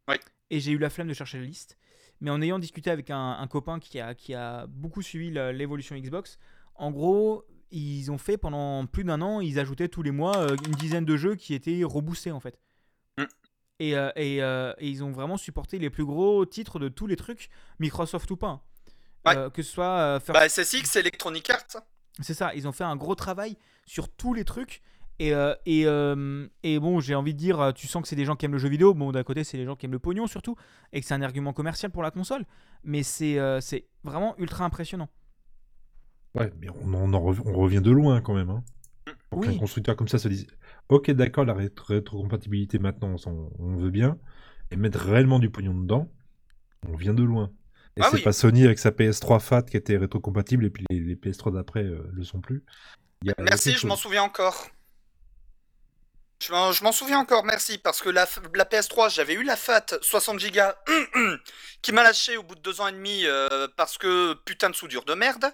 Ouais. 0.08 0.18
Et 0.50 0.58
j'ai 0.58 0.72
eu 0.72 0.78
la 0.78 0.90
flemme 0.90 1.06
de 1.08 1.14
chercher 1.14 1.38
la 1.38 1.44
liste. 1.44 1.78
Mais 2.20 2.30
en 2.30 2.42
ayant 2.42 2.58
discuté 2.58 2.90
avec 2.90 3.10
un, 3.10 3.36
un 3.38 3.46
copain 3.46 3.78
qui 3.78 4.00
a, 4.00 4.14
qui 4.16 4.34
a 4.34 4.66
beaucoup 4.66 5.02
suivi 5.02 5.30
l'évolution 5.30 5.94
Xbox, 5.96 6.38
en 6.74 6.90
gros, 6.90 7.44
ils 7.70 8.10
ont 8.10 8.18
fait 8.18 8.36
pendant 8.36 8.86
plus 8.86 9.04
d'un 9.04 9.20
an, 9.22 9.40
ils 9.40 9.58
ajoutaient 9.58 9.88
tous 9.88 10.02
les 10.02 10.10
mois 10.10 10.36
euh, 10.36 10.56
une 10.66 10.72
dizaine 10.74 11.04
de 11.04 11.16
jeux 11.16 11.34
qui 11.34 11.54
étaient 11.54 11.82
reboostés 11.84 12.32
en 12.32 12.40
fait. 12.40 12.58
Mm. 13.18 13.24
Et, 13.78 13.96
euh, 13.96 14.10
et, 14.16 14.42
euh, 14.42 14.72
et 14.78 14.88
ils 14.88 15.04
ont 15.04 15.10
vraiment 15.12 15.36
supporté 15.36 15.78
les 15.78 15.90
plus 15.90 16.04
gros 16.04 16.46
titres 16.46 16.78
de 16.78 16.88
tous 16.88 17.06
les 17.06 17.16
trucs, 17.16 17.50
Microsoft 17.78 18.30
ou 18.30 18.36
pas. 18.36 18.48
hein. 18.48 18.60
Ouais. 19.26 19.50
Que 19.52 19.62
ce 19.62 19.72
soit 19.72 20.20
Bah, 20.28 20.48
SSX, 20.48 20.96
Electronic 20.96 21.50
Arts. 21.50 21.82
c'est 22.20 22.32
ça, 22.34 22.54
ils 22.54 22.68
ont 22.68 22.72
fait 22.72 22.84
un 22.84 22.94
gros 22.96 23.14
travail 23.16 23.56
sur 23.84 24.08
tous 24.08 24.32
les 24.34 24.44
trucs. 24.44 24.82
Et, 25.18 25.32
euh, 25.34 25.54
et, 25.64 25.86
euh, 25.86 26.46
et 26.62 26.78
bon, 26.78 27.00
j'ai 27.00 27.14
envie 27.14 27.32
de 27.32 27.38
dire, 27.38 27.72
tu 27.74 27.86
sens 27.86 28.02
que 28.02 28.08
c'est 28.08 28.16
des 28.16 28.26
gens 28.26 28.36
qui 28.36 28.44
aiment 28.44 28.52
le 28.52 28.58
jeu 28.58 28.68
vidéo. 28.68 28.92
Bon, 28.94 29.12
d'un 29.12 29.22
côté, 29.24 29.44
c'est 29.44 29.56
les 29.56 29.64
gens 29.64 29.74
qui 29.74 29.86
aiment 29.86 29.92
le 29.92 29.98
pognon 29.98 30.26
surtout. 30.26 30.56
Et 30.92 31.00
que 31.00 31.06
c'est 31.06 31.14
un 31.14 31.22
argument 31.22 31.52
commercial 31.54 31.90
pour 31.90 32.02
la 32.02 32.10
console. 32.10 32.44
Mais 32.84 33.02
c'est 33.02 33.38
euh, 33.38 33.60
c'est 33.60 33.86
vraiment 34.04 34.36
ultra 34.38 34.64
impressionnant. 34.64 35.08
Ouais, 36.36 36.52
mais 36.60 36.68
on, 36.70 36.92
en- 36.94 37.10
on 37.10 37.12
en 37.14 37.20
rev- 37.20 37.42
on 37.44 37.52
revient 37.54 37.80
de 37.80 37.90
loin 37.90 38.20
quand 38.20 38.34
même. 38.34 38.50
Hein. 38.50 38.62
Pour 39.30 39.40
Oui. 39.40 39.48
qu'un 39.48 39.58
constructeur 39.58 39.96
comme 39.96 40.08
ça 40.08 40.18
se 40.18 40.28
dise 40.28 40.46
Ok, 40.88 41.10
d'accord, 41.10 41.44
la 41.44 41.54
ré- 41.54 41.70
rétrocompatibilité 41.88 42.78
maintenant, 42.78 43.16
on, 43.58 43.76
veut 43.76 43.90
bien. 43.90 44.18
Et 44.70 44.76
mettre 44.76 44.98
réellement 45.00 45.38
du 45.38 45.50
pognon 45.50 45.74
dedans, 45.74 46.10
on 46.88 46.96
vient 46.96 47.14
de 47.14 47.22
loin. 47.22 47.50
Et 47.96 48.02
Ah 48.02 48.08
c'est 48.10 48.16
oui. 48.16 48.22
pas 48.22 48.32
Sony 48.32 48.64
avec 48.64 48.78
sa 48.78 48.90
PS3 48.90 49.40
FAT 49.40 49.62
qui 49.62 49.76
était 49.76 49.96
rétrocompatible 49.96 50.64
et 50.66 50.70
puis 50.70 50.84
les, 50.90 51.00
les 51.00 51.14
PS3 51.16 51.54
d'après 51.54 51.82
euh, 51.84 52.08
le 52.12 52.24
sont 52.24 52.40
plus. 52.40 52.64
Y 53.24 53.30
a- 53.30 53.34
Merci, 53.38 53.72
je 53.72 53.86
m'en 53.86 53.96
souviens 53.96 54.22
encore. 54.22 54.66
Je 56.42 56.52
m'en, 56.52 56.92
souviens 56.92 57.18
encore, 57.18 57.44
merci, 57.44 57.78
parce 57.78 58.02
que 58.02 58.10
la 58.10 58.26
PS3, 58.26 59.08
j'avais 59.08 59.32
eu 59.34 59.42
la 59.42 59.56
FAT 59.56 59.86
60 60.02 60.38
Go 60.52 60.60
qui 61.82 61.92
m'a 61.92 62.02
lâché 62.02 62.36
au 62.36 62.42
bout 62.42 62.54
de 62.54 62.60
deux 62.60 62.82
ans 62.82 62.88
et 62.88 62.92
demi 62.92 63.22
euh, 63.24 63.66
parce 63.78 63.96
que 63.96 64.34
putain 64.44 64.68
de 64.68 64.74
soudure 64.74 65.04
de 65.06 65.14
merde. 65.14 65.46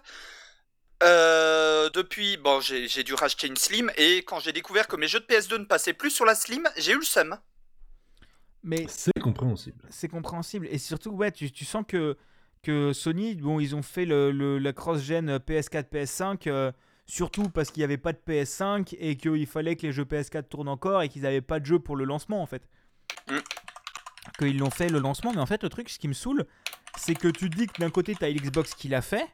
Euh, 1.03 1.91
depuis, 1.91 2.37
bon, 2.37 2.61
j'ai, 2.61 3.03
dû 3.03 3.15
racheter 3.15 3.47
une 3.49 3.57
Slim 3.57 3.91
et 3.97 4.19
quand 4.19 4.39
j'ai 4.41 4.53
découvert 4.53 4.87
que 4.87 4.97
mes 4.97 5.09
jeux 5.09 5.21
de 5.21 5.25
PS2 5.27 5.59
ne 5.59 5.65
passaient 5.65 5.93
plus 5.95 6.11
sur 6.11 6.25
la 6.25 6.35
Slim, 6.35 6.69
j'ai 6.77 6.93
eu 6.93 6.97
le 6.99 7.03
seum. 7.03 7.37
Mais 8.63 8.87
C'est 8.89 9.11
compréhensible. 9.21 9.83
c'est 9.91 10.09
compréhensible. 10.09 10.69
Et 10.71 10.79
surtout, 10.79 11.11
ouais, 11.11 11.33
tu, 11.33 11.51
tu 11.51 11.65
sens 11.65 11.85
que, 11.87 12.17
que 12.63 12.93
Sony, 12.93 13.35
bon, 13.35 13.59
ils 13.59 13.75
ont 13.75 13.83
fait 13.83 14.05
le, 14.05 14.31
le- 14.31 14.59
la 14.59 14.73
cross-gen 14.73 15.39
PS4, 15.39 15.89
PS5, 15.91 16.49
euh, 16.49 16.71
surtout 17.07 17.49
parce 17.49 17.73
qu'il 17.73 17.81
n'y 17.81 17.85
avait 17.85 17.97
pas 17.99 18.13
de 18.13 18.21
PS5 18.25 18.95
et 19.01 19.17
qu'il 19.17 19.47
fallait 19.49 19.75
que 19.75 19.87
les 19.87 19.93
jeux 19.93 20.05
PS4 20.05 20.45
tournent 20.49 20.69
encore 20.69 21.03
et 21.03 21.09
qu'ils 21.09 21.23
n'avaient 21.23 21.41
pas 21.41 21.59
de 21.59 21.67
jeu 21.67 21.81
pour 21.81 21.97
le 21.97 22.05
lancement, 22.05 22.41
en 22.41 22.47
fait. 22.47 22.63
Mm. 23.29 23.39
Qu'ils 24.39 24.59
l'ont 24.59 24.71
fait 24.71 24.89
le 24.89 25.01
lancement, 25.01 25.33
mais 25.33 25.41
en 25.41 25.47
fait, 25.47 25.65
le 25.65 25.69
truc, 25.69 25.89
ce 25.89 25.99
qui 25.99 26.07
me 26.07 26.13
saoule, 26.13 26.47
c'est 26.97 27.17
que 27.17 27.27
tu 27.27 27.51
te 27.51 27.57
dis 27.57 27.67
que 27.67 27.81
d'un 27.81 27.91
côté, 27.91 28.15
tu 28.15 28.25
as 28.25 28.33
Xbox 28.33 28.75
qui 28.75 28.87
l'a 28.87 29.03
fait. 29.03 29.27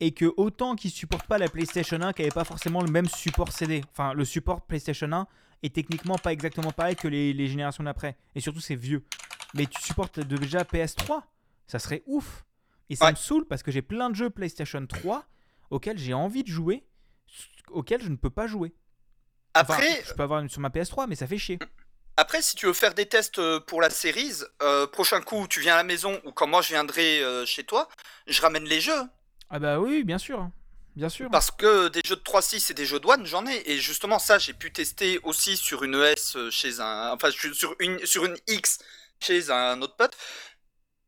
Et 0.00 0.12
que 0.12 0.32
autant 0.36 0.74
qu'ils 0.74 0.90
supportent 0.90 1.26
pas 1.28 1.38
la 1.38 1.48
PlayStation 1.48 2.00
1, 2.00 2.12
qui 2.12 2.22
n'avait 2.22 2.32
pas 2.32 2.44
forcément 2.44 2.82
le 2.82 2.90
même 2.90 3.08
support 3.08 3.52
CD. 3.52 3.82
Enfin, 3.92 4.14
le 4.14 4.24
support 4.24 4.62
PlayStation 4.62 5.10
1 5.12 5.26
est 5.62 5.74
techniquement 5.74 6.18
pas 6.18 6.32
exactement 6.32 6.72
pareil 6.72 6.96
que 6.96 7.06
les, 7.06 7.32
les 7.32 7.46
générations 7.46 7.84
d'après. 7.84 8.16
Et 8.34 8.40
surtout, 8.40 8.60
c'est 8.60 8.74
vieux. 8.74 9.04
Mais 9.54 9.66
tu 9.66 9.80
supportes 9.80 10.18
déjà 10.18 10.62
PS3. 10.64 11.22
Ça 11.68 11.78
serait 11.78 12.02
ouf. 12.06 12.44
Et 12.90 12.96
ça 12.96 13.04
Ouais. 13.06 13.10
me 13.12 13.16
saoule 13.16 13.46
parce 13.46 13.62
que 13.62 13.70
j'ai 13.70 13.82
plein 13.82 14.10
de 14.10 14.16
jeux 14.16 14.28
PlayStation 14.30 14.84
3 14.84 15.24
auxquels 15.70 15.98
j'ai 15.98 16.14
envie 16.14 16.42
de 16.42 16.48
jouer, 16.48 16.84
auxquels 17.70 18.02
je 18.02 18.08
ne 18.08 18.16
peux 18.16 18.28
pas 18.30 18.46
jouer. 18.46 18.74
Enfin, 19.54 19.74
Après, 19.74 20.02
je 20.06 20.12
peux 20.14 20.22
avoir 20.22 20.40
une 20.40 20.48
sur 20.48 20.60
ma 20.60 20.68
PS3, 20.70 21.06
mais 21.08 21.14
ça 21.14 21.26
fait 21.26 21.38
chier. 21.38 21.58
Après, 22.16 22.42
si 22.42 22.56
tu 22.56 22.66
veux 22.66 22.72
faire 22.74 22.92
des 22.94 23.06
tests 23.06 23.38
euh, 23.38 23.60
pour 23.60 23.80
la 23.80 23.88
série, 23.88 24.32
euh, 24.62 24.86
prochain 24.86 25.20
coup, 25.22 25.46
tu 25.48 25.60
viens 25.60 25.74
à 25.74 25.76
la 25.78 25.84
maison 25.84 26.20
ou 26.24 26.32
quand 26.32 26.46
moi 26.46 26.60
je 26.60 26.68
viendrai 26.68 27.22
euh, 27.22 27.46
chez 27.46 27.64
toi, 27.64 27.88
je 28.26 28.40
ramène 28.42 28.64
les 28.64 28.80
jeux. 28.80 29.02
Ah 29.52 29.58
bah 29.58 29.78
oui, 29.78 30.02
bien 30.02 30.16
sûr. 30.16 30.48
Bien 30.96 31.10
sûr. 31.10 31.30
Parce 31.30 31.50
que 31.50 31.88
des 31.88 32.00
jeux 32.06 32.16
de 32.16 32.22
3.6 32.22 32.70
et 32.70 32.74
des 32.74 32.86
jeux 32.86 33.00
douane, 33.00 33.26
j'en 33.26 33.46
ai. 33.46 33.70
Et 33.70 33.78
justement, 33.78 34.18
ça, 34.18 34.38
j'ai 34.38 34.54
pu 34.54 34.72
tester 34.72 35.20
aussi 35.24 35.58
sur 35.58 35.84
une 35.84 35.94
ES 35.94 36.36
euh, 36.36 36.50
chez 36.50 36.80
un. 36.80 37.12
Enfin, 37.12 37.30
sur 37.30 37.76
une, 37.78 38.04
sur 38.06 38.24
une 38.24 38.36
X 38.48 38.78
chez 39.20 39.50
un 39.50 39.80
autre 39.82 39.96
pote. 39.96 40.16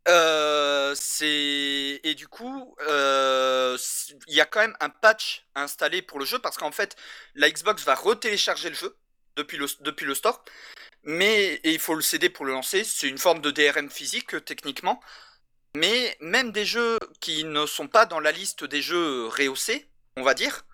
Euh, 0.07 0.95
et 1.23 2.15
du 2.15 2.29
coup 2.29 2.77
euh, 2.87 3.79
il 4.27 4.35
y 4.35 4.41
a 4.43 4.45
quand 4.45 4.61
même 4.61 4.77
un 4.81 4.91
patch 4.91 5.47
installé 5.55 6.03
pour 6.03 6.19
le 6.19 6.27
jeu 6.27 6.39
parce 6.39 6.59
qu'en 6.59 6.73
fait 6.73 6.95
la 7.35 7.51
Xbox 7.51 7.83
va 7.85 7.95
retélécharger 7.95 8.69
le 8.69 8.75
jeu 8.75 8.95
depuis 9.37 9.57
le 9.57 9.67
depuis 9.81 10.05
le 10.05 10.15
store 10.15 10.45
mais 11.05 11.55
et 11.65 11.73
il 11.73 11.79
faut 11.79 11.95
le 11.95 12.03
CD 12.03 12.29
pour 12.29 12.45
le 12.45 12.53
lancer 12.53 12.85
c'est 12.85 13.09
une 13.09 13.17
forme 13.17 13.41
de 13.41 13.51
DRM 13.51 13.89
physique 13.89 14.45
techniquement 14.45 15.01
mais 15.77 16.17
même 16.21 16.53
des 16.53 16.65
jeux 16.65 16.99
qui 17.21 17.45
ne 17.45 17.67
sont 17.67 17.89
pas 17.89 18.07
dans 18.07 18.21
la 18.21 18.33
liste 18.33 18.65
des 18.65 18.83
jeux 18.83 19.27
rehaussés 19.29 19.87
on 20.17 20.23
va 20.23 20.35
dire 20.35 20.65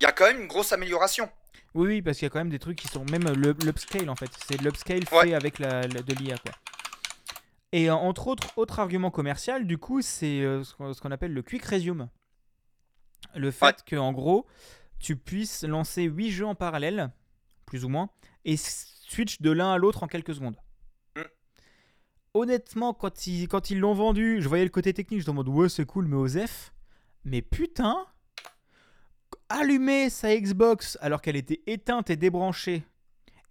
il 0.00 0.04
y 0.04 0.06
a 0.06 0.12
quand 0.12 0.26
même 0.26 0.40
une 0.42 0.46
grosse 0.48 0.72
amélioration 0.72 1.30
Oui, 1.74 1.88
oui, 1.88 2.02
parce 2.02 2.18
qu'il 2.18 2.26
y 2.26 2.28
a 2.28 2.30
quand 2.30 2.38
même 2.40 2.50
des 2.50 2.58
trucs 2.58 2.76
qui 2.78 2.88
sont 2.88 3.04
même 3.10 3.24
le- 3.32 3.56
l'upscale 3.64 4.10
en 4.10 4.14
fait. 4.16 4.30
C'est 4.46 4.60
l'upscale 4.60 5.06
fait 5.06 5.32
avec 5.34 5.58
la, 5.58 5.82
la- 5.82 6.02
de 6.02 6.14
l'IA 6.14 6.36
quoi. 6.36 6.52
Et 7.72 7.88
euh, 7.90 7.94
entre 7.94 8.26
autres, 8.28 8.52
autre 8.56 8.78
argument 8.78 9.10
commercial, 9.10 9.66
du 9.66 9.76
coup, 9.78 10.00
c'est 10.02 10.40
euh, 10.42 10.64
ce 10.64 10.74
qu'on 10.74 10.92
ce 10.92 11.00
qu'on 11.00 11.10
appelle 11.12 11.32
le 11.32 11.42
quick 11.42 11.64
resume. 11.64 12.08
Le 13.34 13.50
fait 13.50 13.64
Ouais. 13.66 13.74
que 13.86 13.96
en 13.96 14.12
gros, 14.12 14.46
tu 15.00 15.16
puisses 15.16 15.64
lancer 15.64 16.02
8 16.04 16.30
jeux 16.30 16.46
en 16.46 16.54
parallèle, 16.54 17.10
plus 17.64 17.84
ou 17.84 17.88
moins, 17.88 18.10
et 18.44 18.56
switch 18.58 19.40
de 19.40 19.50
l'un 19.50 19.72
à 19.72 19.78
l'autre 19.78 20.02
en 20.02 20.08
quelques 20.08 20.34
secondes. 20.34 20.56
Honnêtement, 22.36 22.92
quand 22.92 23.24
ils 23.70 23.78
l'ont 23.78 23.94
vendu, 23.94 24.42
je 24.42 24.48
voyais 24.48 24.64
le 24.64 24.70
côté 24.70 24.92
technique, 24.92 25.22
je 25.22 25.30
me 25.30 25.36
mode 25.36 25.48
ouais, 25.48 25.70
c'est 25.70 25.86
cool, 25.86 26.06
mais 26.06 26.16
Osef. 26.16 26.70
Mais 27.24 27.40
putain, 27.40 27.96
allumer 29.48 30.10
sa 30.10 30.36
Xbox 30.36 30.98
alors 31.00 31.22
qu'elle 31.22 31.36
était 31.36 31.62
éteinte 31.66 32.10
et 32.10 32.16
débranchée 32.16 32.84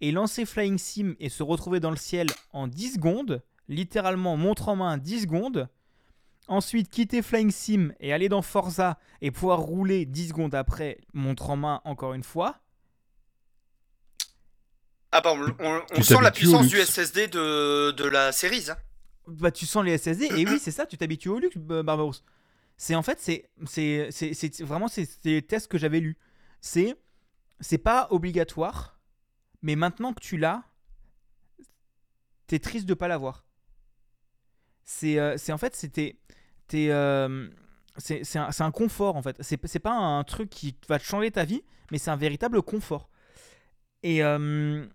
et 0.00 0.12
lancer 0.12 0.44
Flying 0.44 0.78
Sim 0.78 1.16
et 1.18 1.30
se 1.30 1.42
retrouver 1.42 1.80
dans 1.80 1.90
le 1.90 1.96
ciel 1.96 2.28
en 2.52 2.68
10 2.68 2.94
secondes, 2.94 3.42
littéralement 3.66 4.36
montre 4.36 4.68
en 4.68 4.76
main 4.76 4.98
10 4.98 5.22
secondes, 5.22 5.68
ensuite 6.46 6.88
quitter 6.88 7.22
Flying 7.22 7.50
Sim 7.50 7.92
et 7.98 8.12
aller 8.12 8.28
dans 8.28 8.42
Forza 8.42 9.00
et 9.20 9.32
pouvoir 9.32 9.58
rouler 9.58 10.06
10 10.06 10.28
secondes 10.28 10.54
après, 10.54 10.98
montre 11.12 11.50
en 11.50 11.56
main 11.56 11.80
encore 11.84 12.14
une 12.14 12.22
fois. 12.22 12.60
Ah 15.16 15.20
bah 15.22 15.32
on, 15.34 15.46
on- 15.64 15.82
on 15.92 15.94
Tu 15.96 16.02
sent 16.04 16.16
la 16.22 16.30
puissance 16.30 16.68
du. 16.68 16.78
SSD 16.78 17.28
de, 17.28 17.90
de 17.92 18.04
la 18.04 18.32
série 18.32 18.66
hein. 18.70 18.76
Bah 19.26 19.50
tu 19.50 19.66
sens 19.66 19.84
les 19.84 19.96
SSD 19.98 20.26
et 20.36 20.46
oui 20.46 20.58
c'est 20.60 20.70
ça, 20.70 20.86
tu 20.86 20.96
t'habitues 20.96 21.28
au 21.30 21.38
luxe 21.38 21.56
Bar- 21.56 21.82
Barbaros. 21.84 22.14
C'est 22.76 22.94
en 22.94 23.02
fait 23.02 23.18
c'est 23.20 23.48
c'est 23.66 24.08
c'est 24.10 24.34
c'est- 24.34 24.62
vraiment 24.62 24.88
c'est 24.88 25.04
c'est 25.06 25.30
les 25.30 25.42
tests 25.42 25.68
que 25.68 25.78
j'avais 25.78 26.00
lus. 26.00 26.16
C'est 26.60 26.94
c'est 27.60 27.78
pas 27.78 28.08
obligatoire, 28.10 29.00
mais 29.62 29.76
maintenant 29.76 30.12
que 30.12 30.20
tu 30.20 30.36
l'as, 30.36 30.62
t'es 32.46 32.58
triste 32.58 32.86
de 32.86 32.94
pas 32.94 33.08
l'avoir. 33.08 33.44
C'est 34.84 35.18
euh, 35.18 35.36
c'est 35.36 35.52
en 35.52 35.58
fait, 35.58 35.74
c'était. 35.74 36.16
t'es, 36.68 36.88
euh, 36.90 37.48
C'est 37.96 38.24
c'est 38.24 38.38
un, 38.38 38.52
c'est 38.52 38.62
un 38.62 38.70
confort 38.70 39.16
en 39.16 39.22
fait. 39.22 39.36
C'est 39.40 39.58
c'est 39.66 39.78
pas 39.80 39.92
un 39.94 40.22
truc 40.24 40.50
qui 40.50 40.76
va 40.88 40.98
te 40.98 41.04
changer 41.04 41.30
ta 41.30 41.44
vie, 41.44 41.62
mais 41.90 41.98
c'est 41.98 42.10
un 42.10 42.16
véritable 42.16 42.62
confort. 42.62 43.08
Et, 44.02 44.22
euh, 44.22 44.86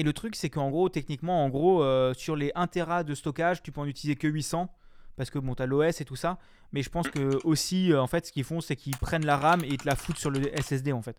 et 0.00 0.02
le 0.02 0.12
truc, 0.12 0.34
c'est 0.36 0.50
qu'en 0.50 0.70
gros, 0.70 0.88
techniquement, 0.88 1.44
en 1.44 1.48
gros, 1.48 1.82
euh, 1.82 2.12
sur 2.14 2.34
les 2.36 2.50
1 2.54 2.66
Tera 2.66 3.04
de 3.04 3.14
stockage, 3.14 3.62
tu 3.62 3.70
peux 3.72 3.80
en 3.80 3.86
utiliser 3.86 4.16
que 4.16 4.26
800 4.26 4.68
parce 5.16 5.28
que 5.30 5.38
bon, 5.38 5.54
t'as 5.54 5.66
l'OS 5.66 6.00
et 6.00 6.04
tout 6.04 6.16
ça. 6.16 6.38
Mais 6.72 6.82
je 6.82 6.88
pense 6.88 7.08
que 7.08 7.38
aussi, 7.44 7.92
euh, 7.92 8.00
en 8.00 8.06
fait, 8.06 8.26
ce 8.26 8.32
qu'ils 8.32 8.44
font, 8.44 8.60
c'est 8.60 8.76
qu'ils 8.76 8.96
prennent 8.96 9.26
la 9.26 9.36
RAM 9.36 9.62
et 9.64 9.68
ils 9.68 9.76
te 9.76 9.86
la 9.86 9.96
foutent 9.96 10.18
sur 10.18 10.30
le 10.30 10.40
SSD 10.58 10.92
en 10.92 11.02
fait. 11.02 11.16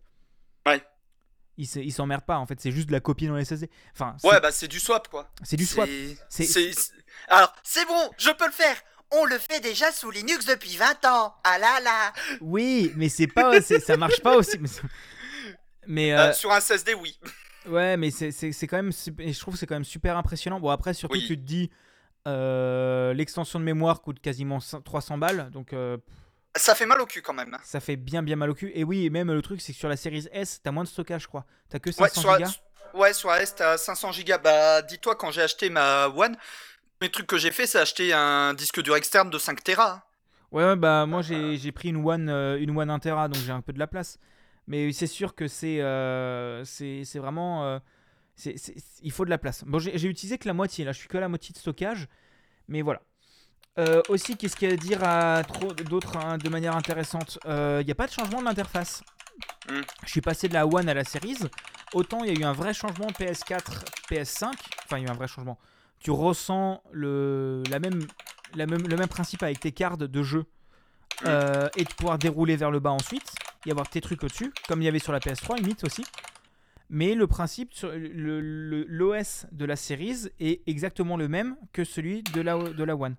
Ouais. 0.66 0.82
Ils 1.58 1.68
se- 1.68 1.80
ils 1.80 1.92
s'emmerdent 1.92 2.26
pas 2.26 2.38
en 2.38 2.46
fait, 2.48 2.60
c'est 2.60 2.72
juste 2.72 2.88
de 2.88 2.94
la 2.94 3.00
copie 3.02 3.28
dans 3.28 3.36
le 3.36 3.42
SSD. 3.42 3.70
Enfin, 3.94 4.16
Ouais, 4.24 4.40
bah 4.40 4.52
c'est 4.52 4.68
du 4.70 4.80
swap 4.80 5.08
quoi. 5.10 5.30
c'est 5.44 5.58
du 5.58 5.66
swap. 5.66 5.88
Alors, 7.28 7.54
c'est 7.64 7.86
bon, 7.86 8.10
je 8.18 8.32
peux 8.32 8.46
le 8.46 8.52
faire. 8.52 8.76
On 9.12 9.26
le 9.26 9.38
fait 9.38 9.60
déjà 9.60 9.92
sous 9.92 10.10
Linux 10.10 10.46
depuis 10.46 10.78
20 10.78 11.04
ans. 11.06 11.36
Ah 11.44 11.58
là 11.60 11.80
là. 11.84 12.14
Oui, 12.40 12.94
mais 12.96 13.10
c'est 13.10 13.28
pas, 13.28 13.60
ça 13.62 13.98
marche 13.98 14.22
pas 14.22 14.38
aussi. 14.38 14.58
Mais, 15.88 16.14
euh, 16.14 16.30
Euh, 16.30 16.34
sur 16.34 16.52
un 16.52 16.60
SSD, 16.62 16.94
oui. 16.94 17.20
Ouais, 17.68 17.98
mais 17.98 18.12
c'est- 18.12 18.32
c'est 18.32 18.52
c'est 18.52 18.68
quand 18.68 18.78
même, 18.78 18.92
je 18.92 19.40
trouve 19.40 19.54
que 19.56 19.60
c'est 19.60 19.68
quand 19.68 19.76
même 19.76 19.84
super 19.84 20.18
impressionnant. 20.18 20.60
Bon 20.60 20.70
après, 20.70 20.94
surtout 20.94 21.18
Oui. 21.18 21.26
tu 21.28 21.36
te 21.38 21.42
dis, 21.44 21.70
euh, 22.28 23.14
l'extension 23.14 23.60
de 23.60 23.64
mémoire 23.66 24.02
coûte 24.02 24.20
quasiment 24.20 24.60
cin- 24.60 24.82
300 24.84 25.18
balles, 25.18 25.50
donc 25.52 25.74
euh, 25.74 25.98
Ça 26.56 26.76
fait 26.76 26.86
mal 26.86 27.00
au 27.02 27.06
cul 27.06 27.22
quand 27.22 27.34
même. 27.34 27.58
ça 27.64 27.80
fait 27.80 27.96
bien 27.96 28.24
bien 28.24 28.36
mal 28.36 28.50
au 28.50 28.54
cul. 28.54 28.72
Et 28.76 28.84
oui, 28.84 29.06
et 29.06 29.10
même 29.10 29.32
le 29.32 29.42
truc, 29.42 29.62
c'est 29.62 29.74
que 29.74 29.80
sur 29.80 29.90
la 29.90 29.98
série 29.98 30.28
S, 30.32 30.60
t'as 30.64 30.72
moins 30.72 30.84
de 30.84 30.90
stockage, 30.90 31.24
je 31.24 31.28
crois. 31.28 31.46
T'as 31.70 31.80
que 31.80 31.90
Ouais, 31.90 32.10
500 32.10 32.22
sur, 32.22 32.34
gigas. 32.36 32.56
ouais, 32.94 33.14
sur 33.14 33.30
AS, 33.32 33.56
t'as 33.56 33.78
500 33.78 34.12
gigas. 34.12 34.38
Bah, 34.38 34.82
dis-toi, 34.82 35.16
quand 35.16 35.32
j'ai 35.32 35.42
acheté 35.42 35.70
ma 35.70 36.08
One, 36.10 36.36
les 37.00 37.10
trucs 37.10 37.28
que 37.28 37.38
j'ai 37.38 37.52
fait, 37.52 37.66
c'est 37.68 37.80
acheter 37.80 38.12
un 38.14 38.54
disque 38.54 38.82
dur 38.82 38.96
externe 38.96 39.30
de 39.30 39.38
5 39.38 39.64
Tera. 39.64 40.04
Ouais, 40.52 40.66
ouais, 40.66 40.76
bah 40.76 41.06
moi 41.06 41.22
j'ai 41.22 41.56
j'ai 41.56 41.72
pris 41.72 41.88
une 41.90 42.06
One, 42.06 42.28
euh, 42.28 42.60
une 42.60 42.78
One 42.78 42.90
1 42.90 43.00
Tera, 43.00 43.30
donc 43.30 43.42
j'ai 43.42 43.54
un 43.54 43.62
peu 43.62 43.72
de 43.72 43.80
la 43.80 43.88
place. 43.88 44.20
Mais 44.68 44.92
c'est 44.94 45.08
sûr 45.08 45.36
que 45.36 45.48
c'est 45.48 45.82
euh, 45.82 46.64
c'est 46.66 47.04
vraiment. 47.20 47.66
euh, 47.66 47.80
c'est- 48.36 48.56
il 49.04 49.12
faut 49.12 49.26
de 49.26 49.30
la 49.30 49.38
place. 49.38 49.64
Bon, 49.66 49.80
j'ai 49.80 50.08
utilisé 50.08 50.38
que 50.38 50.48
la 50.48 50.54
moitié, 50.54 50.86
là 50.86 50.92
je 50.92 51.00
suis 51.00 51.08
que 51.08 51.18
à 51.18 51.22
la 51.22 51.28
moitié 51.30 51.54
de 51.54 51.58
stockage. 51.60 52.08
Mais 52.68 52.82
voilà. 52.82 53.02
Euh, 53.80 54.02
aussi, 54.10 54.38
qu'est-ce 54.38 54.56
qu'il 54.56 54.68
y 54.70 54.72
a 54.72 54.74
à 54.74 54.78
dire 54.78 55.04
à 55.04 55.44
trop 55.44 55.74
d'autres 55.74 56.18
hein, 56.18 56.38
de 56.38 56.50
manière 56.50 56.76
intéressante? 56.76 57.40
Il 57.46 57.86
n'y 57.86 57.92
a 57.92 57.96
pas 57.96 58.08
de 58.08 58.12
changement 58.12 58.40
de 58.40 58.46
l'interface. 58.46 59.04
Hmm. 59.70 59.82
Je 60.06 60.10
suis 60.10 60.22
passé 60.22 60.48
de 60.48 60.54
la 60.54 60.66
One 60.68 60.90
à 60.90 60.94
la 60.94 61.04
Series. 61.04 61.38
Autant 61.94 62.24
il 62.24 62.34
y 62.34 62.38
a 62.38 62.40
eu 62.40 62.44
un 62.44 62.54
vrai 62.54 62.74
changement 62.74 63.08
PS4, 63.08 63.84
PS5. 64.10 64.54
Enfin, 64.86 64.98
il 64.98 65.04
y 65.04 65.06
a 65.06 65.08
eu 65.08 65.12
un 65.12 65.16
vrai 65.16 65.28
changement. 65.28 65.58
Tu 66.00 66.12
ressens 66.12 66.82
le, 66.92 67.64
la 67.70 67.80
même, 67.80 68.02
la 68.56 68.66
même, 68.66 68.88
le 68.88 68.98
même 68.98 69.08
principe 69.08 69.44
avec 69.44 69.60
tes 69.60 69.72
cartes 69.72 70.00
de 70.04 70.24
jeu 70.24 70.46
euh, 71.26 71.70
et 71.76 71.84
de 71.84 71.94
pouvoir 71.94 72.18
dérouler 72.18 72.56
vers 72.56 72.72
le 72.72 72.80
bas 72.80 72.92
ensuite, 72.92 73.34
y 73.66 73.72
avoir 73.72 73.90
tes 73.90 74.02
trucs 74.02 74.24
au-dessus, 74.24 74.54
comme 74.68 74.82
il 74.82 74.86
y 74.86 74.88
avait 74.88 75.00
sur 75.00 75.12
la 75.14 75.20
PS3, 75.20 75.58
limite 75.58 75.84
aussi. 75.84 76.04
Mais 76.90 77.16
le 77.16 77.26
principe, 77.28 77.74
sur 77.74 77.90
le- 77.92 78.42
le- 78.42 78.84
l'OS 78.88 79.46
de 79.52 79.64
la 79.66 79.76
Series 79.76 80.28
est 80.40 80.62
exactement 80.68 81.16
le 81.16 81.28
même 81.30 81.56
que 81.72 81.84
celui 81.84 82.22
de 82.24 82.42
la, 82.42 82.58
de 82.58 82.84
la 82.84 82.96
One. 82.96 83.16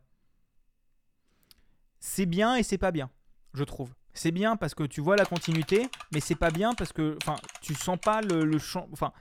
C'est 2.00 2.26
bien 2.26 2.56
et 2.56 2.62
c'est 2.62 2.78
pas 2.78 2.90
bien, 2.90 3.10
je 3.54 3.64
trouve. 3.64 3.90
C'est 4.12 4.30
bien 4.32 4.56
parce 4.56 4.74
que 4.74 4.82
tu 4.84 5.00
vois 5.00 5.16
la 5.16 5.24
continuité, 5.24 5.88
mais 6.12 6.20
c'est 6.20 6.34
pas 6.34 6.50
bien 6.50 6.74
parce 6.74 6.92
que, 6.92 7.16
enfin, 7.22 7.36
tu 7.62 7.74
sens 7.74 7.98
pas 7.98 8.20
le, 8.20 8.44
le 8.44 8.58
champ. 8.58 8.88
Enfin, 8.92 9.12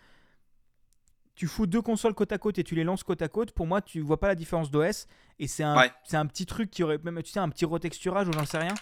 tu 1.36 1.48
fous 1.48 1.66
deux 1.66 1.82
consoles 1.82 2.14
côte 2.14 2.32
à 2.34 2.38
côte 2.38 2.60
et 2.60 2.64
tu 2.64 2.76
les 2.76 2.84
lances 2.84 3.04
côte 3.04 3.22
à 3.22 3.30
côte. 3.30 3.52
Pour 3.54 3.68
moi, 3.68 3.82
tu 3.82 4.02
vois 4.02 4.20
pas 4.20 4.28
la 4.28 4.36
différence 4.36 4.70
d'OS 4.70 5.08
et 5.40 5.48
c'est 5.48 5.64
un, 5.64 5.78
Ouais. 5.78 5.92
un 6.12 6.26
petit 6.26 6.46
truc 6.46 6.70
qui 6.72 6.84
aurait 6.84 7.00
même, 7.04 7.22
tu 7.24 7.32
sais, 7.32 7.40
un 7.40 7.48
petit 7.50 7.64
retexturage 7.66 8.28
ou 8.28 8.34
j'en 8.34 8.46
sais 8.46 8.58
rien. 8.58 8.74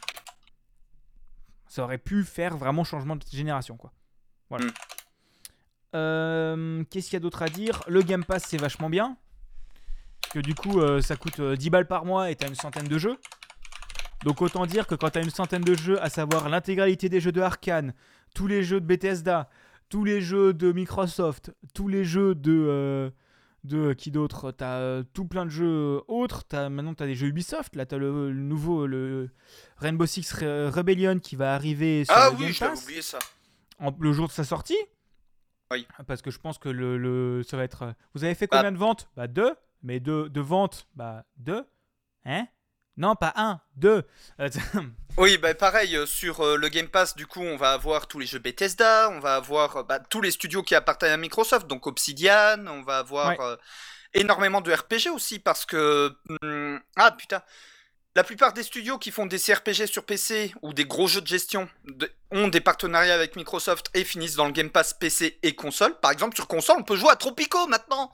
Ça 1.70 1.84
aurait 1.84 2.00
pu 2.00 2.24
faire 2.24 2.58
vraiment 2.58 2.84
changement 2.84 3.16
de 3.16 3.24
génération, 3.32 3.78
quoi. 3.78 3.94
Voilà. 4.50 4.66
Mm. 4.66 4.72
Euh, 5.96 6.84
Qu'est-ce 6.90 7.06
qu'il 7.06 7.14
y 7.14 7.18
a 7.18 7.20
d'autre 7.22 7.44
à 7.44 7.48
dire? 7.48 7.84
Le 7.88 8.02
Game 8.02 8.26
Pass, 8.26 8.44
c'est 8.48 8.58
vachement 8.58 8.90
bien. 8.90 9.18
Parce 10.22 10.34
que 10.34 10.40
du 10.40 10.56
coup, 10.56 10.82
euh, 10.82 11.00
ça 11.02 11.16
coûte 11.16 11.40
euh, 11.40 11.56
10 11.56 11.70
balles 11.70 11.88
par 11.88 12.06
mois 12.06 12.32
et 12.32 12.36
t'as 12.36 12.48
une 12.48 12.56
centaine 12.56 12.88
de 12.88 12.98
jeux. 12.98 13.18
Donc 14.26 14.42
autant 14.42 14.66
dire 14.66 14.86
que 14.86 14.96
quand 14.96 15.12
t'as 15.12 15.24
une 15.24 15.30
centaine 15.30 15.62
de 15.62 15.76
jeux, 15.76 16.02
à 16.04 16.10
savoir 16.10 16.50
l'intégralité 16.50 17.08
des 17.08 17.22
jeux 17.22 17.32
de 17.32 17.42
Arkane, 17.42 17.94
tous 18.36 18.48
les 18.48 18.64
jeux 18.64 18.82
de 18.82 18.86
Bethesda, 18.86 19.50
tous 19.88 20.04
les 20.04 20.22
jeux 20.22 20.54
de 20.54 20.72
Microsoft, 20.72 21.54
tous 21.74 21.88
les 21.88 22.04
jeux 22.04 22.36
de... 22.36 23.14
euh, 23.66 23.90
de 23.90 23.94
qui 23.94 24.12
d'autre? 24.12 24.52
T'as 24.52 24.78
euh, 24.80 25.04
tout 25.14 25.26
plein 25.26 25.46
de 25.46 25.50
jeux 25.52 26.02
autres. 26.08 26.44
As, 26.52 26.70
maintenant, 26.70 26.94
t'as 26.94 27.06
des 27.06 27.16
jeux 27.16 27.28
Ubisoft. 27.28 27.76
Là, 27.76 27.86
t'as 27.86 27.98
le, 27.98 28.32
le 28.32 28.42
nouveau 28.42 28.88
le 28.88 29.30
Rainbow 29.78 30.06
Six 30.06 30.34
Re- 30.34 30.70
Rebellion 30.70 31.20
qui 31.20 31.36
va 31.36 31.54
arriver 31.56 32.06
sur 32.06 32.14
Ah 32.16 32.30
le 32.32 32.36
oui, 32.38 32.52
Game 32.58 32.70
Pass 32.72 32.84
oublié 32.84 33.02
ça. 33.02 33.20
en- 33.80 33.96
le 34.00 34.12
jour 34.12 34.28
de 34.28 34.32
sa 34.34 34.44
sortie? 34.44 34.78
Oui. 35.72 35.88
Parce 36.08 36.22
que 36.22 36.32
je 36.32 36.40
pense 36.40 36.58
que 36.58 36.70
le, 36.70 36.98
le- 36.98 37.44
ça 37.44 37.56
va 37.58 37.64
être. 37.64 37.84
euh, 37.84 37.92
Vous 38.16 38.24
avez 38.24 38.34
fait 38.36 38.48
Bah. 38.48 38.58
combien 38.58 38.72
de 38.72 38.78
ventes? 38.78 39.08
Bah 39.16 39.28
deux. 39.28 39.54
Mais 39.84 40.00
de, 40.00 40.28
de 40.28 40.42
ventes, 40.42 40.88
bah 40.96 41.26
deux. 41.38 41.64
Hein? 42.26 42.48
Non, 43.00 43.16
pas 43.16 43.34
un, 43.36 43.60
deux. 43.76 44.04
Euh, 44.40 44.50
Oui, 45.18 45.38
bah 45.38 45.54
pareil, 45.56 45.96
euh, 45.98 46.06
sur 46.06 46.42
euh, 46.42 46.56
le 46.56 46.70
Game 46.70 46.88
Pass, 46.88 47.16
du 47.16 47.26
coup, 47.28 47.42
on 47.42 47.58
va 47.58 47.72
avoir 47.74 48.08
tous 48.08 48.20
les 48.20 48.26
jeux 48.28 48.40
Bethesda, 48.40 49.10
on 49.10 49.20
va 49.20 49.36
avoir 49.36 49.84
bah, 49.84 50.00
tous 50.00 50.22
les 50.22 50.32
studios 50.32 50.62
qui 50.64 50.76
appartiennent 50.76 51.12
à 51.12 51.18
Microsoft, 51.18 51.66
donc 51.68 51.88
Obsidian, 51.88 52.66
on 52.68 52.84
va 52.84 53.00
avoir 53.00 53.30
Ouais. 53.30 53.38
euh, 53.42 53.58
énormément 54.14 54.62
de 54.62 54.72
RPG 54.72 55.10
aussi, 55.14 55.40
parce 55.40 55.66
que... 55.66 56.16
hum, 56.44 56.80
ah 56.96 57.12
putain 57.12 57.42
la 58.16 58.24
plupart 58.24 58.54
des 58.54 58.64
studios 58.64 58.98
qui 58.98 59.12
font 59.12 59.28
des 59.28 59.38
CRPG 59.40 59.86
sur 59.86 60.04
PC 60.04 60.52
ou 60.64 60.74
des 60.74 60.84
gros 60.84 61.08
jeux 61.08 61.22
de 61.22 61.28
gestion 61.28 61.70
de- 61.86 62.12
ont 62.32 62.48
des 62.48 62.60
partenariats 62.60 63.14
avec 63.14 63.36
Microsoft 63.36 63.90
et 63.94 64.04
finissent 64.04 64.36
dans 64.36 64.46
le 64.48 64.52
Game 64.52 64.72
Pass 64.72 64.94
PC 64.94 65.40
et 65.44 65.54
console. 65.56 65.98
Par 66.00 66.12
exemple, 66.12 66.36
sur 66.36 66.48
console, 66.48 66.78
on 66.80 66.84
peut 66.84 66.96
jouer 66.98 67.12
à 67.12 67.16
Tropico 67.16 67.68
maintenant. 67.68 68.12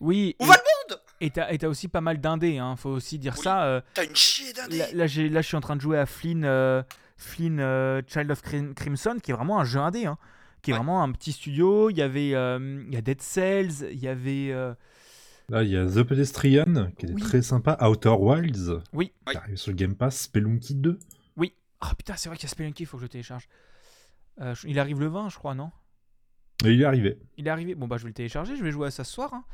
oui. 0.00 0.34
Où 0.40 0.44
et- 0.44 0.48
va 0.48 0.56
le 0.56 0.62
monde? 0.94 1.00
Et 1.20 1.30
t'as 1.30 1.68
aussi 1.68 1.88
pas 1.88 2.00
mal 2.00 2.20
d'indés, 2.20 2.58
hein, 2.58 2.76
faut 2.76 2.90
aussi 2.90 3.18
dire 3.18 3.34
Oui. 3.36 3.42
ça. 3.42 3.64
euh, 3.64 3.80
T'as 3.94 4.04
une 4.04 4.14
chier 4.16 4.52
d'indés. 4.52 4.78
là, 4.78 4.86
là, 4.92 5.06
j'ai- 5.06 5.28
là, 5.28 5.40
je 5.40 5.46
suis 5.46 5.56
en 5.56 5.60
train 5.60 5.76
de 5.76 5.80
jouer 5.80 5.98
à 5.98 6.04
Flynn, 6.06 6.44
euh, 6.44 6.82
Flynn 7.16 7.58
euh, 7.60 8.02
Child 8.06 8.30
of 8.30 8.42
Crim- 8.42 8.74
Crimson, 8.74 9.16
qui 9.22 9.30
est 9.30 9.34
vraiment 9.34 9.58
un 9.58 9.64
jeu 9.64 9.80
indé, 9.80 10.04
hein, 10.06 10.18
qui 10.62 10.70
est 10.70 10.74
Ouais. 10.74 10.78
vraiment 10.78 11.02
un 11.02 11.10
petit 11.12 11.32
studio. 11.32 11.88
Il 11.90 11.96
y 11.96 12.02
avait 12.02 12.34
euh, 12.34 12.84
il 12.86 12.92
y 12.92 12.96
a 12.98 13.00
Dead 13.00 13.20
Cells, 13.22 13.88
il 13.92 13.98
y 13.98 14.08
avait. 14.08 14.50
euh, 14.52 14.74
Là, 15.48 15.62
il 15.62 15.70
y 15.70 15.76
a 15.76 15.86
The 15.86 16.02
Pedestrian, 16.02 16.90
qui 16.98 17.06
était 17.06 17.14
Oui. 17.14 17.22
très 17.22 17.40
sympa. 17.40 17.78
Outer 17.88 18.16
Wilds, 18.18 18.80
Oui. 18.92 19.12
qui 19.30 19.36
arrive 19.36 19.56
sur 19.56 19.70
le 19.70 19.76
Game 19.76 19.94
Pass. 19.94 20.22
Spelunky 20.22 20.74
2. 20.74 20.98
Oui. 21.36 21.54
Ah 21.80 21.94
putain, 21.96 22.14
c'est 22.16 22.28
vrai 22.28 22.36
qu'il 22.36 22.46
y 22.48 22.50
a 22.50 22.50
Spelunky, 22.50 22.82
il 22.82 22.86
faut 22.86 22.96
que 22.98 23.02
je 23.04 23.08
télécharge. 23.08 23.48
Euh, 24.40 24.54
il 24.64 24.78
arrive 24.78 25.00
le 25.00 25.06
20, 25.06 25.28
je 25.30 25.36
crois, 25.38 25.54
non? 25.54 25.70
Et 26.64 26.72
il 26.72 26.82
est 26.82 26.84
arrivé. 26.84 27.18
Il 27.38 27.46
est 27.46 27.50
arrivé. 27.50 27.74
Bon, 27.74 27.86
bah, 27.86 27.96
je 27.96 28.02
vais 28.02 28.08
le 28.10 28.14
télécharger, 28.14 28.56
je 28.56 28.62
vais 28.64 28.70
jouer 28.72 28.88
à 28.88 28.90
ça 28.90 29.04
ce 29.04 29.12
soir. 29.12 29.32
hein. 29.32 29.44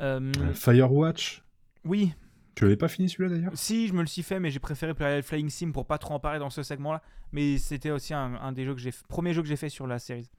Euh, 0.00 0.32
Firewatch. 0.54 1.42
oui, 1.84 2.12
Tu 2.54 2.64
l'avais 2.64 2.76
pas 2.76 2.88
fini 2.88 3.08
celui-là 3.08 3.30
d'ailleurs? 3.36 3.52
Si, 3.54 3.88
je 3.88 3.92
me 3.92 4.00
le 4.00 4.06
suis 4.06 4.22
fait, 4.22 4.40
mais 4.40 4.50
j'ai 4.50 4.58
préféré 4.60 4.94
Play- 4.94 5.22
Flying 5.22 5.48
Sim 5.50 5.70
pour 5.72 5.86
pas 5.86 5.98
trop 5.98 6.14
en 6.14 6.20
parler 6.20 6.38
dans 6.38 6.50
ce 6.50 6.62
segment-là. 6.62 7.02
Mais 7.32 7.58
c'était 7.58 7.90
aussi 7.90 8.14
un, 8.14 8.34
un 8.36 8.52
des 8.52 8.64
jeux 8.64 8.74
que 8.74 8.80
j'ai 8.80 8.90
premier 9.08 9.32
jeu 9.34 9.42
que 9.42 9.48
j'ai 9.48 9.56
fait 9.56 9.68
sur 9.68 9.86
la 9.86 9.98
série. 9.98 10.30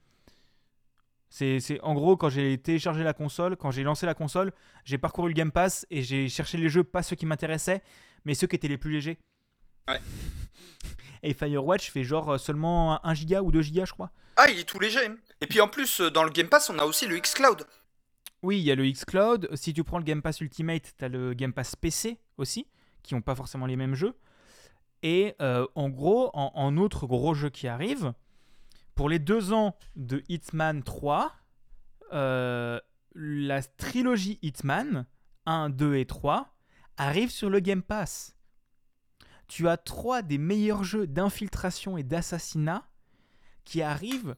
C'est, 1.28 1.60
c'est- 1.60 1.80
en 1.82 1.94
gros 1.94 2.16
quand 2.16 2.28
j'ai 2.28 2.58
téléchargé 2.58 3.04
la 3.04 3.12
console, 3.12 3.56
quand 3.56 3.70
j'ai 3.70 3.82
lancé 3.84 4.04
la 4.06 4.14
console, 4.14 4.52
j'ai 4.84 4.98
parcouru 4.98 5.28
le 5.28 5.34
Game 5.34 5.52
Pass 5.52 5.86
et 5.90 6.02
j'ai 6.02 6.28
cherché 6.28 6.58
les 6.58 6.68
jeux 6.68 6.82
pas 6.84 7.02
ceux 7.02 7.14
qui 7.16 7.24
m'intéressaient, 7.26 7.82
mais 8.24 8.34
ceux 8.34 8.46
qui 8.48 8.56
étaient 8.56 8.68
les 8.68 8.78
plus 8.78 8.90
légers. 8.92 9.18
Ouais. 9.88 10.00
Et 11.22 11.34
Firewatch 11.34 11.90
fait 11.90 12.02
genre 12.02 12.30
euh, 12.32 12.38
seulement 12.38 13.04
1 13.06 13.14
giga 13.14 13.42
ou 13.42 13.52
2 13.52 13.62
gigas, 13.62 13.84
je 13.84 13.92
crois. 13.92 14.10
Ah, 14.36 14.46
il 14.50 14.58
est 14.58 14.64
tout 14.64 14.80
léger. 14.80 15.00
Et 15.40 15.46
puis 15.46 15.60
en 15.60 15.68
plus, 15.68 16.00
euh, 16.00 16.10
dans 16.10 16.24
le 16.24 16.30
Game 16.30 16.48
Pass, 16.48 16.70
on 16.70 16.78
a 16.78 16.84
aussi 16.84 17.06
le 17.06 17.18
xCloud. 17.18 17.66
Oui, 18.42 18.58
il 18.58 18.62
y 18.62 18.70
a 18.70 18.74
le 18.74 18.90
xCloud. 18.90 19.48
Si 19.54 19.72
tu 19.72 19.84
prends 19.84 19.98
le 19.98 20.04
Game 20.04 20.22
Pass 20.22 20.40
Ultimate, 20.40 20.94
tu 20.96 21.04
as 21.04 21.08
le 21.08 21.34
Game 21.34 21.52
Pass 21.52 21.76
PC 21.76 22.18
aussi, 22.38 22.66
qui 23.02 23.14
n'ont 23.14 23.22
pas 23.22 23.34
forcément 23.34 23.66
les 23.66 23.76
mêmes 23.76 23.94
jeux. 23.94 24.14
Et 25.02 25.34
euh, 25.40 25.66
en 25.74 25.88
gros, 25.88 26.30
en, 26.34 26.52
en 26.54 26.76
autre 26.76 27.06
gros 27.06 27.34
jeu 27.34 27.50
qui 27.50 27.68
arrive, 27.68 28.12
pour 28.94 29.08
les 29.08 29.18
deux 29.18 29.52
ans 29.52 29.76
de 29.96 30.22
Hitman 30.28 30.82
3, 30.82 31.32
euh, 32.12 32.80
la 33.14 33.62
trilogie 33.62 34.38
Hitman 34.42 35.06
1, 35.46 35.70
2 35.70 35.96
et 35.96 36.06
3 36.06 36.54
arrive 36.96 37.30
sur 37.30 37.50
le 37.50 37.60
Game 37.60 37.82
Pass. 37.82 38.36
Tu 39.48 39.68
as 39.68 39.76
trois 39.76 40.22
des 40.22 40.38
meilleurs 40.38 40.84
jeux 40.84 41.06
d'infiltration 41.06 41.96
et 41.96 42.02
d'assassinat 42.02 42.84
qui 43.64 43.82
arrivent 43.82 44.36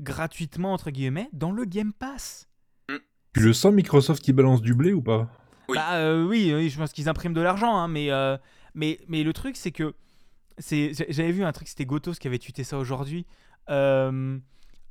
gratuitement, 0.00 0.72
entre 0.72 0.90
guillemets, 0.90 1.28
dans 1.32 1.52
le 1.52 1.64
Game 1.64 1.92
Pass. 1.92 2.48
Tu 3.38 3.44
le 3.44 3.52
sens 3.52 3.72
Microsoft 3.72 4.22
qui 4.22 4.32
balance 4.32 4.60
du 4.62 4.74
blé 4.74 4.92
ou 4.92 5.02
pas? 5.02 5.28
Oui. 5.68 5.76
Bah 5.76 5.94
euh, 5.94 6.24
oui, 6.26 6.52
oui, 6.54 6.70
je 6.70 6.78
pense 6.78 6.92
qu'ils 6.92 7.08
impriment 7.08 7.34
de 7.34 7.40
l'argent, 7.40 7.76
hein, 7.76 7.88
mais, 7.88 8.10
euh, 8.10 8.36
mais, 8.74 8.98
mais 9.08 9.22
le 9.22 9.32
truc 9.32 9.56
c'est 9.56 9.70
que 9.72 9.94
j'avais 10.58 11.30
vu 11.32 11.44
un 11.44 11.52
truc, 11.52 11.68
c'était 11.68 11.84
Gotos 11.84 12.14
qui 12.14 12.26
avait 12.26 12.38
tweeté 12.38 12.64
ça 12.64 12.78
aujourd'hui. 12.78 13.26
Euh, 13.70 14.38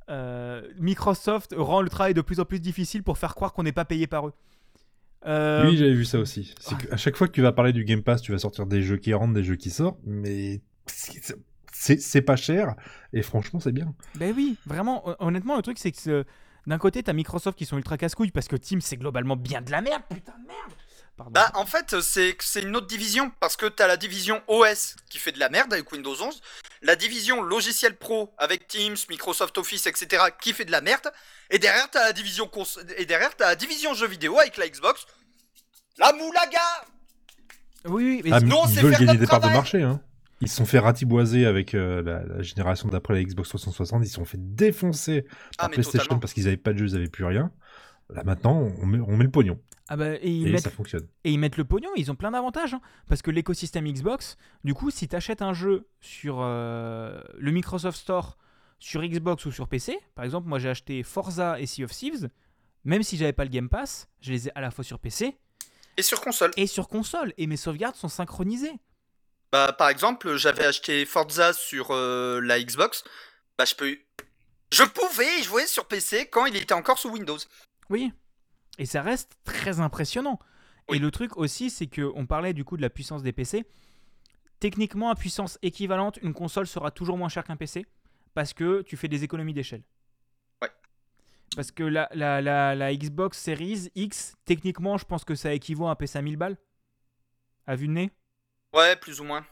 euh, 0.08 0.62
Microsoft 0.78 1.54
rend 1.56 1.82
le 1.82 1.88
travail 1.90 2.14
de 2.14 2.20
plus 2.22 2.40
en 2.40 2.44
plus 2.44 2.60
difficile 2.60 3.02
pour 3.02 3.18
faire 3.18 3.34
croire 3.34 3.52
qu'on 3.52 3.64
n'est 3.64 3.72
pas 3.72 3.84
payé 3.84 4.06
par 4.06 4.28
eux. 4.28 4.32
Euh, 5.26 5.68
Oui, 5.68 5.76
j'avais 5.76 5.92
vu 5.94 6.04
ça 6.04 6.18
aussi. 6.18 6.54
C'est 6.60 6.78
qu'à 6.78 6.96
chaque 6.96 7.16
fois 7.16 7.26
que 7.26 7.32
tu 7.32 7.42
vas 7.42 7.52
parler 7.52 7.72
du 7.72 7.84
Game 7.84 8.02
Pass, 8.02 8.22
tu 8.22 8.32
vas 8.32 8.38
sortir 8.38 8.66
des 8.66 8.82
jeux 8.82 8.96
qui 8.96 9.12
rentrent, 9.12 9.34
des 9.34 9.42
jeux 9.44 9.56
qui 9.56 9.70
sortent, 9.70 9.98
mais 10.06 10.60
c'est- 10.86 12.22
pas 12.22 12.36
cher 12.36 12.74
et 13.12 13.22
franchement, 13.22 13.60
c'est 13.60 13.72
bien. 13.72 13.94
Ben 14.14 14.32
oui, 14.34 14.56
vraiment, 14.64 15.06
hon- 15.08 15.16
honnêtement, 15.18 15.56
le 15.56 15.62
truc, 15.62 15.78
c'est 15.78 15.92
que 15.92 16.08
euh, 16.10 16.24
d'un 16.66 16.78
côté, 16.78 17.02
t'as 17.02 17.12
Microsoft 17.12 17.56
qui 17.56 17.66
sont 17.66 17.76
ultra 17.76 17.96
casse-couilles 17.96 18.30
parce 18.30 18.48
que 18.48 18.56
Teams, 18.56 18.80
c'est 18.80 18.96
globalement 18.96 19.36
bien 19.36 19.62
de 19.62 19.70
la 19.70 19.80
merde, 19.80 20.02
putain 20.10 20.32
de 20.32 20.46
merde. 20.46 20.72
Pardon. 21.16 21.32
Bah, 21.32 21.50
en 21.54 21.66
fait, 21.66 22.00
c'est 22.00 22.36
c'est 22.40 22.62
une 22.62 22.76
autre 22.76 22.86
division 22.86 23.32
parce 23.40 23.56
que 23.56 23.66
t'as 23.66 23.88
la 23.88 23.96
division 23.96 24.40
OS 24.46 24.94
qui 25.10 25.18
fait 25.18 25.32
de 25.32 25.40
la 25.40 25.48
merde 25.48 25.72
avec 25.72 25.90
Windows 25.90 26.14
11, 26.14 26.40
la 26.82 26.94
division 26.94 27.42
logiciel 27.42 27.96
pro 27.96 28.32
avec 28.38 28.68
Teams, 28.68 28.96
Microsoft 29.10 29.58
Office, 29.58 29.86
etc. 29.86 30.24
qui 30.40 30.52
fait 30.52 30.64
de 30.64 30.70
la 30.70 30.80
merde, 30.80 31.10
et 31.50 31.58
derrière 31.58 31.90
t'as 31.90 32.04
la 32.04 32.12
division 32.12 32.46
cons 32.46 32.64
et 32.96 33.04
derrière 33.04 33.34
t'as 33.34 33.48
la 33.48 33.56
division 33.56 33.94
jeux 33.94 34.06
vidéo 34.06 34.38
avec 34.38 34.56
la 34.58 34.68
Xbox. 34.68 35.06
La 35.98 36.12
moulaga 36.12 36.60
oui, 37.84 38.04
oui, 38.04 38.20
mais 38.24 38.30
Ah, 38.32 38.40
nous, 38.40 38.56
on 38.56 38.66
sait 38.66 38.80
faire 38.80 39.00
notre 39.02 39.40
de 39.40 39.52
marché. 39.52 39.82
Hein. 39.82 40.00
Ils 40.40 40.48
se 40.48 40.56
sont 40.56 40.66
fait 40.66 40.78
ratiboiser 40.78 41.46
avec 41.46 41.74
euh, 41.74 42.02
la, 42.02 42.24
la 42.24 42.42
génération 42.42 42.88
d'après 42.88 43.14
la 43.14 43.24
Xbox 43.24 43.48
360. 43.48 44.04
Ils 44.04 44.08
se 44.08 44.14
sont 44.14 44.24
fait 44.24 44.38
défoncer 44.40 45.22
par 45.22 45.32
Ah 45.58 45.66
mais 45.68 45.74
PlayStation 45.74 45.98
totalement. 46.04 46.20
parce 46.20 46.32
qu'ils 46.32 46.46
avaient 46.46 46.56
pas 46.56 46.72
de 46.72 46.78
jeux, 46.78 46.86
ils 46.88 46.96
avaient 46.96 47.08
plus 47.08 47.24
rien. 47.24 47.50
Là 48.10 48.22
maintenant, 48.24 48.70
on 48.80 48.86
met, 48.86 48.98
on 49.00 49.16
met 49.16 49.24
le 49.24 49.30
pognon 49.30 49.60
ah 49.90 49.96
bah, 49.96 50.14
et, 50.16 50.30
ils 50.30 50.48
et 50.48 50.52
mettent, 50.52 50.62
ça 50.62 50.70
fonctionne. 50.70 51.06
et 51.24 51.32
ils 51.32 51.38
mettent 51.38 51.56
le 51.56 51.64
pognon, 51.64 51.88
ils 51.96 52.10
ont 52.10 52.14
plein 52.14 52.30
d'avantages. 52.30 52.74
hein. 52.74 52.80
parce 53.08 53.22
que 53.22 53.30
l'écosystème 53.30 53.90
Xbox, 53.90 54.36
du 54.64 54.74
coup, 54.74 54.90
si 54.90 55.08
t'achètes 55.08 55.40
un 55.42 55.54
jeu 55.54 55.88
sur 56.00 56.38
euh, 56.40 57.20
le 57.38 57.50
Microsoft 57.52 57.98
Store, 57.98 58.36
sur 58.78 59.02
Xbox 59.02 59.44
ou 59.46 59.50
sur 59.50 59.66
PC, 59.66 59.98
par 60.14 60.24
exemple, 60.26 60.46
moi 60.48 60.58
j'ai 60.58 60.68
acheté 60.68 61.02
Forza 61.02 61.58
et 61.58 61.66
Sea 61.66 61.84
of 61.84 61.90
Thieves, 61.90 62.28
même 62.84 63.02
si 63.02 63.16
j'avais 63.16 63.32
pas 63.32 63.44
le 63.44 63.50
Game 63.50 63.68
Pass, 63.70 64.08
je 64.20 64.30
les 64.32 64.48
ai 64.48 64.52
à 64.54 64.60
la 64.60 64.70
fois 64.70 64.84
sur 64.84 64.98
PC 64.98 65.36
Et 65.96 66.02
sur 66.02 66.20
console. 66.20 66.50
et 66.56 66.66
sur 66.66 66.86
console, 66.88 67.32
et 67.38 67.46
mes 67.46 67.56
sauvegardes 67.56 67.96
sont 67.96 68.08
synchronisées. 68.08 68.78
Bah 69.52 69.72
par 69.72 69.88
exemple, 69.88 70.36
j'avais 70.36 70.64
acheté 70.64 71.06
Forza 71.06 71.52
sur 71.52 71.88
euh, 71.90 72.40
la 72.40 72.62
Xbox. 72.62 73.04
Bah 73.56 73.64
je 73.64 73.74
peux 73.74 73.98
je 74.70 74.82
pouvais 74.82 75.42
jouer 75.42 75.66
sur 75.66 75.86
PC 75.86 76.28
quand 76.28 76.44
il 76.46 76.56
était 76.56 76.74
encore 76.74 76.98
sous 76.98 77.10
Windows. 77.10 77.38
Oui. 77.88 78.12
Et 78.78 78.84
ça 78.84 79.00
reste 79.02 79.32
très 79.44 79.80
impressionnant. 79.80 80.38
Oui. 80.88 80.96
Et 80.96 81.00
le 81.00 81.10
truc 81.10 81.36
aussi, 81.36 81.70
c'est 81.70 81.86
que 81.86 82.12
on 82.14 82.26
parlait 82.26 82.52
du 82.52 82.64
coup 82.64 82.76
de 82.76 82.82
la 82.82 82.90
puissance 82.90 83.22
des 83.22 83.32
PC. 83.32 83.64
Techniquement, 84.60 85.10
à 85.10 85.14
puissance 85.14 85.58
équivalente, 85.62 86.18
une 86.22 86.34
console 86.34 86.66
sera 86.66 86.90
toujours 86.90 87.16
moins 87.16 87.28
chère 87.28 87.44
qu'un 87.44 87.56
PC 87.56 87.86
parce 88.34 88.52
que 88.52 88.82
tu 88.82 88.96
fais 88.96 89.08
des 89.08 89.24
économies 89.24 89.54
d'échelle. 89.54 89.82
Ouais. 90.60 90.70
Parce 91.56 91.70
que 91.70 91.82
la, 91.82 92.08
la, 92.12 92.42
la, 92.42 92.74
la 92.74 92.94
Xbox 92.94 93.38
Series 93.38 93.90
X, 93.94 94.36
techniquement, 94.44 94.98
je 94.98 95.06
pense 95.06 95.24
que 95.24 95.34
ça 95.34 95.54
équivaut 95.54 95.86
à 95.86 95.92
un 95.92 95.94
PC 95.94 96.18
à 96.18 96.22
1000 96.22 96.36
balles. 96.36 96.58
À 97.66 97.74
vue 97.74 97.86
de 97.86 97.92
nez 97.92 98.10
Ouais, 98.74 98.96
plus 98.96 99.20
ou 99.20 99.24
moins. 99.24 99.44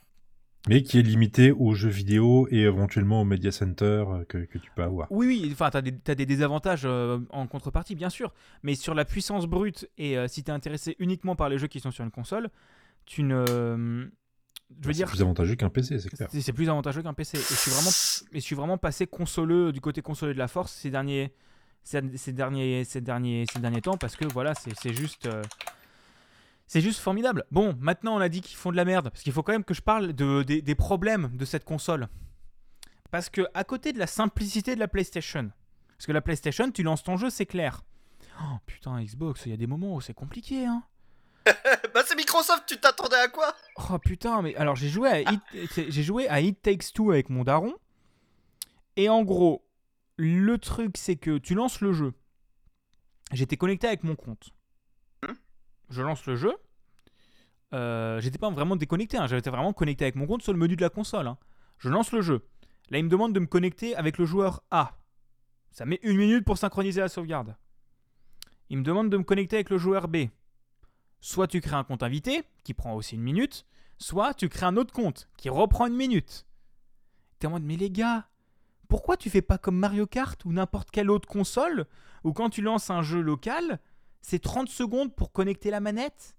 Mais 0.69 0.83
qui 0.83 0.99
est 0.99 1.03
limité 1.03 1.53
aux 1.53 1.75
jeux 1.75 1.89
vidéo 1.89 2.49
et 2.51 2.63
éventuellement 2.63 3.21
au 3.21 3.25
Media 3.25 3.53
Center 3.53 4.05
euh, 4.09 4.25
que, 4.25 4.39
que 4.39 4.59
tu 4.59 4.69
peux 4.75 4.83
avoir. 4.83 5.07
Oui, 5.13 5.27
oui, 5.29 5.49
enfin, 5.53 5.71
t'as 5.71 5.81
des, 5.81 5.97
t'as 5.97 6.17
des 6.17 6.27
désavantages 6.27 6.83
euh, 6.85 7.21
en 7.31 7.47
contrepartie, 7.47 7.95
bien 7.95 8.11
sûr. 8.11 8.35
Mais 8.65 8.75
sur 8.75 8.93
la 8.95 9.05
puissance 9.05 9.47
brute, 9.47 9.89
et 9.97 10.19
euh, 10.19 10.27
si 10.27 10.43
t'es 10.43 10.51
intéressé 10.51 10.97
uniquement 10.99 11.37
par 11.37 11.49
les 11.49 11.59
jeux 11.59 11.69
qui 11.69 11.79
sont 11.79 11.93
sur 11.93 12.03
une 12.05 12.11
console, 12.11 12.51
tu 13.05 13.23
ne. 13.23 14.09
Je 14.83 14.89
veux 14.89 14.93
C'est 14.93 14.93
dire, 14.93 15.07
plus 15.07 15.23
avantageux 15.23 15.55
qu'un 15.55 15.69
PC, 15.71 16.01
c'est 16.01 16.09
clair. 16.11 16.29
c'est 16.33 16.41
c'est 16.41 16.53
plus 16.53 16.69
avantageux 16.69 17.01
qu'un 17.01 17.15
PC. 17.15 17.39
Et 17.39 17.41
je 17.41 17.55
suis 17.55 17.71
vraiment, 17.71 17.91
et 18.33 18.41
je 18.41 18.45
suis 18.45 18.57
vraiment 18.57 18.79
passé 18.79 19.07
consoleux 19.07 19.71
du 19.71 19.81
côté 19.81 20.03
consoleux 20.03 20.35
de 20.35 20.39
la 20.39 20.49
force 20.49 20.73
ces 20.73 20.91
derniers, 20.91 21.33
ces, 21.85 22.01
ces 22.17 22.33
derniers, 22.33 22.83
ces 22.83 23.01
derniers, 23.01 23.45
ces 23.53 23.61
derniers 23.61 23.83
temps 23.83 23.97
parce 23.97 24.17
que 24.17 24.25
voilà, 24.25 24.55
c'est 24.57 24.75
c'est 24.77 24.93
juste. 24.93 25.27
euh, 25.27 25.43
c'est 26.67 26.81
juste 26.81 27.01
formidable. 27.01 27.45
Bon, 27.51 27.77
maintenant 27.81 28.17
on 28.17 28.21
a 28.21 28.29
dit 28.29 28.41
qu'ils 28.41 28.57
font 28.57 28.71
de 28.73 28.77
la 28.77 28.85
merde, 28.85 29.11
parce 29.11 29.23
qu'il 29.23 29.33
faut 29.33 29.43
quand 29.43 29.53
même 29.53 29.65
que 29.65 29.75
je 29.75 29.83
parle 29.83 30.13
de, 30.13 30.43
des- 30.43 30.63
des 30.63 30.75
problèmes 30.75 31.31
de 31.37 31.45
cette 31.45 31.65
console. 31.65 32.09
Parce 33.11 33.29
que 33.31 33.47
à 33.55 33.65
côté 33.65 33.93
de 33.93 33.99
la 33.99 34.07
simplicité 34.07 34.75
de 34.75 34.81
la 34.81 34.89
PlayStation, 34.89 35.51
parce 35.97 36.07
que 36.07 36.13
la 36.13 36.21
PlayStation, 36.21 36.71
tu 36.71 36.83
lances 36.83 37.03
ton 37.05 37.17
jeu, 37.17 37.31
c'est 37.31 37.47
clair. 37.47 37.83
Oh, 38.43 38.57
putain, 38.67 39.03
Xbox, 39.03 39.47
il 39.47 39.51
y 39.51 39.55
a 39.55 39.57
des 39.57 39.67
moments 39.67 39.95
où 39.95 40.01
c'est 40.01 40.13
compliqué, 40.15 40.67
hein. 40.67 40.83
bah 41.95 42.03
c'est 42.05 42.17
Microsoft, 42.17 42.65
tu 42.67 42.77
t'attendais 42.79 43.15
à 43.17 43.29
quoi? 43.29 43.55
Oh 43.89 43.99
putain, 44.01 44.43
mais 44.43 44.57
alors 44.57 44.75
j'ai 44.75 44.89
joué 44.89 45.09
à 45.09 45.21
It, 45.33 45.41
j'ai 45.91 46.03
joué 46.03 46.29
à 46.29 46.41
It 46.41 46.61
Takes 46.61 46.93
Two 46.93 47.13
avec 47.13 47.31
mon 47.31 47.45
daron. 47.45 47.73
Et 48.97 49.09
en 49.09 49.23
gros, 49.23 49.65
le 50.17 50.59
truc 50.59 50.97
c'est 50.97 51.15
que 51.17 51.39
tu 51.39 51.55
lances 51.55 51.81
le 51.81 51.93
jeu. 51.93 52.13
J'étais 53.33 53.57
connecté 53.57 53.87
avec 53.87 54.03
mon 54.03 54.17
compte. 54.17 54.51
Je 55.89 56.03
lance 56.03 56.27
le 56.27 56.37
jeu. 56.37 56.53
Euh, 57.75 58.21
J'étais 58.21 58.39
pas 58.39 58.51
vraiment 58.51 58.77
déconnecté, 58.77 59.19
hein, 59.19 59.27
j'étais 59.27 59.51
vraiment 59.51 59.73
connecté 59.73 60.05
avec 60.05 60.15
mon 60.15 60.27
compte 60.27 60.43
sur 60.43 60.53
le 60.53 60.59
menu 60.59 60.77
de 60.77 60.83
la 60.83 60.91
console. 60.91 61.27
hein. 61.27 61.39
Je 61.79 61.89
lance 61.89 62.13
le 62.13 62.23
jeu. 62.23 62.47
Là, 62.91 62.99
il 62.99 63.05
me 63.05 63.11
demande 63.11 63.33
de 63.33 63.41
me 63.41 63.47
connecter 63.47 63.97
avec 63.97 64.19
le 64.19 64.25
joueur 64.25 64.63
A. 64.71 64.97
Ça 65.73 65.85
met 65.85 65.99
une 66.03 66.17
minute 66.17 66.45
pour 66.45 66.57
synchroniser 66.59 67.01
la 67.01 67.09
sauvegarde. 67.09 67.57
Il 68.71 68.79
me 68.79 68.83
demande 68.83 69.11
de 69.11 69.17
me 69.17 69.25
connecter 69.25 69.57
avec 69.57 69.71
le 69.71 69.79
joueur 69.79 70.09
B. 70.09 70.27
Soit 71.21 71.49
tu 71.49 71.61
crées 71.61 71.77
un 71.77 71.85
compte 71.85 72.03
invité, 72.03 72.45
qui 72.65 72.73
prend 72.75 72.95
aussi 72.95 73.17
une 73.17 73.23
minute, 73.23 73.67
soit 73.99 74.33
tu 74.35 74.49
crées 74.49 74.67
un 74.67 74.77
autre 74.77 74.93
compte, 74.93 75.29
qui 75.37 75.49
reprend 75.49 75.87
une 75.87 75.97
minute. 75.97 76.47
T'es 77.39 77.47
en 77.49 77.51
mode, 77.51 77.65
mais 77.65 77.77
les 77.77 77.91
gars, 77.91 78.29
pourquoi 78.89 79.17
tu 79.17 79.29
fais 79.29 79.43
pas 79.43 79.59
comme 79.59 79.79
Mario 79.79 80.07
Kart 80.07 80.43
ou 80.45 80.53
n'importe 80.53 80.91
quelle 80.91 81.11
autre 81.11 81.29
console, 81.29 81.87
où 82.25 82.33
quand 82.33 82.51
tu 82.51 82.63
lances 82.63 82.91
un 82.91 83.03
jeu 83.03 83.21
local, 83.21 83.81
c'est 84.29 84.41
30 84.41 84.69
secondes 84.69 85.15
pour 85.15 85.31
connecter 85.31 85.71
la 85.71 85.79
manette 85.79 86.37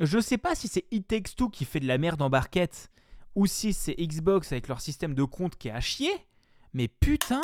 Je 0.00 0.18
sais 0.18 0.38
pas 0.38 0.54
si 0.54 0.66
c'est 0.66 0.86
It 0.90 1.06
Takes 1.06 1.36
Two 1.36 1.50
qui 1.50 1.66
fait 1.66 1.78
de 1.80 1.86
la 1.86 1.98
merde 1.98 2.22
en 2.22 2.30
barquette, 2.30 2.90
ou 3.34 3.46
si 3.46 3.74
c'est 3.74 3.94
Xbox 3.96 4.50
avec 4.52 4.68
leur 4.68 4.80
système 4.80 5.14
de 5.14 5.24
compte 5.24 5.56
qui 5.56 5.68
est 5.68 5.72
à 5.72 5.80
chier, 5.80 6.12
mais 6.72 6.88
putain 6.88 7.42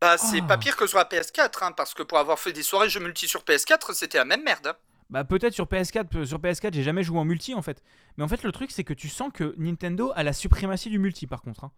Bah 0.00 0.16
c'est 0.18 0.40
Oh. 0.42 0.46
pas 0.46 0.56
pire 0.56 0.76
que 0.76 0.86
sur 0.86 0.98
la 0.98 1.04
PS4, 1.04 1.64
hein, 1.64 1.72
parce 1.72 1.94
que 1.94 2.04
pour 2.04 2.18
avoir 2.18 2.38
fait 2.38 2.52
des 2.52 2.62
soirées 2.62 2.88
jeux 2.88 3.00
multi 3.00 3.26
sur 3.26 3.42
PS4, 3.42 3.92
c'était 3.92 4.18
la 4.18 4.24
même 4.24 4.44
merde. 4.44 4.68
hein. 4.68 4.76
Bah 5.10 5.24
peut-être 5.24 5.54
sur 5.54 5.66
PS4, 5.66 6.06
peu- 6.08 6.24
sur 6.24 6.38
PS4 6.38 6.74
j'ai 6.74 6.82
jamais 6.84 7.02
joué 7.02 7.18
en 7.18 7.24
multi 7.24 7.54
en 7.54 7.62
fait. 7.62 7.82
Mais 8.16 8.22
en 8.24 8.28
fait 8.28 8.44
le 8.44 8.52
truc 8.52 8.70
c'est 8.70 8.84
que 8.84 8.94
tu 8.94 9.08
sens 9.08 9.32
que 9.34 9.54
Nintendo 9.58 10.12
a 10.14 10.22
la 10.22 10.32
suprématie 10.32 10.90
du 10.90 11.00
multi 11.00 11.26
par 11.26 11.42
contre. 11.42 11.64
hein. 11.64 11.72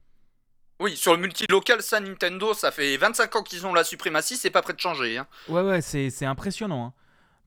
Oui, 0.80 0.96
sur 0.96 1.14
le 1.14 1.20
multi 1.20 1.44
local, 1.48 1.82
ça 1.82 2.00
Nintendo, 2.00 2.54
ça 2.54 2.70
fait 2.70 2.96
25 2.96 3.36
ans 3.36 3.42
qu'ils 3.42 3.66
ont 3.66 3.74
la 3.74 3.84
suprématie, 3.84 4.36
c'est 4.36 4.50
pas 4.50 4.62
prêt 4.62 4.72
de 4.72 4.80
changer. 4.80 5.18
hein. 5.18 5.26
Ouais 5.48 5.62
ouais 5.62 5.80
c'est 5.82 6.10
c'est 6.10 6.26
impressionnant. 6.26 6.86
hein. 6.86 6.92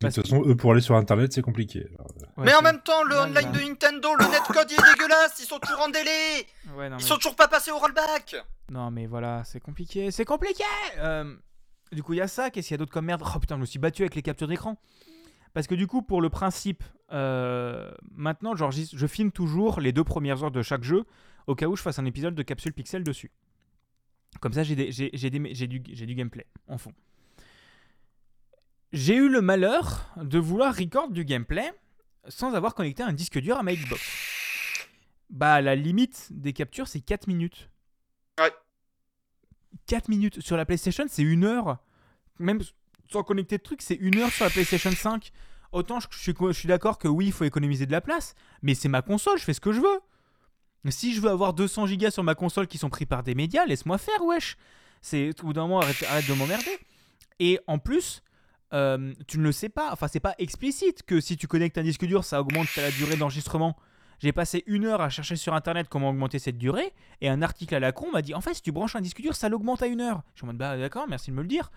De 0.02 0.08
toute 0.10 0.22
façon, 0.24 0.44
eux, 0.46 0.56
pour 0.56 0.72
aller 0.74 0.82
sur 0.82 0.96
Internet, 0.96 1.32
c'est 1.32 1.42
compliqué. 1.42 1.88
Ouais, 2.38 2.44
mais 2.46 2.54
en 2.56 2.62
même 2.62 2.82
temps, 2.82 3.04
le 3.04 3.16
online 3.16 3.34
bah. 3.34 3.42
de 3.44 3.60
Nintendo, 3.60 4.10
le 4.20 4.26
netcode 4.26 4.70
il 4.70 4.74
est 4.74 4.94
dégueulasse, 4.94 5.40
ils 5.40 5.46
sont 5.46 5.60
toujours 5.60 5.82
en 5.82 5.90
délai, 5.90 6.46
Ouais, 6.76 6.90
non, 6.90 6.98
ils 6.98 7.02
mais... 7.04 7.08
sont 7.08 7.16
toujours 7.16 7.36
pas 7.38 7.48
passés 7.48 7.72
au 7.72 7.78
rollback. 7.78 8.36
non 8.70 8.92
mais 8.92 9.06
voilà 9.08 9.44
c'est 9.46 9.60
compliqué, 9.62 10.12
c'est 10.12 10.26
compliqué 10.26 10.64
Euh, 10.98 11.34
Du 11.92 12.04
coup 12.04 12.14
il 12.14 12.18
y 12.18 12.22
a 12.22 12.28
ça, 12.28 12.50
qu'est-ce 12.50 12.68
qu'il 12.68 12.74
y 12.76 12.78
a 12.78 12.80
d'autre 12.80 12.92
comme 12.92 13.06
merde? 13.06 13.24
Oh 13.26 13.40
putain 13.40 13.56
je 13.56 13.62
me 13.62 13.66
suis 13.66 13.80
battu 13.80 14.02
avec 14.04 14.16
les 14.16 14.22
captures 14.22 14.48
d'écran. 14.48 14.78
Parce 15.54 15.68
que 15.68 15.76
du 15.76 15.88
coup 15.88 16.02
pour 16.02 16.22
le 16.22 16.30
principe, 16.30 16.84
euh, 17.14 17.90
maintenant 18.16 18.56
j'enregistre- 18.56 18.96
je 18.98 19.08
filme 19.08 19.32
toujours 19.32 19.80
les 19.80 19.92
deux 19.94 20.04
premières 20.04 20.44
heures 20.44 20.52
de 20.52 20.62
chaque 20.64 20.84
jeu 20.84 21.04
au 21.48 21.56
cas 21.56 21.68
où 21.68 21.76
je 21.76 21.82
fasse 21.82 22.00
un 22.00 22.06
épisode 22.06 22.36
de 22.36 22.44
capsule 22.44 22.74
pixel 22.74 23.04
dessus. 23.04 23.32
Comme 24.40 24.54
ça 24.54 24.64
j'ai 24.64 24.76
du, 24.76 24.92
j'ai 24.92 26.06
du 26.06 26.16
gameplay 26.16 26.46
en 26.68 26.78
fond. 26.78 26.94
J'ai 28.92 29.16
eu 29.16 29.28
le 29.28 29.42
malheur 29.42 30.14
de 30.18 30.38
vouloir 30.38 30.76
record 30.76 31.10
du 31.10 31.26
gameplay 31.26 31.74
sans 32.28 32.54
avoir 32.54 32.76
connecté 32.76 33.04
un 33.04 33.14
disque 33.14 33.40
dur 33.40 33.58
à 33.58 33.64
ma 33.64 33.74
Xbox. 33.74 34.02
Bah 35.30 35.62
la 35.62 35.76
limite 35.76 36.28
des 36.32 36.54
captures 36.54 36.88
c'est 36.88 37.02
4 37.02 37.28
minutes. 37.28 37.70
Ouais. 38.40 38.54
4 39.88 40.10
minutes 40.10 40.42
sur 40.42 40.58
la 40.58 40.66
PlayStation 40.66 41.06
c'est 41.08 41.24
une 41.24 41.44
heure. 41.44 41.80
Même 42.40 42.62
sans 43.12 43.24
connecter 43.24 43.58
de 43.58 43.64
trucs 43.64 43.82
c'est 43.82 43.96
une 43.96 44.18
heure 44.20 44.32
sur 44.32 44.46
la 44.46 44.52
PlayStation 44.52 44.92
5. 44.92 45.32
Autant 45.72 46.00
je, 46.00 46.08
je 46.12 46.18
suis, 46.20 46.34
je 46.40 46.52
suis 46.52 46.68
d'accord 46.68 47.00
que 47.00 47.08
oui 47.08 47.26
il 47.28 47.32
faut 47.32 47.46
économiser 47.46 47.86
de 47.88 47.92
la 47.92 48.02
place, 48.02 48.36
mais 48.62 48.76
c'est 48.76 48.90
ma 48.90 49.02
console, 49.02 49.40
je 49.40 49.44
fais 49.44 49.54
ce 49.54 49.62
que 49.62 49.72
je 49.72 49.82
veux. 49.82 50.00
Si 50.90 51.14
je 51.14 51.22
veux 51.22 51.30
avoir 51.30 51.54
200 51.54 51.88
gigas 51.88 52.12
sur 52.12 52.24
ma 52.24 52.36
console 52.36 52.68
qui 52.68 52.78
sont 52.78 52.90
pris 52.90 53.06
par 53.06 53.24
des 53.24 53.36
médias, 53.36 53.66
laisse-moi 53.66 53.98
faire, 53.98 54.24
wesh. 54.24 54.58
C'est 55.02 55.30
au 55.42 55.48
bout 55.48 55.54
d'un 55.54 55.64
moment, 55.64 55.80
arrête, 55.80 56.28
de 56.28 56.34
m'emmerder. 56.34 56.78
Et 57.40 57.60
en 57.68 57.78
plus, 57.78 58.22
euh, 58.74 59.14
tu 59.28 59.38
ne 59.38 59.44
le 59.44 59.52
sais 59.52 59.70
pas, 59.70 59.92
enfin 59.92 60.08
c'est 60.08 60.20
pas 60.20 60.36
explicite 60.40 61.04
que 61.04 61.20
si 61.20 61.38
tu 61.38 61.48
connectes 61.48 61.78
un 61.78 61.84
disque 61.84 62.06
dur, 62.06 62.24
ça 62.24 62.42
augmente 62.42 62.76
la 62.76 62.92
durée 62.92 63.16
d'enregistrement. 63.16 63.78
J'ai 64.20 64.32
passé 64.32 64.64
une 64.68 64.86
heure 64.86 65.02
à 65.02 65.10
chercher 65.10 65.36
sur 65.36 65.54
internet 65.54 65.88
comment 65.90 66.10
augmenter 66.10 66.40
cette 66.40 66.58
durée, 66.58 66.94
et 67.22 67.30
un 67.30 67.42
article 67.42 67.76
à 67.76 67.80
la 67.80 67.92
con 67.92 68.12
m'a 68.12 68.22
dit 68.22 68.34
en 68.34 68.42
fait 68.42 68.54
si 68.54 68.62
tu 68.62 68.72
branches 68.72 68.96
un 68.96 69.02
disque 69.02 69.22
dur, 69.22 69.36
ça 69.36 69.50
l'augmente 69.50 69.84
à 69.84 69.88
une 69.88 70.02
heure. 70.02 70.24
Je 70.34 70.40
suis 70.40 70.46
en 70.46 70.48
mode 70.48 70.58
bah 70.58 70.78
d'accord, 70.78 71.08
merci 71.08 71.32
de 71.32 71.36
me 71.36 71.42
le 71.42 71.48
dire. 71.48 71.72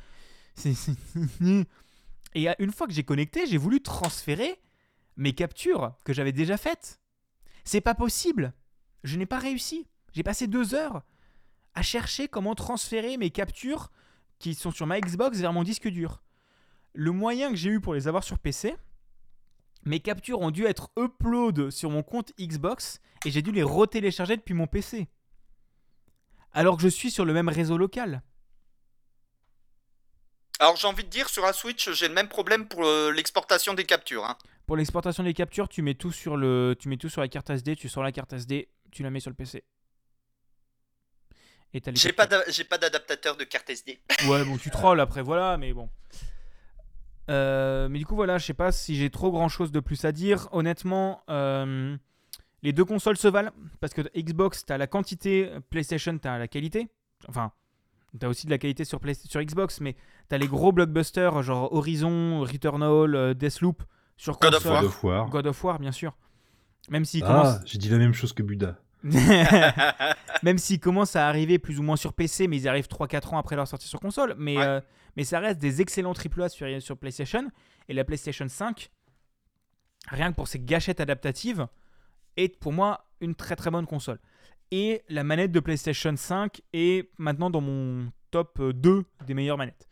Et 2.35 2.49
une 2.59 2.73
fois 2.73 2.87
que 2.87 2.93
j'ai 2.93 3.03
connecté, 3.03 3.47
j'ai 3.47 3.57
voulu 3.57 3.81
transférer 3.81 4.61
mes 5.17 5.33
captures 5.33 5.95
que 6.05 6.13
j'avais 6.13 6.33
déjà 6.33 6.57
faites. 6.57 7.01
C'est 7.65 7.81
pas 7.81 7.95
possible. 7.95 8.53
Je 9.07 9.17
n'ai 9.17 9.27
pas 9.27 9.39
réussi. 9.39 9.87
J'ai 10.13 10.25
passé 10.25 10.49
deux 10.49 10.75
heures 10.75 11.03
à 11.75 11.83
chercher 11.83 12.27
comment 12.27 12.57
transférer 12.57 13.17
mes 13.19 13.31
captures 13.31 13.91
qui 14.41 14.55
sont 14.55 14.73
sur 14.73 14.87
ma 14.87 14.99
Xbox 15.01 15.39
vers 15.39 15.53
mon 15.53 15.63
disque 15.63 15.89
dur. 15.89 16.23
le 16.93 17.13
moyen 17.13 17.51
que 17.51 17.57
j'ai 17.57 17.69
eu 17.71 17.81
pour 17.81 17.95
les 17.95 18.09
avoir 18.09 18.25
sur 18.25 18.39
PC, 18.39 18.75
mes 19.85 20.01
captures 20.01 20.41
ont 20.41 20.51
dû 20.51 20.65
être 20.65 20.91
upload 20.99 21.71
sur 21.71 21.91
mon 21.91 22.03
compte 22.03 22.33
Xbox 22.41 23.01
et 23.25 23.31
j'ai 23.31 23.43
dû 23.43 23.53
les 23.53 23.63
retélécharger 23.63 24.37
depuis 24.37 24.55
mon 24.55 24.67
PC. 24.67 25.07
Alors 26.53 26.77
que 26.77 26.83
je 26.83 26.89
suis 26.89 27.11
sur 27.11 27.25
le 27.27 27.33
même 27.35 27.51
réseau 27.51 27.77
local. 27.77 28.23
Alors 30.59 30.77
j'ai 30.77 30.89
envie 30.89 31.05
de 31.05 31.11
dire, 31.11 31.29
sur 31.29 31.45
la 31.45 31.53
Switch, 31.53 31.91
j'ai 31.93 32.09
le 32.09 32.15
même 32.15 32.29
problème 32.29 32.67
pour 32.67 32.85
euh, 32.87 33.13
l'exportation 33.13 33.75
des 33.75 33.85
captures. 33.85 34.25
hein. 34.25 34.37
Pour 34.67 34.77
l'exportation 34.77 35.23
des 35.23 35.33
captures, 35.35 35.69
tu 35.69 35.83
mets 35.83 35.95
tout 35.95 36.11
sur 36.13 36.37
le, 36.37 36.75
tu 36.79 36.89
mets 36.89 36.97
tout 36.97 37.09
sur 37.09 37.21
la 37.21 37.29
carte 37.29 37.51
SD, 37.51 37.77
tu 37.77 37.89
sors 37.89 38.03
la 38.03 38.11
carte 38.13 38.33
SD, 38.33 38.69
tu 38.91 39.03
la 39.05 39.11
mets 39.11 39.21
sur 39.21 39.31
le 39.31 39.37
PC. 39.37 39.63
Et 41.75 41.83
J'ai 41.95 42.13
pas 42.13 42.27
j'ai 42.49 42.65
pas 42.65 42.79
d'adaptateur 42.79 43.37
de 43.37 43.45
carte 43.45 43.69
SD. 43.71 44.01
Ouais, 44.29 44.45
bon, 44.45 44.57
tu 44.57 44.71
trolls 44.71 45.01
après, 45.07 45.23
voilà, 45.23 45.57
mais 45.57 45.73
bon. 45.73 45.89
Euh, 47.29 47.89
mais 47.89 47.99
du 47.99 48.07
coup, 48.07 48.15
voilà, 48.15 48.39
je 48.39 48.47
sais 48.47 48.55
pas 48.55 48.73
si 48.73 48.97
j'ai 48.97 49.11
trop 49.11 49.31
grand 49.31 49.49
chose 49.49 49.73
de 49.73 49.81
plus 49.81 50.05
à 50.05 50.13
dire. 50.13 50.49
Honnêtement, 50.53 51.23
euh, 51.29 51.97
les 52.63 52.73
deux 52.73 52.85
consoles 52.85 53.17
se 53.17 53.29
valent 53.29 53.51
parce 53.81 53.93
que 53.95 54.03
Xbox, 54.19 54.65
t'as 54.65 54.79
la 54.79 54.87
quantité, 54.87 55.51
PlayStation, 55.71 56.17
t'as 56.19 56.39
la 56.39 56.49
qualité. 56.49 56.89
Enfin, 57.29 57.53
t'as 58.19 58.29
aussi 58.29 58.47
de 58.47 58.51
la 58.53 58.59
qualité 58.59 58.85
sur, 58.85 59.01
Play- 59.01 59.15
sur 59.15 59.43
Xbox, 59.43 59.81
mais 59.81 59.97
t'as 60.29 60.39
les 60.39 60.47
gros 60.49 60.73
blockbusters 60.73 61.43
genre 61.43 61.73
Horizon, 61.73 62.41
Returnal, 62.41 63.15
euh, 63.15 63.35
Deathloop 63.35 63.83
sur 64.17 64.39
God 64.39 64.55
of 64.55 64.63
console. 64.63 64.73
War. 64.73 64.83
God 64.83 64.87
of 64.89 65.03
War. 65.05 65.29
God 65.31 65.47
of 65.47 65.65
War, 65.65 65.79
bien 65.79 65.93
sûr. 65.93 66.17
Même 66.91 67.05
s'il 67.05 67.23
commence. 67.23 67.57
Ah, 67.59 67.63
j'ai 67.65 67.79
dit 67.79 67.89
la 67.89 67.99
même 67.99 68.13
chose 68.15 68.33
que 68.33 68.43
Buda. 68.43 68.79
Même 70.43 70.59
s'ils 70.59 70.81
commencent 70.81 71.17
à 71.17 71.29
arriver 71.29 71.59
plus 71.59 71.79
ou 71.79 71.83
moins 71.83 71.97
sur 71.97 72.13
PC, 72.13 72.49
mais 72.49 72.57
ils 72.57 72.69
arrivent 72.69 72.89
3-4 72.89 73.35
ans 73.35 73.39
après 73.39 73.57
leur 73.57 73.69
sortie 73.69 73.89
sur 73.89 74.01
console. 74.01 74.35
Mais, 74.39 74.57
Ouais. 74.57 74.65
euh, 74.65 74.81
mais 75.17 75.25
ça 75.25 75.39
reste 75.41 75.59
des 75.59 75.81
excellents 75.81 76.13
AAA 76.15 76.49
sur, 76.49 76.83
sur 76.83 76.97
PlayStation. 76.97 77.51
Et 77.89 77.95
la 77.95 78.05
PlayStation 78.05 78.47
5, 78.49 78.91
rien 80.09 80.31
que 80.31 80.37
pour 80.37 80.49
ses 80.49 80.59
gâchettes 80.61 81.01
adaptatives, 81.01 81.67
est 82.37 82.59
pour 82.59 82.73
moi 82.73 83.07
une 83.21 83.35
très 83.35 83.57
très 83.57 83.71
bonne 83.71 83.87
console. 83.87 84.19
Et 84.73 85.03
la 85.09 85.23
manette 85.25 85.53
de 85.53 85.61
PlayStation 85.61 86.15
5 86.17 86.61
est 86.73 87.09
maintenant 87.19 87.51
dans 87.51 87.61
mon 87.61 88.11
top 88.31 88.59
euh, 88.61 88.73
2 88.73 89.05
des 89.27 89.35
meilleures 89.35 89.57
manettes. 89.59 89.87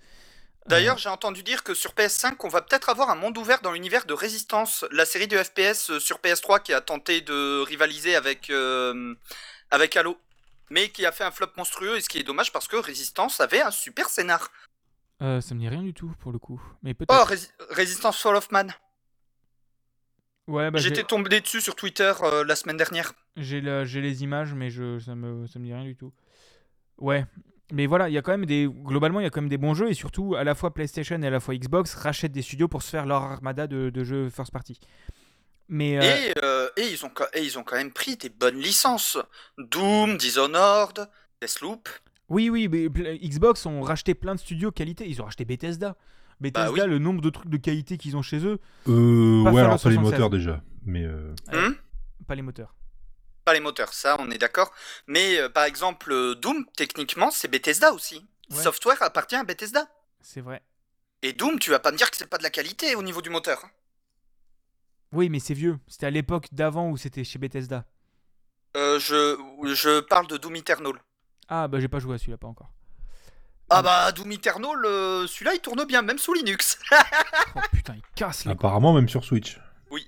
D'ailleurs, 0.66 0.96
j'ai 0.98 1.10
entendu 1.10 1.42
dire 1.42 1.62
que 1.62 1.74
sur 1.74 1.92
PS5, 1.92 2.36
on 2.40 2.48
va 2.48 2.62
peut-être 2.62 2.88
avoir 2.88 3.10
un 3.10 3.14
monde 3.16 3.36
ouvert 3.36 3.60
dans 3.60 3.72
l'univers 3.72 4.06
de 4.06 4.14
Résistance, 4.14 4.84
la 4.90 5.04
série 5.04 5.28
de 5.28 5.36
FPS 5.36 5.90
euh, 5.90 6.00
sur 6.00 6.18
PS3 6.20 6.62
qui 6.62 6.72
a 6.72 6.80
tenté 6.80 7.20
de 7.20 7.60
rivaliser 7.62 8.16
avec, 8.16 8.48
euh, 8.48 9.14
avec 9.70 9.94
Halo, 9.96 10.18
mais 10.70 10.88
qui 10.88 11.04
a 11.04 11.12
fait 11.12 11.24
un 11.24 11.30
flop 11.30 11.48
monstrueux, 11.58 11.98
et 11.98 12.00
ce 12.00 12.08
qui 12.08 12.18
est 12.18 12.22
dommage 12.22 12.50
parce 12.50 12.66
que 12.66 12.76
Résistance 12.76 13.40
avait 13.40 13.60
un 13.60 13.70
super 13.70 14.08
scénar. 14.08 14.50
Euh, 15.22 15.40
ça 15.42 15.54
me 15.54 15.60
dit 15.60 15.68
rien 15.68 15.82
du 15.82 15.92
tout 15.92 16.12
pour 16.20 16.32
le 16.32 16.38
coup. 16.38 16.60
Mais 16.82 16.94
Oh, 17.10 17.24
Résistance 17.70 18.20
Fall 18.20 18.34
of 18.36 18.50
Man. 18.50 18.72
ouais, 20.48 20.70
bah, 20.70 20.78
j'ai- 20.78 20.88
J'étais 20.88 21.04
tombé 21.04 21.40
dessus 21.40 21.60
sur 21.60 21.76
Twitter 21.76 22.12
euh, 22.22 22.42
la 22.42 22.56
semaine 22.56 22.78
dernière. 22.78 23.12
J'ai 23.36 23.60
le- 23.60 23.84
j'ai 23.84 24.00
les 24.00 24.22
images, 24.22 24.54
mais 24.54 24.70
je, 24.70 24.98
ça, 24.98 25.14
me, 25.14 25.46
ça 25.46 25.58
me 25.58 25.66
dit 25.66 25.74
rien 25.74 25.84
du 25.84 25.94
tout. 25.96 26.12
Ouais. 26.96 27.26
Mais 27.72 27.86
voilà, 27.86 28.08
il 28.10 28.12
y 28.12 28.18
a 28.18 28.22
quand 28.22 28.32
même 28.32 28.44
des. 28.46 28.68
Globalement, 28.68 29.20
il 29.20 29.24
y 29.24 29.26
a 29.26 29.30
quand 29.30 29.40
même 29.40 29.48
des 29.48 29.56
bons 29.58 29.74
jeux 29.74 29.90
et 29.90 29.94
surtout, 29.94 30.34
à 30.34 30.44
la 30.44 30.54
fois 30.54 30.74
PlayStation 30.74 31.20
et 31.22 31.26
à 31.26 31.30
la 31.30 31.40
fois 31.40 31.54
Xbox 31.56 31.94
rachètent 31.94 32.32
des 32.32 32.42
studios 32.42 32.68
pour 32.68 32.82
se 32.82 32.90
faire 32.90 33.06
leur 33.06 33.22
armada 33.22 33.66
de, 33.66 33.90
de 33.90 34.04
jeux 34.04 34.28
first 34.30 34.52
party. 34.52 34.78
Mais. 35.68 35.96
euh, 35.98 36.02
Et, 36.02 36.34
euh, 36.42 36.68
et, 36.76 36.88
ils 36.92 37.04
ont, 37.06 37.10
et 37.32 37.42
ils 37.42 37.58
ont 37.58 37.62
quand 37.64 37.76
même 37.76 37.92
pris 37.92 38.16
des 38.16 38.28
bonnes 38.28 38.58
licences. 38.58 39.16
Doom, 39.56 40.18
Dishonored, 40.18 41.08
Deathloop. 41.40 41.88
Oui, 42.28 42.50
oui, 42.50 42.68
mais 42.68 42.88
Xbox 43.18 43.64
ont 43.66 43.80
racheté 43.80 44.14
plein 44.14 44.34
de 44.34 44.40
studios 44.40 44.70
qualité. 44.70 45.08
Ils 45.08 45.20
ont 45.22 45.24
racheté 45.24 45.44
Bethesda. 45.46 45.96
Bethesda, 46.40 46.66
Bah 46.66 46.72
oui. 46.72 46.80
le 46.86 46.98
nombre 46.98 47.20
de 47.22 47.30
trucs 47.30 47.48
de 47.48 47.56
qualité 47.56 47.96
qu'ils 47.96 48.16
ont 48.16 48.22
chez 48.22 48.44
eux, 48.44 48.58
Euh, 48.88 49.42
ouais, 49.42 49.60
alors 49.60 49.80
pas 49.80 49.88
les 49.88 49.94
76. 49.96 49.98
moteurs 50.02 50.30
déjà. 50.30 50.62
Mais 50.84 51.04
euh. 51.04 51.34
Hmm? 51.52 51.72
Pas 52.26 52.34
les 52.34 52.42
moteurs. 52.42 52.74
Pas 53.44 53.52
les 53.52 53.60
moteurs, 53.60 53.92
ça, 53.92 54.16
on 54.20 54.30
est 54.30 54.38
d'accord. 54.38 54.72
Mais 55.06 55.38
euh, 55.38 55.48
par 55.48 55.64
exemple, 55.64 56.10
euh, 56.12 56.34
Doom, 56.34 56.64
techniquement, 56.76 57.30
c'est 57.30 57.48
Bethesda 57.48 57.92
aussi. 57.92 58.26
Ouais. 58.50 58.62
Software 58.62 59.02
appartient 59.02 59.36
à 59.36 59.44
Bethesda. 59.44 59.86
C'est 60.20 60.40
vrai. 60.40 60.62
Et 61.22 61.32
Doom, 61.32 61.58
tu 61.58 61.70
vas 61.70 61.78
pas 61.78 61.92
me 61.92 61.96
dire 61.96 62.10
que 62.10 62.16
c'est 62.16 62.26
pas 62.26 62.38
de 62.38 62.42
la 62.42 62.50
qualité 62.50 62.94
au 62.94 63.02
niveau 63.02 63.20
du 63.22 63.30
moteur. 63.30 63.60
hein. 63.64 63.70
Oui, 65.12 65.28
mais 65.28 65.38
c'est 65.40 65.54
vieux. 65.54 65.78
C'était 65.88 66.06
à 66.06 66.10
l'époque 66.10 66.46
d'avant 66.52 66.88
où 66.90 66.96
c'était 66.96 67.24
chez 67.24 67.38
Bethesda. 67.38 67.84
Euh, 68.76 68.98
je, 68.98 69.36
je 69.74 70.00
parle 70.00 70.26
de 70.26 70.36
Doom 70.36 70.56
Eternal. 70.56 70.94
Ah, 71.48 71.68
bah 71.68 71.78
j'ai 71.80 71.88
pas 71.88 71.98
joué 72.00 72.14
à 72.14 72.18
celui-là, 72.18 72.38
pas 72.38 72.48
encore. 72.48 72.70
Ah 73.70 73.80
bah, 73.82 74.10
Doom 74.12 74.32
Eternal, 74.32 74.84
euh, 74.84 75.26
celui-là, 75.26 75.54
il 75.54 75.60
tourne 75.60 75.84
bien, 75.84 76.02
même 76.02 76.18
sous 76.18 76.34
Linux. 76.34 76.78
Oh 77.56 77.60
putain, 77.72 77.94
il 77.94 78.02
casse 78.16 78.44
les 78.46 78.50
apparemment 78.50 78.92
même 78.92 79.08
sur 79.08 79.22
Switch. 79.24 79.58
oui. 79.90 80.04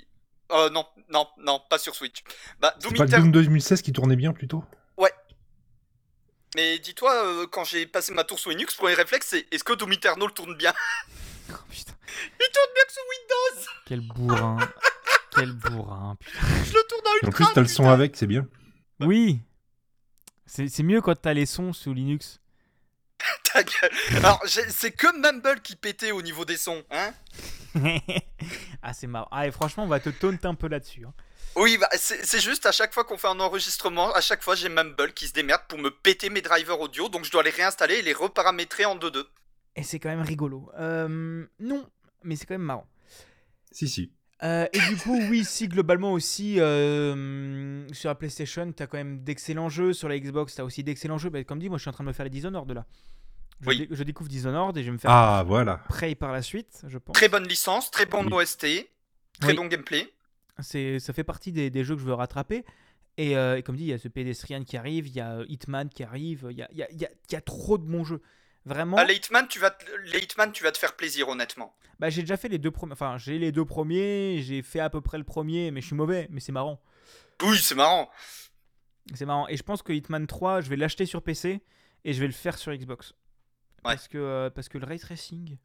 Euh, 0.52 0.68
non, 0.70 0.86
non, 1.08 1.28
non, 1.38 1.60
pas 1.70 1.78
sur 1.78 1.94
Switch. 1.94 2.22
Bah, 2.60 2.74
Doom 2.82 2.94
pas 2.94 3.04
le. 3.04 3.10
Doom 3.10 3.32
2016 3.32 3.82
qui 3.82 3.92
tournait 3.92 4.16
bien 4.16 4.32
plutôt? 4.32 4.64
Mais 6.56 6.78
dis-toi, 6.78 7.12
euh, 7.12 7.46
quand 7.46 7.64
j'ai 7.64 7.84
passé 7.86 8.14
ma 8.14 8.24
tour 8.24 8.38
sous 8.38 8.48
Linux, 8.48 8.74
premier 8.76 8.94
réflexe, 8.94 9.26
c'est 9.28 9.46
est-ce 9.52 9.62
que 9.62 9.74
Doom 9.74 9.92
Eternal 9.92 10.32
tourne 10.32 10.56
bien? 10.56 10.72
Oh, 11.48 11.54
putain, 11.70 11.92
Il 12.18 12.50
tourne 12.52 12.74
bien 12.74 12.84
que 12.88 12.92
sous 12.92 13.00
Windows 13.12 13.68
quel 13.86 14.00
bourrin. 14.00 14.58
quel 15.30 15.52
bourrin, 15.52 16.16
putain. 16.18 16.64
Je 16.64 16.72
le 16.72 16.82
tourne 16.88 17.04
en 17.06 17.28
En 17.28 17.30
plus, 17.30 17.46
t'as 17.54 17.60
le 17.60 17.68
son 17.68 17.88
avec, 17.88 18.16
c'est 18.16 18.26
bien. 18.26 18.48
Oui. 18.98 19.38
C'est 20.44 20.66
c'est 20.68 20.82
mieux 20.82 21.00
quand 21.00 21.14
t'as 21.14 21.34
les 21.34 21.46
sons 21.46 21.72
sous 21.72 21.94
Linux. 21.94 22.40
Ta 23.44 23.62
gueule. 23.62 23.90
Alors, 24.16 24.42
c'est 24.44 24.90
que 24.90 25.06
Mumble 25.20 25.60
qui 25.60 25.76
pétait 25.76 26.10
au 26.10 26.20
niveau 26.20 26.44
des 26.44 26.56
sons, 26.56 26.82
hein? 26.90 27.14
Ah, 28.82 28.92
c'est 28.94 29.06
marrant. 29.06 29.28
Ah, 29.30 29.46
et 29.46 29.50
franchement, 29.50 29.84
on 29.84 29.88
va 29.88 30.00
te 30.00 30.10
taunt 30.10 30.38
un 30.44 30.54
peu 30.54 30.68
là-dessus. 30.68 31.04
hein. 31.06 31.12
Oui, 31.56 31.78
bah, 31.78 31.88
c'est 31.96 32.24
c'est 32.26 32.40
juste 32.40 32.66
à 32.66 32.72
chaque 32.72 32.92
fois 32.92 33.04
qu'on 33.04 33.16
fait 33.16 33.28
un 33.28 33.40
enregistrement, 33.40 34.12
à 34.12 34.20
chaque 34.20 34.42
fois 34.42 34.54
j'ai 34.54 34.68
Mumble 34.68 35.14
qui 35.14 35.26
se 35.26 35.32
démerde 35.32 35.62
pour 35.68 35.78
me 35.78 35.90
péter 35.90 36.28
mes 36.28 36.42
drivers 36.42 36.78
audio, 36.78 37.08
donc 37.08 37.24
je 37.24 37.30
dois 37.30 37.42
les 37.42 37.50
réinstaller 37.50 37.94
et 37.94 38.02
les 38.02 38.12
reparamétrer 38.12 38.84
en 38.84 38.96
2-2. 38.96 39.24
Et 39.74 39.82
c'est 39.82 39.98
quand 39.98 40.10
même 40.10 40.20
rigolo. 40.20 40.70
Euh, 40.78 41.46
non, 41.58 41.88
mais 42.24 42.36
c'est 42.36 42.44
quand 42.44 42.54
même 42.54 42.62
marrant. 42.62 42.86
Si, 43.70 43.88
si. 43.88 44.12
Euh, 44.42 44.66
et 44.72 44.78
du 44.80 44.96
coup, 44.96 45.18
oui, 45.30 45.44
si 45.44 45.66
globalement 45.68 46.12
aussi, 46.12 46.60
euh, 46.60 47.86
sur 47.92 48.10
la 48.10 48.14
PlayStation, 48.14 48.70
t'as 48.72 48.86
quand 48.86 48.98
même 48.98 49.22
d'excellents 49.24 49.70
jeux. 49.70 49.94
Sur 49.94 50.08
la 50.08 50.18
Xbox, 50.18 50.54
t'as 50.54 50.62
aussi 50.64 50.82
d'excellents 50.84 51.18
jeux. 51.18 51.30
Bah, 51.30 51.42
comme 51.44 51.58
dit, 51.58 51.68
moi, 51.68 51.78
je 51.78 51.82
suis 51.82 51.88
en 51.88 51.92
train 51.92 52.04
de 52.04 52.08
me 52.08 52.12
faire 52.12 52.24
les 52.24 52.30
Dishonored 52.30 52.70
là. 52.70 52.86
Je, 53.60 53.68
Oui. 53.68 53.78
dé- 53.78 53.88
je 53.90 54.02
découvre 54.02 54.28
Dishonored 54.28 54.76
et 54.76 54.82
je 54.82 54.86
vais 54.86 54.92
me 54.92 54.98
faire 54.98 55.10
Ah, 55.10 55.42
voilà. 55.46 55.78
Prey 55.88 56.14
par 56.14 56.32
la 56.32 56.42
suite, 56.42 56.82
je 56.86 56.98
pense. 56.98 57.14
Très 57.14 57.28
bonne 57.28 57.46
licence, 57.48 57.90
très 57.90 58.04
bon 58.06 58.24
Oui. 58.26 58.32
OST, 58.32 58.88
très 59.40 59.50
Oui. 59.50 59.54
bon 59.56 59.66
gameplay. 59.66 60.12
C'est, 60.60 60.98
ça 61.00 61.12
fait 61.12 61.24
partie 61.24 61.52
des, 61.52 61.70
des 61.70 61.84
jeux 61.84 61.94
que 61.94 62.00
je 62.00 62.06
veux 62.06 62.14
rattraper. 62.14 62.64
Et, 63.18 63.36
euh, 63.36 63.56
et 63.56 63.62
comme 63.62 63.76
dit, 63.76 63.84
il 63.84 63.88
y 63.88 63.92
a 63.94 63.98
ce 63.98 64.08
Pedestrian 64.08 64.62
qui 64.64 64.76
arrive, 64.76 65.06
il 65.08 65.14
y 65.14 65.20
a 65.20 65.36
euh, 65.38 65.46
Hitman 65.48 65.88
qui 65.88 66.02
arrive, 66.02 66.46
il 66.50 66.56
y 66.58 66.62
a, 66.62 66.68
il 66.70 66.76
y 66.78 66.82
a- 66.82 66.90
il 66.90 67.00
y 67.00 67.06
a- 67.06 67.10
y 67.32 67.34
a 67.36 67.40
trop 67.40 67.78
de 67.78 67.84
bons 67.84 68.04
jeux. 68.04 68.20
Vraiment. 68.66 68.96
À 68.98 69.10
Hitman, 69.10 69.46
tu 69.48 69.58
vas 69.58 69.70
te... 69.70 69.84
les 70.12 70.18
Hitman, 70.18 70.52
tu 70.52 70.62
vas 70.64 70.72
te 70.72 70.76
faire 70.78 70.94
plaisir, 70.96 71.28
honnêtement. 71.28 71.74
Bah, 71.98 72.10
j'ai 72.10 72.20
déjà 72.22 72.36
fait 72.36 72.48
les 72.48 72.58
deux 72.58 72.70
premiers. 72.70 72.92
Enfin, 72.92 73.16
j'ai 73.16 73.38
les 73.38 73.52
deux 73.52 73.64
premiers, 73.64 74.42
j'ai 74.42 74.60
fait 74.60 74.80
à 74.80 74.90
peu 74.90 75.00
près 75.00 75.16
le 75.18 75.24
premier, 75.24 75.70
mais 75.70 75.80
je 75.80 75.86
suis 75.86 75.94
mauvais, 75.96 76.26
mais 76.30 76.40
c'est 76.40 76.52
marrant. 76.52 76.82
Oui, 77.42 77.56
c'est 77.58 77.74
marrant. 77.76 78.10
C'est 79.14 79.24
marrant. 79.24 79.46
Et 79.48 79.56
je 79.56 79.62
pense 79.62 79.82
que 79.82 79.92
Hitman 79.92 80.26
3, 80.26 80.60
je 80.60 80.68
vais 80.68 80.76
l'acheter 80.76 81.06
sur 81.06 81.22
PC 81.22 81.62
et 82.04 82.12
je 82.12 82.20
vais 82.20 82.26
le 82.26 82.32
faire 82.32 82.58
sur 82.58 82.74
Xbox. 82.74 83.14
Parce, 83.94 84.08
que, 84.08 84.18
euh, 84.18 84.50
parce 84.50 84.68
que 84.68 84.78
le 84.78 84.86
ray 84.86 84.98
tracing. 84.98 85.56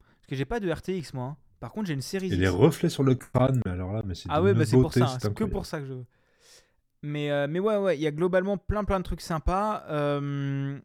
Parce 0.00 0.26
que 0.28 0.36
j'ai 0.36 0.44
pas 0.44 0.60
de 0.60 0.70
RTX, 0.70 1.14
moi. 1.14 1.24
hein. 1.24 1.36
Par 1.60 1.72
contre, 1.72 1.86
j'ai 1.88 1.94
une 1.94 2.02
série 2.02 2.26
Il 2.28 2.34
y 2.34 2.34
a 2.34 2.38
des 2.38 2.44
X. 2.44 2.52
reflets 2.54 2.88
sur 2.88 3.02
le 3.02 3.14
crâne, 3.14 3.60
mais 3.64 3.72
alors 3.72 3.92
là, 3.92 4.02
mais 4.04 4.14
c'est 4.14 4.28
Ah 4.28 4.42
ouais, 4.42 4.54
bah 4.54 4.64
c'est 4.64 4.76
pour 4.76 4.92
ça. 4.92 5.04
hein. 5.04 5.18
C'est 5.20 5.34
que 5.34 5.44
pour 5.44 5.66
ça 5.66 5.80
que 5.80 5.86
je 5.86 5.92
veux. 5.94 6.04
Mais, 7.02 7.30
euh, 7.30 7.46
mais 7.48 7.58
ouais, 7.60 7.76
ouais, 7.76 7.96
il 7.96 8.00
y 8.02 8.06
a 8.06 8.10
globalement 8.10 8.56
plein 8.58 8.84
plein 8.84 8.98
de 8.98 9.04
trucs 9.04 9.20
sympas. 9.20 9.84
Euh, 9.88 10.78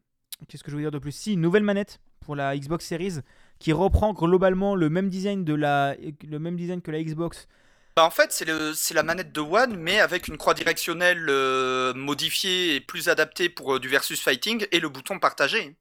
Qu'est-ce 0.48 0.64
que 0.64 0.72
je 0.72 0.76
veux 0.76 0.82
dire 0.82 0.92
de 0.92 1.00
plus? 1.00 1.12
Si, 1.12 1.34
une 1.34 1.42
nouvelle 1.42 1.64
manette 1.64 2.00
pour 2.20 2.36
la 2.36 2.58
Xbox 2.58 2.86
Series 2.86 3.20
qui 3.60 3.72
reprend 3.72 4.14
globalement 4.14 4.76
le 4.76 4.90
même 4.90 5.10
design, 5.10 5.44
de 5.46 5.54
la, 5.54 5.96
le 6.28 6.40
même 6.40 6.56
design 6.56 6.82
que 6.82 6.92
la 6.92 7.02
Xbox. 7.04 7.48
Bah, 7.96 8.06
en 8.06 8.10
fait, 8.10 8.32
c'est 8.32 8.46
le... 8.46 8.74
c'est 8.74 8.94
la 8.94 9.04
manette 9.04 9.32
de 9.32 9.40
One, 9.42 9.76
mais 9.78 10.00
avec 10.00 10.28
une 10.28 10.38
croix 10.38 10.54
directionnelle 10.54 11.28
euh, 11.30 11.94
modifiée 11.94 12.76
et 12.76 12.82
plus 12.82 13.08
adaptée 13.10 13.50
pour 13.50 13.76
euh, 13.76 13.80
du 13.80 13.88
versus 13.88 14.20
fighting 14.22 14.66
et 14.72 14.80
le 14.80 14.90
bouton 14.90 15.20
partagé. 15.20 15.76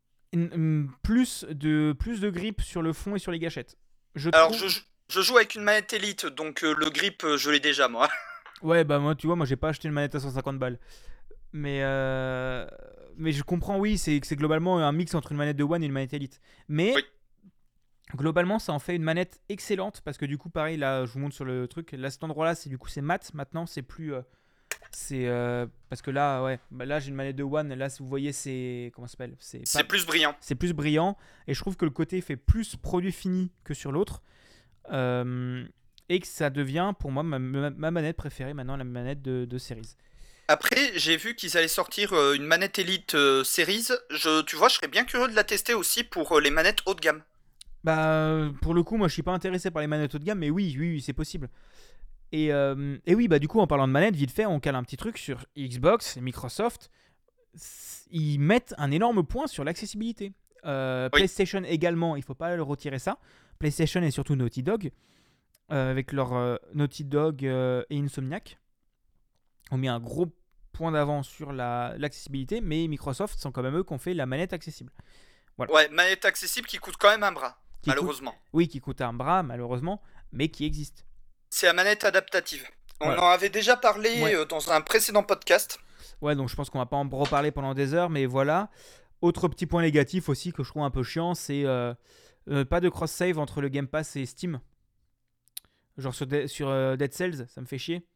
Plus, 1.02 1.44
de, 1.50 1.92
plus 1.98 2.20
de 2.20 2.30
grip 2.30 2.60
sur 2.62 2.82
le 2.82 2.92
fond 2.92 3.14
et 3.14 3.18
sur 3.18 3.32
les 3.32 3.38
gâchettes. 3.38 3.76
Je 4.14 4.30
Alors, 4.32 4.48
trouve- 4.52 4.68
je, 4.68 4.80
je 5.08 5.20
joue 5.20 5.36
avec 5.36 5.54
une 5.54 5.62
manette 5.62 5.92
Elite, 5.92 6.26
donc 6.26 6.64
euh, 6.64 6.74
le 6.78 6.90
grip, 6.90 7.22
euh, 7.24 7.36
je 7.36 7.50
l'ai 7.50 7.60
déjà, 7.60 7.88
moi. 7.88 8.08
Ouais, 8.62 8.84
bah 8.84 9.00
moi, 9.00 9.16
tu 9.16 9.26
vois, 9.26 9.34
moi 9.34 9.44
j'ai 9.44 9.56
pas 9.56 9.70
acheté 9.70 9.88
une 9.88 9.94
manette 9.94 10.14
à 10.14 10.20
150 10.20 10.56
balles. 10.56 10.78
Mais, 11.52 11.80
euh, 11.82 12.64
mais 13.16 13.32
je 13.32 13.42
comprends, 13.42 13.76
oui, 13.76 13.98
c'est 13.98 14.20
c'est 14.22 14.36
globalement 14.36 14.78
un 14.78 14.92
mix 14.92 15.16
entre 15.16 15.32
une 15.32 15.38
manette 15.38 15.56
de 15.56 15.64
One 15.64 15.82
et 15.82 15.86
une 15.86 15.92
manette 15.92 16.14
Elite. 16.14 16.40
Mais 16.68 16.92
Oui. 16.94 17.02
globalement, 18.14 18.60
ça 18.60 18.72
en 18.72 18.78
fait 18.78 18.94
une 18.94 19.02
manette 19.02 19.40
excellente 19.48 20.00
parce 20.04 20.16
que 20.16 20.26
du 20.26 20.38
coup, 20.38 20.48
pareil, 20.48 20.76
là, 20.76 21.04
je 21.06 21.12
vous 21.12 21.18
montre 21.18 21.34
sur 21.34 21.44
le 21.44 21.66
truc. 21.66 21.90
Là, 21.90 22.08
cet 22.08 22.22
endroit-là, 22.22 22.54
c'est 22.54 22.68
du 22.70 22.78
coup, 22.78 22.88
c'est 22.88 23.00
mat. 23.02 23.34
Maintenant, 23.34 23.66
c'est 23.66 23.82
plus. 23.82 24.14
euh, 24.14 24.22
C'est 24.90 25.26
euh, 25.26 25.66
parce 25.88 26.02
que 26.02 26.10
là, 26.10 26.42
ouais, 26.42 26.58
bah 26.70 26.84
là 26.84 26.98
j'ai 27.00 27.08
une 27.08 27.14
manette 27.14 27.36
de 27.36 27.42
One. 27.42 27.72
Là, 27.74 27.88
si 27.88 28.02
vous 28.02 28.08
voyez, 28.08 28.32
c'est 28.32 28.90
comment 28.94 29.06
s'appelle? 29.06 29.34
C'est 29.38 29.62
pas- 29.72 29.84
plus 29.84 30.04
brillant. 30.04 30.34
c'est 30.40 30.54
plus 30.54 30.72
brillant 30.72 31.16
et 31.46 31.54
je 31.54 31.60
trouve 31.60 31.76
que 31.76 31.84
le 31.84 31.90
côté 31.90 32.20
fait 32.20 32.36
plus 32.36 32.76
produit 32.76 33.12
fini 33.12 33.50
que 33.64 33.74
sur 33.74 33.92
l'autre 33.92 34.22
Euh, 34.90 35.64
et 36.08 36.18
que 36.18 36.26
ça 36.26 36.50
devient 36.50 36.92
pour 36.98 37.10
moi 37.12 37.22
ma, 37.22 37.38
ma- 37.38 37.70
ma 37.70 37.90
manette 37.92 38.16
préférée 38.16 38.52
maintenant 38.52 38.76
la 38.76 38.84
manette 38.84 39.22
de, 39.22 39.44
de 39.44 39.58
Series. 39.58 39.94
Après, 40.48 40.90
j'ai 40.96 41.16
vu 41.16 41.36
qu'ils 41.36 41.56
allaient 41.56 41.68
sortir 41.68 42.12
euh, 42.12 42.34
une 42.34 42.44
manette 42.44 42.78
Elite 42.80 43.16
Series. 43.44 43.88
Je, 44.10 44.42
tu 44.42 44.56
vois, 44.56 44.68
je 44.68 44.74
serais 44.74 44.88
bien 44.88 45.04
curieux 45.04 45.28
de 45.28 45.36
la 45.36 45.44
tester 45.44 45.72
aussi 45.72 46.02
pour 46.04 46.40
les 46.40 46.50
manettes 46.50 46.80
haut 46.86 46.94
de 46.94 47.00
gamme. 47.00 47.22
Bah 47.84 48.48
pour 48.60 48.74
le 48.74 48.82
coup 48.84 48.96
moi 48.96 49.08
je 49.08 49.12
suis 49.12 49.24
pas 49.24 49.32
intéressé 49.32 49.70
par 49.72 49.80
les 49.82 49.88
manettes 49.88 50.14
haut 50.14 50.18
de 50.20 50.24
gamme 50.24 50.38
mais 50.38 50.50
oui 50.50 50.76
oui, 50.78 50.90
oui, 50.94 51.00
c'est 51.00 51.12
possible. 51.12 51.48
Et, 52.32 52.52
euh, 52.52 52.96
et 53.06 53.14
oui 53.14 53.28
bah 53.28 53.38
du 53.38 53.46
coup 53.46 53.60
en 53.60 53.66
parlant 53.66 53.86
de 53.86 53.92
manettes 53.92 54.16
vite 54.16 54.30
fait 54.30 54.46
on 54.46 54.58
cale 54.58 54.74
un 54.74 54.82
petit 54.82 54.96
truc 54.96 55.18
sur 55.18 55.44
Xbox 55.56 56.16
et 56.16 56.20
Microsoft. 56.22 56.90
Ils 58.10 58.38
mettent 58.38 58.74
un 58.78 58.90
énorme 58.90 59.24
point 59.24 59.46
sur 59.46 59.64
l'accessibilité. 59.64 60.32
Euh, 60.64 61.08
Oui. 61.12 61.18
PlayStation 61.20 61.62
également, 61.64 62.16
il 62.16 62.22
faut 62.22 62.34
pas 62.34 62.54
le 62.56 62.62
retirer 62.62 62.98
ça. 62.98 63.18
PlayStation 63.58 64.02
et 64.02 64.10
surtout 64.10 64.34
Naughty 64.36 64.62
Dog, 64.62 64.90
euh, 65.70 65.90
avec 65.90 66.12
leur 66.12 66.58
Naughty 66.74 67.04
Dog 67.04 67.42
et 67.44 67.84
Insomniac, 67.98 68.58
ont 69.70 69.78
mis 69.78 69.88
un 69.88 70.00
gros 70.00 70.26
point 70.72 70.90
d'avance 70.92 71.28
sur 71.28 71.52
la- 71.52 71.94
l'accessibilité, 71.98 72.60
mais 72.60 72.86
Microsoft 72.88 73.38
sont 73.38 73.52
quand 73.52 73.62
même 73.62 73.76
eux 73.76 73.84
qui 73.84 73.92
ont 73.92 73.98
fait 73.98 74.14
la 74.14 74.24
manette 74.26 74.52
accessible. 74.54 74.92
Ouais, 75.58 75.88
manette 75.90 76.24
accessible 76.24 76.66
qui 76.66 76.78
coûte 76.78 76.96
quand 76.98 77.10
même 77.10 77.22
un 77.22 77.32
bras, 77.32 77.58
Qui 77.82 77.90
malheureusement. 77.90 78.34
Oui, 78.52 78.68
qui 78.68 78.80
coûte 78.80 79.00
un 79.02 79.12
bras 79.12 79.42
malheureusement, 79.42 80.00
mais 80.32 80.48
qui 80.48 80.64
existe. 80.64 81.04
C'est 81.54 81.66
la 81.66 81.74
manette 81.74 82.04
adaptative. 82.04 82.66
On 83.00 83.04
Voilà. 83.06 83.22
en 83.24 83.28
avait 83.28 83.50
déjà 83.50 83.76
parlé 83.76 84.22
Ouais. 84.22 84.34
euh, 84.34 84.44
dans 84.46 84.70
un 84.72 84.80
précédent 84.80 85.22
podcast. 85.22 85.78
Ouais, 86.22 86.34
donc 86.34 86.48
je 86.48 86.56
pense 86.56 86.70
qu'on 86.70 86.78
va 86.78 86.86
pas 86.86 86.96
en 86.96 87.06
reparler 87.08 87.50
pendant 87.50 87.74
des 87.74 87.92
heures, 87.92 88.08
mais 88.08 88.24
voilà. 88.24 88.70
Autre 89.20 89.48
petit 89.48 89.66
point 89.66 89.82
négatif 89.82 90.30
aussi 90.30 90.52
que 90.52 90.62
je 90.62 90.68
trouve 90.70 90.82
un 90.82 90.90
peu 90.90 91.02
chiant, 91.02 91.34
c'est 91.34 91.64
euh, 91.66 91.92
euh, 92.48 92.64
pas 92.64 92.80
de 92.80 92.88
cross-save 92.88 93.38
entre 93.38 93.60
le 93.60 93.68
Game 93.68 93.86
Pass 93.86 94.16
et 94.16 94.24
Steam. 94.24 94.60
Genre 95.98 96.14
sur, 96.14 96.26
De- 96.26 96.46
sur 96.46 96.68
euh, 96.70 96.96
Dead 96.96 97.12
Cells, 97.12 97.46
ça 97.48 97.60
me 97.60 97.66
fait 97.66 97.78
chier. 97.78 98.06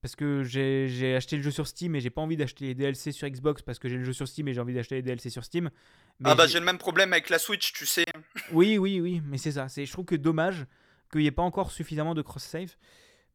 Parce 0.00 0.16
que 0.16 0.42
j'ai 0.42 1.14
acheté 1.14 1.36
le 1.36 1.42
jeu 1.44 1.52
sur 1.52 1.68
Steam 1.68 1.94
et 1.94 2.00
j'ai 2.00 2.10
pas 2.10 2.20
envie 2.22 2.36
d'acheter 2.36 2.64
les 2.66 2.74
DLC 2.74 3.12
sur 3.12 3.28
Xbox 3.28 3.62
parce 3.62 3.78
que 3.78 3.88
j'ai 3.88 3.96
le 3.96 4.02
jeu 4.04 4.12
sur 4.12 4.26
Steam 4.26 4.48
et 4.48 4.54
j'ai 4.54 4.60
envie 4.60 4.74
d'acheter 4.74 4.96
les 4.96 5.02
DLC 5.02 5.30
sur 5.30 5.44
Steam. 5.44 5.70
Mais 6.18 6.30
ah 6.30 6.34
bah 6.34 6.48
j'ai- 6.48 6.58
le 6.58 6.64
même 6.64 6.78
problème 6.78 7.12
avec 7.12 7.30
la 7.30 7.38
Switch, 7.38 7.72
tu 7.72 7.86
sais. 7.86 8.04
Oui, 8.50 8.76
oui, 8.78 9.00
oui, 9.00 9.22
mais 9.24 9.38
c'est 9.38 9.52
ça. 9.52 9.68
Je 9.68 9.90
trouve 9.92 10.04
que 10.04 10.16
dommage 10.16 10.66
qu'il 11.12 11.20
n'y 11.20 11.26
ait 11.28 11.30
pas 11.32 11.42
encore 11.42 11.70
suffisamment 11.70 12.14
de 12.14 12.22
cross-save. 12.22 12.74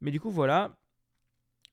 Mais 0.00 0.10
du 0.10 0.20
coup, 0.20 0.30
voilà. 0.30 0.76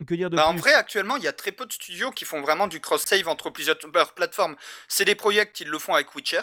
Que 0.07 0.13
dire 0.15 0.29
de 0.29 0.35
Bah, 0.35 0.47
en 0.47 0.55
vrai, 0.55 0.73
actuellement, 0.73 1.15
il 1.17 1.23
y 1.23 1.27
a 1.27 1.33
très 1.33 1.51
peu 1.51 1.65
de 1.65 1.71
studios 1.73 2.11
qui 2.11 2.25
font 2.25 2.41
vraiment 2.41 2.67
du 2.67 2.79
cross-save 2.81 3.27
entre 3.27 3.49
plusieurs 3.49 3.77
plateformes. 4.13 4.55
C'est 4.87 5.05
des 5.05 5.15
projets 5.15 5.51
qui 5.51 5.63
le 5.65 5.79
font 5.79 5.93
avec 5.93 6.13
Witcher. 6.15 6.41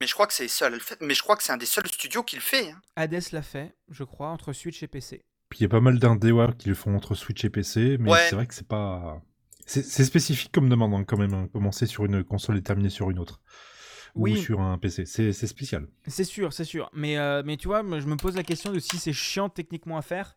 Mais 0.00 0.06
je 0.06 0.12
crois 0.12 0.26
que 0.26 0.32
c'est 0.34 0.48
seul. 0.48 0.78
Mais 1.00 1.14
je 1.14 1.22
crois 1.22 1.36
que 1.36 1.42
c'est 1.42 1.52
un 1.52 1.56
des 1.56 1.66
seuls 1.66 1.86
studios 1.86 2.22
qui 2.22 2.36
le 2.36 2.42
fait. 2.42 2.70
hein. 2.70 2.80
Hades 2.96 3.32
l'a 3.32 3.42
fait, 3.42 3.74
je 3.90 4.04
crois, 4.04 4.28
entre 4.28 4.52
Switch 4.52 4.82
et 4.82 4.88
PC. 4.88 5.24
Puis 5.48 5.60
il 5.60 5.62
y 5.62 5.66
a 5.66 5.68
pas 5.68 5.80
mal 5.80 5.98
d'indés 5.98 6.32
ouais, 6.32 6.48
qui 6.58 6.68
le 6.68 6.74
font 6.74 6.94
entre 6.96 7.14
Switch 7.14 7.44
et 7.44 7.50
PC, 7.50 7.96
mais 8.00 8.10
Ouais. 8.10 8.26
c'est 8.28 8.34
vrai 8.34 8.46
que 8.46 8.54
c'est 8.54 8.66
pas. 8.66 9.22
C'est 9.66 9.82
c'est 9.84 10.04
spécifique 10.04 10.52
comme 10.52 10.68
demande 10.68 10.92
hein, 10.94 11.04
quand 11.04 11.16
même, 11.16 11.32
hein, 11.32 11.48
commencer 11.52 11.86
sur 11.86 12.04
une 12.04 12.22
console 12.24 12.58
et 12.58 12.62
terminer 12.62 12.90
sur 12.90 13.10
une 13.10 13.18
autre. 13.18 13.40
Oui. 14.14 14.32
Ou 14.32 14.36
sur 14.36 14.60
un 14.60 14.78
PC. 14.78 15.06
C'est 15.06 15.32
spécial. 15.32 15.88
C'est 16.06 16.24
sûr, 16.24 16.52
c'est 16.52 16.64
sûr. 16.64 16.88
Mais, 16.92 17.18
euh, 17.18 17.42
mais 17.44 17.56
tu 17.56 17.68
vois, 17.68 17.82
je 17.82 18.06
me 18.06 18.16
pose 18.16 18.36
la 18.36 18.44
question 18.44 18.72
de 18.72 18.78
si 18.78 18.98
c'est 18.98 19.12
chiant 19.12 19.48
techniquement 19.48 19.98
à 19.98 20.02
faire 20.02 20.36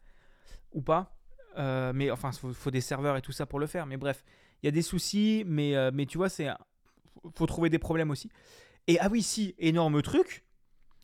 ou 0.73 0.81
pas. 0.81 1.15
Euh, 1.57 1.91
mais 1.93 2.11
enfin, 2.11 2.31
il 2.33 2.39
faut, 2.39 2.53
faut 2.53 2.71
des 2.71 2.81
serveurs 2.81 3.17
et 3.17 3.21
tout 3.21 3.31
ça 3.31 3.45
pour 3.45 3.59
le 3.59 3.67
faire. 3.67 3.85
Mais 3.85 3.97
bref, 3.97 4.23
il 4.61 4.65
y 4.65 4.69
a 4.69 4.71
des 4.71 4.81
soucis, 4.81 5.43
mais, 5.45 5.75
euh, 5.75 5.91
mais 5.93 6.05
tu 6.05 6.17
vois, 6.17 6.29
c'est 6.29 6.47
faut 7.35 7.45
trouver 7.45 7.69
des 7.69 7.79
problèmes 7.79 8.11
aussi. 8.11 8.29
Et 8.87 8.99
ah 8.99 9.09
oui, 9.11 9.21
si, 9.21 9.55
énorme 9.57 10.01
truc, 10.01 10.45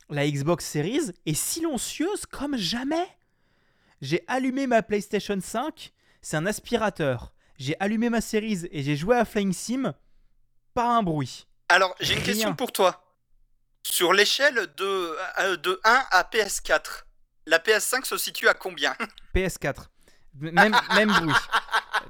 la 0.10 0.30
Xbox 0.30 0.66
Series 0.66 1.12
est 1.26 1.34
silencieuse 1.34 2.26
comme 2.26 2.58
jamais. 2.58 3.08
J'ai 4.02 4.24
allumé 4.28 4.68
ma 4.68 4.84
PlayStation 4.84 5.40
5, 5.40 5.94
c'est 6.22 6.38
un 6.38 6.46
aspirateur. 6.46 7.34
J'ai 7.58 7.76
allumé 7.80 8.10
ma 8.10 8.22
Series 8.22 8.66
et 8.72 8.84
j'ai 8.84 8.96
joué 8.96 9.16
à 9.16 9.26
Flying 9.26 9.54
Sim, 9.54 9.94
pas 10.74 10.98
un 10.98 11.04
bruit. 11.04 11.48
Alors, 11.74 11.96
j'ai 12.00 12.14
une 12.14 12.22
question 12.22 12.54
pour 12.54 12.72
toi. 12.72 13.04
Sur 13.82 14.14
l'échelle 14.14 14.68
de, 14.78 15.18
euh, 15.40 15.58
de 15.58 15.80
1 15.84 16.04
à 16.12 16.22
PS4, 16.24 17.06
la 17.48 17.58
PS5 17.58 18.06
se 18.06 18.16
situe 18.16 18.48
à 18.48 18.54
combien? 18.54 18.96
PS4. 19.36 19.88
Même, 20.36 20.76
même 20.94 21.12
bruit. 21.12 21.34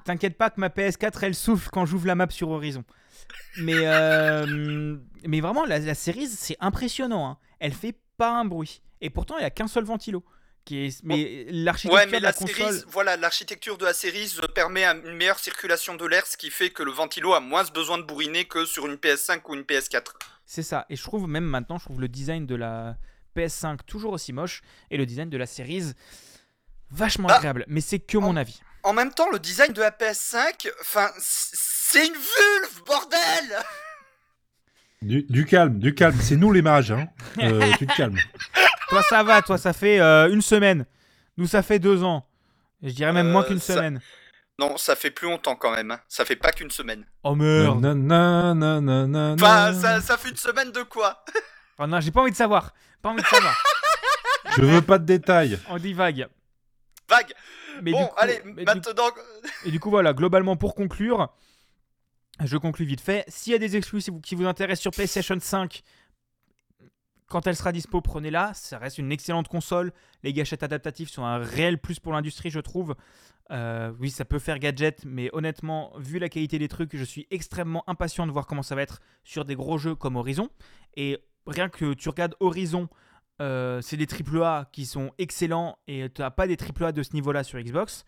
T'inquiète 0.04 0.38
pas 0.38 0.50
que 0.50 0.60
ma 0.60 0.68
PS4 0.68 1.20
elle 1.22 1.34
souffle 1.34 1.70
quand 1.72 1.86
j'ouvre 1.86 2.08
la 2.08 2.16
map 2.16 2.30
sur 2.30 2.50
Horizon. 2.50 2.84
Mais, 3.58 3.86
euh, 3.88 4.98
mais 5.26 5.40
vraiment, 5.40 5.64
la, 5.64 5.80
la 5.80 5.96
série 5.96 6.28
c'est 6.28 6.58
impressionnant. 6.60 7.26
hein. 7.26 7.38
Elle 7.62 7.74
fait 7.74 7.98
pas 8.18 8.32
un 8.32 8.44
bruit. 8.44 8.82
Et 9.00 9.10
pourtant, 9.10 9.38
il 9.38 9.42
n'y 9.42 9.46
a 9.46 9.50
qu'un 9.50 9.68
seul 9.68 9.86
ventilo. 9.86 10.26
Qui 10.66 10.86
est, 10.86 11.04
mais 11.04 11.46
l'architecture 11.50 11.94
Ouais, 12.00 12.06
mais 12.06 12.20
de 12.20 12.24
la, 12.24 12.30
la 12.30 12.34
console. 12.34 12.56
série, 12.74 12.84
voilà, 12.88 13.18
l'architecture 13.18 13.78
de 13.78 13.84
la 13.86 13.94
série 13.94 14.34
permet 14.56 14.86
un- 14.86 15.02
une 15.04 15.18
meilleure 15.18 15.40
circulation 15.40 15.96
de 15.96 16.06
l'air, 16.06 16.26
ce 16.26 16.38
qui 16.38 16.50
fait 16.52 16.70
que 16.70 16.84
le 16.84 16.92
ventilo 16.92 17.34
a 17.34 17.42
moins 17.42 17.66
besoin 17.66 17.98
de 17.98 18.04
bourriner 18.04 18.46
que 18.46 18.64
sur 18.64 18.86
une 18.88 18.96
PS5 18.96 19.42
ou 19.50 19.56
une 19.56 19.64
PS4. 19.64 20.14
C'est 20.46 20.64
ça. 20.64 20.86
Et 20.90 20.96
je 20.96 21.04
trouve 21.04 21.28
même 21.28 21.44
maintenant, 21.44 21.78
je 21.80 21.84
trouve 21.86 22.00
le 22.00 22.08
design 22.08 22.46
de 22.48 22.56
la 22.56 22.96
PS5 23.36 23.80
toujours 23.86 24.14
aussi 24.14 24.32
moche. 24.32 24.62
Et 24.90 24.96
le 24.98 25.06
design 25.06 25.30
de 25.30 25.38
la 25.38 25.46
série 25.48 25.84
vachement 26.92 27.28
Ah. 27.30 27.36
agréable. 27.38 27.66
Mais 27.68 27.82
c'est 27.82 28.00
que 28.00 28.18
mon 28.18 28.38
avis. 28.38 28.62
En 28.84 28.94
même 28.94 29.14
temps, 29.14 29.30
le 29.32 29.40
design 29.40 29.74
de 29.74 29.82
la 29.82 29.92
PS5, 29.92 30.70
enfin, 30.82 31.10
c'est 31.20 32.06
une 32.08 32.14
vulve, 32.14 32.84
bordel 32.86 33.60
Du, 35.02 35.24
du 35.24 35.46
calme, 35.46 35.80
du 35.80 35.94
calme. 35.94 36.18
C'est 36.22 36.36
nous 36.38 36.52
les 36.54 36.62
mages, 36.62 36.92
hein. 36.92 37.08
Euh, 37.40 37.70
tu 37.78 37.86
te 37.88 37.96
calmes. 37.96 38.18
Toi, 38.90 39.02
ça 39.10 39.24
va. 39.24 39.42
Toi, 39.42 39.58
ça 39.58 39.74
fait 39.74 40.00
euh, 40.00 40.30
une 40.32 40.42
semaine. 40.42 40.86
Nous, 41.38 41.48
ça 41.48 41.64
fait 41.64 41.80
deux 41.80 42.04
ans. 42.04 42.26
Je 42.82 42.92
dirais 42.92 43.14
même 43.14 43.30
moins 43.32 43.44
Euh, 43.44 43.48
qu'une 43.48 43.60
ça- 43.60 43.76
semaine. 43.76 44.02
Non, 44.60 44.78
ça 44.78 44.96
fait 44.96 45.10
plus 45.10 45.28
longtemps 45.28 45.56
quand 45.56 45.72
même. 45.72 45.90
hein. 45.92 46.00
Ça 46.08 46.26
fait 46.26 46.36
pas 46.36 46.52
qu'une 46.52 46.70
semaine. 46.70 47.06
Oh 47.24 47.34
merde. 47.34 47.82
Nanana, 47.82 48.54
nanana, 48.54 49.34
Enfin, 49.34 49.74
ça, 49.74 50.00
ça 50.00 50.18
fait 50.18 50.30
une 50.30 50.38
semaine 50.38 50.72
de 50.72 50.84
quoi? 50.84 51.24
Oh 51.80 51.88
non, 51.88 52.00
j'ai 52.00 52.12
pas 52.12 52.22
envie 52.22 52.30
de 52.32 52.36
savoir. 52.36 52.72
Pas 53.02 53.10
envie 53.10 53.24
de 53.24 53.28
savoir. 53.28 53.56
Je 54.56 54.62
veux 54.62 54.82
pas 54.84 55.00
de 55.00 55.06
détails. 55.06 55.58
On 55.70 55.78
dit 55.80 55.92
vague. 55.94 56.28
Vague. 57.10 57.34
Mais 57.82 57.92
bon, 57.92 58.04
du 58.04 58.08
coup, 58.10 58.14
allez, 58.16 58.42
mais 58.46 58.64
du- 58.64 58.66
maintenant. 58.66 59.10
et 59.66 59.72
du 59.72 59.80
coup, 59.80 59.90
voilà, 59.90 60.14
globalement, 60.14 60.56
pour 60.56 60.76
conclure, 60.76 61.34
je 62.44 62.58
conclus 62.58 62.86
vite 62.86 63.02
fait. 63.02 63.26
S'il 63.28 63.54
y 63.54 63.56
a 63.56 63.60
des 63.60 63.76
exclus 63.76 64.04
qui 64.22 64.36
vous 64.36 64.46
intéressent 64.46 64.82
sur 64.84 64.92
PlayStation 64.92 65.36
5, 65.40 65.82
quand 67.34 67.48
elle 67.48 67.56
sera 67.56 67.72
dispo, 67.72 68.00
prenez-la. 68.00 68.54
Ça 68.54 68.78
reste 68.78 69.00
une 69.00 69.12
excellente 69.12 69.48
console. 69.48 69.92
Les 70.22 70.34
gâchettes 70.34 70.62
adaptatifs 70.62 71.10
sont 71.10 71.26
un 71.26 71.40
réel 71.40 71.80
plus 71.80 72.00
pour 72.00 72.14
l'industrie, 72.14 72.52
je 72.52 72.60
trouve. 72.60 72.96
Euh, 73.50 73.92
oui, 74.00 74.12
ça 74.12 74.24
peut 74.24 74.38
faire 74.38 74.60
gadget, 74.60 75.04
mais 75.04 75.32
honnêtement, 75.34 75.94
vu 75.98 76.20
la 76.20 76.30
qualité 76.30 76.60
des 76.60 76.68
trucs, 76.68 76.96
je 76.96 77.04
suis 77.04 77.26
extrêmement 77.32 77.84
impatient 77.88 78.28
de 78.28 78.32
voir 78.32 78.46
comment 78.46 78.62
ça 78.62 78.76
va 78.76 78.84
être 78.84 79.02
sur 79.24 79.46
des 79.46 79.56
gros 79.56 79.80
jeux 79.80 79.96
comme 79.96 80.16
Horizon. 80.16 80.50
Et 80.96 81.18
rien 81.48 81.70
que 81.70 81.96
tu 81.96 82.08
regardes 82.08 82.36
Horizon, 82.40 82.88
euh, 83.42 83.82
c'est 83.82 83.98
des 83.98 84.06
AAA 84.06 84.70
qui 84.72 84.86
sont 84.86 85.12
excellents 85.18 85.80
et 85.88 86.12
tu 86.14 86.22
n'as 86.22 86.30
pas 86.30 86.46
des 86.46 86.56
AAA 86.56 86.92
de 86.92 87.02
ce 87.02 87.14
niveau-là 87.14 87.44
sur 87.44 87.60
Xbox. 87.60 88.06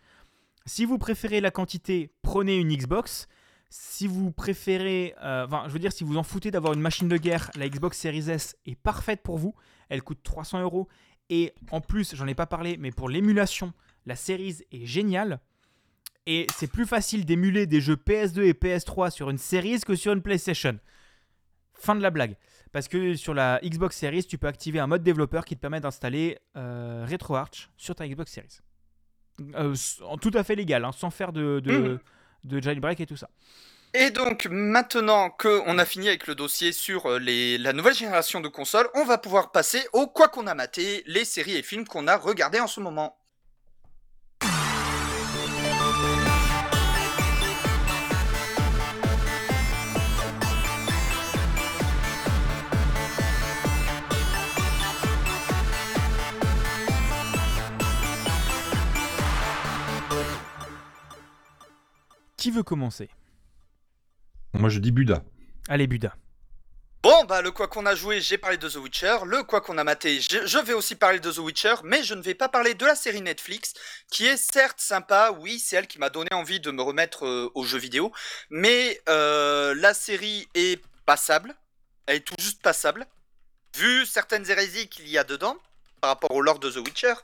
Si 0.66 0.84
vous 0.84 0.98
préférez 0.98 1.40
la 1.40 1.50
quantité, 1.50 2.12
prenez 2.22 2.58
une 2.58 2.72
Xbox. 2.72 3.26
Si 3.68 4.06
vous 4.06 4.30
préférez, 4.30 5.14
euh, 5.22 5.46
je 5.66 5.72
veux 5.72 5.78
dire, 5.78 5.92
si 5.92 6.04
vous 6.04 6.16
en 6.16 6.22
foutez 6.22 6.50
d'avoir 6.50 6.72
une 6.74 6.80
machine 6.80 7.08
de 7.08 7.16
guerre, 7.16 7.50
la 7.56 7.68
Xbox 7.68 7.98
Series 7.98 8.30
S 8.30 8.56
est 8.64 8.76
parfaite 8.76 9.22
pour 9.22 9.38
vous. 9.38 9.54
Elle 9.88 10.02
coûte 10.02 10.20
300 10.22 10.62
euros. 10.62 10.88
Et 11.28 11.52
en 11.72 11.80
plus, 11.80 12.14
j'en 12.14 12.26
ai 12.28 12.34
pas 12.34 12.46
parlé, 12.46 12.76
mais 12.78 12.92
pour 12.92 13.08
l'émulation, 13.08 13.72
la 14.06 14.14
Series 14.14 14.58
est 14.70 14.86
géniale. 14.86 15.40
Et 16.26 16.46
c'est 16.54 16.70
plus 16.70 16.86
facile 16.86 17.24
d'émuler 17.24 17.66
des 17.66 17.80
jeux 17.80 17.96
PS2 17.96 18.42
et 18.42 18.52
PS3 18.52 19.10
sur 19.10 19.30
une 19.30 19.38
Series 19.38 19.80
que 19.80 19.94
sur 19.96 20.12
une 20.12 20.22
PlayStation. 20.22 20.78
Fin 21.74 21.94
de 21.96 22.02
la 22.02 22.10
blague. 22.10 22.36
Parce 22.72 22.88
que 22.88 23.14
sur 23.14 23.34
la 23.34 23.60
Xbox 23.64 23.96
Series, 23.96 24.24
tu 24.24 24.38
peux 24.38 24.46
activer 24.48 24.78
un 24.80 24.86
mode 24.86 25.02
développeur 25.02 25.44
qui 25.44 25.56
te 25.56 25.60
permet 25.60 25.80
d'installer 25.80 26.38
euh, 26.56 27.06
RetroArch 27.08 27.70
sur 27.76 27.94
ta 27.94 28.06
Xbox 28.06 28.32
Series. 28.32 28.58
Euh, 29.54 29.74
tout 30.20 30.30
à 30.34 30.44
fait 30.44 30.54
légal, 30.54 30.84
hein, 30.84 30.92
sans 30.92 31.10
faire 31.10 31.32
de, 31.32 31.62
Mhm. 31.66 31.98
De 32.46 32.60
jailbreak 32.60 33.00
et 33.00 33.06
tout 33.06 33.16
ça. 33.16 33.28
Et 33.94 34.10
donc, 34.10 34.46
maintenant 34.50 35.30
qu'on 35.30 35.78
a 35.78 35.84
fini 35.84 36.08
avec 36.08 36.26
le 36.26 36.34
dossier 36.34 36.72
sur 36.72 37.06
euh, 37.06 37.18
les, 37.18 37.56
la 37.56 37.72
nouvelle 37.72 37.94
génération 37.94 38.40
de 38.40 38.48
consoles, 38.48 38.88
on 38.94 39.04
va 39.04 39.16
pouvoir 39.16 39.52
passer 39.52 39.86
au 39.92 40.06
quoi 40.06 40.28
qu'on 40.28 40.46
a 40.46 40.54
maté, 40.54 41.02
les 41.06 41.24
séries 41.24 41.56
et 41.56 41.62
films 41.62 41.86
qu'on 41.86 42.06
a 42.06 42.16
regardés 42.16 42.60
en 42.60 42.66
ce 42.66 42.80
moment. 42.80 43.16
Qui 62.46 62.52
veut 62.52 62.62
commencer? 62.62 63.10
Moi, 64.54 64.70
je 64.70 64.78
dis 64.78 64.92
Buda. 64.92 65.24
Allez, 65.66 65.88
Buda. 65.88 66.14
Bon, 67.02 67.24
bah, 67.24 67.42
le 67.42 67.50
quoi 67.50 67.66
qu'on 67.66 67.86
a 67.86 67.96
joué, 67.96 68.20
j'ai 68.20 68.38
parlé 68.38 68.56
de 68.56 68.68
The 68.68 68.76
Witcher. 68.76 69.16
Le 69.24 69.42
quoi 69.42 69.60
qu'on 69.60 69.78
a 69.78 69.82
maté, 69.82 70.20
je, 70.20 70.46
je 70.46 70.58
vais 70.58 70.72
aussi 70.72 70.94
parler 70.94 71.18
de 71.18 71.32
The 71.32 71.38
Witcher, 71.38 71.74
mais 71.82 72.04
je 72.04 72.14
ne 72.14 72.22
vais 72.22 72.34
pas 72.34 72.48
parler 72.48 72.74
de 72.74 72.86
la 72.86 72.94
série 72.94 73.20
Netflix, 73.20 73.74
qui 74.12 74.26
est 74.26 74.36
certes 74.36 74.78
sympa. 74.78 75.32
Oui, 75.40 75.58
c'est 75.58 75.74
elle 75.74 75.88
qui 75.88 75.98
m'a 75.98 76.08
donné 76.08 76.28
envie 76.34 76.60
de 76.60 76.70
me 76.70 76.82
remettre 76.82 77.26
euh, 77.26 77.50
aux 77.56 77.64
jeux 77.64 77.80
vidéo, 77.80 78.12
mais 78.48 79.00
euh, 79.08 79.74
la 79.74 79.92
série 79.92 80.46
est 80.54 80.80
passable. 81.04 81.52
Elle 82.06 82.18
est 82.18 82.20
tout 82.20 82.36
juste 82.38 82.62
passable. 82.62 83.08
Vu 83.74 84.06
certaines 84.06 84.48
hérésies 84.48 84.88
qu'il 84.88 85.08
y 85.08 85.18
a 85.18 85.24
dedans, 85.24 85.56
par 86.00 86.10
rapport 86.10 86.30
au 86.30 86.42
lore 86.42 86.60
de 86.60 86.70
The 86.70 86.76
Witcher, 86.76 87.14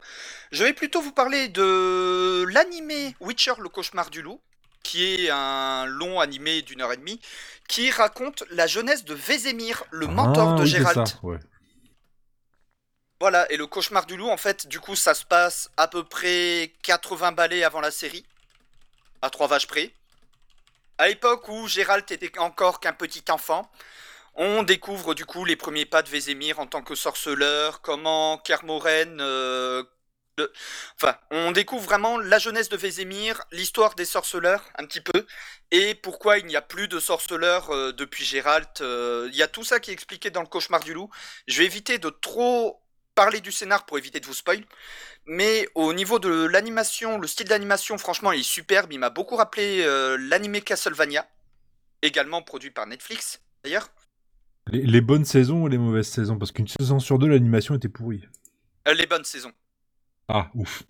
je 0.50 0.64
vais 0.64 0.72
plutôt 0.72 1.00
vous 1.00 1.12
parler 1.12 1.46
de 1.46 2.44
l'animé 2.48 3.14
Witcher, 3.20 3.52
le 3.60 3.68
cauchemar 3.68 4.10
du 4.10 4.20
loup, 4.20 4.40
qui 4.82 5.26
est 5.26 5.30
un 5.30 5.86
long 5.86 6.20
animé 6.20 6.62
d'une 6.62 6.80
heure 6.82 6.92
et 6.92 6.96
demie, 6.96 7.20
qui 7.68 7.90
raconte 7.90 8.44
la 8.50 8.66
jeunesse 8.66 9.04
de 9.04 9.14
Vézémir, 9.14 9.84
le 9.90 10.06
mentor 10.06 10.54
Ah, 10.54 10.54
de 10.56 10.64
oui, 10.64 10.68
c'est 10.70 10.78
Gérald. 10.78 11.06
ça, 11.06 11.18
ouais. 11.22 11.38
Voilà, 13.20 13.50
et 13.52 13.56
le 13.56 13.66
cauchemar 13.66 14.06
du 14.06 14.16
loup, 14.16 14.28
en 14.28 14.36
fait, 14.36 14.66
du 14.66 14.80
coup, 14.80 14.96
ça 14.96 15.14
se 15.14 15.24
passe 15.24 15.70
à 15.76 15.86
peu 15.88 16.02
près 16.04 16.72
80 16.82 17.32
balais 17.32 17.62
avant 17.62 17.80
la 17.80 17.90
série, 17.92 18.24
à 19.22 19.30
trois 19.30 19.46
vaches 19.46 19.68
près. 19.68 19.92
À 20.98 21.08
l'époque 21.08 21.48
où 21.48 21.68
Gérald 21.68 22.10
était 22.10 22.38
encore 22.38 22.80
qu'un 22.80 22.92
petit 22.92 23.24
enfant, 23.30 23.70
on 24.34 24.62
découvre 24.62 25.14
du 25.14 25.24
coup 25.26 25.44
les 25.44 25.56
premiers 25.56 25.86
pas 25.86 26.02
de 26.02 26.08
Vézémir 26.08 26.58
en 26.60 26.66
tant 26.66 26.82
que 26.82 26.94
sorceleur, 26.94 27.80
comment 27.80 28.38
Kermoren... 28.38 29.20
euh, 29.20 29.84
Enfin, 30.96 31.16
on 31.30 31.52
découvre 31.52 31.84
vraiment 31.84 32.18
la 32.18 32.38
jeunesse 32.38 32.68
de 32.68 32.76
Vézémir, 32.76 33.42
l'histoire 33.52 33.94
des 33.94 34.06
sorceleurs, 34.06 34.64
un 34.78 34.86
petit 34.86 35.02
peu, 35.02 35.26
et 35.70 35.94
pourquoi 35.94 36.38
il 36.38 36.46
n'y 36.46 36.56
a 36.56 36.62
plus 36.62 36.88
de 36.88 36.98
sorceleurs 36.98 37.70
euh, 37.70 37.92
depuis 37.92 38.24
Gérald. 38.24 38.66
euh, 38.80 39.28
Il 39.30 39.36
y 39.36 39.42
a 39.42 39.48
tout 39.48 39.62
ça 39.62 39.78
qui 39.78 39.90
est 39.90 39.94
expliqué 39.94 40.30
dans 40.30 40.40
le 40.40 40.46
cauchemar 40.46 40.80
du 40.80 40.94
loup. 40.94 41.10
Je 41.46 41.58
vais 41.58 41.66
éviter 41.66 41.98
de 41.98 42.08
trop 42.08 42.82
parler 43.14 43.40
du 43.40 43.52
scénar 43.52 43.84
pour 43.84 43.98
éviter 43.98 44.20
de 44.20 44.26
vous 44.26 44.34
spoil. 44.34 44.64
Mais 45.26 45.68
au 45.74 45.92
niveau 45.92 46.18
de 46.18 46.46
l'animation, 46.46 47.18
le 47.18 47.26
style 47.26 47.48
d'animation, 47.48 47.98
franchement, 47.98 48.32
il 48.32 48.40
est 48.40 48.42
superbe. 48.42 48.92
Il 48.92 49.00
m'a 49.00 49.10
beaucoup 49.10 49.36
rappelé 49.36 49.82
euh, 49.82 50.16
l'animé 50.18 50.62
Castlevania, 50.62 51.28
également 52.00 52.42
produit 52.42 52.70
par 52.70 52.86
Netflix, 52.86 53.42
d'ailleurs. 53.62 53.88
Les, 54.68 54.82
les 54.82 55.00
bonnes 55.00 55.26
saisons 55.26 55.62
ou 55.62 55.68
les 55.68 55.78
mauvaises 55.78 56.08
saisons? 56.08 56.38
Parce 56.38 56.52
qu'une 56.52 56.68
saison 56.68 57.00
sur 57.00 57.18
deux, 57.18 57.28
l'animation 57.28 57.74
était 57.74 57.90
pourrie. 57.90 58.24
Euh, 58.88 58.94
les 58.94 59.06
bonnes 59.06 59.24
saisons. 59.24 59.52
Ah, 60.28 60.50
ouf. 60.54 60.82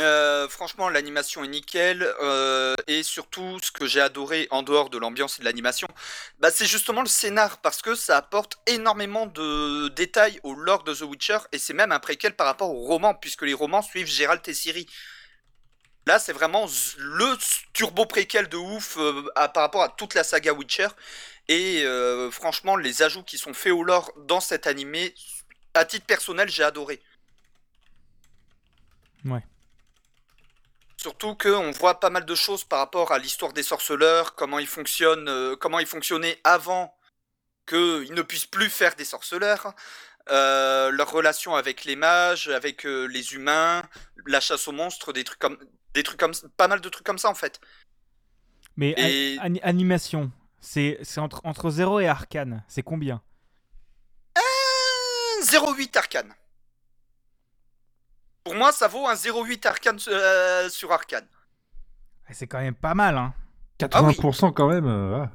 Euh, 0.00 0.48
franchement, 0.48 0.88
l'animation 0.88 1.44
est 1.44 1.48
nickel. 1.48 2.02
euh, 2.22 2.74
et 2.86 3.02
surtout, 3.02 3.58
ce 3.62 3.70
que 3.70 3.86
j'ai 3.86 4.00
adoré 4.00 4.48
en 4.50 4.62
dehors 4.62 4.88
de 4.90 4.98
l'ambiance 4.98 5.36
et 5.38 5.40
de 5.40 5.44
l'animation, 5.44 5.86
bah, 6.38 6.50
c'est 6.50 6.66
justement 6.66 7.02
le 7.02 7.08
scénar. 7.08 7.60
Parce 7.60 7.82
que 7.82 7.94
ça 7.94 8.16
apporte 8.16 8.56
énormément 8.66 9.26
de 9.26 9.88
détails 9.88 10.40
au 10.44 10.54
lore 10.54 10.84
de 10.84 10.94
The 10.94 11.02
Witcher. 11.02 11.38
Et 11.52 11.58
c'est 11.58 11.74
même 11.74 11.92
un 11.92 12.00
préquel 12.00 12.34
par 12.36 12.46
rapport 12.46 12.70
aux 12.70 12.86
romans, 12.86 13.14
puisque 13.14 13.42
les 13.42 13.54
romans 13.54 13.82
suivent 13.82 14.06
Gérald 14.06 14.40
et 14.48 14.54
Ciri. 14.54 14.86
Là, 16.06 16.18
c'est 16.18 16.32
vraiment 16.32 16.66
le 16.98 17.36
turbo 17.72 18.06
préquel 18.06 18.48
de 18.48 18.56
ouf 18.56 18.96
euh, 18.98 19.22
par 19.34 19.62
rapport 19.62 19.82
à 19.82 19.88
toute 19.88 20.14
la 20.14 20.24
saga 20.24 20.52
Witcher. 20.52 20.88
Et 21.48 21.84
franchement, 22.30 22.76
les 22.76 23.02
ajouts 23.02 23.24
qui 23.24 23.36
sont 23.36 23.52
faits 23.52 23.72
au 23.72 23.82
lore 23.82 24.12
dans 24.26 24.40
cet 24.40 24.66
animé, 24.66 25.14
à 25.74 25.84
titre 25.84 26.06
personnel, 26.06 26.48
j'ai 26.48 26.62
adoré. 26.64 27.00
Ouais. 29.24 29.44
Surtout 30.96 31.34
qu'on 31.34 31.70
voit 31.72 31.98
pas 32.00 32.10
mal 32.10 32.24
de 32.24 32.34
choses 32.34 32.64
par 32.64 32.78
rapport 32.78 33.12
à 33.12 33.18
l'histoire 33.18 33.52
des 33.52 33.62
sorceleurs, 33.62 34.34
comment 34.34 34.58
ils 34.58 34.66
fonctionnent, 34.66 35.28
euh, 35.28 35.56
comment 35.56 35.78
ils 35.78 35.86
fonctionnaient 35.86 36.38
avant 36.44 36.96
qu'ils 37.66 38.12
ne 38.12 38.22
puissent 38.22 38.46
plus 38.46 38.70
faire 38.70 38.94
des 38.94 39.04
sorceleurs, 39.04 39.74
euh, 40.30 40.90
leur 40.90 41.10
relation 41.10 41.54
avec 41.56 41.84
les 41.84 41.96
mages, 41.96 42.48
avec 42.48 42.86
euh, 42.86 43.06
les 43.06 43.34
humains, 43.34 43.82
la 44.26 44.40
chasse 44.40 44.68
aux 44.68 44.72
monstres, 44.72 45.12
des 45.12 45.24
trucs 45.24 45.38
comme, 45.40 45.58
des 45.94 46.02
trucs 46.02 46.20
comme, 46.20 46.32
pas 46.56 46.68
mal 46.68 46.80
de 46.80 46.88
trucs 46.88 47.06
comme 47.06 47.18
ça 47.18 47.28
en 47.28 47.34
fait. 47.34 47.60
Mais 48.76 48.94
Et- 48.96 49.38
animation, 49.62 50.30
c'est 50.60 50.98
c'est 51.02 51.20
entre, 51.20 51.40
entre 51.44 51.70
0 51.70 52.00
et 52.00 52.08
Arcane. 52.08 52.64
C'est 52.68 52.82
combien? 52.82 53.20
0,8 55.42 55.96
arcane. 55.98 56.34
Pour 58.44 58.54
moi, 58.54 58.72
ça 58.72 58.88
vaut 58.88 59.06
un 59.06 59.14
0,8 59.14 59.66
arcane 59.66 59.98
euh, 60.08 60.68
sur 60.68 60.92
arcane. 60.92 61.26
C'est 62.30 62.46
quand 62.46 62.60
même 62.60 62.74
pas 62.74 62.94
mal, 62.94 63.16
hein. 63.18 63.34
80% 63.78 64.52
quand 64.52 64.68
même. 64.68 64.86
euh, 64.86 65.24
ah. 65.24 65.30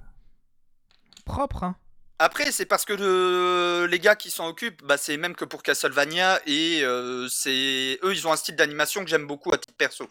Propre, 1.26 1.64
hein. 1.64 1.76
Après, 2.20 2.52
c'est 2.52 2.66
parce 2.66 2.84
que 2.84 2.94
le- 2.94 3.86
les 3.86 4.00
gars 4.00 4.16
qui 4.16 4.32
s'en 4.32 4.48
occupent, 4.48 4.84
bah, 4.84 4.98
c'est 4.98 5.18
même 5.18 5.36
que 5.36 5.46
pour 5.46 5.62
Castlevania 5.62 6.40
et 6.48 6.82
euh, 6.84 7.28
c'est 7.30 8.00
eux, 8.04 8.14
ils 8.14 8.28
ont 8.28 8.32
un 8.32 8.36
style 8.38 8.56
d'animation 8.56 9.04
que 9.04 9.10
j'aime 9.10 9.28
beaucoup 9.28 9.54
à 9.54 9.58
titre 9.60 9.76
perso. 9.78 10.10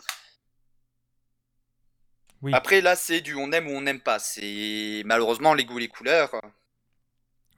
Oui. 2.42 2.52
Après, 2.54 2.80
là, 2.80 2.94
c'est 2.94 3.20
du 3.22 3.34
on 3.34 3.50
aime 3.50 3.66
ou 3.66 3.70
on 3.72 3.80
n'aime 3.80 4.00
pas. 4.00 4.18
C'est 4.20 5.02
malheureusement 5.04 5.52
les 5.54 5.64
goûts, 5.64 5.78
les 5.78 5.88
couleurs. 5.88 6.30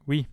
Oui. 0.06 0.26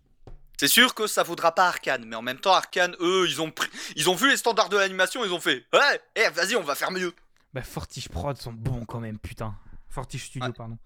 C'est 0.58 0.68
sûr 0.68 0.94
que 0.96 1.08
ça 1.08 1.24
vaudra 1.24 1.54
pas 1.54 1.68
Arkane, 1.68 2.06
mais 2.06 2.16
en 2.16 2.22
même 2.22 2.40
temps, 2.40 2.54
Arkane, 2.54 2.96
eux, 3.00 3.26
ils 3.28 3.42
ont 3.42 3.52
pris, 3.52 3.70
ils 3.96 4.10
ont 4.10 4.16
vu 4.16 4.30
les 4.30 4.38
standards 4.38 4.70
de 4.70 4.78
l'animation, 4.78 5.24
ils 5.26 5.34
ont 5.34 5.40
fait, 5.40 5.64
ouais, 5.74 6.02
eh, 6.16 6.30
vas-y, 6.30 6.56
on 6.56 6.62
va 6.64 6.76
faire 6.76 6.92
mieux. 6.92 7.14
Bah, 7.54 7.62
Fortiche 7.62 8.10
Prod 8.10 8.38
sont 8.38 8.54
bons 8.54 8.86
quand 8.86 9.00
même, 9.00 9.18
putain. 9.20 9.56
Fortiche 9.90 10.26
Studio, 10.26 10.48
Ouais. 10.48 10.54
pardon. 10.54 10.78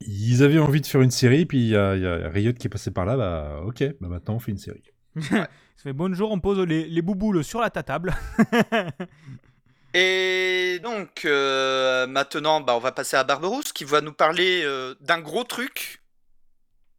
Ils 0.00 0.42
avaient 0.42 0.58
envie 0.58 0.80
de 0.80 0.86
faire 0.86 1.00
une 1.00 1.10
série, 1.10 1.46
puis 1.46 1.58
il 1.58 1.68
y, 1.68 1.76
a 1.76 1.96
il 1.96 2.02
y 2.02 2.06
a 2.06 2.28
Riot 2.28 2.52
qui 2.52 2.66
est 2.66 2.70
passé 2.70 2.90
par 2.90 3.06
là. 3.06 3.16
Bah, 3.16 3.60
ok, 3.64 3.82
bah 4.00 4.08
maintenant 4.08 4.34
on 4.34 4.38
fait 4.38 4.52
une 4.52 4.58
série. 4.58 4.82
Ça 5.20 5.82
fait 5.82 5.92
bonjour, 5.94 6.30
on 6.32 6.38
pose 6.40 6.58
les, 6.60 6.86
les 6.86 7.02
bouboules 7.02 7.42
sur 7.44 7.60
la 7.60 7.70
ta 7.70 7.82
table. 7.82 8.14
Et 9.94 10.78
donc, 10.82 11.24
euh, 11.24 12.06
maintenant, 12.06 12.60
bah, 12.60 12.74
on 12.76 12.78
va 12.80 12.92
passer 12.92 13.16
à 13.16 13.24
Barberousse 13.24 13.72
qui 13.72 13.84
va 13.84 14.00
nous 14.02 14.12
parler 14.12 14.62
euh, 14.64 14.94
d'un 15.00 15.20
gros 15.20 15.44
truc 15.44 16.02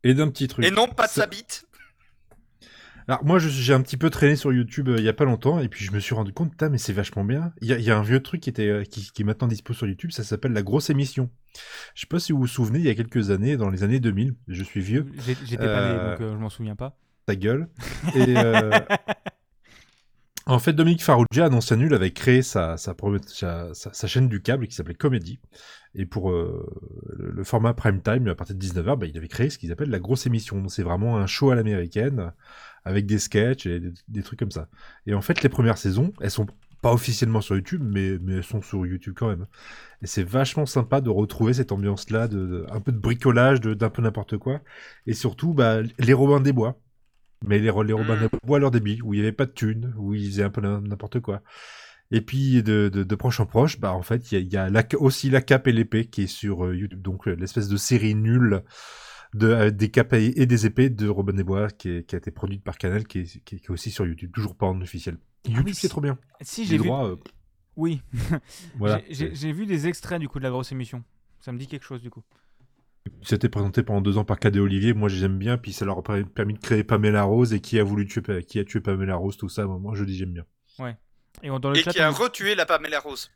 Et 0.09 0.13
d'un 0.13 0.29
petit 0.29 0.47
truc. 0.47 0.65
et 0.65 0.71
non 0.71 0.87
pas 0.87 1.05
de 1.07 1.11
Ça- 1.11 1.21
sa 1.21 1.27
bite. 1.27 1.65
Alors 3.09 3.23
moi 3.23 3.39
je- 3.39 3.47
j'ai 3.47 3.73
un 3.73 3.81
petit 3.81 3.95
peu 3.95 4.09
traîné 4.09 4.35
sur 4.35 4.51
YouTube 4.51 4.89
euh, 4.89 4.95
il 4.97 5.03
y 5.03 5.07
a 5.07 5.13
pas 5.13 5.23
longtemps 5.23 5.59
et 5.59 5.69
puis 5.69 5.85
je 5.85 5.91
me 5.93 5.99
suis 5.99 6.13
rendu 6.13 6.33
compte, 6.33 6.51
putain 6.51 6.67
mais 6.69 6.77
c'est 6.77 6.91
vachement 6.93 7.23
bien. 7.23 7.53
Il 7.61 7.67
y 7.69 7.73
a, 7.73 7.77
il 7.77 7.83
y 7.85 7.89
a 7.91 7.97
un 7.97 8.01
vieux 8.01 8.21
truc 8.21 8.41
qui, 8.41 8.49
était, 8.49 8.67
euh, 8.67 8.83
qui, 8.83 9.09
qui 9.13 9.21
est 9.21 9.25
maintenant 9.25 9.47
dispo 9.47 9.73
sur 9.73 9.87
YouTube, 9.87 10.11
ça 10.11 10.23
s'appelle 10.25 10.51
La 10.51 10.61
Grosse 10.61 10.89
Émission. 10.89 11.29
Je 11.95 12.01
sais 12.01 12.07
pas 12.07 12.19
si 12.19 12.33
vous 12.33 12.39
vous 12.39 12.47
souvenez, 12.47 12.79
il 12.79 12.85
y 12.85 12.89
a 12.89 12.95
quelques 12.95 13.29
années, 13.31 13.55
dans 13.55 13.69
les 13.69 13.83
années 13.83 13.99
2000, 14.01 14.35
je 14.49 14.63
suis 14.63 14.81
vieux, 14.81 15.05
J'ai- 15.25 15.37
J'étais 15.45 15.65
pas 15.65 15.87
né, 15.93 15.97
Euh, 15.99 16.11
donc 16.11 16.21
euh, 16.21 16.31
je 16.33 16.37
m'en 16.37 16.49
souviens 16.49 16.75
pas. 16.75 16.97
ta 17.25 17.35
gueule. 17.37 17.69
Et 18.13 18.37
euh, 18.37 18.71
en 20.47 20.59
fait 20.59 20.73
Dominique 20.73 21.03
Farrugia, 21.03 21.45
annonce 21.45 21.71
nul, 21.73 21.93
avait 21.93 22.11
créé 22.11 22.41
sa, 22.41 22.77
chaîne 24.05 24.27
du 24.27 24.41
câble 24.41 24.67
qui 24.67 24.75
s'appelait 24.75 24.95
Comédie. 24.95 25.39
Et 25.93 26.05
pour 26.05 26.31
euh, 26.31 26.65
le, 27.17 27.43
format 27.43 27.73
prime 27.73 28.01
time, 28.01 28.27
à 28.27 28.35
partir 28.35 28.55
de 28.55 28.63
19h, 28.63 28.97
bah, 28.97 29.07
il 29.07 29.17
avait 29.17 29.27
créé 29.27 29.49
ce 29.49 29.57
qu'ils 29.57 29.71
appellent 29.71 29.89
La 29.89 29.99
Grosse 29.99 30.25
Émission. 30.25 30.67
C'est 30.69 30.83
vraiment 30.83 31.17
un 31.17 31.27
show 31.27 31.49
à 31.49 31.55
l'américaine 31.55 32.31
avec 32.85 33.05
des 33.05 33.19
sketchs 33.19 33.65
et 33.65 33.81
des, 34.07 34.23
trucs 34.23 34.39
comme 34.39 34.51
ça. 34.51 34.69
Et 35.05 35.13
en 35.13 35.21
fait, 35.21 35.41
les 35.41 35.49
premières 35.49 35.77
saisons, 35.77 36.13
elles 36.21 36.31
sont 36.31 36.47
pas 36.81 36.93
officiellement 36.93 37.41
sur 37.41 37.55
YouTube, 37.55 37.81
mais, 37.83 38.17
elles 38.33 38.43
sont 38.43 38.61
sur 38.61 38.85
YouTube 38.85 39.15
quand 39.17 39.27
même. 39.27 39.47
Et 40.01 40.07
c'est 40.07 40.23
vachement 40.23 40.65
sympa 40.65 41.01
de 41.01 41.09
retrouver 41.09 41.53
cette 41.53 41.71
ambiance-là, 41.71 42.27
de, 42.27 42.65
un 42.69 42.79
peu 42.79 42.91
de 42.91 42.99
bricolage, 42.99 43.59
d'un 43.59 43.89
peu 43.89 44.01
n'importe 44.01 44.37
quoi. 44.37 44.61
Et 45.07 45.13
surtout, 45.13 45.53
bah, 45.53 45.79
les 45.99 46.13
Robins 46.13 46.39
des 46.39 46.53
Bois. 46.53 46.79
Mais 47.45 47.57
les, 47.59 47.65
les 47.65 47.71
Robins 47.71 48.15
Mm. 48.15 48.19
des 48.21 48.29
Bois 48.45 48.57
à 48.57 48.59
leur 48.59 48.71
débit, 48.71 48.99
où 49.03 49.13
il 49.13 49.17
n'y 49.17 49.23
avait 49.23 49.31
pas 49.31 49.45
de 49.45 49.51
thunes, 49.51 49.93
où 49.97 50.13
ils 50.13 50.27
faisaient 50.27 50.43
un 50.43 50.49
peu 50.49 50.61
n'importe 50.61 51.19
quoi. 51.19 51.41
Et 52.09 52.21
puis 52.21 52.63
de, 52.63 52.89
de, 52.89 53.03
de 53.03 53.15
proche 53.15 53.39
en 53.39 53.45
proche, 53.45 53.79
bah 53.79 53.93
en 53.93 54.01
fait, 54.01 54.31
il 54.31 54.35
y 54.35 54.37
a, 54.37 54.39
il 54.41 54.53
y 54.53 54.57
a 54.57 54.69
la- 54.69 54.85
aussi 54.99 55.29
la 55.29 55.41
cape 55.41 55.67
et 55.67 55.71
l'épée 55.73 56.05
qui 56.05 56.23
est 56.23 56.27
sur 56.27 56.65
euh, 56.65 56.75
YouTube, 56.75 57.01
donc 57.01 57.27
euh, 57.27 57.35
l'espèce 57.35 57.67
de 57.67 57.75
série 57.77 58.15
nulle 58.15 58.63
de 59.33 59.47
euh, 59.47 59.71
des 59.71 59.91
capes 59.91 60.13
et 60.13 60.45
des 60.45 60.65
épées 60.65 60.89
de 60.89 61.09
Robin 61.09 61.33
des 61.33 61.43
Bois 61.43 61.67
qui, 61.69 61.89
est- 61.89 62.03
qui 62.07 62.15
a 62.15 62.17
été 62.17 62.31
produite 62.31 62.63
par 62.63 62.77
Canal, 62.77 63.05
qui 63.05 63.19
est, 63.19 63.23
qui 63.43 63.55
est- 63.55 63.59
qui 63.59 63.65
est 63.65 63.69
aussi 63.71 63.91
sur 63.91 64.05
YouTube, 64.05 64.31
toujours 64.33 64.55
pas 64.55 64.67
en 64.67 64.79
officiel. 64.81 65.17
YouTube, 65.45 65.63
oui, 65.65 65.73
c'est 65.75 65.89
trop 65.89 65.99
bien. 66.01 66.17
Si, 66.41 66.65
j'ai 66.65 66.77
vu. 66.77 66.89
euh, 66.89 67.15
Oui, 67.75 68.01
voilà. 68.77 69.01
J'ai 69.09 69.51
vu 69.51 69.65
des 69.65 69.87
extraits 69.87 70.19
du 70.19 70.29
coup 70.29 70.39
de 70.39 70.43
la 70.43 70.49
grosse 70.49 70.71
émission. 70.71 71.03
Ça 71.41 71.51
me 71.51 71.57
dit 71.59 71.67
quelque 71.67 71.83
chose 71.85 72.01
du 72.01 72.09
coup. 72.09 72.23
C'était 73.21 73.49
présenté 73.49 73.83
pendant 73.83 74.01
deux 74.01 74.17
ans 74.17 74.25
par 74.25 74.39
Cadet 74.39 74.59
Olivier. 74.59 74.93
Moi, 74.93 75.09
j'aime 75.09 75.37
bien. 75.37 75.57
Puis 75.57 75.73
ça 75.73 75.85
leur 75.85 75.99
a 75.99 76.03
per- 76.03 76.23
permis 76.25 76.53
de 76.53 76.59
créer 76.59 76.83
Pamela 76.83 77.23
Rose 77.23 77.53
et 77.53 77.59
qui 77.59 77.79
a 77.79 77.83
voulu 77.83 78.05
tuer, 78.07 78.43
qui 78.43 78.59
a 78.59 78.63
tué 78.65 78.79
Pamela 78.81 79.15
Rose, 79.15 79.37
tout 79.37 79.49
ça. 79.49 79.65
Moi, 79.65 79.93
je 79.95 80.03
dis 80.03 80.15
j'aime 80.15 80.33
bien. 80.33 80.45
Et 81.43 81.51
on- 81.51 81.59
dans 81.59 81.69
le 81.69 81.77
Et 81.77 81.83
chat, 81.83 81.91
qui 81.91 81.99
a 81.99 82.09
on- 82.09 82.13
retué 82.13 82.55
la 82.55 82.65
Pamela 82.65 82.99
Rose. 82.99 83.29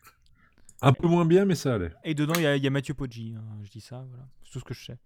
Un 0.81 0.93
peu 0.93 1.07
moins 1.07 1.25
bien, 1.25 1.45
mais 1.45 1.53
ça 1.55 1.75
allait. 1.75 1.91
Et 2.03 2.15
dedans, 2.15 2.33
il 2.37 2.41
y, 2.41 2.45
a- 2.47 2.55
il 2.55 2.63
y 2.63 2.67
a 2.67 2.69
Mathieu 2.71 2.93
Poggi. 2.95 3.35
hein, 3.37 3.43
je 3.63 3.69
dis 3.69 3.81
ça, 3.81 4.03
voilà. 4.09 4.25
C'est 4.43 4.51
tout 4.53 4.59
ce 4.59 4.63
que 4.65 4.73
je 4.73 4.83
sais. 4.85 4.97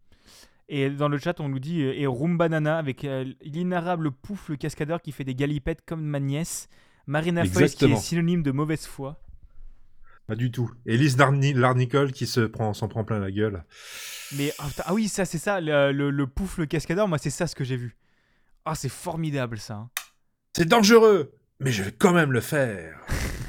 Et 0.70 0.90
dans 0.90 1.10
le 1.10 1.18
chat, 1.18 1.40
on 1.42 1.50
nous 1.50 1.60
dit 1.60 1.82
euh, 1.84 1.94
et 1.94 2.08
Rumba 2.08 2.48
Nana 2.50 2.78
avec 2.78 3.04
euh, 3.04 3.26
l'inarrable 3.42 4.12
pouf, 4.12 4.48
le 4.50 4.56
cascadeur 4.56 5.02
qui 5.02 5.12
fait 5.12 5.24
des 5.26 5.36
galipettes 5.36 5.82
comme 5.86 6.02
ma 6.04 6.20
nièce. 6.20 6.70
Marina 7.06 7.44
Foïs 7.46 7.76
qui 7.76 7.86
est 7.86 7.96
synonyme 7.98 8.42
de 8.42 8.52
mauvaise 8.52 8.86
foi. 8.88 9.22
Pas 10.28 10.36
du 10.36 10.50
tout. 10.52 10.72
Elise 10.86 11.18
Larni- 11.18 11.54
Larnicole 11.54 12.12
qui 12.12 12.26
se 12.26 12.42
prend, 12.42 12.74
s'en 12.74 12.88
prend 12.88 13.04
plein 13.04 13.20
la 13.20 13.32
gueule. 13.32 13.64
Mais 14.36 14.52
ah, 14.60 14.68
ah 14.86 14.94
oui, 14.94 15.08
ça 15.08 15.24
c'est 15.26 15.38
ça, 15.38 15.62
le, 15.62 15.92
le, 15.92 16.10
le 16.10 16.28
pouf, 16.28 16.58
le 16.58 16.66
cascadeur, 16.66 17.08
moi 17.08 17.18
c'est 17.20 17.30
ça 17.30 17.46
ce 17.48 17.56
que 17.56 17.64
j'ai 17.64 17.78
vu. 17.78 17.96
Ah, 18.66 18.74
c'est 18.76 18.90
formidable 18.90 19.60
ça. 19.60 19.76
hein. 19.76 19.90
C'est 20.58 20.68
dangereux, 20.68 21.32
mais 21.60 21.72
je 21.72 21.84
vais 21.84 21.92
quand 21.92 22.12
même 22.14 22.32
le 22.32 22.42
faire. 22.42 23.00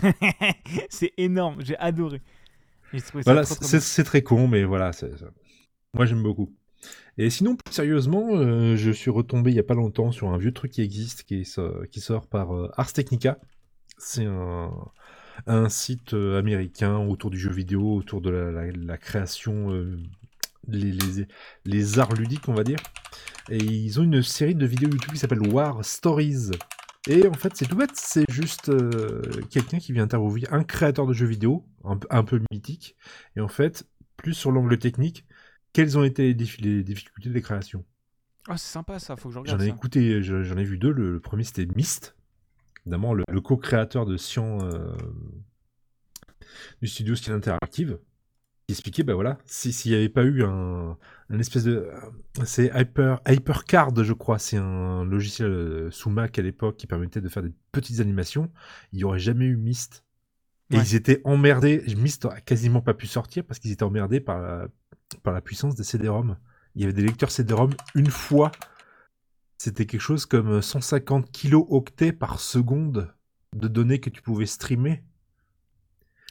c'est 0.90 1.12
énorme, 1.16 1.65
j'ai 1.65 1.77
adoré. 1.78 2.20
Voilà, 3.24 3.44
c'est 3.44 4.05
très 4.05 4.23
con, 4.23 4.47
mais 4.48 4.65
voilà, 4.65 4.90
moi 5.94 6.05
j'aime 6.07 6.23
beaucoup. 6.23 6.55
Et 7.19 7.31
sinon, 7.31 7.57
plus 7.57 7.73
sérieusement, 7.73 8.28
euh, 8.36 8.77
je 8.77 8.90
suis 8.90 9.11
retombé 9.11 9.51
il 9.51 9.57
y 9.57 9.61
a 9.61 9.62
pas 9.65 9.74
longtemps 9.74 10.12
sur 10.12 10.28
un 10.28 10.36
vieux 10.39 10.53
truc 10.53 10.73
qui 10.73 10.82
existe, 10.82 11.23
qui, 11.24 11.40
est 11.40 11.44
so- 11.44 11.82
qui 11.90 12.01
sort 12.01 12.27
par 12.28 12.55
euh, 12.55 12.70
Ars 12.77 12.93
Technica. 12.93 13.39
C'est 13.98 14.27
un, 14.27 14.70
un 15.47 15.69
site 15.69 16.15
euh, 16.15 16.39
américain 16.39 16.97
autour 16.99 17.31
du 17.31 17.39
jeu 17.39 17.51
vidéo, 17.51 17.95
autour 17.95 18.21
de 18.21 18.31
la, 18.31 18.51
la- 18.51 18.73
la 18.73 18.99
création, 18.99 19.71
euh, 19.73 19.99
les, 20.69 20.93
les- 20.93 21.27
les 21.65 21.99
arts 21.99 22.15
ludiques, 22.15 22.49
on 22.49 22.55
va 22.55 22.65
dire. 22.65 22.79
Et 23.51 23.59
ils 23.59 24.01
ont 24.01 24.05
une 24.05 24.23
série 24.23 24.55
de 24.55 24.67
vidéos 24.67 24.91
YouTube 24.91 25.13
qui 25.13 25.19
s'appelle 25.19 25.47
War 25.49 25.85
Stories. 25.85 26.51
Et 27.09 27.29
en 27.29 27.35
fait, 27.35 27.53
c'est 27.55 27.67
tout 27.67 27.77
bête, 27.77 27.93
c'est 27.95 28.25
juste 28.29 28.69
euh, 28.69 29.23
quelqu'un 29.51 29.79
qui 29.79 29.93
vient 29.93 30.05
interviewer 30.05 30.43
un 30.51 30.65
créateur 30.65 31.07
de 31.07 31.13
jeux 31.13 31.27
vidéo, 31.27 31.65
un, 31.85 31.97
peu- 31.97 32.09
un 32.11 32.25
peu 32.25 32.41
mythique, 32.51 32.97
et 33.37 33.41
en 33.41 33.47
fait, 33.49 33.87
plus 34.17 34.35
sur 34.35 34.51
l'angle 34.51 34.77
technique, 34.79 35.25
quelles 35.73 35.97
ont 35.99 36.03
été 36.03 36.25
les, 36.25 36.35
dif- 36.35 36.61
les 36.61 36.83
difficultés 36.83 37.31
des 37.31 37.43
créations 37.43 37.85
Ah, 38.49 38.57
c'est 38.57 38.73
sympa 38.73 38.99
ça, 38.99 39.15
faut 39.17 39.29
que 39.29 39.35
je 39.35 39.39
J'en 39.39 39.43
regarde 39.43 39.63
ai 39.63 39.69
ça. 39.69 39.75
écouté, 39.75 40.21
je- 40.23 40.43
j'en 40.43 40.57
ai 40.57 40.65
vu 40.65 40.79
deux. 40.79 40.91
Le, 40.91 41.13
le 41.13 41.21
premier 41.21 41.45
c'était 41.45 41.67
Myst, 41.77 42.15
évidemment 42.87 43.15
le, 43.15 43.25
le 43.29 43.41
co-créateur 43.41 44.07
de 44.07 44.17
Cyan 44.17 44.59
euh, 44.63 44.95
du 46.81 46.89
studio 46.89 47.15
Style 47.15 47.33
Interactive, 47.33 47.99
qui 48.67 48.73
expliquait, 48.73 49.03
ben 49.03 49.15
voilà, 49.15 49.39
si- 49.45 49.73
s'il 49.73 49.93
n'y 49.93 49.97
avait 49.99 50.09
pas 50.09 50.23
eu 50.25 50.43
un, 50.45 50.97
un 51.31 51.39
espèce 51.39 51.65
de, 51.65 51.89
c'est 52.45 52.71
Hyper 52.75 53.21
HyperCard, 53.29 53.93
je 54.05 54.13
crois, 54.13 54.39
c'est 54.39 54.57
un 54.57 55.05
logiciel 55.05 55.49
euh, 55.49 55.91
sous 55.91 56.11
Mac 56.11 56.39
à 56.39 56.43
l'époque 56.43 56.77
qui 56.77 56.87
permettait 56.87 57.21
de 57.21 57.29
faire 57.29 57.43
des 57.43 57.53
petites 57.73 58.01
animations, 58.01 58.51
il 58.93 58.99
n'y 58.99 59.05
aurait 59.05 59.19
jamais 59.19 59.47
eu 59.47 59.57
Myst. 59.57 60.05
Et 60.71 60.77
Ouais. 60.77 60.83
ils 60.83 60.97
étaient 60.97 61.21
emmerdés. 61.25 61.85
Myst 61.97 62.25
a 62.25 62.41
quasiment 62.41 62.81
pas 62.81 62.93
pu 62.93 63.07
sortir 63.07 63.45
parce 63.45 63.61
qu'ils 63.61 63.71
étaient 63.71 63.85
emmerdés 63.85 64.19
par 64.19 64.41
la, 64.41 64.67
par 65.23 65.33
la 65.33 65.41
puissance 65.41 65.77
des 65.77 65.85
CD-ROM. 65.85 66.37
Il 66.75 66.81
y 66.83 66.85
avait 66.85 66.93
des 66.93 67.03
lecteurs 67.03 67.31
CD-ROM 67.31 67.73
une 67.95 68.11
fois 68.11 68.51
c'était 69.66 69.84
quelque 69.84 70.01
chose 70.01 70.26
comme 70.26 70.62
150 70.62 71.32
kilooctets 71.32 72.12
par 72.12 72.38
seconde 72.38 73.12
de 73.52 73.66
données 73.66 73.98
que 73.98 74.10
tu 74.10 74.22
pouvais 74.22 74.47
streamer 74.47 75.02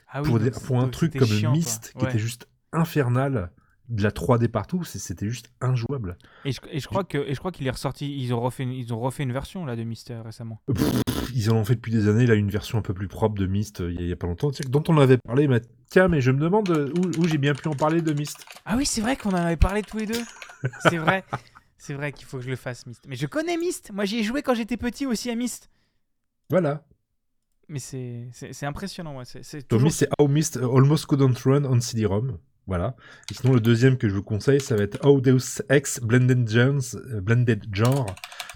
Ah 0.07 0.21
oui, 0.21 0.29
pour, 0.29 0.39
des- 0.39 0.51
pour 0.51 0.79
un 0.79 0.87
truc 0.87 1.17
comme 1.17 1.27
chiant. 1.27 1.51
Myst 1.51 1.91
qui 1.97 2.05
était 2.05 2.17
juste 2.19 2.47
infernal, 2.71 3.51
de 3.89 4.03
la 4.03 4.11
3D 4.11 4.47
partout, 4.47 4.85
c'était 4.85 5.27
juste 5.27 5.51
injouable. 5.59 6.17
Et 6.45 6.53
je, 6.53 6.61
et 6.71 6.79
je 6.79 6.87
crois 6.87 7.03
que 7.03 7.17
et 7.17 7.33
je 7.33 7.39
crois 7.39 7.51
qu'il 7.51 7.67
est 7.67 7.71
ressorti, 7.71 8.17
ils 8.17 8.33
ont 8.33 8.39
refait 8.39 8.63
une, 8.63 8.71
ils 8.71 8.93
ont 8.93 8.99
refait 9.01 9.23
une 9.23 9.33
version 9.33 9.65
là 9.65 9.75
de 9.75 9.83
Myster 9.83 10.21
récemment. 10.23 10.61
Pff, 10.73 11.29
Ils 11.35 11.51
en 11.51 11.57
ont 11.57 11.65
fait 11.65 11.75
depuis 11.75 11.91
des 11.91 12.07
années, 12.07 12.25
là, 12.25 12.35
une 12.35 12.49
version 12.49 12.77
un 12.77 12.81
peu 12.81 12.93
plus 12.93 13.09
propre 13.09 13.35
de 13.35 13.47
Myst, 13.47 13.81
euh, 13.81 13.91
il 13.91 13.95
y 13.95 13.99
a- 13.99 14.03
il 14.03 14.07
y, 14.07 14.13
a 14.13 14.15
pas 14.15 14.27
longtemps, 14.27 14.49
dont 14.69 14.83
on 14.87 14.97
avait 14.97 15.17
parlé, 15.17 15.49
mais 15.49 15.59
tiens, 15.89 16.07
mais 16.07 16.21
je 16.21 16.31
me 16.31 16.39
demande 16.39 16.69
euh, 16.69 16.89
où, 16.97 17.21
où 17.21 17.27
j'ai 17.27 17.37
bien 17.37 17.53
pu 17.53 17.67
en 17.67 17.75
parler 17.75 18.01
de 18.01 18.13
Myst. 18.13 18.45
Ah 18.63 18.75
oui, 18.77 18.85
c'est 18.85 19.01
vrai 19.01 19.17
qu'on 19.17 19.31
en 19.31 19.35
avait 19.35 19.57
parlé 19.57 19.81
tous 19.81 19.97
les 19.97 20.05
deux. 20.05 20.21
c'est 20.79 20.97
vrai. 20.97 21.25
C'est 21.85 21.93
vrai 21.93 22.11
qu'il 22.11 22.25
faut 22.25 22.37
que 22.37 22.43
je 22.43 22.49
le 22.49 22.55
fasse 22.55 22.85
Myst. 22.87 23.03
Mais 23.07 23.15
je 23.15 23.27
connais 23.27 23.57
Myst. 23.57 23.91
Moi 23.93 24.05
j'y 24.05 24.17
ai 24.19 24.23
joué 24.23 24.41
quand 24.41 24.55
j'étais 24.55 24.77
petit 24.77 25.05
aussi 25.05 25.29
à 25.29 25.35
Myst. 25.35 25.69
Voilà. 26.49 26.83
Mais 27.67 27.79
c'est 27.79 28.27
c'est 28.33 28.53
c'est 28.53 28.65
impressionnant, 28.65 29.17
ouais. 29.17 29.25
C'est 29.25 29.43
c'est 29.43 29.59
Donc 29.59 29.67
toujours. 29.69 29.85
Myst, 29.87 29.99
c'est 29.99 30.09
How 30.19 30.27
Myst 30.27 30.55
uh, 30.55 30.63
Almost 30.65 31.05
Couldn't 31.05 31.35
Run 31.45 31.65
on 31.65 31.79
CD-ROM. 31.79 32.37
Voilà. 32.67 32.95
Et 33.29 33.35
sinon, 33.35 33.53
le 33.53 33.59
deuxième 33.59 33.97
que 33.97 34.09
je 34.09 34.15
vous 34.15 34.23
conseille, 34.23 34.59
ça 34.59 34.75
va 34.75 34.83
être 34.83 35.05
How 35.05 35.21
Deus 35.21 35.61
Ex 35.69 35.99
Blended 36.01 36.49
Genres, 36.49 36.95
euh, 36.95 37.21
Blended 37.21 37.63
Genre 37.75 38.07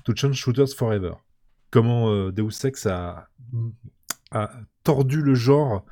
to 0.05 0.15
Change 0.15 0.35
Shooters 0.35 0.73
Forever. 0.75 1.13
Comment 1.69 2.09
euh, 2.11 2.31
Deus 2.31 2.65
Ex 2.65 2.87
a, 2.87 3.29
a 4.31 4.51
tordu 4.83 5.21
le 5.21 5.35
genre 5.35 5.85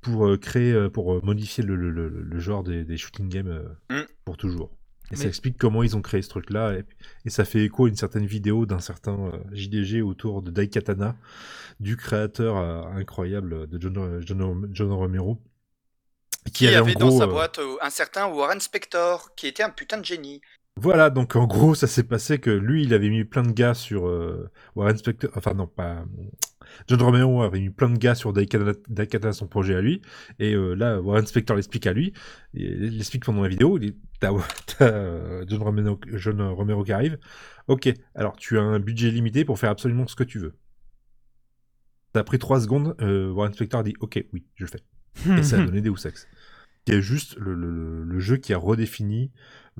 pour 0.00 0.26
euh, 0.28 0.36
créer, 0.38 0.72
euh, 0.72 0.88
pour 0.88 1.12
euh, 1.14 1.20
modifier 1.24 1.64
le, 1.64 1.74
le- 1.74 1.90
le- 1.90 2.08
le 2.08 2.38
genre 2.38 2.62
des, 2.62 2.84
des 2.84 2.96
shooting 2.96 3.28
games 3.28 3.48
euh, 3.48 4.02
Mm. 4.02 4.06
pour 4.24 4.36
toujours. 4.36 4.70
Et 5.12 5.16
ça 5.16 5.26
explique 5.26 5.58
comment 5.58 5.82
ils 5.82 5.96
ont 5.96 6.02
créé 6.02 6.22
ce 6.22 6.28
truc-là. 6.28 6.74
Et, 6.74 6.84
et 7.24 7.30
ça 7.30 7.44
fait 7.44 7.64
écho 7.64 7.86
à 7.86 7.88
une 7.88 7.96
certaine 7.96 8.26
vidéo 8.26 8.64
d'un 8.64 8.78
certain 8.78 9.18
euh, 9.18 9.38
JDG 9.52 10.02
autour 10.02 10.40
de 10.40 10.50
Daikatana, 10.50 11.16
du 11.80 11.96
créateur 11.96 12.56
euh, 12.56 12.82
incroyable 12.94 13.68
de 13.68 13.80
John, 13.80 14.20
John, 14.24 14.68
John 14.72 14.92
Romero. 14.92 15.40
Qui 16.52 16.66
avait, 16.66 16.78
en 16.78 16.82
avait 16.82 16.94
dans 16.94 17.10
sa 17.10 17.24
euh, 17.24 17.26
boîte 17.26 17.58
euh, 17.58 17.76
un 17.82 17.90
certain 17.90 18.26
Warren 18.28 18.60
Spector, 18.60 19.34
qui 19.34 19.46
était 19.46 19.62
un 19.62 19.70
putain 19.70 19.98
de 19.98 20.04
génie. 20.04 20.40
Voilà, 20.76 21.10
donc 21.10 21.36
en 21.36 21.46
gros, 21.46 21.74
ça 21.74 21.86
s'est 21.86 22.04
passé 22.04 22.38
que 22.38 22.50
lui, 22.50 22.84
il 22.84 22.94
avait 22.94 23.10
mis 23.10 23.24
plein 23.24 23.42
de 23.42 23.52
gars 23.52 23.74
sur 23.74 24.06
euh, 24.08 24.50
Warren 24.74 24.96
Spector, 24.96 25.30
enfin 25.34 25.52
non, 25.54 25.66
pas... 25.66 26.04
John 26.88 27.02
Romero 27.02 27.42
avait 27.42 27.60
mis 27.60 27.70
plein 27.70 27.90
de 27.90 27.98
gars 27.98 28.14
sur 28.14 28.32
Daikatana, 28.32 29.32
son 29.32 29.46
projet 29.46 29.74
à 29.74 29.80
lui, 29.80 30.00
et 30.38 30.54
euh, 30.54 30.74
là, 30.74 31.00
Warren 31.00 31.26
Spector 31.26 31.56
l'explique 31.56 31.86
à 31.86 31.92
lui, 31.92 32.12
il 32.54 32.96
l'explique 32.96 33.24
pendant 33.24 33.42
la 33.42 33.48
vidéo, 33.48 33.78
il 33.78 33.90
dit, 33.92 33.96
t'as 34.20 34.32
t'as, 34.78 34.84
euh, 34.86 35.44
John, 35.48 35.62
Romero, 35.62 36.00
John 36.14 36.40
Romero 36.42 36.82
qui 36.84 36.92
arrive, 36.92 37.18
ok, 37.68 37.92
alors 38.14 38.36
tu 38.36 38.58
as 38.58 38.62
un 38.62 38.78
budget 38.80 39.10
limité 39.10 39.44
pour 39.44 39.58
faire 39.58 39.70
absolument 39.70 40.06
ce 40.06 40.16
que 40.16 40.24
tu 40.24 40.38
veux. 40.38 40.54
Ça 42.14 42.20
a 42.20 42.24
pris 42.24 42.38
3 42.38 42.60
secondes, 42.62 42.96
euh, 43.00 43.30
Warren 43.30 43.52
Spector 43.54 43.80
a 43.80 43.82
dit, 43.84 43.94
ok, 44.00 44.24
oui, 44.32 44.44
je 44.56 44.64
le 44.64 44.70
fais. 44.70 44.80
Et 45.38 45.42
ça 45.42 45.60
a 45.60 45.64
donné 45.64 45.80
Deus 45.80 46.06
Ex. 46.06 46.26
Qui 46.86 46.92
est 46.92 47.02
juste 47.02 47.36
le, 47.36 47.54
le- 47.54 48.02
le 48.04 48.18
jeu 48.20 48.36
qui 48.38 48.52
a 48.54 48.58
redéfini 48.58 49.30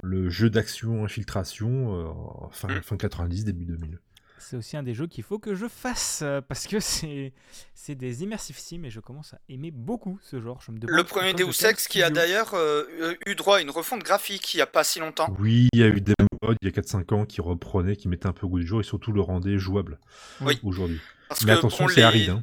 le 0.03 0.29
jeu 0.29 0.51
d'action 0.51 1.05
infiltration 1.05 1.95
euh, 1.95 2.49
fin, 2.53 2.69
Mm. 2.69 2.83
fin 2.83 2.97
90, 2.97 3.45
début 3.45 3.65
2000. 3.65 3.99
C'est 4.41 4.57
aussi 4.57 4.77
un 4.77 4.83
des 4.83 4.95
jeux 4.95 5.07
qu'il 5.07 5.23
faut 5.23 5.39
que 5.39 5.55
je 5.55 5.69
fasse 5.69 6.21
euh, 6.23 6.41
parce 6.41 6.67
que 6.67 6.81
c'est 6.81 7.33
c'est 7.75 7.95
des 7.95 8.23
immersive 8.23 8.59
sim 8.59 8.83
et 8.85 8.91
je 8.91 8.99
commence 9.01 9.35
à 9.35 9.39
aimer 9.49 9.71
beaucoup 9.71 10.19
ce 10.23 10.41
genre. 10.41 10.61
Je 10.67 10.73
me 10.73 10.79
demande 10.79 10.97
Le 10.97 11.05
premier 11.05 11.35
Deus 11.35 11.65
Ex 11.65 11.87
qui 11.89 12.03
a 12.03 12.11
d'ailleurs 12.11 12.55
euh, 12.55 13.15
eu 13.27 13.35
droit 13.35 13.59
à 13.59 13.61
une 13.61 13.71
refonte 13.71 14.03
graphique 14.03 14.55
il 14.55 14.59
y 14.59 14.61
a 14.63 14.67
pas 14.67 14.83
si 14.85 14.99
longtemps. 14.99 15.35
Oui, 15.39 15.69
il 15.73 15.81
y 15.81 15.83
a 15.85 15.89
eu 15.89 16.01
des 16.01 16.15
mods 16.43 16.55
il 16.63 16.69
y 16.69 16.69
a 16.69 16.81
4-5 16.83 17.15
ans 17.15 17.27
qui 17.27 17.41
reprenaient, 17.41 17.97
qui 17.97 18.09
mettaient 18.09 18.27
un 18.27 18.33
peu 18.33 18.47
au 18.47 18.49
goût 18.49 18.59
du 18.61 18.67
jour 18.67 18.81
et 18.81 18.85
surtout 18.85 19.13
le 19.13 19.21
rendaient 19.21 19.59
jouable 19.59 19.99
Oui. 20.41 20.59
aujourd'hui. 20.65 21.01
Parce 21.29 21.45
Mais 21.45 21.53
que, 21.53 21.59
attention, 21.59 21.87
c'est 21.89 21.97
les- 21.97 22.03
aride. 22.03 22.31
Hein. 22.31 22.43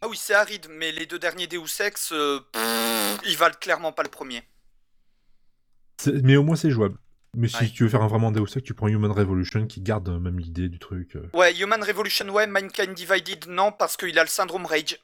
Ah 0.00 0.06
oui, 0.08 0.16
c'est 0.20 0.34
aride, 0.34 0.66
mais 0.70 0.92
les 0.92 1.06
deux 1.06 1.18
derniers 1.18 1.48
Deus 1.48 1.80
Ex, 1.80 2.12
euh, 2.12 2.38
pff, 2.52 3.18
ils 3.26 3.36
valent 3.36 3.56
clairement 3.60 3.90
pas 3.92 4.04
le 4.04 4.10
premier. 4.10 4.42
Mais 6.22 6.36
au 6.36 6.44
moins 6.44 6.54
c'est 6.56 6.70
jouable. 6.70 6.98
Mais 7.36 7.48
si 7.48 7.56
Ouais. 7.56 7.68
tu 7.68 7.82
veux 7.84 7.88
faire 7.88 8.02
un 8.02 8.08
vraiment 8.08 8.32
Deus 8.32 8.42
Ex, 8.56 8.62
tu 8.64 8.74
prends 8.74 8.88
Human 8.88 9.10
Revolution 9.10 9.66
qui 9.66 9.80
garde 9.80 10.08
même 10.08 10.38
l'idée 10.38 10.68
du 10.68 10.78
truc. 10.78 11.14
euh. 11.16 11.28
Ouais, 11.34 11.54
Human 11.56 11.82
Revolution, 11.82 12.28
ouais, 12.30 12.46
Mankind 12.46 12.94
Divided, 12.94 13.46
non, 13.48 13.70
parce 13.70 13.96
qu'il 13.96 14.18
a 14.18 14.22
le 14.22 14.28
syndrome 14.28 14.64
Rage. 14.66 14.98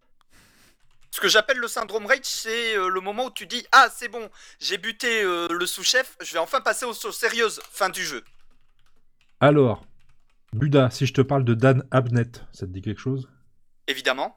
Ce 1.10 1.20
que 1.20 1.28
j'appelle 1.28 1.59
le 1.59 1.68
syndrome 1.68 2.06
Rage, 2.06 2.20
c'est 2.24 2.76
euh, 2.76 2.88
le 2.88 3.01
moment 3.01 3.26
où 3.26 3.30
tu 3.30 3.46
dis 3.46 3.64
Ah, 3.72 3.88
c'est 3.94 4.09
bon, 4.09 4.28
j'ai 4.59 4.78
buté 4.78 5.22
euh, 5.22 5.46
le 5.48 5.66
sous-chef, 5.66 6.16
je 6.22 6.32
vais 6.32 6.38
enfin 6.40 6.60
passer 6.60 6.86
aux 6.86 6.94
choses 6.94 7.16
sérieuses. 7.16 7.60
Fin 7.70 7.88
du 7.90 8.02
jeu. 8.02 8.24
Alors, 9.40 9.84
Buda, 10.52 10.90
si 10.90 11.06
je 11.06 11.12
te 11.12 11.20
parle 11.20 11.44
de 11.44 11.55
Dan 11.55 11.84
Abnett, 11.90 12.42
ça 12.52 12.66
te 12.66 12.72
dit 12.72 12.80
quelque 12.82 13.01
chose? 13.01 13.28
Évidemment. 13.86 14.34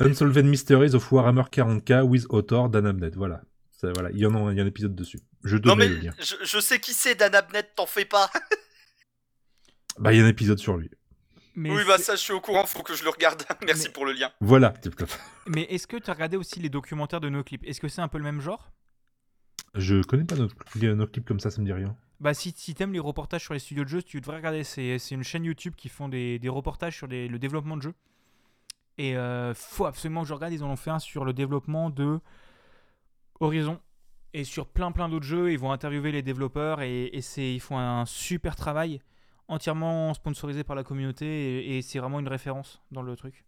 Unsolved 0.00 0.44
Mysteries 0.44 0.94
of 0.94 1.10
Warhammer 1.12 1.44
40k 1.44 2.02
with 2.02 2.26
author 2.30 2.68
Dan 2.68 2.86
Abnett, 2.86 3.14
voilà. 3.14 3.42
Ça, 3.70 3.92
voilà. 3.94 4.10
Il 4.10 4.18
y 4.18 4.26
en 4.26 4.34
a, 4.34 4.50
il 4.52 4.58
y 4.58 4.60
a 4.60 4.64
un 4.64 4.66
épisode 4.66 4.94
dessus. 4.94 5.20
Je 5.44 5.56
Non, 5.58 5.76
mais 5.76 5.88
le 5.88 5.96
lien. 5.96 6.12
je, 6.18 6.34
je 6.42 6.58
sais 6.58 6.80
qui 6.80 6.92
c'est, 6.94 7.14
Dan 7.14 7.34
Abnett, 7.34 7.74
t'en 7.76 7.86
fais 7.86 8.04
pas. 8.04 8.30
Bah, 9.98 10.12
il 10.12 10.18
y 10.18 10.20
a 10.20 10.24
un 10.24 10.28
épisode 10.28 10.58
sur 10.58 10.76
lui. 10.76 10.90
Mais, 11.54 11.70
oui, 11.70 11.82
bah 11.86 11.98
ça, 11.98 12.16
je 12.16 12.20
suis 12.20 12.32
au 12.32 12.40
courant, 12.40 12.66
faut 12.66 12.82
que 12.82 12.94
je 12.96 13.04
le 13.04 13.10
regarde. 13.10 13.44
Merci 13.64 13.84
Mais- 13.86 13.92
pour 13.92 14.04
le 14.06 14.12
lien. 14.12 14.32
Voilà. 14.40 14.74
mais 15.46 15.62
est-ce 15.70 15.86
que 15.86 15.96
tu 15.96 16.10
as 16.10 16.14
regardé 16.14 16.36
aussi 16.36 16.58
les 16.58 16.68
documentaires 16.68 17.20
de 17.20 17.28
nos 17.28 17.44
clips 17.44 17.62
Est-ce 17.64 17.80
que 17.80 17.86
c'est 17.86 18.00
un 18.00 18.08
peu 18.08 18.18
le 18.18 18.24
même 18.24 18.40
genre? 18.40 18.72
Je 19.74 20.02
connais 20.02 20.24
pas 20.24 20.34
notre 20.34 21.12
clip 21.12 21.24
comme 21.24 21.38
ça, 21.38 21.50
ça 21.52 21.60
me 21.60 21.66
dit 21.66 21.72
rien. 21.72 21.96
Bah 22.18 22.34
si, 22.34 22.52
si 22.56 22.74
t'aimes 22.74 22.92
les 22.92 22.98
reportages 22.98 23.42
sur 23.42 23.54
les 23.54 23.60
studios 23.60 23.84
de 23.84 23.88
jeux, 23.88 24.02
tu 24.02 24.20
devrais 24.20 24.36
regarder. 24.38 24.64
C'est 24.64 24.98
c'est 24.98 25.14
une 25.14 25.22
chaîne 25.24 25.44
YouTube 25.44 25.74
qui 25.76 25.88
font 25.88 26.08
des, 26.08 26.38
des 26.40 26.48
reportages 26.48 26.96
sur 26.96 27.06
les- 27.06 27.28
le 27.28 27.38
développement 27.38 27.76
de 27.76 27.82
jeux. 27.82 27.94
Et 28.98 29.16
euh, 29.16 29.52
faut 29.54 29.86
absolument 29.86 30.22
que 30.22 30.28
je 30.28 30.34
regarde. 30.34 30.52
Ils 30.52 30.64
en 30.64 30.70
ont 30.70 30.76
fait 30.76 30.90
un 30.90 30.98
sur 31.00 31.24
le 31.24 31.32
développement 31.32 31.90
de 31.90 32.18
Horizon. 33.40 33.80
Et 34.34 34.42
sur 34.42 34.66
plein 34.66 34.90
plein 34.90 35.08
d'autres 35.08 35.24
jeux, 35.24 35.52
ils 35.52 35.58
vont 35.58 35.70
interviewer 35.70 36.10
les 36.10 36.22
développeurs 36.22 36.82
et, 36.82 37.04
et 37.12 37.22
c'est, 37.22 37.54
ils 37.54 37.60
font 37.60 37.78
un 37.78 38.04
super 38.04 38.56
travail 38.56 39.00
entièrement 39.46 40.12
sponsorisé 40.12 40.64
par 40.64 40.74
la 40.74 40.82
communauté 40.82 41.24
et, 41.24 41.78
et 41.78 41.82
c'est 41.82 42.00
vraiment 42.00 42.18
une 42.18 42.28
référence 42.28 42.82
dans 42.90 43.02
le 43.02 43.14
truc. 43.14 43.44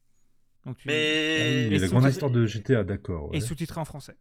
Donc 0.64 0.76
tu... 0.76 0.88
Ah 0.88 0.92
oui, 0.92 0.98
Mais... 0.98 1.76
Et 1.76 1.78
la 1.78 1.88
grande 1.88 2.08
histoire 2.08 2.30
de 2.30 2.46
GTA, 2.46 2.84
d'accord. 2.84 3.30
ouais. 3.30 3.38
Et 3.38 3.40
sous-titré 3.40 3.80
en 3.80 3.84
français. 3.84 4.14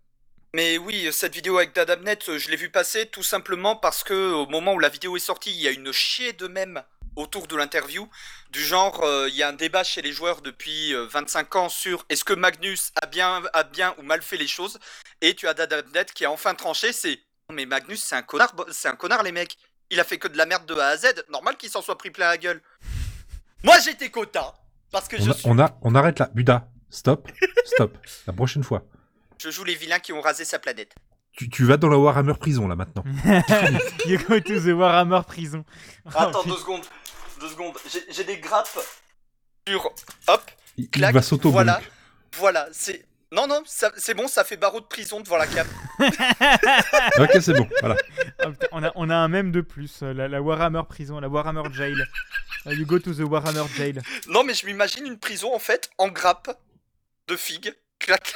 Mais 0.55 0.77
oui, 0.79 1.07
cette 1.11 1.35
vidéo 1.35 1.57
avec 1.57 1.75
Dadabnet, 1.75 2.17
je 2.25 2.49
l'ai 2.49 2.55
vu 2.55 2.69
passer 2.69 3.07
tout 3.07 3.23
simplement 3.23 3.75
parce 3.75 4.03
que 4.03 4.33
au 4.33 4.47
moment 4.47 4.73
où 4.73 4.79
la 4.79 4.89
vidéo 4.89 5.17
est 5.17 5.19
sortie, 5.19 5.51
il 5.51 5.61
y 5.61 5.67
a 5.67 5.71
une 5.71 5.91
chier 5.91 6.33
de 6.33 6.47
mèmes 6.47 6.81
autour 7.15 7.47
de 7.47 7.55
l'interview, 7.55 8.09
du 8.51 8.63
genre, 8.63 9.03
euh, 9.03 9.27
il 9.29 9.35
y 9.35 9.43
a 9.43 9.47
un 9.49 9.53
débat 9.53 9.83
chez 9.83 10.01
les 10.01 10.11
joueurs 10.11 10.41
depuis 10.41 10.93
euh, 10.93 11.05
25 11.07 11.55
ans 11.55 11.69
sur 11.69 12.05
est-ce 12.09 12.23
que 12.23 12.33
Magnus 12.33 12.91
a 13.01 13.05
bien, 13.05 13.41
a 13.53 13.63
bien 13.63 13.95
ou 13.97 14.01
mal 14.03 14.21
fait 14.21 14.37
les 14.37 14.47
choses, 14.47 14.79
et 15.21 15.33
tu 15.33 15.47
as 15.47 15.53
Dadabnet 15.53 16.05
qui 16.13 16.25
a 16.25 16.31
enfin 16.31 16.53
tranché, 16.55 16.91
c'est 16.93 17.19
mais 17.53 17.65
Magnus 17.65 18.03
c'est 18.03 18.15
un 18.15 18.23
connard, 18.23 18.53
c'est 18.71 18.87
un 18.87 18.95
connard 18.95 19.23
les 19.23 19.31
mecs, 19.31 19.57
il 19.91 19.99
a 19.99 20.03
fait 20.03 20.17
que 20.17 20.27
de 20.27 20.37
la 20.37 20.45
merde 20.45 20.65
de 20.65 20.75
A 20.75 20.87
à 20.87 20.97
Z, 20.97 21.25
normal 21.29 21.57
qu'il 21.57 21.69
s'en 21.69 21.81
soit 21.81 21.97
pris 21.97 22.09
plein 22.11 22.27
la 22.27 22.37
gueule. 22.37 22.61
Moi 23.63 23.79
j'étais 23.79 24.09
quota, 24.09 24.53
parce 24.91 25.07
que 25.07 25.15
On, 25.17 25.23
je, 25.25 25.31
a- 25.31 25.33
suis- 25.33 25.43
on, 25.49 25.59
a- 25.59 25.77
on 25.81 25.95
arrête 25.95 26.19
là. 26.19 26.29
Buda, 26.33 26.67
stop, 26.89 27.29
stop. 27.65 27.97
La 28.27 28.33
prochaine 28.33 28.63
fois. 28.63 28.83
je 29.41 29.49
joue 29.51 29.63
les 29.63 29.75
vilains 29.75 29.99
qui 29.99 30.11
ont 30.13 30.21
rasé 30.21 30.43
sa 30.45 30.59
planète. 30.59 30.93
Tu, 31.37 31.49
tu 31.49 31.65
vas 31.65 31.77
dans 31.77 31.89
la 31.89 31.97
Warhammer 31.97 32.35
prison 32.35 32.67
là 32.67 32.75
maintenant. 32.75 33.03
You 34.05 34.17
go 34.27 34.39
to 34.39 34.59
the 34.59 34.67
Warhammer 34.73 35.21
prison. 35.27 35.65
Oh, 36.05 36.09
Attends 36.15 36.41
putain. 36.41 36.53
deux 36.53 36.59
secondes, 36.59 36.85
deux 37.41 37.49
secondes, 37.49 37.73
j'ai 37.91 37.99
j'ai 38.09 38.23
des 38.23 38.37
grappes 38.37 38.69
sur, 39.67 39.83
hop, 40.27 40.51
Il, 40.77 40.89
va 41.11 41.21
s'auto 41.21 41.51
voilà. 41.51 41.81
Voilà, 42.37 42.67
c'est. 42.71 43.05
Non, 43.31 43.47
non, 43.47 43.63
c'est 43.65 44.13
bon, 44.13 44.27
ça 44.27 44.43
fait 44.45 44.55
barreau 44.55 44.79
de 44.79 44.85
prison 44.85 45.19
devant 45.19 45.37
la 45.37 45.47
cape. 45.47 45.67
Ok, 47.19 47.31
c'est 47.41 47.53
bon. 47.53 47.67
Voilà. 47.81 47.95
Oh, 48.45 48.51
putain, 48.51 48.67
on, 48.73 48.83
a, 48.83 48.91
on 48.95 49.09
a 49.09 49.15
un 49.15 49.27
même 49.27 49.51
de 49.51 49.61
plus, 49.61 50.03
euh, 50.03 50.13
la, 50.13 50.27
la 50.27 50.41
Warhammer 50.41 50.83
prison, 50.87 51.19
la 51.19 51.27
Warhammer 51.27 51.63
jail. 51.73 51.95
Euh, 52.67 52.73
you 52.75 52.85
go 52.85 52.99
to 52.99 53.13
the 53.13 53.21
Warhammer 53.21 53.63
jail. 53.75 54.01
Non, 54.27 54.43
mais 54.43 54.53
je 54.53 54.65
m'imagine 54.65 55.05
une 55.05 55.17
prison 55.17 55.53
en 55.55 55.59
fait 55.59 55.89
en 55.97 56.09
grappe 56.09 56.49
de 57.27 57.35
figues. 57.35 57.73
Clac. 57.99 58.33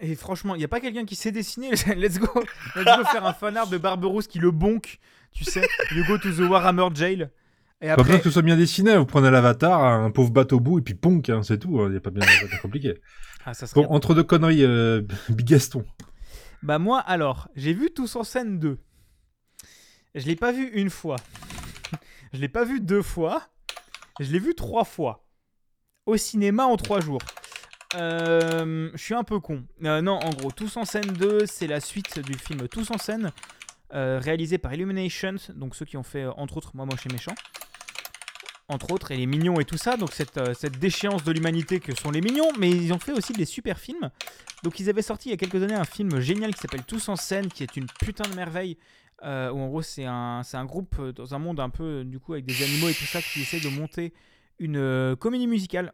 Et 0.00 0.14
franchement, 0.14 0.54
il 0.54 0.60
y 0.60 0.64
a 0.64 0.68
pas 0.68 0.80
quelqu'un 0.80 1.04
qui 1.04 1.16
sait 1.16 1.32
dessiner 1.32 1.70
Let's 1.96 2.18
go, 2.18 2.28
let's 2.76 2.84
go 2.96 3.04
faire 3.10 3.24
un 3.26 3.32
fanart 3.34 3.68
de 3.68 3.78
Barberousse 3.78 4.26
qui 4.26 4.38
le 4.38 4.50
bonque, 4.50 4.98
tu 5.32 5.44
sais. 5.44 5.66
You 5.94 6.04
go 6.06 6.18
to 6.18 6.30
the 6.32 6.40
Warhammer 6.48 6.88
jail. 6.94 7.28
Et 7.80 7.88
Pas 7.88 7.96
besoin 7.96 8.18
que 8.18 8.24
ce 8.24 8.30
soit 8.30 8.42
bien 8.42 8.56
dessiné. 8.56 8.96
Vous 8.96 9.04
prenez 9.04 9.30
l'avatar, 9.30 9.82
un 9.82 10.10
pauvre 10.10 10.30
bateau 10.30 10.56
au 10.56 10.60
bout 10.60 10.78
et 10.78 10.82
puis 10.82 10.94
ponk, 10.94 11.28
hein, 11.28 11.42
c'est 11.42 11.58
tout. 11.58 11.84
Il 11.86 11.90
n'y 11.90 11.96
a 11.96 12.00
pas 12.00 12.10
bien, 12.10 12.24
pas 12.24 12.56
compliqué. 12.62 13.00
ah, 13.44 13.52
ça 13.52 13.66
serait 13.66 13.82
Bon, 13.82 13.88
entre 13.88 14.14
deux 14.14 14.22
conneries, 14.24 14.64
euh, 14.64 15.02
Big 15.28 15.46
Gaston. 15.46 15.84
Bah 16.62 16.78
moi 16.78 17.00
alors, 17.00 17.48
j'ai 17.56 17.74
vu 17.74 17.90
Tous 17.90 18.16
en 18.16 18.24
scène 18.24 18.58
2. 18.58 18.78
Je 20.14 20.26
l'ai 20.26 20.36
pas 20.36 20.52
vu 20.52 20.68
une 20.68 20.90
fois. 20.90 21.16
je 22.32 22.40
l'ai 22.40 22.48
pas 22.48 22.64
vu 22.64 22.80
deux 22.80 23.02
fois. 23.02 23.42
Je 24.20 24.30
l'ai 24.30 24.38
vu 24.38 24.54
trois 24.54 24.84
fois. 24.84 25.26
Au 26.06 26.16
cinéma 26.16 26.64
en 26.66 26.76
trois 26.76 27.00
jours. 27.00 27.20
Euh, 27.96 28.90
je 28.94 29.02
suis 29.02 29.14
un 29.14 29.24
peu 29.24 29.40
con. 29.40 29.64
Euh, 29.84 30.00
non, 30.00 30.14
en 30.14 30.30
gros, 30.30 30.50
Tous 30.50 30.76
en 30.76 30.84
scène 30.84 31.12
2, 31.12 31.46
c'est 31.46 31.66
la 31.66 31.80
suite 31.80 32.18
du 32.20 32.34
film 32.34 32.66
Tous 32.68 32.90
en 32.90 32.98
scène, 32.98 33.32
euh, 33.94 34.18
réalisé 34.20 34.58
par 34.58 34.74
Illumination, 34.74 35.36
donc 35.54 35.76
ceux 35.76 35.84
qui 35.84 35.96
ont 35.96 36.02
fait, 36.02 36.24
euh, 36.24 36.32
entre 36.32 36.56
autres, 36.56 36.72
Moi 36.74 36.84
Moche 36.84 37.06
et 37.06 37.12
Méchant. 37.12 37.34
Entre 38.66 38.90
autres, 38.92 39.12
et 39.12 39.16
les 39.16 39.26
mignons 39.26 39.60
et 39.60 39.64
tout 39.64 39.76
ça, 39.76 39.96
donc 39.96 40.12
cette, 40.12 40.38
euh, 40.38 40.54
cette 40.54 40.78
déchéance 40.78 41.22
de 41.22 41.30
l'humanité 41.30 41.78
que 41.80 41.94
sont 41.94 42.10
les 42.10 42.22
mignons, 42.22 42.50
mais 42.58 42.70
ils 42.70 42.92
ont 42.92 42.98
fait 42.98 43.12
aussi 43.12 43.32
des 43.34 43.44
super 43.44 43.78
films. 43.78 44.10
Donc 44.64 44.80
ils 44.80 44.88
avaient 44.88 45.02
sorti 45.02 45.28
il 45.28 45.32
y 45.32 45.34
a 45.34 45.36
quelques 45.36 45.62
années 45.62 45.74
un 45.74 45.84
film 45.84 46.18
génial 46.18 46.54
qui 46.54 46.60
s'appelle 46.60 46.84
Tous 46.84 47.08
en 47.08 47.16
scène, 47.16 47.48
qui 47.48 47.62
est 47.62 47.76
une 47.76 47.86
putain 48.00 48.28
de 48.28 48.34
merveille. 48.34 48.78
où 49.22 49.26
en 49.26 49.68
gros 49.68 49.82
c'est 49.82 50.06
un, 50.06 50.40
un 50.52 50.64
groupe 50.64 51.00
dans 51.12 51.34
un 51.34 51.38
monde 51.38 51.60
un 51.60 51.70
peu 51.70 52.04
du 52.04 52.18
coup 52.18 52.32
avec 52.32 52.46
des 52.46 52.62
animaux 52.62 52.88
et 52.88 52.94
tout 52.94 53.04
ça 53.04 53.22
qui 53.22 53.42
essaie 53.42 53.60
de 53.60 53.68
monter 53.68 54.12
une 54.58 55.14
comédie 55.16 55.46
musicale 55.46 55.92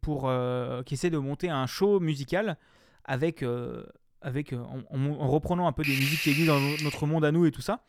pour 0.00 0.28
euh, 0.28 0.82
qui 0.82 0.94
essaie 0.94 1.10
de 1.10 1.18
monter 1.18 1.50
un 1.50 1.66
show 1.66 2.00
musical 2.00 2.56
avec 3.04 3.42
euh, 3.42 3.84
avec 4.22 4.52
euh, 4.52 4.62
en, 4.62 4.80
en- 4.96 5.20
en 5.20 5.28
reprenant 5.28 5.66
un 5.66 5.72
peu 5.72 5.82
des 5.82 5.90
musiques 5.96 6.20
qui 6.20 6.30
existent 6.30 6.54
dans 6.54 6.60
no- 6.60 6.76
notre 6.82 7.06
monde 7.06 7.24
à 7.24 7.32
nous 7.32 7.44
et 7.46 7.50
tout 7.50 7.60
ça. 7.62 7.84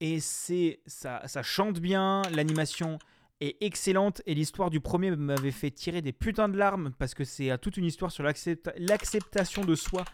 Et 0.00 0.20
c'est 0.20 0.80
ça, 0.86 1.22
ça 1.26 1.42
chante 1.42 1.80
bien, 1.80 2.20
l'animation 2.32 2.98
est 3.40 3.56
excellente 3.62 4.20
et 4.26 4.34
l'histoire 4.34 4.68
du 4.70 4.80
premier 4.80 5.14
m'avait 5.16 5.50
fait 5.50 5.70
tirer 5.70 6.02
des 6.02 6.12
putains 6.12 6.48
de 6.50 6.56
larmes 6.58 6.92
parce 6.98 7.14
que 7.14 7.24
c'est 7.24 7.56
toute 7.58 7.76
une 7.78 7.84
histoire 7.86 8.10
sur 8.10 8.22
l'accepta- 8.24 8.74
l'acceptation 8.76 9.64
de 9.64 9.74
soi 9.74 10.04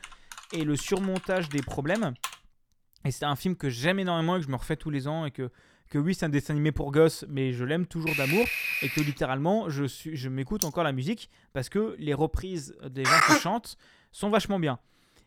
et 0.52 0.64
le 0.64 0.76
surmontage 0.76 1.48
des 1.48 1.62
problèmes. 1.62 2.14
Et 3.04 3.10
c'est 3.10 3.24
un 3.24 3.34
film 3.36 3.56
que 3.56 3.68
j'aime 3.70 3.98
énormément 3.98 4.36
et 4.36 4.38
que 4.40 4.46
je 4.46 4.50
me 4.50 4.56
refais 4.56 4.76
tous 4.76 4.90
les 4.90 5.08
ans 5.08 5.24
et 5.24 5.32
que, 5.32 5.50
que 5.92 5.98
oui, 5.98 6.14
c'est 6.14 6.24
un 6.24 6.30
dessin 6.30 6.54
animé 6.54 6.72
pour 6.72 6.90
gosses, 6.90 7.26
mais 7.28 7.52
je 7.52 7.64
l'aime 7.66 7.86
toujours 7.86 8.16
d'amour 8.16 8.46
et 8.80 8.88
que 8.88 9.02
littéralement, 9.02 9.68
je, 9.68 9.84
suis, 9.84 10.16
je 10.16 10.30
m'écoute 10.30 10.64
encore 10.64 10.84
la 10.84 10.92
musique 10.92 11.28
parce 11.52 11.68
que 11.68 11.94
les 11.98 12.14
reprises 12.14 12.74
des 12.88 13.04
gens 13.04 13.20
qui 13.26 13.38
chantent 13.38 13.76
sont 14.10 14.30
vachement 14.30 14.58
bien. 14.58 14.78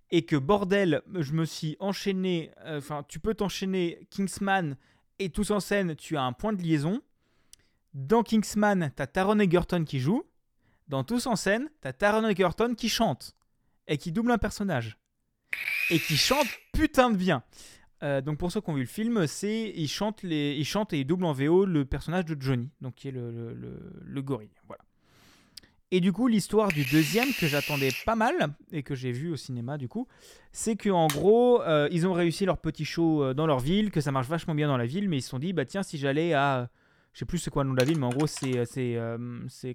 Et 0.10 0.26
que 0.26 0.36
bordel, 0.36 1.04
je 1.14 1.34
me 1.34 1.46
suis 1.46 1.78
enchaîné, 1.80 2.50
euh, 2.66 2.80
enfin, 2.80 3.06
tu 3.08 3.20
peux 3.20 3.36
t'enchaîner 3.36 4.08
Kingsman 4.10 4.76
et 5.20 5.30
tous 5.30 5.52
en 5.52 5.60
scène, 5.60 5.96
tu 5.96 6.18
as 6.18 6.24
un 6.24 6.34
point 6.34 6.52
de 6.52 6.64
liaison. 6.64 7.00
Dans 7.94 8.24
Kingsman, 8.24 8.92
t'as 8.96 9.06
Taron 9.06 9.38
Egerton 9.38 9.84
qui 9.84 10.00
joue. 10.00 10.24
Dans 10.88 11.04
Tous 11.04 11.28
en 11.28 11.36
scène, 11.36 11.70
t'as 11.82 11.94
Taron 11.94 12.28
Egerton 12.28 12.74
qui 12.74 12.90
chante 12.90 13.36
et 13.88 14.00
qui 14.00 14.12
double 14.12 14.32
un 14.32 14.40
personnage 14.40 14.98
et 15.92 16.00
qui 16.00 16.18
chante 16.18 16.48
putain 16.74 17.12
de 17.12 17.18
bien. 17.18 17.44
Euh, 18.06 18.22
donc 18.22 18.38
pour 18.38 18.52
ceux 18.52 18.62
qui 18.62 18.70
ont 18.70 18.74
vu 18.76 18.82
le 18.82 18.88
film, 18.88 19.26
c'est 19.28 19.74
il 19.76 19.88
chante 19.90 20.24
les, 20.24 20.56
il 20.58 20.64
chante 20.66 20.94
et 20.94 21.00
il 21.00 21.06
double 21.06 21.26
en 21.26 21.34
VO 21.34 21.66
le 21.66 21.84
personnage 21.86 22.26
de 22.26 22.40
Johnny, 22.40 22.70
donc 22.80 22.96
qui 22.96 23.08
est 23.10 23.12
le, 23.12 23.32
le, 23.32 23.54
le- 23.54 23.92
le 24.06 24.22
gorille. 24.22 24.52
Voilà. 24.68 24.84
Et 25.92 26.00
du 26.02 26.12
coup, 26.12 26.28
l'histoire 26.28 26.70
du 26.70 26.84
deuxième 26.86 27.28
que 27.40 27.48
j'attendais 27.48 27.90
pas 28.06 28.16
mal 28.16 28.34
et 28.72 28.84
que 28.84 28.96
j'ai 28.96 29.12
vu 29.12 29.32
au 29.32 29.36
cinéma 29.38 29.78
du 29.78 29.88
coup, 29.88 30.08
c'est 30.52 30.76
que 30.76 30.90
en 30.90 31.08
gros, 31.08 31.62
euh, 31.64 31.88
ils 31.92 32.06
ont 32.08 32.14
réussi 32.14 32.46
leur 32.46 32.58
petit 32.60 32.86
show 32.86 33.24
euh, 33.24 33.34
dans 33.34 33.48
leur 33.48 33.60
ville, 33.60 33.92
que 33.92 34.02
ça 34.02 34.12
marche 34.12 34.28
vachement 34.28 34.56
bien 34.56 34.68
dans 34.68 34.78
la 34.78 34.86
ville, 34.86 35.10
mais 35.10 35.18
ils 35.18 35.22
se 35.22 35.30
sont 35.30 35.40
dit 35.40 35.54
bah 35.54 35.66
tiens 35.66 35.84
si 35.84 35.98
j'allais 35.98 36.34
à, 36.34 36.70
je 37.14 37.20
sais 37.20 37.26
plus 37.26 37.38
c'est 37.40 37.50
quoi 37.52 37.64
le 37.64 37.70
nom 37.70 37.76
de 37.76 37.80
la 37.80 37.86
ville, 37.86 38.00
mais 38.00 38.06
en 38.06 38.10
gros 38.10 38.28
c'est 38.28 38.66
c'est 38.66 38.96
euh, 38.98 39.18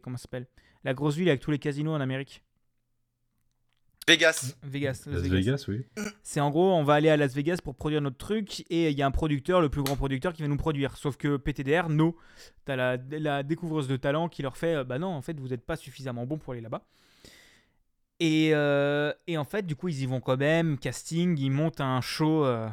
comment 0.02 0.16
s'appelle, 0.16 0.46
la 0.84 0.94
grosse 0.94 1.16
ville 1.16 1.28
avec 1.28 1.40
tous 1.40 1.50
les 1.52 1.58
casinos 1.58 1.92
en 1.92 2.00
Amérique, 2.00 2.42
Vegas. 4.10 4.56
Vegas. 4.64 5.04
Las 5.06 5.22
Vegas, 5.22 5.64
oui. 5.68 5.86
C'est 6.24 6.40
en 6.40 6.50
gros, 6.50 6.72
on 6.72 6.82
va 6.82 6.94
aller 6.94 7.08
à 7.08 7.16
Las 7.16 7.32
Vegas 7.32 7.58
pour 7.62 7.76
produire 7.76 8.00
notre 8.00 8.16
truc 8.16 8.64
et 8.68 8.90
il 8.90 8.98
y 8.98 9.02
a 9.02 9.06
un 9.06 9.12
producteur, 9.12 9.60
le 9.60 9.68
plus 9.68 9.84
grand 9.84 9.94
producteur, 9.94 10.32
qui 10.32 10.42
va 10.42 10.48
nous 10.48 10.56
produire. 10.56 10.96
Sauf 10.96 11.16
que 11.16 11.36
PTDR, 11.36 11.88
no. 11.88 12.16
T'as 12.64 12.74
la, 12.74 12.96
la 13.10 13.44
découvreuse 13.44 13.86
de 13.86 13.96
talent 13.96 14.28
qui 14.28 14.42
leur 14.42 14.56
fait 14.56 14.74
euh, 14.74 14.84
Bah 14.84 14.98
non, 14.98 15.08
en 15.08 15.22
fait, 15.22 15.38
vous 15.38 15.48
n'êtes 15.48 15.64
pas 15.64 15.76
suffisamment 15.76 16.26
bon 16.26 16.38
pour 16.38 16.54
aller 16.54 16.60
là-bas. 16.60 16.84
Et, 18.18 18.50
euh, 18.52 19.12
et 19.28 19.38
en 19.38 19.44
fait, 19.44 19.64
du 19.64 19.76
coup, 19.76 19.86
ils 19.86 20.02
y 20.02 20.06
vont 20.06 20.20
quand 20.20 20.36
même. 20.36 20.76
Casting, 20.76 21.38
ils 21.38 21.50
montent 21.50 21.80
un 21.80 22.00
show, 22.00 22.44
euh, 22.44 22.68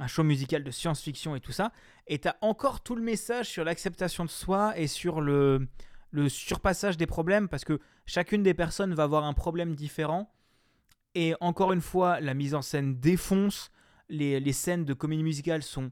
un 0.00 0.06
show 0.08 0.24
musical 0.24 0.64
de 0.64 0.70
science-fiction 0.72 1.36
et 1.36 1.40
tout 1.40 1.52
ça. 1.52 1.70
Et 2.08 2.18
t'as 2.18 2.34
encore 2.40 2.82
tout 2.82 2.96
le 2.96 3.02
message 3.02 3.46
sur 3.46 3.64
l'acceptation 3.64 4.24
de 4.24 4.30
soi 4.30 4.76
et 4.76 4.88
sur 4.88 5.20
le, 5.20 5.68
le 6.10 6.28
surpassage 6.28 6.96
des 6.96 7.06
problèmes 7.06 7.48
parce 7.48 7.64
que 7.64 7.78
chacune 8.04 8.42
des 8.42 8.54
personnes 8.54 8.94
va 8.94 9.04
avoir 9.04 9.24
un 9.24 9.32
problème 9.32 9.76
différent. 9.76 10.32
Et 11.14 11.34
encore 11.40 11.72
une 11.72 11.80
fois, 11.80 12.20
la 12.20 12.34
mise 12.34 12.54
en 12.54 12.62
scène 12.62 12.98
défonce. 12.98 13.70
Les, 14.08 14.40
les 14.40 14.52
scènes 14.52 14.84
de 14.84 14.94
comédie 14.94 15.22
musicale 15.22 15.62
sont 15.62 15.90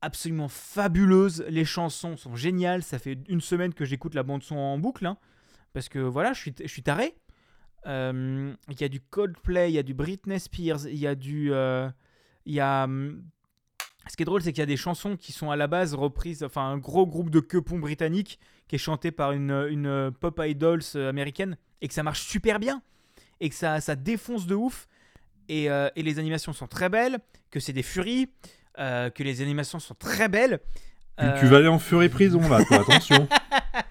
absolument 0.00 0.48
fabuleuses. 0.48 1.44
Les 1.48 1.64
chansons 1.64 2.16
sont 2.16 2.34
géniales. 2.36 2.82
Ça 2.82 2.98
fait 2.98 3.18
une 3.28 3.40
semaine 3.40 3.74
que 3.74 3.84
j'écoute 3.84 4.14
la 4.14 4.22
bande-son 4.22 4.56
en 4.56 4.78
boucle. 4.78 5.06
hein, 5.06 5.16
parce 5.72 5.88
que 5.88 5.98
voilà, 5.98 6.32
je 6.32 6.40
suis, 6.40 6.54
je 6.60 6.66
suis 6.68 6.82
taré. 6.82 7.14
Euh, 7.86 8.54
Il 8.70 8.80
y 8.80 8.84
a 8.84 8.88
du 8.88 9.00
Coldplay, 9.00 9.70
il 9.70 9.74
y 9.74 9.78
a 9.78 9.82
du 9.82 9.94
Britney 9.94 10.38
Spears, 10.40 10.86
il 10.88 10.98
y 10.98 11.06
a 11.06 11.14
du. 11.14 11.52
euh, 11.52 11.88
y 12.46 12.60
a. 12.60 12.84
hum, 12.84 13.22
Ce 14.08 14.16
qui 14.16 14.22
est 14.22 14.26
drôle, 14.26 14.42
c'est 14.42 14.52
qu'il 14.52 14.60
y 14.60 14.62
a 14.62 14.66
des 14.66 14.76
chansons 14.76 15.16
qui 15.16 15.32
sont 15.32 15.50
à 15.50 15.56
la 15.56 15.66
base 15.66 15.94
reprises. 15.94 16.42
Enfin, 16.44 16.62
un 16.62 16.78
gros 16.78 17.06
groupe 17.06 17.30
de 17.30 17.40
quepons 17.40 17.78
britannique 17.78 18.38
qui 18.68 18.76
est 18.76 18.78
chanté 18.78 19.10
par 19.10 19.32
une, 19.32 19.50
une 19.70 20.10
pop 20.18 20.40
idols 20.42 20.82
euh, 20.94 21.08
américaine 21.10 21.56
et 21.82 21.88
que 21.88 21.94
ça 21.94 22.02
marche 22.02 22.22
super 22.22 22.58
bien 22.58 22.82
et 23.44 23.50
que 23.50 23.54
ça, 23.54 23.78
ça 23.82 23.94
défonce 23.94 24.46
de 24.46 24.54
ouf. 24.54 24.88
Et, 25.50 25.70
euh, 25.70 25.90
et 25.96 26.02
les 26.02 26.18
animations 26.18 26.54
sont 26.54 26.66
très 26.66 26.88
belles, 26.88 27.18
que 27.50 27.60
c'est 27.60 27.74
des 27.74 27.82
furies, 27.82 28.30
euh, 28.78 29.10
que 29.10 29.22
les 29.22 29.42
animations 29.42 29.78
sont 29.78 29.94
très 29.94 30.28
belles. 30.28 30.60
Tu, 31.18 31.24
Euh, 31.24 31.38
tu 31.38 31.46
vas 31.46 31.58
aller 31.58 31.68
en 31.68 31.78
furie 31.78 32.08
prison 32.08 32.40
là, 32.48 32.64
toi, 32.64 32.78
attention. 32.80 33.28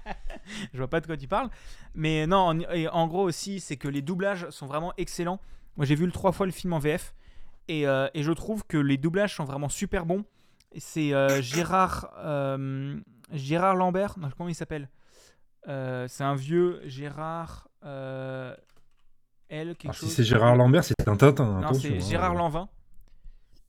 je 0.74 0.78
vois 0.80 0.90
pas 0.90 1.02
de 1.02 1.06
quoi 1.06 1.18
tu 1.18 1.28
parles. 1.28 1.52
Mais 1.94 2.26
non, 2.26 2.38
en, 2.38 2.60
et 2.62 2.88
en 2.88 3.06
gros 3.08 3.22
aussi, 3.22 3.60
c'est 3.60 3.78
que 3.78 3.88
les 3.88 4.02
doublages 4.02 4.50
sont 4.50 4.66
vraiment 4.66 4.92
excellents. 4.98 5.40
Moi, 5.78 5.86
j'ai 5.86 5.94
vu 5.94 6.08
le 6.08 6.12
trois 6.12 6.32
fois 6.32 6.48
le 6.48 6.52
film 6.52 6.74
en 6.74 6.80
VF. 6.80 7.14
Et, 7.68 7.84
et 7.84 8.24
je 8.24 8.32
trouve 8.34 8.66
que 8.68 8.78
les 8.78 8.98
doublages 8.98 9.36
sont 9.36 9.46
vraiment 9.46 9.70
super 9.70 10.06
bons. 10.06 10.26
C'est 10.78 11.14
Gérard, 11.42 12.12
Gérard 13.32 13.76
Lambert. 13.76 14.16
Non, 14.20 14.30
comment 14.38 14.50
il 14.50 14.56
s'appelle? 14.56 14.90
C'est 15.66 16.24
un 16.24 16.36
vieux 16.36 16.82
Gérard. 16.86 17.70
L, 19.54 19.76
quelque 19.76 19.86
Alors, 19.86 19.96
si 19.96 20.08
c'est 20.08 20.24
Gérard 20.24 20.56
Lambert, 20.56 20.84
c'est 20.84 21.08
un 21.08 21.16
Tintin. 21.16 21.62
Non, 21.62 21.74
c'est 21.74 21.96
hein. 21.96 22.00
Gérard 22.00 22.34
Lanvin. 22.34 22.70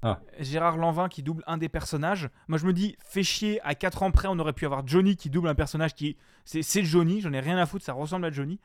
Ah. 0.03 0.21
Gérard 0.39 0.77
Lanvin 0.77 1.09
qui 1.09 1.23
double 1.23 1.43
un 1.47 1.57
des 1.57 1.69
personnages. 1.69 2.29
Moi, 2.49 2.59
je 2.59 2.67
me 2.67 2.73
dis, 2.73 2.97
fait 3.07 3.23
chier, 3.23 3.61
à 3.63 3.75
4 3.75 4.03
ans 4.03 4.11
près, 4.11 4.29
on 4.29 4.39
aurait 4.39 4.53
pu 4.53 4.67
avoir 4.67 4.87
Johnny 4.87 5.17
qui 5.17 5.31
double 5.31 5.49
un 5.49 5.55
personnage 5.55 5.95
qui. 5.95 6.17
C'est 6.45 6.63
c'est 6.63 6.85
Johnny, 6.85 7.21
j'en 7.21 7.33
ai 7.33 7.41
rien 7.41 7.57
à 7.57 7.67
foutre, 7.67 7.85
ça 7.85 7.93
ressemble 7.95 8.27
à 8.27 8.31
Johnny. 8.31 8.61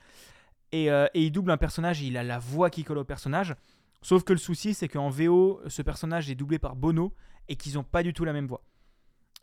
Et, 0.71 0.91
euh, 0.91 1.07
et 1.13 1.23
il 1.23 1.31
double 1.31 1.51
un 1.51 1.57
personnage 1.57 2.01
et 2.03 2.05
il 2.05 2.17
a 2.17 2.23
la 2.23 2.39
voix 2.39 2.69
qui 2.69 2.83
colle 2.83 2.97
au 2.97 3.03
personnage. 3.03 3.55
Sauf 4.01 4.23
que 4.23 4.33
le 4.33 4.39
souci, 4.39 4.73
c'est 4.73 4.87
qu'en 4.87 5.09
VO, 5.09 5.61
ce 5.67 5.81
personnage 5.81 6.29
est 6.29 6.35
doublé 6.35 6.59
par 6.59 6.75
Bono 6.75 7.13
et 7.47 7.55
qu'ils 7.55 7.73
n'ont 7.75 7.83
pas 7.83 8.03
du 8.03 8.13
tout 8.13 8.23
la 8.23 8.33
même 8.33 8.47
voix. 8.47 8.63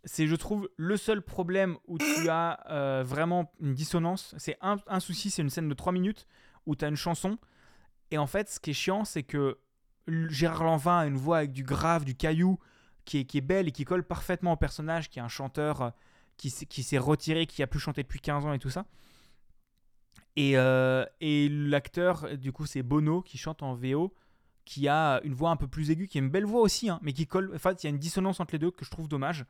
c'est, 0.04 0.26
je 0.26 0.36
trouve, 0.36 0.68
le 0.76 0.96
seul 0.96 1.20
problème 1.20 1.76
où 1.86 1.98
tu 1.98 2.28
as 2.28 2.60
euh, 2.70 3.02
vraiment 3.04 3.52
une 3.60 3.74
dissonance. 3.74 4.34
C'est 4.38 4.56
un, 4.60 4.76
un 4.86 5.00
souci, 5.00 5.30
c'est 5.30 5.42
une 5.42 5.50
scène 5.50 5.68
de 5.68 5.74
3 5.74 5.92
minutes 5.92 6.26
où 6.66 6.76
tu 6.76 6.84
as 6.84 6.88
une 6.88 6.96
chanson. 6.96 7.38
Et 8.10 8.18
en 8.18 8.26
fait, 8.26 8.48
ce 8.48 8.60
qui 8.60 8.70
est 8.70 8.74
chiant, 8.74 9.04
c'est 9.04 9.22
que 9.22 9.58
Gérard 10.08 10.64
Lanvin 10.64 10.98
a 10.98 11.06
une 11.06 11.16
voix 11.16 11.38
avec 11.38 11.52
du 11.52 11.64
grave, 11.64 12.04
du 12.04 12.14
caillou, 12.14 12.58
qui 13.04 13.18
est, 13.18 13.24
qui 13.24 13.38
est 13.38 13.42
belle 13.42 13.68
et 13.68 13.72
qui 13.72 13.84
colle 13.84 14.04
parfaitement 14.04 14.52
au 14.52 14.56
personnage, 14.56 15.08
qui 15.08 15.18
est 15.18 15.22
un 15.22 15.28
chanteur 15.28 15.82
euh, 15.82 15.90
qui, 16.36 16.50
qui 16.50 16.82
s'est 16.82 16.98
retiré, 16.98 17.46
qui 17.46 17.62
a 17.62 17.66
plus 17.66 17.80
chanté 17.80 18.02
depuis 18.02 18.20
15 18.20 18.46
ans 18.46 18.52
et 18.52 18.58
tout 18.58 18.70
ça. 18.70 18.86
Et, 20.36 20.52
euh, 20.56 21.04
et 21.20 21.48
l'acteur, 21.48 22.36
du 22.36 22.52
coup, 22.52 22.66
c'est 22.66 22.82
Bono 22.82 23.22
qui 23.22 23.38
chante 23.38 23.62
en 23.62 23.74
VO, 23.74 24.14
qui 24.64 24.86
a 24.88 25.20
une 25.24 25.32
voix 25.32 25.50
un 25.50 25.56
peu 25.56 25.66
plus 25.68 25.90
aiguë, 25.90 26.08
qui 26.08 26.18
a 26.18 26.20
une 26.20 26.28
belle 26.28 26.44
voix 26.44 26.60
aussi, 26.60 26.90
hein, 26.90 26.98
mais 27.02 27.12
qui 27.12 27.26
colle. 27.26 27.52
En 27.54 27.58
fait, 27.58 27.82
il 27.82 27.86
y 27.86 27.88
a 27.88 27.90
une 27.90 27.98
dissonance 27.98 28.40
entre 28.40 28.54
les 28.54 28.58
deux 28.58 28.70
que 28.70 28.84
je 28.84 28.90
trouve 28.90 29.08
dommage. 29.08 29.46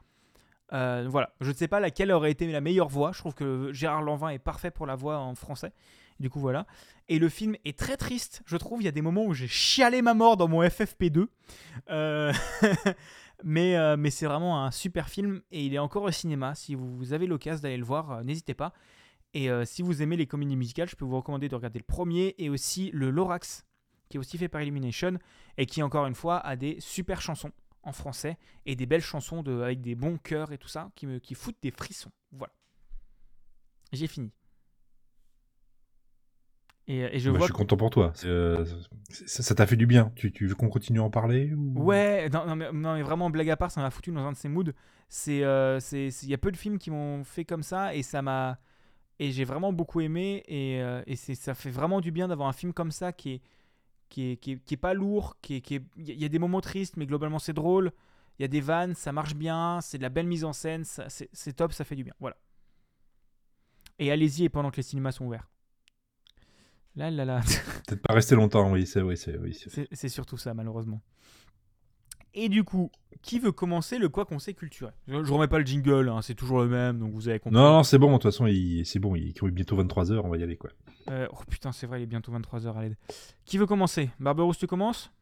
Euh, 0.73 1.07
voilà, 1.09 1.33
je 1.41 1.49
ne 1.49 1.55
sais 1.55 1.69
pas 1.69 1.81
laquelle 1.81 2.11
aurait 2.12 2.31
été 2.31 2.51
la 2.51 2.61
meilleure 2.61 2.89
voix. 2.89 3.12
Je 3.12 3.19
trouve 3.19 3.35
que 3.35 3.73
Gérard 3.73 4.03
Lanvin 4.03 4.28
est 4.28 4.39
parfait 4.39 4.70
pour 4.70 4.87
la 4.87 4.95
voix 4.95 5.19
en 5.19 5.35
français. 5.35 5.73
Du 6.19 6.31
coup, 6.31 6.41
voilà. 6.41 6.67
Et 7.09 7.19
le 7.19 7.29
film 7.29 7.57
est 7.65 7.79
très 7.79 7.97
triste, 7.97 8.43
je 8.47 8.57
trouve. 8.57 8.81
Il 8.83 8.85
y 8.85 8.89
a 8.89 8.93
des 8.93 9.03
moments 9.03 9.25
où 9.25 9.35
j'ai 9.35 9.49
chialé 9.49 10.03
ma 10.03 10.15
mort 10.15 10.37
dans 10.37 10.49
mon 10.49 10.63
FFP2. 10.63 11.27
Euh, 11.91 12.33
mais 13.45 13.77
euh, 13.77 13.97
mais 13.99 14.11
c'est 14.11 14.27
vraiment 14.27 14.65
un 14.65 14.71
super 14.71 15.09
film 15.09 15.43
et 15.51 15.65
il 15.65 15.75
est 15.75 15.79
encore 15.79 16.05
au 16.05 16.11
cinéma. 16.11 16.55
Si 16.55 16.75
vous 16.75 17.13
avez 17.13 17.27
l'occasion 17.27 17.63
d'aller 17.63 17.77
le 17.77 17.85
voir, 17.85 18.11
euh, 18.11 18.23
n'hésitez 18.23 18.55
pas. 18.55 18.73
Et 19.35 19.51
si 19.67 19.83
vous 19.83 20.01
aimez 20.01 20.17
les 20.17 20.27
comédies 20.27 20.57
musicales, 20.57 20.89
je 20.89 20.97
peux 20.97 21.05
vous 21.05 21.17
recommander 21.17 21.51
de 21.51 21.55
regarder 21.55 21.79
le 21.79 21.85
premier 21.85 22.35
et 22.39 22.49
aussi 22.49 22.91
le 22.95 23.11
Lorax, 23.11 23.67
qui 24.09 24.17
est 24.17 24.21
aussi 24.21 24.39
fait 24.39 24.49
par 24.49 24.63
Illumination 24.63 25.19
et 25.59 25.67
qui, 25.67 25.83
encore 25.83 26.07
une 26.07 26.15
fois, 26.15 26.39
a 26.39 26.57
des 26.57 26.79
super 26.81 27.21
chansons 27.21 27.53
en 27.83 27.93
français 27.93 28.39
et 28.65 28.77
des 28.77 28.87
belles 28.87 29.03
chansons 29.03 29.43
de, 29.43 29.61
avec 29.61 29.83
des 29.83 29.95
bons 29.95 30.17
chœurs 30.17 30.53
et 30.53 30.59
tout 30.59 30.69
ça 30.69 30.91
qui 30.95 31.07
me 31.07 31.19
qui 31.19 31.35
foutent 31.35 31.61
des 31.61 31.71
frissons. 31.71 32.11
Voilà. 32.33 32.55
J'ai 33.93 34.07
fini. 34.07 34.33
Et, 36.89 37.17
et 37.17 37.19
je 37.19 37.31
Bah, 37.31 37.39
je 37.41 37.45
suis 37.45 37.53
content 37.53 37.77
pour 37.77 37.91
toi. 37.91 38.13
Euh, 38.25 38.65
ça 39.11 39.55
t'a 39.55 39.67
fait 39.67 39.77
du 39.77 39.87
bien. 39.87 40.13
Tu, 40.15 40.33
tu 40.33 40.47
veux 40.47 40.55
qu'on 40.55 40.69
continue 40.69 41.01
à 41.01 41.03
en 41.03 41.11
parler 41.11 41.53
ou... 41.53 41.83
Ouais, 41.83 42.29
non, 42.29 42.47
non, 42.47 42.57
mais, 42.57 42.73
non, 42.73 42.95
mais 42.95 43.03
vraiment, 43.03 43.29
blague 43.31 43.51
à 43.51 43.57
part, 43.57 43.71
ça 43.71 43.81
m'a 43.81 43.91
foutu 43.91 44.13
dans 44.13 44.25
un 44.25 44.33
de 44.33 44.37
ces 44.37 44.49
moods. 44.49 44.73
Euh, 45.29 45.81
il 45.93 46.29
y 46.29 46.35
a 46.35 46.39
peu 46.39 46.53
de 46.53 46.57
films 46.57 46.79
qui 46.79 46.91
m'ont 46.91 47.25
fait 47.25 47.45
comme 47.45 47.63
ça 47.63 47.95
et 47.95 48.03
ça 48.03 48.23
m'a, 48.23 48.59
et 49.19 49.31
j'ai 49.33 49.45
vraiment 49.45 49.73
beaucoup 49.73 50.01
aimé 50.01 50.43
et, 50.49 50.81
euh, 50.83 51.03
et 51.07 51.17
ça 51.17 51.55
fait 51.55 51.71
vraiment 51.71 52.01
du 52.01 52.11
bien 52.11 52.29
d'avoir 52.29 52.49
un 52.49 52.53
film 52.53 52.73
comme 52.73 52.91
ça 52.91 53.13
qui 53.13 53.35
est, 53.35 53.43
qui 54.09 54.33
est, 54.33 54.37
qui 54.37 54.53
est, 54.53 54.65
qui 54.65 54.75
est 54.75 54.79
pas 54.79 54.95
lourd, 54.95 55.37
qui 55.43 55.57
est, 55.57 55.61
qui 55.61 55.77
est- 55.77 55.85
il 55.97 56.07
y 56.09 56.11
a- 56.13 56.15
il 56.27 56.29
des 56.29 56.39
moments 56.39 56.61
tristes, 56.61 56.97
mais 56.97 57.07
globalement 57.07 57.39
c'est 57.39 57.53
drôle. 57.53 57.93
Il 58.39 58.43
y 58.43 58.45
a 58.45 58.49
des 58.49 58.61
vannes, 58.61 58.95
ça 58.95 59.13
marche 59.13 59.35
bien, 59.35 59.81
c'est 59.81 59.99
de 59.99 60.03
la 60.03 60.11
belle 60.11 60.27
mise 60.27 60.45
en 60.45 60.53
scène, 60.53 60.85
c'est, 60.85 61.29
c'est 61.33 61.53
top, 61.55 61.73
ça 61.73 61.85
fait 61.85 61.97
du 61.97 62.05
bien. 62.05 62.15
Voilà. 62.21 62.37
Et 63.99 64.11
allez-y 64.11 64.45
et 64.45 64.49
pendant 64.49 64.71
que 64.71 64.77
les 64.77 64.83
cinémas 64.83 65.13
sont 65.13 65.27
ouverts. 65.27 65.49
Là, 66.97 67.10
là, 67.10 67.24
là. 67.24 67.40
Peut-être 67.86 68.02
pas 68.02 68.14
rester 68.14 68.35
longtemps, 68.35 68.73
oui, 68.73 68.86
c'est 68.86 69.02
oui, 69.02 69.16
c'est 69.16 69.39
oui. 69.39 69.56
c'est- 69.93 70.09
surtout 70.09 70.39
ça, 70.39 70.55
malheureusement. 70.55 71.02
Et 72.32 72.48
du 72.48 72.64
coup, 72.64 72.90
qui 73.23 73.39
veut 73.39 73.52
commencer 73.52 73.98
le 73.98 74.09
quoi 74.09 74.24
qu'on 74.27 74.39
sait 74.39 74.52
culturel? 74.55 74.93
Je, 75.09 75.24
je 75.24 75.32
remets 75.32 75.48
pas 75.48 75.59
le 75.59 75.64
jingle, 75.64 76.09
hein, 76.10 76.20
c'est 76.23 76.35
toujours 76.35 76.60
le 76.60 76.68
même, 76.68 76.98
donc 76.98 77.12
vous 77.12 77.28
avez 77.28 77.39
compris. 77.39 77.55
Non, 77.59 77.73
non, 77.73 77.82
c'est 77.82 77.98
bon. 77.98 78.09
De 78.09 78.12
toute 78.14 78.24
façon, 78.24 78.47
il- 78.47 78.85
c'est 78.85 78.98
bon. 78.98 79.14
Il 79.14 79.28
est 79.28 79.51
bientôt 79.51 79.77
23h. 79.77 80.20
On 80.24 80.28
va 80.28 80.36
y 80.36 80.43
aller, 80.43 80.56
quoi. 80.56 80.70
Euh, 81.10 81.27
oh 81.32 81.39
putain, 81.48 81.73
c'est 81.73 81.86
vrai, 81.86 82.01
il 82.01 82.02
est 82.05 82.06
bientôt 82.06 82.32
23h 82.32 82.77
à 82.77 82.82
l'aide. 82.82 82.97
Qui 83.44 83.59
veut 83.59 83.66
commencer? 83.66 84.10
Barberousse, 84.20 84.59
tu 84.59 84.66
commences? 84.66 85.12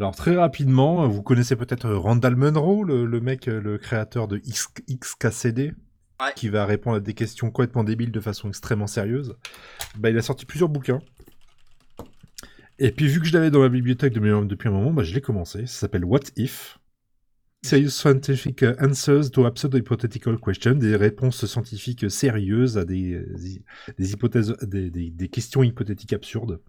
Alors 0.00 0.16
très 0.16 0.34
rapidement, 0.34 1.06
vous 1.06 1.22
connaissez 1.22 1.54
peut-être 1.54 1.88
Randall 1.90 2.34
Munro, 2.34 2.82
le, 2.82 3.04
le 3.04 3.20
mec, 3.20 3.46
le 3.46 3.78
créateur 3.78 4.26
de 4.26 4.40
X, 4.44 4.68
XKCD, 4.90 5.74
Qui 6.30 6.48
va 6.48 6.64
répondre 6.66 6.96
à 6.96 7.00
des 7.00 7.14
questions 7.14 7.50
complètement 7.50 7.84
débiles 7.84 8.12
de 8.12 8.20
façon 8.20 8.48
extrêmement 8.48 8.86
sérieuse. 8.86 9.34
Bah, 9.98 10.10
il 10.10 10.16
a 10.18 10.22
sorti 10.22 10.46
plusieurs 10.46 10.68
bouquins. 10.68 11.00
Et 12.78 12.90
puis 12.92 13.06
vu 13.06 13.20
que 13.20 13.26
je 13.26 13.32
l'avais 13.32 13.50
dans 13.50 13.60
ma 13.60 13.68
bibliothèque 13.68 14.12
depuis, 14.12 14.68
un 14.68 14.72
moment, 14.72 14.92
bah, 14.92 15.02
je 15.02 15.14
l'ai 15.14 15.20
commencé. 15.20 15.66
Ça 15.66 15.80
s'appelle 15.80 16.04
What 16.04 16.20
If? 16.36 16.78
Serious 17.64 17.90
Scientific 17.90 18.64
Answers 18.80 19.30
to 19.30 19.44
Absurd 19.46 19.74
Hypothetical 19.74 20.36
Questions, 20.40 20.74
des 20.74 20.96
réponses 20.96 21.46
scientifiques 21.46 22.10
sérieuses 22.10 22.76
à 22.76 22.84
des, 22.84 23.24
des 23.98 24.12
hypothèses, 24.12 24.56
des, 24.62 24.90
des- 24.90 25.28
questions 25.28 25.62
hypothétiques 25.62 26.12
absurdes. 26.12 26.60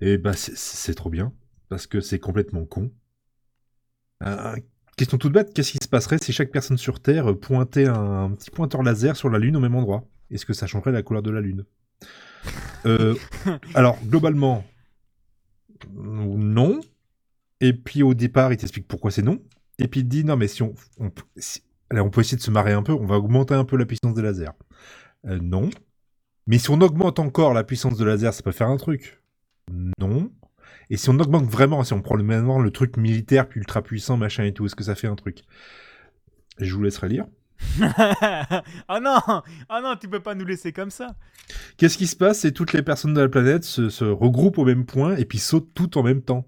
Et 0.00 0.18
bah 0.18 0.34
c'est- 0.34 0.94
trop 0.94 1.10
bien 1.10 1.32
parce 1.68 1.88
que 1.88 2.00
c'est 2.00 2.20
complètement 2.20 2.64
con. 2.64 2.92
Euh, 4.24 4.54
question 4.96 5.18
toute 5.18 5.32
bête, 5.32 5.52
qu'est-ce 5.54 5.72
qui 5.72 5.78
se 5.82 5.88
passerait 5.88 6.18
si 6.18 6.32
chaque 6.32 6.50
personne 6.50 6.78
sur 6.78 7.00
Terre 7.00 7.36
pointait 7.36 7.86
un, 7.86 8.30
petit 8.30 8.50
pointeur 8.50 8.82
laser 8.82 9.16
sur 9.16 9.30
la 9.30 9.38
Lune 9.38 9.56
au 9.56 9.60
même 9.60 9.74
endroit? 9.74 10.04
Est-ce 10.30 10.46
que 10.46 10.52
ça 10.52 10.66
changerait 10.66 10.92
la 10.92 11.02
couleur 11.02 11.22
de 11.22 11.30
la 11.30 11.40
Lune? 11.40 11.64
Euh, 12.86 13.14
Alors, 13.74 13.98
globalement, 14.04 14.64
non. 15.94 16.80
Et 17.60 17.72
puis 17.72 18.02
au 18.02 18.14
départ, 18.14 18.52
il 18.52 18.56
t'explique 18.56 18.88
pourquoi 18.88 19.10
c'est 19.10 19.22
non. 19.22 19.40
Et 19.78 19.88
puis 19.88 20.00
il 20.00 20.08
dit, 20.08 20.24
non, 20.24 20.36
mais 20.36 20.48
si 20.48 20.62
on, 20.62 20.74
on, 20.98 21.10
on 21.90 22.10
peut 22.10 22.20
essayer 22.20 22.36
de 22.36 22.42
se 22.42 22.50
marrer 22.50 22.72
un 22.72 22.82
peu, 22.82 22.92
on 22.92 23.06
va 23.06 23.16
augmenter 23.16 23.54
un 23.54 23.64
peu 23.64 23.76
la 23.76 23.86
puissance 23.86 24.14
des 24.14 24.22
lasers. 24.22 24.50
Euh, 25.26 25.38
non. 25.40 25.70
Mais 26.46 26.58
si 26.58 26.70
on 26.70 26.80
augmente 26.80 27.18
encore 27.18 27.54
la 27.54 27.64
puissance 27.64 27.96
de 27.96 28.04
laser, 28.04 28.34
ça 28.34 28.42
peut 28.42 28.52
faire 28.52 28.68
un 28.68 28.76
truc. 28.76 29.22
Non. 29.98 30.30
Et 30.90 30.96
si 30.96 31.08
on 31.10 31.18
augmente 31.18 31.46
vraiment, 31.46 31.84
si 31.84 31.92
on 31.92 32.02
prend 32.02 32.16
le 32.16 32.22
maintenant 32.24 32.58
le 32.60 32.70
truc 32.70 32.96
militaire 32.96 33.48
puis 33.48 33.60
ultra 33.60 33.82
puissant, 33.82 34.16
machin 34.16 34.44
et 34.44 34.52
tout, 34.52 34.66
est-ce 34.66 34.76
que 34.76 34.84
ça 34.84 34.94
fait 34.94 35.06
un 35.08 35.16
truc? 35.16 35.42
Je 36.58 36.74
vous 36.74 36.82
laisserai 36.82 37.08
lire. 37.08 37.26
Ah 37.80 39.00
non 39.02 39.20
Ah 39.68 39.80
non, 39.82 39.96
tu 39.96 40.08
peux 40.08 40.20
pas 40.20 40.34
nous 40.34 40.44
laisser 40.44 40.72
comme 40.72 40.90
ça 40.90 41.14
Qu'est-ce 41.76 41.96
qui 41.96 42.06
se 42.06 42.16
passe? 42.16 42.40
C'est 42.40 42.52
toutes 42.52 42.72
les 42.72 42.82
personnes 42.82 43.14
de 43.14 43.20
la 43.20 43.28
planète 43.28 43.64
se, 43.64 43.88
se 43.88 44.04
regroupent 44.04 44.58
au 44.58 44.64
même 44.64 44.84
point 44.84 45.16
et 45.16 45.24
puis 45.24 45.38
sautent 45.38 45.72
toutes 45.74 45.96
en 45.96 46.02
même 46.02 46.22
temps. 46.22 46.46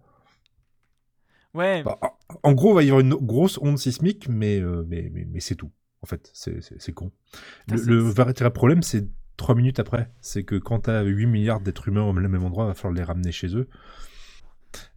Ouais, 1.55 1.82
Bah, 1.85 1.98
en 2.43 2.52
gros, 2.52 2.73
il 2.73 2.74
va 2.74 2.82
y 2.82 2.86
avoir 2.89 3.01
une 3.01 3.15
grosse 3.15 3.59
onde 3.62 3.78
sismique, 3.78 4.28
mais, 4.28 4.61
euh, 4.61 4.85
mais, 4.89 5.09
mais, 5.12 5.24
mais 5.31 5.40
c'est 5.40 5.55
tout. 5.55 5.70
En 6.02 6.06
fait, 6.06 6.31
c'est 6.35 6.93
con. 6.93 7.12
Putain, 7.61 7.77
Le, 7.77 7.82
c'est- 7.82 7.89
le 7.90 7.98
véritable 8.11 8.52
problème, 8.52 8.82
c'est 8.82 9.06
trois 9.36 9.55
minutes 9.55 9.78
après. 9.78 10.11
C'est 10.20 10.44
que 10.44 10.56
quand 10.56 10.81
t'as 10.81 11.02
8 11.02 11.27
milliards 11.27 11.61
d'êtres 11.61 11.89
humains 11.89 12.02
au 12.02 12.12
même 12.12 12.43
endroit, 12.43 12.65
il 12.65 12.69
va 12.69 12.74
falloir 12.74 12.94
les 12.94 13.05
ramener 13.05 13.32
chez 13.32 13.55
eux. 13.56 13.69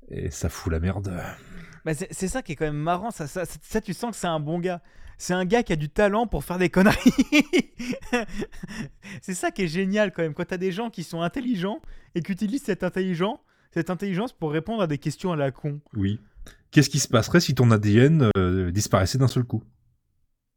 Et 0.09 0.31
ça 0.31 0.49
fout 0.49 0.71
la 0.71 0.79
merde. 0.79 1.13
Bah, 1.85 1.93
c'est 1.93 2.27
ça 2.27 2.41
qui 2.41 2.51
est 2.51 2.55
quand 2.55 2.65
même 2.65 2.75
marrant, 2.75 3.11
ça, 3.11 3.27
ça, 3.27 3.45
ça, 3.45 3.81
tu 3.81 3.93
sens 3.93 4.11
que 4.11 4.17
c'est 4.17 4.27
un 4.27 4.39
bon 4.39 4.59
gars. 4.59 4.81
C'est 5.17 5.34
un 5.34 5.45
gars 5.45 5.63
qui 5.63 5.73
a 5.73 5.75
du 5.75 5.89
talent 5.89 6.27
pour 6.27 6.43
faire 6.43 6.59
des 6.59 6.69
conneries. 6.69 6.97
c'est 9.21 9.34
ça 9.34 9.51
qui 9.51 9.63
est 9.63 9.67
génial 9.67 10.11
quand 10.11 10.21
même, 10.21 10.34
quand 10.34 10.45
t'as 10.45 10.57
des 10.57 10.71
gens 10.71 10.89
qui 10.89 11.03
sont 11.03 11.21
intelligents 11.21 11.81
et 12.13 12.21
qui 12.21 12.31
utilisent 12.31 12.63
cette, 12.63 12.84
intelligent, 12.84 13.41
cette 13.71 13.89
intelligence 13.89 14.31
pour 14.31 14.51
répondre 14.51 14.84
à 14.84 14.88
des 14.88 14.97
questions 14.97 15.31
à 15.31 15.35
la 15.35 15.51
con. 15.51 15.79
Oui. 15.93 16.19
Qu'est-ce 16.71 16.89
qui 16.89 16.99
se 16.99 17.07
passerait 17.07 17.39
si 17.39 17.55
ton 17.55 17.71
ADN 17.71 18.29
euh, 18.38 18.71
disparaissait 18.71 19.17
d'un 19.17 19.27
seul 19.27 19.43
coup? 19.43 19.63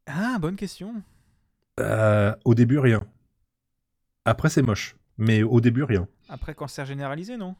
Ah, 0.05 0.37
bonne 0.39 0.55
question. 0.55 0.93
Euh, 1.79 2.35
Au 2.45 2.53
début, 2.53 2.77
rien. 2.77 3.05
Après, 4.25 4.49
c'est 4.49 4.61
moche. 4.61 4.95
Mais 5.17 5.43
au 5.43 5.61
début, 5.61 5.83
rien. 5.83 6.07
Après, 6.29 6.53
cancer 6.53 6.85
généralisé, 6.85 7.37
non? 7.37 7.55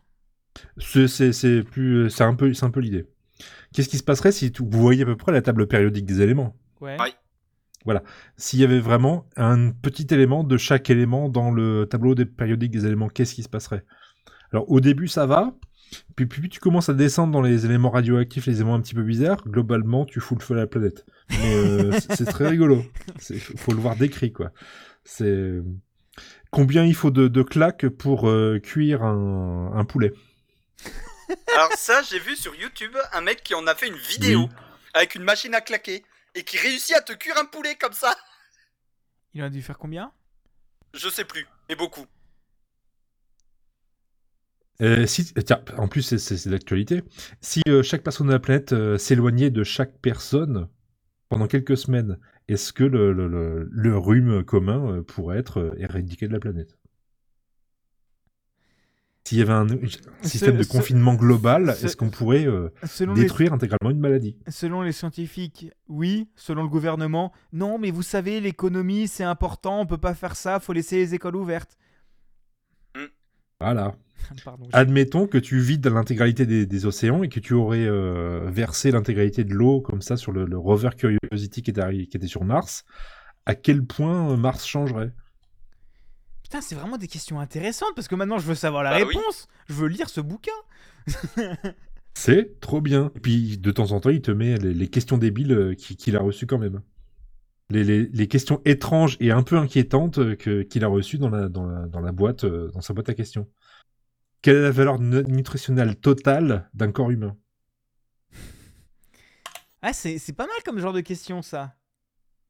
C'est 0.78 1.08
c'est- 1.08 1.32
c'est 1.34 1.64
plus, 1.64 2.10
c'est 2.10 2.24
un 2.24 2.36
peu, 2.36 2.54
c'est 2.54 2.66
un 2.66 2.72
peu 2.72 2.80
l'idée. 2.82 3.06
Qu'est-ce 3.74 3.90
qui 3.90 3.98
se 3.98 4.04
passerait 4.04 4.32
si 4.32 4.52
tu- 4.52 4.64
vous 4.64 4.82
voyez 4.82 5.04
à 5.04 5.06
peu 5.06 5.16
près 5.16 5.32
la 5.32 5.42
table 5.42 5.68
périodique 5.68 6.06
des 6.06 6.22
éléments? 6.22 6.56
Ouais. 6.82 6.98
Ouais. 7.86 7.96
S'il 8.38 8.60
y 8.60 8.64
avait 8.64 8.80
vraiment 8.80 9.26
un 9.38 9.72
petit 9.72 10.06
élément 10.12 10.44
de 10.44 10.58
chaque 10.58 10.90
élément 10.90 11.30
dans 11.30 11.50
le 11.52 11.86
tableau 11.90 12.14
des 12.16 12.26
périodiques 12.26 12.72
des 12.72 12.86
éléments, 12.86 13.08
qu'est-ce 13.08 13.34
qui 13.34 13.44
se 13.44 13.50
passerait? 13.50 13.84
Alors 14.52 14.70
au 14.70 14.80
début 14.82 15.08
ça 15.08 15.26
va, 15.26 15.56
puis 16.16 16.26
plus 16.28 16.48
tu 16.50 16.60
commences 16.60 16.90
à 16.90 16.94
descendre 16.94 17.32
dans 17.34 17.42
les 17.42 17.66
éléments 17.66 17.90
radioactifs, 17.90 18.46
les 18.46 18.56
éléments 18.58 18.76
un 18.76 18.82
petit 18.82 18.94
peu 18.94 19.04
bizarres, 19.04 19.44
globalement 19.48 20.06
tu 20.06 20.20
fous 20.20 20.36
le 20.36 20.42
feu 20.42 20.54
à 20.54 20.58
la 20.58 20.68
planète. 20.68 21.06
Mais 21.32 21.56
euh, 21.56 21.92
c'est 22.00 22.14
c'est 22.16 22.26
très 22.26 22.48
rigolo. 22.50 22.84
Il 23.30 23.40
faut 23.40 23.72
le 23.72 23.80
voir 23.80 23.96
décrit 23.96 24.32
quoi. 24.32 24.52
C'est 25.04 25.54
combien 26.52 26.84
il 26.86 26.94
faut 26.96 27.10
de, 27.12 27.28
de 27.28 27.42
claques 27.44 27.88
pour 27.88 28.30
euh, 28.30 28.60
cuire 28.60 29.04
un, 29.04 29.72
un 29.74 29.86
poulet? 29.86 30.12
Alors 31.56 31.74
ça, 31.74 32.02
j'ai 32.04 32.20
vu 32.20 32.36
sur 32.36 32.56
YouTube 32.56 32.96
un 33.14 33.22
mec 33.22 33.44
qui 33.44 33.54
en 33.56 33.66
a 33.68 33.76
fait 33.76 33.88
une 33.88 33.98
vidéo 33.98 34.50
Oui. 34.50 34.50
avec 34.94 35.16
une 35.16 35.24
machine 35.24 35.54
à 35.56 35.62
claquer 35.62 36.04
et 36.36 36.44
qui 36.44 36.58
réussit 36.58 36.96
à 36.96 37.02
te 37.02 37.14
cuire 37.14 37.38
un 37.38 37.46
poulet 37.46 37.76
comme 37.76 37.94
ça. 37.94 38.16
Il 39.34 39.42
en 39.44 39.46
a 39.48 39.50
dû 39.50 39.62
faire 39.62 39.78
combien? 39.78 40.12
Je 40.94 41.10
sais 41.10 41.26
plus, 41.26 41.48
mais 41.70 41.76
beaucoup. 41.76 42.06
Euh, 44.82 45.06
si, 45.06 45.26
tiens, 45.34 45.64
en 45.78 45.88
plus, 45.88 46.02
c'est- 46.02 46.18
c'est 46.18 46.38
c'est 46.38 46.50
d'actualité. 46.50 47.04
Si 47.40 47.62
euh, 47.68 47.84
chaque 47.84 48.04
personne 48.04 48.28
de 48.28 48.32
la 48.32 48.40
planète 48.40 48.74
euh, 48.74 48.98
s'éloignait 48.98 49.52
de 49.52 49.64
chaque 49.64 50.00
personne 50.00 50.68
pendant 51.30 51.48
quelques 51.48 51.78
semaines, 51.78 52.20
est-ce 52.50 52.74
que 52.74 52.84
le, 52.86 53.14
le, 53.14 53.28
le- 53.28 53.70
le 53.72 53.98
rhume 53.98 54.44
commun 54.46 54.98
euh, 55.00 55.04
pourrait 55.04 55.40
être 55.40 55.60
euh, 55.60 55.76
éradiqué 55.80 56.28
de 56.28 56.34
la 56.34 56.40
planète? 56.40 56.78
S'il 59.24 59.38
y 59.38 59.42
avait 59.42 59.54
un, 59.54 59.68
système 60.24 60.58
de 60.58 60.64
confinement 60.64 61.14
global, 61.16 61.76
ce- 61.76 61.86
est-ce 61.86 61.96
qu'on 61.96 62.10
pourrait 62.10 62.46
euh, 62.48 62.70
les, 63.00 63.14
détruire 63.22 63.54
intégralement 63.54 63.92
une 63.92 64.00
maladie? 64.00 64.36
Selon 64.48 64.82
les 64.82 64.92
scientifiques, 64.92 65.70
oui. 65.88 66.28
Selon 66.36 66.64
le 66.64 66.70
gouvernement, 66.70 67.32
non, 67.54 67.78
mais 67.78 67.92
vous 67.92 68.02
savez, 68.02 68.40
l'économie, 68.42 69.08
c'est 69.08 69.24
important, 69.24 69.80
on 69.82 69.86
peut 69.86 69.98
pas 70.00 70.16
faire 70.16 70.36
ça, 70.36 70.60
faut 70.60 70.74
laisser 70.74 70.98
les 70.98 71.14
écoles 71.16 71.36
ouvertes. 71.36 71.78
Voilà. 73.60 73.96
Pardon. 74.46 74.66
j'ai- 74.66 74.78
Admettons 74.78 75.28
que 75.28 75.38
tu 75.38 75.60
vides 75.60 75.86
l'intégralité 75.88 76.46
des, 76.46 76.66
des 76.66 76.86
océans 76.86 77.24
et 77.24 77.30
que 77.30 77.40
tu 77.40 77.54
aurais 77.54 77.86
euh, 77.86 78.50
versé 78.50 78.92
l'intégralité 78.92 79.44
de 79.44 79.54
l'eau 79.54 79.82
comme 79.82 80.02
ça 80.02 80.18
sur 80.18 80.32
le, 80.32 80.46
le 80.46 80.58
rover 80.58 80.90
Curiosity 80.98 81.62
qui 81.62 81.70
était, 81.72 81.82
arri- 81.82 82.08
qui 82.08 82.18
était 82.18 82.28
sur 82.28 82.44
Mars. 82.44 82.86
À 83.46 83.56
quel 83.56 83.84
point 83.84 84.32
euh, 84.32 84.38
Mars 84.38 84.66
changerait? 84.66 85.14
Putain, 86.52 86.60
c'est 86.60 86.76
vraiment 86.76 86.98
des 86.98 87.08
questions 87.08 87.40
intéressantes 87.40 87.94
parce 87.96 88.10
que 88.10 88.16
maintenant 88.16 88.38
je 88.38 88.46
veux 88.46 88.56
savoir 88.56 88.84
la 88.84 88.90
Bah 88.92 89.06
oui. 89.08 89.16
réponse. 89.16 89.48
Je 89.70 89.74
veux 89.74 89.88
lire 89.88 90.10
ce 90.10 90.20
bouquin. 90.20 90.52
C'est 92.14 92.60
trop 92.60 92.82
bien. 92.82 93.10
Et 93.16 93.22
puis 93.22 93.58
de 93.58 93.72
temps 93.72 93.94
en 93.94 94.02
temps, 94.02 94.10
il 94.10 94.22
te 94.22 94.32
met 94.32 94.58
les, 94.58 94.74
les 94.74 94.90
questions 94.90 95.18
débiles 95.18 95.54
euh, 95.54 95.74
qui- 95.76 95.96
qu'il 95.96 96.18
a 96.18 96.20
reçues 96.20 96.48
quand 96.48 96.58
même. 96.58 96.82
Les, 97.70 97.86
les- 97.86 98.06
les 98.08 98.28
questions 98.28 98.62
étranges 98.66 99.16
et 99.22 99.32
un 99.32 99.44
peu 99.44 99.56
inquiétantes 99.58 100.18
euh, 100.18 100.36
qu'il 100.66 100.84
a 100.84 100.90
reçues 100.90 101.20
dans 101.20 101.30
la, 101.30 101.48
dans, 101.48 101.66
la, 101.66 101.88
dans 101.88 102.02
la 102.02 102.12
boîte, 102.12 102.44
euh, 102.44 102.70
dans 102.74 102.82
sa 102.82 102.94
boîte 102.94 103.08
à 103.08 103.14
questions. 103.14 103.48
Quelle 104.42 104.58
est 104.58 104.62
la 104.64 104.72
valeur 104.72 105.00
nu- 105.00 105.24
nutritionnelle 105.24 105.96
totale 105.96 106.70
d'un 106.74 106.92
corps 106.92 107.12
humain? 107.12 107.38
Ah, 109.82 109.94
c'est 109.94 110.18
c'est 110.20 110.34
pas 110.34 110.48
mal 110.48 110.58
comme 110.66 110.80
genre 110.80 110.92
de 110.92 111.00
question 111.00 111.42
ça. 111.42 111.76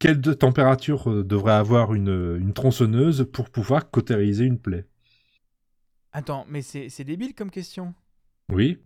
Quelle 0.02 0.20
de 0.20 0.34
température 0.34 1.12
euh, 1.12 1.24
devrait 1.24 1.54
avoir 1.54 1.94
une, 1.94 2.36
une 2.42 2.54
tronçonneuse 2.54 3.28
pour 3.32 3.52
pouvoir 3.52 3.92
cautériser 3.92 4.46
une 4.46 4.58
plaie? 4.58 4.88
Attends, 6.12 6.44
mais 6.50 6.64
c'est 6.64 7.04
débile 7.04 7.36
comme 7.36 7.52
question. 7.52 7.94
Oui. 8.52 8.80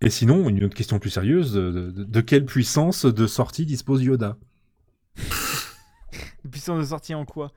Et 0.00 0.10
sinon, 0.10 0.48
une 0.48 0.64
autre 0.64 0.74
question 0.74 0.98
plus 0.98 1.10
sérieuse, 1.10 1.52
de, 1.52 1.70
de- 1.70 2.02
de 2.04 2.20
quelle 2.20 2.44
puissance 2.46 3.06
de 3.06 3.26
sortie 3.28 3.64
dispose 3.64 4.02
Yoda? 4.02 4.36
Puissance 6.50 6.80
de 6.80 6.86
sortie 6.86 7.14
en 7.14 7.24
quoi? 7.24 7.52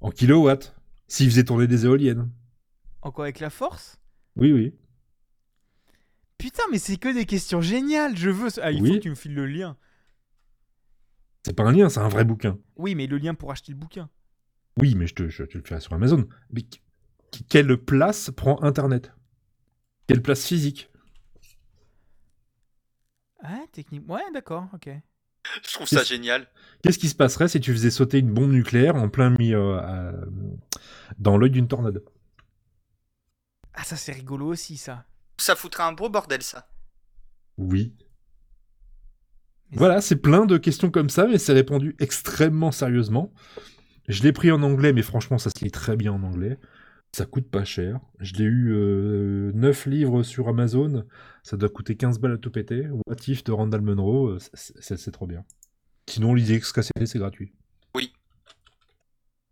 En 0.00 0.10
kilowatts 0.10 0.76
S'il 1.08 1.28
faisait 1.28 1.42
tourner 1.44 1.66
des 1.66 1.86
éoliennes 1.86 2.30
En 3.02 3.10
quoi 3.10 3.24
avec 3.24 3.40
la 3.40 3.50
force? 3.50 3.98
Oui, 4.36 4.52
oui. 4.52 4.74
Putain, 6.38 6.62
mais 6.70 6.78
c'est 6.78 6.98
que 6.98 7.12
des 7.12 7.26
questions 7.26 7.60
géniales. 7.60 8.16
Je 8.16 8.30
veux. 8.30 8.48
ce- 8.50 8.60
Ah, 8.60 8.70
il 8.70 8.80
Oui. 8.82 8.88
faut 8.90 8.94
que 8.94 9.00
tu 9.00 9.10
me 9.10 9.14
files 9.16 9.34
le 9.34 9.46
lien. 9.46 9.76
C'est 11.46 11.52
pas 11.54 11.62
un 11.62 11.70
lien, 11.70 11.88
c'est 11.88 12.00
un 12.00 12.08
vrai 12.08 12.24
bouquin. 12.24 12.58
Oui, 12.74 12.96
mais 12.96 13.06
le 13.06 13.18
lien 13.18 13.32
pour 13.36 13.52
acheter 13.52 13.70
le 13.70 13.78
bouquin. 13.78 14.10
Oui, 14.80 14.96
mais 14.96 15.06
je 15.06 15.14
te, 15.14 15.28
je 15.28 15.44
te 15.44 15.56
le 15.56 15.62
ferai 15.62 15.78
sur 15.78 15.92
Amazon. 15.92 16.26
Mais 16.50 16.62
qu- 16.62 16.80
quelle 17.48 17.76
place 17.78 18.32
prend 18.34 18.60
Internet? 18.64 19.12
Quelle 20.08 20.22
place 20.22 20.44
physique? 20.44 20.90
Ah, 23.44 23.60
technique. 23.70 24.10
Ouais, 24.10 24.22
d'accord, 24.34 24.66
ok. 24.74 24.88
Je 25.64 25.72
trouve 25.72 25.86
ça 25.86 26.02
génial. 26.02 26.48
Qu'est-ce 26.82 26.98
qui 26.98 27.08
se 27.08 27.14
passerait 27.14 27.46
si 27.46 27.60
tu 27.60 27.70
faisais 27.72 27.92
sauter 27.92 28.18
une 28.18 28.32
bombe 28.34 28.50
nucléaire 28.50 28.96
en 28.96 29.08
plein 29.08 29.30
milieu 29.30 29.76
à- 29.78 30.14
dans 31.20 31.38
l'œil 31.38 31.52
d'une 31.52 31.68
tornade? 31.68 32.02
Ah, 33.72 33.84
ça 33.84 33.96
c'est 33.96 34.10
rigolo 34.10 34.48
aussi, 34.48 34.76
ça. 34.76 35.04
Ça 35.38 35.54
foutrait 35.54 35.84
un 35.84 35.92
beau 35.92 36.08
bordel, 36.08 36.42
ça. 36.42 36.68
Oui. 37.58 37.94
Voilà, 39.72 40.00
c'est 40.00 40.16
plein 40.16 40.46
de 40.46 40.56
questions 40.58 40.90
comme 40.90 41.10
ça, 41.10 41.26
mais 41.26 41.38
c'est 41.38 41.52
répondu 41.52 41.96
extrêmement 41.98 42.70
sérieusement. 42.72 43.32
Je 44.08 44.22
l'ai 44.22 44.32
pris 44.32 44.52
en 44.52 44.62
anglais, 44.62 44.92
mais 44.92 45.02
franchement, 45.02 45.38
ça 45.38 45.50
se 45.50 45.64
lit 45.64 45.70
très 45.70 45.96
bien 45.96 46.12
en 46.12 46.22
anglais. 46.22 46.58
Ça 47.12 47.24
coûte 47.26 47.50
pas 47.50 47.64
cher. 47.64 47.98
Je 48.20 48.34
l'ai 48.34 48.44
eu 48.44 48.72
euh, 48.72 49.50
9 49.54 49.86
livres 49.86 50.22
sur 50.22 50.48
Amazon. 50.48 51.04
Ça 51.42 51.56
doit 51.56 51.68
coûter 51.68 51.96
15 51.96 52.18
balles 52.18 52.32
à 52.34 52.38
tout 52.38 52.50
péter. 52.50 52.86
What 53.06 53.16
If 53.26 53.42
de 53.44 53.52
Randall 53.52 53.80
Munro, 53.80 54.28
euh, 54.28 54.38
c'est- 54.54 55.10
trop 55.10 55.26
bien. 55.26 55.44
Sinon, 56.08 56.34
lisez 56.34 56.60
XKCD, 56.60 57.06
c'est 57.06 57.18
gratuit. 57.18 57.52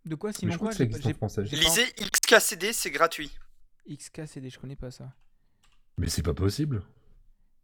De 0.04 0.16
quoi 0.16 0.28
Mais 0.30 0.34
sinon 0.38 0.52
je 0.52 0.56
crois 0.58 0.68
quoi 0.74 0.86
que 0.86 1.02
ça 1.02 1.08
en 1.08 1.14
français. 1.14 1.42
Lisez 1.44 1.86
XKCD, 1.98 2.72
c'est 2.74 2.90
gratuit. 2.90 3.30
XKCD, 3.88 4.50
je 4.50 4.58
connais 4.58 4.76
pas 4.76 4.90
ça. 4.90 5.14
Mais 5.96 6.08
c'est 6.08 6.22
pas 6.22 6.34
possible. 6.34 6.82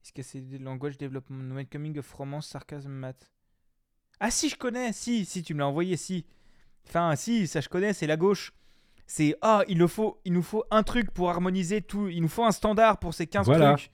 XKCD, 0.05 0.59
Language 0.59 0.99
Development, 0.99 1.55
Welcoming 1.55 1.99
of 1.99 2.13
Romance, 2.13 2.49
Sarcasm, 2.49 2.91
Math. 2.91 3.31
Ah 4.19 4.31
si, 4.31 4.49
je 4.49 4.57
connais, 4.57 4.93
si, 4.93 5.25
si, 5.25 5.43
tu 5.43 5.55
me 5.55 5.61
l'as 5.61 5.67
envoyé, 5.67 5.97
si. 5.97 6.27
Enfin, 6.87 7.15
si, 7.17 7.47
ça 7.47 7.61
je 7.61 7.69
connais, 7.69 7.93
c'est 7.93 8.07
la 8.07 8.17
gauche. 8.17 8.53
C'est, 9.07 9.35
ah, 9.43 9.63
il, 9.69 9.79
nous 9.79 9.89
faut, 9.89 10.21
il 10.25 10.33
nous 10.33 10.43
faut 10.43 10.65
un 10.71 10.83
truc 10.83 11.11
pour 11.11 11.31
harmoniser 11.31 11.83
tout, 11.83 12.09
il 12.09 12.23
nous 12.23 12.29
faut 12.29 12.45
un 12.45 12.53
standard 12.53 12.99
pour 12.99 13.13
ces 13.13 13.27
15 13.27 13.47
Voilà. 13.47 13.75
trucs. 13.75 13.91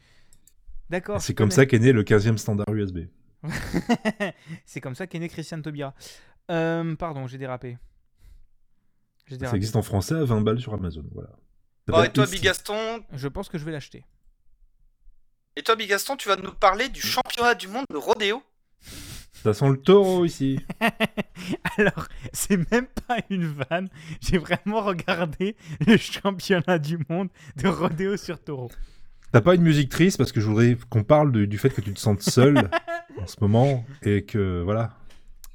D'accord. 0.91 1.21
c'est 1.21 1.35
comme 1.35 1.49
connais. 1.49 1.55
ça 1.57 1.67
qu'est 1.67 1.79
né 1.79 1.93
le 1.93 2.05
15e 2.05 2.37
standard 2.37 2.69
USB. 2.69 3.07
c'est 4.67 4.81
comme 4.81 4.95
ça 4.95 5.07
qu'est 5.07 5.19
né 5.19 5.29
Christian 5.29 5.61
Taubira. 5.61 5.95
Euh, 6.51 6.95
pardon, 6.97 7.27
j'ai 7.27 7.39
dérapé. 7.39 7.79
Ça 9.29 9.57
existe 9.57 9.75
en 9.75 9.83
français 9.83 10.15
à 10.15 10.25
20 10.25 10.43
balles 10.43 10.61
sur 10.61 10.73
Amazon. 10.75 11.05
Voilà. 11.13 11.31
Bon, 11.89 11.95
s'appelle 11.97 12.11
et 12.11 12.13
toi. 12.13 12.27
Bigaston, 12.27 13.05
Je 13.13 13.29
pense 13.29 13.49
que 13.49 13.59
je 13.59 13.65
vais 13.65 13.73
l'acheter. 13.73 14.05
Et 15.57 15.63
toi, 15.63 15.77
Bigaston, 15.77 16.17
tu 16.17 16.29
vas 16.29 16.37
nous 16.37 16.53
parler 16.53 16.89
du 16.89 17.01
championnat 17.01 17.55
du 17.55 17.69
monde 17.69 17.85
de 17.91 17.97
rodéo 17.97 18.43
Ça 19.43 19.55
sent 19.55 19.69
le 19.71 19.77
taureau 19.79 20.25
ici. 20.25 20.59
Alors, 21.79 22.07
c'est 22.33 22.71
même 22.71 22.87
pas 23.09 23.19
une 23.31 23.47
vanne. 23.47 23.89
J'ai 24.21 24.39
vraiment 24.39 24.83
regardé 24.83 25.57
le 25.87 25.97
championnat 25.97 26.79
du 26.79 26.99
monde 27.09 27.29
de 27.57 27.69
rodéo 27.69 28.17
sur 28.17 28.43
taureau. 28.43 28.71
T'as 29.33 29.41
pas 29.41 29.55
une 29.55 29.63
musique 29.63 29.91
triste 29.91 30.19
parce 30.19 30.31
que 30.33 30.41
je 30.41 30.47
voudrais 30.47 30.77
qu'on 30.89 31.03
parle 31.05 31.33
de- 31.33 31.45
du 31.47 31.59
fait 31.59 31.71
que 31.71 31.81
tu 31.81 31.93
te 31.93 31.99
sentes 32.01 32.23
seul 32.23 32.71
en 33.21 33.27
ce 33.27 33.37
moment 33.41 33.85
et 34.03 34.25
que 34.25 34.63
voilà. 34.63 34.93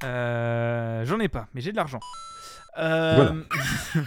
Euh, 0.03 1.05
J'en 1.05 1.19
ai 1.19 1.29
pas, 1.29 1.47
mais 1.53 1.61
j'ai 1.61 1.71
de 1.71 1.77
l'argent. 1.77 1.99
Euh, 2.79 3.15
Voilà. 3.15 3.35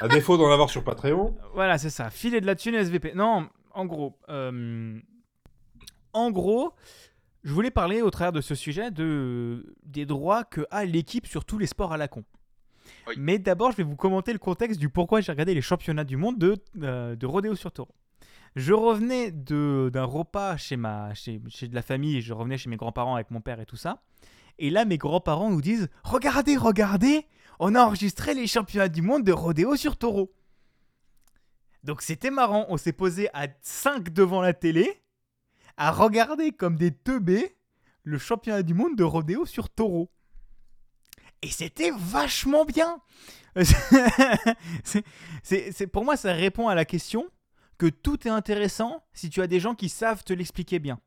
À 0.00 0.08
défaut 0.08 0.36
d'en 0.36 0.50
avoir 0.50 0.68
sur 0.68 0.82
Patreon. 0.82 1.36
Voilà, 1.54 1.78
c'est 1.78 1.90
ça. 1.90 2.10
Filer 2.10 2.40
de 2.40 2.46
la 2.46 2.56
thune 2.56 2.74
SVP. 2.74 3.12
Non, 3.14 3.48
en 3.74 3.84
gros. 3.86 4.18
euh, 4.28 4.98
En 6.12 6.30
gros, 6.30 6.74
je 7.42 7.52
voulais 7.52 7.70
parler 7.70 8.02
au 8.02 8.10
travers 8.10 8.32
de 8.32 8.40
ce 8.40 8.54
sujet 8.54 8.90
de, 8.90 9.74
des 9.84 10.06
droits 10.06 10.44
que 10.44 10.66
a 10.70 10.84
l'équipe 10.84 11.26
sur 11.26 11.44
tous 11.44 11.58
les 11.58 11.66
sports 11.66 11.92
à 11.92 11.96
la 11.96 12.08
con. 12.08 12.24
Oui. 13.08 13.14
Mais 13.16 13.38
d'abord, 13.38 13.70
je 13.72 13.76
vais 13.78 13.82
vous 13.82 13.96
commenter 13.96 14.32
le 14.32 14.38
contexte 14.38 14.78
du 14.78 14.88
pourquoi 14.88 15.20
j'ai 15.20 15.32
regardé 15.32 15.54
les 15.54 15.62
championnats 15.62 16.04
du 16.04 16.16
monde 16.16 16.38
de, 16.38 16.56
euh, 16.82 17.16
de 17.16 17.26
rodéo 17.26 17.54
sur 17.56 17.72
taureau. 17.72 17.94
Je 18.54 18.72
revenais 18.74 19.30
de- 19.30 19.88
d'un 19.92 20.04
repas 20.04 20.56
chez, 20.58 20.76
ma, 20.76 21.14
chez, 21.14 21.40
chez 21.48 21.68
de 21.68 21.74
la 21.74 21.80
famille, 21.82 22.20
je 22.20 22.34
revenais 22.34 22.58
chez 22.58 22.68
mes 22.68 22.76
grands-parents 22.76 23.14
avec 23.14 23.30
mon 23.30 23.40
père 23.40 23.60
et 23.60 23.66
tout 23.66 23.76
ça. 23.76 24.02
Et 24.58 24.68
là, 24.68 24.84
mes 24.84 24.98
grands-parents 24.98 25.48
nous 25.50 25.62
disent 25.62 25.88
Regardez, 26.04 26.56
regardez, 26.56 27.26
on 27.58 27.74
a 27.74 27.80
enregistré 27.82 28.34
les 28.34 28.46
championnats 28.46 28.88
du 28.90 29.00
monde 29.00 29.24
de 29.24 29.32
rodéo 29.32 29.74
sur 29.76 29.96
taureau. 29.96 30.30
Donc 31.84 32.02
c'était 32.02 32.30
marrant, 32.30 32.66
on 32.68 32.76
s'est 32.76 32.92
posé 32.92 33.28
à 33.34 33.48
5 33.60 34.10
devant 34.10 34.40
la 34.40 34.52
télé, 34.54 35.02
à 35.76 35.90
regarder 35.90 36.52
comme 36.52 36.76
des 36.76 36.92
teubés 36.92 37.56
le 38.04 38.18
championnat 38.18 38.62
du 38.62 38.74
monde 38.74 38.96
de 38.96 39.04
rodéo 39.04 39.46
sur 39.46 39.68
taureau. 39.68 40.10
Et 41.42 41.50
c'était 41.50 41.90
vachement 41.96 42.64
bien. 42.64 43.00
C'est- 44.84 45.86
pour 45.88 46.04
moi, 46.04 46.16
ça 46.16 46.32
répond 46.32 46.68
à 46.68 46.74
la 46.74 46.84
question 46.84 47.28
que 47.78 47.86
tout 47.86 48.26
est 48.28 48.30
intéressant 48.30 49.04
si 49.12 49.28
tu 49.28 49.42
as 49.42 49.46
des 49.48 49.58
gens 49.60 49.74
qui 49.74 49.88
savent 49.88 50.22
te 50.22 50.32
l'expliquer 50.32 50.78
bien. 50.78 51.00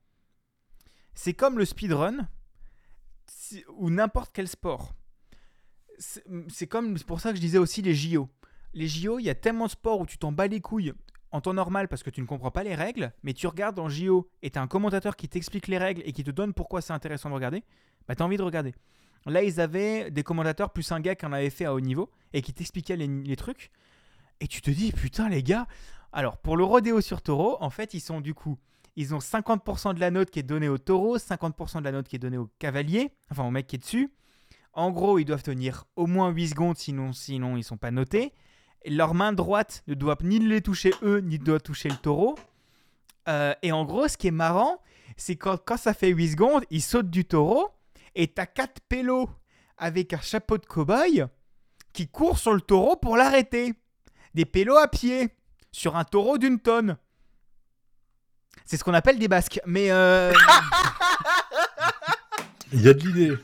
C'est 1.13 1.33
comme 1.33 1.57
le 1.57 1.63
speedrun 1.65 2.27
ou 3.77 3.89
n'importe 3.89 4.31
quel 4.33 4.47
sport. 4.49 4.93
C'est 5.97 6.67
comme 6.67 6.97
c'est 6.97 7.07
pour 7.07 7.21
ça 7.21 7.29
que 7.29 7.37
je 7.37 7.41
disais 7.41 7.57
aussi 7.57 7.81
les 7.81 7.95
JO. 7.95 8.27
Les 8.75 8.89
JO, 8.89 9.19
il 9.19 9.23
y 9.23 9.29
a 9.29 9.35
tellement 9.35 9.65
de 9.65 9.71
sports 9.71 10.01
où 10.01 10.05
tu 10.05 10.17
t'en 10.17 10.33
bats 10.33 10.47
les 10.47 10.59
couilles 10.59 10.93
en 11.31 11.39
temps 11.39 11.53
normal 11.53 11.87
parce 11.87 12.03
que 12.03 12.09
tu 12.09 12.21
ne 12.21 12.25
comprends 12.25 12.51
pas 12.51 12.63
les 12.63 12.75
règles, 12.75 13.13
mais 13.23 13.33
tu 13.33 13.47
regardes 13.47 13.79
en 13.79 13.87
JO 13.87 14.29
et 14.43 14.49
tu 14.49 14.59
as 14.59 14.61
un 14.61 14.67
commentateur 14.67 15.15
qui 15.15 15.29
t'explique 15.29 15.67
les 15.67 15.77
règles 15.77 16.01
et 16.05 16.11
qui 16.11 16.25
te 16.25 16.31
donne 16.31 16.53
pourquoi 16.53 16.81
c'est 16.81 16.91
intéressant 16.91 17.29
de 17.29 17.35
regarder, 17.35 17.63
bah 18.05 18.15
tu 18.15 18.21
as 18.21 18.25
envie 18.25 18.35
de 18.35 18.43
regarder. 18.43 18.75
Là, 19.25 19.43
ils 19.43 19.61
avaient 19.61 20.11
des 20.11 20.23
commentateurs 20.23 20.71
plus 20.71 20.91
un 20.91 20.99
gars 20.99 21.15
qui 21.15 21.25
en 21.25 21.31
avait 21.31 21.49
fait 21.49 21.65
à 21.65 21.73
haut 21.73 21.79
niveau 21.79 22.11
et 22.33 22.41
qui 22.41 22.53
t'expliquait 22.53 22.97
les, 22.97 23.35
trucs. 23.37 23.71
Et 24.41 24.47
tu 24.47 24.61
te 24.61 24.69
dis, 24.69 24.91
putain, 24.91 25.29
les 25.29 25.41
gars. 25.41 25.67
Alors, 26.11 26.37
pour 26.37 26.57
le 26.57 26.65
rodéo 26.65 26.99
sur 26.99 27.21
taureau, 27.21 27.57
en 27.61 27.69
fait, 27.69 27.93
ils 27.93 28.01
sont 28.01 28.21
du 28.21 28.33
coup. 28.33 28.57
Ils 28.97 29.15
ont 29.15 29.19
50% 29.19 29.95
de 29.95 29.99
la 29.99 30.11
note 30.11 30.29
qui 30.29 30.39
est 30.39 30.43
donnée 30.43 30.69
au 30.69 30.77
taureau, 30.77 31.17
50% 31.17 31.79
de 31.79 31.83
la 31.85 31.91
note 31.91 32.07
qui 32.07 32.17
est 32.17 32.19
donnée 32.19 32.37
au 32.37 32.49
cavalier, 32.59 33.11
enfin 33.31 33.45
au 33.45 33.51
mec 33.51 33.67
qui 33.67 33.77
est 33.77 33.79
dessus. 33.79 34.13
En 34.73 34.91
gros, 34.91 35.17
ils 35.17 35.25
doivent 35.25 35.43
tenir 35.43 35.85
au 35.95 36.05
moins 36.05 36.29
8 36.29 36.49
secondes, 36.49 36.77
sinon, 36.77 37.13
sinon 37.13 37.57
ils 37.57 37.63
sont 37.63 37.77
pas 37.77 37.91
notés. 37.91 38.33
Leur 38.87 39.13
main 39.13 39.33
droite 39.33 39.83
ne 39.87 39.93
doit 39.93 40.17
ni 40.21 40.39
les 40.39 40.61
toucher 40.61 40.93
eux, 41.01 41.19
ni 41.19 41.39
doit 41.39 41.59
toucher 41.59 41.89
le 41.89 41.97
taureau. 41.97 42.37
Euh, 43.27 43.53
et 43.61 43.71
en 43.71 43.85
gros, 43.85 44.07
ce 44.07 44.17
qui 44.17 44.27
est 44.27 44.31
marrant, 44.31 44.81
c'est 45.17 45.35
quand, 45.35 45.57
quand 45.63 45.77
ça 45.77 45.93
fait 45.93 46.09
8 46.09 46.31
secondes, 46.31 46.63
ils 46.69 46.81
sautent 46.81 47.09
du 47.09 47.25
taureau 47.25 47.69
et 48.13 48.27
t'as 48.27 48.45
4 48.45 48.81
pélos 48.87 49.29
avec 49.77 50.13
un 50.13 50.21
chapeau 50.21 50.57
de 50.57 50.65
cow-boy 50.65 51.25
qui 51.93 52.07
courent 52.07 52.37
sur 52.37 52.53
le 52.53 52.61
taureau 52.61 52.95
pour 52.95 53.17
l'arrêter. 53.17 53.73
des 54.33 54.45
pélos 54.45 54.77
à 54.77 54.87
pied 54.87 55.29
sur 55.71 55.95
un 55.95 56.03
taureau 56.03 56.37
d'une 56.37 56.59
tonne. 56.59 56.97
C'est 58.65 58.77
ce 58.77 58.83
qu'on 58.83 58.93
appelle 58.93 59.19
des 59.19 59.27
basques. 59.27 59.59
Mais 59.65 59.91
euh, 59.91 60.33
Il 62.75 62.81
y 62.81 62.89
a 62.89 62.93
de 62.93 62.99
l'idée. 62.99 63.29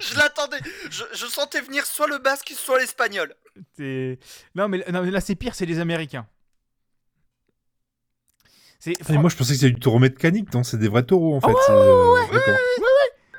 Je 0.00 0.16
l'attendais. 0.16 0.58
Je, 0.90 1.04
je 1.12 1.26
sentais 1.26 1.60
venir 1.60 1.84
soit 1.84 2.06
le 2.06 2.18
basque, 2.18 2.52
soit 2.56 2.78
l'espagnol. 2.78 3.34
non, 4.54 4.68
mais, 4.68 4.84
non, 4.90 5.02
mais 5.02 5.10
là, 5.10 5.20
c'est 5.20 5.34
pire, 5.34 5.54
c'est 5.54 5.66
les 5.66 5.78
Américains. 5.78 6.26
Et 8.86 9.18
moi, 9.18 9.28
je 9.28 9.36
pensais 9.36 9.52
que 9.52 9.60
c'était 9.60 9.72
du 9.72 9.80
taureau 9.80 9.98
mécanique, 9.98 10.52
non 10.54 10.62
C'est 10.62 10.78
des 10.78 10.88
vrais 10.88 11.02
taureaux, 11.02 11.36
en 11.36 11.40
fait. 11.40 11.52
c'est, 11.66 11.72
euh, 11.72 12.14
D'accord. 12.32 12.56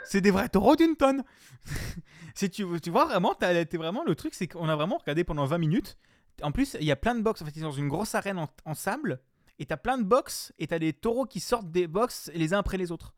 c'est 0.06 0.22
des 0.22 0.30
vrais 0.30 0.50
taureaux 0.50 0.76
d'une 0.76 0.96
tonne. 0.96 1.24
si 2.36 2.50
tu, 2.52 2.64
tu 2.80 2.92
vois 2.92 3.06
vraiment, 3.06 3.34
t'es 3.34 3.66
vraiment 3.74 4.04
le 4.04 4.14
truc, 4.14 4.36
c'est 4.36 4.48
qu'on 4.48 4.70
a 4.70 4.76
vraiment 4.76 4.98
regardé 4.98 5.24
pendant 5.24 5.46
20 5.46 5.58
minutes. 5.58 5.98
En 6.44 6.52
plus, 6.52 6.78
il 6.80 6.86
y 6.86 6.92
a 6.92 6.96
plein 6.96 7.16
de 7.16 7.22
box. 7.22 7.42
En 7.42 7.46
fait, 7.46 7.52
ils 7.56 7.62
sont 7.62 7.70
dans 7.70 7.72
une 7.72 7.88
grosse 7.88 8.14
arène 8.14 8.38
en, 8.38 8.50
en 8.66 8.74
sable. 8.76 9.20
Et 9.58 9.66
t'as 9.66 9.78
plein 9.78 9.98
de 9.98 10.04
box. 10.04 10.54
Et 10.60 10.68
t'as 10.68 10.80
des 10.80 10.94
taureaux 10.94 11.26
qui 11.26 11.40
sortent 11.40 11.72
des 11.72 11.88
box 11.88 12.30
les 12.36 12.54
uns 12.54 12.60
après 12.60 12.78
les 12.78 12.92
autres. 12.92 13.14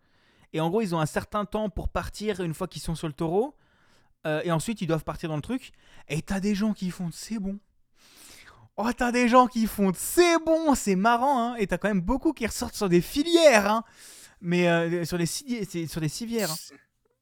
Et 0.54 0.62
en 0.62 0.70
gros, 0.70 0.82
ils 0.82 0.94
ont 0.96 1.00
un 1.00 1.06
certain 1.08 1.46
temps 1.46 1.70
pour 1.70 1.90
partir 1.90 2.42
une 2.42 2.54
fois 2.54 2.68
qu'ils 2.68 2.82
sont 2.82 2.96
sur 2.96 3.08
le 3.08 3.14
taureau. 3.14 3.56
Euh, 4.26 4.42
et 4.44 4.52
ensuite, 4.52 4.82
ils 4.82 4.88
doivent 4.88 5.04
partir 5.04 5.30
dans 5.30 5.36
le 5.36 5.42
truc. 5.42 5.72
Et 6.08 6.22
t'as 6.22 6.40
des 6.40 6.56
gens 6.56 6.74
qui 6.74 6.92
font 6.92 7.10
c'est 7.12 7.40
bon. 7.40 7.60
Oh, 8.78 8.90
t'as 8.96 9.12
des 9.12 9.28
gens 9.28 9.48
qui 9.48 9.68
font 9.68 9.92
c'est 9.96 10.40
bon, 10.40 10.74
c'est 10.76 10.96
marrant. 10.96 11.40
Hein. 11.52 11.56
Et 11.58 11.68
t'as 11.68 11.78
quand 11.78 11.90
même 11.90 12.02
beaucoup 12.02 12.34
qui 12.34 12.46
ressortent 12.48 12.76
sur 12.76 12.90
des 12.90 13.02
filières. 13.02 13.70
Hein. 13.70 13.84
Mais 14.42 14.68
euh, 14.68 15.06
sur, 15.06 15.18
les 15.18 15.26
des 15.26 16.10
civières. 16.10 16.52
hein. 16.52 16.76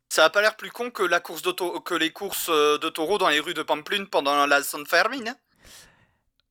Ça 0.09 0.25
a 0.25 0.29
pas 0.29 0.41
l'air 0.41 0.57
plus 0.57 0.71
con 0.71 0.91
que 0.91 1.03
la 1.03 1.19
course 1.21 1.41
de 1.41 1.51
tau- 1.51 1.79
que 1.79 1.93
les 1.95 2.11
courses 2.11 2.49
euh, 2.49 2.77
de 2.77 2.89
taureaux 2.89 3.17
dans 3.17 3.29
les 3.29 3.39
rues 3.39 3.53
de 3.53 3.63
Pamplune 3.63 4.07
pendant 4.07 4.45
la 4.45 4.61
San 4.63 4.85
Fermin. 4.85 5.25
hein. 5.27 5.35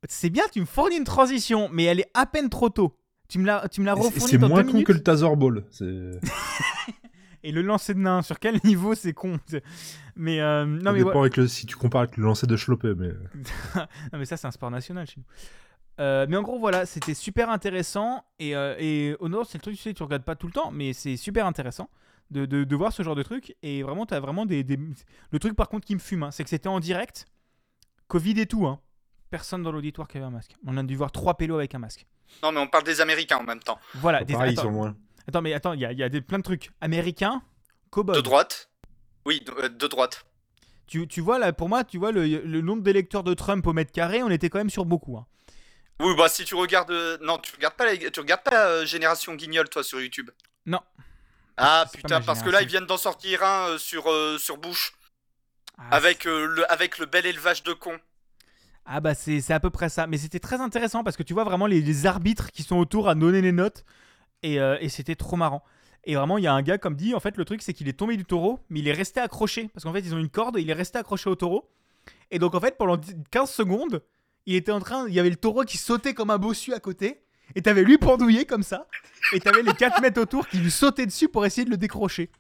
C'est 0.09 0.31
bien, 0.31 0.45
tu 0.51 0.61
me 0.61 0.67
fournis 0.67 0.97
une 0.97 1.05
transition, 1.05 1.69
mais 1.71 1.85
elle 1.85 2.01
est 2.01 2.11
à 2.15 2.25
peine 2.25 2.49
trop 2.49 2.71
tôt. 2.71 2.97
Tu 3.31 3.39
me 3.39 3.47
l'as, 3.47 3.67
tu 3.69 3.81
me 3.81 3.87
l'as 3.87 3.95
Et 3.97 4.21
c'est- 4.21 4.39
moins 4.39 4.63
con 4.65 4.73
minutes. 4.73 4.87
que 4.87 4.93
le 4.93 5.03
Tazor 5.03 5.37
Ball. 5.37 5.65
Et 7.43 7.53
le 7.53 7.63
lancer 7.63 7.95
de 7.95 8.01
nain, 8.01 8.21
sur 8.21 8.39
quel 8.39 8.59
niveau 8.65 8.95
c'est 8.95 9.15
con 9.15 9.39
Mais 10.17 10.41
euh, 10.41 10.67
non, 10.67 10.85
ça 10.85 10.93
mais 10.93 10.99
dépend 10.99 11.11
ouais. 11.13 11.19
avec 11.21 11.37
le... 11.39 11.49
si 11.49 11.65
tu 11.65 11.75
compares 11.77 12.03
avec 12.03 12.17
le 12.19 12.25
lancer 12.25 12.47
de 12.47 12.55
Schlopé, 12.57 12.93
mais... 12.95 13.09
non, 14.13 14.19
mais 14.19 14.27
ça 14.27 14.37
c'est 14.37 14.47
un 14.47 14.51
sport 14.51 14.71
national 14.71 15.07
chez 15.07 15.15
nous. 15.21 15.25
Euh, 16.01 16.27
mais 16.29 16.37
en 16.37 16.43
gros 16.43 16.59
voilà, 16.59 16.85
c'était 16.87 17.15
super 17.15 17.49
intéressant 17.51 18.25
et, 18.39 18.55
euh, 18.57 18.75
et 18.79 19.17
au 19.21 19.29
nord 19.29 19.47
c'est 19.47 19.59
le 19.59 19.63
truc 19.63 19.77
tu 19.77 19.83
sais 19.83 19.95
tu 19.95 20.03
regardes 20.03 20.23
pas 20.25 20.35
tout 20.37 20.47
le 20.47 20.53
temps, 20.53 20.71
mais 20.71 20.93
c'est 20.93 21.17
super 21.17 21.47
intéressant 21.47 21.89
de, 22.31 22.45
de, 22.47 22.65
de 22.65 22.77
voir 22.77 22.93
ce 22.93 23.03
genre 23.03 23.15
de 23.17 23.23
truc 23.23 23.55
et 23.63 23.83
vraiment 23.83 24.05
t'as 24.07 24.21
vraiment 24.21 24.45
des, 24.47 24.63
des- 24.65 24.79
le 25.31 25.39
truc 25.39 25.55
par 25.57 25.69
contre 25.69 25.87
qui 25.87 25.95
me 25.95 26.01
fume, 26.01 26.23
hein, 26.25 26.31
c'est 26.31 26.43
que 26.45 26.51
c'était 26.51 26.69
en 26.69 26.81
direct, 26.81 27.27
Covid 28.09 28.39
et 28.41 28.47
tout, 28.47 28.67
hein. 28.67 28.81
personne 29.31 29.63
dans 29.63 29.73
l'auditoire 29.73 30.09
qui 30.09 30.17
avait 30.19 30.27
un 30.27 30.31
masque. 30.31 30.57
On 30.67 30.77
a 30.77 30.83
dû 30.83 30.97
voir 30.97 31.11
trois 31.13 31.37
pélos 31.37 31.57
avec 31.57 31.75
un 31.75 31.79
masque. 31.79 32.07
Non, 32.43 32.53
mais 32.53 32.61
on 32.61 32.67
parle 32.67 32.85
des 32.85 33.01
Américains 33.01 33.37
en 33.39 33.43
même 33.45 33.61
temps. 33.61 33.79
Voilà, 33.95 34.25
des, 34.25 34.33
Pareil, 34.33 34.53
attends, 34.53 34.63
sur 34.63 34.71
moins. 34.71 34.97
attends, 35.29 35.43
mais 35.43 35.53
attends, 35.53 35.73
il 35.75 35.81
y 35.81 35.85
a, 35.87 35.93
il 35.93 35.99
y 35.99 36.03
a 36.03 36.09
des, 36.09 36.21
plein 36.21 36.39
de 36.39 36.43
trucs 36.45 36.71
américains, 36.81 37.43
cow 37.91 38.03
De 38.03 38.21
droite. 38.21 38.71
Oui, 39.27 39.41
de, 39.41 39.53
euh, 39.53 39.69
de 39.69 39.87
droite. 39.87 40.25
Tu, 40.87 41.07
tu 41.07 41.21
vois 41.21 41.39
là, 41.39 41.53
pour 41.53 41.69
moi, 41.69 41.85
tu 41.85 41.99
vois 41.99 42.11
le, 42.13 42.27
le 42.27 42.61
nombre 42.63 42.83
d'électeurs 42.83 43.23
de 43.23 43.35
Trump 43.35 43.67
au 43.67 43.73
mètre 43.73 43.93
carré, 43.93 44.23
on 44.23 44.31
était 44.31 44.49
quand 44.49 44.59
même 44.59 44.71
sur 44.71 44.85
beaucoup. 44.85 45.17
hein. 45.19 45.27
Oui, 46.01 46.15
bah 46.17 46.29
si 46.31 46.45
tu 46.47 46.55
regardes, 46.55 46.91
euh, 46.91 47.19
non, 47.21 47.39
tu 47.39 47.55
regardes 47.55 47.75
pas, 47.75 47.85
la... 47.85 47.97
tu 48.11 48.21
regardes 48.21 48.43
pas 48.43 48.51
la 48.53 48.67
euh, 48.67 48.87
génération 48.87 49.35
Guignol 49.35 49.69
toi 49.69 49.85
sur 49.85 50.01
YouTube? 50.01 50.31
Non. 50.65 50.81
Ah 51.59 51.85
putain, 51.93 52.23
parce 52.23 52.43
que 52.43 52.49
là 52.49 52.63
ils 52.63 52.69
viennent 52.69 52.87
d'en 52.87 52.97
sortir 52.97 53.43
un 53.45 53.69
euh, 53.69 53.79
sur 53.79 54.11
euh, 54.11 54.39
sur 54.39 54.57
Bush 54.57 54.93
Ah, 55.77 55.89
avec 55.97 56.27
euh, 56.27 56.47
le 56.47 56.73
avec 56.73 56.97
le 56.99 57.05
bel 57.05 57.27
élevage 57.27 57.63
de 57.65 57.75
cons. 57.75 57.99
Ah 58.85 59.01
bah 59.01 59.15
c'est 59.15 59.51
à 59.51 59.61
peu 59.61 59.71
près 59.71 59.89
ça. 59.89 60.07
Mais 60.07 60.19
c'était 60.19 60.41
très 60.41 60.61
intéressant 60.61 61.05
parce 61.05 61.17
que 61.17 61.23
tu 61.23 61.35
vois 61.35 61.45
vraiment 61.45 61.67
les, 61.67 62.07
arbitres 62.07 62.51
qui 62.51 62.63
sont 62.63 62.77
autour 62.77 63.09
à 63.09 63.15
donner 63.15 63.41
les 63.41 63.53
notes. 63.53 63.85
Et, 64.43 64.59
euh, 64.61 64.79
et 64.81 64.89
c'était 64.89 65.17
trop 65.17 65.37
marrant. 65.37 65.63
Et 66.05 66.15
vraiment, 66.15 66.39
il 66.39 66.45
y 66.45 66.47
a 66.47 66.53
un 66.53 66.63
gars, 66.63 66.79
comme 66.79 66.97
dit, 66.97 67.15
en 67.15 67.21
fait, 67.21 67.37
le 67.37 67.45
truc, 67.45 67.63
c'est 67.63 67.75
qu'il 67.75 67.89
est 67.89 67.93
tombé 67.93 68.17
du 68.17 68.25
taureau, 68.25 68.61
mais 68.71 68.81
il 68.81 68.89
est 68.89 68.93
resté 68.93 69.21
accroché. 69.21 69.69
Parce 69.75 69.85
qu'en 69.85 69.93
fait, 69.93 70.01
ils 70.01 70.15
ont 70.15 70.19
une 70.19 70.31
corde 70.31 70.57
il 70.59 70.71
est 70.71 70.75
resté 70.75 70.99
accroché 70.99 71.29
au 71.29 71.35
taureau. 71.35 71.71
Et 72.31 72.39
donc, 72.39 72.55
en 72.55 72.61
fait, 72.61 72.79
pendant 72.79 72.97
10 72.97 73.17
15 73.31 73.51
secondes, 73.51 74.03
il 74.47 74.55
était 74.55 74.73
en 74.73 74.81
train. 74.81 75.07
Il 75.09 75.15
y 75.15 75.21
avait 75.21 75.31
le 75.31 75.37
taureau 75.37 75.65
qui 75.65 75.77
sautait 75.77 76.15
comme 76.15 76.31
un 76.31 76.39
bossu 76.39 76.73
à 76.73 76.81
côté. 76.81 77.23
Et 77.55 77.63
t'avais 77.63 77.83
lui 77.83 77.99
pendouillé 77.99 78.47
comme 78.47 78.63
ça. 78.63 78.87
Et 79.33 79.41
t'avais 79.41 79.63
les 79.63 79.75
4 79.75 80.01
mètres 80.03 80.21
autour 80.21 80.49
qui 80.49 80.59
lui 80.59 80.71
sautaient 80.71 81.07
dessus 81.07 81.29
pour 81.29 81.45
essayer 81.45 81.65
de 81.65 81.71
le 81.71 81.77
décrocher. 81.77 82.31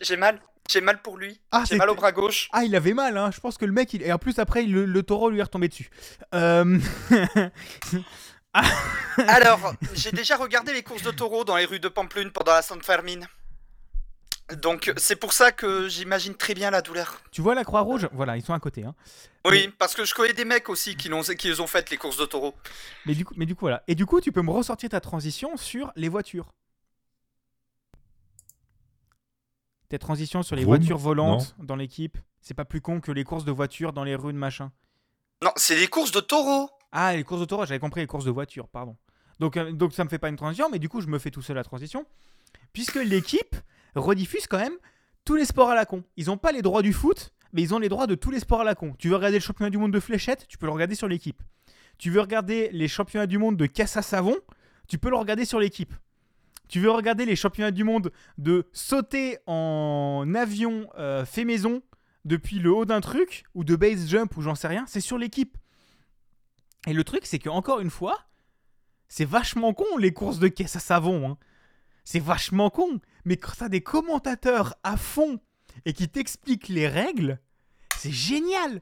J'ai 0.00 0.16
mal, 0.16 0.40
j'ai 0.70 0.80
mal 0.80 1.02
pour 1.02 1.18
lui. 1.18 1.40
Ah, 1.50 1.64
j'ai 1.68 1.76
mal 1.76 1.90
au 1.90 1.94
bras 1.94 2.12
gauche. 2.12 2.48
Ah, 2.52 2.64
il 2.64 2.74
avait 2.74 2.94
mal, 2.94 3.16
hein. 3.16 3.30
Je 3.34 3.40
pense 3.40 3.58
que 3.58 3.64
le 3.64 3.72
mec, 3.72 3.92
il... 3.94 4.02
et 4.02 4.12
en 4.12 4.18
plus, 4.18 4.38
après, 4.38 4.62
le, 4.62 4.84
le 4.84 5.02
taureau 5.02 5.30
lui 5.30 5.40
est 5.40 5.42
retombé 5.42 5.68
dessus. 5.68 5.90
Euh... 6.34 6.78
Alors, 9.28 9.74
j'ai 9.94 10.12
déjà 10.12 10.36
regardé 10.36 10.72
les 10.72 10.82
courses 10.82 11.02
de 11.02 11.10
taureaux 11.10 11.44
dans 11.44 11.56
les 11.56 11.64
rues 11.64 11.80
de 11.80 11.88
Pamplune 11.88 12.30
pendant 12.30 12.52
la 12.52 12.62
Sainte 12.62 12.84
Fermine. 12.84 13.26
Donc 14.60 14.92
c'est 14.98 15.16
pour 15.16 15.32
ça 15.32 15.52
que 15.52 15.88
j'imagine 15.88 16.34
très 16.34 16.52
bien 16.52 16.70
la 16.70 16.82
douleur. 16.82 17.22
tu 17.30 17.40
vois 17.40 17.54
la 17.54 17.64
Croix-Rouge 17.64 18.08
Voilà, 18.12 18.36
ils 18.36 18.42
sont 18.42 18.52
à 18.52 18.60
côté. 18.60 18.84
Hein. 18.84 18.94
Oui, 19.46 19.72
parce 19.78 19.94
que 19.94 20.04
je 20.04 20.14
connais 20.14 20.34
des 20.34 20.44
mecs 20.44 20.68
aussi 20.68 20.96
qui 20.96 21.08
les 21.08 21.60
ont 21.60 21.66
faites 21.66 21.90
les 21.90 21.96
courses 21.96 22.18
de 22.18 22.26
taureaux. 22.26 22.54
Mais 23.06 23.14
du 23.14 23.24
coup, 23.24 23.32
mais 23.36 23.46
du 23.46 23.54
coup, 23.54 23.64
voilà. 23.64 23.82
Et 23.88 23.94
du 23.94 24.04
coup, 24.04 24.20
tu 24.20 24.30
peux 24.30 24.42
me 24.42 24.50
ressortir 24.50 24.90
ta 24.90 25.00
transition 25.00 25.56
sur 25.56 25.90
les 25.96 26.08
voitures. 26.08 26.52
Tes 29.92 29.98
transitions 29.98 30.42
sur 30.42 30.56
les 30.56 30.64
Vroom 30.64 30.78
voitures 30.78 30.96
volantes 30.96 31.54
dans 31.58 31.76
l'équipe. 31.76 32.16
C'est 32.40 32.54
pas 32.54 32.64
plus 32.64 32.80
con 32.80 33.02
que 33.02 33.12
les 33.12 33.24
courses 33.24 33.44
de 33.44 33.52
voitures 33.52 33.92
dans 33.92 34.04
les 34.04 34.14
rues 34.14 34.32
de 34.32 34.38
machin. 34.38 34.72
Non, 35.44 35.50
c'est 35.56 35.76
des 35.76 35.86
courses 35.86 36.12
de 36.12 36.20
taureaux. 36.20 36.70
Ah, 36.92 37.14
les 37.14 37.24
courses 37.24 37.42
de 37.42 37.44
taureau, 37.44 37.66
j'avais 37.66 37.78
compris 37.78 38.00
les 38.00 38.06
courses 38.06 38.24
de 38.24 38.30
voitures, 38.30 38.68
pardon. 38.68 38.96
Donc, 39.38 39.58
euh, 39.58 39.70
donc 39.70 39.92
ça 39.92 40.02
me 40.02 40.08
fait 40.08 40.18
pas 40.18 40.30
une 40.30 40.36
transition, 40.36 40.70
mais 40.70 40.78
du 40.78 40.88
coup, 40.88 41.02
je 41.02 41.08
me 41.08 41.18
fais 41.18 41.30
tout 41.30 41.42
seul 41.42 41.56
la 41.56 41.62
transition. 41.62 42.06
Puisque 42.72 42.94
l'équipe 42.94 43.54
rediffuse 43.94 44.46
quand 44.46 44.56
même 44.56 44.78
tous 45.26 45.36
les 45.36 45.44
sports 45.44 45.68
à 45.68 45.74
la 45.74 45.84
con. 45.84 46.04
Ils 46.16 46.30
ont 46.30 46.38
pas 46.38 46.52
les 46.52 46.62
droits 46.62 46.80
du 46.80 46.94
foot, 46.94 47.34
mais 47.52 47.60
ils 47.60 47.74
ont 47.74 47.78
les 47.78 47.90
droits 47.90 48.06
de 48.06 48.14
tous 48.14 48.30
les 48.30 48.40
sports 48.40 48.62
à 48.62 48.64
la 48.64 48.74
con. 48.74 48.94
Tu 48.98 49.10
veux 49.10 49.16
regarder 49.16 49.36
le 49.36 49.44
championnat 49.44 49.68
du 49.68 49.76
monde 49.76 49.92
de 49.92 50.00
fléchettes, 50.00 50.46
tu 50.48 50.56
peux 50.56 50.64
le 50.64 50.72
regarder 50.72 50.94
sur 50.94 51.06
l'équipe. 51.06 51.42
Tu 51.98 52.08
veux 52.08 52.22
regarder 52.22 52.70
les 52.72 52.88
championnats 52.88 53.26
du 53.26 53.36
monde 53.36 53.58
de 53.58 53.66
casse 53.66 53.98
à 53.98 54.02
savon, 54.02 54.36
tu 54.88 54.96
peux 54.96 55.10
le 55.10 55.16
regarder 55.16 55.44
sur 55.44 55.60
l'équipe. 55.60 55.92
Tu 56.72 56.80
veux 56.80 56.90
regarder 56.90 57.26
les 57.26 57.36
championnats 57.36 57.70
du 57.70 57.84
monde 57.84 58.10
de 58.38 58.66
sauter 58.72 59.36
en 59.46 60.24
avion 60.34 60.88
euh, 60.96 61.26
fait 61.26 61.44
maison 61.44 61.82
depuis 62.24 62.60
le 62.60 62.72
haut 62.72 62.86
d'un 62.86 63.02
truc, 63.02 63.44
ou 63.54 63.62
de 63.62 63.76
base 63.76 64.08
jump, 64.08 64.34
ou 64.38 64.40
j'en 64.40 64.54
sais 64.54 64.68
rien, 64.68 64.86
c'est 64.88 65.02
sur 65.02 65.18
l'équipe. 65.18 65.58
Et 66.86 66.94
le 66.94 67.04
truc, 67.04 67.26
c'est 67.26 67.38
que 67.38 67.50
encore 67.50 67.80
une 67.80 67.90
fois, 67.90 68.18
c'est 69.06 69.26
vachement 69.26 69.74
con 69.74 69.98
les 69.98 70.14
courses 70.14 70.38
de 70.38 70.48
caisse 70.48 70.74
à 70.74 70.80
savon. 70.80 71.36
C'est 72.04 72.20
vachement 72.20 72.70
con. 72.70 73.00
Mais 73.26 73.36
quand 73.36 73.52
t'as 73.58 73.68
des 73.68 73.82
commentateurs 73.82 74.74
à 74.82 74.96
fond 74.96 75.40
et 75.84 75.92
qui 75.92 76.08
t'expliquent 76.08 76.68
les 76.68 76.88
règles, 76.88 77.38
c'est 77.98 78.12
génial. 78.12 78.80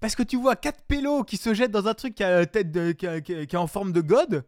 Parce 0.00 0.16
que 0.16 0.22
tu 0.22 0.38
vois 0.38 0.56
quatre 0.56 0.82
pélos 0.84 1.24
qui 1.24 1.36
se 1.36 1.52
jettent 1.52 1.72
dans 1.72 1.88
un 1.88 1.94
truc 1.94 2.14
qui 2.14 2.24
a, 2.24 2.46
tête 2.46 2.96
qui 2.96 3.56
en 3.58 3.66
forme 3.66 3.92
de 3.92 4.00
god. 4.00 4.46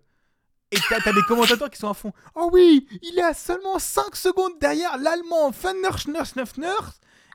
Et 0.72 0.78
t'as 0.88 1.12
des 1.12 1.22
commentateurs 1.22 1.68
qui 1.70 1.78
sont 1.78 1.90
à 1.90 1.94
fond. 1.94 2.12
Oh 2.34 2.48
oui, 2.52 2.86
il 3.02 3.18
est 3.18 3.22
à 3.22 3.34
seulement 3.34 3.78
5 3.78 4.14
secondes 4.14 4.58
derrière 4.60 4.96
l'allemand 4.98 5.50
Fannerschnersnefner. 5.52 6.74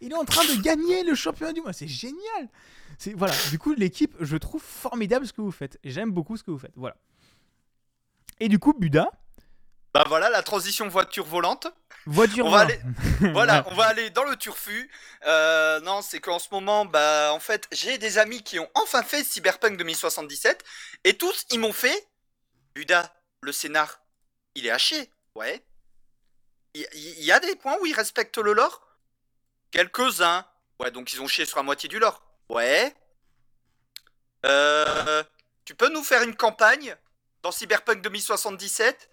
Il 0.02 0.12
est 0.12 0.16
en 0.16 0.24
train 0.26 0.44
de 0.45 0.62
gagner 0.62 1.03
le 1.03 1.16
championnat 1.16 1.52
du 1.53 1.62
monde. 1.62 1.74
C'est 1.74 1.88
génial. 1.88 2.49
C'est 2.98 3.14
voilà. 3.14 3.34
Du 3.49 3.60
coup, 3.60 3.74
l'équipe, 3.74 4.16
je 4.22 4.38
trouve 4.38 4.62
formidable 4.62 5.28
ce 5.28 5.34
que 5.34 5.41
vous 5.41 5.52
faites. 5.52 5.78
J'aime 5.84 6.12
beaucoup 6.12 6.38
ce 6.38 6.44
que 6.44 6.52
vous 6.52 6.57
faites. 6.60 6.72
Voilà. 6.76 6.95
Et 8.40 8.48
du 8.48 8.60
coup, 8.60 8.74
Buda, 8.74 9.10
Bah 9.94 10.03
voilà 10.07 10.30
la 10.30 10.41
transition 10.41 10.88
voiture 10.88 11.26
volante. 11.26 11.68
voiture. 12.06 12.45
On 12.45 12.52
va 12.52 12.66
volante. 12.66 12.80
Voilà, 13.34 13.66
on 13.72 13.76
va 13.76 13.86
aller 13.88 14.10
dans 14.12 14.24
le 14.24 14.36
turfu. 14.38 14.90
Euh, 15.26 15.80
non, 15.82 16.02
c'est 16.02 16.20
qu'en 16.20 16.40
ce 16.40 16.48
moment, 16.52 16.86
bah 16.86 17.32
en 17.34 17.40
fait, 17.40 17.68
j'ai 17.72 17.98
des 17.98 18.18
amis 18.18 18.44
qui 18.44 18.60
ont 18.60 18.70
enfin 18.76 19.03
fait 19.03 19.24
Cyberpunk 19.26 19.78
2077 19.78 20.64
et 21.06 21.18
tous 21.18 21.45
ils 21.52 21.60
m'ont 21.60 21.74
fait 21.74 22.07
Buda, 22.76 23.14
le 23.41 23.52
scénar, 23.52 24.02
il 24.56 24.66
est 24.66 24.72
haché. 24.72 25.10
Ouais. 25.36 25.64
Il 26.74 27.24
y, 27.24 27.32
a 27.32 27.40
des 27.40 27.56
points 27.56 27.78
où 27.82 27.86
ils 27.86 27.94
respectent 27.94 28.38
le 28.38 28.52
lore 28.52 28.86
Quelques-uns. 29.72 30.45
Ouais, 30.80 30.91
donc 30.91 31.14
ils 31.14 31.22
ont 31.22 31.28
chié 31.28 31.45
sur 31.45 31.57
la 31.57 31.64
moitié 31.64 31.88
du 31.88 31.99
lore. 31.99 32.22
Ouais. 32.49 32.94
Euh, 34.45 35.24
tu 35.64 35.74
peux 35.74 35.90
nous 35.90 36.03
faire 36.03 36.22
une 36.24 36.36
campagne 36.36 36.95
dans 37.44 37.52
Cyberpunk 37.52 38.02
2077 38.02 39.10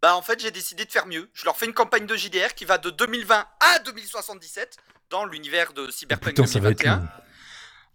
Bah 0.00 0.14
en 0.16 0.22
fait 0.22 0.40
j'ai 0.40 0.50
décidé 0.50 0.84
de 0.84 0.92
faire 0.92 1.06
mieux. 1.06 1.28
Je 1.34 1.44
leur 1.44 1.56
fais 1.56 1.66
une 1.66 1.74
campagne 1.74 2.06
de 2.06 2.16
JDR 2.16 2.54
qui 2.54 2.64
va 2.64 2.78
de 2.78 2.90
2020 2.90 3.46
à 3.60 3.78
2077 3.80 4.76
dans 5.10 5.24
l'univers 5.24 5.72
de 5.72 5.90
Cyberpunk 5.90 6.36
Putain, 6.36 6.46
ça 6.46 6.60
va 6.60 6.70
être 6.70 6.78
2021. 6.78 6.96
long. 6.96 7.21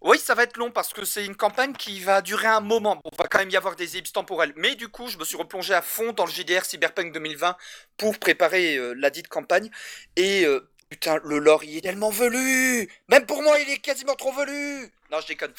Oui, 0.02 0.20
ça 0.20 0.36
va 0.36 0.44
être 0.44 0.58
long 0.58 0.70
parce 0.70 0.94
que 0.94 1.06
c'est 1.06 1.26
une 1.26 1.36
campagne 1.36 1.74
qui 1.74 2.00
va 2.00 2.22
durer 2.22 2.48
un 2.48 2.60
moment. 2.60 3.02
Bon, 3.04 3.10
va 3.18 3.28
quand 3.28 3.40
même 3.40 3.50
y 3.50 3.58
avoir 3.58 3.76
des 3.76 3.98
ellipses 3.98 4.14
temporelles. 4.14 4.54
Mais 4.56 4.76
du 4.76 4.90
coup, 4.90 5.08
je 5.08 5.18
me 5.18 5.26
suis 5.26 5.38
replongé 5.38 5.74
à 5.74 5.82
fond 5.82 6.14
dans 6.14 6.26
le 6.26 6.32
JDR 6.32 6.66
Cyberpunk 6.66 7.14
2020 7.14 7.58
pour 7.98 8.20
préparer 8.20 8.78
euh, 8.78 8.94
la 8.94 9.10
dite 9.10 9.28
campagne. 9.28 9.72
Et 10.16 10.46
euh, 10.46 10.70
putain, 10.90 11.20
le 11.24 11.40
lore, 11.40 11.64
il 11.64 11.78
est 11.78 11.82
tellement 11.82 12.12
velu 12.12 12.92
Même 13.10 13.26
pour 13.26 13.42
moi, 13.42 13.60
il 13.60 13.70
est 13.70 13.80
quasiment 13.80 14.16
trop 14.16 14.32
velu 14.34 14.92
Non, 15.12 15.20
je 15.20 15.28
déconne. 15.28 15.54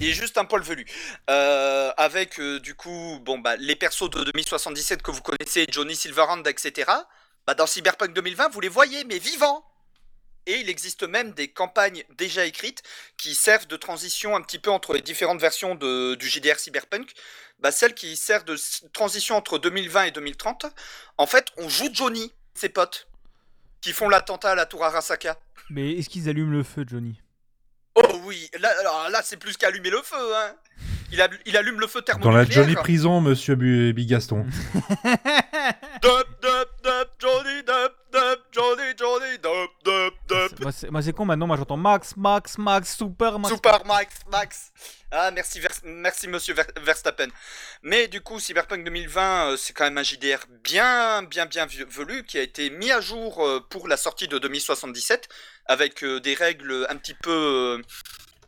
Il 0.00 0.08
est 0.08 0.12
juste 0.12 0.38
un 0.38 0.44
poil 0.44 0.62
velu. 0.62 0.86
Euh, 1.28 1.90
avec 1.96 2.40
du 2.40 2.74
coup, 2.74 3.18
bon 3.22 3.38
bah 3.38 3.56
les 3.56 3.74
persos 3.74 4.10
de 4.10 4.22
2077 4.22 5.02
que 5.02 5.10
vous 5.10 5.22
connaissez, 5.22 5.66
Johnny 5.70 5.96
Silverhand, 5.96 6.44
etc. 6.44 6.92
Bah 7.46 7.54
dans 7.54 7.66
Cyberpunk 7.66 8.12
2020, 8.12 8.50
vous 8.50 8.60
les 8.60 8.68
voyez, 8.68 9.04
mais 9.04 9.18
vivants. 9.18 9.64
Et 10.50 10.60
il 10.60 10.70
existe 10.70 11.02
même 11.02 11.32
des 11.32 11.48
campagnes 11.48 12.04
déjà 12.16 12.46
écrites 12.46 12.82
qui 13.18 13.34
servent 13.34 13.66
de 13.66 13.76
transition 13.76 14.34
un 14.34 14.40
petit 14.40 14.58
peu 14.58 14.70
entre 14.70 14.94
les 14.94 15.02
différentes 15.02 15.40
versions 15.42 15.74
de, 15.74 16.14
du 16.14 16.26
JDR 16.26 16.58
Cyberpunk. 16.58 17.12
Bah 17.60 17.70
celle 17.70 17.92
qui 17.92 18.16
sert 18.16 18.44
de 18.44 18.56
transition 18.94 19.36
entre 19.36 19.58
2020 19.58 20.04
et 20.04 20.10
2030. 20.10 20.64
En 21.18 21.26
fait, 21.26 21.48
on 21.58 21.68
joue 21.68 21.90
Johnny, 21.92 22.32
ses 22.54 22.70
potes, 22.70 23.08
qui 23.82 23.92
font 23.92 24.08
l'attentat 24.08 24.52
à 24.52 24.54
la 24.54 24.64
tour 24.64 24.82
Arasaka. 24.84 25.38
Mais 25.68 25.92
est-ce 25.98 26.08
qu'ils 26.08 26.30
allument 26.30 26.52
le 26.52 26.62
feu, 26.62 26.84
Johnny? 26.88 27.20
Oh 27.94 28.20
oui, 28.24 28.48
là, 28.60 28.70
alors 28.80 29.10
là 29.10 29.20
c'est 29.22 29.36
plus 29.36 29.56
qu'allumer 29.58 29.90
le 29.90 30.00
feu. 30.02 30.16
Hein. 30.34 30.54
Il, 31.10 31.20
a- 31.20 31.28
il 31.46 31.56
allume 31.58 31.80
le 31.80 31.86
feu 31.88 32.00
Dans 32.00 32.04
thermonucléaire. 32.04 32.46
la 32.48 32.54
Johnny 32.54 32.74
Prison, 32.76 33.20
monsieur 33.20 33.54
Bigaston. 33.56 34.46
Dup, 36.02 36.28
dup, 36.42 36.68
dup, 36.84 37.10
Johnny, 37.18 37.62
dup, 37.66 37.94
dup, 38.12 38.40
Johnny, 38.52 38.92
Johnny, 38.96 39.38
dup, 39.42 39.70
dup. 39.84 40.07
Moi, 40.60 41.02
c'est 41.02 41.12
con 41.12 41.24
maintenant, 41.24 41.46
moi 41.46 41.56
j'entends 41.56 41.76
Max, 41.76 42.16
Max, 42.16 42.58
Max, 42.58 42.96
Super, 42.96 43.38
Max. 43.38 43.54
Super 43.54 43.84
Max, 43.86 44.14
Max. 44.30 44.72
Ah, 45.12 45.30
merci, 45.30 45.60
Vers- 45.60 45.80
merci 45.84 46.26
monsieur 46.26 46.52
Ver- 46.54 46.66
Verstappen. 46.82 47.28
Mais 47.82 48.08
du 48.08 48.20
coup, 48.20 48.40
Cyberpunk 48.40 48.84
2020, 48.84 49.52
euh, 49.52 49.56
c'est 49.56 49.72
quand 49.72 49.84
même 49.84 49.98
un 49.98 50.02
JDR 50.02 50.40
bien, 50.64 51.22
bien, 51.22 51.46
bien 51.46 51.66
velu 51.66 52.24
qui 52.24 52.38
a 52.38 52.42
été 52.42 52.70
mis 52.70 52.90
à 52.90 53.00
jour 53.00 53.44
euh, 53.46 53.60
pour 53.70 53.86
la 53.86 53.96
sortie 53.96 54.26
de 54.26 54.36
2077 54.38 55.28
avec 55.66 56.02
euh, 56.02 56.18
des 56.18 56.34
règles 56.34 56.86
un 56.90 56.96
petit 56.96 57.14
peu 57.14 57.80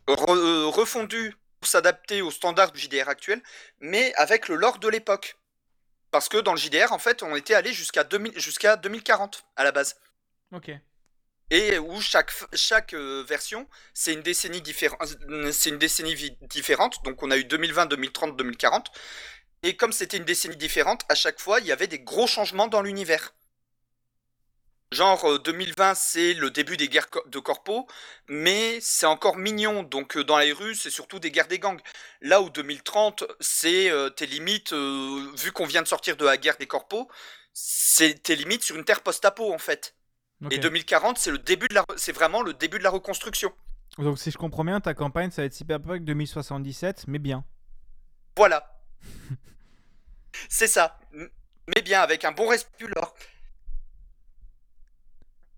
re- 0.07 0.65
refondues 0.65 1.33
pour 1.61 1.69
s'adapter 1.69 2.21
aux 2.21 2.31
standards 2.31 2.71
du 2.73 2.79
JDR 2.79 3.07
actuel, 3.07 3.41
mais 3.79 4.13
avec 4.15 4.47
le 4.49 4.55
lore 4.55 4.79
de 4.79 4.87
l'époque. 4.89 5.37
Parce 6.11 6.27
que 6.27 6.37
dans 6.37 6.51
le 6.51 6.57
JDR, 6.59 6.91
en 6.91 6.99
fait, 6.99 7.23
on 7.23 7.35
était 7.37 7.53
allé 7.53 7.71
jusqu'à 7.71 8.03
2000 8.03 8.37
jusqu'à 8.37 8.75
2040 8.75 9.45
à 9.55 9.63
la 9.63 9.71
base 9.71 9.95
Ok. 10.51 10.69
Et 11.51 11.77
où 11.79 12.01
chaque, 12.01 12.31
euh, 12.95 13.23
version, 13.27 13.67
c'est 13.93 14.13
une 14.13 14.23
décennie 15.77 16.15
vi- 16.15 16.37
différente. 16.47 17.03
Donc 17.05 17.21
on 17.23 17.31
a 17.31 17.37
eu 17.37 17.43
2020, 17.45 17.85
2030, 17.85 18.35
2040. 18.37 18.91
Et 19.63 19.75
comme 19.77 19.93
c'était 19.93 20.17
une 20.17 20.25
décennie 20.25 20.57
différente, 20.57 21.03
à 21.09 21.15
chaque 21.15 21.39
fois, 21.39 21.59
il 21.59 21.67
y 21.67 21.71
avait 21.71 21.87
des 21.87 21.99
gros 21.99 22.27
changements 22.27 22.67
dans 22.67 22.81
l'univers. 22.81 23.33
Genre 24.91 25.23
euh, 25.25 25.39
2020, 25.39 25.95
c'est 25.95 26.33
le 26.33 26.51
début 26.51 26.75
des 26.75 26.89
guerres 26.89 27.07
de 27.27 27.39
corpo, 27.39 27.87
mais 28.27 28.79
c'est 28.81 29.05
encore 29.05 29.37
mignon. 29.37 29.83
Donc 29.83 30.17
euh, 30.17 30.23
dans 30.25 30.37
les 30.37 30.51
rues, 30.51 30.75
c'est 30.75 30.89
surtout 30.89 31.19
des 31.19 31.31
guerres 31.31 31.47
des 31.47 31.59
gangs. 31.59 31.79
Là 32.21 32.41
où 32.41 32.49
2030, 32.49 33.23
c'est 33.39 33.89
euh, 33.89 34.09
tes 34.09 34.25
limites, 34.27 34.73
euh, 34.73 35.31
vu 35.37 35.51
qu'on 35.53 35.65
vient 35.65 35.81
de 35.81 35.87
sortir 35.87 36.17
de 36.17 36.25
la 36.25 36.37
guerre 36.37 36.57
des 36.57 36.67
corpos, 36.67 37.07
c'est 37.53 38.21
tes 38.23 38.35
limites 38.35 38.63
sur 38.63 38.75
une 38.75 38.83
terre 38.85 39.01
post-apo 39.01 39.53
en 39.53 39.57
fait. 39.57 39.95
Et 40.49 40.57
2040, 40.57 41.17
c'est 41.19 41.31
le 41.31 41.37
début 41.37 41.67
de 41.67 41.75
la, 41.75 41.85
c'est 41.97 42.11
vraiment 42.11 42.41
le 42.41 42.53
début 42.53 42.79
de 42.79 42.83
la 42.83 42.89
reconstruction. 42.89 43.53
Donc 43.97 44.17
si 44.17 44.31
je 44.31 44.37
comprends 44.37 44.63
bien, 44.63 44.79
ta 44.79 44.93
campagne 44.93 45.29
ça 45.29 45.41
va 45.41 45.45
être 45.45 45.53
Cyberpunk 45.53 46.03
2077, 46.03 47.05
mais 47.07 47.19
bien. 47.19 47.43
Voilà. 48.35 48.81
c'est 50.49 50.67
ça. 50.67 50.99
Mais 51.13 51.81
bien, 51.83 52.01
avec 52.01 52.25
un 52.25 52.31
bon 52.31 52.47
respect 52.47 52.77
du 52.79 52.87
lore. 52.87 53.13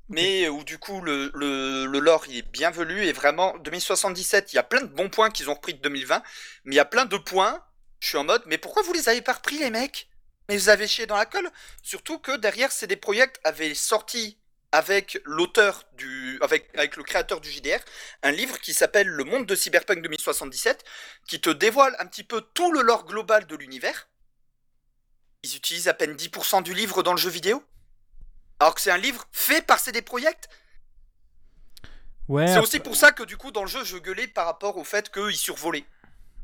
Mais 0.09 0.45
euh, 0.45 0.49
où 0.51 0.63
du 0.63 0.77
coup 0.77 0.99
le, 1.01 1.31
le, 1.33 1.85
le 1.85 1.99
lore 1.99 2.25
il 2.27 2.37
est 2.37 2.51
bien 2.51 2.71
velu 2.71 3.05
et 3.05 3.13
vraiment 3.13 3.57
2077 3.59 4.51
il 4.51 4.57
y 4.57 4.59
a 4.59 4.63
plein 4.63 4.81
de 4.81 4.87
bons 4.87 5.09
points 5.09 5.31
qu'ils 5.31 5.49
ont 5.49 5.53
repris 5.53 5.73
de 5.73 5.79
2020 5.79 6.21
mais 6.65 6.75
il 6.75 6.77
y 6.77 6.81
a 6.81 6.85
plein 6.85 7.05
de 7.05 7.15
points 7.15 7.63
je 8.01 8.09
suis 8.09 8.17
en 8.17 8.25
mode 8.25 8.43
mais 8.45 8.57
pourquoi 8.57 8.83
vous 8.83 8.91
les 8.91 9.07
avez 9.07 9.21
pas 9.21 9.33
repris 9.33 9.57
les 9.57 9.69
mecs? 9.69 10.09
Mais 10.49 10.57
vous 10.57 10.67
avez 10.67 10.87
chié 10.87 11.05
dans 11.05 11.15
la 11.15 11.25
colle 11.25 11.49
surtout 11.81 12.19
que 12.19 12.35
derrière 12.35 12.73
CD 12.73 12.97
Projekt 12.97 13.39
avait 13.45 13.73
sorti 13.73 14.37
avec 14.73 15.21
l'auteur 15.23 15.83
du 15.95 16.39
avec 16.41 16.69
avec 16.75 16.97
le 16.97 17.03
créateur 17.03 17.39
du 17.39 17.49
JDR 17.49 17.79
un 18.23 18.31
livre 18.31 18.59
qui 18.59 18.73
s'appelle 18.73 19.07
Le 19.07 19.23
monde 19.23 19.45
de 19.45 19.55
Cyberpunk 19.55 20.01
2077 20.01 20.83
qui 21.27 21.39
te 21.39 21.51
dévoile 21.51 21.95
un 21.99 22.07
petit 22.07 22.23
peu 22.23 22.41
tout 22.55 22.71
le 22.71 22.81
lore 22.81 23.05
global 23.05 23.45
de 23.45 23.55
l'univers 23.55 24.09
ils 25.43 25.55
utilisent 25.55 25.87
à 25.87 25.93
peine 25.93 26.15
10% 26.15 26.63
du 26.63 26.73
livre 26.73 27.03
dans 27.03 27.11
le 27.11 27.19
jeu 27.19 27.29
vidéo 27.29 27.63
alors 28.59 28.73
que 28.73 28.81
c'est 28.81 28.91
un 28.91 28.97
livre 28.97 29.25
fait 29.31 29.65
par 29.65 29.79
CD 29.79 30.01
Projekt 30.01 30.49
Ouais, 32.29 32.47
c'est 32.47 32.59
aussi 32.59 32.79
pour 32.79 32.95
ça 32.95 33.11
que 33.11 33.23
du 33.23 33.37
coup 33.37 33.51
dans 33.51 33.61
le 33.61 33.67
jeu 33.67 33.83
je 33.83 33.97
gueulais 33.97 34.27
par 34.27 34.45
rapport 34.45 34.77
au 34.77 34.83
fait 34.83 35.11
qu'ils 35.11 35.35
survolaient. 35.35 35.85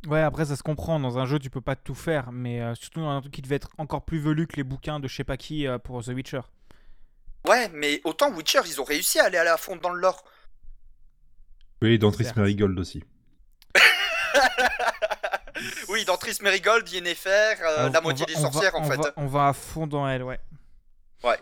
ouais, 0.07 0.21
après 0.21 0.45
ça 0.45 0.57
se 0.57 0.61
comprend. 0.61 0.99
Dans 0.99 1.17
un 1.17 1.25
jeu, 1.25 1.39
tu 1.39 1.49
peux 1.49 1.61
pas 1.61 1.77
tout 1.77 1.95
faire, 1.95 2.33
mais 2.33 2.61
euh, 2.61 2.75
surtout 2.75 2.99
dans 2.99 3.09
un 3.09 3.21
truc 3.21 3.33
qui 3.33 3.41
devait 3.41 3.55
être 3.55 3.69
encore 3.77 4.03
plus 4.03 4.19
velu 4.19 4.45
que 4.45 4.57
les 4.57 4.65
bouquins 4.65 4.99
de 4.99 5.07
je 5.07 5.15
sais 5.15 5.23
pas 5.23 5.37
qui 5.37 5.67
euh, 5.67 5.77
pour 5.77 6.03
The 6.03 6.09
Witcher. 6.09 6.41
Ouais, 7.47 7.69
mais 7.69 8.01
autant 8.03 8.31
Witcher 8.31 8.61
ils 8.65 8.79
ont 8.81 8.83
réussi 8.83 9.19
à 9.19 9.25
aller 9.25 9.37
à 9.37 9.43
la 9.43 9.57
fond 9.57 9.75
dans 9.77 9.89
le 9.89 9.99
lore. 9.99 10.23
Oui, 11.81 11.97
dans 11.97 12.11
Tris 12.11 12.25
Certes. 12.25 12.37
Marigold 12.37 12.77
aussi. 12.79 13.03
oui, 15.89 16.05
dans 16.05 16.17
Tris 16.17 16.37
Merigold, 16.41 16.87
Yennefer, 16.89 17.29
euh, 17.61 17.87
Ah, 17.87 17.89
la 17.89 17.99
on 17.99 18.03
moitié 18.03 18.25
va- 18.25 18.33
des 18.33 18.37
on 18.39 18.43
va- 18.43 18.51
sorcières 18.51 18.75
en 18.75 18.81
on 18.81 18.89
fait. 18.89 18.97
va- 18.97 19.13
on 19.17 19.25
va 19.27 19.47
à 19.49 19.53
fond 19.53 19.87
dans 19.87 20.07
elle, 20.07 20.23
ouais. 20.23 20.39
Ouais. 21.23 21.37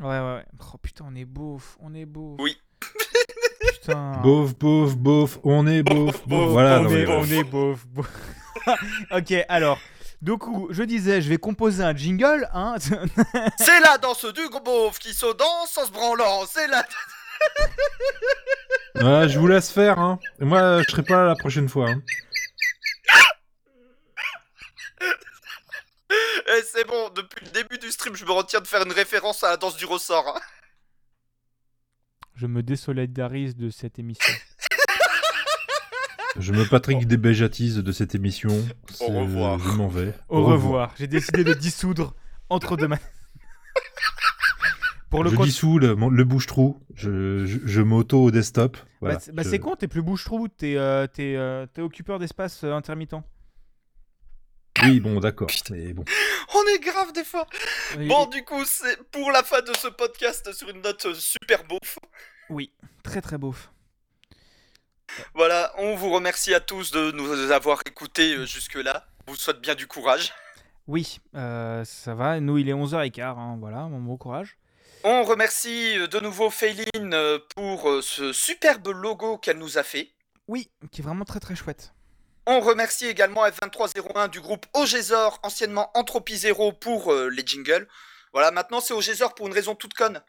Ouais, 0.00 0.06
ouais, 0.06 0.20
ouais. 0.36 0.44
Oh 0.72 0.78
putain, 0.78 1.04
on 1.08 1.14
est 1.14 1.24
beauf, 1.24 1.76
on 1.80 1.94
est 1.94 2.06
beauf. 2.06 2.36
Oui. 2.40 2.58
putain. 3.72 4.12
Beauf, 4.22 4.54
beauf, 4.56 4.96
beauf, 4.96 5.38
on 5.44 5.66
est 5.66 5.82
beauf, 5.82 6.12
beauf. 6.12 6.22
beauf, 6.28 6.50
Voilà, 6.50 6.80
on, 6.80 6.82
non, 6.84 6.90
est, 6.90 7.06
mais- 7.06 7.14
on 7.16 7.24
est 7.24 7.44
beauf. 7.44 7.86
beauf. 7.86 8.08
ok, 9.10 9.34
alors. 9.48 9.78
Du 10.22 10.38
coup, 10.38 10.68
je 10.70 10.84
disais, 10.84 11.20
je 11.20 11.28
vais 11.28 11.36
composer 11.36 11.82
un 11.82 11.94
jingle, 11.96 12.48
hein. 12.54 12.76
C'est 13.58 13.80
la 13.80 13.98
danse 13.98 14.24
du 14.26 14.48
gros 14.48 14.60
beauf 14.60 14.98
qui 15.00 15.12
se 15.12 15.26
danse 15.34 15.76
en 15.76 15.84
se 15.84 15.90
branlant. 15.90 16.46
C'est 16.46 16.68
la. 16.68 16.86
Ouais, 18.94 19.28
je 19.28 19.36
vous 19.40 19.48
laisse 19.48 19.72
faire, 19.72 19.98
hein. 19.98 20.20
Et 20.40 20.44
moi, 20.44 20.80
je 20.82 20.90
serai 20.92 21.02
pas 21.02 21.16
là 21.22 21.26
la 21.26 21.34
prochaine 21.34 21.68
fois. 21.68 21.90
Hein. 21.90 22.02
Eh, 26.10 26.62
c'est 26.70 26.86
bon, 26.86 27.08
depuis 27.10 27.44
le 27.44 27.50
début 27.50 27.78
du 27.78 27.90
stream, 27.90 28.14
je 28.14 28.24
me 28.24 28.32
retiens 28.32 28.60
de 28.60 28.66
faire 28.66 28.82
une 28.84 28.92
référence 28.92 29.42
à 29.42 29.50
la 29.50 29.56
danse 29.56 29.76
du 29.76 29.86
ressort. 29.86 30.36
hein. 30.36 30.40
je 32.36 32.46
me 32.46 32.62
désolidarise 32.62 33.56
de 33.56 33.70
cette 33.70 33.98
émission. 33.98 34.32
Je 36.38 36.52
me 36.52 36.64
Patrick 36.64 37.06
débéjatise 37.06 37.76
de 37.78 37.92
cette 37.92 38.14
émission. 38.14 38.50
C'est- 38.90 39.06
revoir. 39.06 39.58
Je 39.58 39.68
m'en 39.70 39.88
vais. 39.88 40.14
Au, 40.28 40.42
revoir. 40.44 40.94
J'ai 40.98 41.06
décidé 41.06 41.44
de 41.44 41.52
dissoudre 41.52 42.14
entre 42.48 42.76
deux 42.76 42.88
mains. 42.88 42.98
Pour 45.10 45.24
le 45.24 45.30
je 45.30 45.36
compte- 45.36 45.44
dissous 45.44 45.78
le, 45.78 45.94
bouche-trou. 46.24 46.80
Je, 46.94 47.44
je, 47.44 47.58
je 47.64 47.82
m'auto 47.82 48.22
au 48.24 48.30
desktop. 48.30 48.78
Voilà. 49.00 49.16
Bah, 49.16 49.20
c'est- 49.22 49.32
bah, 49.32 49.42
Je- 49.42 49.50
c'est 49.50 49.58
con, 49.58 49.76
t'es 49.76 49.88
plus 49.88 50.00
bouche-trou, 50.00 50.48
t'es 50.48 50.76
euh, 50.76 51.06
t'es, 51.06 51.34
euh, 51.36 51.66
t'es 51.66 51.82
occupeur 51.82 52.18
d'espace 52.18 52.64
euh, 52.64 52.72
intermittent. 52.72 53.14
Oui, 54.82 55.00
bon, 55.00 55.20
d'accord. 55.20 55.50
Mais 55.70 55.92
bon. 55.92 56.04
On 56.54 56.62
est 56.74 56.78
grave 56.82 57.12
des 57.12 57.24
fois. 57.24 57.46
Et- 57.98 58.08
Bon, 58.08 58.26
du 58.26 58.42
coup, 58.42 58.64
c'est 58.64 59.02
pour 59.10 59.30
la 59.32 59.42
fin 59.42 59.60
de 59.60 59.72
ce 59.76 59.88
podcast 59.88 60.50
sur 60.54 60.70
une 60.70 60.80
note 60.80 61.04
euh, 61.06 61.14
super 61.14 61.62
beauf. 61.64 61.98
Oui, 62.48 62.72
très 63.02 63.20
très 63.20 63.36
beauf. 63.36 63.70
Voilà, 65.34 65.72
on 65.78 65.94
vous 65.94 66.10
remercie 66.10 66.54
à 66.54 66.60
tous 66.60 66.90
de 66.90 67.12
nous 67.12 67.50
avoir 67.50 67.80
écoutés 67.86 68.34
euh, 68.34 68.46
jusque-là. 68.46 69.06
On 69.26 69.32
vous 69.32 69.36
souhaite 69.36 69.60
bien 69.60 69.74
du 69.74 69.86
courage. 69.86 70.32
Oui, 70.86 71.20
euh, 71.34 71.84
ça 71.84 72.14
va. 72.14 72.40
Nous, 72.40 72.58
il 72.58 72.68
est 72.68 72.74
11h15, 72.74 73.20
hein, 73.22 73.56
voilà, 73.60 73.84
mon 73.84 74.00
bon 74.00 74.16
courage. 74.16 74.56
On 75.04 75.24
remercie 75.24 75.98
euh, 75.98 76.06
de 76.06 76.20
nouveau 76.20 76.50
Feiline 76.50 77.12
euh, 77.12 77.38
pour 77.56 77.90
ce 78.02 78.32
superbe 78.32 78.88
logo 78.88 79.38
qu'elle 79.38 79.58
nous 79.58 79.78
a 79.78 79.82
fait. 79.82 80.10
Oui, 80.48 80.70
qui 80.90 81.00
est 81.00 81.04
vraiment 81.04 81.24
très 81.24 81.40
très 81.40 81.56
chouette. 81.56 81.92
On 82.46 82.60
remercie 82.60 83.06
également 83.06 83.46
F2301 83.46 84.28
du 84.28 84.40
groupe 84.40 84.66
Ogezor, 84.74 85.38
anciennement 85.44 85.90
Entropie 85.94 86.36
Zero, 86.36 86.72
pour 86.72 87.12
euh, 87.12 87.28
les 87.28 87.46
jingles. 87.46 87.86
Voilà, 88.32 88.50
maintenant 88.50 88.80
c'est 88.80 88.94
Ogezor 88.94 89.34
pour 89.34 89.46
une 89.46 89.52
raison 89.52 89.74
toute 89.76 89.94
conne. 89.94 90.20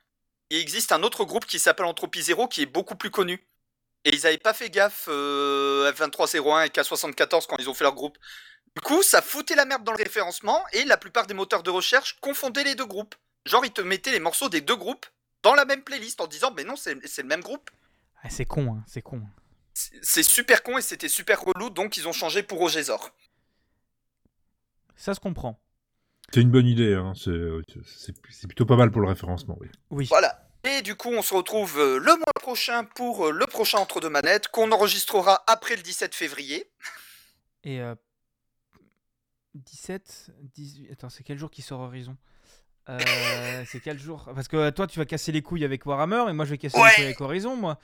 Il 0.51 0.59
existe 0.59 0.91
un 0.91 1.01
autre 1.01 1.23
groupe 1.25 1.45
qui 1.45 1.57
s'appelle 1.57 1.87
Entropie 1.87 2.21
Zero 2.21 2.47
qui 2.47 2.61
est 2.61 2.67
beaucoup 2.67 2.95
plus 2.95 3.09
connu. 3.09 3.43
Et 4.05 4.13
ils 4.13 4.27
avaient 4.27 4.37
pas 4.37 4.53
fait 4.53 4.69
gaffe 4.69 5.05
euh, 5.07 5.91
F2301 5.93 6.65
et 6.65 6.69
K74 6.69 7.45
quand 7.47 7.57
ils 7.57 7.69
ont 7.69 7.73
fait 7.73 7.83
leur 7.83 7.95
groupe. 7.95 8.17
Du 8.75 8.81
coup, 8.81 9.03
ça 9.03 9.21
foutait 9.21 9.55
la 9.55 9.65
merde 9.65 9.83
dans 9.83 9.91
le 9.91 9.97
référencement 9.97 10.63
et 10.73 10.83
la 10.83 10.97
plupart 10.97 11.27
des 11.27 11.33
moteurs 11.33 11.63
de 11.63 11.69
recherche 11.69 12.19
confondaient 12.19 12.63
les 12.63 12.75
deux 12.75 12.85
groupes. 12.85 13.15
Genre, 13.45 13.65
ils 13.65 13.71
te 13.71 13.81
mettaient 13.81 14.11
les 14.11 14.19
morceaux 14.19 14.49
des 14.49 14.61
deux 14.61 14.75
groupes 14.75 15.05
dans 15.43 15.53
la 15.53 15.65
même 15.65 15.83
playlist 15.83 16.19
en 16.21 16.27
disant, 16.27 16.51
mais 16.55 16.63
non, 16.63 16.75
c'est 16.75 16.97
c'est 17.05 17.21
le 17.21 17.27
même 17.27 17.41
groupe. 17.41 17.69
Ah, 18.23 18.29
c'est 18.29 18.45
con, 18.45 18.75
hein, 18.75 18.83
c'est 18.87 19.01
con. 19.01 19.21
C'est 19.73 20.23
super 20.23 20.63
con 20.63 20.77
et 20.77 20.81
c'était 20.81 21.09
super 21.09 21.41
relou, 21.41 21.69
donc 21.69 21.97
ils 21.97 22.07
ont 22.07 22.13
changé 22.13 22.43
pour 22.43 22.61
Ogezor. 22.61 23.11
Ça 24.95 25.13
se 25.13 25.19
comprend. 25.19 25.59
C'est 26.33 26.41
une 26.41 26.51
bonne 26.51 26.67
idée. 26.67 26.93
Hein. 26.93 27.13
C'est 27.15 28.47
plutôt 28.47 28.65
pas 28.65 28.75
mal 28.75 28.91
pour 28.91 29.01
le 29.01 29.07
référencement. 29.07 29.57
Oui. 29.59 29.67
Oui. 29.89 30.05
Voilà. 30.05 30.47
Et 30.65 30.81
du 30.81 30.95
coup, 30.95 31.09
on 31.09 31.21
se 31.21 31.33
retrouve 31.33 31.77
euh, 31.79 31.97
le 31.99 32.15
mois 32.15 32.33
prochain 32.39 32.85
pour 32.85 33.27
euh, 33.27 33.31
le 33.31 33.45
prochain 33.47 33.79
Entre 33.79 33.99
deux 33.99 34.09
manettes 34.09 34.47
qu'on 34.47 34.71
enregistrera 34.71 35.43
après 35.47 35.75
le 35.75 35.81
17 35.81 36.15
février. 36.15 36.69
Et 37.65 37.81
euh, 37.81 37.95
17, 39.55 40.31
18. 40.55 40.91
Attends, 40.91 41.09
c'est 41.09 41.23
quel 41.23 41.37
jour 41.37 41.51
qui 41.51 41.61
sort 41.61 41.81
Horizon? 41.81 42.17
Euh, 42.89 42.99
C'est 43.69 43.79
quel 43.79 43.97
jour? 43.99 44.29
Parce 44.35 44.47
que 44.47 44.69
toi, 44.71 44.87
tu 44.87 44.99
vas 44.99 45.05
casser 45.05 45.31
les 45.31 45.41
couilles 45.41 45.63
avec 45.63 45.85
Warhammer 45.85 46.25
et 46.29 46.33
moi, 46.33 46.43
je 46.45 46.51
vais 46.51 46.57
casser 46.57 46.77
Ouais. 46.77 46.89
les 46.89 46.95
couilles 46.95 47.03
avec 47.05 47.21
Horizon, 47.21 47.55
moi. 47.55 47.79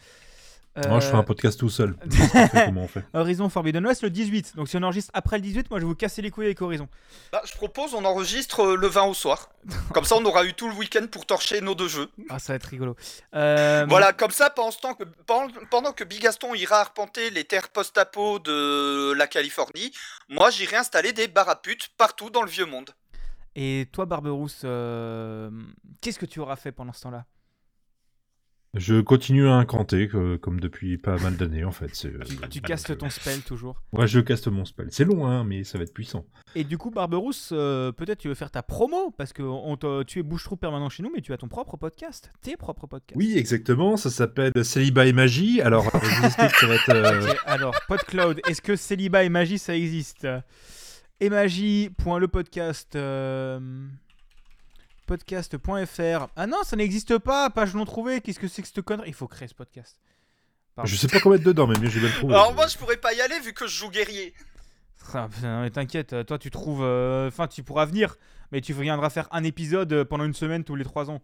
Moi, 0.75 0.99
je 1.01 1.07
Euh, 1.07 1.09
fais 1.11 1.15
un 1.17 1.23
podcast 1.23 1.59
tout 1.59 1.69
seul. 1.69 1.95
Comment 2.65 2.83
on 2.83 2.87
fait. 2.87 3.03
Horizon 3.13 3.49
Forbidden 3.49 3.85
West 3.85 4.01
le 4.03 4.09
18. 4.09 4.55
Donc 4.55 4.69
si 4.69 4.77
on 4.77 4.83
enregistre 4.83 5.11
après 5.13 5.37
le 5.37 5.41
18, 5.41 5.69
moi 5.69 5.79
je 5.79 5.83
vais 5.85 5.89
vous 5.89 5.95
casser 5.95 6.21
les 6.21 6.31
couilles 6.31 6.45
avec 6.45 6.61
Horizon. 6.61 6.87
Bah, 7.33 7.41
je 7.43 7.53
propose, 7.53 7.93
on 7.95 8.05
enregistre 8.05 8.61
euh, 8.61 8.75
le 8.75 8.87
20 8.87 9.03
au 9.03 9.13
soir. 9.13 9.49
Comme 9.93 10.05
ça, 10.05 10.15
on 10.15 10.23
aura 10.25 10.45
eu 10.45 10.53
tout 10.53 10.69
le 10.69 10.75
week-end 10.75 11.05
pour 11.11 11.25
torcher 11.25 11.59
nos 11.61 11.75
deux 11.75 11.87
jeux. 11.89 12.09
Ah, 12.29 12.39
ça 12.39 12.53
va 12.53 12.57
être 12.57 12.65
rigolo. 12.65 12.95
Euh, 13.35 13.85
Voilà, 13.89 14.13
comme 14.13 14.31
ça, 14.31 14.49
pendant, 14.49 14.71
ce 14.71 14.79
temps 14.79 14.93
que, 14.93 15.03
pendant, 15.25 15.51
pendant 15.69 15.91
que 15.91 16.03
Bigaston 16.05 16.53
ira 16.53 16.79
arpenter 16.79 17.29
les 17.29 17.43
terres 17.43 17.69
post-apo 17.69 18.39
de 18.39 19.11
la 19.13 19.27
Californie, 19.27 19.91
moi 20.29 20.49
j'irai 20.49 20.77
installer 20.77 21.11
des 21.11 21.27
baraputes 21.27 21.89
partout 21.97 22.29
dans 22.29 22.43
le 22.43 22.49
vieux 22.49 22.65
monde. 22.65 22.91
Et 23.55 23.87
toi, 23.91 24.05
Barberousse, 24.05 24.61
euh, 24.63 25.49
qu'est-ce 25.99 26.19
que 26.19 26.25
tu 26.27 26.39
auras 26.39 26.55
fait 26.55 26.71
pendant 26.71 26.93
ce 26.93 27.01
temps-là? 27.01 27.25
Je 28.75 29.01
continue 29.01 29.47
à 29.47 29.53
incanter, 29.55 30.07
que- 30.07 30.35
comme 30.35 30.59
depuis 30.59 30.99
pas 30.99 31.17
mal 31.17 31.35
d'années, 31.35 31.63
en 31.63 31.71
fait. 31.71 31.91
euh, 32.05 32.19
Tu, 32.51 32.61
castes 32.61 32.91
euh, 32.91 32.95
ton 32.95 33.09
spell 33.09 33.41
toujours. 33.41 33.81
Ouais, 33.93 34.05
je 34.05 34.19
caste 34.19 34.47
mon 34.47 34.63
spell. 34.63 34.89
C'est 34.91 35.05
long, 35.05 35.25
hein, 35.25 35.43
mais 35.43 35.63
ça 35.63 35.79
va 35.79 35.85
être 35.85 35.93
puissant. 35.93 36.25
Et 36.53 36.63
du 36.63 36.77
coup, 36.77 36.91
Barberousse, 36.91 37.49
euh, 37.51 37.91
peut-être 37.91 38.19
tu 38.19 38.27
veux 38.27 38.35
faire 38.35 38.51
ta 38.51 38.61
promo 38.61 39.09
parce 39.17 39.33
que 39.33 39.41
on 39.41 39.75
tu 40.05 40.19
es 40.19 40.23
bouche-trou 40.23 40.55
permanent 40.55 40.87
chez 40.89 41.01
nous, 41.01 41.11
mais 41.15 41.21
tu 41.21 41.33
as 41.33 41.37
ton 41.37 41.47
propre 41.47 41.77
podcast, 41.77 42.31
tes 42.41 42.57
propres 42.57 42.85
podcasts. 42.85 43.17
Oui, 43.17 43.33
exactement. 43.37 43.97
Ça 43.97 44.11
s'appelle 44.11 44.51
Célibat 44.63 45.07
et 45.07 45.13
Magie. 45.13 45.61
Alors, 45.61 45.85
je 46.03 46.19
vous 46.19 46.25
explique, 46.25 46.51
ça 46.51 46.67
va 46.67 46.75
être. 46.75 47.35
alors, 47.47 47.73
PodCloud, 47.87 48.39
est-ce 48.47 48.61
que 48.61 48.75
célibat 48.75 49.23
et 49.23 49.29
magie 49.29 49.57
ça 49.57 49.75
existe? 49.75 50.27
Et 51.19 51.29
magie.lepodcast. 51.29 52.95
Euh... 52.95 53.59
Podcast.fr. 55.09 56.27
Ah 56.35 56.45
non, 56.45 56.57
ça 56.63 56.75
n'existe 56.75 57.17
pas, 57.17 57.49
page 57.49 57.73
non 57.73 57.83
trouvée. 57.85 58.21
Qu'est-ce 58.21 58.39
que 58.39 58.47
c'est 58.47 58.61
que 58.61 58.67
cette 58.67 58.81
connerie? 58.83 59.09
Il 59.09 59.13
faut 59.15 59.27
créer 59.27 59.47
ce 59.47 59.55
podcast. 59.55 59.99
Pardon. 60.75 60.87
Je 60.87 60.95
sais 60.95 61.07
pas 61.07 61.19
quoi 61.19 61.31
mettre 61.31 61.43
dedans, 61.45 61.65
mais 61.65 61.79
mieux 61.79 61.89
je 61.89 61.99
vais 61.99 62.07
le 62.09 62.13
trouver. 62.13 62.35
Alors 62.35 62.53
moi 62.53 62.67
je 62.67 62.77
pourrais 62.77 62.97
pas 62.97 63.11
y 63.13 63.19
aller 63.21 63.39
vu 63.39 63.51
que 63.53 63.65
je 63.65 63.75
joue 63.75 63.89
guerrier. 63.89 64.35
Ah, 65.13 65.27
putain, 65.33 65.61
mais 65.63 65.71
t'inquiète, 65.71 66.15
toi 66.27 66.37
tu 66.37 66.51
trouves. 66.51 66.83
euh, 66.83 67.27
Enfin, 67.27 67.47
tu 67.47 67.63
pourras 67.63 67.85
venir, 67.85 68.17
mais 68.51 68.61
tu 68.61 68.71
viendras 68.73 69.09
faire 69.09 69.27
un 69.31 69.43
épisode 69.43 69.91
euh, 69.93 70.05
pendant 70.05 70.25
une 70.25 70.35
semaine 70.35 70.63
tous 70.63 70.75
les 70.75 70.83
trois 70.85 71.09
ans. 71.09 71.21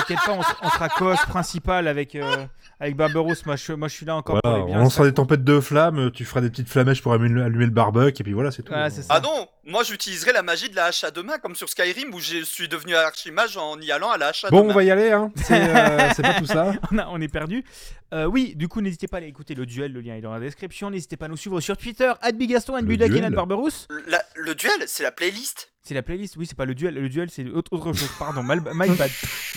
T'inquiète 0.00 0.18
pas, 0.24 0.32
on, 0.32 0.40
on 0.66 0.70
sera 0.70 0.88
co 0.88 1.12
principal 1.28 1.88
avec, 1.88 2.14
euh, 2.14 2.46
avec 2.80 2.96
Barberousse. 2.96 3.44
Moi 3.46 3.56
je, 3.56 3.72
moi, 3.72 3.88
je 3.88 3.94
suis 3.94 4.06
là 4.06 4.16
encore 4.16 4.38
Voilà, 4.42 4.58
pour 4.58 4.68
les 4.68 4.74
on 4.74 4.78
lancera 4.78 5.04
des 5.04 5.14
tempêtes 5.14 5.44
de 5.44 5.60
flammes, 5.60 6.10
tu 6.12 6.24
feras 6.24 6.40
des 6.40 6.50
petites 6.50 6.68
flamèches 6.68 7.02
pour 7.02 7.12
allumer, 7.12 7.42
allumer 7.42 7.64
le 7.66 7.70
barbecue, 7.70 8.20
et 8.20 8.24
puis 8.24 8.32
voilà, 8.32 8.50
c'est 8.50 8.62
tout. 8.62 8.72
Voilà. 8.72 8.88
Ah 9.08 9.20
non, 9.20 9.48
moi 9.64 9.82
j'utiliserai 9.82 10.32
la 10.32 10.42
magie 10.42 10.68
de 10.70 10.76
la 10.76 10.86
hache 10.86 11.04
à 11.04 11.10
deux 11.10 11.22
mains 11.22 11.38
comme 11.38 11.54
sur 11.54 11.68
Skyrim 11.68 12.12
où 12.14 12.20
je 12.20 12.44
suis 12.44 12.68
devenu 12.68 12.94
archimage 12.94 13.56
en 13.56 13.78
y 13.80 13.90
allant 13.92 14.10
à 14.10 14.18
la 14.18 14.28
hache 14.28 14.44
à 14.44 14.50
Bon, 14.50 14.58
deux 14.58 14.62
on 14.64 14.66
mains. 14.68 14.74
va 14.74 14.82
y 14.84 14.90
aller, 14.90 15.10
hein. 15.12 15.30
C'est 15.36 15.54
euh, 15.60 16.08
pas 16.22 16.34
tout 16.34 16.46
ça. 16.46 16.72
on, 16.92 16.98
a- 16.98 17.06
on 17.10 17.20
est 17.20 17.28
perdu. 17.28 17.64
Euh, 18.14 18.24
oui, 18.26 18.54
du 18.56 18.68
coup, 18.68 18.80
n'hésitez 18.80 19.08
pas 19.08 19.16
à 19.16 19.18
aller 19.18 19.26
écouter 19.28 19.54
le 19.54 19.66
duel. 19.66 19.92
Le 19.92 20.00
lien 20.00 20.14
est 20.14 20.20
dans 20.20 20.32
la 20.32 20.38
description. 20.40 20.90
N'hésitez 20.90 21.16
pas 21.16 21.24
à 21.26 21.28
nous 21.28 21.36
suivre 21.36 21.60
sur 21.60 21.76
Twitter, 21.76 22.12
Bigaston, 22.34 22.76
Le 22.76 22.82
Budakin, 22.82 23.14
duel. 23.14 23.34
Barberousse. 23.34 23.88
Le 24.36 24.54
duel, 24.54 24.72
c'est 24.86 25.02
la 25.02 25.10
playlist. 25.10 25.72
C'est 25.86 25.94
la 25.94 26.02
playlist. 26.02 26.36
Oui, 26.36 26.46
c'est 26.46 26.56
pas 26.56 26.64
le 26.64 26.74
duel. 26.74 26.94
Le 26.94 27.08
duel, 27.08 27.30
c'est 27.30 27.46
autre, 27.48 27.72
autre 27.72 27.92
chose. 27.92 28.10
Pardon, 28.18 28.42
my 28.42 28.58
bad. 28.58 28.74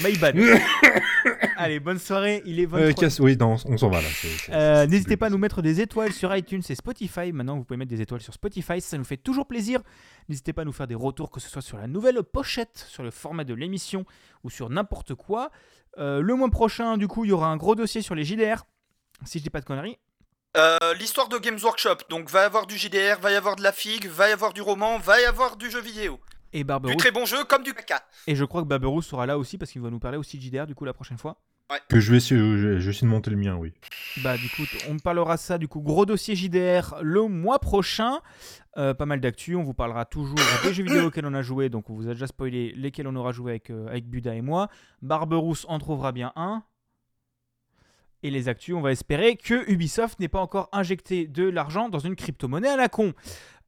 My 0.04 0.16
bad. 0.18 0.36
Allez, 1.58 1.80
bonne 1.80 1.98
soirée. 1.98 2.44
Il 2.46 2.60
est 2.60 2.66
23 2.68 2.80
Euh, 2.88 2.94
casse- 2.94 3.20
Oui, 3.20 3.36
non, 3.36 3.56
on 3.66 3.78
s'en 3.78 3.90
va 3.90 4.02
là. 4.02 4.08
Euh, 4.52 4.86
N'hésitez 4.88 5.18
pas 5.18 5.26
à 5.26 5.30
nous 5.30 5.38
mettre 5.40 5.62
des 5.62 5.82
étoiles 5.82 6.14
sur 6.14 6.34
iTunes 6.36 6.62
et 6.70 6.76
Spotify. 6.76 7.32
Maintenant, 7.34 7.58
vous 7.58 7.64
pouvez 7.64 7.78
mettre 7.78 7.90
des 7.90 8.02
étoiles 8.02 8.22
sur 8.22 8.34
Spotify, 8.34 8.80
ça 8.80 8.98
nous 8.98 9.04
fait 9.04 9.18
toujours 9.18 9.48
plaisir. 9.48 9.82
N'hésitez 10.30 10.54
pas 10.54 10.62
à 10.62 10.66
nous 10.66 10.72
faire 10.72 10.88
des 10.88 10.96
retours, 10.96 11.32
que 11.32 11.40
ce 11.40 11.50
soit 11.50 11.62
sur 11.64 11.78
la 11.78 11.88
nouvelle 11.88 12.22
pochette, 12.24 12.86
sur 12.88 13.02
le 13.04 13.10
format 13.12 13.44
de 13.44 13.54
l'émission 13.56 14.06
ou 14.44 14.50
sur 14.52 14.70
n'importe 14.70 15.16
quoi. 15.16 15.50
Euh, 15.98 16.22
le 16.22 16.36
mois 16.36 16.50
prochain, 16.52 16.98
du 16.98 17.08
coup, 17.08 17.26
il 17.26 17.30
y 17.30 17.32
aura 17.32 17.48
un 17.48 17.58
gros 17.58 17.74
dossier 17.76 18.02
sur 18.04 18.14
les 18.16 18.24
JDR, 18.24 18.66
si 19.26 19.40
je 19.40 19.44
dis 19.44 19.50
pas 19.50 19.62
de 19.62 19.66
conneries. 19.66 19.98
Euh, 20.58 20.78
L'histoire 21.00 21.30
de 21.30 21.38
Games 21.38 21.60
Workshop, 21.62 21.98
donc 22.10 22.30
va 22.30 22.42
y 22.42 22.46
avoir 22.46 22.66
du 22.66 22.78
JDR, 22.78 23.20
va 23.22 23.32
y 23.32 23.36
avoir 23.36 23.56
de 23.56 23.62
la 23.62 23.72
figue, 23.72 24.08
va 24.08 24.30
y 24.30 24.32
avoir 24.32 24.52
du 24.54 24.62
roman, 24.62 24.98
va 24.98 25.22
y 25.22 25.26
avoir 25.26 25.58
du 25.58 25.70
jeu 25.70 25.80
vidéo. 25.82 26.20
Et 26.52 26.60
Du 26.60 26.64
Barberousse. 26.64 26.98
très 26.98 27.12
bon 27.12 27.26
jeu 27.26 27.44
comme 27.44 27.62
du 27.64 27.74
caca. 27.74 28.02
Et 28.26 28.36
je 28.36 28.44
crois 28.44 28.64
que 28.64 28.68
Barberousse 28.68 29.06
sera 29.08 29.28
là 29.28 29.38
aussi 29.38 29.60
parce 29.60 29.72
qu'il 29.72 29.82
va 29.82 29.92
nous 29.92 30.00
parler 30.00 30.18
aussi 30.18 30.38
de 30.38 30.42
JDR 30.42 30.66
du 30.66 30.74
coup 30.74 30.86
la 30.86 30.94
prochaine 30.94 31.20
fois. 31.20 31.38
Que 31.88 32.00
je 32.00 32.10
vais 32.10 32.18
essayer, 32.18 32.40
je 32.40 32.68
vais 32.68 32.80
je 32.80 32.86
vais 32.86 32.90
essayer 32.90 33.06
de 33.06 33.12
monter 33.12 33.30
le 33.30 33.38
mien, 33.38 33.56
oui. 33.56 33.72
Bah 34.24 34.36
du 34.38 34.50
coup, 34.50 34.64
on 34.90 34.98
parlera 34.98 35.36
de 35.36 35.40
ça 35.40 35.60
du 35.60 35.68
coup 35.68 35.82
gros 35.82 36.08
dossier 36.08 36.36
JDR 36.36 36.96
le 37.04 37.28
mois 37.28 37.60
prochain. 37.60 38.22
Euh, 38.78 38.96
pas 38.96 39.06
mal 39.06 39.22
d'actu, 39.22 39.56
on 39.56 39.62
vous 39.62 39.76
parlera 39.76 40.06
toujours 40.06 40.36
des 40.64 40.74
jeux 40.74 40.84
vidéo 40.84 41.06
auxquels 41.08 41.28
on 41.28 41.34
a 41.36 41.44
joué, 41.44 41.70
donc 41.70 41.92
on 41.92 41.94
vous 41.94 42.08
a 42.08 42.14
déjà 42.14 42.26
spoilé 42.26 42.74
lesquels 42.76 43.08
on 43.08 43.16
aura 43.16 43.34
joué 43.34 43.52
avec, 43.52 43.70
euh, 43.70 43.88
avec 43.88 44.08
Buda 44.08 44.34
et 44.34 44.42
moi. 44.42 44.70
Barberousse 45.04 45.68
en 45.70 45.78
trouvera 45.78 46.12
bien 46.12 46.32
un. 46.36 46.64
Et 48.24 48.30
les 48.32 48.50
actus, 48.50 48.76
on 48.76 48.82
va 48.82 48.91
espérer 48.91 49.38
que 49.38 49.70
Ubisoft 49.72 50.20
n'ait 50.20 50.28
pas 50.28 50.41
encore 50.41 50.68
injecté 50.74 51.26
de 51.28 51.48
l'argent 51.50 51.88
dans 51.90 52.00
une 52.00 52.16
crypto-monnaie 52.16 52.68
à 52.70 52.76
la 52.76 52.90
con. 52.90 53.14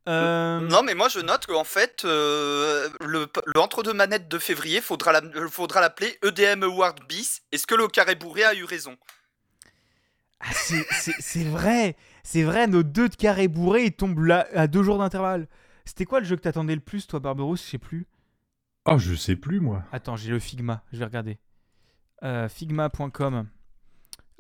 Euh, 0.10 0.60
Non, 0.60 0.81
mais 0.84 0.96
moi 0.96 1.07
je 1.10 1.20
note 1.20 1.46
qu'en 1.46 1.63
fait, 1.63 2.04
euh, 2.05 2.89
le, 3.02 3.28
le 3.46 3.62
entre-deux 3.62 3.94
manettes 3.94 4.28
de 4.28 4.39
février, 4.39 4.81
faudra 4.81 5.12
la- 5.13 5.21
euh, 5.36 5.47
faudra 5.47 5.80
l'appeler 5.80 6.18
EDM 6.23 6.63
Award 6.63 6.99
bis. 7.07 7.44
Est-ce 7.52 7.65
que 7.68 7.76
le 7.76 7.88
carré 7.88 8.15
bourré 8.15 8.44
a 8.44 8.54
eu 8.55 8.63
raison? 8.65 8.97
Ah, 10.39 10.52
c'est- 10.54 11.44
vrai, 11.44 11.96
c'est 12.23 12.41
vrai, 12.44 12.65
nos 12.68 12.81
deux 12.84 13.10
de 13.10 13.15
carré 13.15 13.47
bourrés, 13.47 13.86
ils 13.86 13.91
tombent 13.96 14.26
là 14.26 14.47
à 14.55 14.68
deux 14.68 14.81
jours 14.84 14.97
d'intervalle. 14.97 15.47
C'était 15.86 16.05
quoi 16.05 16.20
le 16.20 16.26
jeu 16.26 16.36
que 16.36 16.41
t'attendais 16.41 16.73
le 16.76 16.81
plus, 16.81 17.05
toi, 17.07 17.20
Barberousse 17.20 17.63
Je 17.63 17.70
sais 17.70 17.78
plus. 17.78 18.07
Ah, 18.86 18.97
je 18.97 19.13
sais 19.13 19.36
plus, 19.36 19.60
moi. 19.60 19.84
Attends, 19.91 20.15
j'ai 20.15 20.31
le 20.31 20.39
Figma, 20.39 20.84
je 20.91 20.97
vais 20.97 21.05
regarder. 21.05 21.38
Euh, 22.23 22.49
Figma.com. 22.49 23.47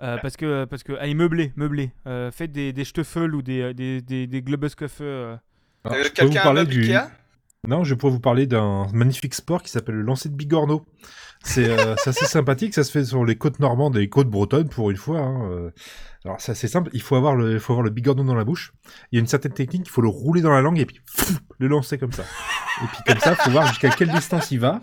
Euh, 0.01 0.17
parce 0.21 0.35
que, 0.37 0.65
parce 0.65 0.83
que, 0.83 0.93
allez, 0.93 1.13
meublé, 1.13 1.53
meublé. 1.55 1.91
Euh, 2.07 2.31
faites 2.31 2.51
des, 2.51 2.73
des 2.73 2.85
Stoffel 2.85 3.35
ou 3.35 3.41
des, 3.41 3.73
des, 3.73 4.01
des, 4.01 4.27
des 4.27 4.41
Globuscuffe, 4.41 4.97
euh. 5.01 5.37
Alors, 5.83 5.97
Euh, 5.97 6.03
je 6.03 6.09
peux 6.09 6.25
vous 6.25 6.31
Quelqu'un 6.31 6.63
du. 6.63 6.81
Ikea? 6.81 7.09
Non, 7.67 7.83
je 7.83 7.93
pourrais 7.93 8.11
vous 8.11 8.19
parler 8.19 8.47
d'un 8.47 8.87
magnifique 8.91 9.35
sport 9.35 9.61
qui 9.61 9.69
s'appelle 9.69 9.93
le 9.95 10.01
lancer 10.01 10.29
de 10.29 10.33
bigorneau. 10.35 10.83
C'est 11.43 11.69
euh, 11.69 11.95
c'est 12.03 12.09
assez 12.09 12.25
sympathique, 12.25 12.73
ça 12.73 12.83
se 12.83 12.91
fait 12.91 13.03
sur 13.05 13.23
les 13.23 13.35
côtes 13.35 13.59
normandes 13.59 13.95
et 13.97 13.99
les 13.99 14.09
côtes 14.09 14.29
bretonnes 14.29 14.69
pour 14.69 14.89
une 14.89 14.97
fois. 14.97 15.19
hein, 15.19 15.47
euh. 15.51 15.69
Alors 16.25 16.41
c'est 16.41 16.53
assez 16.53 16.67
simple, 16.67 16.89
il 16.93 17.01
faut 17.03 17.15
avoir 17.15 17.35
le, 17.35 17.53
il 17.53 17.59
faut 17.59 17.73
avoir 17.73 17.83
le 17.83 17.91
bigorneau 17.91 18.23
dans 18.23 18.33
la 18.35 18.43
bouche. 18.43 18.73
Il 19.11 19.15
y 19.15 19.19
a 19.19 19.21
une 19.21 19.27
certaine 19.27 19.53
technique, 19.53 19.83
il 19.85 19.91
faut 19.91 20.01
le 20.01 20.07
rouler 20.07 20.41
dans 20.41 20.51
la 20.51 20.61
langue 20.61 20.79
et 20.79 20.85
puis 20.87 21.01
le 21.59 21.67
lancer 21.67 21.99
comme 21.99 22.11
ça. 22.11 22.23
Et 22.83 22.87
puis 22.87 22.97
comme 23.05 23.19
ça, 23.19 23.31
il 23.39 23.43
faut 23.43 23.51
voir 23.51 23.67
jusqu'à 23.67 23.89
quelle 23.91 24.09
distance 24.11 24.49
il 24.51 24.59
va. 24.59 24.81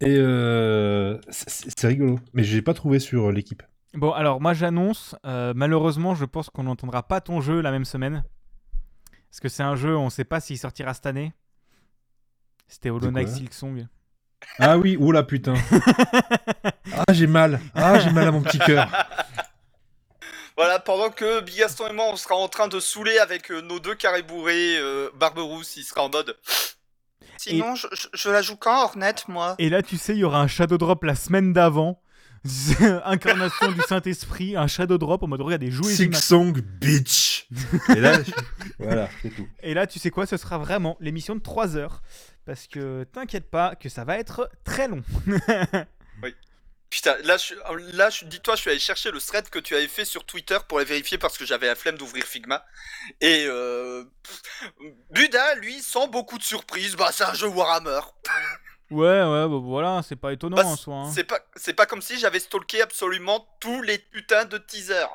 Et 0.00 0.16
euh, 0.18 1.18
c'est 1.30 1.86
rigolo, 1.88 2.18
mais 2.32 2.44
j'ai 2.44 2.62
pas 2.62 2.74
trouvé 2.74 2.98
sur 3.00 3.28
euh, 3.28 3.32
l'équipe. 3.32 3.62
Bon, 3.94 4.12
alors, 4.12 4.40
moi, 4.40 4.54
j'annonce. 4.54 5.16
euh, 5.24 5.52
malheureusement, 5.56 6.14
je 6.14 6.24
pense 6.24 6.50
qu'on 6.50 6.64
n'entendra 6.64 7.02
pas 7.02 7.20
ton 7.20 7.40
jeu 7.40 7.60
la 7.60 7.70
même 7.70 7.84
semaine. 7.84 8.22
Parce 9.30 9.40
que 9.40 9.48
c'est 9.48 9.62
un 9.62 9.76
jeu, 9.76 9.96
on 9.96 10.10
sait 10.10 10.24
pas 10.24 10.40
s'il 10.40 10.58
sortira 10.58 10.94
cette 10.94 11.06
année. 11.06 11.32
C'était 12.66 12.90
Hollow 12.90 13.10
Knight 13.10 13.28
Silksong. 13.28 13.86
Ah 14.58 14.78
oui, 14.78 14.96
oh 15.00 15.10
la 15.12 15.22
putain. 15.22 15.54
Ah 16.92 17.12
j'ai 17.12 17.26
mal, 17.26 17.60
ah 17.74 17.98
j'ai 18.00 18.10
mal 18.10 18.26
à 18.26 18.32
mon 18.32 18.42
petit 18.42 18.58
cœur. 18.58 18.88
Voilà, 20.56 20.80
pendant 20.80 21.10
que 21.10 21.40
Bigaston 21.42 21.86
et 21.88 21.92
moi 21.92 22.06
on 22.10 22.16
sera 22.16 22.34
en 22.34 22.48
train 22.48 22.66
de 22.66 22.80
saouler 22.80 23.16
avec 23.18 23.48
euh, 23.52 23.60
nos 23.60 23.78
deux 23.78 23.94
carrés 23.94 24.22
bourrés, 24.24 24.76
euh, 24.78 25.08
Barberousse 25.14 25.76
il 25.76 25.84
sera 25.84 26.02
en 26.02 26.08
mode. 26.08 26.36
Sinon, 27.36 27.76
je, 27.76 27.86
je- 27.92 28.08
je 28.12 28.28
la 28.28 28.42
joue 28.42 28.56
quand, 28.56 28.82
Hornet, 28.82 29.14
moi? 29.28 29.54
Et 29.60 29.68
là, 29.68 29.82
tu 29.82 29.96
sais, 29.96 30.14
il 30.14 30.18
y 30.18 30.24
aura 30.24 30.40
un 30.40 30.48
Shadow 30.48 30.76
Drop 30.76 31.04
la 31.04 31.14
semaine 31.14 31.52
d'avant. 31.52 32.02
Incarnation 33.04 33.72
du 33.72 33.80
Saint-Esprit, 33.82 34.56
un 34.56 34.66
Shadow 34.66 34.98
Drop 34.98 35.22
en 35.22 35.26
mode 35.26 35.40
regardez, 35.40 35.70
jouez 35.70 35.94
Six 35.94 36.12
song 36.14 36.52
bitch. 36.80 37.46
Et 37.96 38.00
là, 38.00 38.22
je- 38.22 38.32
voilà, 38.78 39.08
c'est 39.22 39.30
tout. 39.30 39.48
Et 39.62 39.74
là, 39.74 39.86
tu 39.86 39.98
sais 39.98 40.10
quoi, 40.10 40.26
ce 40.26 40.36
sera 40.36 40.58
vraiment 40.58 40.96
l'émission 41.00 41.34
de 41.34 41.40
3 41.40 41.76
heures. 41.76 42.02
Parce 42.46 42.66
que 42.66 43.04
t'inquiète 43.04 43.50
pas 43.50 43.74
que 43.74 43.88
ça 43.88 44.04
va 44.04 44.18
être 44.18 44.50
très 44.64 44.88
long. 44.88 45.02
Putain, 46.90 47.16
là, 47.24 47.36
je, 47.36 47.52
là 47.96 48.08
je, 48.08 48.24
dis-toi, 48.24 48.56
je 48.56 48.62
suis 48.62 48.70
allé 48.70 48.78
chercher 48.78 49.10
le 49.10 49.20
thread 49.20 49.50
que 49.50 49.58
tu 49.58 49.74
avais 49.76 49.88
fait 49.88 50.06
sur 50.06 50.24
Twitter 50.24 50.56
pour 50.66 50.78
les 50.78 50.86
vérifier 50.86 51.18
parce 51.18 51.36
que 51.36 51.44
j'avais 51.44 51.66
la 51.66 51.74
flemme 51.74 51.98
d'ouvrir 51.98 52.24
Figma. 52.24 52.64
Et 53.20 53.44
euh, 53.46 54.04
Buda, 55.10 55.54
lui, 55.56 55.82
sans 55.82 56.08
beaucoup 56.08 56.38
de 56.38 56.42
surprise, 56.42 56.96
bah 56.96 57.10
c'est 57.12 57.24
un 57.24 57.34
jeu 57.34 57.46
Warhammer. 57.48 58.00
Ouais, 58.90 59.06
ouais, 59.06 59.48
bah 59.48 59.60
voilà, 59.62 60.00
c'est 60.02 60.16
pas 60.16 60.32
étonnant 60.32 60.56
Bah, 60.56 60.64
en 60.66 60.76
soi. 60.76 60.94
hein. 60.96 61.10
C'est 61.14 61.24
pas, 61.24 61.38
c'est 61.56 61.74
pas 61.74 61.84
comme 61.86 62.00
si 62.00 62.18
j'avais 62.18 62.40
stalké 62.40 62.80
absolument 62.80 63.46
tous 63.60 63.82
les 63.82 63.98
putains 63.98 64.46
de 64.46 64.56
teasers. 64.58 65.10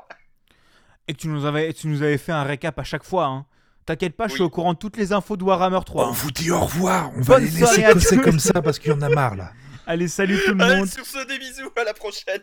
Et 1.07 1.13
que 1.13 1.19
tu 1.19 1.27
nous, 1.27 1.45
avais, 1.45 1.73
tu 1.73 1.87
nous 1.87 2.01
avais 2.03 2.17
fait 2.17 2.31
un 2.31 2.43
récap 2.43 2.77
à 2.79 2.83
chaque 2.83 3.03
fois. 3.03 3.25
Hein. 3.25 3.45
T'inquiète 3.85 4.15
pas, 4.15 4.27
je 4.27 4.33
suis 4.33 4.43
au 4.43 4.49
courant 4.49 4.73
de 4.73 4.77
toutes 4.77 4.95
les 4.95 5.11
infos 5.11 5.35
de 5.37 5.43
Warhammer 5.43 5.79
3. 5.85 6.05
On 6.05 6.09
hein. 6.09 6.13
vous 6.13 6.31
dit 6.31 6.51
au 6.51 6.59
revoir. 6.61 7.11
On 7.17 7.21
va 7.21 7.39
les 7.39 7.49
laisser 7.49 7.83
tous. 7.91 8.21
comme 8.21 8.39
ça 8.39 8.61
parce 8.61 8.79
qu'il 8.79 8.91
y 8.91 8.93
en 8.93 9.01
a 9.01 9.09
marre 9.09 9.35
là. 9.35 9.51
Allez, 9.85 10.07
salut 10.07 10.39
tout 10.45 10.53
le 10.53 10.63
Allez, 10.63 10.75
monde. 10.77 10.87
sur 10.87 11.05
ce, 11.05 11.25
des 11.27 11.37
bisous, 11.39 11.69
à 11.75 11.83
la 11.83 11.93
prochaine. 11.93 12.41